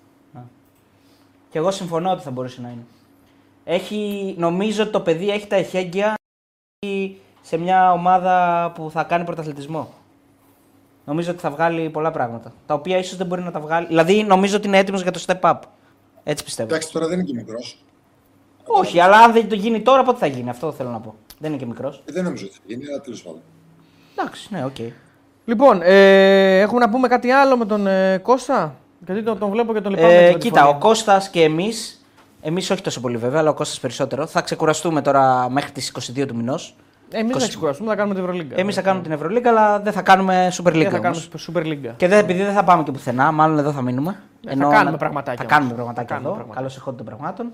Και 1.50 1.58
εγώ 1.58 1.70
συμφωνώ 1.70 2.10
ότι 2.10 2.22
θα 2.22 2.30
μπορούσε 2.30 2.60
να 2.60 2.68
είναι. 2.68 2.84
Έχει, 3.64 4.34
νομίζω 4.38 4.82
ότι 4.82 4.92
το 4.92 5.00
παιδί 5.00 5.30
έχει 5.30 5.46
τα 5.46 5.56
εχέγγυα 5.56 6.14
σε 7.42 7.56
μια 7.56 7.92
ομάδα 7.92 8.72
που 8.74 8.90
θα 8.90 9.02
κάνει 9.02 9.24
πρωταθλητισμό. 9.24 9.92
Νομίζω 11.04 11.30
ότι 11.30 11.40
θα 11.40 11.50
βγάλει 11.50 11.90
πολλά 11.90 12.10
πράγματα. 12.10 12.52
Τα 12.66 12.74
οποία 12.74 12.98
ίσως 12.98 13.16
δεν 13.16 13.26
μπορεί 13.26 13.42
να 13.42 13.50
τα 13.50 13.60
βγάλει. 13.60 13.86
Δηλαδή, 13.86 14.22
νομίζω 14.24 14.56
ότι 14.56 14.66
είναι 14.66 14.78
έτοιμος 14.78 15.02
για 15.02 15.10
το 15.10 15.24
step 15.26 15.40
up. 15.40 15.58
Έτσι 16.24 16.44
πιστεύω. 16.44 16.68
Εντάξει, 16.68 16.92
τώρα 16.92 17.06
δεν 17.06 17.18
είναι 17.18 17.26
και 17.28 17.34
μικρός. 17.34 17.78
Όχι, 18.66 19.00
αλλά 19.00 19.16
αν 19.18 19.32
δεν 19.32 19.48
το 19.48 19.54
γίνει 19.54 19.80
τώρα, 19.80 20.02
πότε 20.02 20.18
θα 20.18 20.26
γίνει. 20.26 20.50
Αυτό 20.50 20.72
θέλω 20.72 20.90
να 20.90 20.98
πω. 21.00 21.14
Δεν 21.38 21.50
είναι 21.50 21.60
και 21.60 21.66
μικρός. 21.66 22.02
Δεν 22.06 22.24
νομίζω 22.24 22.44
ότι 22.46 22.54
θα 22.54 22.60
γίνει, 22.66 22.86
αλλά 22.86 23.00
τέλος 23.00 23.22
πάντων. 23.22 23.40
Εντάξει, 24.16 24.48
ναι, 24.50 24.64
οκ. 24.64 24.76
Λοιπόν, 25.44 25.80
ε, 25.82 26.60
έχουμε 26.60 26.80
να 26.80 26.88
πούμε 26.90 27.08
κάτι 27.08 27.30
άλλο 27.30 27.56
με 27.56 27.64
τον 27.66 27.86
ε, 27.86 28.18
Κώστα; 28.18 28.74
Γιατί 29.06 29.22
τον, 29.22 29.38
τον 29.38 29.50
βλέπω 29.50 29.72
και 29.72 29.80
τον 29.80 29.90
λυπάμαι. 29.90 30.12
έτσι 30.12 30.24
Ε, 30.26 30.32
με 30.32 30.38
τη 30.38 30.48
κοίτα, 30.48 30.60
φωνή. 30.60 30.74
ο 30.74 30.78
Κώστας 30.78 31.30
και 31.30 31.42
εμείς, 31.42 32.04
εμείς 32.40 32.70
όχι 32.70 32.82
τόσο 32.82 33.00
πολύ 33.00 33.16
βέβαια, 33.16 33.40
αλλά 33.40 33.50
ο 33.50 33.54
Κώστας 33.54 33.80
περισσότερο, 33.80 34.26
θα 34.26 34.40
ξεκουραστούμε 34.40 35.02
τώρα 35.02 35.50
μέχρι 35.50 35.70
τις 35.72 35.88
22 36.16 36.26
του 36.26 36.36
μηνός. 36.36 36.74
Εμεί 37.12 37.30
δεν 37.32 37.40
θα 37.40 37.48
ξεκουραστούμε, 37.48 37.88
θα 37.90 37.96
κάνουμε 37.96 38.14
την 38.14 38.24
Ευρωλίγκα. 38.24 38.54
Εμείς 38.60 38.74
θα 38.74 38.82
κάνουμε 38.82 39.02
την 39.02 39.12
Ευρωλίγκα, 39.12 39.50
αλλά 39.50 39.80
δεν 39.80 39.92
θα 39.92 40.02
κάνουμε 40.02 40.48
Super 40.52 40.68
League. 40.68 40.72
Δεν 40.72 40.90
θα 40.90 40.98
όμως. 40.98 41.28
κάνουμε 41.28 41.64
Super 41.66 41.72
League. 41.72 41.92
Και 41.96 42.08
δεν, 42.08 42.18
επειδή 42.18 42.42
δεν 42.42 42.54
θα 42.54 42.64
πάμε 42.64 42.82
και 42.82 42.90
πουθενά, 42.90 43.32
μάλλον 43.32 43.58
εδώ 43.58 43.72
θα 43.72 43.82
μείνουμε. 43.82 44.16
Ναι, 44.40 44.54
θα 44.64 44.70
κάνουμε 44.70 44.96
πραγματάκια 44.96 45.44
Θα 45.44 45.54
κάνουμε 45.54 45.72
όμως. 45.72 45.84
πραγματάκια 45.84 46.02
Θα 46.02 46.04
κάνουμε 46.04 46.28
εδώ. 46.28 46.34
πραγματάκια. 46.34 46.54
Καλώς 46.54 46.76
εχόντων 46.76 46.96
των 46.96 47.06
πραγμάτων. 47.06 47.46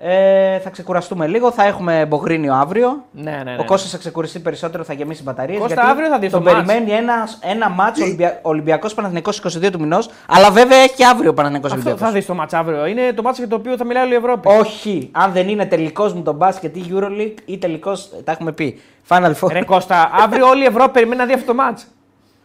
Ε, 0.00 0.58
θα 0.58 0.70
ξεκουραστούμε 0.70 1.26
λίγο. 1.26 1.50
Θα 1.52 1.64
έχουμε 1.64 2.06
Μπογρίνιο 2.06 2.54
αύριο. 2.54 3.04
Ναι, 3.12 3.30
ναι, 3.30 3.42
ναι. 3.42 3.56
Ο 3.60 3.64
Κώστας 3.64 3.90
θα 3.90 3.98
ξεκουραστεί 3.98 4.38
περισσότερο, 4.38 4.84
θα 4.84 4.92
γεμίσει 4.92 5.22
μπαταρίες. 5.22 5.58
Κώστα, 5.60 5.82
αύριο 5.82 6.08
θα 6.08 6.18
δεις 6.18 6.30
τον 6.30 6.44
το 6.44 6.50
μάτς. 6.52 6.66
περιμένει 6.66 6.90
ένα, 6.90 7.28
ένα 7.40 7.68
μάτσο 7.68 8.04
Ολυμπια... 8.04 8.38
Ολυμπιακός 8.42 8.94
Παναθηνικό 8.94 9.30
22 9.42 9.70
του 9.72 9.80
μηνός. 9.80 10.10
Αλλά 10.28 10.50
βέβαια 10.50 10.78
έχει 10.78 10.94
και 10.94 11.04
αύριο 11.04 11.34
Παναθηνικό 11.34 11.66
Αυτό 11.66 11.78
Ολυμπιακός. 11.78 12.08
θα 12.08 12.14
δεις 12.14 12.26
το 12.26 12.34
μάτς 12.34 12.54
αύριο. 12.54 12.86
Είναι 12.86 13.12
το 13.12 13.22
μάτς 13.22 13.38
για 13.38 13.48
το 13.48 13.56
οποίο 13.56 13.76
θα 13.76 13.84
μιλάει 13.84 14.04
όλη 14.04 14.12
η 14.12 14.16
Ευρώπη. 14.16 14.48
Όχι, 14.48 15.08
αν 15.12 15.32
δεν 15.32 15.48
είναι 15.48 15.66
τελικός 15.66 16.12
μου 16.12 16.22
το 16.22 16.32
μπάσκετ 16.32 16.76
ή 16.76 16.84
Euroleague 16.90 17.34
ή 17.44 17.58
τελικός. 17.58 18.10
Τα 18.24 18.32
έχουμε 18.32 18.52
πει. 18.52 18.80
Final 19.08 19.32
Four. 19.40 19.50
Ρε 19.52 19.64
Κώστα, 19.64 20.10
αύριο 20.12 20.48
όλη 20.48 20.62
η 20.62 20.66
Ευρώπη 20.66 20.90
περιμένει 20.90 21.20
να 21.20 21.26
δει 21.26 21.32
αυτό 21.32 21.46
το 21.46 21.54
μάτς. 21.54 21.86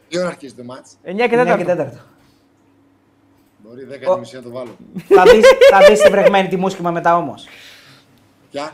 Τι 0.09 0.19
ώρα 0.19 0.27
αρχίζει 0.27 0.53
το 0.53 0.63
μάτς; 0.63 0.97
9 1.03 1.27
και 1.29 1.37
9 1.37 1.53
4. 1.53 1.57
και 1.57 1.65
4. 1.65 2.12
Μπορεί 3.73 3.87
10 3.91 4.13
και 4.13 4.19
μισή 4.19 4.35
να 4.35 4.41
το 4.41 4.49
βάλω. 4.51 4.75
θα 5.07 5.23
δεις, 5.23 5.45
θα 5.71 5.79
δεις 5.89 6.01
τη 6.01 6.09
βρεγμένη 6.09 6.47
τη 6.47 6.55
μουσκημα 6.57 6.91
μετά 6.91 7.17
όμως. 7.17 7.47
Ποια; 8.51 8.71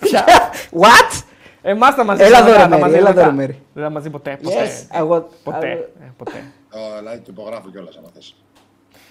What? 0.82 1.22
Εμάς 1.62 1.94
θα 1.94 2.04
μαζί 2.04 2.22
Έλα 2.22 2.42
μετά, 2.44 2.48
εδώ, 2.48 2.56
ρε 2.56 2.62
θα 2.62 2.68
Μέρη, 2.68 2.80
μαζί 2.82 2.96
έλα 2.96 3.08
εδώ, 3.10 3.18
μετά. 3.18 3.30
ρε 3.30 3.36
Μέρη. 3.36 3.62
Δεν 3.72 3.84
θα 3.84 3.90
μαζί 3.90 4.10
ποτέ. 4.10 4.38
Ποτέ. 4.42 4.56
Yes, 4.66 4.96
εγώ. 4.98 5.28
Ποτέ. 5.44 5.66
ε, 5.66 5.72
Ε, 6.04 6.12
ποτέ. 6.16 6.44
Ω, 6.72 6.78
Δηλαδή 6.98 7.18
το 7.18 7.26
υπογράφω 7.30 7.70
κιόλας 7.70 7.96
άμα 7.96 8.08
θες. 8.14 8.34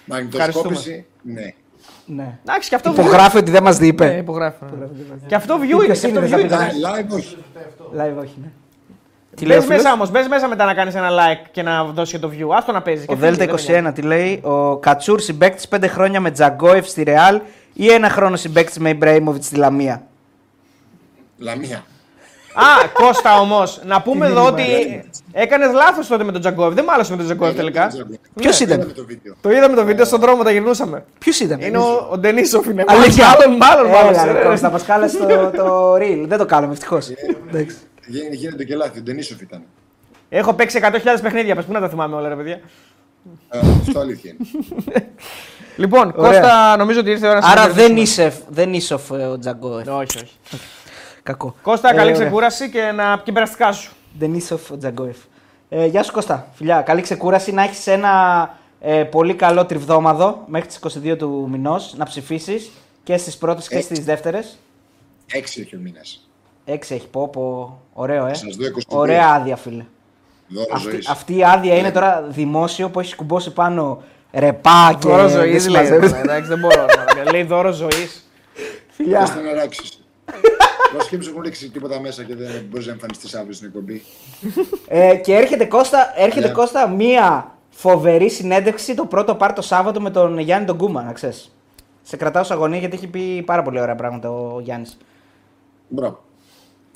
Μαγνητοσκόπηση, 0.04 1.06
ναι. 1.22 1.54
Ναι. 2.06 2.38
Εντάξει, 2.44 2.68
και 2.68 2.74
αυτό 2.74 2.90
Υπογράφει 2.90 3.36
ότι 3.38 3.50
δεν 3.50 3.62
μας 3.62 3.78
Ναι, 3.80 3.86
είπε. 3.86 4.16
υπογράφω. 4.20 4.64
ναι. 4.78 4.86
Και 5.26 5.34
αυτό 5.34 5.58
view 5.62 5.62
είναι. 5.68 5.84
Ποιος 5.84 5.98
Και 6.00 6.06
αυτό 6.06 6.18
είναι, 6.24 6.26
view 6.26 6.30
δεν 6.30 6.40
είναι. 6.40 6.48
θα 6.56 6.68
Live, 6.70 7.10
live 7.10 7.14
όχι. 7.16 7.36
Live, 7.96 8.20
όχι, 8.22 8.34
ναι. 8.42 8.50
Τι 9.36 9.46
λέει 9.46 9.56
ο 9.56 9.60
Μπες 9.60 9.66
φίλος; 9.68 9.82
μέσα 9.82 9.92
όμως, 9.94 10.10
μπες 10.10 10.28
μέσα 10.28 10.48
μετά 10.48 10.64
να 10.64 10.74
κάνεις 10.74 10.94
ένα 10.94 11.08
like 11.10 11.48
και 11.50 11.62
να 11.62 11.84
δώσεις 11.84 12.12
και 12.12 12.18
το 12.18 12.30
view. 12.38 12.56
Άστο 12.56 12.72
να 12.72 12.82
παίζεις. 12.82 13.04
Ο 13.08 13.12
Και 13.12 13.18
φύγε, 13.18 13.30
Δέλτα 13.30 13.56
δεν 13.56 13.82
με 13.82 13.90
21 13.90 13.94
τι 13.94 14.02
λέει; 14.02 14.40
Ο 14.42 14.76
Κατσούρ 14.76 15.20
συμπέκτη 15.20 15.68
5 15.76 15.84
χρόνια 15.88 16.20
με 16.20 16.30
Τζαγκόεφ 16.30 16.88
στη 16.88 17.02
Ρεάλ 17.02 17.40
ή 17.72 17.92
ένα 17.92 18.08
χρόνο 18.10 18.36
συμπέκτη 18.36 18.80
με 18.80 18.88
Ιμπραήμοβιτς 18.88 19.46
στη 19.46 19.56
Λαμία; 19.56 20.02
Λαμία. 21.38 21.84
Α, 22.54 22.88
Κώστα 22.92 23.40
όμως, 23.40 23.80
να 23.84 24.02
πούμε 24.02 24.26
εδώ 24.26 24.44
ότι 24.46 24.62
μαλάκα. 24.62 25.04
έκανες 25.32 25.72
λάθος 25.72 26.06
τότε 26.06 26.24
με 26.24 26.32
τον 26.32 26.40
Τζαγκόεφ. 26.40 26.74
Δεν 26.74 26.84
μ' 26.84 26.90
άρεσε 26.90 27.10
με 27.10 27.16
τον 27.16 27.26
Τζαγκόεφ 27.26 27.54
τελικά. 27.54 27.88
Ποιος 28.34 28.60
ήταν, 28.60 28.78
Είδαμε 28.78 28.92
το 28.92 29.04
βίντεο. 29.06 29.34
Το 29.40 29.50
είδαμε 29.50 29.76
το 29.76 29.84
βίντεο 29.84 30.04
στον 30.04 30.20
δρόμο, 30.20 30.42
τα 30.42 30.50
γυρνούσαμε. 30.50 31.04
Ποιος 31.18 31.40
ήταν; 31.40 31.60
Είναι 31.60 31.78
ο, 31.78 32.08
ο 32.10 32.18
Ντενίσοφ 32.18 32.66
είναι. 32.66 32.84
Αλήθεια. 32.86 33.26
Μάλλον, 33.26 33.56
μάλλον, 33.56 33.90
μάλλον. 33.90 34.12
Έλα, 34.12 34.24
ρε, 34.24 34.32
ρε, 34.32 34.38
ρε. 34.38 34.48
Κώστα, 34.48 34.70
μας 34.70 34.82
χάλασε 34.82 35.18
το, 35.18 35.50
το 35.56 35.94
reel. 35.94 36.24
Δεν 36.26 36.38
το 36.38 36.46
κάναμε, 36.46 36.72
ευτυχώς. 36.72 37.08
Γίνεται 38.32 38.64
και 38.64 38.76
λάθη, 38.76 38.98
ο 38.98 39.02
Ντενίσοφ 39.02 39.40
ήταν. 39.40 39.62
Έχω 40.28 40.54
παίξει 40.54 40.80
100.000 40.82 41.00
παιχνίδια, 41.22 41.54
πες 41.54 41.64
πού 41.64 41.72
να 41.72 41.80
τα 41.80 41.88
θυμάμαι 41.88 42.16
όλα, 42.16 42.28
ρε 42.28 42.36
παιδιά. 42.36 42.60
Ε, 43.50 43.58
αυτό 43.58 43.98
αλήθεια 43.98 44.34
είναι. 44.38 44.48
Λοιπόν, 45.76 46.12
Ωραία. 46.16 46.40
Κώστα, 46.40 46.76
νομίζω 46.76 47.00
ότι 47.00 47.10
ήρθε 47.10 47.26
η 47.26 47.30
ώρα 47.30 47.40
να 47.40 47.46
Άρα 47.46 47.68
δεν 47.68 47.96
είσαι, 47.96 48.32
δεν 48.48 48.72
είσαι 48.74 48.94
ο, 48.94 49.00
ο 49.32 49.38
Τζαγκόεφ. 49.38 49.88
Όχι, 49.88 50.18
όχι. 50.18 50.36
Κακό. 51.22 51.54
Κώστα, 51.62 51.90
ε, 51.90 51.94
καλή 51.94 52.12
ξεκούραση 52.12 52.70
και 52.70 52.80
να 52.80 53.20
και 53.24 53.32
περαστικά 53.32 53.72
σου. 53.72 53.92
Δεν 54.18 54.34
είσαι 54.34 54.54
ο 54.54 54.76
Τζαγκόεφ. 54.78 55.16
Ε, 55.68 55.86
γεια 55.86 56.02
σου 56.02 56.12
Κώστα, 56.12 56.48
φιλιά. 56.54 56.80
Καλή 56.80 57.00
ξεκούραση. 57.00 57.52
Να 57.52 57.62
έχεις 57.62 57.86
ένα 57.86 58.54
ε, 58.80 59.04
πολύ 59.04 59.34
καλό 59.34 59.66
τριβδόμαδο 59.66 60.44
μέχρι 60.46 60.68
τις 60.68 60.78
22 61.12 61.16
του 61.18 61.48
μηνός 61.50 61.94
να 61.96 62.04
ψηφίσεις 62.04 62.70
και 63.02 63.16
στις 63.16 63.36
πρώτες 63.36 63.68
και 63.68 63.80
στις 63.80 64.04
δεύτερες. 64.04 64.58
Έξι 65.32 65.60
έχει 65.60 65.76
ο 65.76 65.78
μήνας. 65.78 66.29
Έξι 66.64 66.94
έχει 66.94 67.08
πόπο. 67.08 67.78
Ωραίο, 67.92 68.26
ε. 68.26 68.34
Σας 68.34 68.56
δω 68.56 68.98
Ωραία 68.98 69.28
άδεια, 69.28 69.56
φίλε. 69.56 69.84
Αυτή, 70.72 70.98
αυτή, 71.10 71.36
η 71.36 71.44
άδεια 71.44 71.74
είναι 71.74 71.82
ναι. 71.82 71.92
τώρα 71.92 72.22
δημόσιο 72.28 72.90
που 72.90 73.00
έχει 73.00 73.16
κουμπώσει 73.16 73.52
πάνω 73.52 74.02
ρεπά 74.32 74.96
και. 75.00 75.08
Δώρο 75.08 75.22
ε, 75.22 75.28
ζωής 75.28 75.64
δηλαδή. 75.64 75.94
Εντάξει, 75.94 76.48
δεν 76.48 76.58
μπορώ 76.58 76.86
να 77.24 77.30
λέει 77.32 77.42
δώρο 77.42 77.72
ζωής. 77.72 78.30
Φιλιά. 78.90 79.26
Θα 79.26 79.40
να 79.40 79.52
ράξεις; 79.54 80.02
Βασίλη 80.96 81.26
έχουν 81.28 81.42
ρίξει 81.42 81.70
τίποτα 81.70 82.00
μέσα 82.00 82.24
και 82.24 82.34
δεν 82.34 82.66
μπορείς 82.68 82.86
να 82.86 82.92
εμφανιστείς 82.92 83.34
αύριο 83.34 83.52
στην 83.52 83.66
εκπομπή. 83.66 84.02
Ε, 84.88 85.16
και 85.16 85.34
έρχεται 85.34 85.64
Κώστα, 85.64 86.12
έρχεται. 86.16 86.46
Ναι. 86.46 86.52
Κώστα 86.52 86.88
μία 86.88 87.54
φοβερή 87.70 88.30
συνέντευξη 88.30 88.94
το 88.94 89.06
πρώτο 89.06 89.34
πάρ 89.34 89.52
το 89.52 89.62
Σάββατο 89.62 90.00
με 90.00 90.10
τον 90.10 90.38
Γιάννη 90.38 90.66
τον 90.66 90.76
Κούμα, 90.76 91.02
να 91.02 91.12
ξέρεις. 91.12 91.54
Σε 92.02 92.16
κρατάω 92.16 92.44
αγωνία 92.48 92.78
γιατί 92.78 92.96
έχει 92.96 93.06
πει 93.06 93.42
πάρα 93.42 93.62
πολύ 93.62 93.80
ωραία 93.80 93.94
πράγματα 93.94 94.30
ο 94.30 94.60
Γιάννης. 94.60 94.98
Μπράβο. 95.88 96.28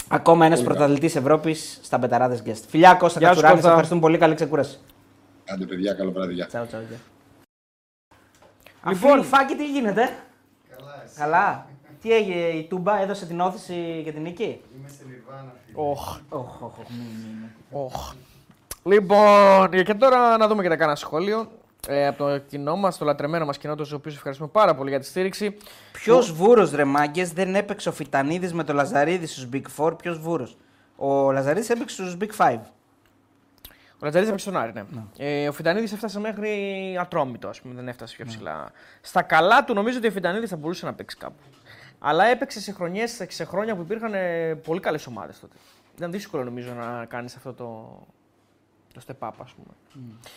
Ακόμα 0.09 0.47
ένας 0.47 0.59
Πολύ 0.63 0.71
πρωταθλητής 0.71 1.17
Ευρώπης 1.17 1.79
στα 1.83 1.99
πεταράδες 1.99 2.43
guest. 2.47 2.63
Φιλιά 2.69 2.95
Κώστα 2.95 3.19
Γεια 3.19 3.29
σου, 3.29 3.35
Κατσουράνη, 3.35 3.45
σε 3.45 3.55
Κώστα. 3.55 3.69
ευχαριστούμε 3.69 4.01
πολύ. 4.01 4.19
Καλή 4.19 4.35
ξεκούραση. 4.35 4.79
Άντε, 5.49 5.65
παιδιά, 5.65 5.93
καλό 5.95 6.13
βράδυ. 6.13 6.33
Γεια. 6.35 6.47
Τσαου, 6.47 6.67
τσαου, 6.67 6.81
γεια. 6.89 6.99
Λοιπόν. 8.87 9.11
Λοιπόν, 9.11 9.25
Φάκη, 9.25 9.55
τι 9.57 9.71
γίνεται; 9.71 10.03
Καλά, 10.77 11.05
Καλά. 11.17 11.67
Τι 12.03 12.13
έγινε, 12.13 12.41
η 12.41 12.65
Τούμπα 12.65 13.01
έδωσε 13.01 13.27
την 13.27 13.41
όθηση 13.41 14.01
για 14.03 14.13
την 14.13 14.23
νίκη; 14.23 14.61
Οχ, 15.75 16.19
Οχ, 16.29 16.63
οχ, 16.63 16.63
οχ, 16.63 16.89
μη, 16.89 16.97
μη, 16.97 17.37
μη. 17.41 17.51
οχ. 17.71 18.13
Λοιπόν, 18.83 19.71
και 19.85 19.95
τώρα 19.95 20.37
να 20.37 20.47
δούμε 20.49 20.63
και 20.63 20.69
τα 20.69 20.77
κάνα 20.77 20.95
σχόλιο. 20.95 21.49
Ε, 21.89 22.07
από 22.07 22.19
το 22.19 22.39
κοινό 22.39 22.77
μας, 22.77 22.99
το 22.99 23.05
λατρεμένο 23.05 23.45
μας 23.45 23.59
κοινό, 23.59 23.75
του 23.75 23.87
οποίου 23.95 24.13
ευχαριστούμε 24.15 24.49
πάρα 24.53 24.75
πολύ 24.75 24.91
για 24.91 24.99
τη 24.99 25.07
στήριξη. 25.07 25.57
Ποιος 25.93 26.33
βούρος 26.33 26.73
ρε 26.73 26.85
μάγκες, 26.85 27.33
δεν 27.33 27.55
έπαιξε 27.55 27.89
ο 27.89 27.93
Φιτανίδης 27.93 28.53
με 28.53 28.65
το 28.65 28.73
Λαζαρίδη 28.73 29.27
στους 29.27 29.49
Big 29.53 29.63
Four; 29.77 29.99
Ποιος 29.99 30.19
βούρος; 30.19 30.57
Ο 30.97 31.33
Λαζαρίδης 31.33 31.71
έπαιξε 31.71 31.95
στους 31.95 32.17
Big 32.21 32.37
Five. 32.37 32.61
Ο 34.05 34.07
Ρατζαρίδη 34.07 34.31
έπαιξε 34.31 34.51
στον 34.51 34.61
Άρη, 34.61 34.73
ναι. 34.73 34.85
Ε, 35.17 35.49
ο 35.49 35.53
Φιτανίδης 35.53 35.93
έφτασε 35.93 36.21
μέχρι 36.21 36.51
ατρόμητο, 37.01 37.49
ας 37.49 37.61
πούμε, 37.61 37.75
δεν 37.75 37.89
έφτασε 37.89 38.17
πιο 38.17 38.25
ψηλά. 38.25 38.71
Στα 39.01 39.23
καλά 39.23 39.65
του 39.65 39.75
νομίζω 39.75 39.99
ότι 39.99 40.07
ο 40.07 40.11
Φιτανίδης 40.11 40.51
θα 40.51 40.57
μπορούσε 40.57 40.87
να 40.87 40.95
παίξει 40.95 41.17
κάπου. 41.17 41.43
Αλλά 41.99 42.25
έπαιξε 42.25 42.61
σε, 42.61 42.73
χρονιές, 42.73 43.25
σε 43.29 43.45
χρόνια 43.45 43.77
που 43.77 43.83
υπήρχαν 43.83 44.15
ε, 44.15 44.55
πολύ 44.55 44.81
καλές 44.81 45.07
ομάδες 45.07 45.41
τότε. 45.41 45.57
Ήταν 45.97 46.11
δύσκολο 46.11 46.45
νομίζω 46.45 46.73
να 46.73 47.05
κάνεις 47.05 47.37
αυτό 47.37 47.53
το, 47.53 47.99
το 48.95 49.01
step 49.07 49.29
up, 49.29 49.33
ας 49.39 49.53
πούμε. 49.53 49.75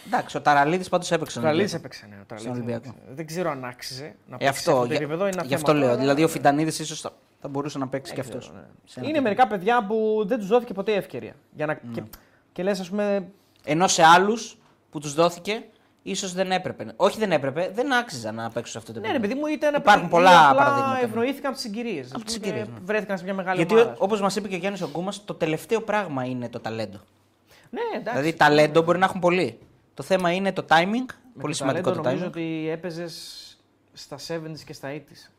Εντάξει, 0.08 0.38
ο 0.38 0.42
Ταραλίδη 0.42 0.90
πάντως 0.90 1.12
έπαιξε. 1.12 1.38
Ο 1.38 1.42
στον 1.42 1.42
Τραλίδη 1.42 1.62
Ολυμπιακό. 1.74 1.86
έπαιξε, 1.86 2.06
ναι. 2.10 2.16
Ο 2.16 2.24
Στον 2.24 2.28
Τραλίδης 2.38 2.52
Ολυμπιακό. 2.58 2.88
έπαιξε. 2.90 3.14
Δεν 3.16 3.26
ξέρω 3.26 3.50
αν 3.50 3.66
άξιζε 3.66 4.16
να 4.28 4.36
Ε, 4.36 4.38
παίξει 4.38 4.44
σε 4.44 4.50
αυτό, 4.50 4.72
αυτό 4.72 4.82
το 4.82 4.88
για- 4.88 4.96
επίπεδο. 4.96 5.22
Είναι 5.28 5.32
ένα 5.34 5.42
γι' 5.42 5.48
θέμα 5.48 5.60
αυτό 5.60 5.74
λέω. 5.74 5.88
τώρα, 5.88 6.00
Δηλαδή 6.00 6.22
ο 6.22 6.26
ναι. 6.26 6.32
Φιτανίδη 6.32 6.82
ίσως 6.82 7.02
θα, 7.02 7.12
θα 7.42 7.48
μπορούσε 7.48 7.78
να 7.78 7.88
παίξει 7.88 8.14
και 8.14 8.22
Δεν 8.22 8.30
αυτός. 8.30 8.50
ξέρω, 8.86 9.06
ναι. 9.06 9.08
Είναι 9.10 9.20
μερικά 9.22 9.48
παιδιά 9.48 9.86
που 9.86 10.24
δεν 10.28 10.38
τους 10.40 10.48
δόθηκε 10.48 10.74
ποτέ 10.74 10.92
η 10.92 10.96
ευκαιρία. 10.96 11.34
Για 11.56 11.66
να... 11.66 11.74
Και, 11.74 12.04
και 12.52 12.64
λες, 12.64 12.80
ας 12.80 12.90
πούμε, 12.90 13.28
Ενώ 13.64 13.88
σε 13.88 14.04
άλλους 14.04 14.58
που 14.90 15.00
τους 15.00 15.14
δόθηκε, 15.14 15.64
ίσως 16.04 16.34
δεν 16.34 16.52
έπρεπε. 16.52 16.94
Όχι, 16.96 17.20
δεν 17.20 17.32
έπρεπε, 17.32 17.72
δεν 17.74 17.94
άξιζαν 17.94 18.36
να 18.36 18.50
παίξουν 18.50 18.72
σε 18.72 18.78
αυτό 18.78 18.94
το 18.94 19.00
Ναι, 19.00 19.08
ρε 19.08 19.12
επίπεδο. 19.18 19.34
παιδί 19.34 19.48
μου, 19.48 19.56
ήταν 19.56 19.76
Υπάρχουν 19.82 20.08
πολλά 20.10 20.32
ή 20.32 20.36
απλά 20.50 20.64
παραδείγματα. 20.64 21.00
Ευνοήθηκαν 21.04 21.46
από 21.46 21.54
τις 21.54 21.62
συγκυρίες. 21.62 22.14
Από 22.14 22.24
τις 22.24 22.34
συγκυρίες, 22.34 22.68
ναι. 22.68 22.74
Βρέθηκαν 22.84 23.18
σε 23.18 23.24
μια 23.24 23.34
μεγάλη 23.34 23.58
Γιατί 23.58 23.74
ομάδα. 23.74 23.96
όπως 24.00 24.22
μας 24.22 24.36
είπε 24.36 24.48
και 24.48 24.56
ο 24.56 24.58
Γιάννης 24.58 24.82
Ογκούμα, 24.82 25.12
το 25.26 25.34
τελευταίο 25.34 25.82
πράγμα 25.82 26.24
είναι 26.26 26.50
το 26.50 26.60
ταλέντο. 26.60 27.00
Ναι, 27.70 27.82
εντάξει. 27.96 28.20
Δηλαδή, 28.20 28.38
ταλέντο 28.38 28.82
μπορεί 28.82 28.98
να 28.98 29.06
έχουν 29.06 29.20
πολύ. 29.20 29.60
Το 29.94 30.04
θέμα 30.04 30.32
είναι 30.32 30.52
το 30.54 30.66
timing. 30.70 31.06
Με 31.34 31.42
πολύ 31.42 31.54
το 31.54 31.58
σημαντικό 31.58 31.90
ταλέντο 31.90 32.02
το 32.02 32.10
Νομίζω 32.10 32.26
timing. 32.26 32.28
ότι 32.28 32.70
έπαιζες 32.72 33.42
στα 33.94 34.18
70s 34.18 34.60
και 34.66 34.74
στα 34.74 34.90
80s. 34.94 35.32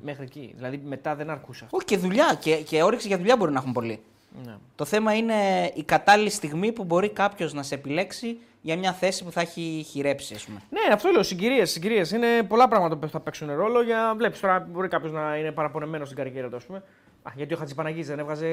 Μέχρι 0.00 0.24
εκεί. 0.24 0.52
Δηλαδή 0.56 0.80
μετά 0.84 1.14
δεν 1.14 1.30
αρκούσε 1.30 1.64
αυτό. 1.64 1.76
Όχι 1.76 1.86
και 1.86 1.96
δουλειά. 1.96 2.36
Και, 2.40 2.56
και 2.56 2.82
όρεξη 2.82 3.06
για 3.06 3.16
δουλειά 3.16 3.36
μπορεί 3.36 3.52
να 3.52 3.58
έχουν 3.58 3.72
πολύ. 3.72 4.00
Ναι. 4.44 4.54
Το 4.76 4.84
θέμα 4.84 5.14
είναι 5.14 5.70
η 5.74 5.82
κατάλληλη 5.82 6.30
στιγμή 6.30 6.72
που 6.72 6.84
μπορεί 6.84 7.08
κάποιος 7.08 7.52
να 7.52 7.62
σε 7.62 7.74
επιλέξει 7.74 8.38
για 8.60 8.76
μια 8.76 8.92
θέση 8.92 9.24
που 9.24 9.32
θα 9.32 9.40
έχει 9.40 9.86
χειρέψει, 9.90 10.34
ας 10.34 10.44
πούμε. 10.44 10.60
Ναι, 10.70 10.94
αυτό 10.94 11.10
λέω. 11.10 11.22
Συγκυρίες. 11.22 11.70
Συγκυρίες. 11.70 12.10
Είναι 12.10 12.42
πολλά 12.42 12.68
πράγματα 12.68 12.96
που 12.96 13.08
θα 13.08 13.20
παίξουν 13.20 13.54
ρόλο. 13.54 13.82
Για... 13.82 14.14
Βλέπεις 14.16 14.40
τώρα 14.40 14.66
μπορεί 14.70 14.88
κάποιος 14.88 15.12
να 15.12 15.36
είναι 15.36 15.52
παραπονεμένος 15.52 16.08
στην 16.08 16.24
καριέρα 16.24 16.48
του, 16.48 16.56
ας 16.56 16.64
πούμε. 16.64 16.82
Α, 17.28 17.32
γιατί 17.36 17.54
ο 17.54 17.56
Χατζηπαναγή 17.56 18.02
δεν 18.02 18.18
έβγαζε 18.18 18.46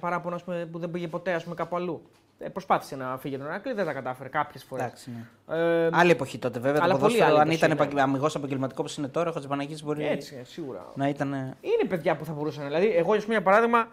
παράπονα 0.00 0.34
ας 0.34 0.44
πούμε, 0.44 0.68
που 0.72 0.78
δεν 0.78 0.90
πήγε 0.90 1.08
ποτέ 1.08 1.32
ας 1.32 1.42
πούμε, 1.42 1.54
κάπου 1.54 1.76
αλλού. 1.76 2.02
Ε, 2.38 2.48
προσπάθησε 2.48 2.96
να 2.96 3.18
φύγει 3.18 3.36
τον 3.38 3.46
Εράκλειο, 3.46 3.74
δεν 3.74 3.84
τα 3.84 3.92
κατάφερε 3.92 4.28
κάποιες 4.28 4.64
φορές. 4.64 4.84
Εντάξει, 4.84 5.10
ναι. 5.46 5.56
Ε, 5.56 5.88
Άλλη 5.92 6.10
εποχή 6.10 6.38
τότε 6.38 6.58
βέβαια. 6.58 6.80
Αλλά 6.82 6.92
το 6.92 6.98
πολύ 6.98 7.12
ποδόσφαιρο, 7.12 7.26
άλλη 7.26 7.40
αν 7.40 7.56
εποχή, 7.64 7.72
ήταν 7.86 7.94
ναι. 7.94 8.02
αμυγός 8.02 8.34
επαγγελματικό 8.34 8.78
όπως 8.82 8.96
είναι 8.96 9.08
τώρα, 9.08 9.30
ο 9.30 9.32
Χατζηπαναγή 9.32 9.76
μπορεί 9.84 10.06
έτσι, 10.06 10.36
ε, 10.40 10.44
σίγουρα. 10.44 10.86
να 10.94 11.08
ήταν. 11.08 11.32
Είναι 11.60 11.84
παιδιά 11.88 12.16
που 12.16 12.24
θα 12.24 12.32
μπορούσαν. 12.32 12.64
Δηλαδή, 12.64 12.86
εγώ 12.96 13.14
για 13.14 13.24
για 13.28 13.42
παράδειγμα, 13.42 13.88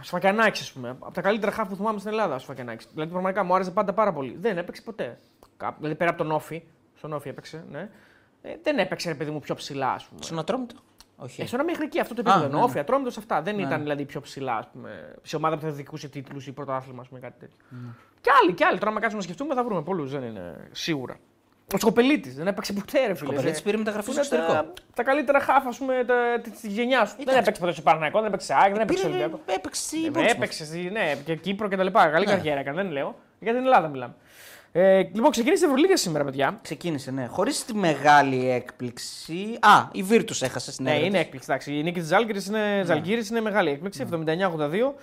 Σφακιανάκης, 0.00 0.60
ας 0.60 0.72
πούμε. 0.72 0.88
Από 0.88 1.12
τα 1.12 1.20
καλύτερα 1.20 1.52
χάφ 1.52 1.68
που 1.68 1.76
θυμάμαι 1.76 1.98
στην 1.98 2.10
Ελλάδα, 2.10 2.34
ο 2.34 2.38
Σφακιανάκης. 2.38 2.86
Δηλαδή, 2.92 3.10
πραγματικά 3.10 3.44
μου 3.44 3.54
άρεσε 3.54 3.70
πάντα 3.70 3.92
πάρα 3.92 4.12
πολύ. 4.12 4.36
Δεν 4.40 4.58
έπαιξε 4.58 4.82
ποτέ. 4.82 5.18
Κάπου- 5.56 5.76
Δηλαδή, 5.78 5.94
πέρα 5.94 6.10
από 6.10 6.18
τον 6.18 6.30
Όφη, 6.32 6.62
στον 6.94 7.12
Όφη 7.12 7.28
έπαιξε, 7.28 7.64
ναι. 7.70 7.88
Ε, 8.42 8.54
δεν 8.62 8.78
έπαιξε, 8.78 9.08
ρε 9.08 9.14
παιδί 9.14 9.30
μου, 9.30 9.40
πιο 9.40 9.54
ψηλά, 9.54 9.92
ας 9.92 10.04
πούμε. 10.04 10.22
Στον 10.22 10.38
Ατρόμητο. 10.38 10.74
Όχι. 11.16 11.42
Ε, 11.42 11.46
στον 11.46 11.64
μέχρι 11.64 11.84
εκεί, 11.84 12.00
αυτό 12.00 12.14
το 12.14 12.30
Α, 12.30 12.32
επίπεδο. 12.34 12.56
ναι, 12.58 12.64
Όφη, 12.64 12.74
ναι. 12.74 12.80
ατρόμητο 12.80 13.10
αυτά. 13.18 13.42
Δεν 13.42 13.56
Ναι. 13.56 13.62
ήταν 13.62 13.80
δηλαδή 13.82 14.04
πιο 14.04 14.20
ψηλά, 14.20 14.56
ας 14.56 14.68
πούμε. 14.72 15.14
Σε 15.22 15.36
ομάδα 15.36 15.56
που 15.56 15.62
θα 15.62 15.70
δικούσε 15.70 16.08
τίτλους 16.08 16.46
ή 16.46 16.52
πρωτάθλημα, 16.52 17.00
ας 17.00 17.08
πούμε, 17.08 17.20
κάτι 17.20 17.38
τέτοιο. 17.38 17.56
Ναι. 17.68 17.88
Και 18.20 18.30
άλλοι, 18.42 18.52
και 18.54 18.64
άλλοι. 18.64 18.78
Τώρα, 18.78 18.90
να 18.92 19.00
κάτσουμε 19.00 19.16
να 19.22 19.28
σκεφτούμε, 19.28 19.54
θα 19.54 19.64
βρούμε 19.64 19.82
πολλούς. 19.82 20.10
Δεν 20.10 20.22
είναι 20.22 20.68
σίγουρα. 20.72 21.16
Ο 21.74 21.78
Σκοπελίτης 21.78 22.34
δεν 22.36 22.46
έπαιξε 22.46 22.72
ποτέ, 22.72 22.98
ρε 23.06 23.14
φίλε. 23.14 23.30
Σκοπελίτης 23.32 23.60
Ε, 23.60 23.62
πήρε 23.62 23.76
μεταγραφή 23.76 24.06
που 24.06 24.22
στο 24.22 24.34
είναι 24.34 24.44
εξωτερικό. 24.44 24.72
Τα, 24.74 24.82
τα 24.94 25.02
καλύτερα 25.02 25.40
χάφ, 25.40 25.66
ας 25.66 25.78
πούμε, 25.78 26.04
τη 26.60 26.68
γενιάς 26.68 27.08
σου. 27.08 27.16
Δεν 27.24 27.36
έπαιξε 27.36 27.60
ποτέ 27.60 27.72
σε 27.72 27.82
Παναγιακό, 27.82 28.18
δεν 28.18 28.28
έπαιξε 28.28 28.46
σε 28.46 28.54
ΑΕΚ, 28.54 28.72
δεν 28.72 28.80
έπαιξε 28.80 29.02
σε 29.02 29.08
Πήρε, 29.08 29.22
Ολυμπιακό. 29.22 29.52
έπαιξε 29.54 29.82
στη 29.82 30.06
Ε, 30.06 30.10
Portsmouth. 30.14 30.30
Έπαιξε, 30.34 30.64
στη- 30.64 30.90
ναι, 30.92 31.14
και 31.24 31.36
Κύπρο 31.36 31.68
και 31.68 31.76
τα 31.76 31.82
λοιπά. 31.84 32.06
Καλή 32.08 32.26
Ναι. 32.26 32.32
καριέρα 32.32 32.60
έκανε, 32.60 32.82
δεν 32.82 32.90
λέω. 32.92 33.14
Για 33.40 33.52
την 33.54 33.64
Ελλάδα 33.64 33.88
μιλάμε. 33.88 34.14
Ε, 34.78 34.98
λοιπόν, 35.12 35.30
ξεκίνησε 35.30 35.64
η 35.64 35.68
Ευρωλίγα 35.68 35.96
σήμερα, 35.96 36.24
παιδιά. 36.24 36.58
Ξεκίνησε, 36.62 37.10
ναι. 37.10 37.26
Χωρίς 37.30 37.64
τη 37.64 37.74
μεγάλη 37.74 38.50
έκπληξη. 38.50 39.58
Α, 39.60 39.88
η 39.92 40.04
Virtus 40.10 40.42
έχασε 40.42 40.72
στην 40.72 40.84
Ναι, 40.84 40.90
έδρα 40.90 41.04
είναι 41.04 41.10
της. 41.16 41.20
έκπληξη. 41.20 41.46
Εντάξει. 41.50 41.74
Η 41.78 41.82
νίκη 41.82 41.98
της 41.98 42.08
Ζάλγκη 42.08 42.32
είναι, 42.48 42.82
Ζαλγκύρης 42.86 43.28
είναι 43.30 43.40
μεγάλη 43.40 43.70
έκπληξη. 43.70 44.06
79-82. 44.10 44.94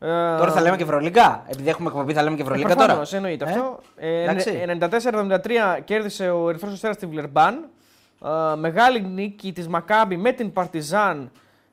Ε, 0.00 0.06
Τώρα 0.38 0.52
θα 0.52 0.60
λέμε 0.60 0.76
και 0.76 0.82
Ευρωλίγκα. 0.82 1.44
Επειδή 1.48 1.68
έχουμε 1.68 1.88
εκπομπή, 1.88 2.12
θα 2.12 2.22
λέμε 2.22 2.36
και 2.36 2.42
Ευρωλίγκα 2.42 2.68
τώρα. 2.68 2.84
Προφανώς, 2.84 3.12
εννοείται 3.12 3.44
Ε; 3.44 3.48
αυτό. 3.48 3.80
Ε, 3.96 4.22
εντάξει. 4.22 4.64
94-73 5.78 5.80
κέρδισε 5.84 6.30
ο 6.30 6.48
Ερυθρός 6.48 6.72
Αστέρας 6.72 6.96
στη 6.96 7.06
Βλερμπάν. 7.06 7.68
Ε, 8.24 8.56
μεγάλη 8.56 9.00
νίκη 9.00 9.52
της 9.52 9.68
Μακάμπη 9.68 10.16
με 10.16 10.32
την 10.32 10.52
Παρτιζάν 10.52 11.30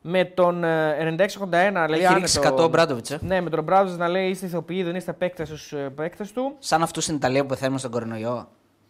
με 0.08 0.26
τον 0.26 0.64
ε, 0.64 1.16
96-81. 1.18 1.28
Δηλαδή 1.50 1.94
Έχει 1.94 2.14
ρίξει 2.14 2.38
άνετο- 2.40 2.64
100 2.64 2.66
ο 2.66 2.68
Μπράντοβιτς. 2.68 3.12
Ε. 3.12 3.20
Ναι, 3.22 3.42
με 3.42 3.50
τον 3.50 3.64
Μπράδος 3.64 3.98
να 3.98 4.08
λέει 4.08 4.30
είστε 4.30 4.46
ηθοποιοί, 4.46 4.84
δεν 4.84 4.96
είστε 4.96 5.14
παίκτες 5.14 5.48
στους 5.48 5.74
ε, 5.74 5.90
παίκτες 5.96 6.32
του. 6.32 6.56
Σαν 6.60 6.82
αυτούς 6.84 7.04
στην 7.04 7.16
Ιταλία 7.16 7.42
που 7.42 7.48
πεθαίνουν 7.48 7.78
στον 7.78 7.92
κορονοϊό. 7.92 8.48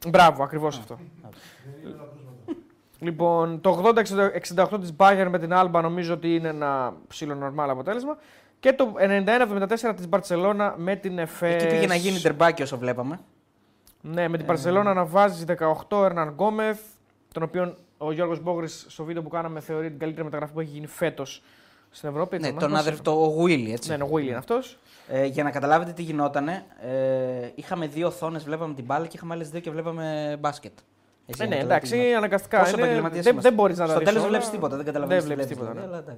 Μπράβο, 0.08 0.44
ακριβώς 0.44 0.78
αυτό. 0.78 1.00
Λοιπόν, 3.00 3.62
το 3.62 3.92
80-68 4.56 4.80
της 4.80 4.94
Bayern 4.98 5.28
με 5.30 5.40
την 5.40 5.50
Alba 5.54 5.82
νομίζω 5.82 6.14
ότι 6.14 6.36
είναι 6.36 6.48
ένα 6.48 6.94
ψηλό 7.08 7.36
νορμάλ 7.36 7.70
αποτέλεσμα. 7.70 8.18
Και 8.60 8.74
το 8.74 8.94
91-74 9.00 9.94
της 9.96 10.08
Barcelona 10.10 10.74
με 10.76 10.96
την 10.96 11.20
Εφές. 11.20 11.54
Εκεί 11.64 11.68
πήγε 11.68 11.88
να 11.88 11.96
γίνει 11.96 12.20
τερμπάκι 12.20 12.62
όσο 12.62 12.78
βλέπαμε. 12.78 13.20
Ναι, 14.02 14.28
με 14.28 14.38
την 14.38 14.46
Μπαρτσελόνα 14.46 14.94
να 14.94 15.06
βάζει 15.06 15.46
18 15.90 16.04
Ερνανγκόμεθ, 16.04 16.80
τον 17.34 17.44
οποίο 17.44 17.76
ο 17.98 18.12
Γιώργος 18.12 18.40
Μπόγρης 18.42 18.86
στο 18.90 19.04
βίντεο 19.04 19.22
που 19.24 19.30
κάναμε 19.30 19.60
θεωρεί 19.60 19.90
την 19.90 20.00
καλύτερη 20.00 20.24
μεταγραφή 20.24 20.54
που 20.54 20.60
έχει 20.60 20.70
γίνει 20.70 20.88
φέτος 20.88 21.44
στην 21.92 22.10
Ευρώπη. 22.10 22.38
Ναι, 22.38 22.48
έτσι 22.48 22.60
τον 22.60 22.64
ονομάζεται. 22.64 22.90
άδερφο, 22.96 23.12
το 23.20 23.26
Γουίλι, 23.28 23.74
έτσι. 23.74 23.90
Ναι, 23.90 23.96
είναι 23.96 24.04
ο 24.04 24.10
Willy 24.14 24.22
είναι 24.28 24.36
αυτός. 24.36 24.78
Ε, 25.08 25.26
για 25.26 25.44
να 25.44 25.52
καταλάβετε 25.52 25.92
τι 25.92 26.02
γινότανε, 26.02 26.66
ε, 26.82 27.50
είχαμε 27.56 27.88
δύο 27.88 28.08
οθόνες, 28.08 28.44
βλέπαμε 28.44 28.74
την 28.74 28.84
μπάλα 28.86 29.06
και 29.08 29.16
είχαμε 29.16 29.34
άλλες 29.34 29.50
δύο 29.50 29.60
και 29.60 29.72
βλέπαμε 29.72 30.38
μπάσκετ. 30.40 30.72
Έτσι, 31.28 31.42
Ναι, 31.42 31.48
για 31.48 31.56
ναι, 31.58 31.62
να 31.64 31.68
καταλάβετε 31.68 31.88
τι 31.88 31.96
εντάξει, 31.96 31.96
γινόταν. 31.98 32.18
αναγκαστικά. 32.18 32.60
Πόσο 32.60 32.72
είναι- 32.72 32.82
επαγγελματίες 32.82 33.24
δεν, 33.24 33.32
είμαστε. 33.32 33.50
δεν 33.50 33.58
μπορείς 33.58 33.78
να 33.78 33.84
τα 33.86 33.90
Στο 33.92 34.00
δεις 34.00 34.08
τέλος 34.08 34.20
δεν 34.20 34.30
όλα. 34.30 34.38
βλέπει 34.40 34.56
τίποτα, 34.56 34.76
δεν 34.76 34.86
καταλαβαίνεις. 34.86 35.24
Δεν 35.24 35.34
βλέπεις 35.36 35.52
τίποτα. 35.58 35.74
ναι. 35.74 36.14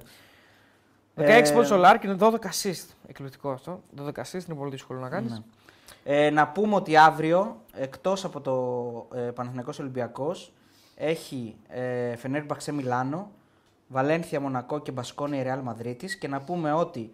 16 1.14 1.50
Ε, 1.50 1.52
πόντους 1.54 1.70
ο 1.70 1.76
Λάρκιν, 1.76 2.18
12 2.20 2.48
assist. 2.48 2.86
Εκπληκτικό 3.08 3.50
αυτό. 3.50 3.80
12 3.96 4.22
assist 4.22 4.44
είναι 4.48 4.58
πολύ 4.58 4.70
δύσκολο 4.70 5.00
να 5.00 5.08
κάνεις. 5.08 5.30
Ναι. 5.30 5.38
Ε, 6.04 6.30
να 6.30 6.48
πούμε 6.48 6.74
ότι 6.74 6.96
αύριο, 6.96 7.60
εκτός 7.74 8.24
από 8.24 8.40
το 8.40 9.16
ε, 9.18 9.20
Παναθηναϊκός 9.20 9.78
Ολυμπιακός, 9.78 10.52
έχει 11.00 11.56
ε, 11.68 12.16
Φενέρμπαξε 12.16 12.72
Μιλάνο, 12.72 13.30
Βαλένθια 13.88 14.40
Μονακό 14.40 14.78
και 14.80 14.90
Μπασκόνια 14.92 15.42
Ρεάλ 15.42 15.60
Μαδρίτης 15.60 16.16
και 16.16 16.28
να 16.28 16.40
πούμε 16.40 16.72
ότι 16.72 17.12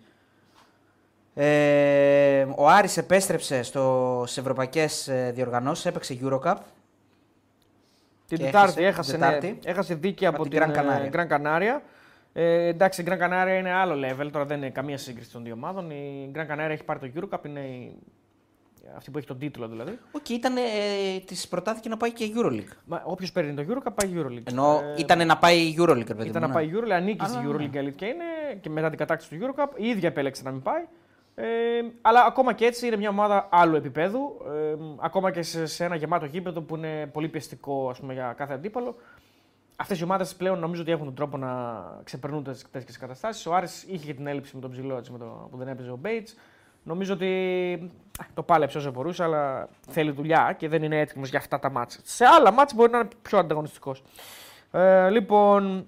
ε, 1.34 2.46
ο 2.56 2.68
Άρης 2.68 2.96
επέστρεψε 2.96 3.62
στο, 3.62 4.22
στις 4.26 4.38
ευρωπαϊκές 4.38 5.08
ε, 5.08 5.30
διοργανώσεις, 5.34 5.86
έπαιξε 5.86 6.18
Eurocup. 6.22 6.54
Την 8.28 8.38
Και 8.38 8.44
Τετάρτη 8.44 8.68
έχασε- 8.70 8.78
έχασε, 8.84 9.12
Τετάρτη. 9.12 9.46
ναι, 9.46 9.70
έχασε 9.70 9.94
δίκη 9.94 10.26
από 10.26 10.42
την 10.42 10.50
την 10.50 10.60
Gran 10.62 10.76
Canaria. 10.76 11.12
Gran 11.12 11.28
Canaria. 11.28 11.80
Ε, 12.32 12.66
εντάξει, 12.66 13.02
η 13.02 13.04
Gran 13.08 13.18
Canaria 13.20 13.56
είναι 13.58 13.72
άλλο 13.72 13.94
level, 14.08 14.28
τώρα 14.32 14.44
δεν 14.44 14.56
είναι 14.58 14.70
καμία 14.70 14.98
σύγκριση 14.98 15.30
των 15.30 15.44
δύο 15.44 15.52
ομάδων. 15.54 15.90
Η 15.90 16.30
Gran 16.34 16.46
Canaria 16.50 16.70
έχει 16.70 16.84
πάρει 16.84 17.10
το 17.12 17.20
Eurocup, 17.30 17.46
είναι 17.46 17.60
η... 17.60 17.96
αυτή 18.96 19.10
που 19.10 19.18
έχει 19.18 19.26
τον 19.26 19.38
τίτλο 19.38 19.68
δηλαδή. 19.68 19.98
Οκ, 20.12 20.28
ήταν, 20.28 20.56
ε, 20.56 20.60
της 21.24 21.48
προτάθηκε 21.48 21.88
να 21.88 21.96
πάει 21.96 22.12
και 22.12 22.32
Euroleague. 22.36 22.76
Μα 22.84 23.02
όποιος 23.04 23.32
παίρνει 23.32 23.54
το 23.54 23.64
Eurocup 23.68 23.92
πάει 23.94 24.12
Euroleague. 24.16 24.46
Ενώ 24.50 24.80
Ε, 24.96 25.00
ήταν 25.00 25.26
να 25.26 25.36
πάει 25.36 25.74
Euroleague, 25.78 26.06
ρε 26.06 26.14
παιδί 26.14 26.28
Ήταν 26.28 26.32
μου, 26.34 26.40
να 26.40 26.46
ναι. 26.46 26.52
πάει 26.52 26.70
Euroleague, 26.74 26.90
ανήκει 26.90 27.24
Αλλά, 27.24 27.34
στη 27.34 27.46
ναι. 27.46 27.52
Euroleague 27.52 27.74
η 27.74 27.78
αλήθεια 27.78 28.08
είναι 28.08 28.24
και 28.60 28.70
μετά 28.70 28.88
την 28.88 28.98
κατάκτηση 28.98 29.36
του 29.36 29.46
Eurocup 29.46 29.68
η 29.76 29.86
ίδια 29.86 30.08
επέλεξε 30.08 30.42
να 30.42 30.50
μην 30.50 30.62
πάει. 30.62 30.84
Ε, 31.34 31.46
αλλά 32.00 32.24
ακόμα 32.24 32.52
και 32.52 32.64
έτσι 32.64 32.86
είναι 32.86 32.96
μια 32.96 33.08
ομάδα 33.08 33.48
άλλου 33.50 33.76
επίπεδου. 33.76 34.36
Ε, 34.46 34.74
ακόμα 35.00 35.30
και 35.30 35.42
σε, 35.42 35.66
σε 35.66 35.84
ένα 35.84 35.94
γεμάτο 35.94 36.26
γήπεδο 36.26 36.60
που 36.60 36.76
είναι 36.76 37.06
πολύ 37.12 37.28
πιεστικό 37.28 37.88
ας 37.90 38.00
πούμε, 38.00 38.12
για 38.12 38.34
κάθε 38.36 38.52
αντίπαλο. 38.54 38.94
Αυτές 39.76 40.00
οι 40.00 40.04
ομάδες 40.04 40.34
πλέον 40.34 40.58
νομίζω 40.58 40.82
ότι 40.82 40.90
έχουν 40.90 41.04
τον 41.04 41.14
τρόπο 41.14 41.36
να 41.36 41.82
ξεπερνούν 42.04 42.42
τέτοιες 42.42 42.94
καταστάσεις. 42.98 43.46
Ο 43.46 43.54
Άρης 43.54 43.82
είχε 43.82 44.06
και 44.06 44.14
την 44.14 44.26
έλλειψη 44.26 44.54
με 44.54 44.60
τον 44.60 44.70
ψηλό 44.70 44.96
έτσι, 44.96 45.12
με 45.12 45.18
το, 45.18 45.48
που 45.50 45.56
δεν 45.56 45.68
έπαιζε 45.68 45.90
ο 45.90 45.96
Μπέιτς. 45.96 46.36
Νομίζω 46.84 47.12
ότι 47.14 47.28
α, 48.20 48.24
το 48.34 48.42
πάλεψε 48.42 48.78
όσο 48.78 48.90
μπορούσε, 48.90 49.22
αλλά 49.22 49.68
θέλει 49.88 50.10
δουλειά 50.10 50.54
και 50.58 50.68
δεν 50.68 50.82
είναι 50.82 50.98
έτοιμος 51.00 51.28
για 51.28 51.38
αυτά 51.38 51.58
τα 51.58 51.70
μάτσα. 51.70 51.98
Σε 52.02 52.24
άλλα 52.24 52.52
μάτσα 52.52 52.74
μπορεί 52.78 52.90
να 52.92 52.98
είναι 52.98 53.08
πιο 53.22 53.38
ανταγωνιστικός. 53.38 54.02
Ε, 54.70 55.10
λοιπόν, 55.10 55.86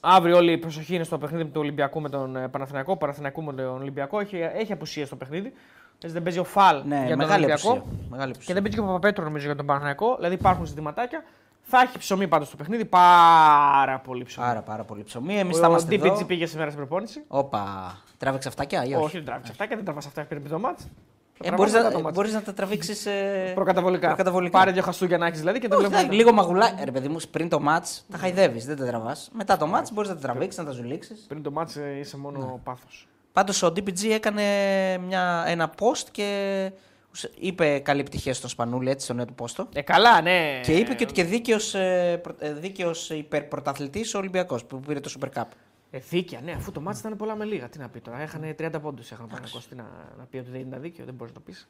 αύριο 0.00 0.36
όλη 0.36 0.52
η 0.52 0.58
προσοχή 0.58 0.94
είναι 0.94 1.04
στο 1.04 1.18
παιχνίδι 1.18 1.44
του 1.44 1.60
Ολυμπιακού 1.60 2.00
με 2.00 2.08
τον 2.08 2.36
ε, 2.36 2.48
Παναθηναϊκό. 2.48 2.96
Παναθηναϊκού 2.96 3.42
με 3.42 3.52
τον 3.52 3.66
Ολυμπιακό. 3.80 4.20
Έχει, 4.20 4.36
έχει 4.36 4.72
απουσία 4.72 5.06
στο 5.06 5.16
παιχνίδι. 5.16 5.52
Έτσι 6.00 6.14
δεν 6.14 6.22
παίζει 6.22 6.38
ο 6.38 6.44
Φαλ 6.44 6.82
Ναι, 6.86 6.96
για 6.98 7.08
τον 7.08 7.18
μεγάλη 7.18 7.44
Ολυμπιακό. 7.44 7.70
απουσία. 7.70 7.92
Μεγάλη 8.10 8.30
Και 8.30 8.36
απουσία. 8.36 8.54
δεν 8.54 8.62
παίζει 8.62 8.78
και 8.78 8.82
ο 8.82 8.86
Παπαπέτρο 8.86 9.24
νομίζω 9.24 9.46
για 9.46 9.56
τον 9.56 9.66
Παναθηναϊκό. 9.66 10.14
Δηλαδή 10.16 10.34
υπάρχουν 10.34 10.64
ζητηματάκια. 10.66 11.24
Θα 11.68 11.80
έχει 11.80 11.98
ψωμί 11.98 12.28
πάντως 12.28 12.46
στο 12.48 12.56
παιχνίδι. 12.56 12.84
Πάρα 12.84 13.98
πολύ 13.98 14.24
ψωμί. 14.24 14.46
Πάρα, 14.46 14.60
πάρα 14.62 14.84
πολύ 14.84 15.02
ψωμί. 15.02 15.38
Εμείς 15.38 15.56
ο 15.56 15.60
θα 15.60 15.66
είμαστε 15.68 15.96
DPG 15.96 16.04
εδώ. 16.04 16.24
πήγε 16.24 16.46
σήμερα 16.46 16.70
στην 16.70 16.86
προπόνηση. 16.86 17.22
Όπα, 17.28 17.94
τράβηξε 18.18 18.48
αυτάκια 18.48 18.84
ή 18.84 18.94
Όχι, 18.94 19.04
όχι. 19.04 19.16
δεν 19.16 19.24
τράβηξε 19.24 19.52
αυτά 19.52 19.66
και 19.66 19.74
δεν 19.74 19.84
τραβάς 19.84 20.06
αυτά 20.06 20.22
πριν 20.24 20.48
το 20.48 20.58
μάτς. 20.58 20.86
Ε, 21.42 21.48
Τα 21.48 21.54
μπορείς, 21.56 21.72
τραβάς 21.72 21.72
μετά 21.72 21.88
να, 21.88 21.90
το 21.96 22.00
μάτς. 22.02 22.14
μπορείς 22.16 22.32
να 22.32 22.42
τα 22.42 22.52
τραβήξεις 22.54 23.06
ε... 23.06 23.52
Προκαταβολικά. 23.54 24.06
προκαταβολικά. 24.06 24.58
Πάρε 24.58 24.70
δύο 24.72 24.82
χαστούκια 24.82 25.18
να 25.18 25.26
έχεις 25.26 25.38
δηλαδή 25.38 25.58
και 25.58 25.68
το 25.68 25.74
Όχι, 25.76 25.84
βλέπουμε. 25.86 26.00
εντάξει, 26.00 26.18
λίγο 26.24 26.32
μαγουλά. 26.36 26.80
Ε, 26.80 26.84
ρε 26.84 26.90
παιδί 26.90 27.08
μου, 27.08 27.16
πριν 27.30 27.48
το 27.48 27.60
match 27.68 28.00
τα 28.10 28.18
χαϊδεύεις, 28.18 28.66
δεν 28.66 28.76
τα 28.76 28.86
τραβάς. 28.86 29.30
Μετά 29.32 29.56
το 29.56 29.66
match 29.74 29.88
μπορείς 29.92 30.08
να 30.10 30.16
τα 30.16 30.20
τραβήξεις, 30.20 30.58
να 30.58 30.64
τα 30.66 30.70
ζουλήξεις. 30.72 31.24
Πριν 31.28 31.42
το 31.42 31.50
μάτς 31.50 31.76
ε, 31.76 31.96
είσαι 31.98 32.16
μόνο 32.16 32.38
Ναι. 32.38 32.58
πάθος. 32.64 33.08
Πάντως 33.32 33.62
ο 33.62 33.66
DPG 33.66 34.04
έκανε 34.10 34.42
μια, 35.06 35.44
ένα 35.46 35.70
post 35.78 36.06
και 36.10 36.70
είπε 37.38 37.78
καλή 37.78 38.00
επιτυχία 38.00 38.34
στον 38.34 38.50
Σπανούλη, 38.50 38.90
έτσι, 38.90 39.04
στο 39.04 39.14
νέο 39.14 39.24
του 39.24 39.34
πόστο. 39.34 39.68
Ε, 39.74 39.80
καλά, 39.82 40.20
ναι. 40.20 40.60
Και 40.62 40.72
είπε 40.72 40.94
και 40.94 41.04
ότι 41.04 41.12
και 41.12 41.24
δίκαιος 41.24 41.74
δίκαιος 42.40 43.10
υπερπρωταθλητής 43.10 44.14
ο 44.14 44.18
Ολυμπιακός 44.18 44.64
που 44.64 44.80
πήρε 44.80 45.00
το 45.00 45.12
Super 45.20 45.40
Cup. 45.40 45.44
Ε, 45.90 45.98
δίκαια, 45.98 46.40
ναι, 46.40 46.52
αφού 46.52 46.72
το 46.72 46.80
μάτι 46.80 46.98
ήταν 46.98 47.16
πολλά 47.16 47.36
με 47.36 47.44
λίγα. 47.44 47.68
Τι 47.68 47.78
να 47.78 47.88
πει 47.88 48.00
τώρα. 48.00 48.20
Έχανε 48.20 48.54
30 48.58 48.70
πόντους. 48.82 49.10
Έχανε 49.10 49.28
πάνω 49.32 49.44
Τι 49.68 49.74
να, 49.74 49.84
να 50.18 50.24
πει 50.30 50.36
ότι 50.36 50.50
δεν 50.50 50.60
ήταν 50.60 50.80
δίκαιο, 50.80 51.04
δεν 51.04 51.14
μπορείς 51.14 51.32
να 51.34 51.40
το 51.40 51.44
πεις. 51.46 51.68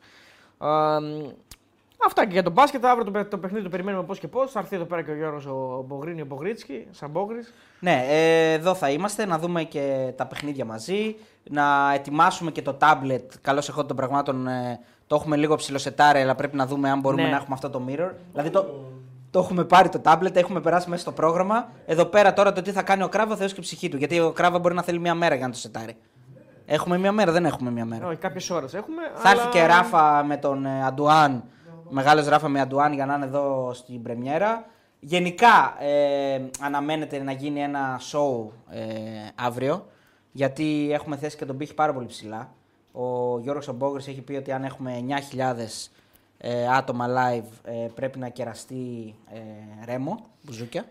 αυτά 2.06 2.26
και 2.26 2.32
για 2.32 2.42
τον 2.42 2.52
μπάσκετ. 2.52 2.84
Αύριο 2.84 3.04
το, 3.04 3.10
παι- 3.10 3.28
το 3.30 3.38
παιχνίδι 3.38 3.64
το 3.64 3.70
περιμένουμε 3.70 4.04
πώς 4.04 4.18
και 4.18 4.28
πώς. 4.28 4.50
Θα 4.50 4.58
έρθει 4.58 4.76
εδώ 4.76 4.84
πέρα 4.84 5.02
και 5.02 5.10
ο 5.10 5.14
Γιώργος 5.14 5.46
ο 5.46 5.84
Μπογρίνη, 5.86 6.20
ο 6.20 6.24
Μπογρίτσκι, 6.24 6.86
σαν 6.90 7.10
Μπόγρης. 7.10 7.52
Ναι, 7.80 8.04
ε, 8.08 8.52
εδώ 8.52 8.74
θα 8.74 8.90
είμαστε 8.90 9.26
να 9.26 9.38
δούμε 9.38 9.62
και 9.64 10.12
τα 10.16 10.26
παιχνίδια 10.26 10.64
μαζί. 10.64 11.16
Να 11.50 11.92
ετοιμάσουμε 11.94 12.50
και 12.50 12.62
το 12.62 12.76
tablet. 12.80 13.22
Καλώς 13.40 13.68
εχόντων 13.68 13.86
των 13.86 13.96
πραγμάτων. 13.96 14.46
ε, 14.46 14.80
το 15.06 15.14
έχουμε 15.14 15.36
λίγο 15.36 15.54
ψηλοσετάρε, 15.56 16.20
αλλά 16.20 16.34
πρέπει 16.34 16.56
να 16.56 16.66
δούμε 16.66 16.90
αν 16.90 17.00
μπορούμε 17.00 17.22
Ναι. 17.22 17.28
να 17.28 17.36
έχουμε 17.36 17.54
αυτό 17.54 17.70
το 17.70 17.82
mirror. 17.88 18.10
Δηλαδή 18.32 18.50
το, 18.50 18.84
το 19.30 19.38
έχουμε 19.38 19.64
πάρει 19.64 19.88
το 19.88 20.00
tablet, 20.04 20.36
έχουμε 20.36 20.60
περάσει 20.60 20.88
μέσα 20.90 21.02
στο 21.02 21.12
πρόγραμμα. 21.12 21.68
Εδώ 21.86 22.04
πέρα 22.04 22.32
τώρα 22.32 22.52
το 22.52 22.62
τι 22.62 22.70
θα 22.72 22.82
κάνει 22.82 23.02
ο 23.02 23.08
Κράβα, 23.08 23.36
Θεός 23.36 23.52
και 23.52 23.60
ψυχή 23.60 23.88
του. 23.88 23.96
Γιατί 23.96 24.20
ο 24.20 24.32
Κράβα 24.32 24.58
μπορεί 24.58 24.74
να 24.74 24.82
θέλει 24.82 24.98
μία 24.98 25.14
μέρα 25.14 25.34
για 25.34 25.46
να 25.46 25.52
το 25.52 25.58
σετάρει. 25.58 25.96
Έχουμε 26.66 26.98
μία 26.98 27.12
μέρα, 27.12 27.32
δεν 27.32 27.44
έχουμε 27.44 27.70
μία 27.70 27.84
μέρα. 27.84 28.06
Όχι, 28.06 28.16
κάποιες 28.16 28.50
ώρες 28.50 28.74
έχουμε. 28.74 29.02
Θα 29.14 29.30
έρθει 29.30 29.40
αλλά- 29.42 29.50
και 29.50 29.66
Ράφα 29.66 30.24
με 30.24 30.36
τον 30.36 30.66
ε, 30.66 30.84
Αντουάν. 30.84 31.44
Μεγάλος 31.88 32.26
Ράφα 32.28 32.48
με 32.48 32.60
Αντουάν 32.60 32.92
για 32.92 33.06
να 33.06 33.14
είναι 33.14 33.24
εδώ 33.24 33.70
στην 33.74 34.02
Πρεμιέρα. 34.02 34.64
Γενικά 35.00 35.74
ε, 35.78 36.40
αναμένεται 36.60 37.22
να 37.22 37.32
γίνει 37.32 37.60
ένα 37.60 38.00
show 38.12 38.48
ε, 38.70 38.80
αύριο. 39.34 39.86
Γιατί 40.32 40.88
έχουμε 40.92 41.16
θέσει 41.16 41.36
και 41.36 41.44
τον 41.44 41.56
πύχη 41.56 41.74
πάρα 41.74 41.92
πολύ 41.92 42.06
ψηλά. 42.06 42.48
Ο 42.98 43.38
Γιώργος 43.40 43.68
Ομπόγρης 43.68 44.08
έχει 44.08 44.20
πει 44.20 44.34
ότι 44.34 44.52
αν 44.52 44.64
έχουμε 44.64 45.04
9.000 45.08 45.88
ε, 46.38 46.68
άτομα 46.76 47.06
live 47.08 47.70
ε, 47.70 47.72
πρέπει 47.94 48.18
να 48.18 48.28
κεραστεί 48.28 49.14
ε, 49.32 49.38
ρέμο, 49.92 50.24
μπουζούκια. 50.42 50.84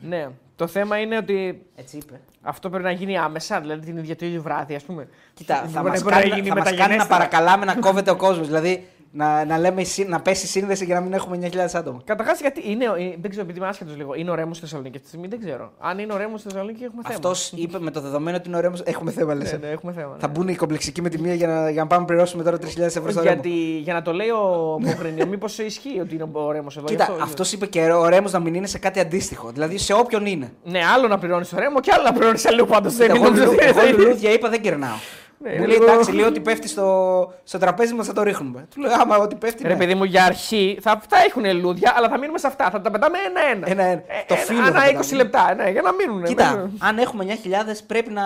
Ναι. 0.00 0.28
Το 0.56 0.66
θέμα 0.66 0.98
είναι 0.98 1.16
ότι 1.16 1.62
Έτσι 1.76 1.96
είπε. 1.96 2.20
αυτό 2.42 2.68
πρέπει 2.70 2.84
να 2.84 2.90
γίνει 2.90 3.18
άμεσα, 3.18 3.60
δηλαδή 3.60 3.86
την 3.86 3.96
ίδια 3.96 4.16
το 4.16 4.26
ίδιο 4.26 4.42
βράδυ, 4.42 4.74
ας 4.74 4.82
πούμε. 4.82 5.08
Κοίτα, 5.34 5.60
Δεν 5.60 5.70
θα 5.70 5.80
μπορεί- 5.80 5.92
μας 5.92 6.02
μπορεί 6.02 6.14
να 6.14 6.20
κάνει, 6.20 6.34
γίνει 6.34 6.48
θα 6.48 6.54
μας 6.54 6.64
κάνει 6.64 6.76
να 6.76 6.82
μεταγενέστερα. 6.82 7.18
παρακαλάμε 7.18 7.64
να 7.64 7.74
κόβεται 7.76 8.10
ο 8.10 8.16
κόσμος. 8.16 8.46
Δηλαδή 8.46 8.88
να, 9.12 9.44
να, 9.44 9.58
λέμε, 9.58 9.80
η 9.80 9.84
σύ- 9.84 10.08
να 10.08 10.20
πέσει 10.20 10.44
η 10.44 10.48
σύνδεση 10.48 10.84
για 10.84 10.94
να 10.94 11.00
μην 11.00 11.12
έχουμε 11.12 11.38
9.000 11.52 11.56
άτομα. 11.72 12.00
Καταρχάς, 12.04 12.40
γιατί 12.40 12.62
είναι, 12.70 12.88
ο- 12.88 12.94
ε, 12.94 13.14
δεν 13.20 13.30
ξέρω, 13.30 13.44
επειδή 13.44 13.58
είμαι 13.58 13.68
άσχετος 13.68 13.96
λίγο, 13.96 14.14
είναι 14.14 14.30
ο 14.30 14.34
Ρέμος 14.34 14.56
στη 14.56 14.64
Θεσσαλονίκη 14.64 14.96
αυτή 14.96 15.08
τη 15.10 15.16
στιγμή, 15.16 15.36
δεν 15.36 15.48
ξέρω. 15.48 15.72
Αν 15.78 15.98
είναι 15.98 16.12
ο 16.12 16.16
Ρέμος 16.16 16.40
στη 16.40 16.48
Θεσσαλονίκη, 16.48 16.84
έχουμε 16.84 17.02
θέμα. 17.02 17.14
Αυτός 17.14 17.52
είπε 17.54 17.78
με 17.80 17.90
το 17.90 18.00
δεδομένο 18.00 18.36
ότι 18.36 18.48
είναι 18.48 18.56
ωραίο. 18.56 18.72
Έχουμε 18.84 19.10
θέμα, 19.10 19.34
λες. 19.34 19.52
Ναι, 19.52 19.58
ναι, 19.58 19.66
έχουμε 19.66 19.92
θέμα. 19.92 20.16
Θα 20.18 20.26
ναι. 20.26 20.32
μπουν 20.32 20.48
οι 20.48 20.54
κομπλεξικοί 20.56 21.02
με 21.02 21.08
τη 21.08 21.20
μία 21.20 21.34
για 21.34 21.46
να, 21.46 21.70
για 21.70 21.82
να 21.82 21.86
πάμε 21.88 22.00
να 22.00 22.06
πληρώσουμε 22.06 22.42
τώρα 22.42 22.56
3.000 22.56 22.78
ευρώ 22.78 23.10
στο 23.10 23.22
Γιατί, 23.22 23.48
ρέμο. 23.48 23.78
για 23.82 23.94
να 23.94 24.02
το 24.02 24.12
λέει 24.12 24.28
ο 24.28 24.78
Μογρινιό, 24.80 25.26
μήπως 25.32 25.58
ισχύει 25.58 26.00
ότι 26.00 26.14
είναι 26.14 26.26
ο 26.32 26.50
Ρέμος 26.52 26.76
εδώ. 26.76 26.86
γι' 26.88 26.96
Κοίτα, 26.96 27.16
αυτό 27.22 27.44
είπε 27.52 27.66
και 27.66 27.80
ο 27.92 28.08
Ρέμος 28.08 28.32
να 28.32 28.38
μην 28.38 28.54
είναι 28.54 28.66
σε 28.66 28.78
κάτι 28.78 29.00
αντίστοιχο. 29.00 29.50
Δηλαδή 29.52 29.78
σε 29.78 29.92
όποιον 29.92 30.26
είναι. 30.26 30.52
Ναι, 30.64 30.80
άλλο 30.94 31.08
να 31.08 31.18
πληρώνεις 31.18 31.48
το 31.48 31.58
Ρέμο 31.58 31.80
και 31.80 31.90
άλλο 31.94 32.04
να 32.04 32.12
πληρώνεις 32.12 32.46
αλλού 32.46 32.66
πάντως. 32.66 32.92
Κοίτα, 32.94 33.14
Εγώ, 33.14 33.28
λουλού- 33.28 33.60
εγώ 33.60 33.80
λουλούδια 33.98 34.32
είπα 34.32 34.48
δεν 34.48 34.60
κερνάω. 34.60 34.96
Ναι, 35.40 35.48
Μου 35.50 35.56
είναι 35.56 35.66
λέει 35.66 35.76
λίγο- 35.78 35.90
εντάξει, 35.92 36.12
λέει 36.12 36.24
ότι 36.24 36.40
πέφτει 36.40 36.68
στο, 36.68 37.32
στο 37.44 37.58
τραπέζι 37.58 37.94
μας 37.94 38.06
θα 38.06 38.12
το 38.12 38.22
ρίχνουμε. 38.22 38.66
Του 38.74 38.80
λέω 38.80 38.92
άμα 39.00 39.16
ότι 39.18 39.34
πέφτει. 39.34 39.62
Ρε 39.62 39.68
ναι. 39.68 39.76
παιδί 39.76 39.94
μου, 39.94 40.04
για 40.04 40.24
αρχή 40.24 40.78
θα, 40.82 41.00
θα 41.08 41.16
έχουν 41.28 41.60
λούδια, 41.60 41.92
αλλά 41.96 42.08
θα 42.08 42.18
μείνουμε 42.18 42.38
σε 42.38 42.46
αυτά. 42.46 42.70
Θα 42.70 42.80
τα 42.80 42.90
πετάμε 42.90 43.18
ένα-ένα. 43.18 43.68
Ένα-ένα. 43.70 44.02
Το 44.26 44.34
φύλλο 44.34 44.62
θα 44.62 44.68
Ανά 44.68 44.80
πετάμε. 44.80 45.04
20 45.10 45.14
λεπτά, 45.16 45.54
ναι, 45.54 45.70
για 45.70 45.82
να 45.82 45.92
μείνουν. 45.92 46.24
Κοίτα, 46.24 46.70
αν 46.78 46.98
έχουμε 46.98 47.24
9.000 47.44 47.84
πρέπει 47.86 48.10
να, 48.10 48.24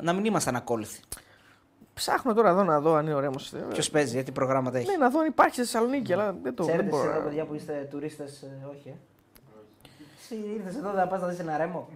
να 0.00 0.12
μην 0.12 0.24
είμαστε 0.24 0.50
ανακόλουθοι. 0.50 1.00
Ψάχνω 1.94 2.34
τώρα 2.34 2.48
εδώ 2.48 2.62
να 2.64 2.80
δω 2.80 2.94
αν 2.94 3.06
είναι 3.06 3.14
ωραίο. 3.14 3.30
Ποιος 3.72 3.90
παίζει, 3.90 4.18
ε, 4.18 4.22
τι 4.22 4.32
προγράμματα 4.32 4.78
έχει; 4.78 4.86
Ναι, 4.90 4.96
να 4.96 5.10
δω 5.10 5.18
αν 5.20 5.26
υπάρχει 5.26 5.54
στη 5.54 5.62
Θεσσαλονίκη, 5.62 6.12
αλλά 6.12 6.34
δεν 6.42 6.54
το 6.54 6.64
δεν 6.64 6.72
Ξέρετε 6.74 6.96
εσείς 6.96 7.06
μπορώ. 7.06 7.16
εδώ, 7.18 7.28
παιδιά 7.28 7.44
που 7.44 7.54
είστε 7.54 7.88
τουρίστες, 7.90 8.44
όχι. 8.70 8.88
Ε. 8.88 8.92
Εσύ 10.22 10.34
ήρθε 10.56 10.78
εδώ 10.78 10.92
να 10.92 11.06
πας 11.06 11.20
να 11.20 11.26
δεις 11.28 11.38
ένα 11.38 11.56
ρέμο. 11.56 11.88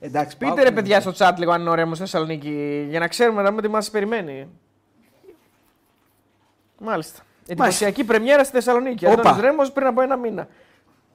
Εντάξει, 0.00 0.36
Πείτε 0.36 0.52
πάω, 0.54 0.64
ρε 0.64 0.70
παιδιά 0.70 1.00
στο 1.00 1.12
chat 1.18 1.32
λίγο 1.36 1.52
αν 1.52 1.60
είναι 1.60 1.70
ωραίο 1.70 1.86
στη 1.86 1.96
Θεσσαλονίκη, 1.98 2.86
για 2.88 2.98
να 2.98 3.08
ξέρουμε 3.08 3.42
να 3.42 3.48
δούμε 3.50 3.62
τι 3.62 3.68
μας 3.68 3.90
περιμένει. 3.90 4.48
Μάλιστα. 6.78 7.22
Εντυπωσιακή 7.46 8.04
πρεμιέρα 8.04 8.44
στη 8.44 8.52
Θεσσαλονίκη. 8.52 9.06
Όπα. 9.06 9.20
Αντώνης 9.20 9.40
Ρέμος 9.40 9.72
πριν 9.72 9.86
από 9.86 10.00
ένα 10.00 10.16
μήνα. 10.16 10.48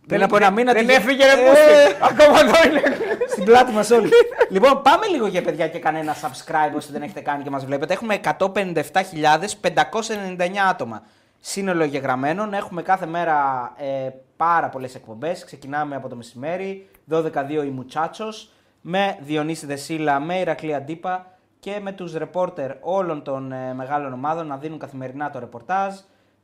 Πριν 0.08 0.24
από 0.24 0.36
ένα 0.36 0.52
μήνα 0.52 0.74
Δεν 0.74 0.88
τι- 0.88 0.94
έφυγε 0.94 1.26
ρε 1.26 1.32
Ε, 1.32 1.36
πούστη. 1.50 1.96
Ακόμα 2.12 2.40
εδώ 2.40 2.70
είναι. 2.70 2.82
Στην 3.28 3.44
πλάτη 3.44 3.72
μας 3.72 3.90
όλοι. 3.92 4.10
λοιπόν, 4.54 4.82
πάμε 4.82 5.06
λίγο 5.08 5.28
για 5.28 5.42
παιδιά 5.42 5.68
και 5.68 5.80
κανένα 5.80 6.16
subscribe 6.16 6.76
όσοι 6.76 6.92
δεν 6.92 7.02
έχετε 7.02 7.22
κάνει 7.22 7.44
και 7.44 7.50
μας 7.50 7.66
βλέπετε. 7.66 7.94
Έχουμε 7.94 8.20
157.599 8.24 10.58
άτομα 10.70 11.04
σύνολο 11.46 11.84
εγγεγραμμένων. 11.84 12.54
Έχουμε 12.54 12.82
κάθε 12.82 13.06
μέρα 13.06 13.72
ε, 13.78 14.10
πάρα 14.38 14.70
πολλές 14.70 14.96
εκπομπές. 14.96 15.46
Ξεκινάμε 15.46 15.96
από 15.96 16.10
το 16.10 16.16
μεσημέρι. 16.16 16.90
12-2 17.12 17.24
οι 17.66 17.70
Μουτσάτσος. 17.70 18.52
Με 18.82 19.18
Διονύση 19.22 19.66
Δεσίλα, 19.66 20.20
με 20.20 20.40
Ηρακλή 20.40 20.74
Αντίπα 20.74 21.26
και 21.60 21.80
με 21.82 21.92
τους 21.92 22.14
ρεπόρτερ 22.14 22.72
όλων 22.82 23.24
των 23.24 23.52
ε, 23.52 23.74
μεγάλων 23.74 24.14
ομάδων 24.14 24.48
να 24.48 24.58
δίνουν 24.58 24.80
καθημερινά 24.80 25.30
το 25.30 25.40
ρεπορτάζ. 25.40 25.94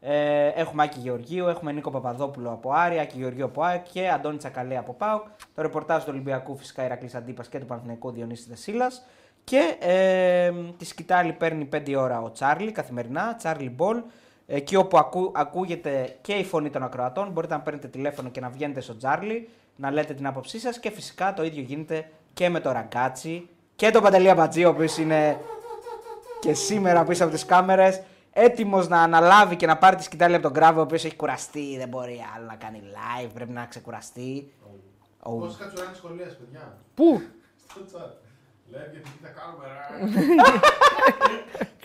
Ε, 0.01 0.47
έχουμε 0.47 0.83
Άκη 0.83 0.99
Γεωργίου, 0.99 1.47
έχουμε 1.47 1.71
Νίκο 1.71 1.91
Παπαδόπουλο 1.91 2.51
από 2.51 2.71
Άρη, 2.71 2.99
Άκη 2.99 3.17
Γεωργίου 3.17 3.45
από 3.45 3.63
ΑΕΚ 3.63 3.83
και 3.91 4.09
Αντώνη 4.09 4.37
Τσακαλέ 4.37 4.77
από 4.77 4.93
ΠΑΟΚ. 4.93 5.23
Το 5.55 5.61
ρεπορτάζ 5.61 6.03
του 6.03 6.09
Ολυμπιακού 6.11 6.57
φυσικά 6.57 6.85
Ηρακλής 6.85 7.15
Αντίπας 7.15 7.47
και 7.47 7.59
του 7.59 7.65
Παναθηναϊκού 7.65 8.11
Διονύσης 8.11 8.47
Δεσίλας. 8.47 9.05
Και 9.43 9.75
ε, 9.79 10.51
τη 10.77 10.85
σκυτάλη 10.85 11.33
παίρνει 11.33 11.69
5 11.73 11.95
ώρα 11.97 12.21
ο 12.21 12.31
Τσάρλι 12.31 12.71
καθημερινά, 12.71 13.35
Τσάρλι 13.35 13.69
Μπολ. 13.69 14.01
Εκεί 14.51 14.75
όπου 14.75 14.97
ακού, 14.97 15.31
ακούγεται 15.35 16.17
και 16.21 16.33
η 16.33 16.43
φωνή 16.43 16.69
των 16.69 16.83
ακροατών, 16.83 17.29
μπορείτε 17.31 17.53
να 17.53 17.59
παίρνετε 17.59 17.87
τηλέφωνο 17.87 18.29
και 18.29 18.39
να 18.39 18.49
βγαίνετε 18.49 18.81
στο 18.81 18.97
Τσάρλι, 18.97 19.49
να 19.75 19.91
λέτε 19.91 20.13
την 20.13 20.27
άποψή 20.27 20.59
σας 20.59 20.79
και 20.79 20.89
φυσικά 20.89 21.33
το 21.33 21.43
ίδιο 21.43 21.61
γίνεται 21.61 22.09
και 22.33 22.49
με 22.49 22.59
το 22.59 22.71
Ραγκάτσι 22.71 23.49
και 23.75 23.91
τον 23.91 24.01
Παντελία 24.01 24.35
Μπατζή, 24.35 24.65
ο 24.65 24.69
οποίος 24.69 24.97
είναι 24.97 25.39
και 26.39 26.53
σήμερα 26.53 27.03
πίσω 27.03 27.23
από 27.23 27.33
τις 27.33 27.45
κάμερες. 27.45 28.01
Έτοιμος 28.33 28.87
να 28.87 29.01
αναλάβει 29.01 29.55
και 29.55 29.65
να 29.65 29.77
πάρει 29.77 29.95
τη 29.95 30.03
σκητάλη 30.03 30.33
από 30.33 30.43
τον 30.43 30.51
Γκράβο, 30.51 30.79
ο 30.79 30.83
οποίος 30.83 31.05
έχει 31.05 31.15
κουραστεί. 31.15 31.77
Δεν 31.77 31.87
μπορεί 31.87 32.21
άλλο 32.35 32.45
να 32.45 32.55
κάνει 32.55 32.81
live, 32.83 33.29
πρέπει 33.33 33.51
να 33.51 33.65
ξεκουραστεί. 33.65 34.51
Oh. 35.23 35.39
Πώς 35.39 35.57
κατσουράνει 35.57 35.95
σχολείας, 35.95 36.37
παιδιά. 36.37 36.77
Πού; 36.95 37.21
Στο 37.67 37.81
chat. 37.81 38.28
Λέει 38.71 38.81
γιατί 38.91 39.09
τι 39.09 39.19
θα 39.25 39.31
κάνουμε, 39.39 39.63
ρε. 39.71 39.77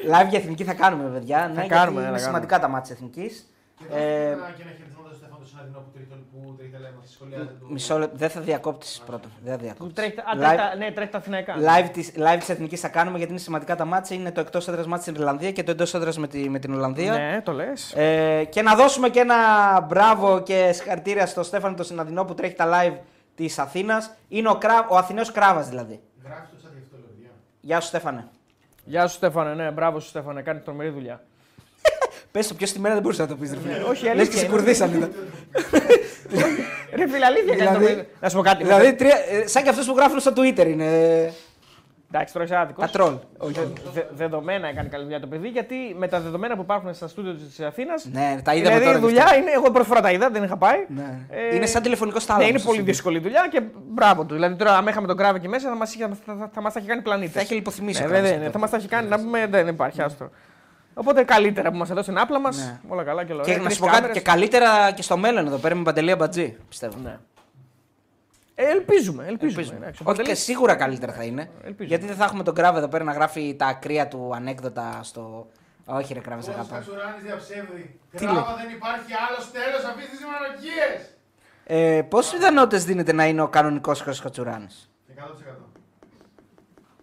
Live 0.12 0.28
για 0.28 0.38
εθνική 0.38 0.64
θα 0.64 0.74
κάνουμε, 0.74 1.08
παιδιά. 1.10 1.38
ναι, 1.38 1.44
κάνουμε, 1.44 1.66
γιατί 1.66 1.80
έλα, 1.88 1.98
είναι 1.98 2.02
κάνουμε. 2.04 2.18
σημαντικά 2.18 2.58
τα 2.58 2.68
μάτια 2.68 2.94
εθνικής. 2.94 3.48
Και 3.78 3.84
Ε, 3.84 3.88
δώστε 3.88 4.32
ένα- 4.32 4.50
και 4.56 4.62
ένα 4.62 4.70
χαιρετισμό 4.76 5.02
στον 5.04 5.16
Στέφανο 5.16 5.38
τον 5.38 5.46
Συναδεινό 5.48 5.78
που 5.78 5.90
τρίχε 5.94 6.14
που 6.32 6.54
τρίχε 6.58 6.78
λέμε 6.78 6.98
στη 7.04 7.12
σχολιάζεται 7.12 7.52
του. 7.60 7.66
Μισό 7.72 7.98
λεπτό, 7.98 8.16
δεν 8.16 8.30
θα 8.30 8.40
διακόπτεις 8.40 9.02
πρώτα. 9.06 9.28
Δεν 9.44 9.52
θα 9.52 9.58
Που 9.58 9.62
διακόπτεις. 9.64 9.94
τρέχει, 9.94 10.18
α, 10.20 10.22
Live- 10.34 10.38
τρέχει 10.38 10.56
τα- 10.56 10.74
ναι, 10.76 10.90
τρέχει 10.92 11.10
τα 11.10 11.18
αθηναϊκά. 11.18 11.54
Live 11.68 11.88
της, 11.92 12.12
live 12.16 12.36
της 12.38 12.48
Εθνικής 12.48 12.80
θα 12.80 12.88
κάνουμε 12.88 13.16
γιατί 13.16 13.32
είναι 13.32 13.40
σημαντικά 13.40 13.76
τα 13.76 13.84
μάτια. 13.84 14.16
Είναι 14.16 14.32
το 14.32 14.40
εκτός 14.40 14.68
έδρας 14.68 14.86
μάτς 14.86 15.02
στην 15.02 15.14
Ιρλανδία 15.14 15.52
και 15.52 15.62
το 15.62 15.70
εντός 15.70 15.94
έδρας 15.94 16.18
με, 16.18 16.26
τη, 16.28 16.48
με 16.50 16.58
την 16.58 16.74
Ολλανδία. 16.74 17.12
Ναι, 17.12 17.40
το 17.44 17.52
λες. 17.52 17.92
Ε, 17.96 18.44
και 18.44 18.62
να 18.62 18.74
δώσουμε 18.74 19.08
και 19.08 19.20
ένα 19.20 19.36
μπράβο 19.80 20.40
και 20.42 20.70
συγχαρητήρια 20.72 21.26
στο 21.26 21.42
Στέφανο 21.42 21.74
τον 21.74 21.84
Συναδεινό 21.84 22.24
που 22.24 22.34
τρέχει 22.34 22.54
τα 22.54 22.70
live 22.74 22.96
της 23.34 23.58
Αθήνας. 23.58 24.10
Είναι 24.28 24.48
ο, 24.48 24.54
Κρά, 24.54 24.86
ο 24.90 24.96
Αθηναίος 24.96 25.32
Κράβας 25.32 25.68
δηλαδή. 25.68 26.00
Γράφει 26.24 26.40
στο 26.46 26.68
chat 26.68 26.72
γι' 26.74 26.80
αυτό, 26.82 26.96
λέω, 26.96 27.06
παιδιά. 27.08 27.30
Γεια 27.64 27.80
σου 27.80 27.86
Στέφανε. 27.88 28.28
Γεια 28.84 29.06
σου 29.06 29.14
Στέφανε, 29.14 29.54
ναι, 29.54 29.70
μπράβο 29.70 30.00
σου 30.00 30.08
Στέφανε, 30.08 30.42
κάνει 30.42 30.60
τρομερή 30.60 30.90
δουλειά. 30.90 31.22
Πες 32.32 32.46
το 32.48 32.54
ποιος 32.54 32.68
στη 32.68 32.78
μέρα 32.78 32.94
δεν 32.94 33.02
μπορούσε 33.02 33.22
να 33.22 33.28
το 33.28 33.36
πεις. 33.36 33.52
ρε 33.52 33.58
φίλε. 33.60 33.82
όχι, 33.82 34.02
Λες 34.04 34.10
αλήθεια 34.12 34.30
και 34.32 34.38
σε 34.38 34.44
είναι. 34.44 34.54
κουρδίσαν. 34.54 34.94
ήταν. 34.94 35.12
Ρε 36.96 37.08
φίλε, 37.08 37.24
αλήθεια 37.24 37.56
κάνει 37.56 37.60
Δηλαδή- 37.68 37.84
τρομερή. 37.84 38.08
Να 38.20 38.28
σου 38.28 38.36
πω 38.36 38.42
κάτι. 38.42 38.62
δηλαδή, 38.62 38.94
τρία, 38.94 39.16
ε, 39.30 39.46
σαν 39.46 39.62
και 39.62 39.68
αυτούς 39.68 39.86
που 39.86 39.94
γράφουν 39.96 40.20
στο 40.20 40.32
Twitter 40.36 40.66
είναι. 40.66 41.32
Εντάξει, 42.16 42.32
τώρα 42.32 42.44
είσαι 42.44 42.56
άδικος. 42.56 42.84
Τα 42.84 42.90
τρόλ. 42.90 43.14
Όχι. 43.38 43.72
Δεδομένα 44.10 44.68
έκανε 44.68 44.88
καλή 44.88 45.02
δουλειά 45.04 45.20
το 45.20 45.26
παιδί, 45.26 45.48
γιατί 45.48 45.74
με 45.98 46.08
τα 46.08 46.20
δεδομένα 46.20 46.54
που 46.56 46.62
υπάρχουν 46.62 46.94
στα 46.94 47.08
στούντιο 47.08 47.32
της 47.34 47.60
Αθήνας. 47.60 48.04
Ναι, 48.12 48.36
τα 48.44 48.54
είδαμε 48.54 48.78
Δηλαδή 48.78 48.84
τώρα. 48.84 48.96
η 48.98 49.00
δουλειά 49.00 49.36
είναι. 49.36 49.50
Εγώ 49.50 49.70
πρώτη 49.70 49.88
φορά 49.88 50.00
τα 50.00 50.10
είδα, 50.12 50.30
δεν 50.30 50.42
είχα 50.42 50.56
πάει. 50.56 50.84
Ναι. 50.88 51.18
Ε, 51.30 51.54
είναι 51.56 51.66
σαν 51.66 51.82
τηλεφωνικό 51.82 52.16
Ναι, 52.16 52.22
στάλαγμα. 52.22 52.48
είναι 52.48 52.58
στο 52.58 52.68
πολύ 52.68 52.80
CD. 52.80 52.84
δύσκολη 52.84 53.18
δουλειά 53.18 53.48
και 53.50 53.62
μπράβο 53.88 54.24
του. 54.24 54.34
Δηλαδή 54.34 54.54
τώρα, 54.54 54.76
αν 54.76 54.86
είχαμε 54.86 55.06
τον 55.06 55.16
κράβο 55.16 55.36
εκεί 55.36 55.48
μέσα, 55.48 55.68
θα 55.68 55.76
μας 55.76 55.90
θα, 55.92 56.10
θα, 56.26 56.50
θα 56.52 56.60
μας 56.60 56.72
τα 56.72 56.78
έχει 56.78 56.88
κάνει 56.88 57.02
πλανήτη. 57.02 57.32
Θα 57.32 57.40
έχει 57.40 57.54
λιποθυμήσει. 57.54 58.00
Ναι, 58.00 58.06
ο 58.06 58.08
Κράβας 58.08 58.24
βέβαια, 58.30 58.38
ναι, 58.40 58.46
αυτό. 58.46 58.58
θα 58.58 58.64
μας 58.64 58.70
τα 58.70 58.76
έχει 58.76 58.88
κάνει 58.88 59.08
να 59.08 59.18
πούμε 59.18 59.46
δεν 59.46 59.68
υπάρχει 59.68 60.02
άστρο. 60.02 60.30
Οπότε 60.94 61.22
καλύτερα 61.22 61.70
που 61.70 61.76
μας 61.76 61.90
έδωσε 61.90 62.10
την 62.10 62.20
άπλα 62.20 62.40
μας. 62.40 62.56
Ναι. 62.56 62.78
Όλα 62.88 63.02
καλά 63.02 63.24
και 63.24 63.32
όλα 63.32 63.42
Και 63.42 63.50
ωραία. 63.50 63.62
να 63.62 63.64
Τρεις 63.68 63.76
σου 63.76 63.80
πω 63.82 63.86
κάτι 63.86 63.98
κάμερες. 64.00 64.22
και 64.22 64.28
καλύτερα 64.30 64.90
και 64.92 65.02
στο 65.02 65.16
μέλλον 65.16 65.46
εδώ 65.46 65.56
πέρα 65.56 65.74
με 65.74 65.82
παντελή 65.82 66.14
μπατζή, 66.14 66.56
πιστεύω. 66.68 66.96
Ναι. 68.56 68.64
Ε, 68.64 68.70
ελπίζουμε, 68.70 69.24
ελπίζουμε. 69.26 69.60
Ελπίζουμε. 69.60 69.76
εντάξει. 69.76 70.02
Ο 70.02 70.04
Όχι 70.10 70.16
και 70.16 70.22
Παντελής- 70.22 70.42
σίγουρα 70.44 70.74
καλύτερα 70.74 71.12
θα 71.12 71.24
είναι. 71.24 71.50
Ελπίζουμε. 71.56 71.84
Γιατί 71.86 72.06
δεν 72.06 72.16
θα 72.16 72.24
έχουμε 72.24 72.42
τον 72.42 72.54
Κράβε 72.54 72.78
εδώ 72.78 72.88
πέρα 72.88 73.04
να 73.04 73.12
γράφει 73.12 73.54
τα 73.58 73.66
ακραία 73.66 74.08
του 74.08 74.30
ανέκδοτα 74.34 75.00
στο. 75.02 75.46
Όχι, 75.86 76.14
ρε 76.14 76.20
Κράβε, 76.20 76.42
σε 76.42 76.50
Πώς 76.50 76.58
αγαπάω. 76.58 76.78
κατσουράνει 76.78 77.20
διαψεύδει. 77.22 78.00
Τι 78.10 78.16
Κράβα 78.24 78.54
δεν 78.66 78.74
υπάρχει 78.76 79.12
άλλος 79.28 79.50
τέλος 79.52 79.84
αυτής 79.84 80.08
της 80.10 80.18
μοναρχία. 80.24 81.08
Ε, 81.66 82.02
Πόσες 82.02 82.32
πιθανότητες 82.32 82.84
δίνεται 82.84 83.12
να 83.12 83.26
είναι 83.26 83.42
ο 83.42 83.48
κανονικός 83.48 83.98
Κώστας 83.98 84.20
Κατσουράνης; 84.20 84.90
100%. 85.08 85.70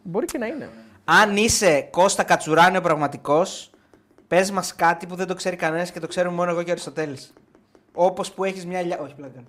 Μπορεί 0.03 0.25
και 0.25 0.37
να 0.37 0.45
είναι. 0.45 0.69
Αν 1.05 1.37
είσαι 1.37 1.81
Κώστα 1.81 2.23
Κατσουράνη 2.23 2.77
ο 2.77 2.81
πραγματικός, 2.81 3.69
πες 4.27 4.51
μας 4.51 4.75
κάτι 4.75 5.05
που 5.07 5.15
δεν 5.15 5.27
το 5.27 5.33
ξέρει 5.35 5.55
κανένας 5.55 5.91
και 5.91 5.99
το 5.99 6.07
ξέρουμε 6.07 6.35
μόνο 6.35 6.51
εγώ 6.51 6.63
και 6.63 6.69
ο 6.69 6.71
Αριστοτέλης. 6.71 7.33
Όπως 7.93 8.31
που 8.31 8.43
έχεις 8.43 8.65
μια 8.65 8.79
ηλιά. 8.79 8.99
Όχι, 8.99 9.15
πλάκα. 9.15 9.43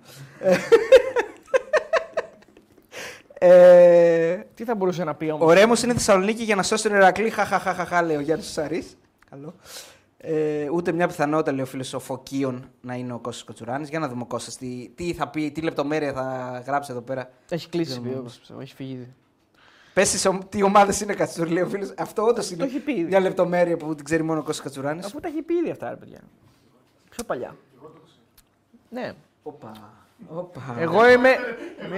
Ε, 3.45 4.45
Τι 4.55 4.63
θα 4.63 4.75
μπορούσε 4.75 5.03
να 5.03 5.15
πει 5.15 5.29
όμως; 5.29 5.47
ο 5.49 5.53
Ρέμο 5.53 5.73
είναι 5.83 5.93
Θεσσαλονίκη 5.93 6.43
για 6.43 6.55
να 6.55 6.63
σώσει 6.63 6.83
τον 6.83 6.93
Ηρακλή. 6.95 7.29
Χαχαχαχαχα, 7.29 8.01
λέει 8.01 8.15
ο 8.15 8.19
Γιάννης 8.19 8.51
Σαρής. 8.51 8.97
Καλό. 9.29 9.53
Ε, 10.17 10.69
ούτε 10.69 10.91
μια 10.91 11.07
πιθανότητα, 11.07 11.51
λέει 11.51 11.61
ο 11.63 11.65
φίλο 11.65 11.85
ο 11.95 11.99
Φωκίων, 11.99 12.69
να 12.81 12.93
είναι 12.95 13.13
ο 13.13 13.19
Κώστας 13.19 13.43
Κοτσουράνης. 13.43 13.89
Για 13.89 13.99
να 13.99 14.07
δούμε 14.07 14.21
ο 14.21 14.25
Κώστας, 14.25 14.57
τι, 14.57 14.89
τι 14.95 15.13
θα 15.13 15.27
πει, 15.27 15.51
τι 15.51 15.61
λεπτομέρεια 15.61 16.13
θα 16.13 16.63
γράψει 16.65 16.91
εδώ 16.91 17.01
πέρα. 17.01 17.29
Έχει 17.49 17.69
κλείσει 17.69 17.89
Δεν 17.91 17.99
σπίτι, 17.99 18.13
μου- 18.15 18.19
όπως 18.21 18.37
πιστεύω, 18.37 18.59
έχει 18.59 18.73
φύγει. 18.75 18.93
ήδη. 18.93 19.13
Πες 19.93 20.09
τις 20.11 20.27
ομάδες 20.63 21.01
είναι 21.01 21.13
Κατσουρ, 21.13 21.49
λέει 21.49 21.63
ο 21.63 21.67
φίλος. 21.67 21.93
Αυτό 21.97 22.23
όντως 22.23 22.51
είναι 22.51 22.63
έχει 22.63 22.79
πει 22.79 22.91
ήδη. 22.91 23.03
μια 23.03 23.19
λεπτομέρεια 23.19 23.77
που 23.77 23.95
την 23.95 24.05
ξέρει 24.05 24.23
μόνο 24.23 24.39
ο 24.39 24.43
Κώστας 24.43 24.63
Κατσουράνη. 24.65 24.99
Αφού 25.03 25.19
τα 25.19 25.27
έχει 25.27 25.41
πει 25.41 25.53
ήδη 25.53 25.69
αυτά, 25.69 25.89
ρε 25.89 25.95
παιδιά. 25.95 26.19
Πιο 27.09 27.23
παλιά. 27.23 27.55
Ναι. 28.89 29.13
Όπα. 29.43 29.71
Όπα. 30.35 30.61
Εγώ 30.79 31.09
είμαι. 31.09 31.29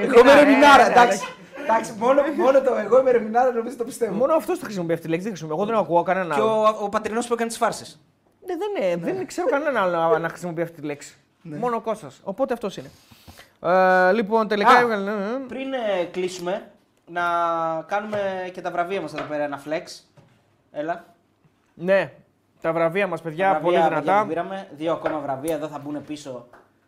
Εγώ 0.01 0.19
είμαι 0.19 0.31
Ε, 0.31 0.43
ρεμινάρα, 0.43 0.87
ε, 0.87 0.91
εντάξει. 0.91 1.19
Εντάξει, 1.63 1.93
μόνο, 1.97 2.21
μόνο 2.37 2.61
το 2.61 2.75
εγώ 2.75 2.99
είμαι 2.99 3.11
ρεμινάρα 3.11 3.51
νομίζω 3.51 3.75
το 3.77 3.83
πιστεύω. 3.83 4.13
Μόνο 4.13 4.33
αυτός 4.33 4.59
το 4.59 4.65
χρησιμοποιεί 4.65 4.93
αυτή 4.93 5.05
τη 5.05 5.09
λέξη. 5.11 5.23
Δεν 5.27 5.35
χρησιμοποιώ. 5.37 5.63
Εγώ 5.63 5.71
δεν 5.73 5.83
ακούω 5.83 6.03
κανένα 6.03 6.35
Και 6.35 6.41
άλλο. 6.41 6.61
ο, 6.61 6.77
ο 6.79 6.89
πατρινός 6.89 7.27
που 7.27 7.33
έκανε 7.33 7.49
τις 7.49 7.57
φάρσες. 7.57 7.99
Ναι, 8.45 8.53
δεν, 8.57 8.85
είναι, 8.87 9.13
δεν 9.13 9.25
ξέρω 9.27 9.47
κανένα 9.47 9.81
άλλο 9.81 10.17
να 10.17 10.29
χρησιμοποιεί 10.29 10.61
αυτή 10.61 10.81
τη 10.81 10.85
λέξη. 10.85 11.15
Μόνο 11.41 11.75
ο 11.75 11.81
Κώστας. 11.81 12.19
Οπότε 12.23 12.53
αυτός 12.53 12.77
είναι. 12.77 12.89
Ε, 13.61 14.11
λοιπόν, 14.13 14.47
τελικά 14.47 14.69
Α. 14.69 14.79
έβγαλε. 14.79 15.11
ναι, 15.11 15.15
ναι. 15.27 15.39
Πριν 15.47 15.73
ε, 15.73 16.03
κλείσουμε, 16.11 16.71
να 17.07 17.21
κάνουμε 17.87 18.49
και 18.53 18.61
τα 18.61 18.71
βραβεία 18.71 19.01
μας 19.01 19.13
εδώ 19.13 19.23
πέρα 19.23 19.43
ένα 19.43 19.61
flex. 19.69 19.83
Έλα. 20.71 21.05
Ναι, 21.73 22.11
τα 22.61 22.73
βραβεία 22.73 23.07
μας, 23.07 23.21
παιδιά, 23.21 23.53
Τα 23.53 23.59
πολύ 23.59 23.75
βραβεία, 23.77 23.95
παιδιά, 23.97 24.01
δυνατά. 24.13 24.21
που 24.21 24.27
Πήραμε 24.27 24.67
δύο 24.77 24.91
ακόμα 24.93 25.19
βραβεία, 25.19 25.55
εδώ 25.55 25.67
θα 25.67 25.79
μπουν 25.83 26.05
πίσω 26.05 26.47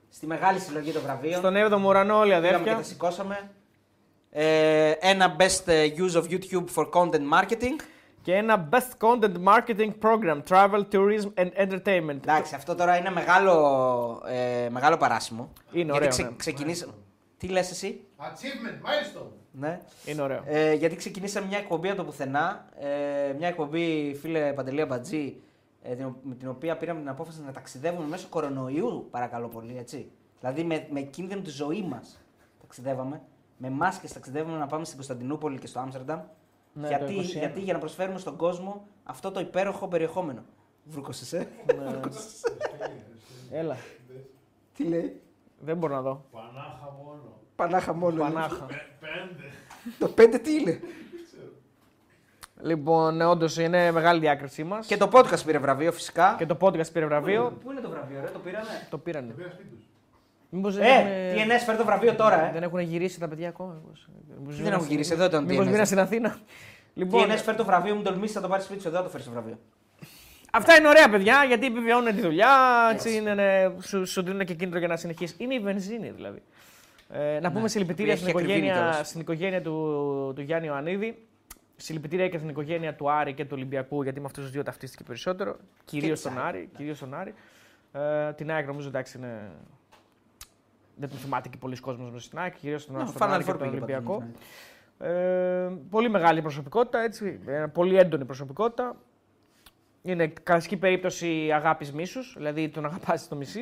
στη 0.10 0.28
μεγάλη 0.28 0.60
συλλογή 0.60 0.92
των 0.92 1.02
βραβείων. 1.02 1.40
Στον 1.40 1.54
7ο 1.56 1.82
ουρανό, 1.86 2.18
όλοι 2.18 2.26
Πήγαμε 2.30 2.48
και 2.48 2.56
αδέρφια. 2.56 2.76
τα 2.76 2.84
σηκώσαμε. 2.84 3.50
Ε, 4.32 4.92
ένα 5.00 5.36
best 5.40 5.62
ε, 5.68 5.88
use 5.98 6.22
of 6.22 6.24
YouTube 6.30 6.66
for 6.76 6.90
content 6.90 7.30
marketing. 7.34 7.82
Και 8.22 8.36
ένα 8.36 8.70
Best 8.72 9.08
Content 9.08 9.34
Marketing 9.44 9.92
Program, 10.02 10.42
Travel, 10.50 10.82
Tourism 10.92 11.34
and 11.36 11.50
Entertainment. 11.68 12.10
Εντάξει, 12.24 12.56
αυτό 12.56 12.76
τώρα 12.76 12.98
είναι 12.98 13.12
μεγάλο, 13.12 14.22
ε, 14.28 14.70
μεγάλο 14.70 14.98
παράσημο. 14.98 15.50
Είναι 15.72 15.92
γιατί 15.92 16.06
ωραίο, 16.16 16.30
ναι. 16.30 16.36
ξεκινήσαμε. 16.38 16.94
Τι 17.38 17.48
λες 17.48 17.72
εσύ, 17.72 18.02
Achievement, 18.18 18.86
milestone. 18.88 19.28
ναι. 19.52 19.80
Είναι 20.06 20.22
ωραίο. 20.22 20.44
Ε, 20.46 20.74
γιατί 20.74 20.96
ξεκινήσαμε 20.96 21.48
μια 21.48 21.58
εκπομπή 21.58 21.88
από 21.88 21.98
το 21.98 22.04
πουθενά. 22.04 22.66
Ε, 22.80 23.34
μια 23.38 23.48
εκπομπή, 23.48 24.18
φίλε 24.22 24.54
Παντελία 24.54 24.86
Μπατζή, 24.86 25.16
ε, 25.18 25.30
την- 25.32 25.47
με 26.22 26.36
την 26.36 26.48
οποία 26.48 26.78
πήραμε 26.78 27.00
την 27.00 27.10
απόφαση 27.10 27.42
να 27.42 27.52
ταξιδεύουμε 27.52 28.08
μέσω 28.08 28.28
κορονοϊού, 28.30 29.08
παρακαλώ 29.12 29.48
πολύ, 29.48 29.78
έτσι. 29.78 30.12
Δηλαδή 30.40 30.64
με, 30.64 30.88
με 30.92 31.02
κίνδυνο 31.02 31.42
τη 31.42 31.50
ζωή 31.50 31.82
μας 31.82 32.22
ταξιδεύαμε. 32.62 33.22
Με 33.58 33.70
μάσκες 33.70 34.14
ταξιδεύουμε 34.14 34.58
να 34.58 34.68
πάμε 34.68 34.84
στην 34.84 34.96
Κωνσταντινούπολη 34.96 35.60
και 35.60 35.68
στο 35.68 35.80
Άμστερνταμ. 35.80 36.20
Ναι, 36.74 36.88
γιατί, 36.88 37.16
το 37.16 37.22
21. 37.22 37.24
γιατί 37.24 37.60
για 37.60 37.74
να 37.74 37.80
προσφέρουμε 37.80 38.20
στον 38.20 38.36
κόσμο 38.36 38.88
αυτό 39.04 39.32
το 39.32 39.40
υπέροχο 39.40 39.88
περιεχόμενο. 39.88 40.44
Βρούκοσες, 40.84 41.34
ε; 41.34 41.48
Έλα. 43.52 43.76
Τι 44.74 44.84
λέει; 44.84 45.22
Δεν 45.60 45.78
μπορώ 45.78 45.96
να 45.96 46.02
δω. 46.02 46.26
Πανάχα 46.32 46.96
μόνο. 47.04 47.40
Πανάχα 47.56 47.94
μόνο. 47.94 48.20
Πανάχα. 48.20 48.66
Πέντε. 49.00 49.44
Το 50.00 50.38
5 50.38 50.40
τι 50.44 50.54
είναι; 50.54 50.80
Λοιπόν, 52.62 53.22
όντως 53.22 53.58
είναι 53.58 53.92
μεγάλη 53.92 54.20
διάκρισή 54.20 54.64
μας. 54.64 54.86
Και 54.88 54.98
το 54.98 55.10
podcast 55.14 55.44
πήρε 55.46 55.58
βραβείο 55.58 55.92
φυσικά. 55.92 56.36
Και 56.38 56.46
το 56.46 56.58
podcast 56.62 56.92
πήρε 56.94 57.06
βραβείο. 57.06 57.58
Πού 57.64 57.72
είναι 57.72 57.82
το 57.82 57.90
βραβείο, 57.90 58.20
ρε, 58.22 58.30
το 58.34 58.40
πήρανε; 58.40 58.66
Το 58.90 58.98
πήρανε. 58.98 59.34
Πήρα 59.34 59.50
σπίτι 59.50 59.70
τους. 59.76 59.84
Μήπως 60.50 60.76
δεν, 60.76 60.86
Ε, 60.86 61.30
έχουν- 61.30 61.50
TNS 61.52 61.64
φέρει 61.66 61.78
το 61.78 61.86
βραβείο 61.86 62.16
τώρα, 62.16 62.48
ε. 62.48 62.52
δεν 62.54 62.64
έχουν 62.64 62.80
γυρίσει 62.80 63.20
τα 63.20 63.28
παιδιά 63.28 63.48
ακόμα. 63.48 63.82
Τι 64.48 64.62
δεν 64.62 64.74
έχουν 64.74 64.88
γυρίσει, 64.88 65.14
εδώ 65.14 65.26
ήταν 65.26 65.44
Μήπως 65.44 65.66
TNS. 65.66 65.70
μείναν 65.72 65.86
στην 65.86 66.00
Αθήνα. 66.00 66.38
Λοιπόν, 66.94 67.24
TNS 67.30 67.42
φέρει 67.44 67.58
το 67.58 67.66
βραβείο, 67.66 67.96
μου 67.96 68.02
τολμήσεις 68.02 68.36
να 68.36 68.42
το 68.42 68.48
πάρεις 68.48 68.66
σπίτι 68.66 68.82
σου, 68.82 68.88
εδώ 68.88 68.98
θα 68.98 69.04
το 69.04 69.10
φέρεις 69.10 69.26
το 69.26 69.32
βραβείο. 69.32 69.58
αυτά 70.52 70.76
είναι 70.76 70.88
ωραία 70.88 71.10
παιδιά 71.10 71.44
γιατί 71.48 71.66
επιβιώνουν 71.66 72.16
τη 72.16 72.22
δουλειά. 72.22 72.50
Έτσι 72.94 73.16
είναι, 73.16 73.34
ναι, 73.34 73.72
σου, 73.82 74.06
σου 74.08 74.22
δίνουν 74.24 74.46
και 74.46 74.54
κίνητρο 74.54 74.80
για 74.80 74.88
να 74.88 74.96
συνεχίσεις. 74.98 75.36
Είναι 75.40 75.54
η 75.54 75.60
βενζίνη 75.60 76.10
δηλαδή. 76.16 76.42
Ε, 77.10 77.40
να 77.40 77.52
πούμε 77.52 77.68
συλληπιτήρια 77.68 78.12
Έχει 78.14 78.22
στην 78.22 78.36
ακριβήνει 78.38 78.58
οικογένεια, 78.58 78.82
κιόλας. 78.90 79.08
στην 79.08 79.20
οικογένεια 79.22 79.62
του, 79.62 80.32
του 80.36 80.42
Γιάννη 80.42 80.68
Ιωαννίδη. 80.68 81.28
Συλληπιτήρια 81.80 82.30
και 82.30 82.38
στην 82.38 82.50
οικογένεια 82.50 82.96
του 82.96 83.12
Άρη 83.12 83.34
και 83.34 83.44
του 83.44 83.52
Ολυμπιακού, 83.54 84.04
γιατί 84.04 84.20
με 84.20 84.26
αυτούς 84.26 84.44
τους 84.44 84.52
δύο 84.52 84.64
ταυτίστηκε 84.64 85.04
περισσότερο. 85.04 85.58
Κυρίως 85.86 86.22
της 86.22 86.32
τον 86.32 86.38
ΑΕΚ, 86.38 86.48
Άρη. 86.48 86.70
Κυρίως 86.76 87.00
τον 87.00 87.14
Άρη. 87.14 87.34
Ε, 87.92 88.34
την 88.34 88.52
ΑΕΚ 88.52 88.68
νομίζω 88.68 88.88
εντάξει 88.88 89.18
είναι. 89.18 89.52
Δεν 90.96 91.10
τον 91.10 91.18
θυμάται 91.18 91.50
και 91.50 91.58
πολλοί 91.58 91.80
κόσμος 91.80 92.12
μέσα 92.12 92.26
στην 92.26 92.40
ΑΕΚ, 92.40 92.56
κυρίως 92.56 92.82
στον, 92.82 92.96
Ναι, 92.96 93.06
στον 93.06 93.28
Final 93.28 93.32
Άρη 93.32 93.44
και 93.44 93.52
Four 93.52 93.58
τον 93.58 93.70
πήγε 93.70 93.80
πάντως, 93.80 93.96
Ολυμπιακό. 93.96 94.20
ναι. 94.20 94.36
Ε, 95.00 95.72
πολύ 95.90 96.10
μεγάλη 96.10 96.42
προσωπικότητα, 96.42 97.00
έτσι. 97.00 97.40
Ε, 97.46 97.66
πολύ 97.74 97.98
έντονη 97.98 98.26
προσωπικότητα. 98.26 98.96
Είναι 100.02 100.28
κλασική 100.28 100.78
περίπτωση 100.78 101.52
αγάπης 101.54 101.94
μίσους, 101.94 102.34
δηλαδή 102.38 102.70
τον 102.70 102.86
αγαπάς 102.86 103.28
το 103.28 103.36
μισή. 103.36 103.62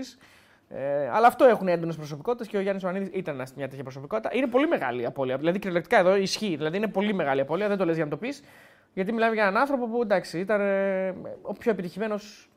Ε, 0.69 1.09
αλλά 1.09 1.27
αυτό 1.27 1.45
έχουν 1.45 1.67
έντονες 1.67 1.95
προσωπικότητες 1.95 2.47
και 2.47 2.57
ο 2.57 2.61
Γιάννης 2.61 2.83
Ιωαννίδη 2.83 3.09
ήταν 3.17 3.35
μια 3.55 3.67
τέτοια 3.67 3.83
προσωπικότητα. 3.83 4.29
Είναι 4.33 4.47
πολύ 4.47 4.67
μεγάλη 4.67 5.01
η 5.01 5.05
απώλεια. 5.05 5.37
Δηλαδή 5.37 5.59
κυριολεκτικά 5.59 5.97
εδώ 5.97 6.15
ισχύει. 6.15 6.55
Δηλαδή 6.55 6.77
είναι 6.77 6.87
πολύ 6.87 7.13
μεγάλη 7.13 7.39
η 7.39 7.41
απώλεια, 7.41 7.67
δεν 7.67 7.77
το 7.77 7.85
λες 7.85 7.95
για 7.95 8.03
να 8.03 8.09
το 8.09 8.17
πεις. 8.17 8.43
Γιατί 8.93 9.11
μιλάμε 9.13 9.33
για 9.33 9.43
έναν 9.43 9.57
άνθρωπο 9.57 9.87
που 9.87 10.01
εντάξει, 10.01 10.39
ήταν 10.39 10.61
ε, 10.61 11.09
ο 11.41 11.53
πιο 11.53 11.71
επιτυχημένος 11.71 12.49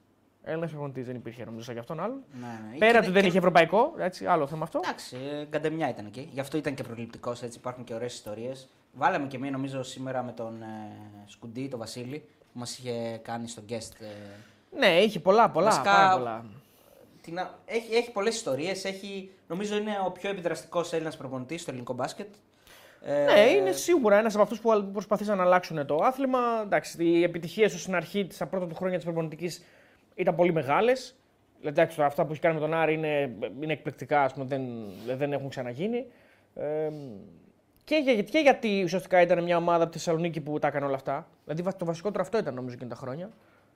Έλληνας 0.44 0.70
προπονητής. 0.70 1.06
Δεν 1.06 1.14
υπήρχε 1.14 1.44
νομίζω 1.44 1.64
σαν 1.64 1.74
κι 1.74 1.80
αυτόν 1.80 2.00
άλλον. 2.00 2.22
Ναι, 2.40 2.46
ναι. 2.72 2.78
Πέρα 2.78 3.00
Και- 3.00 3.06
του 3.06 3.12
δεν 3.12 3.22
και- 3.22 3.28
είχε 3.28 3.38
ευρωπαϊκό, 3.38 3.94
έτσι, 3.98 4.26
άλλο 4.26 4.46
θέμα 4.46 4.62
αυτό. 4.64 4.80
Εντάξει, 4.84 5.16
ε, 5.40 5.44
γκαντεμιά 5.44 5.88
ήταν 5.88 6.06
εκεί. 6.06 6.28
Γι' 6.32 6.40
αυτό 6.40 6.56
ήταν 6.56 6.74
και 6.74 6.82
προληπτικός, 6.82 7.42
έτσι 7.42 7.58
υπάρχουν 7.58 7.84
και 7.84 7.94
ωραίες 7.94 8.14
ιστορίες. 8.14 8.68
Βάλαμε 8.92 9.26
και 9.26 9.38
μία 9.38 9.50
νομίζω 9.50 9.82
σήμερα 9.82 10.22
με 10.22 10.32
τον 10.32 10.62
ε, 10.62 10.66
Σκουντή, 11.26 11.68
τον 11.68 11.78
Βασίλη, 11.78 12.18
που 12.52 12.58
μας 12.58 12.78
είχε 12.78 13.18
κάνει 13.22 13.48
στο 13.48 13.62
guest. 13.68 13.92
Ε, 14.00 14.06
Ναι, 14.78 14.86
είχε 14.86 15.20
πολλά, 15.20 15.50
πολλά. 15.50 15.66
Βασικά, 15.66 15.94
πάρα 15.94 16.16
πολλά. 16.16 16.44
Την, 17.28 17.38
α- 17.38 17.58
έχει 17.64 17.94
έχει 17.94 18.12
πολλές 18.12 18.34
ιστορίες. 18.34 18.84
Νομίζω 19.46 19.76
είναι 19.76 19.90
ο 20.06 20.10
πιο 20.10 20.30
επιδραστικός 20.30 20.92
Έλληνας 20.92 21.16
προπονητής 21.16 21.60
στο 21.60 21.70
ελληνικό 21.70 21.92
μπάσκετ. 21.92 22.26
Ε, 23.02 23.24
Ναι, 23.24 23.40
είναι 23.40 23.72
σίγουρα 23.72 24.18
ένας 24.18 24.34
από 24.34 24.42
αυτούς 24.42 24.60
που 24.60 24.90
προσπαθήσαν 24.92 25.36
να 25.36 25.42
αλλάξουν 25.42 25.86
το 25.86 25.96
άθλημα. 26.02 26.38
Εντάξει, 26.64 27.04
οι 27.04 27.22
επιτυχίες 27.22 27.72
του 27.72 27.78
στην 27.78 27.94
αρχή, 27.94 28.26
στα 28.30 28.46
πρώτα 28.46 28.66
του 28.66 28.74
χρόνια 28.74 28.96
της 28.96 29.04
προπονητικής 29.04 29.64
ήταν 30.14 30.34
πολύ 30.34 30.52
μεγάλες. 30.52 31.16
Εντάξει, 31.62 31.96
τώρα 31.96 32.08
αυτά 32.08 32.24
που 32.24 32.32
έχει 32.32 32.40
κάνει 32.40 32.54
με 32.54 32.60
τον 32.60 32.74
Άρη 32.74 32.94
είναι, 32.94 33.36
είναι 33.60 33.72
εκπληκτικά, 33.72 34.22
ας 34.22 34.32
πούμε, 34.32 34.44
δεν, 34.44 34.62
δεν 35.16 35.32
έχουν 35.32 35.48
ξαναγίνει. 35.48 36.06
Ε, 36.54 36.90
και, 37.84 37.96
για, 37.96 38.22
και 38.22 38.38
γιατί 38.38 38.82
ουσιαστικά 38.82 39.20
ήταν 39.20 39.42
μια 39.42 39.56
ομάδα 39.56 39.82
από 39.82 39.92
τη 39.92 39.98
Θεσσαλονίκη 39.98 40.40
που 40.40 40.58
τα 40.58 40.66
έκανε 40.66 40.84
όλα 40.86 40.94
αυτά. 40.94 41.28
Δηλαδή 41.44 41.76
το 41.78 41.84
βασικότερο 41.84 42.22
αυτό 42.22 42.38
ήταν 42.38 42.54
νομίζω 42.54 42.74
εκείνα 42.74 42.90
τα 42.90 42.96
χρόνια. 42.96 43.30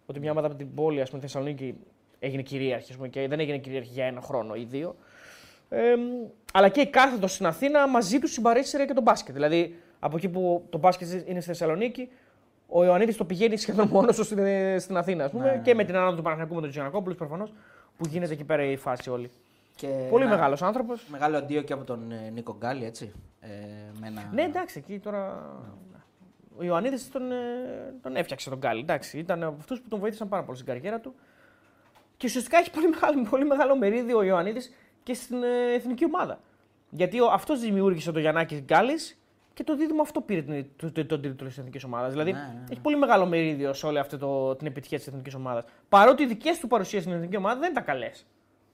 Ότι 0.06 0.20
μια 0.20 0.30
ομάδα 0.30 0.46
από 0.46 0.56
την 0.56 0.74
πόλη, 0.74 1.00
ας 1.00 1.08
πούμε, 1.08 1.20
τη 1.20 1.26
Θεσσαλονίκη 1.26 1.74
έγινε 2.22 2.42
κυρίαρχη 2.42 2.90
ας 2.90 2.96
πούμε, 2.96 3.08
και 3.08 3.28
δεν 3.28 3.40
έγινε 3.40 3.58
κυρίαρχη 3.58 3.90
για 3.92 4.04
ένα 4.04 4.20
χρόνο 4.20 4.54
ή 4.54 4.64
δύο. 4.64 4.96
Ε, 5.68 5.94
αλλά 6.52 6.68
και 6.68 6.80
η 6.80 6.86
κάθετος 6.86 7.32
στην 7.32 7.46
Αθήνα 7.46 7.88
μαζί 7.88 8.18
τους 8.18 8.32
συμπαρίστηκε 8.32 8.84
και 8.84 8.92
τον 8.92 9.02
μπάσκετ. 9.02 9.34
Δηλαδή 9.34 9.76
από 9.98 10.16
εκεί 10.16 10.28
που 10.28 10.66
το 10.70 10.78
μπάσκετ 10.78 11.08
είναι 11.12 11.40
στη 11.40 11.50
Θεσσαλονίκη, 11.50 12.08
ο 12.68 12.84
Ιωαννίδης 12.84 13.16
το 13.16 13.24
πηγαίνει 13.24 13.56
σχεδόν 13.56 13.88
μόνος 13.88 14.16
του 14.16 14.24
στην, 14.24 14.38
στην 14.80 14.96
Αθήνα. 14.96 15.24
Ας 15.24 15.30
πούμε, 15.30 15.44
Ναι, 15.44 15.50
ναι, 15.50 15.62
και 15.62 15.74
με 15.74 15.84
την 15.84 15.94
ανάδοση 15.96 16.16
του 16.16 16.22
Παναγιακού 16.22 16.54
με 16.54 16.60
τον 16.60 16.70
Τζιανακόπουλος 16.70 17.16
προφανώς 17.16 17.52
που 17.96 18.06
γίνεται 18.08 18.32
εκεί 18.32 18.44
πέρα 18.44 18.64
η 18.64 18.76
φάση 18.76 19.10
όλη. 19.10 19.30
και 19.74 19.86
Πολύ 20.10 20.24
ένα 20.24 20.34
μεγάλος 20.34 20.62
άνθρωπος. 20.62 21.06
Μεγάλο 21.10 21.36
αντίο 21.36 21.62
και 21.62 21.72
από 21.72 21.84
τον 21.84 22.12
ε, 22.12 22.30
Νίκο 22.30 22.56
Γκάλι, 22.58 22.84
έτσι. 22.84 23.12
Ε, 23.40 23.48
με 24.00 24.06
ένα... 24.06 24.30
Ναι, 24.32 24.42
εντάξει, 24.42 24.78
εκεί 24.78 24.98
τώρα. 24.98 25.42
Ο 26.58 26.64
Ιωαννίδης 26.64 27.10
τον, 27.10 27.32
ε, 27.32 27.36
τον 28.02 28.16
έφτιαξε 28.16 28.48
τον 28.50 28.58
Γκάλι. 28.58 28.80
Εντάξει, 28.80 29.18
ήταν 29.18 29.42
από 29.42 29.56
αυτούς 29.58 29.80
που 29.80 29.88
τον 29.88 29.98
βοήθησαν 29.98 30.28
πάρα 30.28 30.42
πολύ 30.42 30.56
στην 30.56 30.68
καριέρα 30.72 31.00
του. 31.00 31.14
Και 32.22 32.28
ουσιαστικά 32.28 32.58
έχει 32.58 32.70
πολύ 32.70 32.88
μεγάλο, 32.88 33.26
πολύ 33.30 33.44
μεγάλο 33.44 33.76
μερίδιο 33.76 34.18
ο 34.18 34.22
Ιωαννίδης 34.22 34.72
και 35.02 35.14
στην 35.14 35.42
ε, 35.42 35.74
εθνική 35.74 36.04
ομάδα. 36.04 36.40
Γιατί 36.90 37.18
αυτός 37.32 37.60
δημιούργησε 37.60 38.12
τον 38.12 38.20
Γιαννάκης 38.20 38.60
Γκάλι 38.60 38.94
και 39.54 39.64
το 39.64 39.76
δίδυμο 39.76 40.02
αυτό 40.02 40.20
πήρε 40.20 40.42
την, 40.42 40.66
το, 40.76 40.92
το, 40.92 41.06
τον 41.06 41.20
τίτλο 41.20 41.46
της 41.46 41.58
εθνικής 41.58 41.84
ομάδας. 41.84 42.12
Δηλαδή 42.12 42.32
Ναι, 42.32 42.38
ναι, 42.38 42.44
ναι. 42.44 42.64
έχει 42.70 42.80
πολύ 42.80 42.96
μεγάλο 42.96 43.26
μερίδιο 43.26 43.72
σε 43.72 43.86
όλη 43.86 43.98
αυτή 43.98 44.16
το, 44.16 44.56
την 44.56 44.66
επιτυχία 44.66 44.98
της 44.98 45.06
εθνικής 45.06 45.34
ομάδας. 45.34 45.64
Παρότι 45.88 46.22
οι 46.22 46.26
δικές 46.26 46.58
του 46.58 46.66
παρουσίες 46.66 47.02
στην 47.02 47.14
εθνική 47.14 47.36
ομάδα 47.36 47.60
δεν 47.60 47.70
ήταν 47.70 47.84
καλές. 47.84 48.26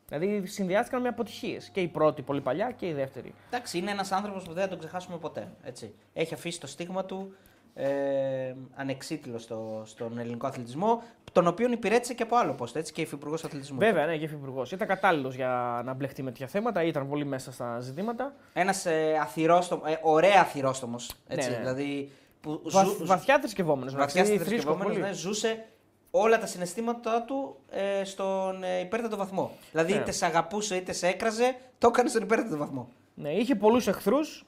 Δηλαδή 0.09 0.47
συνδυάστηκαν 0.47 1.01
με 1.01 1.09
αποτυχίες. 1.09 1.69
Και 1.69 1.81
η 1.81 1.89
πρώτη 1.89 2.23
πολύ 2.23 2.41
παλιά 2.41 2.71
και 2.71 2.87
η 2.87 2.93
δεύτερη. 2.93 3.35
Εντάξει, 3.51 3.79
είναι 3.79 3.91
ένας 3.91 4.13
άνθρωπος 4.13 4.43
που 4.45 4.53
δεν 4.53 4.63
θα 4.63 4.69
τον 4.69 4.79
ξεχάσουμε 4.79 5.19
ποτέ. 5.19 5.49
Έτσι. 5.63 5.95
Έχει 6.13 6.35
αφήσει 6.35 6.61
το 6.61 6.67
στίγμα 6.67 7.05
του 7.05 7.35
ε, 7.75 8.55
ανεξίτηλο 8.75 9.39
στο, 9.39 9.83
στον 9.85 10.19
ελληνικό 10.19 10.47
αθλητισμό, 10.47 11.03
τον 11.33 11.47
οποίο 11.47 11.71
υπηρέτησε 11.71 12.15
και 12.15 12.23
από 12.23 12.37
άλλο 12.37 12.53
πόστο, 12.53 12.79
έτσι 12.79 12.93
και 12.93 13.01
υφυπουργός 13.01 13.45
αθλητισμού. 13.45 13.79
Βέβαια, 13.79 14.07
ναι, 14.07 14.17
και 14.17 14.25
υφυπουργός. 14.25 14.73
Ήταν 14.73 14.89
κατάλληλος 14.89 15.35
για 15.35 15.83
να 15.85 15.93
μπλεχτεί 15.95 16.23
με 16.23 16.31
τέτοια 16.31 16.47
θέματα, 16.47 16.83
ήταν 16.83 17.09
πολύ 17.09 17.25
μέσα 17.25 17.53
στα 17.53 17.81
ζητήματα. 17.81 18.35
Ένας 18.53 18.87
ε, 18.87 19.19
αθυρόστομο, 19.23 19.83
ε, 19.87 19.99
ωραία 20.03 20.41
αθυρόστομος. 20.41 21.11
Έτσι, 21.29 21.49
Ναι, 21.51 21.55
ναι. 21.55 21.61
Δηλαδή. 21.61 22.13
Που 22.41 22.61
Βα, 22.65 22.85
ζου- 22.85 23.07
βαθιά 23.07 23.39
θρησκευόμενο. 23.39 23.91
βαθιά 23.97 24.25
θρησκευόμενος, 24.25 24.97
ναι, 24.97 25.13
ζούσε 25.13 25.65
όλα 26.11 26.39
τα 26.39 26.47
συναισθήματά 26.47 27.23
του 27.23 27.57
ε, 27.71 28.05
στον 28.05 28.63
ε, 28.63 28.81
υπέρτατο 28.81 29.17
βαθμό. 29.17 29.51
Δηλαδή 29.71 29.93
Ναι. 29.93 29.99
είτε 29.99 30.11
σε 30.13 30.27
αγαπούσε 30.27 30.77
είτε 30.77 30.93
σε 30.93 31.07
έκραζε, 31.07 31.57
το 31.79 31.87
έκανε 31.89 32.09
στον 32.09 32.23
υπέρτατο 32.23 32.57
βαθμό. 32.57 32.89
Ναι, 33.15 33.31
είχε 33.33 33.55
πολλούς 33.55 33.87
εχθρούς. 33.87 34.45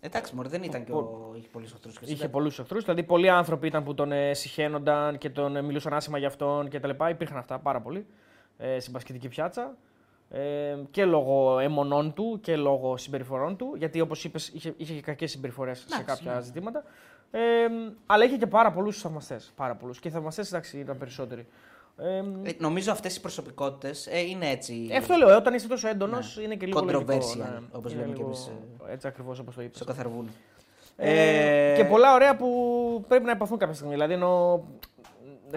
Εντάξει, 0.00 0.34
μωρέ, 0.34 0.48
δεν 0.48 0.62
ήταν 0.62 0.84
και 0.84 0.92
ο. 0.92 1.32
Είχε 1.36 1.48
πολλούς 1.48 1.72
εχθρούς. 1.72 1.96
Είχε 2.04 2.28
πολλούς 2.28 2.58
εχθρούς. 2.58 2.84
Δηλαδή, 2.84 3.02
πολλοί 3.02 3.28
άνθρωποι 3.28 3.66
ήταν 3.66 3.84
που 3.84 3.94
τον 3.94 4.12
ε, 4.12 4.34
συχαίνονταν 4.34 5.18
και 5.18 5.30
τον 5.30 5.56
ε, 5.56 5.62
μιλούσαν 5.62 5.94
άσχημα 5.94 6.18
για 6.18 6.28
αυτόν 6.28 6.68
κτλ. 6.68 6.90
Υπήρχαν 7.10 7.36
αυτά 7.36 7.58
πάρα 7.58 7.80
πολλοί 7.80 8.06
ε, 8.58 8.80
στην 8.80 8.92
πασχετική 8.92 9.28
πιάτσα. 9.28 9.76
Ε, 10.30 10.76
και 10.90 11.04
λόγω 11.04 11.58
αιμονών 11.58 12.14
του 12.14 12.38
και 12.42 12.56
λόγω 12.56 12.96
συμπεριφορών 12.96 13.56
του. 13.56 13.74
Γιατί, 13.76 14.00
όπως 14.00 14.24
είπες, 14.24 14.48
είχε, 14.48 14.74
είχε 14.76 14.94
και 14.94 15.00
κακές 15.00 15.30
συμπεριφορές 15.30 15.78
σε 15.78 15.84
Εντάξει, 15.86 16.04
κάποια 16.04 16.34
ναι. 16.34 16.40
ζητήματα. 16.40 16.84
Ε, 17.30 17.40
αλλά 18.06 18.24
είχε 18.24 18.36
και 18.36 18.46
πάρα 18.46 18.72
πολλούς 18.72 19.00
θαυμαστές. 19.00 19.52
Πάρα 19.56 19.74
πολλούς. 19.74 20.00
Και 20.00 20.08
οι 20.08 20.10
θαυμαστές, 20.10 20.48
εντάξει, 20.48 20.78
ήταν 20.78 20.98
περισσότεροι. 20.98 21.46
Ε, 22.02 22.48
Ε, 22.50 22.52
νομίζω 22.58 22.92
αυτές 22.92 23.16
οι 23.16 23.20
προσωπικότητες 23.20 24.06
ε, 24.06 24.20
είναι 24.20 24.48
έτσι. 24.50 24.88
ε, 24.90 24.96
αυτό 24.96 25.14
λέω, 25.16 25.28
ε, 25.30 25.34
όταν 25.34 25.54
είσαι 25.54 25.68
τόσο 25.68 25.88
έντονος, 25.88 26.36
Ναι. 26.36 26.42
είναι 26.42 26.54
και 26.54 26.66
λίγο 26.66 26.80
Controversial, 26.80 27.06
λογικό. 27.06 27.34
ναι. 27.36 27.58
όπως 27.72 27.92
Είναι 27.92 28.00
λέμε 28.00 28.12
κι 28.12 28.18
λίγο- 28.18 28.26
εμείς, 28.30 28.50
Έτσι 28.90 29.06
ακριβώς 29.06 29.38
όπως 29.38 29.54
το 29.54 29.62
είπες. 29.62 29.76
Στο 29.76 29.84
καθαρβούνι. 29.84 30.28
Ε, 30.96 31.74
και 31.76 31.84
πολλά 31.84 32.14
ωραία 32.14 32.36
που 32.36 32.48
πρέπει 33.08 33.24
να 33.24 33.30
υποθούν 33.30 33.58
κάποια 33.58 33.74
στιγμή. 33.74 33.92
Δηλαδή, 33.92 34.12
ενώ 34.12 34.64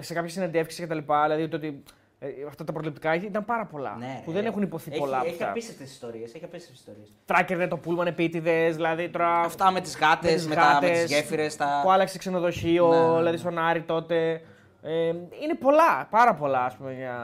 σε 0.00 0.14
κάποιε 0.14 0.28
συνεντεύξεις 0.30 0.80
και 0.80 0.86
τα 0.86 0.94
λοιπά, 0.94 1.22
δηλαδή 1.22 1.48
το 1.48 1.56
ότι 1.56 1.82
ε, 2.18 2.26
αυτά 2.48 2.64
τα 2.64 2.72
προληπτικά 2.72 3.14
ήταν 3.14 3.44
πάρα 3.44 3.64
πολλά. 3.66 3.96
Ναι, 3.98 4.22
που 4.24 4.30
ε, 4.30 4.34
δεν 4.34 4.44
έχουν 4.46 4.62
υποθεί 4.62 4.90
έχει, 4.90 4.98
πολλά 5.00 5.16
από 5.16 5.24
Έχει 5.26 5.34
αυτά. 5.34 5.48
απίστευτες 5.50 5.90
ιστορίες. 5.90 6.34
Έχει 6.34 6.44
απίστευτες 6.44 6.78
ιστορίες. 6.80 7.08
Τράκερνε 7.26 7.68
το 7.68 7.76
πούλμαν 7.76 8.06
επίτηδες, 8.06 8.74
δηλαδή 8.74 9.08
τώρα. 9.08 9.40
Αυτά 9.40 9.70
με 9.70 9.80
τις 9.80 9.96
γάτες, 9.98 10.32
τις 10.32 10.46
με, 10.46 10.54
τα, 10.54 10.78
με 10.80 10.86
γάτες, 10.86 11.04
τι 11.04 11.14
γέφυρες. 11.14 11.56
Τα... 11.56 11.80
Που 11.82 11.90
άλλαξε 11.90 12.18
ξενοδοχείο, 12.18 12.88
Ναι, 12.88 12.96
ναι, 13.00 13.06
ναι. 13.12 13.16
δηλαδή 13.18 13.36
στον 13.36 13.58
Άρη 13.58 13.82
τότε. 13.82 14.40
Ε, 14.86 15.06
είναι 15.42 15.54
πολλά, 15.60 16.06
πάρα 16.10 16.34
πολλά 16.34 16.64
ας 16.64 16.76
πούμε, 16.76 16.94
για, 16.94 17.18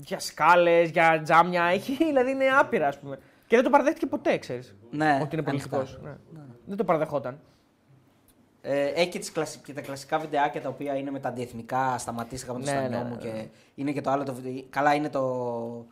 για 0.00 0.18
σκάλες, 0.18 0.90
για 0.90 1.20
τζάμια. 1.22 1.64
Έχει, 1.64 1.96
δηλαδή 2.04 2.30
είναι 2.30 2.44
άπειρα, 2.60 2.86
ας 2.88 2.98
πούμε. 2.98 3.18
Και 3.46 3.54
δεν 3.56 3.64
το 3.64 3.70
παραδέχτηκε 3.70 4.06
ποτέ, 4.06 4.38
ξέρεις. 4.38 4.76
Ναι, 4.90 5.18
ότι 5.22 5.36
είναι 5.36 5.44
ανοιχτά. 5.48 5.76
πολιτικός. 5.76 6.00
Ναι. 6.02 6.40
Δεν 6.66 6.76
το 6.76 6.84
παραδεχόταν. 6.84 7.38
Ε, 8.62 8.84
έχει 8.86 9.08
και, 9.08 9.18
τις 9.18 9.32
κλασι- 9.32 9.62
και 9.64 9.72
τα 9.72 9.80
κλασικά 9.80 10.18
βιντεάκια 10.18 10.60
τα 10.60 10.68
οποία 10.68 10.96
είναι 10.96 11.10
με 11.10 11.20
τα 11.20 11.28
αντιεθνικά. 11.28 11.98
Σταματήστε 11.98 12.50
από 12.50 12.58
το 12.60 12.64
Ναι, 12.64 12.70
στανιό 12.70 12.88
ναι, 12.98 13.04
μου. 13.04 13.16
ναι, 13.22 13.30
ναι. 13.30 13.38
Και 13.42 13.46
είναι 13.74 13.92
και 13.92 14.00
το 14.00 14.10
άλλο 14.10 14.22
το 14.24 14.34
βίντεο. 14.34 14.64
Καλά 14.70 14.94
είναι 14.94 15.08
το, 15.08 15.86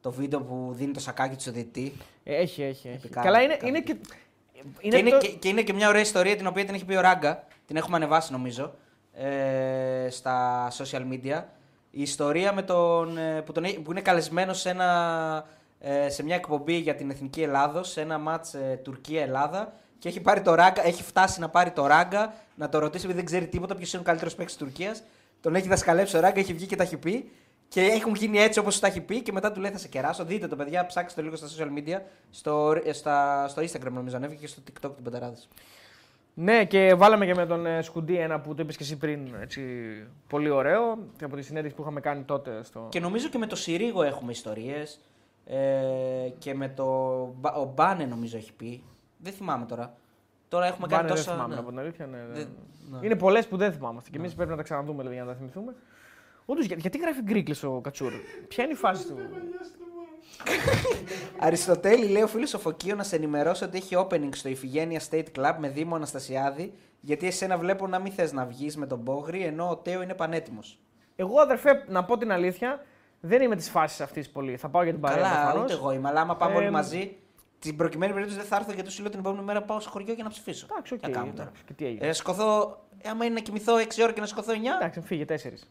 το 0.00 0.10
βίντεο 0.10 0.40
που 0.40 0.70
δίνει 0.72 0.92
το 0.92 1.00
σακάκι 1.00 1.34
του 1.34 1.40
στο 1.40 1.50
διαιτητή. 1.50 1.92
Ε, 2.24 2.34
Έχει, 2.36 2.62
έχει. 2.62 2.88
έχει. 2.88 2.96
Επικά, 2.96 3.20
Καλά, 3.22 3.42
είναι, 3.42 3.52
επικά. 3.52 3.68
είναι 3.68 3.80
και. 3.80 3.96
και, 4.88 4.96
είναι, 4.98 5.10
το- 5.10 5.18
και, 5.18 5.28
και 5.28 5.48
είναι 5.48 5.62
και 5.62 5.72
μια 5.72 5.88
ωραία 5.88 6.00
ιστορία 6.00 6.36
την 6.36 6.46
οποία 6.46 6.64
την 6.64 6.74
έχει 6.74 6.84
πει 6.84 6.94
ο 6.94 7.00
Ράγκα. 7.00 7.44
Την 7.66 7.76
έχουμε 7.76 7.96
ανεβάσει 7.96 8.32
νομίζω 8.32 8.74
ε, 9.18 10.10
στα 10.10 10.68
social 10.70 11.02
media. 11.12 11.42
Η 11.90 12.02
ιστορία 12.02 12.52
με 12.52 12.62
τον, 12.62 13.18
ε, 13.18 13.40
που, 13.42 13.52
τον, 13.52 13.64
έχει- 13.64 13.80
που 13.80 13.90
είναι 13.90 14.00
καλεσμένο 14.00 14.52
σε 14.52 14.68
ένα 14.70 15.44
ε, 15.80 16.08
σε 16.08 16.22
μια 16.22 16.34
εκπομπή 16.34 16.74
για 16.74 16.94
την 16.94 17.10
Εθνική 17.10 17.42
Ελλάδος, 17.42 17.90
σε 17.90 18.00
ένα 18.00 18.18
μάτς 18.18 18.54
ε, 18.54 18.80
Τουρκία-Ελλάδα 18.84 19.72
και 19.98 20.08
έχει, 20.08 20.20
πάρει 20.20 20.40
το 20.40 20.54
ράγκα, 20.54 20.86
έχει 20.86 21.02
φτάσει 21.02 21.40
να 21.40 21.48
πάρει 21.48 21.70
το 21.70 21.86
ράγκα, 21.86 22.34
να 22.54 22.68
το 22.68 22.78
ρωτήσει 22.78 23.04
επειδή 23.04 23.18
δεν 23.18 23.26
ξέρει 23.26 23.46
τίποτα 23.46 23.74
ποιος 23.74 23.92
είναι 23.92 24.02
ο 24.02 24.04
καλύτερος 24.04 24.34
παίκτης 24.34 24.56
της 24.56 24.66
Τουρκίας. 24.66 25.02
Τον 25.40 25.54
έχει 25.54 25.68
δασκαλέψει 25.68 26.16
ο 26.16 26.20
ράγκα, 26.20 26.40
έχει 26.40 26.52
βγει 26.52 26.66
και 26.66 26.76
τα 26.76 26.82
έχει 26.82 26.96
πει. 26.96 27.30
Και 27.68 27.80
έχουν 27.82 28.14
γίνει 28.14 28.38
έτσι 28.38 28.58
όπως 28.58 28.78
τα 28.78 28.86
έχει 28.86 29.00
πει 29.00 29.22
και 29.22 29.32
μετά 29.32 29.52
του 29.52 29.60
λέει 29.60 29.70
θα 29.70 29.78
σε 29.78 29.88
κεράσω. 29.88 30.24
Δείτε 30.24 30.46
το 30.46 30.56
παιδιά, 30.56 30.86
ψάξτε 30.86 31.20
το 31.20 31.26
λίγο 31.26 31.36
στα 31.36 31.46
social 31.48 31.78
media. 31.78 32.00
Στο, 32.30 32.76
ε, 32.84 32.92
στα, 32.92 33.48
στο 33.48 33.62
Instagram 33.62 33.90
νομίζω 33.90 34.16
ανέβηκε 34.16 34.40
και 34.40 34.46
στο 34.46 34.62
TikTok 34.66 34.90
του 34.96 35.02
Πενταράδες. 35.02 35.48
Ναι, 36.40 36.64
και 36.64 36.94
βάλαμε 36.94 37.26
και 37.26 37.34
με 37.34 37.46
τον 37.46 37.66
ε, 37.66 37.82
Σκουντή 37.82 38.16
ένα 38.18 38.40
που 38.40 38.54
το 38.54 38.62
είπες 38.62 38.76
και 38.76 38.82
εσύ 38.82 38.96
πριν. 38.96 39.34
Έτσι, 39.40 39.62
πολύ 40.28 40.50
ωραίο. 40.50 40.98
Και 41.16 41.24
από 41.24 41.36
τη 41.36 41.42
συνέντευξη 41.42 41.76
που 41.76 41.82
είχαμε 41.82 42.00
κάνει 42.00 42.22
τότε. 42.22 42.62
Στο... 42.62 42.86
Και 42.90 43.00
νομίζω 43.00 43.28
και 43.28 43.38
με 43.38 43.46
το 43.46 43.56
Συρίγο 43.56 44.02
έχουμε 44.02 44.30
ιστορίες. 44.30 45.00
Ε, 45.46 45.58
και 46.38 46.54
με 46.54 46.68
το. 46.68 46.84
Μπα- 47.40 47.52
Ο 47.54 47.72
Μπάνε 47.74 48.04
νομίζω 48.04 48.36
έχει 48.36 48.52
πει. 48.52 48.82
Δεν 49.18 49.32
θυμάμαι 49.32 49.66
τώρα. 49.66 49.94
Τώρα 50.48 50.66
έχουμε 50.66 50.86
Μπάνε 50.86 50.96
κάνει 50.96 51.08
δεν 51.08 51.16
τόσα. 51.16 51.32
θυμάμαι 51.32 51.54
ναι. 51.54 51.60
από 51.60 51.68
την 51.68 51.78
αλήθεια. 51.78 52.06
Ναι, 52.06 52.16
ναι. 52.16 52.32
Δεν- 52.34 52.48
ναι. 52.90 52.98
Είναι 53.02 53.16
πολλές 53.16 53.46
που 53.46 53.56
δεν 53.56 53.72
θυμάμαστε. 53.72 54.10
Και 54.10 54.18
εμείς 54.18 54.34
πρέπει 54.34 54.50
να 54.50 54.56
τα 54.56 54.62
ξαναδούμε 54.62 54.96
δηλαδή, 54.98 55.14
για 55.14 55.24
να 55.24 55.30
τα 55.30 55.36
θυμηθούμε. 55.36 55.74
Όντως, 56.44 56.64
για, 56.66 56.76
γιατί 56.78 56.98
γράφει 56.98 57.22
γκρίκλες 57.22 57.62
ο 57.62 57.80
Κατσούρ. 57.80 58.12
Ποια 58.48 58.64
είναι 58.64 58.72
η 58.72 58.76
φάση 58.76 59.06
του; 59.06 59.16
Αριστοτέλη 61.46 62.06
λέει 62.08 62.22
ο 62.22 62.26
φίλος 62.26 62.54
ο 62.54 62.58
Φωκείο 62.58 62.94
να 62.94 63.02
σε 63.02 63.16
ενημερώσω 63.16 63.64
ότι 63.64 63.76
έχει 63.76 63.96
opening 63.98 64.28
στο 64.30 64.48
Ιφηγένεια 64.48 65.00
State 65.10 65.26
Club 65.38 65.54
με 65.58 65.68
Δήμο 65.68 65.94
Αναστασιάδη. 65.94 66.72
Γιατί 67.00 67.26
εσένα 67.26 67.58
βλέπω 67.58 67.86
να 67.86 67.98
μην 67.98 68.12
θες 68.12 68.32
να 68.32 68.44
βγεις 68.44 68.76
με 68.76 68.86
τον 68.86 68.98
Μπόγρη 68.98 69.42
ενώ 69.42 69.68
ο 69.70 69.76
Τέο 69.76 70.02
είναι 70.02 70.14
πανέτοιμος. 70.14 70.78
Εγώ, 71.16 71.40
αδερφέ, 71.40 71.84
να 71.88 72.04
πω 72.04 72.18
την 72.18 72.32
αλήθεια, 72.32 72.84
δεν 73.20 73.42
είμαι 73.42 73.56
της 73.56 73.70
φάσης 73.70 74.00
αυτής 74.00 74.30
πολύ. 74.30 74.56
Θα 74.56 74.68
πάω 74.68 74.82
για 74.82 74.92
την 74.92 75.00
παρέα. 75.00 75.22
Καλά, 75.22 75.40
προφανώς. 75.40 75.62
ούτε 75.62 75.72
εγώ 75.72 75.92
είμαι. 75.92 76.08
Αλλά 76.08 76.20
άμα 76.20 76.36
πάμε 76.36 76.54
Ε, 76.54 76.56
όλοι 76.56 76.70
μαζί, 76.70 77.16
την 77.58 77.76
προκειμένη 77.76 78.12
περίπτωση 78.12 78.40
δεν 78.40 78.48
θα 78.48 78.56
έρθω 78.56 78.72
γιατί 78.72 78.90
σου 78.90 79.02
λέω 79.02 79.10
την 79.10 79.20
επόμενη 79.20 79.44
μέρα 79.44 79.62
πάω 79.62 79.80
στο 79.80 79.90
χωριό 79.90 80.12
για 80.12 80.24
να 80.24 80.30
ψηφίσω. 80.30 80.66
Εντάξει, 80.70 80.94
οκ. 80.94 81.00
Τι 81.00 81.06
να 81.06 81.12
κάνω 81.12 81.30
τώρα. 81.30 81.42
εντάξει, 81.42 81.62
και 81.66 81.72
τι 81.72 81.86
έγινε. 81.86 82.06
Ε, 82.06 82.12
σηκωθώ, 82.12 82.78
ε, 82.98 83.08
άμα 83.08 83.24
είναι 83.24 83.34
να 83.34 83.40
κοιμηθώ 83.40 83.74
6 83.76 84.02
ώρα 84.02 84.12
και 84.12 84.20
να 84.20 84.26
σηκωθώ 84.26 84.52
9. 84.52 84.56
Εντάξει, 84.76 85.00
φύγε 85.00 85.24
τέσσερις. 85.24 85.70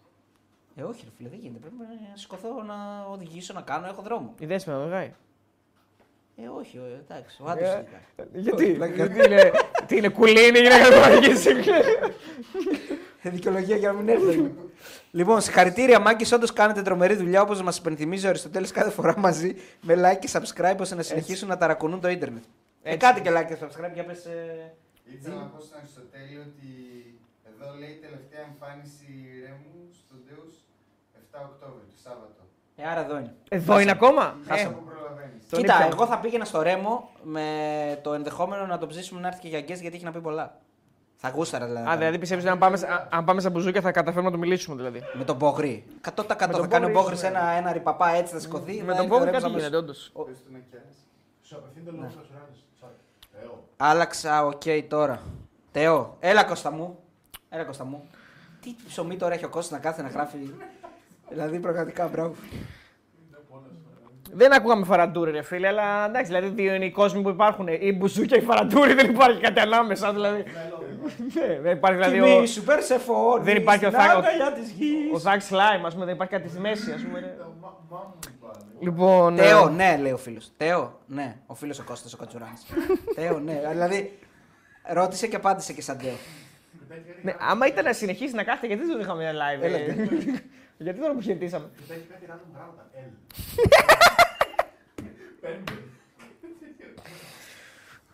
Ε, 0.79 0.83
όχι, 0.83 1.01
ρε 1.05 1.11
φίλε, 1.17 1.29
δεν 1.29 1.39
γίνεται. 1.39 1.59
Πρέπει 1.59 1.75
να 1.77 2.17
σηκωθώ 2.17 2.63
να 2.63 2.75
οδηγήσω, 3.11 3.53
να 3.53 3.61
κάνω, 3.61 3.87
έχω 3.87 4.01
δρόμο. 4.01 4.33
Η 4.39 4.45
δέσμη 4.45 4.73
με 4.73 4.79
οδηγάει. 4.79 5.13
Ε, 6.35 6.47
όχι, 6.47 6.77
ε, 6.77 6.99
εντάξει, 6.99 7.41
ο 7.41 7.49
άντρας 7.49 7.73
Ε, 7.73 7.77
οδηγάει. 7.77 8.71
Γιατί, 8.71 8.93
γιατί 8.95 9.25
είναι, 9.25 9.51
τι 9.85 9.97
είναι 9.97 10.09
κουλίνη 10.09 10.59
για 10.59 10.69
να 10.77 10.89
το 10.89 11.11
οδηγήσει. 11.15 11.49
Ε, 13.21 13.29
Δικαιολογία 13.29 13.75
για 13.75 13.91
να 13.91 13.97
μην 13.99 14.09
έρθει. 14.09 14.51
λοιπόν, 15.11 15.41
συγχαρητήρια, 15.41 15.99
Μάκης. 15.99 16.31
Όντως 16.31 16.53
κάνετε 16.53 16.81
τρομερή 16.81 17.15
δουλειά 17.15 17.41
όπως 17.41 17.61
μας 17.61 17.77
υπενθυμίζει 17.77 18.25
ο 18.25 18.29
Αριστοτέλης 18.29 18.71
κάθε 18.71 18.89
φορά 18.89 19.17
μαζί 19.19 19.55
με 19.81 19.93
like 19.95 20.19
και 20.19 20.29
subscribe 20.31 20.77
ώστε 20.79 20.95
να 20.95 21.01
συνεχίσουν 21.01 21.47
να 21.47 21.57
ταρακουνούν 21.57 22.01
το 22.01 22.07
ίντερνετ. 22.09 22.43
Ε, 22.81 22.93
Έτσι. 22.93 22.97
κάτι 22.97 23.21
και 23.21 23.29
like 23.31 23.45
και 23.47 23.57
subscribe 23.61 23.93
για 23.93 24.05
πες, 24.05 24.25
ε... 24.25 24.73
Ήθελα 25.13 25.35
να 25.35 25.45
πω 25.45 25.59
στον 25.59 25.77
Αριστοτέλη 25.77 26.37
ότι 26.47 26.69
εδώ 27.51 27.67
λέει 27.79 27.99
τελευταία 28.05 28.41
εμφάνιση 28.51 29.07
Ρέμου 29.43 29.75
στον 30.01 30.19
Deus 30.27 30.53
7 31.41 31.45
Οκτώβρη, 31.53 31.81
το 31.93 31.97
Σάββατο. 32.03 32.41
ε, 32.75 32.87
άρα 32.87 32.99
εδώ 33.05 33.17
είναι. 33.17 33.33
Εδώ 33.49 33.79
είναι 33.79 33.91
ακόμα; 33.91 34.35
Χάσαμε. 34.47 34.69
Ε, 34.73 34.77
Όπου 34.77 34.83
προλαβαίνεις. 34.91 35.49
Τον 35.49 35.59
Κοίτα, 35.59 35.73
ήπιαμε. 35.73 35.93
εγώ 35.93 36.05
θα 36.05 36.19
πήγαινα 36.19 36.45
στο 36.45 36.61
Ρέμο 36.61 37.09
με 37.23 37.45
το 38.03 38.13
ενδεχόμενο 38.13 38.65
να 38.65 38.77
τον 38.77 38.87
ψήσουμε 38.87 39.21
να 39.21 39.27
έρθει 39.27 39.39
και 39.41 39.47
για 39.47 39.59
guest 39.59 39.81
γιατί 39.81 39.95
έχει 39.95 40.03
να 40.03 40.11
πει 40.11 40.19
πολλά. 40.19 40.57
Θα 41.19 41.29
γούσταρα 41.29 41.65
δηλαδή. 41.65 41.89
Α, 41.89 41.97
δηλαδή 41.97 42.17
πιστεύεις 42.19 42.43
ότι 42.43 42.53
αν 42.53 42.59
πάμε, 42.59 42.77
α- 42.79 43.07
αν 43.11 43.25
πάμε 43.25 43.39
στα 43.41 43.49
μπουζούκια 43.49 43.81
θα 43.81 43.91
καταφέρουμε 43.91 44.25
να 44.29 44.31
το 44.31 44.37
μιλήσουμε 44.37 44.75
δηλαδή. 44.75 45.01
Με 45.13 45.23
τον 45.23 45.35
Μπόγρι. 45.35 45.83
100% 46.01 46.13
τον 46.15 46.25
θα 46.27 46.35
κάνει 46.35 46.53
ο 46.53 46.57
Μπόγρι 46.67 46.91
Μπόγρι 46.91 47.13
ίσως, 47.13 47.25
ένα, 47.27 47.49
ένα 47.49 47.71
ρηπαπά 47.71 48.09
έτσι 48.09 48.33
θα 48.33 48.39
σηκωθεί. 48.39 48.73
Με 48.73 48.79
θα 48.79 48.85
τον 48.85 48.91
έρθει 48.95 49.05
ο 49.05 49.07
Μπόγρι 49.07 49.25
Ρέμος 49.25 49.41
κάτι 49.41 49.45
αμέσως. 49.45 49.61
γίνεται, 49.69 49.77
όντως. 49.77 50.11
Πες 50.25 50.37
του 50.37 50.51
να 50.51 50.59
πιάσει. 50.69 50.97
Σου 51.41 51.55
απευθύνεται 51.55 51.91
λόγο 51.91 52.09
στο 52.09 52.21
Σουράνης. 52.27 52.59
Sorry. 52.81 53.39
Θεό. 53.41 53.63
Άλλαξα, 53.77 54.45
οκ 54.45 54.61
τώρα. 54.87 55.21
Τεό, 55.71 56.15
έλα 56.19 56.43
Κώστα 56.43 56.71
μου. 56.71 56.99
Έλα 57.49 57.63
Κώστα 57.63 57.83
μου. 57.83 58.07
Τι 58.61 58.75
ψωμί 58.87 59.15
τώρα 59.17 59.33
έχει 59.33 59.45
ο 59.45 59.49
Κώστας 59.49 59.71
να 59.79 59.83
κάθεται 59.89 60.07
να 60.07 60.13
γράφει. 60.13 60.37
Δηλαδή 61.29 61.59
πραγματικά 61.59 62.07
μπράβο. 62.07 62.35
Δεν 64.31 64.53
ακούγαμε 64.53 64.85
φαραντούρι, 64.85 65.31
ρε 65.31 65.41
φίλε, 65.41 65.67
αλλά 65.67 66.05
εντάξει, 66.05 66.25
δηλαδή 66.31 66.47
δύο 66.47 66.73
είναι 66.73 66.85
οι 66.85 66.91
κόσμοι 66.91 67.21
που 67.21 67.29
υπάρχουν. 67.29 67.67
Η 67.67 67.93
μπουζούκια, 67.97 68.37
η 68.37 68.41
φαραντούρι, 68.41 68.93
δεν 68.93 69.09
υπάρχει 69.09 69.41
κάτι 69.41 69.59
ανάμεσα. 69.59 70.13
Δηλαδή. 70.13 70.43
Ναι, 71.33 71.59
δεν 71.61 71.71
υπάρχει 71.75 71.97
δηλαδή. 71.97 72.19
Ο, 72.19 72.33
Τιμή, 72.35 72.47
σούπερ 72.47 72.81
σε 72.83 72.97
φόρ. 72.99 73.41
Δεν 73.41 73.55
υπάρχει 73.57 73.85
ο 73.85 73.91
Θάκο- 73.91 74.21
της 74.55 74.69
γης. 74.69 75.13
ο 75.13 75.17
Ζακ 75.17 75.41
Σλάιμ, 75.41 75.85
ας 75.85 75.93
πούμε, 75.93 76.05
δεν 76.05 76.13
υπάρχει 76.13 76.33
κάτι 76.33 76.49
στη 76.49 76.59
μέση, 76.59 76.91
ας 76.91 77.01
πούμε. 77.03 77.19
ρε. 77.19 77.35
Λοιπόν. 78.79 79.37
ε, 79.37 79.41
Τέο, 79.41 79.69
ναι, 79.69 79.97
λέει 80.01 80.11
ο 80.11 80.17
φίλος. 80.17 80.51
Τέο, 80.57 80.99
ναι. 81.05 81.35
Ο 81.45 81.53
φίλος 81.53 81.79
ο 81.79 81.83
Κώστας 81.83 82.13
ο 82.13 82.17
Κατσουράνης. 82.17 82.65
Τέο, 83.15 83.39
ναι. 83.39 83.61
Δηλαδή, 83.71 84.19
ρώτησε 84.93 85.27
και 85.27 85.35
απάντησε 85.35 85.73
και 85.73 85.81
σαν 85.81 85.97
Τέο. 85.97 86.13
Ναι, 87.21 87.35
άμα 87.39 87.67
ήταν 87.67 87.83
να 87.85 87.93
συνεχίσει 87.93 88.35
να 88.35 88.43
κάθεται, 88.43 88.67
γιατί 88.67 88.83
δεν 88.83 88.93
το 88.95 88.99
είχαμε 88.99 89.31
live. 89.33 89.63
Έλα, 90.79 90.89
ε; 90.89 90.93
γιατί 90.93 90.99
τώρα 90.99 91.13
που 91.13 91.21
χαιρετήσαμε. 91.21 91.69
Μετά 91.81 91.93
έχει 91.93 92.07
κάτι 92.11 92.25
random 92.29 92.51
πράγματα. 92.53 92.85
L. 92.93 93.09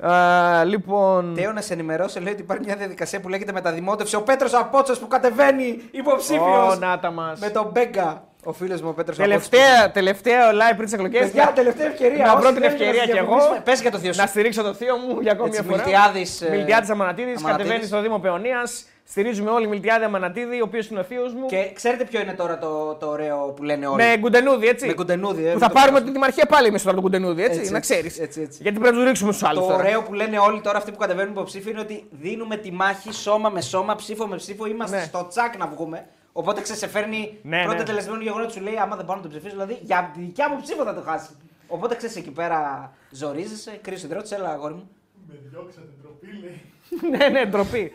Α, 0.08 0.64
λοιπόν. 0.66 1.34
Τέο, 1.36 1.52
να 1.52 1.62
σε 1.62 1.74
ενημερώσω, 1.74 2.20
λέει 2.20 2.34
ότι 2.34 2.42
υπάρχει 2.42 2.64
μια 2.66 2.76
διαδικασία 2.76 3.20
που 3.20 3.30
λέγεται 3.30 3.52
μεταδημότευση. 3.52 4.16
Ο 4.16 4.22
Πέτρος 4.22 4.54
Απότσος 4.54 5.00
που 5.00 5.08
κατεβαίνει 5.08 5.82
υποψήφιος. 5.92 6.76
Ω, 6.76 6.80
να 6.80 7.00
τα 7.00 7.12
μας. 7.12 7.40
με 7.40 7.50
τον 7.50 7.70
Μπέγκα. 7.72 8.28
Ο 8.44 8.54
φίλος 8.54 8.82
μου 8.82 8.90
ο 8.90 8.94
Πέτρος 8.94 9.18
Τελευταία, 9.18 9.92
τελευταία 9.92 10.52
live 10.52 10.74
πριν 10.76 10.84
τις 10.86 10.94
εκλογές. 10.94 11.22
Παιδιά, 11.22 11.52
τελευταία 11.56 11.86
ευκαιρία. 11.88 12.26
Να 12.26 12.32
Όσοι 12.34 12.42
βρω 12.42 12.52
την 12.54 12.62
θέλουν 12.62 12.78
να 12.78 12.84
ευκαιρία 12.86 13.02
σας 13.02 13.12
κι 13.12 13.18
εγώ. 13.18 13.28
διαφημίσουμε, 13.28 13.62
Πες 13.66 13.82
για 13.82 13.92
το 13.92 13.98
θείο 13.98 14.12
Να 14.16 14.24
σου. 14.24 14.28
στηρίξω 14.30 14.62
το 14.64 14.74
θείο 14.74 14.96
μου 14.98 15.20
για 15.22 15.32
ακόμη 15.32 15.50
Έτσι, 15.50 15.62
μια 15.62 15.72
φορά. 15.72 15.84
Μιλτιάδης, 15.84 16.42
ε, 16.42 16.50
Μιλτιάδης 16.50 16.90
Αμανατίδης. 16.90 17.38
Αμανατίδης. 17.38 17.58
Κατεβαίνει 17.72 17.86
στο 17.86 18.02
Δήμο 18.02 18.20
Παιωνία. 18.20 18.62
Στηρίζουμε 19.08 19.50
όλοι 19.50 19.68
Μιλτιάδη 19.68 20.04
Αμανατίδη, 20.06 20.62
ο 20.62 20.64
οποίος 20.68 20.88
είναι 20.90 21.00
ο 21.00 21.04
θείος 21.04 21.34
μου. 21.34 21.46
Και 21.46 21.72
ξέρετε 21.74 22.04
ποιο 22.04 22.20
είναι 22.22 22.34
τώρα 22.34 22.58
το, 22.58 22.96
το 23.00 23.08
ωραίο 23.08 23.38
που 23.56 23.64
λένε 23.64 23.88
όλοι; 23.88 24.04
Με 24.04 24.18
Γκουντενούδη, 24.18 24.68
έτσι. 24.68 24.86
Με 24.88 24.94
Κουντενούδη. 24.94 25.42
ε, 25.46 25.48
Που 25.48 25.54
με 25.54 25.60
θα 25.60 25.68
το- 25.68 25.74
πάρουμε 25.74 26.02
την 26.02 26.12
Δημαρχία 26.14 26.46
πάλι 26.46 26.68
εμείς 26.68 26.82
τώρα 26.82 26.96
τον 26.96 27.04
Γκουντενούδη, 27.04 27.44
έτσι, 27.44 27.60
Έτσι, 27.60 27.72
να 27.72 27.78
έτσι, 27.78 27.92
ξέρεις. 27.94 28.20
έτσι, 28.20 28.42
έτσι. 28.42 28.60
Γιατί 28.62 28.78
πρέπει 28.80 28.94
να 28.96 29.00
τους 29.02 29.08
ρίξουμε 29.10 29.32
στους 29.34 29.50
άλλους. 29.50 29.68
Το 29.68 29.74
ωραίο 29.74 30.02
που 30.02 30.14
λένε 30.14 30.38
όλοι 30.40 30.62
τώρα 30.62 30.78
αυτοί 30.78 30.92
που 30.92 30.98
κατεβαίνουν 30.98 31.32
υποψήφοι 31.32 31.70
είναι 31.70 31.80
ότι 31.80 32.04
δίνουμε 32.12 32.56
τη 32.58 32.72
μάχη 32.72 33.14
σώμα 33.14 33.50
με 33.50 33.62
σώμα, 33.62 33.96
ψήφο 33.96 34.28
με 34.28 34.36
ψήφο. 34.36 34.66
Είμαστε 34.68 34.96
Ναι. 34.98 35.04
στο 35.04 35.28
τσακ 35.30 35.58
να 35.58 35.68
βγούμε. 35.68 36.06
Οπότε 36.34 36.62
ξέρει, 36.62 36.78
σε 36.80 36.88
φέρνει 36.88 37.40
Ναι, 37.44 37.64
πρώτο 37.64 37.78
ναι. 37.78 37.84
τελεσμένο 37.84 38.22
γεγονό 38.22 38.50
σου 38.50 38.62
λέει: 38.62 38.78
Άμα 38.78 38.96
δεν 38.96 39.06
πάω 39.06 39.16
να 39.16 39.22
τον 39.22 39.32
ψηφίσω, 39.32 39.52
δηλαδή 39.52 39.80
για 39.82 40.12
τη 40.14 40.20
δικιά 40.20 40.50
μου 40.50 40.62
ψήφο 40.62 40.84
θα 40.84 40.94
το 40.94 41.02
χάσει. 41.02 41.30
Οπότε 41.68 41.96
ξέρεις 41.96 42.16
εκεί 42.16 42.32
πέρα 42.32 42.92
ζορίζεσαι, 43.12 43.80
κρύο 43.82 43.98
υδρότη, 43.98 44.36
έλα 44.36 44.50
αγόρι 44.50 44.74
μου. 44.74 44.90
Με 45.28 45.34
διώξατε 45.50 45.88
ντροπή, 46.02 46.28
λέει. 46.42 46.62
ναι, 47.18 47.28
ναι, 47.28 47.46
ντροπή. 47.46 47.92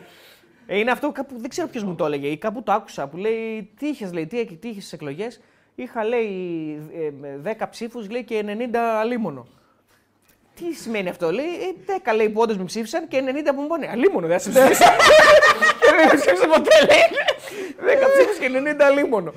Ε, 0.65 0.77
είναι 0.77 0.91
αυτό 0.91 1.11
κάπου, 1.11 1.39
δεν 1.39 1.49
ξέρω 1.49 1.67
ποιος 1.67 1.83
μου 1.83 1.95
το 1.95 2.05
έλεγε 2.05 2.27
ή 2.27 2.37
κάπου 2.37 2.63
το 2.63 2.71
άκουσα 2.71 3.07
που 3.07 3.17
λέει 3.17 3.71
τι 3.79 3.87
είχες, 3.87 4.13
λέει, 4.13 4.27
τι, 4.27 4.45
τι 4.45 4.69
είχες 4.69 4.85
στι 4.85 4.95
εκλογές; 4.95 5.39
Είχα 5.75 6.03
λέει 6.03 6.27
ε, 7.45 7.53
10 7.59 7.65
ψήφους 7.69 8.09
λέει, 8.09 8.23
και 8.23 8.43
90 8.45 8.75
αλίμονο. 8.75 9.47
Τι 10.55 10.73
σημαίνει 10.73 11.09
αυτό, 11.09 11.31
λέει, 11.31 11.45
ε, 11.45 11.93
10 12.11 12.15
λέει 12.15 12.29
που 12.29 12.41
όντως 12.41 12.57
με 12.57 12.63
ψήφισαν 12.63 13.07
και 13.07 13.23
90 13.25 13.55
που 13.55 13.61
μου 13.61 13.67
πάνε. 13.67 13.89
Αλίμονο, 13.91 14.27
δεν 14.27 14.39
σε 14.39 14.49
ψήφισαν. 14.49 14.87
και 15.81 15.91
δεν 15.95 16.07
με 16.07 16.19
ψήφισαν 16.19 16.49
ποτέ, 16.49 16.85
λέει. 16.89 17.03
10 17.79 17.85
ψήφου 18.13 18.39
και 18.39 18.75
90 18.77 18.81
αλίμονο. 18.81 19.33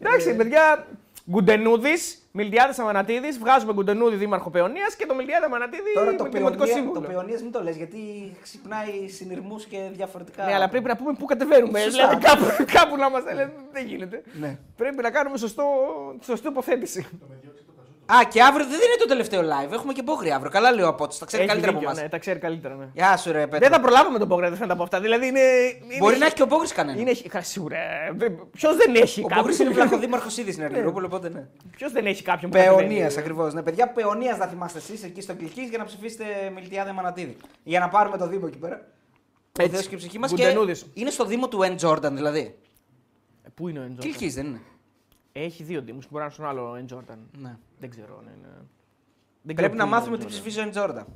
Εντάξει, 0.00 0.36
παιδιά, 0.36 0.86
Γκουντενούδης, 1.30 2.28
Μιλτιάδης 2.32 2.78
Αμανατίδης, 2.78 3.38
βγάζουμε 3.38 3.72
Γκουντενούδη 3.72 4.16
δήμαρχο 4.16 4.50
Παιωνία 4.50 4.86
και 4.98 5.06
το 5.06 5.14
Μιλτιάδη 5.14 5.44
Αμανατίδη 5.44 5.92
Τώρα 5.94 6.14
το 6.14 6.22
με 6.22 6.28
δημοτικό 6.28 6.64
παιωνία, 6.64 6.74
το 6.74 6.80
σύμβουλο. 6.80 7.00
παιωνίας 7.00 7.42
μην 7.42 7.52
το 7.52 7.62
λες 7.62 7.76
γιατί 7.76 7.98
ξυπνάει 8.42 9.08
συνειρμούς 9.08 9.64
και 9.64 9.78
διαφορετικά. 9.92 10.44
Ναι, 10.44 10.54
αλλά 10.54 10.68
πρέπει 10.68 10.86
να 10.86 10.96
πούμε 10.96 11.12
πού 11.18 11.24
κατεβαίνουμε. 11.24 11.78
Σωστά. 11.78 12.08
Δηλαδή 12.08 12.26
κάπου, 12.26 12.44
κάπου 12.72 12.96
να 12.96 13.06
είμαστε. 13.06 13.30
Δηλαδή, 13.30 13.52
δεν 13.72 13.86
γίνεται. 13.86 14.22
Ναι. 14.40 14.58
Πρέπει 14.76 15.02
να 15.02 15.10
κάνουμε 15.10 15.36
σωστό, 15.36 15.64
σωστή 16.24 16.44
τοποθέτηση. 16.44 17.06
Α, 18.06 18.16
και 18.30 18.42
αύριο 18.42 18.66
δεν 18.66 18.74
είναι 18.74 18.96
το 18.98 19.06
τελευταίο 19.06 19.40
live. 19.42 19.72
Έχουμε 19.72 19.92
και 19.92 20.02
μπόγρι 20.02 20.30
αύριο. 20.32 20.50
Καλά 20.50 20.72
λέει 20.72 20.84
ο 20.84 20.88
Απότσο. 20.88 21.18
Τα 21.18 21.26
ξέρει 21.26 21.42
Έχει 21.42 21.50
καλύτερα 21.52 21.72
δίκιο, 21.72 21.88
από 21.88 21.96
εμάς. 21.98 22.04
ναι, 22.04 22.10
τα 22.14 22.18
ξέρει 22.18 22.38
καλύτερα. 22.38 22.74
Ναι. 22.74 22.88
Γεια 22.94 23.16
σου, 23.16 23.32
ρε 23.32 23.40
Πέτρο. 23.46 23.58
Δεν 23.58 23.70
θα 23.70 23.80
προλάβουμε 23.80 24.18
τον 24.18 24.28
Πόγκρα, 24.28 24.46
δεν 24.48 24.54
φαίνεται 24.56 24.72
από 24.74 24.82
αυτά. 24.82 25.00
Δηλαδή 25.00 25.26
είναι. 25.26 25.40
είναι 25.40 25.96
Μπορεί 25.98 26.18
να 26.18 26.24
έχει 26.26 26.34
και 26.34 26.42
ο 26.42 26.46
Μπόγρι 26.46 26.68
κανένα. 26.68 27.00
Είναι, 27.00 27.12
κα- 27.28 27.42
σίγουρα. 27.42 27.76
Ποιος 28.52 28.76
δεν 28.76 28.94
έχει 28.94 29.20
Ο 29.20 29.26
κάποιον; 29.26 29.44
Μπόγρι 29.46 29.62
είναι 29.64 29.74
βλαχοδήμαρχος 29.74 30.36
ήδης 30.36 30.52
στην 30.54 30.64
Αργυρούπολη, 30.66 31.06
οπότε 31.06 31.28
ναι. 31.28 31.46
Ποιος 31.76 31.92
δεν 31.92 32.06
έχει 32.06 32.22
κάποιον 32.22 32.50
που 32.50 32.56
κατεβαίνει. 32.56 32.86
Παιωνία 32.88 33.06
ακριβώς. 33.18 33.54
Ναι, 33.54 33.62
παιδιά, 33.62 33.88
παιωνία 33.88 34.36
να 34.36 34.46
θυμάστε 34.46 34.78
εσείς 34.78 35.02
εκεί 35.02 35.20
στο 35.20 35.34
Κλική 35.34 35.60
για 35.62 35.78
να 35.78 35.84
ψηφίσετε 35.84 36.24
Μιλτιάδε 36.54 36.92
Μανατίδη. 36.92 37.36
Για 37.62 37.80
να 37.80 37.88
πάρουμε 37.88 38.16
το 38.18 38.26
Δήμο 38.28 38.44
εκεί 38.48 38.58
πέρα. 38.58 38.86
Το 39.52 39.62
Έτσι. 39.62 39.74
Θεός 39.74 39.86
και 39.86 39.94
η 39.94 39.98
ψυχή 39.98 40.18
μας. 40.18 40.32
Και 40.32 40.42
Γκουντενούδης. 40.42 40.86
είναι 40.94 41.10
στο 41.10 41.24
Δήμο 41.24 41.48
του 41.48 41.62
Εν 41.62 41.76
Τζόρνταν 41.76 42.14
δηλαδή. 42.16 42.54
Ε, 43.44 43.48
Πού 43.54 43.68
είναι 43.68 43.78
ο 43.78 43.82
Εντζόρταν. 43.82 44.10
Κλική 44.10 44.28
δεν 44.28 44.46
είναι. 44.46 44.60
Έχει 45.36 45.62
δύο 45.62 45.80
Δήμους 45.82 46.04
που 46.06 46.10
μπορεί 46.12 46.24
να 46.24 46.30
είναι 46.34 46.34
στον 46.34 46.46
άλλο 46.46 46.76
Εντζόρταν. 46.76 47.18
Ναι. 47.38 47.56
Δεν 47.84 47.92
ξέρω. 47.92 48.20
Ναι, 48.20 48.30
ναι. 48.30 48.48
Δεν 49.42 49.54
Πρέπει 49.54 49.56
ξέρω 49.56 49.74
να 49.74 49.84
πού 49.84 49.90
μάθουμε 49.90 50.16
τι 50.16 50.22
είναι 50.22 50.32
ο 50.32 50.34
ψηφίζει 50.34 50.58
ο 50.58 50.62
Εν 50.62 50.70
Τζόρνταν. 50.70 51.06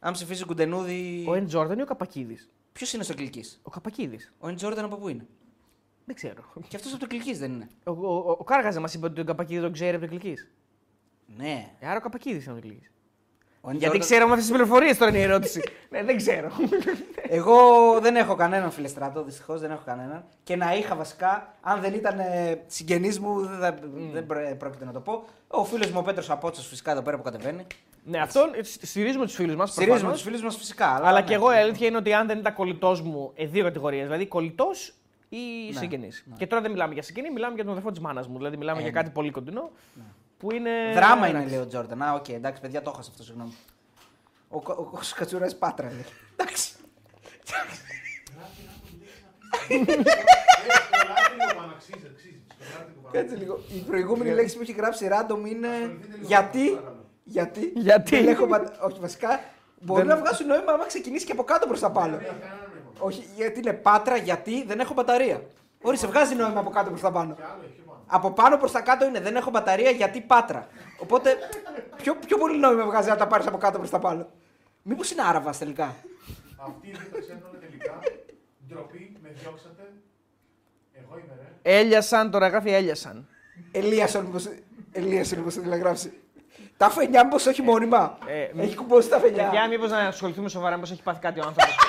Αν 0.00 0.12
ψηφίζει 0.12 0.44
Γκουντενούδη. 0.44 1.24
Ο 1.28 1.34
Εντζόρταν 1.34 1.78
ή 1.78 1.82
ο 1.82 1.84
Καπακίδης; 1.84 2.50
Ποιος 2.72 2.92
είναι 2.92 3.02
στο 3.02 3.14
Κλική. 3.14 3.44
Ο 3.62 3.70
Καπακίδης. 3.70 4.32
Ο 4.38 4.48
Εν 4.48 4.56
Τζόρνταν 4.56 4.84
από 4.84 4.96
πού 4.96 5.08
είναι; 5.08 5.26
Δεν 6.04 6.14
ξέρω. 6.14 6.42
Και 6.68 6.76
αυτός 6.76 6.92
από 6.92 7.00
το 7.00 7.06
Κλική 7.06 7.34
δεν 7.34 7.52
είναι. 7.52 7.68
Ο, 7.84 7.90
ο, 7.90 8.16
ο, 8.16 8.36
ο 8.38 8.44
Κάργα 8.44 8.80
μας 8.80 8.94
είπε 8.94 9.06
ότι 9.06 9.14
τον 9.14 9.26
Καπακίδης 9.26 9.62
τον 9.62 9.72
ξέρει 9.72 9.96
από 9.96 10.04
το 10.04 10.10
Κλική. 10.10 10.34
Ναι. 11.36 11.74
Ε, 11.80 11.86
άρα 11.86 11.96
ο 11.96 12.00
Καπακίδης 12.00 12.44
είναι 12.44 12.54
ο 12.54 12.56
Νίκη. 12.56 12.70
Ο 12.70 12.78
Νίκ 12.78 12.91
Γιατί 13.64 13.78
Τζόρνταν- 13.78 14.00
ξέρουμε 14.00 14.30
αυτέ 14.30 14.40
τις 14.42 14.50
πληροφορίες 14.50 14.96
τώρα 14.98 15.10
είναι 15.10 15.20
η 15.20 15.22
ερώτηση. 15.22 15.62
ναι, 15.90 16.02
δεν 16.04 16.16
ξέρω. 16.16 16.50
Εγώ 17.28 17.54
δεν 18.00 18.16
έχω 18.16 18.34
κανέναν 18.34 18.70
φιλεστράτο, 18.70 19.22
δυστυχώς 19.24 19.60
δεν 19.60 19.70
έχω 19.70 19.82
κανέναν. 19.84 20.24
Και 20.44 20.56
να 20.56 20.74
είχα 20.74 20.94
βασικά, 20.94 21.54
αν 21.60 21.80
δεν 21.80 21.94
ήταν 21.94 22.16
συγγενή 22.66 23.18
μου, 23.20 23.40
δεν, 23.40 23.58
θα- 23.58 23.78
δεν 24.12 24.26
πρέ- 24.26 24.54
πρόκειται 24.54 24.84
να 24.84 24.92
το 24.92 25.00
πω. 25.00 25.24
Ο 25.48 25.64
φίλος 25.64 25.90
μου 25.90 25.98
ο 25.98 26.02
Πέτρος 26.02 26.30
Απότσο 26.30 26.62
φυσικά 26.62 26.90
εδώ 26.90 27.02
πέρα 27.02 27.16
που 27.16 27.22
κατεβαίνει. 27.22 27.66
ναι, 28.04 28.18
αυτό 28.18 28.40
ε, 28.54 28.62
στηρίζουμε 28.86 29.24
τους 29.24 29.34
φίλους 29.34 29.54
μας. 29.56 29.70
Στηρίζουμε 29.70 30.12
τους 30.12 30.22
φίλους 30.22 30.42
μας 30.42 30.56
φυσικά. 30.56 30.86
Αλλά, 30.86 31.08
Αλλά 31.08 31.20
ναι. 31.20 31.26
και 31.26 31.34
εγώ 31.34 31.52
η 31.52 31.56
αλήθεια 31.56 31.86
είναι 31.86 31.96
ότι 31.96 32.12
αν 32.12 32.26
δεν 32.26 32.38
ήταν 32.38 32.54
κολλητός 32.54 33.00
μου, 33.02 33.32
ε, 33.34 33.46
δύο 33.46 33.64
κατηγορίες. 33.64 34.02
Δηλαδή 34.04 34.26
κολλητός 34.26 34.94
ή 35.28 35.36
Ναι, 35.72 35.78
συγγενής. 35.78 36.24
Και 36.36 36.46
τώρα 36.46 36.62
δεν 36.62 36.70
μιλάμε 36.70 36.94
για 36.94 37.02
συγγενή, 37.02 37.30
μιλάμε 37.30 37.54
για 37.54 37.62
τον 37.62 37.72
αδερφό 37.72 37.90
της 37.90 38.00
μάνας 38.00 38.28
μου. 38.28 38.36
Δηλαδή 38.36 38.56
μιλάμε 38.56 38.78
Ε, 38.78 38.82
για 38.82 38.90
ναι. 38.92 38.98
κάτι 38.98 39.10
πολύ 39.10 39.30
κοντινό. 39.30 39.70
Που 40.42 40.52
είναι. 40.52 40.70
Δράμα 40.94 41.26
είναι, 41.28 41.38
εντάξει. 41.38 41.54
λέει 41.54 41.62
ο 41.64 41.66
Τζόρνταν. 41.66 42.02
Α, 42.02 42.12
οκ, 42.12 42.28
εντάξει, 42.28 42.60
παιδιά, 42.60 42.82
το 42.82 42.90
έχασα 42.94 43.10
αυτό, 43.10 43.22
συγγνώμη. 43.22 43.54
Ο, 44.48 44.56
ο, 44.56 44.72
ο, 44.72 44.98
Κατσουρά 45.16 45.48
πάτρα, 45.58 45.86
λέει. 45.90 46.04
Εντάξει. 46.36 46.72
Σκρολάτε 49.66 51.34
λίγο 51.38 51.54
πάνω, 51.56 51.72
αξίζει, 51.74 52.06
αξίζει. 52.12 52.40
Σκρολάτε 52.60 52.90
λίγο 52.90 53.00
πάνω. 53.02 53.12
Κάτσε 53.12 53.36
λίγο. 53.36 53.60
Η 53.74 53.78
προηγούμενη 53.78 54.30
λέξη 54.34 54.56
που 54.56 54.62
έχει 54.62 54.72
γράψει 54.72 55.08
random 55.12 55.46
είναι. 55.48 55.68
Γιατί. 56.20 56.78
Γιατί. 57.24 57.72
Γιατί; 57.74 58.16
Δεν 58.16 58.28
έχω 58.28 58.46
πατ- 58.46 58.82
Όχι, 58.82 59.00
βασικά. 59.00 59.40
Μπορεί 59.80 60.06
να 60.06 60.16
βγάσουν 60.16 60.46
νόημα 60.46 60.72
άμα 60.72 60.86
ξεκινήσει 60.86 61.26
και 61.26 61.32
από 61.32 61.44
κάτω 61.44 61.66
προς 61.66 61.80
τα 61.80 61.90
πάνω. 61.90 62.18
Όχι, 62.98 63.26
γιατί 63.36 63.58
είναι 63.58 63.72
πάτρα, 63.72 64.16
γιατί 64.16 64.64
δεν 64.64 64.80
έχω 64.80 64.94
μπαταρία. 64.94 65.42
Ορίστε, 65.82 66.06
βγάζει 66.06 66.34
νόημα 66.34 66.60
από 66.60 66.70
κάτω 66.70 66.88
προς 66.88 67.00
τα 67.00 67.10
πάνω. 67.12 67.36
Από 68.14 68.30
πάνω 68.30 68.56
προς 68.56 68.72
τα 68.72 68.80
κάτω 68.80 69.04
είναι 69.04 69.20
δεν 69.20 69.36
έχω 69.36 69.50
μπαταρία 69.50 69.90
γιατί 69.90 70.20
πάτρα. 70.20 70.66
Οπότε 70.98 71.36
πιο, 71.96 72.14
πιο 72.26 72.38
πολύ 72.38 72.58
νόημα 72.58 72.84
βγάζει 72.84 73.08
να 73.08 73.16
τα 73.16 73.26
πάρεις 73.26 73.46
από 73.46 73.58
κάτω 73.58 73.78
προς 73.78 73.90
τα 73.90 73.98
πάνω. 73.98 74.26
Μήπως 74.82 75.10
είναι 75.10 75.22
άραβας 75.28 75.58
τελικά; 75.58 75.94
Αυτή 76.66 76.88
η 76.88 76.90
δίπλα 76.90 77.20
ξέφρανε 77.20 77.58
τελικά. 77.60 77.98
Ντροπή, 78.68 79.16
με 79.22 79.28
διώξατε. 79.42 79.92
Εγώ 80.92 81.14
είμαι 81.18 81.34
ρε. 81.62 81.78
Έλιασαν, 81.78 82.30
τώρα 82.30 82.48
γράφει 82.48 82.70
έλιασαν. 82.70 83.28
Ελίασον, 83.72 84.24
μήπως, 84.24 84.48
Ελίασον, 84.92 85.38
μήπως 85.38 85.54
θέλει 85.54 85.66
να 85.66 85.76
γράψει. 85.76 86.12
Τα 86.76 86.90
φενιά 86.90 87.24
μήπως 87.24 87.46
όχι 87.46 87.62
μόνιμα; 87.62 88.18
Ε, 88.26 88.48
μ- 88.54 88.60
Έχει 88.60 88.76
κουμπώσει 88.76 89.08
τα 89.08 89.18
φενιά. 89.18 89.48
Για 89.52 89.68
μήπως 89.68 89.90
να 89.90 89.98
ασχοληθούμε 89.98 90.48
σοβαρά, 90.48 90.74
μήπως 90.74 90.90
έχει 90.90 91.02
πάθει 91.02 91.20
κάτι 91.20 91.40
ο 91.40 91.42
άνθρωπος. 91.46 91.76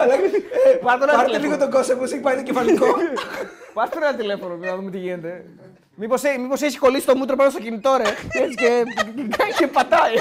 Αλλά, 0.00 0.14
ε, 0.14 0.18
Πάρτε 0.82 1.04
ένα 1.04 1.12
Πάρτε 1.12 1.24
τηλέφωνο. 1.24 1.50
λίγο 1.50 1.56
τον 1.56 1.70
κόσμο 1.70 1.96
που 1.96 2.04
έχει 2.04 2.20
πάει 2.20 2.36
το 2.36 2.42
κεφαλικό. 2.42 2.86
Πάρτε 3.74 3.96
ένα 3.98 4.14
τηλέφωνο 4.14 4.56
να 4.56 4.76
δούμε 4.76 4.90
τι 4.90 4.98
γίνεται. 4.98 5.44
Μήπως 5.94 6.22
μήπως 6.40 6.62
έχει 6.62 6.78
κολλήσει 6.78 7.06
το 7.06 7.16
μούτρο 7.16 7.36
πάνω 7.36 7.50
στο 7.50 7.60
κινητό, 7.60 7.96
ρε. 7.96 8.10
Έτσι 8.42 8.54
και, 8.54 8.82
και 9.58 9.66
πατάει. 9.66 10.14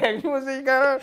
Ε, 0.00 0.10
Μήπως 0.14 0.40
έχει 0.46 0.62
κανένα. 0.62 0.98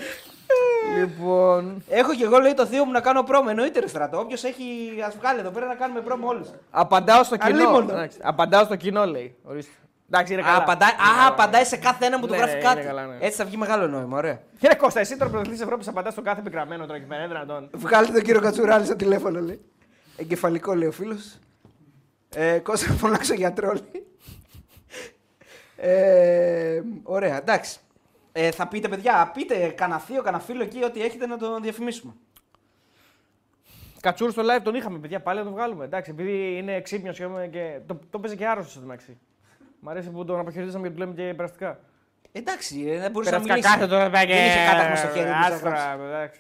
Λοιπόν. 0.98 1.84
Έχω 1.90 2.14
και 2.16 2.24
εγώ 2.24 2.38
λέει 2.40 2.54
το 2.54 2.66
θείο 2.66 2.86
μου 2.86 2.92
να 2.92 3.00
κάνω 3.02 3.24
πρόμο. 3.24 3.48
Εννοείται 3.50 3.80
ρε 3.80 3.88
στρατό. 3.88 4.20
Όποιος 4.20 4.44
έχει, 4.44 4.64
ας 5.08 5.16
βγάλει 5.18 5.40
εδώ 5.40 5.50
πέρα 5.50 5.66
να 5.66 5.76
κάνουμε 5.76 6.00
πρόμο 6.02 6.28
όλους. 6.28 6.48
Απαντάω 6.72 7.24
στο 7.24 7.38
κοινό. 7.38 7.56
Αλίμονο. 7.56 7.92
Εντάξει, 7.92 8.18
Απαντάω 8.22 8.64
στο 8.64 8.76
κοινό, 8.76 9.06
λέει. 9.06 9.36
Ορίστε. 9.44 9.72
Εντάξει, 10.12 10.34
είναι 10.34 10.42
Α, 10.42 10.46
καλά. 10.46 10.58
απαντάει, 10.58 10.90
α, 10.90 11.28
απαντάει 11.28 11.64
σε 11.64 11.78
κάθε 11.78 12.06
ένα 12.06 12.20
που 12.20 12.26
του 12.28 12.32
Ναι, 12.32 12.38
γράφει 12.38 12.56
ναι, 12.56 12.62
κάτι. 12.62 12.78
είναι 12.80 12.88
καλά, 12.88 13.06
ναι. 13.06 13.18
Έτσι 13.20 13.38
θα 13.38 13.46
βγει 13.46 13.58
μεγάλο 13.58 13.88
νόημα, 13.88 14.18
ωραία. 14.18 14.40
Κύριε 14.60 14.76
Κώστα, 14.76 15.00
εσύ 15.00 15.18
τώρα 15.18 15.32
πρωταθλητή 15.32 15.62
Ευρώπης 15.64 15.88
απαντάς 15.88 16.12
στον 16.14 16.24
κάθε 16.24 16.40
επιγραμμένο 16.40 16.86
τώρα 16.86 17.00
και 17.00 17.06
πέρα. 17.06 17.20
Είναι 17.24 17.34
δυνατόν. 17.34 17.70
Βγάλτε 17.74 18.12
τον 18.12 18.22
κύριο 18.22 18.42
Κατσουράλη 18.42 18.86
στο 18.86 18.96
τηλέφωνο, 18.96 19.40
λέει. 19.42 19.62
Εγκεφαλικό, 20.18 20.74
λέει 20.76 20.88
ο 20.88 20.92
φίλος. 20.92 21.38
Ε, 22.36 22.60
Κώστα, 22.60 22.94
φωνάξω 22.94 23.34
γιατρό, 23.34 23.74
λέει. 23.74 24.08
Ε, 25.78 26.82
ωραία, 27.04 27.38
εντάξει. 27.38 27.80
Ε, 28.32 28.52
θα 28.52 28.68
πείτε, 28.68 28.88
παιδιά, 28.88 29.32
πείτε 29.34 29.68
κανένα 29.68 30.00
θείο, 30.00 30.22
κανένα 30.22 30.44
φίλο 30.44 30.64
εκεί, 30.64 30.84
ό,τι 30.84 31.02
έχετε 31.04 31.28
να 31.28 31.38
το 31.38 31.60
διαφημίσουμε. 31.60 32.14
Κατσούρ 34.00 34.32
στο 34.32 34.42
live 34.44 34.62
τον 34.64 34.76
είχαμε, 34.76 34.98
παιδιά, 35.00 35.20
πάλι 35.22 35.38
να 35.40 35.46
τον 35.46 35.54
βγάλουμε. 35.54 35.86
Εντάξει, 35.86 36.12
επειδή 36.12 36.58
είναι 36.58 36.82
ξύπνιος 36.82 37.18
και, 37.18 37.26
και 37.52 37.80
το, 37.86 38.00
το 38.10 38.20
παίζει 38.20 38.36
και 38.38 38.48
άρρωστος 38.48 38.72
στο 38.74 38.82
μεταξύ. 38.82 39.18
Μ' 39.80 39.90
αρέσει 39.90 40.10
που 40.10 40.26
τον 40.26 40.40
αποχαιρετήσαμε 40.40 40.88
και 40.88 40.94
του 40.94 41.00
λέμε 41.00 41.14
και 41.14 41.34
περαστικά. 41.36 41.80
Εντάξει, 42.32 42.86
ε, 42.88 43.00
δεν 43.00 43.12
μπορούσε 43.12 43.32
να 43.32 43.42
Περαστικά 43.42 43.54
μιλήσει. 43.54 43.70
κάθε 43.74 43.88
τώρα 43.88 44.10
Δεν 44.10 44.30
είχε 44.30 44.66
κάταγμα 44.72 44.96
στο 44.96 45.08
χέρι 45.08 45.26
του. 45.26 45.30
να 45.32 45.38
Άστρα, 45.40 45.70
γράψει. 45.70 46.04
εντάξει. 46.06 46.40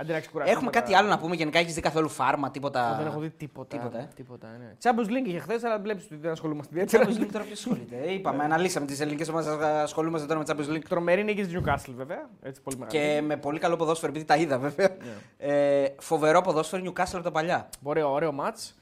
Αντί 0.00 0.12
να 0.12 0.20
ξεκουράσει. 0.20 0.50
Έχουμε 0.50 0.70
κάτι 0.70 0.94
άλλο 0.94 1.08
να 1.08 1.18
πούμε 1.18 1.34
γενικά, 1.34 1.58
έχεις 1.58 1.74
δει 1.74 1.80
καθόλου 1.80 2.08
φάρμα, 2.08 2.50
τίποτα. 2.50 2.94
Δεν 2.98 3.06
έχω 3.06 3.20
δει 3.20 3.30
τίποτα. 3.30 3.76
Τίποτα, 3.76 3.98
ε. 3.98 4.08
τίποτα 4.14 4.48
ναι. 4.58 4.72
Champions 4.82 5.10
League 5.10 5.26
είχε 5.26 5.38
χθες, 5.38 5.64
αλλά 5.64 5.78
βλέπεις 5.78 6.04
ότι 6.04 6.16
δεν 6.16 6.30
ασχολούμαστε 6.30 6.74
Champions 6.74 6.82
ιδιαίτερα. 6.82 7.26
League 7.26 7.32
τώρα 7.32 7.44
ποιος 7.44 7.58
ασχολείται. 7.58 7.96
Ε, 7.96 8.12
είπαμε, 8.12 8.44
αναλύσαμε 8.44 8.86
τις 8.86 9.00
ελληνικές 9.00 9.28
ομάδες, 9.28 9.48
ασχολούμαστε 9.60 10.26
τώρα 10.26 10.38
με 10.38 10.44
Champions 10.48 10.74
League. 10.76 10.84
Τρομερή 10.88 11.24
νίκη 11.24 11.42
της 11.42 11.58
Newcastle, 11.58 11.92
βέβαια. 11.96 12.28
Έτσι, 12.42 12.62
πολύ 12.62 12.76
μεγάλη. 12.78 12.98
Και 12.98 13.22
με 13.22 13.36
πολύ 13.36 13.58
καλό 13.58 13.76
ποδόσφαιρο, 13.76 14.10
επειδή 14.10 14.24
τα 14.24 14.36
είδα 14.36 14.58
βέβαια. 14.58 14.96
Ε, 15.38 15.86
φοβερό 15.98 16.40
ποδόσφαιρο 16.40 16.82
Newcastle 16.86 17.14
από 17.14 17.22
τα 17.22 17.30
παλιά. 17.30 17.68
Ωραίο, 17.82 18.12
ωραίο 18.12 18.34
match. 18.40 18.72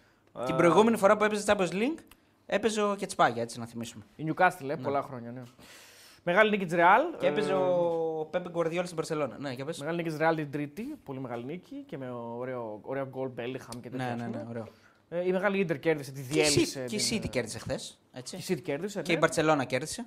Την 0.47 0.57
προηγούμενη 0.57 0.97
φορά 0.97 1.17
που 1.17 1.25
έπαιζε 1.25 1.45
Champions 1.47 1.73
League 1.73 1.99
έπαιζε 2.47 2.83
ο 2.83 2.95
Κετσπάγια, 2.95 3.43
έτσι 3.43 3.59
να 3.59 3.67
θυμίσουμε. 3.67 4.05
Η 4.17 4.25
Newcastle, 4.29 4.69
ε, 4.69 4.75
πολλά 4.75 5.03
χρόνια, 5.03 5.31
ναι. 5.31 5.43
Μεγάλη 6.29 6.51
νίκη 6.51 6.65
της 6.65 6.75
Real. 6.79 7.19
Και 7.19 7.27
έπαιζε 7.27 7.53
ε, 7.53 7.55
ο 7.55 8.29
Πέμπε 8.31 8.49
Γκουαρδιόλ 8.51 8.85
στην 8.85 8.97
Παρσελόνα. 8.97 9.37
Ναι, 9.39 9.51
για 9.53 9.65
πες. 9.65 9.79
Μεγάλη 9.79 9.97
νίκη 9.97 10.09
της 10.09 10.19
Real 10.21 10.33
την 10.37 10.51
Τρίτη. 10.51 10.83
Πολύ 11.05 11.21
μεγάλη 11.21 11.45
νίκη 11.45 11.85
και 11.87 11.99
με 11.99 12.11
ωραίο, 12.11 12.79
ωραίο 12.83 13.07
γκολ 13.09 13.31
Bellingham 13.37 13.81
και 13.83 13.91
τέτοια. 13.91 14.07
Ναι, 14.07 14.13
ας 14.13 14.19
ναι, 14.21 14.25
πούμε. 14.27 14.43
ναι, 14.43 14.49
ωραίο. 14.49 14.67
Ε, 15.09 15.27
η 15.27 15.33
μεγάλη 15.33 15.59
Ιντερ 15.59 15.79
κέρδισε, 15.79 16.13
τη 16.13 16.21
Και 16.23 16.27
η 16.27 16.43
διέλυσε. 16.43 16.85
City- 16.85 16.89
Και 16.89 16.97
η 16.97 16.99
την, 16.99 17.19
City 17.23 17.29
κέρδισε 17.31 17.59
χθες. 17.59 17.99
Έτσι. 18.13 18.37
Η 18.37 18.43
City 18.49 18.61
κέρδισε. 18.63 19.03
Και 19.03 19.11
η 19.13 19.15
ναι. 19.15 19.21
Μπαρσελόνα 19.21 19.65
κέρδισε. 19.65 20.05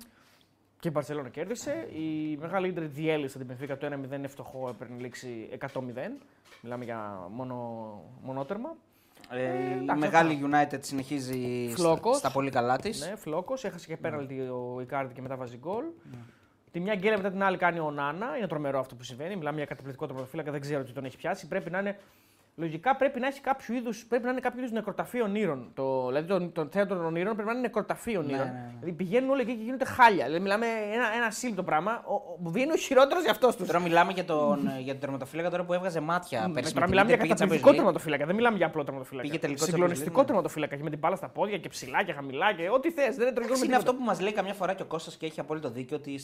Και 0.80 0.88
η 0.88 0.92
Barcelona 0.94 1.30
κέρδισε. 1.30 1.88
Η 1.92 2.36
μεγάλη 2.36 2.68
Ιντερ 2.68 2.84
διέλυσε 2.86 3.38
την 3.38 3.46
Benfica 3.50 3.76
το 3.78 3.86
1-0 4.10 4.14
είναι 4.16 4.26
φτωχό, 4.28 4.68
έπαιρνε 4.68 4.96
λήξη 5.00 5.48
100-0. 5.72 5.80
Μιλάμε 6.62 6.84
για 6.84 7.26
μόνο, 7.30 7.54
μονότερμα. 8.22 8.76
Ε, 9.32 9.42
η 9.42 9.78
εντάξει, 9.82 10.00
μεγάλη 10.00 10.40
United 10.50 10.78
συνεχίζει 10.80 11.68
στα, 11.68 11.82
Φλόκος. 11.82 12.16
στα 12.16 12.30
πολύ 12.30 12.50
καλά 12.50 12.76
της. 12.76 13.06
Ναι, 13.08 13.16
φλόκος. 13.16 13.64
Έχασε 13.64 13.86
και 13.86 13.96
πέναλτι 13.96 14.40
ο 14.40 14.78
Ικάρδη 14.80 15.14
και 15.14 15.22
μετά 15.22 15.36
βάζει 15.36 15.56
γκολ. 15.56 15.84
Ναι. 16.10 16.18
Τη 16.72 16.80
μια 16.80 16.94
γκέλα 16.94 17.16
μετά 17.16 17.30
την 17.30 17.42
άλλη 17.42 17.56
κάνει 17.56 17.78
ο 17.78 17.90
Νάνα. 17.90 18.36
Είναι 18.36 18.46
τρομερό 18.46 18.78
αυτό 18.78 18.94
που 18.94 19.02
συμβαίνει. 19.02 19.36
Μιλάμε 19.36 19.56
για 19.56 19.66
καταπληκτικό 19.66 20.06
τερματοφύλακα, 20.06 20.50
δεν 20.50 20.60
ξέρω 20.60 20.82
τι 20.84 20.92
τον 20.92 21.04
έχει 21.04 21.16
πιάσει. 21.16 21.46
Πρέπει 21.46 21.70
να 21.70 21.78
είναι. 21.78 21.98
Λογικά 22.60 22.96
πρέπει 22.96 23.20
να 23.20 23.26
έχει 23.26 23.40
κάποιο 23.40 23.74
είδους. 23.74 24.06
Πρέπει 24.06 24.24
να 24.24 24.30
είναι 24.30 24.40
κάποιο 24.40 24.58
είδους 24.60 24.72
νεκροταφείο 24.72 25.24
ονείρων. 25.24 25.70
Το, 25.74 26.06
δηλαδή 26.06 26.26
το, 26.26 26.48
το 26.48 26.68
θέατρο 26.72 26.96
των 26.96 27.04
ονείρων 27.04 27.32
πρέπει 27.34 27.48
να 27.48 27.52
είναι 27.54 27.60
νεκροταφείο 27.60 28.20
ονείρων. 28.20 28.46
ναι, 28.46 28.52
ναι. 28.52 28.74
Δηλαδή 28.78 28.96
πηγαίνουν 28.96 29.30
όλοι 29.30 29.40
εκεί 29.40 29.54
και 29.54 29.62
γίνονται 29.62 29.84
χάλια. 29.84 30.24
Δηλαδή 30.24 30.42
μιλάμε 30.42 30.66
ένα, 30.92 31.06
ένα 31.16 31.30
σύλλητο 31.30 31.62
πράγμα. 31.62 32.02
Ο, 32.06 32.14
ο, 32.14 32.38
βγαίνει 32.50 32.72
ο 32.72 32.76
χειρότερος 32.76 33.22
για 33.22 33.30
αυτός 33.30 33.56
τους. 33.56 33.66
Τώρα 33.66 33.80
μιλάμε 33.80 34.12
για 34.12 34.24
τον, 34.24 34.70
για 34.78 34.92
τον 34.92 35.00
τερματοφύλακα 35.00 35.50
τώρα 35.50 35.64
που 35.64 35.72
έβγαζε 35.72 36.00
μάτια 36.00 36.50
πέρσι. 36.54 36.74
Τώρα 36.74 36.86
με 36.86 36.92
την 36.92 37.04
μιλάμε 37.04 37.08
για 37.08 37.16
Inter, 37.16 37.20
πήγε 37.20 37.32
καταπληκτικό 37.32 37.68
Champions 37.68 37.72
League. 37.72 37.76
τερματοφύλακα. 37.76 38.26
Δεν 38.26 38.34
μιλάμε 38.34 38.56
για 38.56 38.66
απλό 38.66 38.84
τερματοφύλακα. 38.84 39.26
Πήγε 39.28 39.38
τελικό 39.40 39.58
Champions 39.58 39.68
League, 39.68 39.70
Συγκλονιστικό 39.70 40.20
ναι. 40.20 40.26
τερματοφύλακα. 40.26 40.76
Και 40.76 40.82
με 40.82 40.90
την 40.90 40.98
μπάλα 40.98 41.16
στα 41.16 41.28
πόδια 41.28 41.58
και 41.58 41.68
ψηλά 41.68 42.02
και 42.02 42.12
χαμηλά 42.12 42.52
και 42.52 42.68
ό,τι 42.70 42.90
θες. 42.90 43.16
Δεν 43.16 43.28
είναι 43.28 43.40
Εντάξει, 43.44 43.64
είναι 43.64 43.76
αυτό 43.76 43.94
που 43.94 44.04
μας 44.04 44.20
λέει 44.20 44.32
καμιά 44.32 44.54
φορά 44.54 44.74
και 44.74 44.82
ο 44.82 44.86
Κώστας 44.86 45.16
και 45.16 45.26
έχει 45.26 45.40
απόλυτο 45.40 45.70
δίκιο 45.70 45.96
ότι 45.96 46.18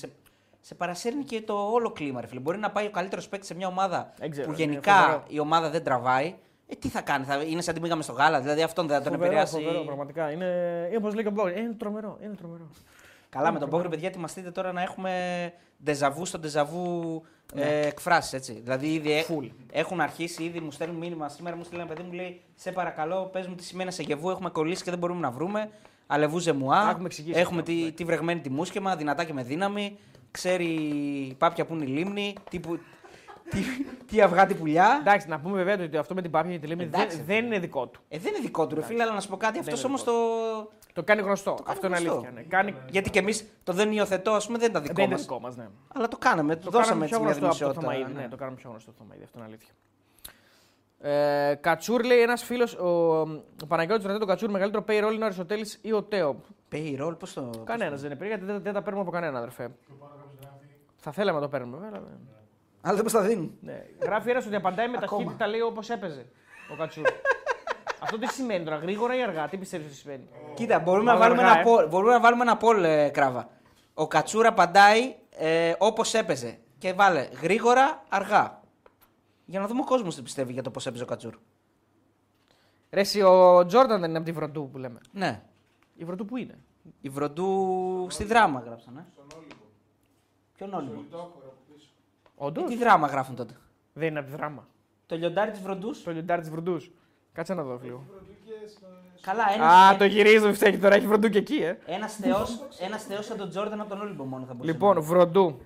σε, 0.66 0.72
σε 0.72 0.74
παρασέρνει 0.74 1.24
και 1.24 1.42
το 1.42 1.54
όλο 1.54 1.90
κλίμα. 1.90 2.20
Ρε, 2.20 2.26
φίλε. 2.26 2.40
Μπορεί 2.40 2.58
να 2.58 2.70
πάει 2.70 2.86
ο 2.86 2.90
καλύτερος 2.90 3.28
παίκτης 3.28 3.48
σε 3.48 3.54
μια 3.54 3.66
ομάδα 3.66 4.12
Δεν 4.18 4.30
ξέρω, 4.30 4.46
που 4.46 4.52
είναι 4.52 4.62
γενικά 4.70 4.94
φοβερό. 4.94 5.22
η 5.28 5.38
ομάδα 5.38 5.70
δεν 5.70 5.84
τραβάει. 5.84 6.34
Ε, 6.68 6.74
τι 6.74 6.88
θα 6.88 7.00
κάνει, 7.00 7.24
θα, 7.24 7.42
είναι 7.42 7.60
σαν 7.60 7.74
τη 7.74 7.80
πήγαμε 7.80 8.02
στο 8.02 8.12
γάλα, 8.12 8.40
δηλαδή 8.40 8.62
αυτόν 8.62 8.86
δεν 8.86 8.96
θα 8.96 9.02
τον 9.02 9.12
Φοβερό, 9.12 9.30
επηρεάσει. 9.30 9.54
φοβερό, 9.54 9.84
πραγματικά. 9.84 10.30
Είναι, 10.30 10.44
είναι 10.88 10.96
όπως 10.96 11.14
λέει 11.14 11.22
και 11.22 11.28
ο 11.28 11.32
Μπόγρι. 11.32 11.60
Είναι 11.60 11.72
τρομερό. 11.72 12.18
Είναι 12.22 12.34
τρομερό. 12.34 12.70
Καλά, 13.28 13.52
με 13.52 13.58
τον 13.58 13.70
Πόγκρι, 13.70 13.88
παιδιά, 13.88 14.08
ετοιμαστείτε 14.08 14.50
τώρα 14.50 14.72
να 14.72 14.82
έχουμε 14.82 15.12
ντεζαβού 15.84 16.24
στο 16.24 16.38
ντεζαβού 16.38 17.22
ε, 17.54 17.86
εκφράσεις. 17.86 18.32
Έτσι. 18.32 18.60
Δηλαδή, 18.62 18.92
ήδη 18.92 19.12
ε- 19.12 19.24
Full. 19.28 19.50
έχουν 19.72 20.00
αρχίσει, 20.00 20.44
ήδη 20.44 20.60
μου 20.60 20.70
στέλνουν 20.70 20.96
μήνυμα. 20.96 21.28
Σήμερα 21.28 21.56
μου 21.56 21.64
στείλει 21.64 21.80
ένα 21.80 21.88
παιδί 21.88 22.02
μου 22.02 22.12
λέει: 22.12 22.40
Σε 22.54 22.72
παρακαλώ, 22.72 23.24
πες 23.32 23.46
μου 23.46 23.54
τι 23.54 23.64
σημαίνει 23.64 23.92
σε 23.92 24.02
γεβού. 24.02 24.30
Έχουμε 24.30 24.50
κολλήσει 24.50 24.82
και 24.84 24.90
δεν 24.90 24.98
μπορούμε 24.98 25.20
να 25.20 25.30
βρούμε. 25.30 25.70
Αλεβού 26.06 26.38
ζεμουά. 26.38 26.82
Τα 26.82 26.90
έχουμε 26.90 27.06
εξηγήσει 27.06 27.38
Έχουμε 27.40 27.60
αυτό, 27.60 27.72
τη, 27.72 27.80
ναι. 27.82 27.90
τη 27.90 28.04
βρεγμένη 28.04 28.40
τη 28.40 28.50
μουσκεμα, 28.50 28.96
δυνατά 28.96 29.24
και 29.24 29.32
με 29.32 29.42
δύναμη. 29.42 29.98
Ξέρει 30.36 30.64
η 30.64 31.34
πάπια 31.38 31.66
που 31.66 31.74
είναι 31.74 31.84
η 31.84 31.86
λίμνη. 31.86 32.34
Τι, 32.50 32.60
που, 32.60 32.78
τι, 33.50 33.58
τι 34.06 34.20
αυγά, 34.22 34.46
τι 34.46 34.54
πουλιά. 34.54 34.96
Εντάξει, 35.00 35.28
να 35.28 35.40
πούμε 35.40 35.62
βέβαια 35.62 35.86
ότι 35.86 35.96
αυτό 35.96 36.14
με 36.14 36.22
την 36.22 36.30
πάπια 36.30 36.52
και 36.52 36.58
τη 36.58 36.66
λέμε 36.66 36.82
Εντάξει, 36.82 37.16
δεν, 37.16 37.26
δεν 37.26 37.44
είναι 37.44 37.58
δικό 37.58 37.86
του. 37.86 38.00
Ε, 38.08 38.18
δεν 38.18 38.32
είναι 38.32 38.42
δικό 38.42 38.66
του, 38.66 38.74
ρε 38.74 38.82
φίλε, 38.82 39.02
αλλά 39.02 39.12
να 39.12 39.20
σου 39.20 39.28
πω 39.28 39.36
κάτι. 39.36 39.58
Αυτός 39.58 39.78
είναι 39.78 39.88
όμως 39.88 40.04
δικό 40.04 40.12
το. 40.12 40.70
Το 40.92 41.02
κάνει 41.02 41.22
γνωστό. 41.22 41.54
κάνει 41.54 41.64
αυτό 41.66 41.86
είναι 41.86 41.96
γνωστό. 41.96 42.12
αλήθεια. 42.12 42.30
Ναι. 42.30 42.42
Κάνει... 42.42 42.74
Γιατί 42.90 43.10
και 43.10 43.18
εμείς 43.18 43.46
το 43.64 43.72
δεν 43.72 43.92
υιοθετώ, 43.92 44.30
ας 44.32 44.46
πούμε, 44.46 44.58
δεν 44.58 44.70
ήταν 44.70 44.82
δικό 44.82 44.94
Δεν 44.94 45.04
είναι 45.04 45.12
μας. 45.12 45.22
δικό 45.22 45.40
μας, 45.40 45.56
ναι. 45.56 45.68
Αλλά 45.94 46.08
το 46.08 46.16
κάναμε, 46.16 46.56
το, 46.56 46.64
Το 46.64 46.70
δώσαμε 46.70 47.06
κάναμε 47.06 47.06
έτσι 47.06 47.16
πιο 47.16 47.24
μια 47.24 47.34
γνωστό 47.40 47.64
από 47.64 47.74
το 47.74 47.80
δημοσιότητα. 47.80 48.04
Θωμαίδη. 48.04 48.22
Ναι, 48.22 48.28
το 48.28 48.36
κάναμε 48.36 48.56
πιο 48.56 48.70
γνωστό 48.70 48.90
το 48.90 48.96
Θωμαίδη. 48.98 49.22
Αυτό 49.22 49.38
είναι 49.38 49.46
αλήθεια. 49.46 49.72
Ε, 51.00 51.54
Κατσούρ 51.54 52.04
λέει 52.04 52.20
ένας 52.20 52.42
φίλος, 52.42 52.74
ο, 52.74 53.20
ο 53.62 53.66
Παναγιώτης 53.68 54.02
ρωτάει 54.02 54.18
τον 54.18 54.28
Κατσούρ 54.28 54.50
μεγαλύτερο 54.50 54.84
payroll 54.88 55.12
είναι 55.14 55.22
ο 55.22 55.24
Αριστοτέλης 55.24 55.78
ή 55.82 55.92
ο 55.92 56.02
Τέο; 56.02 56.40
Payroll, 56.72 57.14
πώς 57.18 57.32
το. 57.32 57.50
Κανένας 57.64 58.00
δεν 58.00 58.10
είναι 58.10 58.18
περί, 58.18 58.30
γιατί 58.30 58.44
δεν, 58.44 58.62
δεν 58.62 58.72
τα 58.72 58.82
παίρνουμε 58.82 59.02
από 59.02 59.10
κανένα, 59.10 59.38
αδερφέ. 59.38 59.70
Θα 61.08 61.14
θέλαμε 61.14 61.38
να 61.38 61.44
το 61.44 61.50
παίρνουμε, 61.50 61.76
βέβαια. 61.76 61.98
αλλά 61.98 62.06
δεν- 62.08 62.28
Αλλά 62.80 62.94
δεν 62.94 63.02
μας 63.04 63.12
τα 63.12 63.20
δίνουν. 63.20 63.56
Ναι. 63.60 63.84
Γράφει 64.02 64.30
ένας 64.30 64.46
ότι 64.46 64.54
απαντάει 64.54 64.88
με 64.88 64.96
Ακόμα. 65.02 65.22
ταχύτητα, 65.22 65.46
λέει 65.46 65.60
όπως 65.60 65.90
έπαιζε 65.90 66.26
ο 66.72 66.76
Κατσούρ. 66.76 67.04
Αυτό 68.02 68.18
τι 68.18 68.26
σημαίνει 68.26 68.64
τώρα, 68.64 68.76
γρήγορα 68.76 69.16
ή 69.16 69.22
αργά, 69.22 69.48
τι 69.48 69.56
πιστεύεις 69.56 69.86
ότι 69.86 69.94
σημαίνει; 69.96 70.28
Κοίτα, 70.54 70.78
μπορούμε 70.78 71.12
να, 71.12 71.18
Μάλλον 71.18 71.36
βάλουμε 71.36 71.50
αργά, 71.50 71.60
ένα 71.60 71.70
ε. 71.82 71.84
poll, 71.84 71.90
μπορούμε 71.90 72.12
να 72.12 72.20
βάλουμε 72.20 72.42
ένα 72.42 72.58
poll, 72.60 72.82
ε, 72.84 73.08
κράβα. 73.08 73.48
Ο 73.94 74.06
Κατσούρα 74.06 74.48
απαντάει 74.48 75.14
ε, 75.36 75.72
όπως 75.78 76.14
έπαιζε. 76.14 76.58
Και 76.78 76.92
βάλε 76.92 77.28
γρήγορα, 77.42 78.02
αργά. 78.08 78.60
Για 79.44 79.60
να 79.60 79.66
δούμε 79.66 79.80
ο 79.80 79.84
κόσμος 79.84 80.14
τι 80.14 80.22
πιστεύει 80.22 80.52
για 80.52 80.62
το 80.62 80.70
πώς 80.70 80.86
έπαιζε 80.86 81.02
ο 81.02 81.06
Κατσούρα. 81.06 81.36
Ρε, 82.90 83.00
εσύ, 83.00 83.22
ο 83.22 83.66
Τζόρνταν 83.66 84.00
δεν 84.00 84.08
είναι 84.08 84.18
από 84.18 84.26
τη 84.26 84.32
Βροντού 84.32 84.68
που 84.72 84.78
λέμε. 84.78 84.98
Ναι. 85.12 85.42
Η 85.96 86.04
Βροντού 86.04 86.24
που 86.24 86.36
είναι; 86.36 86.58
Η 87.00 87.08
Βροντού 87.08 88.06
στη 88.10 88.24
δράμα 88.24 88.60
γράψανε. 88.60 89.06
Ποιον 90.56 90.74
Όλυμπο. 90.74 91.00
Όντως. 92.34 92.64
Ε, 92.64 92.66
τι 92.66 92.76
δράμα 92.76 93.06
γράφουν 93.06 93.34
τότε; 93.36 93.54
Δεν 93.92 94.08
είναι 94.08 94.18
από 94.18 94.28
τη 94.30 94.36
δράμα. 94.36 94.68
Το 95.06 95.16
λιοντάρι 95.16 95.50
της 95.50 95.60
Βροντούς. 95.60 96.02
Το 96.02 96.10
λιοντάρι 96.12 96.40
της 96.40 96.50
Βροντούς. 96.50 96.90
Κάτσε 97.32 97.54
να 97.54 97.62
δω 97.62 97.80
λίγο. 97.82 98.04
Καλά, 99.20 99.44
ένας. 99.54 99.94
Α, 99.94 99.96
το 99.96 100.04
γυρίζει 100.04 100.40
το 100.40 100.54
φταίει 100.54 100.78
τώρα, 100.78 100.94
έχει 100.94 101.06
Βροντού 101.06 101.28
και 101.28 101.38
εκεί, 101.38 101.56
ε. 101.56 101.78
Ένας 101.86 102.14
θεό 102.16 102.46
ένας 102.78 103.04
θεός 103.04 103.24
σαν 103.24 103.36
τον 103.36 103.48
Τζόρνταν 103.48 103.80
από 103.80 103.88
τον 103.88 104.00
Όλυμπο 104.00 104.24
μόνο 104.24 104.44
θα 104.46 104.52
μπορούσε. 104.54 104.72
Λοιπόν, 104.72 104.94
να 104.94 105.00
Βροντού. 105.00 105.60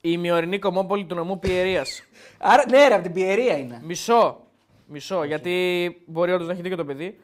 Η 0.00 0.08
ημιορεινή 0.12 0.58
κομμόπολη 0.58 1.04
του 1.04 1.14
νομού 1.14 1.38
Πιερίας. 1.38 1.98
είναι. 1.98 2.08
Άρα, 2.52 2.64
ναι, 2.68 2.88
ρε, 2.88 2.94
από 2.94 3.02
την 3.02 3.12
Πιερία 3.12 3.58
είναι. 3.58 3.80
Μισό. 3.84 4.40
Μισό, 4.86 5.24
γιατί 5.24 6.02
μπορεί 6.06 6.32
όντως 6.32 6.46
να 6.46 6.52
έχει 6.52 6.62
δίκιο 6.62 6.76
το 6.76 6.84
παιδί. 6.84 7.20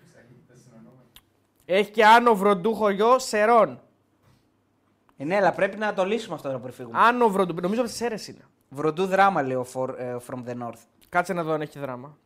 Έχει 1.65 1.91
και 1.91 2.05
άνω 2.05 2.35
βροντού 2.35 2.74
χωριό 2.74 3.19
Σερών. 3.19 3.81
Ε, 5.16 5.24
ναι, 5.24 5.36
αλλά 5.36 5.52
πρέπει 5.52 5.76
να 5.76 5.94
το 5.94 6.05
λύσουμε 6.05 6.34
αυτό 6.34 6.48
τώρα 6.48 6.60
πριν 6.60 6.72
φύγουμε. 6.74 6.98
Άνω 6.98 7.28
βροντού, 7.28 7.55
νομίζω 7.60 7.80
από 7.80 7.90
τις 7.90 7.98
Σέρε 7.98 8.14
είναι. 8.28 8.44
Βροντού 8.68 9.06
δράμα 9.06 9.43
λέει 9.43 9.56
ο 9.56 9.66
for, 9.74 9.89
ε, 9.98 10.16
From 10.28 10.48
the 10.48 10.66
North. 10.66 10.80
Κάτσε 11.09 11.32
να 11.32 11.43
δω 11.43 11.52
αν 11.52 11.60
έχει 11.60 11.78
δράμα. 11.78 12.16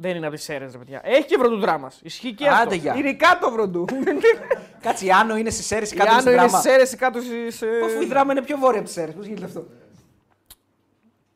Δεν 0.00 0.16
είναι 0.16 0.26
από 0.26 0.34
τις 0.34 0.44
Σέρε, 0.44 0.64
ρε 0.64 0.78
παιδιά. 0.78 1.00
Έχει 1.04 1.24
και 1.26 1.36
βροντού 1.38 1.58
δράμας. 1.58 2.00
Ισχύει 2.02 2.34
και 2.34 2.48
Άντε, 2.48 2.56
αυτό. 2.56 2.74
γεια. 2.74 2.94
Είναι 2.94 3.14
κάτω 3.14 3.50
βροντού. 3.50 3.84
Κάτσε, 4.82 5.06
η 5.06 5.10
Άνω 5.10 5.36
είναι 5.36 5.50
στις 5.50 5.66
Σέρε 5.66 5.86
Η 5.86 5.88
κάτω 5.88 6.10
Άνω 6.10 6.20
στην 6.20 6.32
είναι 6.32 6.40
δράμα; 6.40 6.58
στι 6.58 6.68
Σέρε 6.68 6.96
κάτω 6.96 7.20
στις. 7.20 7.62
Αφού 7.84 8.02
η 8.02 8.06
δράμα 8.06 8.32
είναι 8.32 8.42
πιο 8.42 8.56
βόρεια 8.56 8.78
από 8.78 8.86
τις 8.86 8.96
Σέρε, 8.96 9.12
πώς 9.12 9.26
γίνεται 9.26 9.44
αυτό; 9.44 9.66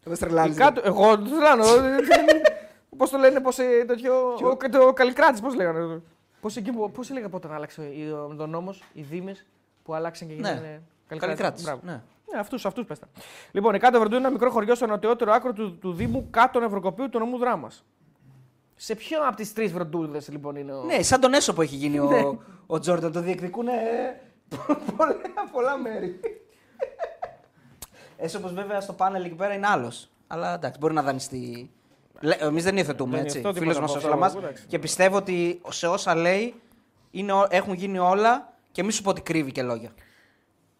Δεν 0.02 0.18
τρελάνει. 0.18 0.54
Κάτω, 0.54 0.80
εγώ 0.84 1.16
δεν 1.16 1.24
τρελάνω. 1.24 1.64
Πώς 2.96 3.10
το 3.10 3.18
λένε, 3.18 3.40
πώς 3.40 3.56
τέτοιο. 3.86 4.34
Ο, 4.34 4.56
το 4.70 4.92
Καλικράτης, 4.92 5.40
πώς 5.40 5.54
λέγανε. 5.54 6.02
Πώς 6.42 6.56
εκεί 6.56 6.72
που. 6.72 6.90
Πώς 6.90 7.10
έλεγα 7.10 7.28
πότε 7.28 7.48
άλλαξε 7.54 7.80
ο- 7.80 8.28
με 8.28 8.34
τον 8.34 8.50
νόμος, 8.50 8.82
οι 8.92 9.02
Δήμες 9.02 9.46
που 9.82 9.94
αλλάξαν 9.94 10.28
και 10.28 10.34
Ναι. 10.34 10.48
γίνανε. 10.48 10.82
Καλικράτη. 11.06 11.62
Μπράβο. 11.62 11.80
Ναι. 11.84 12.02
Ναι, 12.32 12.38
αυτού 12.38 12.68
αυτούς 12.68 12.84
πες 12.86 12.98
τα. 12.98 13.06
Λοιπόν, 13.52 13.74
η 13.74 13.78
κάτω 13.78 13.98
Βροντού 13.98 14.14
είναι 14.14 14.24
ένα 14.24 14.32
μικρό 14.32 14.50
χωριό 14.50 14.74
στο 14.74 14.86
νοτιότερο 14.86 15.32
άκρο 15.32 15.52
του, 15.52 15.78
του 15.78 15.92
Δήμου 15.92 16.26
κάτω 16.30 16.60
Νευροκοπίου 16.60 17.08
του 17.08 17.18
νομού 17.18 17.38
Δράμας. 17.38 17.84
Σε 18.76 18.94
ποιο 18.94 19.26
από 19.26 19.36
τις 19.36 19.52
τρεις 19.52 19.72
βροντούδε 19.72 20.20
λοιπόν 20.28 20.56
είναι 20.56 20.72
ο. 20.72 20.82
Ναι, 20.84 21.02
σαν 21.02 21.20
τον 21.20 21.32
Έσο 21.32 21.54
που 21.54 21.62
έχει 21.62 21.76
γίνει 21.76 21.98
Ναι. 21.98 22.20
ο, 22.20 22.38
ο 22.66 22.78
Τζόρνταν. 22.78 23.12
Το 23.12 23.20
διεκδικούν 23.20 23.66
πολλά, 24.96 25.14
πολλά 25.52 25.76
μέρη. 25.78 26.20
Έσο 28.16 28.40
πως 28.40 28.52
βέβαια 28.52 28.80
στο 28.80 28.92
πάνελ 28.92 29.24
εκεί 29.24 29.34
πέρα 29.34 29.54
είναι 29.54 29.66
άλλος. 29.66 30.10
Αλλά 30.26 30.54
εντάξει, 30.54 30.78
μπορεί 30.78 30.94
να 30.94 31.02
δανειστεί. 31.02 31.70
Εμείς 32.38 32.64
δεν 32.64 32.76
υιοθετούμε 32.76 33.16
Δεν 33.16 33.24
έτσι. 33.24 33.36
υιοθετώ 33.38 33.58
Φίλος 33.58 33.74
τίποτα 33.76 33.92
μας 33.94 34.04
ο 34.04 34.08
από 34.08 34.16
αυτό, 34.24 34.30
Σλαμά. 34.38 34.46
εντάξει. 34.48 34.66
Και 34.66 34.78
πιστεύω 34.78 35.16
ότι 35.16 35.60
σε 35.68 35.86
όσα 35.86 36.14
λέει 36.14 36.54
είναι, 37.10 37.32
ό- 37.32 37.46
έχουν 37.50 37.72
γίνει 37.74 37.98
όλα 37.98 38.52
και 38.72 38.82
μη 38.82 38.92
σου 38.92 39.02
πω 39.02 39.10
ότι 39.10 39.20
κρύβει 39.20 39.52
και 39.52 39.62
λόγια. 39.62 39.90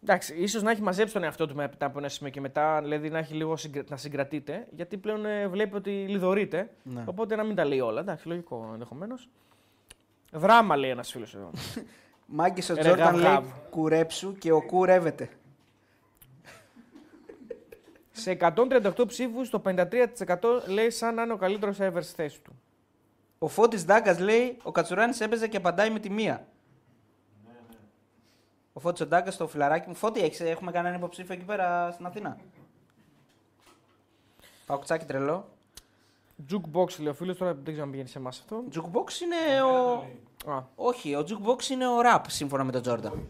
Εντάξει, 0.03 0.35
ίσως 0.35 0.63
να 0.63 0.71
έχει 0.71 0.83
μαζέψει 0.83 1.13
τον 1.15 1.23
εαυτό 1.23 1.47
του 1.47 1.55
μετά 1.55 1.87
από 1.87 1.99
ένα 1.99 2.09
σημείο 2.09 2.33
και 2.33 2.41
μετά, 2.41 2.81
δηλαδή 2.83 3.11
να 3.11 3.19
έχει 3.19 3.35
λίγο 3.35 3.57
συγκρα... 3.57 3.83
να 3.89 3.97
συγκρατείται, 3.97 4.67
γιατί 4.71 4.97
πλέον 4.97 5.27
ε, 5.27 5.49
βλέπει 5.49 5.77
ότι 5.77 5.91
λιδωρείται. 5.91 6.71
Ναι. 6.83 7.03
Οπότε 7.07 7.37
να 7.37 7.45
μην 7.45 7.55
τα 7.57 7.65
λέει 7.65 7.81
όλα. 7.81 8.01
Εντάξει, 8.01 8.29
λογικό 8.29 8.69
ενδεχομένως. 8.73 9.29
Δράμα 10.33 10.77
λέει 10.77 10.91
ένας 10.91 11.11
φίλος 11.11 11.35
εδώ. 11.35 11.51
Μάγκε 12.27 12.73
ο 12.73 12.75
Ρε, 12.75 12.81
Τζόρνταν 12.81 13.15
λέει 13.15 13.23
γαβγαβ. 13.25 13.45
κουρέψου 13.71 14.39
και 14.39 14.53
ο 14.53 14.63
κουρεύεται. 14.63 15.29
Σε 18.13 18.37
138 18.41 19.07
ψήφους, 19.07 19.51
το 19.51 19.63
53% 19.65 19.87
λέει 20.67 20.91
σαν 20.91 21.15
να 21.15 21.23
είναι 21.23 21.33
ο 21.33 21.37
καλύτερος 21.37 21.79
ever 21.81 21.99
στη 22.01 22.15
θέση 22.15 22.41
του. 22.41 22.53
Ο 23.39 23.49
Φώτης 23.49 23.85
Ντάγκας 23.85 24.19
λέει: 24.19 24.57
Ο 24.63 24.73
Κατσουράνης 24.73 25.21
έπαιζε 25.21 25.49
και 25.49 25.57
απαντάει 25.57 25.91
με 25.91 25.99
τη 25.99 26.11
μία. 26.11 26.47
Ο 28.73 28.81
Φώτης 28.81 29.01
ο 29.01 29.07
Ντάγκας 29.07 29.35
στο 29.35 29.47
φιλαράκι 29.49 29.89
μου. 29.89 29.95
Φώτη, 29.95 30.21
έχεις, 30.21 30.41
έχουμε 30.41 30.71
κανέναν 30.71 30.99
υποψήφιο 30.99 31.35
εκεί 31.35 31.45
πέρα 31.45 31.91
στην 31.91 32.07
Αθήνα; 32.07 32.37
Παοκτσάκι 34.67 35.05
τρελό. 35.05 35.49
Jukebox 36.51 36.99
λέει 36.99 37.09
ο 37.09 37.15
φίλος, 37.15 37.37
τώρα 37.37 37.55
δεν 37.55 37.65
ξέρω 37.65 37.83
αν 37.83 37.91
πηγαίνει 37.91 38.09
σε 38.09 38.19
εμάς 38.19 38.39
αυτό. 38.39 38.65
Jukebox 38.75 39.21
είναι 39.23 39.63
ο. 39.63 40.05
Α, 40.53 40.63
Όχι, 40.75 41.15
ο 41.15 41.25
Jukebox 41.29 41.69
είναι 41.71 41.87
ο 41.89 42.01
ραπ 42.01 42.31
σύμφωνα 42.31 42.65
με 42.65 42.73
τον 42.73 42.83
Τζόρνταν. 42.83 43.29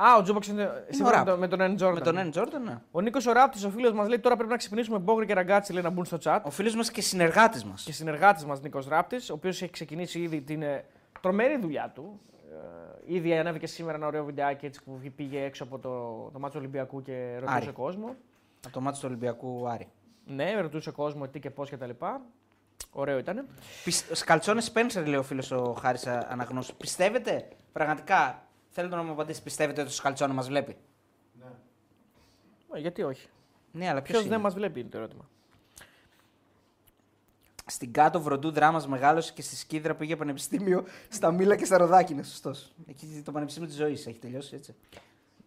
Α, 0.00 0.16
ο 0.16 0.22
Jukebox 0.26 0.46
είναι. 0.46 0.84
σύμφωνα 0.90 1.16
ραπ. 1.24 1.38
με, 1.38 1.48
το, 1.48 1.56
με 1.56 1.76
τον 1.76 1.76
N. 1.78 1.82
Jordan. 1.82 1.94
Με 1.94 2.00
τον 2.00 2.18
N. 2.26 2.30
Τζόρνταν, 2.30 2.62
ναι. 2.62 2.78
Ο 2.90 3.00
Νίκος 3.00 3.26
ο 3.26 3.32
Ράπτης, 3.32 3.64
ο 3.64 3.70
φίλος 3.70 3.92
μας 3.92 4.08
λέει 4.08 4.18
τώρα 4.18 4.34
πρέπει 4.36 4.50
να 4.50 4.56
ξυπνήσουμε 4.56 4.98
Μπόγρη 4.98 5.26
και 5.26 5.34
Ραγκάτσι 5.34 5.72
λέει 5.72 5.82
να 5.82 5.90
μπουν 5.90 6.04
στο 6.04 6.18
chat. 6.22 6.40
Ο 6.42 6.50
φίλος 6.50 6.74
μας 6.74 6.90
και 6.90 7.00
συνεργάτης 7.00 7.64
μας. 7.64 7.82
Και 7.82 7.92
συνεργάτης 7.92 8.44
μας 8.44 8.60
Νίκος 8.60 8.88
Ράπτης, 8.88 9.30
ο 9.30 9.34
οποίος 9.34 9.62
έχει 9.62 9.72
ξεκινήσει 9.72 10.20
ήδη 10.20 10.40
την 10.40 10.62
ε, 10.62 10.84
τρομερή 11.20 11.58
δουλειά 11.58 11.92
του. 11.94 12.20
Ε, 13.06 13.14
ήδη 13.14 13.38
ανέβηκε 13.38 13.66
σήμερα 13.66 13.96
ένα 13.96 14.06
ωραίο 14.06 14.24
βιντεάκι 14.24 14.66
έτσι 14.66 14.82
που 14.84 15.00
πήγε 15.16 15.44
έξω 15.44 15.64
από 15.64 15.78
το, 15.78 15.90
το 16.32 16.38
μάτσο 16.38 16.58
Ολυμπιακού 16.58 17.02
και 17.02 17.34
ρωτούσε 17.38 17.56
Άρη. 17.56 17.66
κόσμο. 17.72 18.14
Από 18.64 18.74
το 18.74 18.80
μάτι 18.80 18.98
του 18.98 19.04
Ολυμπιακού 19.06 19.68
Άρη. 19.68 19.88
Ναι, 20.26 20.60
ρωτούσε 20.60 20.90
κόσμο 20.90 21.28
τι 21.28 21.40
και 21.40 21.50
πώς 21.50 21.70
κτλ. 21.70 21.90
Ωραίο 22.92 23.18
ήταν. 23.18 23.46
Σκαλτσόνες 24.12 24.64
Σπένσερ, 24.64 25.06
λέει 25.06 25.18
ο 25.18 25.22
φίλος 25.22 25.50
ο 25.50 25.76
Χάρης 25.80 26.06
Αναγνώσου. 26.06 26.76
Πιστεύετε, 26.76 27.48
πραγματικά, 27.72 28.42
θέλετε 28.80 28.96
να 28.96 29.02
μου 29.02 29.12
απαντήσει, 29.12 29.42
πιστεύετε 29.42 29.80
ότι 29.80 29.90
ο 29.90 29.92
Σκαλτσόνε 29.92 30.32
μας 30.34 30.48
βλέπει; 30.48 30.76
Ε, 32.72 32.78
γιατί 32.78 33.02
όχι; 33.02 33.28
Ναι, 33.72 33.88
αλλά 33.88 34.02
Ποιος 34.02 34.18
ποιος 34.18 34.30
δεν 34.30 34.40
μας 34.40 34.54
βλέπει 34.54 34.80
είναι 34.80 34.88
το 34.88 34.98
ερώτημα. 34.98 35.28
Στην 37.66 37.92
κάτω 37.92 38.20
βροντού 38.20 38.50
δράμας 38.50 38.86
μεγάλωσε 38.86 39.32
και 39.32 39.42
στη 39.42 39.56
Σκύδρα 39.56 39.94
πήγε 39.94 40.16
πανεπιστήμιο 40.16 40.84
στα 41.08 41.30
Μήλα 41.30 41.56
και 41.56 41.64
στα 41.64 41.78
Ροδάκινα. 41.78 42.22
Σωστός. 42.22 42.72
Εκεί 42.86 43.22
το 43.24 43.32
πανεπιστήμιο 43.32 43.68
της 43.68 43.76
ζωής 43.76 44.06
έχει 44.06 44.18
τελειώσει 44.18 44.54
έτσι. 44.54 44.74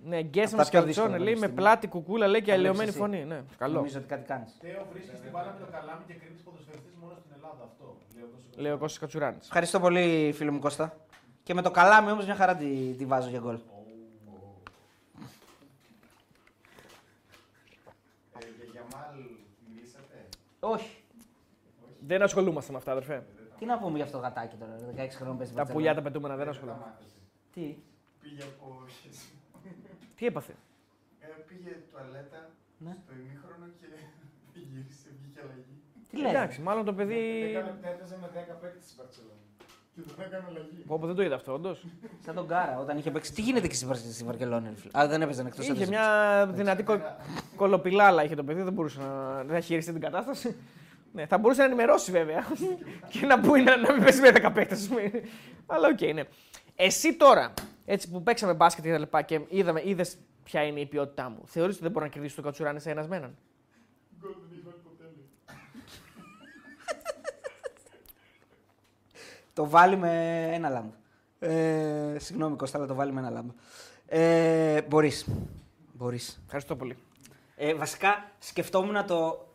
Ναι, 0.04 0.22
γκέσ 0.22 0.52
Απ' 0.52 0.58
μα 0.58 0.64
τα 0.64 0.70
πιο 0.70 0.84
δύσκολα 0.84 1.08
καλτσόνε 1.08 1.24
λέει 1.24 1.34
με 1.34 1.40
πανεπιστήμια. 1.40 1.56
πλάτη 1.56 1.88
κουκούλα 1.88 2.28
λέει 2.28 2.42
και 2.42 2.48
Τα 2.48 2.54
αλλοιωμένη 2.54 2.92
βλέπεις 2.92 2.96
φωνή. 2.96 3.26
Ναι, 3.26 3.42
καλό. 3.58 3.74
Νομίζω 3.74 3.98
ότι 3.98 4.08
κάτι 4.08 4.26
κάνεις. 4.28 4.58
Τέο 4.60 4.88
βρίσκεις 4.92 5.20
την 5.20 5.30
μπάλα 5.32 5.58
με 5.60 5.66
το 5.66 5.72
καλάμι 5.72 6.04
και 6.08 6.14
κρίνεις 6.14 6.42
ποδοσφαιριστής 6.42 6.94
μόνο 7.02 7.14
στην 7.20 7.32
Ελλάδα. 7.36 7.64
Αυτό. 7.64 7.98
Λέω 8.16 8.26
εγώ 8.26 8.38
στο 8.50 8.62
Λέει 8.62 8.72
ο 8.72 8.78
Κώστας 8.78 9.00
Κατσουράνης. 9.00 9.46
Ευχαριστώ 9.46 9.80
πολύ, 9.80 10.32
φίλο 10.36 10.52
μου 10.52 10.60
Κώστα. 10.60 10.96
Και 11.52 11.58
με 11.58 11.64
το 11.64 11.72
καλάμι 11.72 12.12
όμως 12.12 12.26
μια 12.26 12.36
χαρά 12.36 12.56
τη, 12.56 12.94
τη 12.98 13.06
βάζω 13.06 13.30
για 13.30 13.40
γκολ. 13.40 13.56
Ε, 13.56 13.60
για 18.56 18.66
Γιαμάλ 18.72 19.16
μιλήσατε; 19.68 20.28
Όχι. 20.60 21.04
Δεν 22.00 22.22
ασχολούμαστε 22.22 22.72
με 22.72 22.78
αυτά, 22.78 22.92
αδερφέ. 22.92 23.24
Τι 23.60 23.66
να 23.66 23.78
πούμε 23.80 23.96
για 23.96 24.06
αυτό 24.06 24.18
το 24.18 24.24
γατάκι 24.24 24.56
τώρα, 24.56 24.76
16 24.76 24.80
χρόνια 24.82 25.08
παίζει. 25.10 25.18
Τα 25.20 25.38
Μπαρτσελόνα. 25.38 25.74
πουλιά 25.74 25.94
τα 25.94 26.02
πετούμενα 26.02 26.36
δεν 26.36 26.46
Τα 26.46 26.52
ασχολούμαστε. 26.52 26.86
μάθατε. 26.86 27.06
Τι; 27.54 27.76
Πήγε 28.22 28.44
από 28.44 28.68
χεσμό. 29.02 29.40
Τι 30.16 30.26
έπαθε; 30.26 30.54
Ε, 31.20 31.28
πήγε 31.48 31.72
τουαλέτα 31.92 32.50
Ναι. 32.78 32.94
στο 33.04 33.12
ημίχρονο 33.20 33.66
και 33.80 33.88
δεν 33.94 34.64
γύρισε, 34.72 35.08
βγήκε 35.22 35.40
αλλαγή. 35.44 35.76
Τι 36.10 36.18
λέει. 36.18 36.32
Εντάξει, 36.32 36.62
μάλλον 36.62 36.86
το 36.86 36.94
παιδί. 36.94 37.22
Έπαιζε 37.92 38.18
με 38.22 38.28
10 38.34 38.56
παίκτες 38.62 38.84
στην 38.86 38.98
Παρσελόνα. 38.98 39.41
Και 39.96 40.02
τον 40.02 40.26
έκανε 40.26 40.46
αλλαγή. 40.50 40.84
Πω, 40.88 41.00
πω, 41.00 41.06
δεν 41.08 41.16
το 41.16 41.22
είδα 41.24 41.36
αυτό, 41.36 41.54
όντως. 41.54 41.86
Σαν 42.26 42.36
τον 42.36 42.48
Κάρα 42.48 42.80
όταν 42.80 42.98
είχε 42.98 43.12
παίξει. 43.12 43.34
Τι 43.34 43.42
γίνεται 43.42 43.68
και 43.68 43.74
στη, 43.74 43.86
Βαρ- 43.86 43.98
στη 43.98 44.24
Βαρκελόνη, 44.24 44.70
ρε 44.70 44.76
φίλε; 44.76 44.92
Α, 45.00 45.08
δεν 45.08 45.22
έπαιζε 45.22 45.42
εκτός 45.42 45.68
Είχε 45.68 45.88
μια 45.88 46.48
δυνατή 46.54 46.84
κο... 46.84 47.00
κωλοπηλάλα 47.56 48.24
είχε 48.24 48.36
το 48.36 48.44
παιδί, 48.44 48.62
δεν 48.62 48.74
μπορούσε 48.74 49.00
να, 49.00 49.44
να 49.44 49.60
χειριστεί 49.60 49.92
την 49.92 50.02
κατάσταση. 50.02 50.56
ναι, 51.14 51.26
θα 51.26 51.38
μπορούσε 51.38 51.60
να 51.62 51.66
ενημερώσει 51.68 52.12
βέβαια 52.12 52.46
και 53.12 53.26
να 53.26 53.40
πει 53.40 53.62
να, 53.62 53.78
να 53.78 53.94
μην 53.94 54.04
παίζει 54.04 54.22
με 54.22 54.30
10 54.34 54.52
παίκτες, 54.54 54.80
ας 54.82 54.88
πούμε. 54.88 55.12
Αλλά 55.66 55.88
οκ, 55.88 56.14
ναι. 56.14 56.24
Εσύ 56.76 57.14
τώρα, 57.16 57.54
έτσι 57.86 58.10
που 58.10 58.24
παίξαμε 58.24 58.54
μπάσκετ 58.54 58.84
και 58.84 58.92
τα 58.92 58.98
λοιπά 58.98 59.22
και 59.22 59.42
είδαμε, 59.50 59.82
είδες 59.86 60.18
ποια 60.44 60.64
είναι 60.64 60.80
η 60.80 60.86
ποιότητά 60.86 61.30
μου. 61.30 61.42
Θεωρείς 61.46 61.74
ότι 61.74 61.84
δεν 61.84 61.92
μπορεί 61.92 62.06
να 62.06 62.12
κερδίσει 62.12 62.36
τον 62.36 62.42
Κατσουράνη 62.42 62.80
σε 62.80 62.90
ένας 62.90 63.08
με 63.08 63.16
έναν; 63.16 63.38
Γκολ 64.20 64.32
δεν 64.32 64.50
είχε 64.52 64.62
βάλει 64.66 64.78
ποτέ. 64.84 65.04
λέει. 65.04 65.30
Το 69.54 69.70
βάλει 69.70 69.98
με 69.98 70.44
ένα 70.54 70.70
lob. 70.70 70.90
Ε, 71.40 72.16
συγγνώμη 72.20 72.56
Κώστα, 72.56 72.78
αλλά 72.78 72.88
το 72.88 72.96
βάλει 72.96 73.12
με 73.12 73.20
ένα 73.20 73.30
lob. 73.30 73.50
Ε, 74.06 74.82
μπορείς. 74.82 75.28
Μπορείς. 75.94 76.42
Ευχαριστώ 76.44 76.76
πολύ. 76.76 76.98
Ε, 77.56 77.74
βασικά 77.74 78.32
σκεφτόμουν 78.40 79.06
το, 79.06 79.48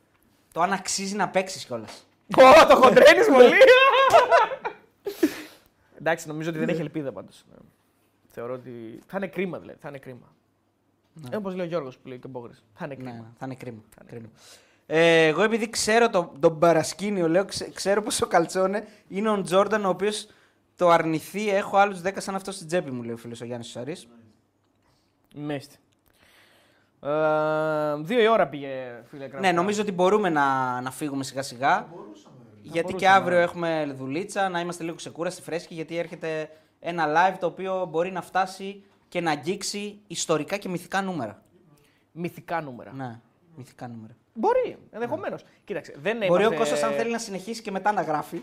το 0.52 0.60
αν 0.60 0.72
αξίζει 0.72 1.16
να 1.16 1.28
παίξεις 1.28 1.64
κιόλας. 1.64 2.06
Ω, 2.36 2.66
το 2.66 2.76
χοντρένεις 2.76 3.26
πολύ! 3.26 3.54
Εντάξει, 5.98 6.28
νομίζω 6.28 6.50
ότι 6.50 6.58
δεν 6.58 6.68
έχει 6.68 6.80
ελπίδα 6.80 7.12
πάντως. 7.12 7.44
Ναι. 7.50 7.56
Θεωρώ 8.26 8.54
ότι 8.54 9.02
θα 9.06 9.16
είναι 9.16 9.26
κρίμα 9.26 9.58
δηλαδή. 9.58 9.78
Θα 9.80 9.88
είναι 9.88 9.98
κρίμα. 9.98 10.34
Ναι. 11.12 11.28
Ε, 11.32 11.36
όπως 11.36 11.54
λέει 11.54 11.66
ο 11.66 11.68
Γιώργος 11.68 11.98
που 11.98 12.08
λέει 12.08 12.18
και 12.18 12.26
ο 12.26 12.30
Μπόγρης. 12.30 12.64
Θα 12.74 12.84
είναι 12.84 12.94
κρίμα. 12.94 13.12
Ναι, 13.12 13.24
θα 13.38 13.44
είναι 13.46 13.54
κρίμα. 13.54 13.82
κρίμα. 14.06 14.28
Ε, 14.86 15.26
εγώ 15.26 15.42
επειδή 15.42 15.70
ξέρω 15.70 16.10
τον, 16.10 16.30
τον 16.40 16.58
Παρασκήνιο, 16.58 17.28
λέω, 17.28 17.44
ξε- 17.44 17.72
ξέρω 17.74 18.02
πως 18.02 18.20
ο 18.20 18.26
Καλτσόνε 18.26 18.86
είναι 19.08 19.30
ο 19.30 19.42
Τζόρνταν 19.42 19.84
ο 19.84 19.88
οποίος 19.88 20.28
το 20.76 20.88
αρνηθεί. 20.90 21.48
Έχω 21.50 21.76
άλλους 21.76 22.00
10 22.04 22.10
σαν 22.16 22.34
αυτός 22.34 22.54
στην 22.54 22.66
τσέπη 22.66 22.90
μου, 22.90 23.02
λέει 23.02 23.12
ο 23.14 23.16
φίλος 23.16 23.40
ο 23.40 23.44
Γιάννης 23.44 23.68
Σαρής. 23.68 24.08
Μέστη. 25.34 25.76
Ε, 27.00 27.08
δύο 28.00 28.20
η 28.22 28.26
ώρα 28.28 28.46
πήγε, 28.48 29.02
φίλε 29.10 29.28
Κραυγά. 29.28 29.40
Ναι, 29.48 29.56
νομίζω 29.56 29.82
ότι 29.82 29.92
μπορούμε 29.92 30.28
να, 30.28 30.80
να 30.80 30.90
φύγουμε 30.90 31.24
σιγά 31.24 31.42
σιγά. 31.42 31.86
Γιατί 32.62 32.92
και 32.94 33.06
μπορούσαμε, 33.06 33.16
αύριο 33.16 33.36
ναι. 33.38 33.42
έχουμε 33.44 33.94
δουλίτσα, 33.96 34.48
να 34.48 34.60
είμαστε 34.60 34.84
λίγο 34.84 34.96
ξεκούραστοι, 34.96 35.42
φρέσκοι, 35.42 35.74
γιατί 35.74 35.96
έρχεται 35.96 36.50
ένα 36.80 37.06
live 37.06 37.36
το 37.40 37.46
οποίο 37.46 37.86
μπορεί 37.90 38.12
να 38.12 38.22
φτάσει 38.22 38.82
και 39.08 39.20
να 39.20 39.30
αγγίξει 39.30 39.98
ιστορικά 40.06 40.56
και 40.56 40.68
μυθικά 40.68 41.02
νούμερα. 41.02 41.42
Μυθικά 42.12 42.60
νούμερα. 42.60 42.92
Ναι, 42.92 43.20
μυθικά 43.56 43.88
νούμερα. 43.88 44.16
Μπορεί, 44.34 44.76
ενδεχομένως. 44.90 45.44
Κοίταξε, 45.64 45.94
δεν 46.02 46.16
Μπορεί 46.16 46.30
ο 46.30 46.34
είμαστε- 46.46 46.56
Κώστας 46.56 46.82
αν 46.82 46.92
θέλει 46.92 47.10
να 47.10 47.18
συνεχίσει 47.18 47.62
και 47.62 47.70
μετά 47.70 47.92
να 47.92 48.02
γράφει 48.02 48.40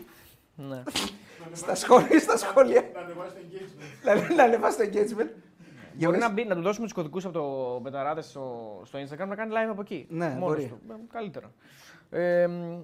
Ναι. 0.56 0.82
στα 1.52 1.74
σχόλια. 1.74 2.18
Στα 2.20 2.36
σχόλια. 2.36 2.90
Να 2.94 3.00
ανεβάσει 3.00 3.34
το 3.34 3.40
engagement. 3.50 4.28
να, 4.28 4.34
να 4.36 4.42
ανεβάσει 4.42 4.76
το 4.76 4.84
engagement. 4.84 5.28
Για 5.96 6.08
Μπορεί 6.08 6.18
πες. 6.18 6.28
να, 6.28 6.32
μπει, 6.34 6.44
να 6.44 6.54
του 6.54 6.60
δώσουμε 6.62 6.84
τους 6.86 6.94
κωδικούς 6.94 7.24
από 7.24 7.34
το 7.34 7.78
Μπεταράδε 7.80 8.22
στο, 8.22 8.80
στο 8.84 8.98
Instagram 8.98 9.26
να 9.26 9.34
κάνει 9.34 9.52
live 9.54 9.70
από 9.70 9.80
εκεί. 9.80 10.06
Ναι, 10.10 10.26
Μόνος 10.28 10.40
μπορεί. 10.40 10.66
Του. 10.66 10.80
Ε, 10.90 10.94
Καλύτερα. 11.12 11.52
Ε, 12.10 12.46
μ, 12.46 12.80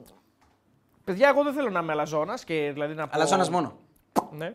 παιδιά, 1.04 1.28
εγώ 1.28 1.42
δεν 1.42 1.52
θέλω 1.52 1.70
να 1.70 1.80
είμαι 1.80 1.92
αλαζόνας 1.92 2.44
και 2.44 2.70
δηλαδή 2.72 2.94
να 2.94 3.04
πω. 3.04 3.10
Αλαζόνας 3.14 3.50
μόνο. 3.50 3.78
Ναι. 4.32 4.54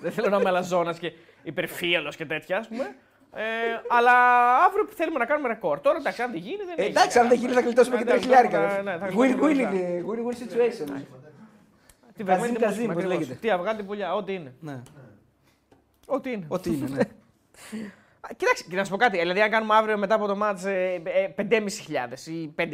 δεν 0.00 0.12
θέλω 0.12 0.28
να 0.28 0.36
είμαι 0.36 0.48
αλαζόνας 0.48 0.98
και 0.98 1.12
υπερφύαλος 1.42 2.16
και 2.16 2.26
τέτοια, 2.26 2.58
ας 2.58 2.68
πούμε. 2.68 2.96
Ε, 3.36 3.42
αλλά 3.88 4.12
αύριο 4.64 4.86
θέλουμε 4.94 5.18
να 5.18 5.24
κάνουμε 5.26 5.48
ρεκόρ. 5.48 5.80
Τώρα 5.80 5.98
εντάξει, 5.98 6.22
αν 6.22 6.30
δεν 6.30 6.40
γίνει, 6.40 6.56
δεν 6.56 6.74
Ε, 6.76 6.80
έχει. 6.82 6.90
εντάξει, 6.90 7.18
αν 7.18 7.28
δεν 7.28 7.38
γίνει 7.38 7.52
θα 7.52 7.60
γλιτώσουμε 7.60 7.96
και 7.96 8.04
τα 8.04 8.10
Εντάξει, 8.10 8.28
χιλιάρικα. 8.28 8.82
ναι, 8.82 8.96
θα 8.98 9.06
Win-win 9.08 9.12
γλιτώσουμε 9.12 9.50
είναι, 9.78 10.04
win-win 10.08 10.34
situation. 10.42 11.02
Τι 12.16 12.24
Καζίν, 12.24 12.40
βεγμένη 12.42 12.58
καζίν, 12.58 12.80
δημόσια, 12.80 12.86
πώς 12.94 12.96
ακριβώς. 12.96 13.04
λέγεται. 13.18 13.34
Τι 13.40 13.50
αυγά, 13.50 13.74
τι 13.76 13.82
πουλιά, 13.82 14.14
ό,τι 14.14 14.32
είναι. 14.34 14.54
Ναι. 14.60 14.82
Ό,τι 16.06 16.32
είναι. 16.32 16.44
Ό,τι 16.48 16.70
είναι, 16.70 16.88
ναι. 16.88 17.00
Α, 18.20 18.28
Κοιτάξτε, 18.36 18.70
και 18.70 18.76
να 18.76 18.84
σου 18.84 18.90
πω 18.90 18.96
κάτι. 18.96 19.18
Δηλαδή, 19.18 19.40
αν 19.40 19.50
κάνουμε 19.50 19.74
αύριο 19.74 19.98
μετά 19.98 20.14
από 20.14 20.26
το 20.26 20.36
μάτς 20.36 20.64
ε, 20.64 21.02
ε, 21.04 21.28
5.500 21.50 22.26
ή 22.26 22.54
5.000, 22.58 22.64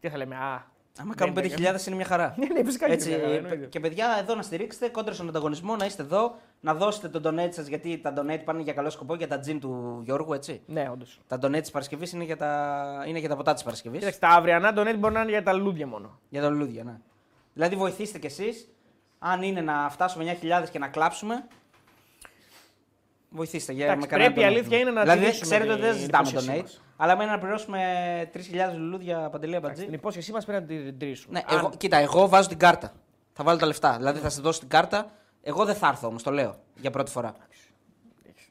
τι 0.00 0.08
θα 0.08 0.16
λέμε, 0.16 0.36
Α. 0.36 0.64
Άμα 1.00 1.14
δεν 1.16 1.32
κάνουμε 1.34 1.74
5.000 1.76 1.86
είναι 1.86 1.96
μια 1.96 2.04
χαρά. 2.04 2.34
Ναι, 2.36 2.46
ναι, 2.46 2.64
φυσικά 2.64 2.86
Έτσι, 2.92 3.08
είναι 3.08 3.16
μια 3.16 3.26
χαρά, 3.26 3.36
ε, 3.36 3.38
εννοείται. 3.38 3.66
και 3.66 3.80
παιδιά, 3.80 4.16
εδώ 4.20 4.34
να 4.34 4.42
στηρίξετε 4.42 4.88
κόντρα 4.88 5.14
στον 5.14 5.28
ανταγωνισμό, 5.28 5.76
να 5.76 5.84
είστε 5.84 6.02
εδώ, 6.02 6.36
να 6.60 6.74
δώσετε 6.74 7.08
τον 7.08 7.22
donate 7.26 7.52
σας 7.52 7.66
γιατί 7.66 7.98
τα 7.98 8.12
donate 8.16 8.40
πάνε 8.44 8.62
για 8.62 8.72
καλό 8.72 8.90
σκοπό 8.90 9.14
για 9.14 9.28
τα 9.28 9.40
gym 9.46 9.56
του 9.60 10.00
Γιώργου, 10.04 10.32
έτσι. 10.32 10.60
Ναι, 10.66 10.88
όντως. 10.92 11.20
Τα 11.26 11.38
donate 11.42 11.60
της 11.60 11.70
Παρασκευής 11.70 12.12
είναι, 12.12 12.24
για 12.24 12.36
τα... 12.36 13.04
είναι 13.06 13.18
για 13.18 13.28
τα 13.28 13.36
ποτά 13.36 13.54
της 13.54 13.62
Παρασκευής. 13.62 13.98
Κοίταξε, 13.98 14.20
τα 14.20 14.28
αυριανά 14.28 14.72
donate 14.76 14.96
μπορεί 14.98 15.14
να 15.14 15.20
είναι 15.20 15.30
για 15.30 15.42
τα 15.42 15.52
λουλούδια 15.52 15.86
μόνο. 15.86 16.18
Για 16.28 16.40
τα 16.42 16.48
λουλούδια, 16.48 16.84
ναι. 16.84 16.96
Δηλαδή 17.54 17.76
βοηθήστε 17.76 18.18
κι 18.18 18.26
εσείς, 18.26 18.68
αν 19.18 19.42
είναι 19.42 19.60
να 19.60 19.88
φτάσουμε 19.90 20.38
9.000 20.42 20.68
και 20.70 20.78
να 20.78 20.88
κλάψουμε. 20.88 21.46
Βοηθήστε 23.30 23.72
για 23.72 23.84
Εντάξει, 23.84 24.00
με 24.00 24.06
κανένα 24.06 24.32
πρέπει 24.32 24.46
η 24.46 24.50
donate. 24.50 24.54
αλήθεια 24.56 24.78
είναι 24.78 24.90
να 24.90 25.02
Δηλαδή, 25.02 25.20
τηρήσουμε 25.20 25.44
ξέρετε 25.44 25.72
ότι 25.72 25.80
δεν 25.80 25.90
την 25.92 26.00
ζητάμε 26.00 26.28
υπόσχεσή 26.28 26.64
donate. 26.66 26.87
Μας. 26.98 27.08
Αλλά 27.10 27.16
με 27.16 27.24
να 27.24 27.38
πληρώσουμε 27.38 27.80
3.000 28.34 28.38
λουλούδια 28.76 29.28
παντελή 29.30 29.54
Την 29.54 29.64
αμπατζή. 29.64 29.86
υπόσχεσή 29.90 30.32
μας 30.32 30.44
πρέπει 30.44 30.60
να 30.60 30.66
την 30.82 30.98
τηρήσουμε. 30.98 31.44
Ναι, 31.48 31.56
εγώ, 31.56 31.70
κοίτα, 31.76 31.96
εγώ 31.96 32.28
βάζω 32.28 32.48
την 32.48 32.58
κάρτα. 32.58 32.92
Θα 33.32 33.44
βάλω 33.44 33.58
τα 33.58 33.66
λεφτά. 33.66 33.96
Δηλαδή 33.96 34.18
θα 34.18 34.28
σε 34.28 34.40
δώσω 34.40 34.58
την 34.60 34.68
κάρτα. 34.68 35.06
Εγώ 35.42 35.64
δεν 35.64 35.74
θα 35.74 35.88
έρθω 35.88 36.06
όμως, 36.08 36.22
το 36.22 36.30
λέω 36.30 36.54
για 36.74 36.90
πρώτη 36.90 37.10
φορά. 37.10 37.34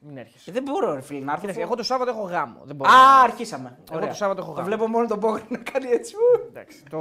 Μην 0.02 0.18
έρχεσαι. 0.18 0.50
Ε, 0.50 0.54
δεν 0.54 0.64
μπορώ, 0.64 0.94
ρε 0.94 1.02
φίλε, 1.02 1.20
να 1.20 1.26
έρθω. 1.32 1.40
Κοίταξε, 1.42 1.62
εγώ 1.62 1.76
το 1.76 1.84
Σάββατο 1.84 2.12
έχω 2.12 2.22
γάμο. 2.22 2.60
Δεν 2.64 2.76
μπορώ. 2.76 2.92
Α, 2.92 3.22
αρχίσαμε. 3.24 3.78
Εγώ 3.90 3.98
Ωραία. 3.98 4.10
το 4.10 4.16
Σάββατο 4.16 4.42
έχω 4.42 4.50
Το 4.50 4.56
γάμο. 4.56 4.68
βλέπω 4.68 4.88
μόνο 4.88 5.08
τον 5.08 5.20
Πόγρη 5.20 5.44
να 5.50 5.58
κάνει 5.58 5.90
έτσι. 5.90 6.16
ου. 6.16 6.46
Εντάξει, 6.50 6.84
το... 6.90 6.98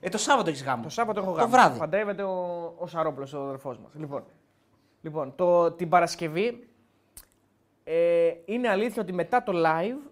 Ε, 0.00 0.08
το 0.08 0.18
Σάββατο 0.18 0.50
έχεις 0.50 0.62
γάμο. 0.64 0.82
το 0.82 0.88
Σάββατο 0.88 1.20
έχω 1.20 1.30
Το 1.30 1.36
γάμο. 1.36 1.50
βράδυ. 1.50 1.78
Παντρεύεται 1.78 2.22
ο, 2.22 2.74
ο 2.78 2.86
Σαρόπλος, 2.86 3.32
ο 3.32 3.42
αδερφός 3.42 3.78
μας. 3.78 3.90
Λοιπόν, 3.94 4.24
λοιπόν 5.00 5.32
το, 5.36 5.70
την 5.72 5.88
Παρασκευή 5.88 6.68
ε, 7.84 8.30
είναι 8.44 8.68
αλήθεια 8.68 9.02
ότι 9.02 9.12
μετά 9.12 9.42
το 9.42 9.52
live 9.56 10.10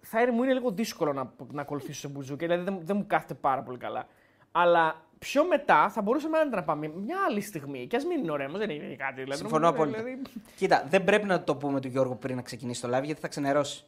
θα 0.00 0.20
είναι, 0.22 0.30
μου 0.30 0.42
είναι 0.42 0.52
λίγο 0.52 0.70
δύσκολο 0.70 1.12
να, 1.12 1.32
να 1.52 1.60
ακολουθήσω 1.60 2.00
σε 2.00 2.08
μπουζούκι, 2.08 2.46
δηλαδή 2.46 2.64
δεν, 2.64 2.78
δεν 2.82 2.96
μου 2.96 3.06
κάθεται 3.06 3.34
πάρα 3.34 3.62
πολύ 3.62 3.78
καλά. 3.78 4.06
Αλλά 4.52 5.02
πιο 5.18 5.46
μετά 5.46 5.88
θα 5.88 6.02
μπορούσαμε 6.02 6.38
άνετα 6.38 6.56
να 6.56 6.62
πάμε 6.62 6.88
μια 6.88 7.16
άλλη 7.28 7.40
στιγμή. 7.40 7.86
Και 7.86 7.96
ας 7.96 8.04
μην 8.04 8.18
είναι 8.18 8.30
ωραίος, 8.32 8.52
δεν 8.52 8.70
είναι 8.70 8.94
κάτι. 8.94 9.22
Δηλαδή, 9.22 9.40
Συμφωνώ 9.40 9.70
νομίζω, 9.70 9.82
απόλυτα. 9.82 10.02
δηλαδή, 10.02 10.22
Κοίτα, 10.56 10.84
δεν 10.88 11.04
πρέπει 11.04 11.26
να 11.26 11.42
το 11.42 11.56
πούμε 11.56 11.80
του 11.80 11.88
Γιώργου 11.88 12.18
πριν 12.18 12.36
να 12.36 12.42
ξεκινήσει 12.42 12.80
το 12.80 12.96
live 12.96 13.02
γιατί 13.02 13.20
θα 13.20 13.28
ξενερώσει. 13.28 13.84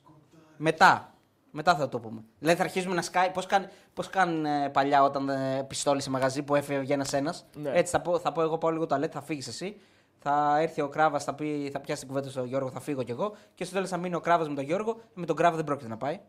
Μετά. 0.57 1.15
Μετά 1.53 1.75
θα 1.77 1.89
το 1.89 1.99
πούμε. 1.99 2.25
Δηλαδή 2.39 2.57
θα 2.59 2.65
αρχίσουμε 2.65 2.95
να 2.95 3.03
σκάει. 3.03 3.31
Πώς 3.31 3.47
κάν, 3.47 3.69
πώς 3.95 4.11
κάνουν 4.11 4.45
ε, 4.45 4.69
παλιά 4.69 5.03
όταν 5.03 5.29
ε, 5.29 5.65
πιστόλι 5.69 6.03
σε 6.03 6.11
μαγαζί 6.11 6.43
που 6.43 6.55
έφευγε 6.55 6.95
ένας 6.95 7.13
ένας. 7.13 7.47
Ναι. 7.55 7.71
Έτσι 7.75 7.93
θα 7.93 8.01
πω, 8.01 8.19
θα 8.19 8.33
πω 8.33 8.43
εγώ 8.43 8.59
πάω 8.59 8.71
λίγο 8.71 8.87
τουαλέτα, 8.87 9.21
θα 9.21 9.27
φύγεις 9.27 9.47
εσύ. 9.47 9.77
Θα 10.23 10.59
έρθει 10.61 10.81
ο 10.81 10.89
Κράβας, 10.89 11.25
θα, 11.25 11.35
πει, 11.35 11.71
θα 11.73 11.81
πιάσει 11.81 12.01
την 12.01 12.09
κουβέντα 12.09 12.31
στον 12.31 12.47
Γιώργο, 12.47 12.71
θα 12.71 12.81
φύγω 12.81 13.03
κι 13.03 13.11
εγώ. 13.11 13.35
Και 13.55 13.65
στο 13.65 13.75
τέλος 13.75 13.89
θα 13.89 13.97
μείνει 13.97 14.15
ο 14.15 14.21
Κράβας 14.21 14.49
με 14.49 14.55
τον 14.55 14.65
Γιώργο. 14.65 15.01
Με 15.15 15.27
τον 15.27 15.37
Κράβα 15.37 15.57
δεν 15.57 15.65
πρόκειται 15.65 15.89
να 15.89 15.97
πάει. 15.97 16.21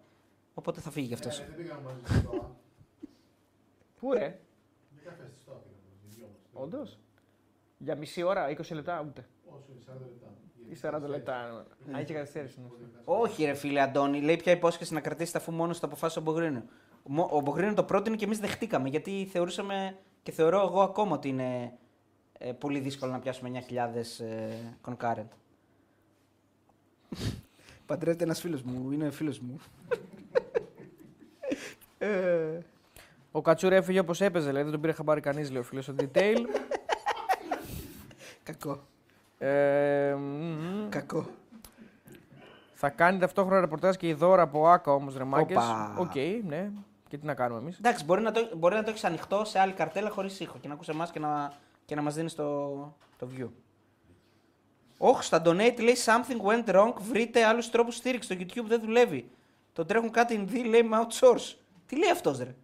Οπότε 0.53 0.81
θα 0.81 0.91
φύγει 0.91 1.07
κι 1.07 1.13
αυτός. 1.13 1.39
Ε, 1.39 1.45
Δεν 1.45 1.55
πήγαμε 1.55 1.81
μαζί 1.83 1.99
στο 2.05 2.13
ΣΤΟΑ. 2.29 2.55
Πού 3.99 4.13
ρε, 4.13 4.19
Δεν 4.95 5.03
καφέ 5.03 5.27
στη 5.27 5.39
ΣΤΟΑ 5.41 5.55
πήγαμε 5.55 5.81
μαζί, 5.93 6.05
οι 6.05 6.15
δυο 6.15 6.27
μας. 6.53 6.63
όντως. 6.63 6.99
Για 7.77 7.95
μισή 7.95 8.23
ώρα, 8.23 8.49
20 8.49 8.73
λεπτά, 8.75 9.05
ούτε. 9.07 9.27
Όσο 9.45 9.65
είναι, 9.71 9.81
40 9.85 9.99
λεπτά. 9.99 10.27
Ή 10.69 10.75
40 10.75 11.07
λεπτά. 11.09 11.33
Α, 11.95 11.99
είχε 12.01 12.13
καθυστέρηση. 12.13 12.59
ναι. 12.59 12.67
Όχι, 13.05 13.45
ρε 13.45 13.53
φίλε 13.53 13.81
Αντώνη, 13.81 14.21
λέει 14.21 14.35
πια 14.35 14.51
υπόσχεση 14.51 14.93
να 14.93 14.99
κρατήσει 15.01 15.37
αφού 15.37 15.51
μόνος 15.51 15.79
το 15.79 15.85
αποφάσισε 15.87 16.19
ο 16.19 16.21
Μπογρίνο. 16.21 16.63
Μο- 17.03 17.29
Ο 17.31 17.41
Μπογρίνο 17.41 17.73
το 17.73 17.83
πρότεινε 17.83 18.15
και 18.15 18.25
εμείς 18.25 18.39
δεχτήκαμε 18.39 18.89
γιατί 18.89 19.27
θεωρούσαμε 19.31 19.97
και 20.23 20.31
θεωρώ 20.31 20.61
εγώ 20.61 20.81
ακόμα 20.81 21.15
ότι 21.15 21.27
είναι 21.29 21.73
ε, 22.43 22.51
πολύ 22.51 22.79
δύσκολο 22.79 23.11
να 23.11 23.19
πιάσουμε 23.19 23.63
9.000 23.69 23.75
ε, 24.25 24.53
concurrent. 24.85 25.27
Παντρεύεται 27.85 28.23
ένας 28.23 28.39
φίλος 28.39 28.61
μου, 28.61 28.91
είναι 28.91 29.09
φίλος 29.11 29.39
μου. 29.39 29.59
ε, 31.97 32.57
Ο 33.31 33.41
Κατσούρα 33.41 33.75
έφυγε 33.75 33.99
όπως 33.99 34.21
έπαιζε, 34.21 34.45
δηλαδή 34.45 34.63
δεν 34.63 34.71
τον 34.71 34.81
πήρε 34.81 34.93
χαμπάρι 34.93 35.21
κανείς, 35.21 35.51
λέει 35.51 35.59
ο 35.61 35.63
φίλος 35.63 35.83
στο 35.83 35.95
detail. 35.99 36.37
κακό. 38.43 38.79
ε, 39.37 40.13
μ, 40.15 40.89
Κακό. 40.89 41.25
θα 42.73 42.89
κάνει 42.89 43.19
ταυτόχρονα 43.19 43.59
ρεπορτάζ 43.61 43.95
και 43.95 44.07
η 44.07 44.13
δώρα 44.13 44.41
από 44.41 44.67
ΑΚΑ 44.67 44.91
όμως, 44.93 45.15
ρε 45.17 45.23
μάγκες. 45.23 45.57
Όπα. 45.57 45.95
Οκ, 45.97 46.15
ναι. 46.47 46.71
Και 47.07 47.17
τι 47.17 47.25
να 47.25 47.33
κάνουμε 47.33 47.59
εμείς. 47.59 47.77
Εντάξει, 47.77 48.05
μπορεί 48.05 48.21
να 48.21 48.31
το, 48.31 48.49
μπορεί 48.57 48.75
να 48.75 48.83
το 48.83 48.89
έχεις 48.89 49.03
ανοιχτό 49.03 49.45
σε 49.45 49.59
άλλη 49.59 49.73
καρτέλα 49.73 50.09
χωρίς 50.09 50.39
ήχο 50.39 50.57
και 50.61 50.67
να 50.67 50.73
ακούσει 50.73 50.91
εμάς 50.93 51.11
και 51.11 51.19
να, 51.19 51.53
και 51.91 51.97
να 51.97 52.03
μας 52.03 52.13
δίνεις 52.15 52.35
το, 52.35 52.69
το 53.17 53.27
view. 53.37 53.47
Όχι, 54.97 55.23
στα 55.23 55.41
donate 55.45 55.79
λέει 55.81 55.95
something 56.05 56.41
went 56.49 56.75
wrong. 56.75 56.93
Βρείτε 56.97 57.43
άλλους 57.45 57.69
τρόπους 57.69 57.95
στήριξης. 57.95 58.37
Το 58.37 58.43
YouTube 58.43 58.67
δεν 58.67 58.81
δουλεύει. 58.81 59.29
Το 59.73 59.85
τρέχουν 59.85 60.11
κάτι 60.11 60.33
Ινδοί, 60.33 60.63
λέει 60.63 60.83
με 60.83 60.97
outsource. 61.01 61.55
Τι 61.85 61.97
λέει 61.97 62.09
αυτός, 62.11 62.37
ρε; 62.39 62.55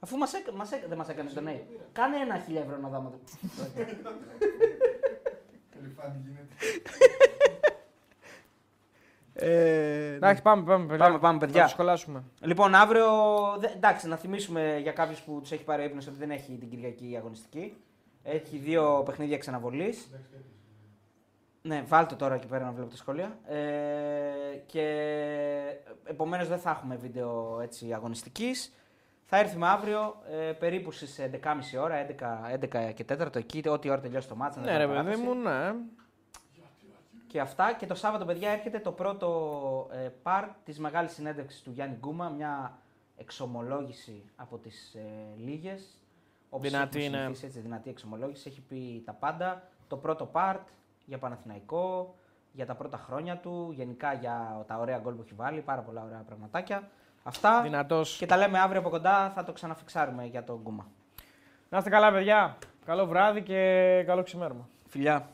Αφού 0.00 0.16
μας 0.16 0.32
έκα, 0.34 0.52
μας 0.52 0.72
έκα, 0.72 0.88
δεν 0.88 0.96
μας 0.98 1.08
έκανε 1.08 1.30
donate. 1.34 1.62
Κάνε 1.92 2.16
ένα 2.16 2.38
χίλια 2.38 2.60
ευρώ 2.60 2.76
να 2.76 2.88
δάμε. 2.88 3.10
Τελειφάνη 5.70 6.16
γίνεται. 6.24 6.54
ε, 9.32 10.14
Εντάξει, 10.14 10.42
πάμε, 10.42 10.62
πάμε, 10.64 10.86
παιδιά. 10.86 11.04
Πάμε, 11.04 11.18
πάμε, 11.18 11.38
παιδιά. 11.38 11.60
Να 11.60 11.66
το 11.66 11.72
σχολάσουμε. 11.72 12.22
Λοιπόν, 12.40 12.74
αύριο. 12.74 13.06
δε- 13.58 13.68
εντάξει, 13.68 14.08
να 14.08 14.16
θυμίσουμε 14.16 14.78
για 14.82 14.92
κάποιους 14.92 15.20
που 15.20 15.38
τους 15.40 15.52
έχει 15.52 15.64
πάρει 15.64 15.82
ο 15.82 15.84
ύπνος 15.84 16.06
ότι 16.06 16.16
δεν 16.18 16.30
έχει 16.30 16.56
την 16.56 16.68
Κυριακή 16.70 17.14
αγωνιστική. 17.16 17.76
Έχει 18.30 18.56
δύο 18.56 19.02
παιχνίδια 19.06 19.38
ξαναβολή. 19.38 19.94
Ναι, 21.62 21.82
βάλτε 21.86 22.14
τώρα 22.14 22.34
εκεί 22.34 22.46
πέρα 22.46 22.64
να 22.64 22.72
βλέπω 22.72 22.90
τα 22.90 22.96
σχόλια. 22.96 23.38
Ε, 23.46 23.58
και 24.66 24.84
επομένως 26.04 26.48
δεν 26.48 26.58
θα 26.58 26.70
έχουμε 26.70 26.96
βίντεο 26.96 27.60
έτσι 27.60 27.92
αγωνιστικής. 27.92 28.72
Θα 29.24 29.36
έρθουμε 29.38 29.66
αύριο 29.66 30.22
ε, 30.30 30.52
περίπου 30.52 30.90
στις 30.90 31.18
11.30 31.20 31.80
ώρα, 31.80 32.06
11, 32.06 32.88
11 32.88 32.92
και 32.94 33.04
4 33.08 33.36
εκεί, 33.36 33.62
ό,τι 33.68 33.90
ώρα 33.90 34.00
τελειώσει 34.00 34.28
το 34.28 34.36
μάτσα. 34.36 34.60
Ναι, 34.60 34.76
ρε 34.76 34.86
παιδί 34.86 35.16
μου, 35.16 35.34
ναι. 35.34 35.74
Και 37.26 37.40
αυτά. 37.40 37.72
Και 37.72 37.86
το 37.86 37.94
Σάββατο, 37.94 38.24
παιδιά, 38.24 38.50
έρχεται 38.50 38.78
το 38.78 38.92
πρώτο 38.92 39.88
ε, 39.92 40.08
part 40.22 40.48
της 40.64 40.78
μεγάλης 40.78 41.12
συνέντευξης 41.12 41.62
του 41.62 41.70
Γιάννη 41.70 41.96
Γκούμα. 42.00 42.28
Μια 42.28 42.78
εξομολόγηση 43.16 44.24
από 44.36 44.58
τις 44.58 44.94
ε, 44.94 45.02
λίγες. 45.36 45.98
Δυνατή, 46.50 47.08
ναι. 47.08 47.24
Έτσι, 47.24 47.46
δυνατή 47.46 47.90
εξομολόγηση. 47.90 48.48
Έχει 48.48 48.60
πει 48.60 49.02
τα 49.04 49.12
πάντα. 49.12 49.62
Το 49.88 49.96
πρώτο 49.96 50.30
part 50.32 50.60
για 51.04 51.18
Παναθηναϊκό, 51.18 52.14
για 52.52 52.66
τα 52.66 52.74
πρώτα 52.74 52.96
χρόνια 52.96 53.36
του, 53.36 53.72
γενικά 53.74 54.12
για 54.12 54.64
τα 54.66 54.78
ωραία 54.78 54.98
γκολ 54.98 55.14
που 55.14 55.22
έχει 55.22 55.34
βάλει. 55.34 55.60
Πάρα 55.60 55.80
πολλά 55.80 56.02
ωραία 56.02 56.22
πραγματάκια. 56.26 56.90
Αυτά. 57.22 57.62
Δυνατός. 57.62 58.16
Και 58.16 58.26
τα 58.26 58.36
λέμε 58.36 58.58
αύριο 58.58 58.80
από 58.80 58.88
κοντά. 58.88 59.30
Θα 59.30 59.44
το 59.44 59.52
ξαναφιξάρουμε 59.52 60.24
για 60.24 60.44
τον 60.44 60.60
Γκούμα. 60.62 60.86
Να 61.68 61.78
είστε 61.78 61.90
καλά, 61.90 62.12
παιδιά. 62.12 62.58
Καλό 62.84 63.06
βράδυ 63.06 63.42
και 63.42 64.02
καλό 64.06 64.22
ξημέρωμα. 64.22 64.68
Φιλιά. 64.86 65.28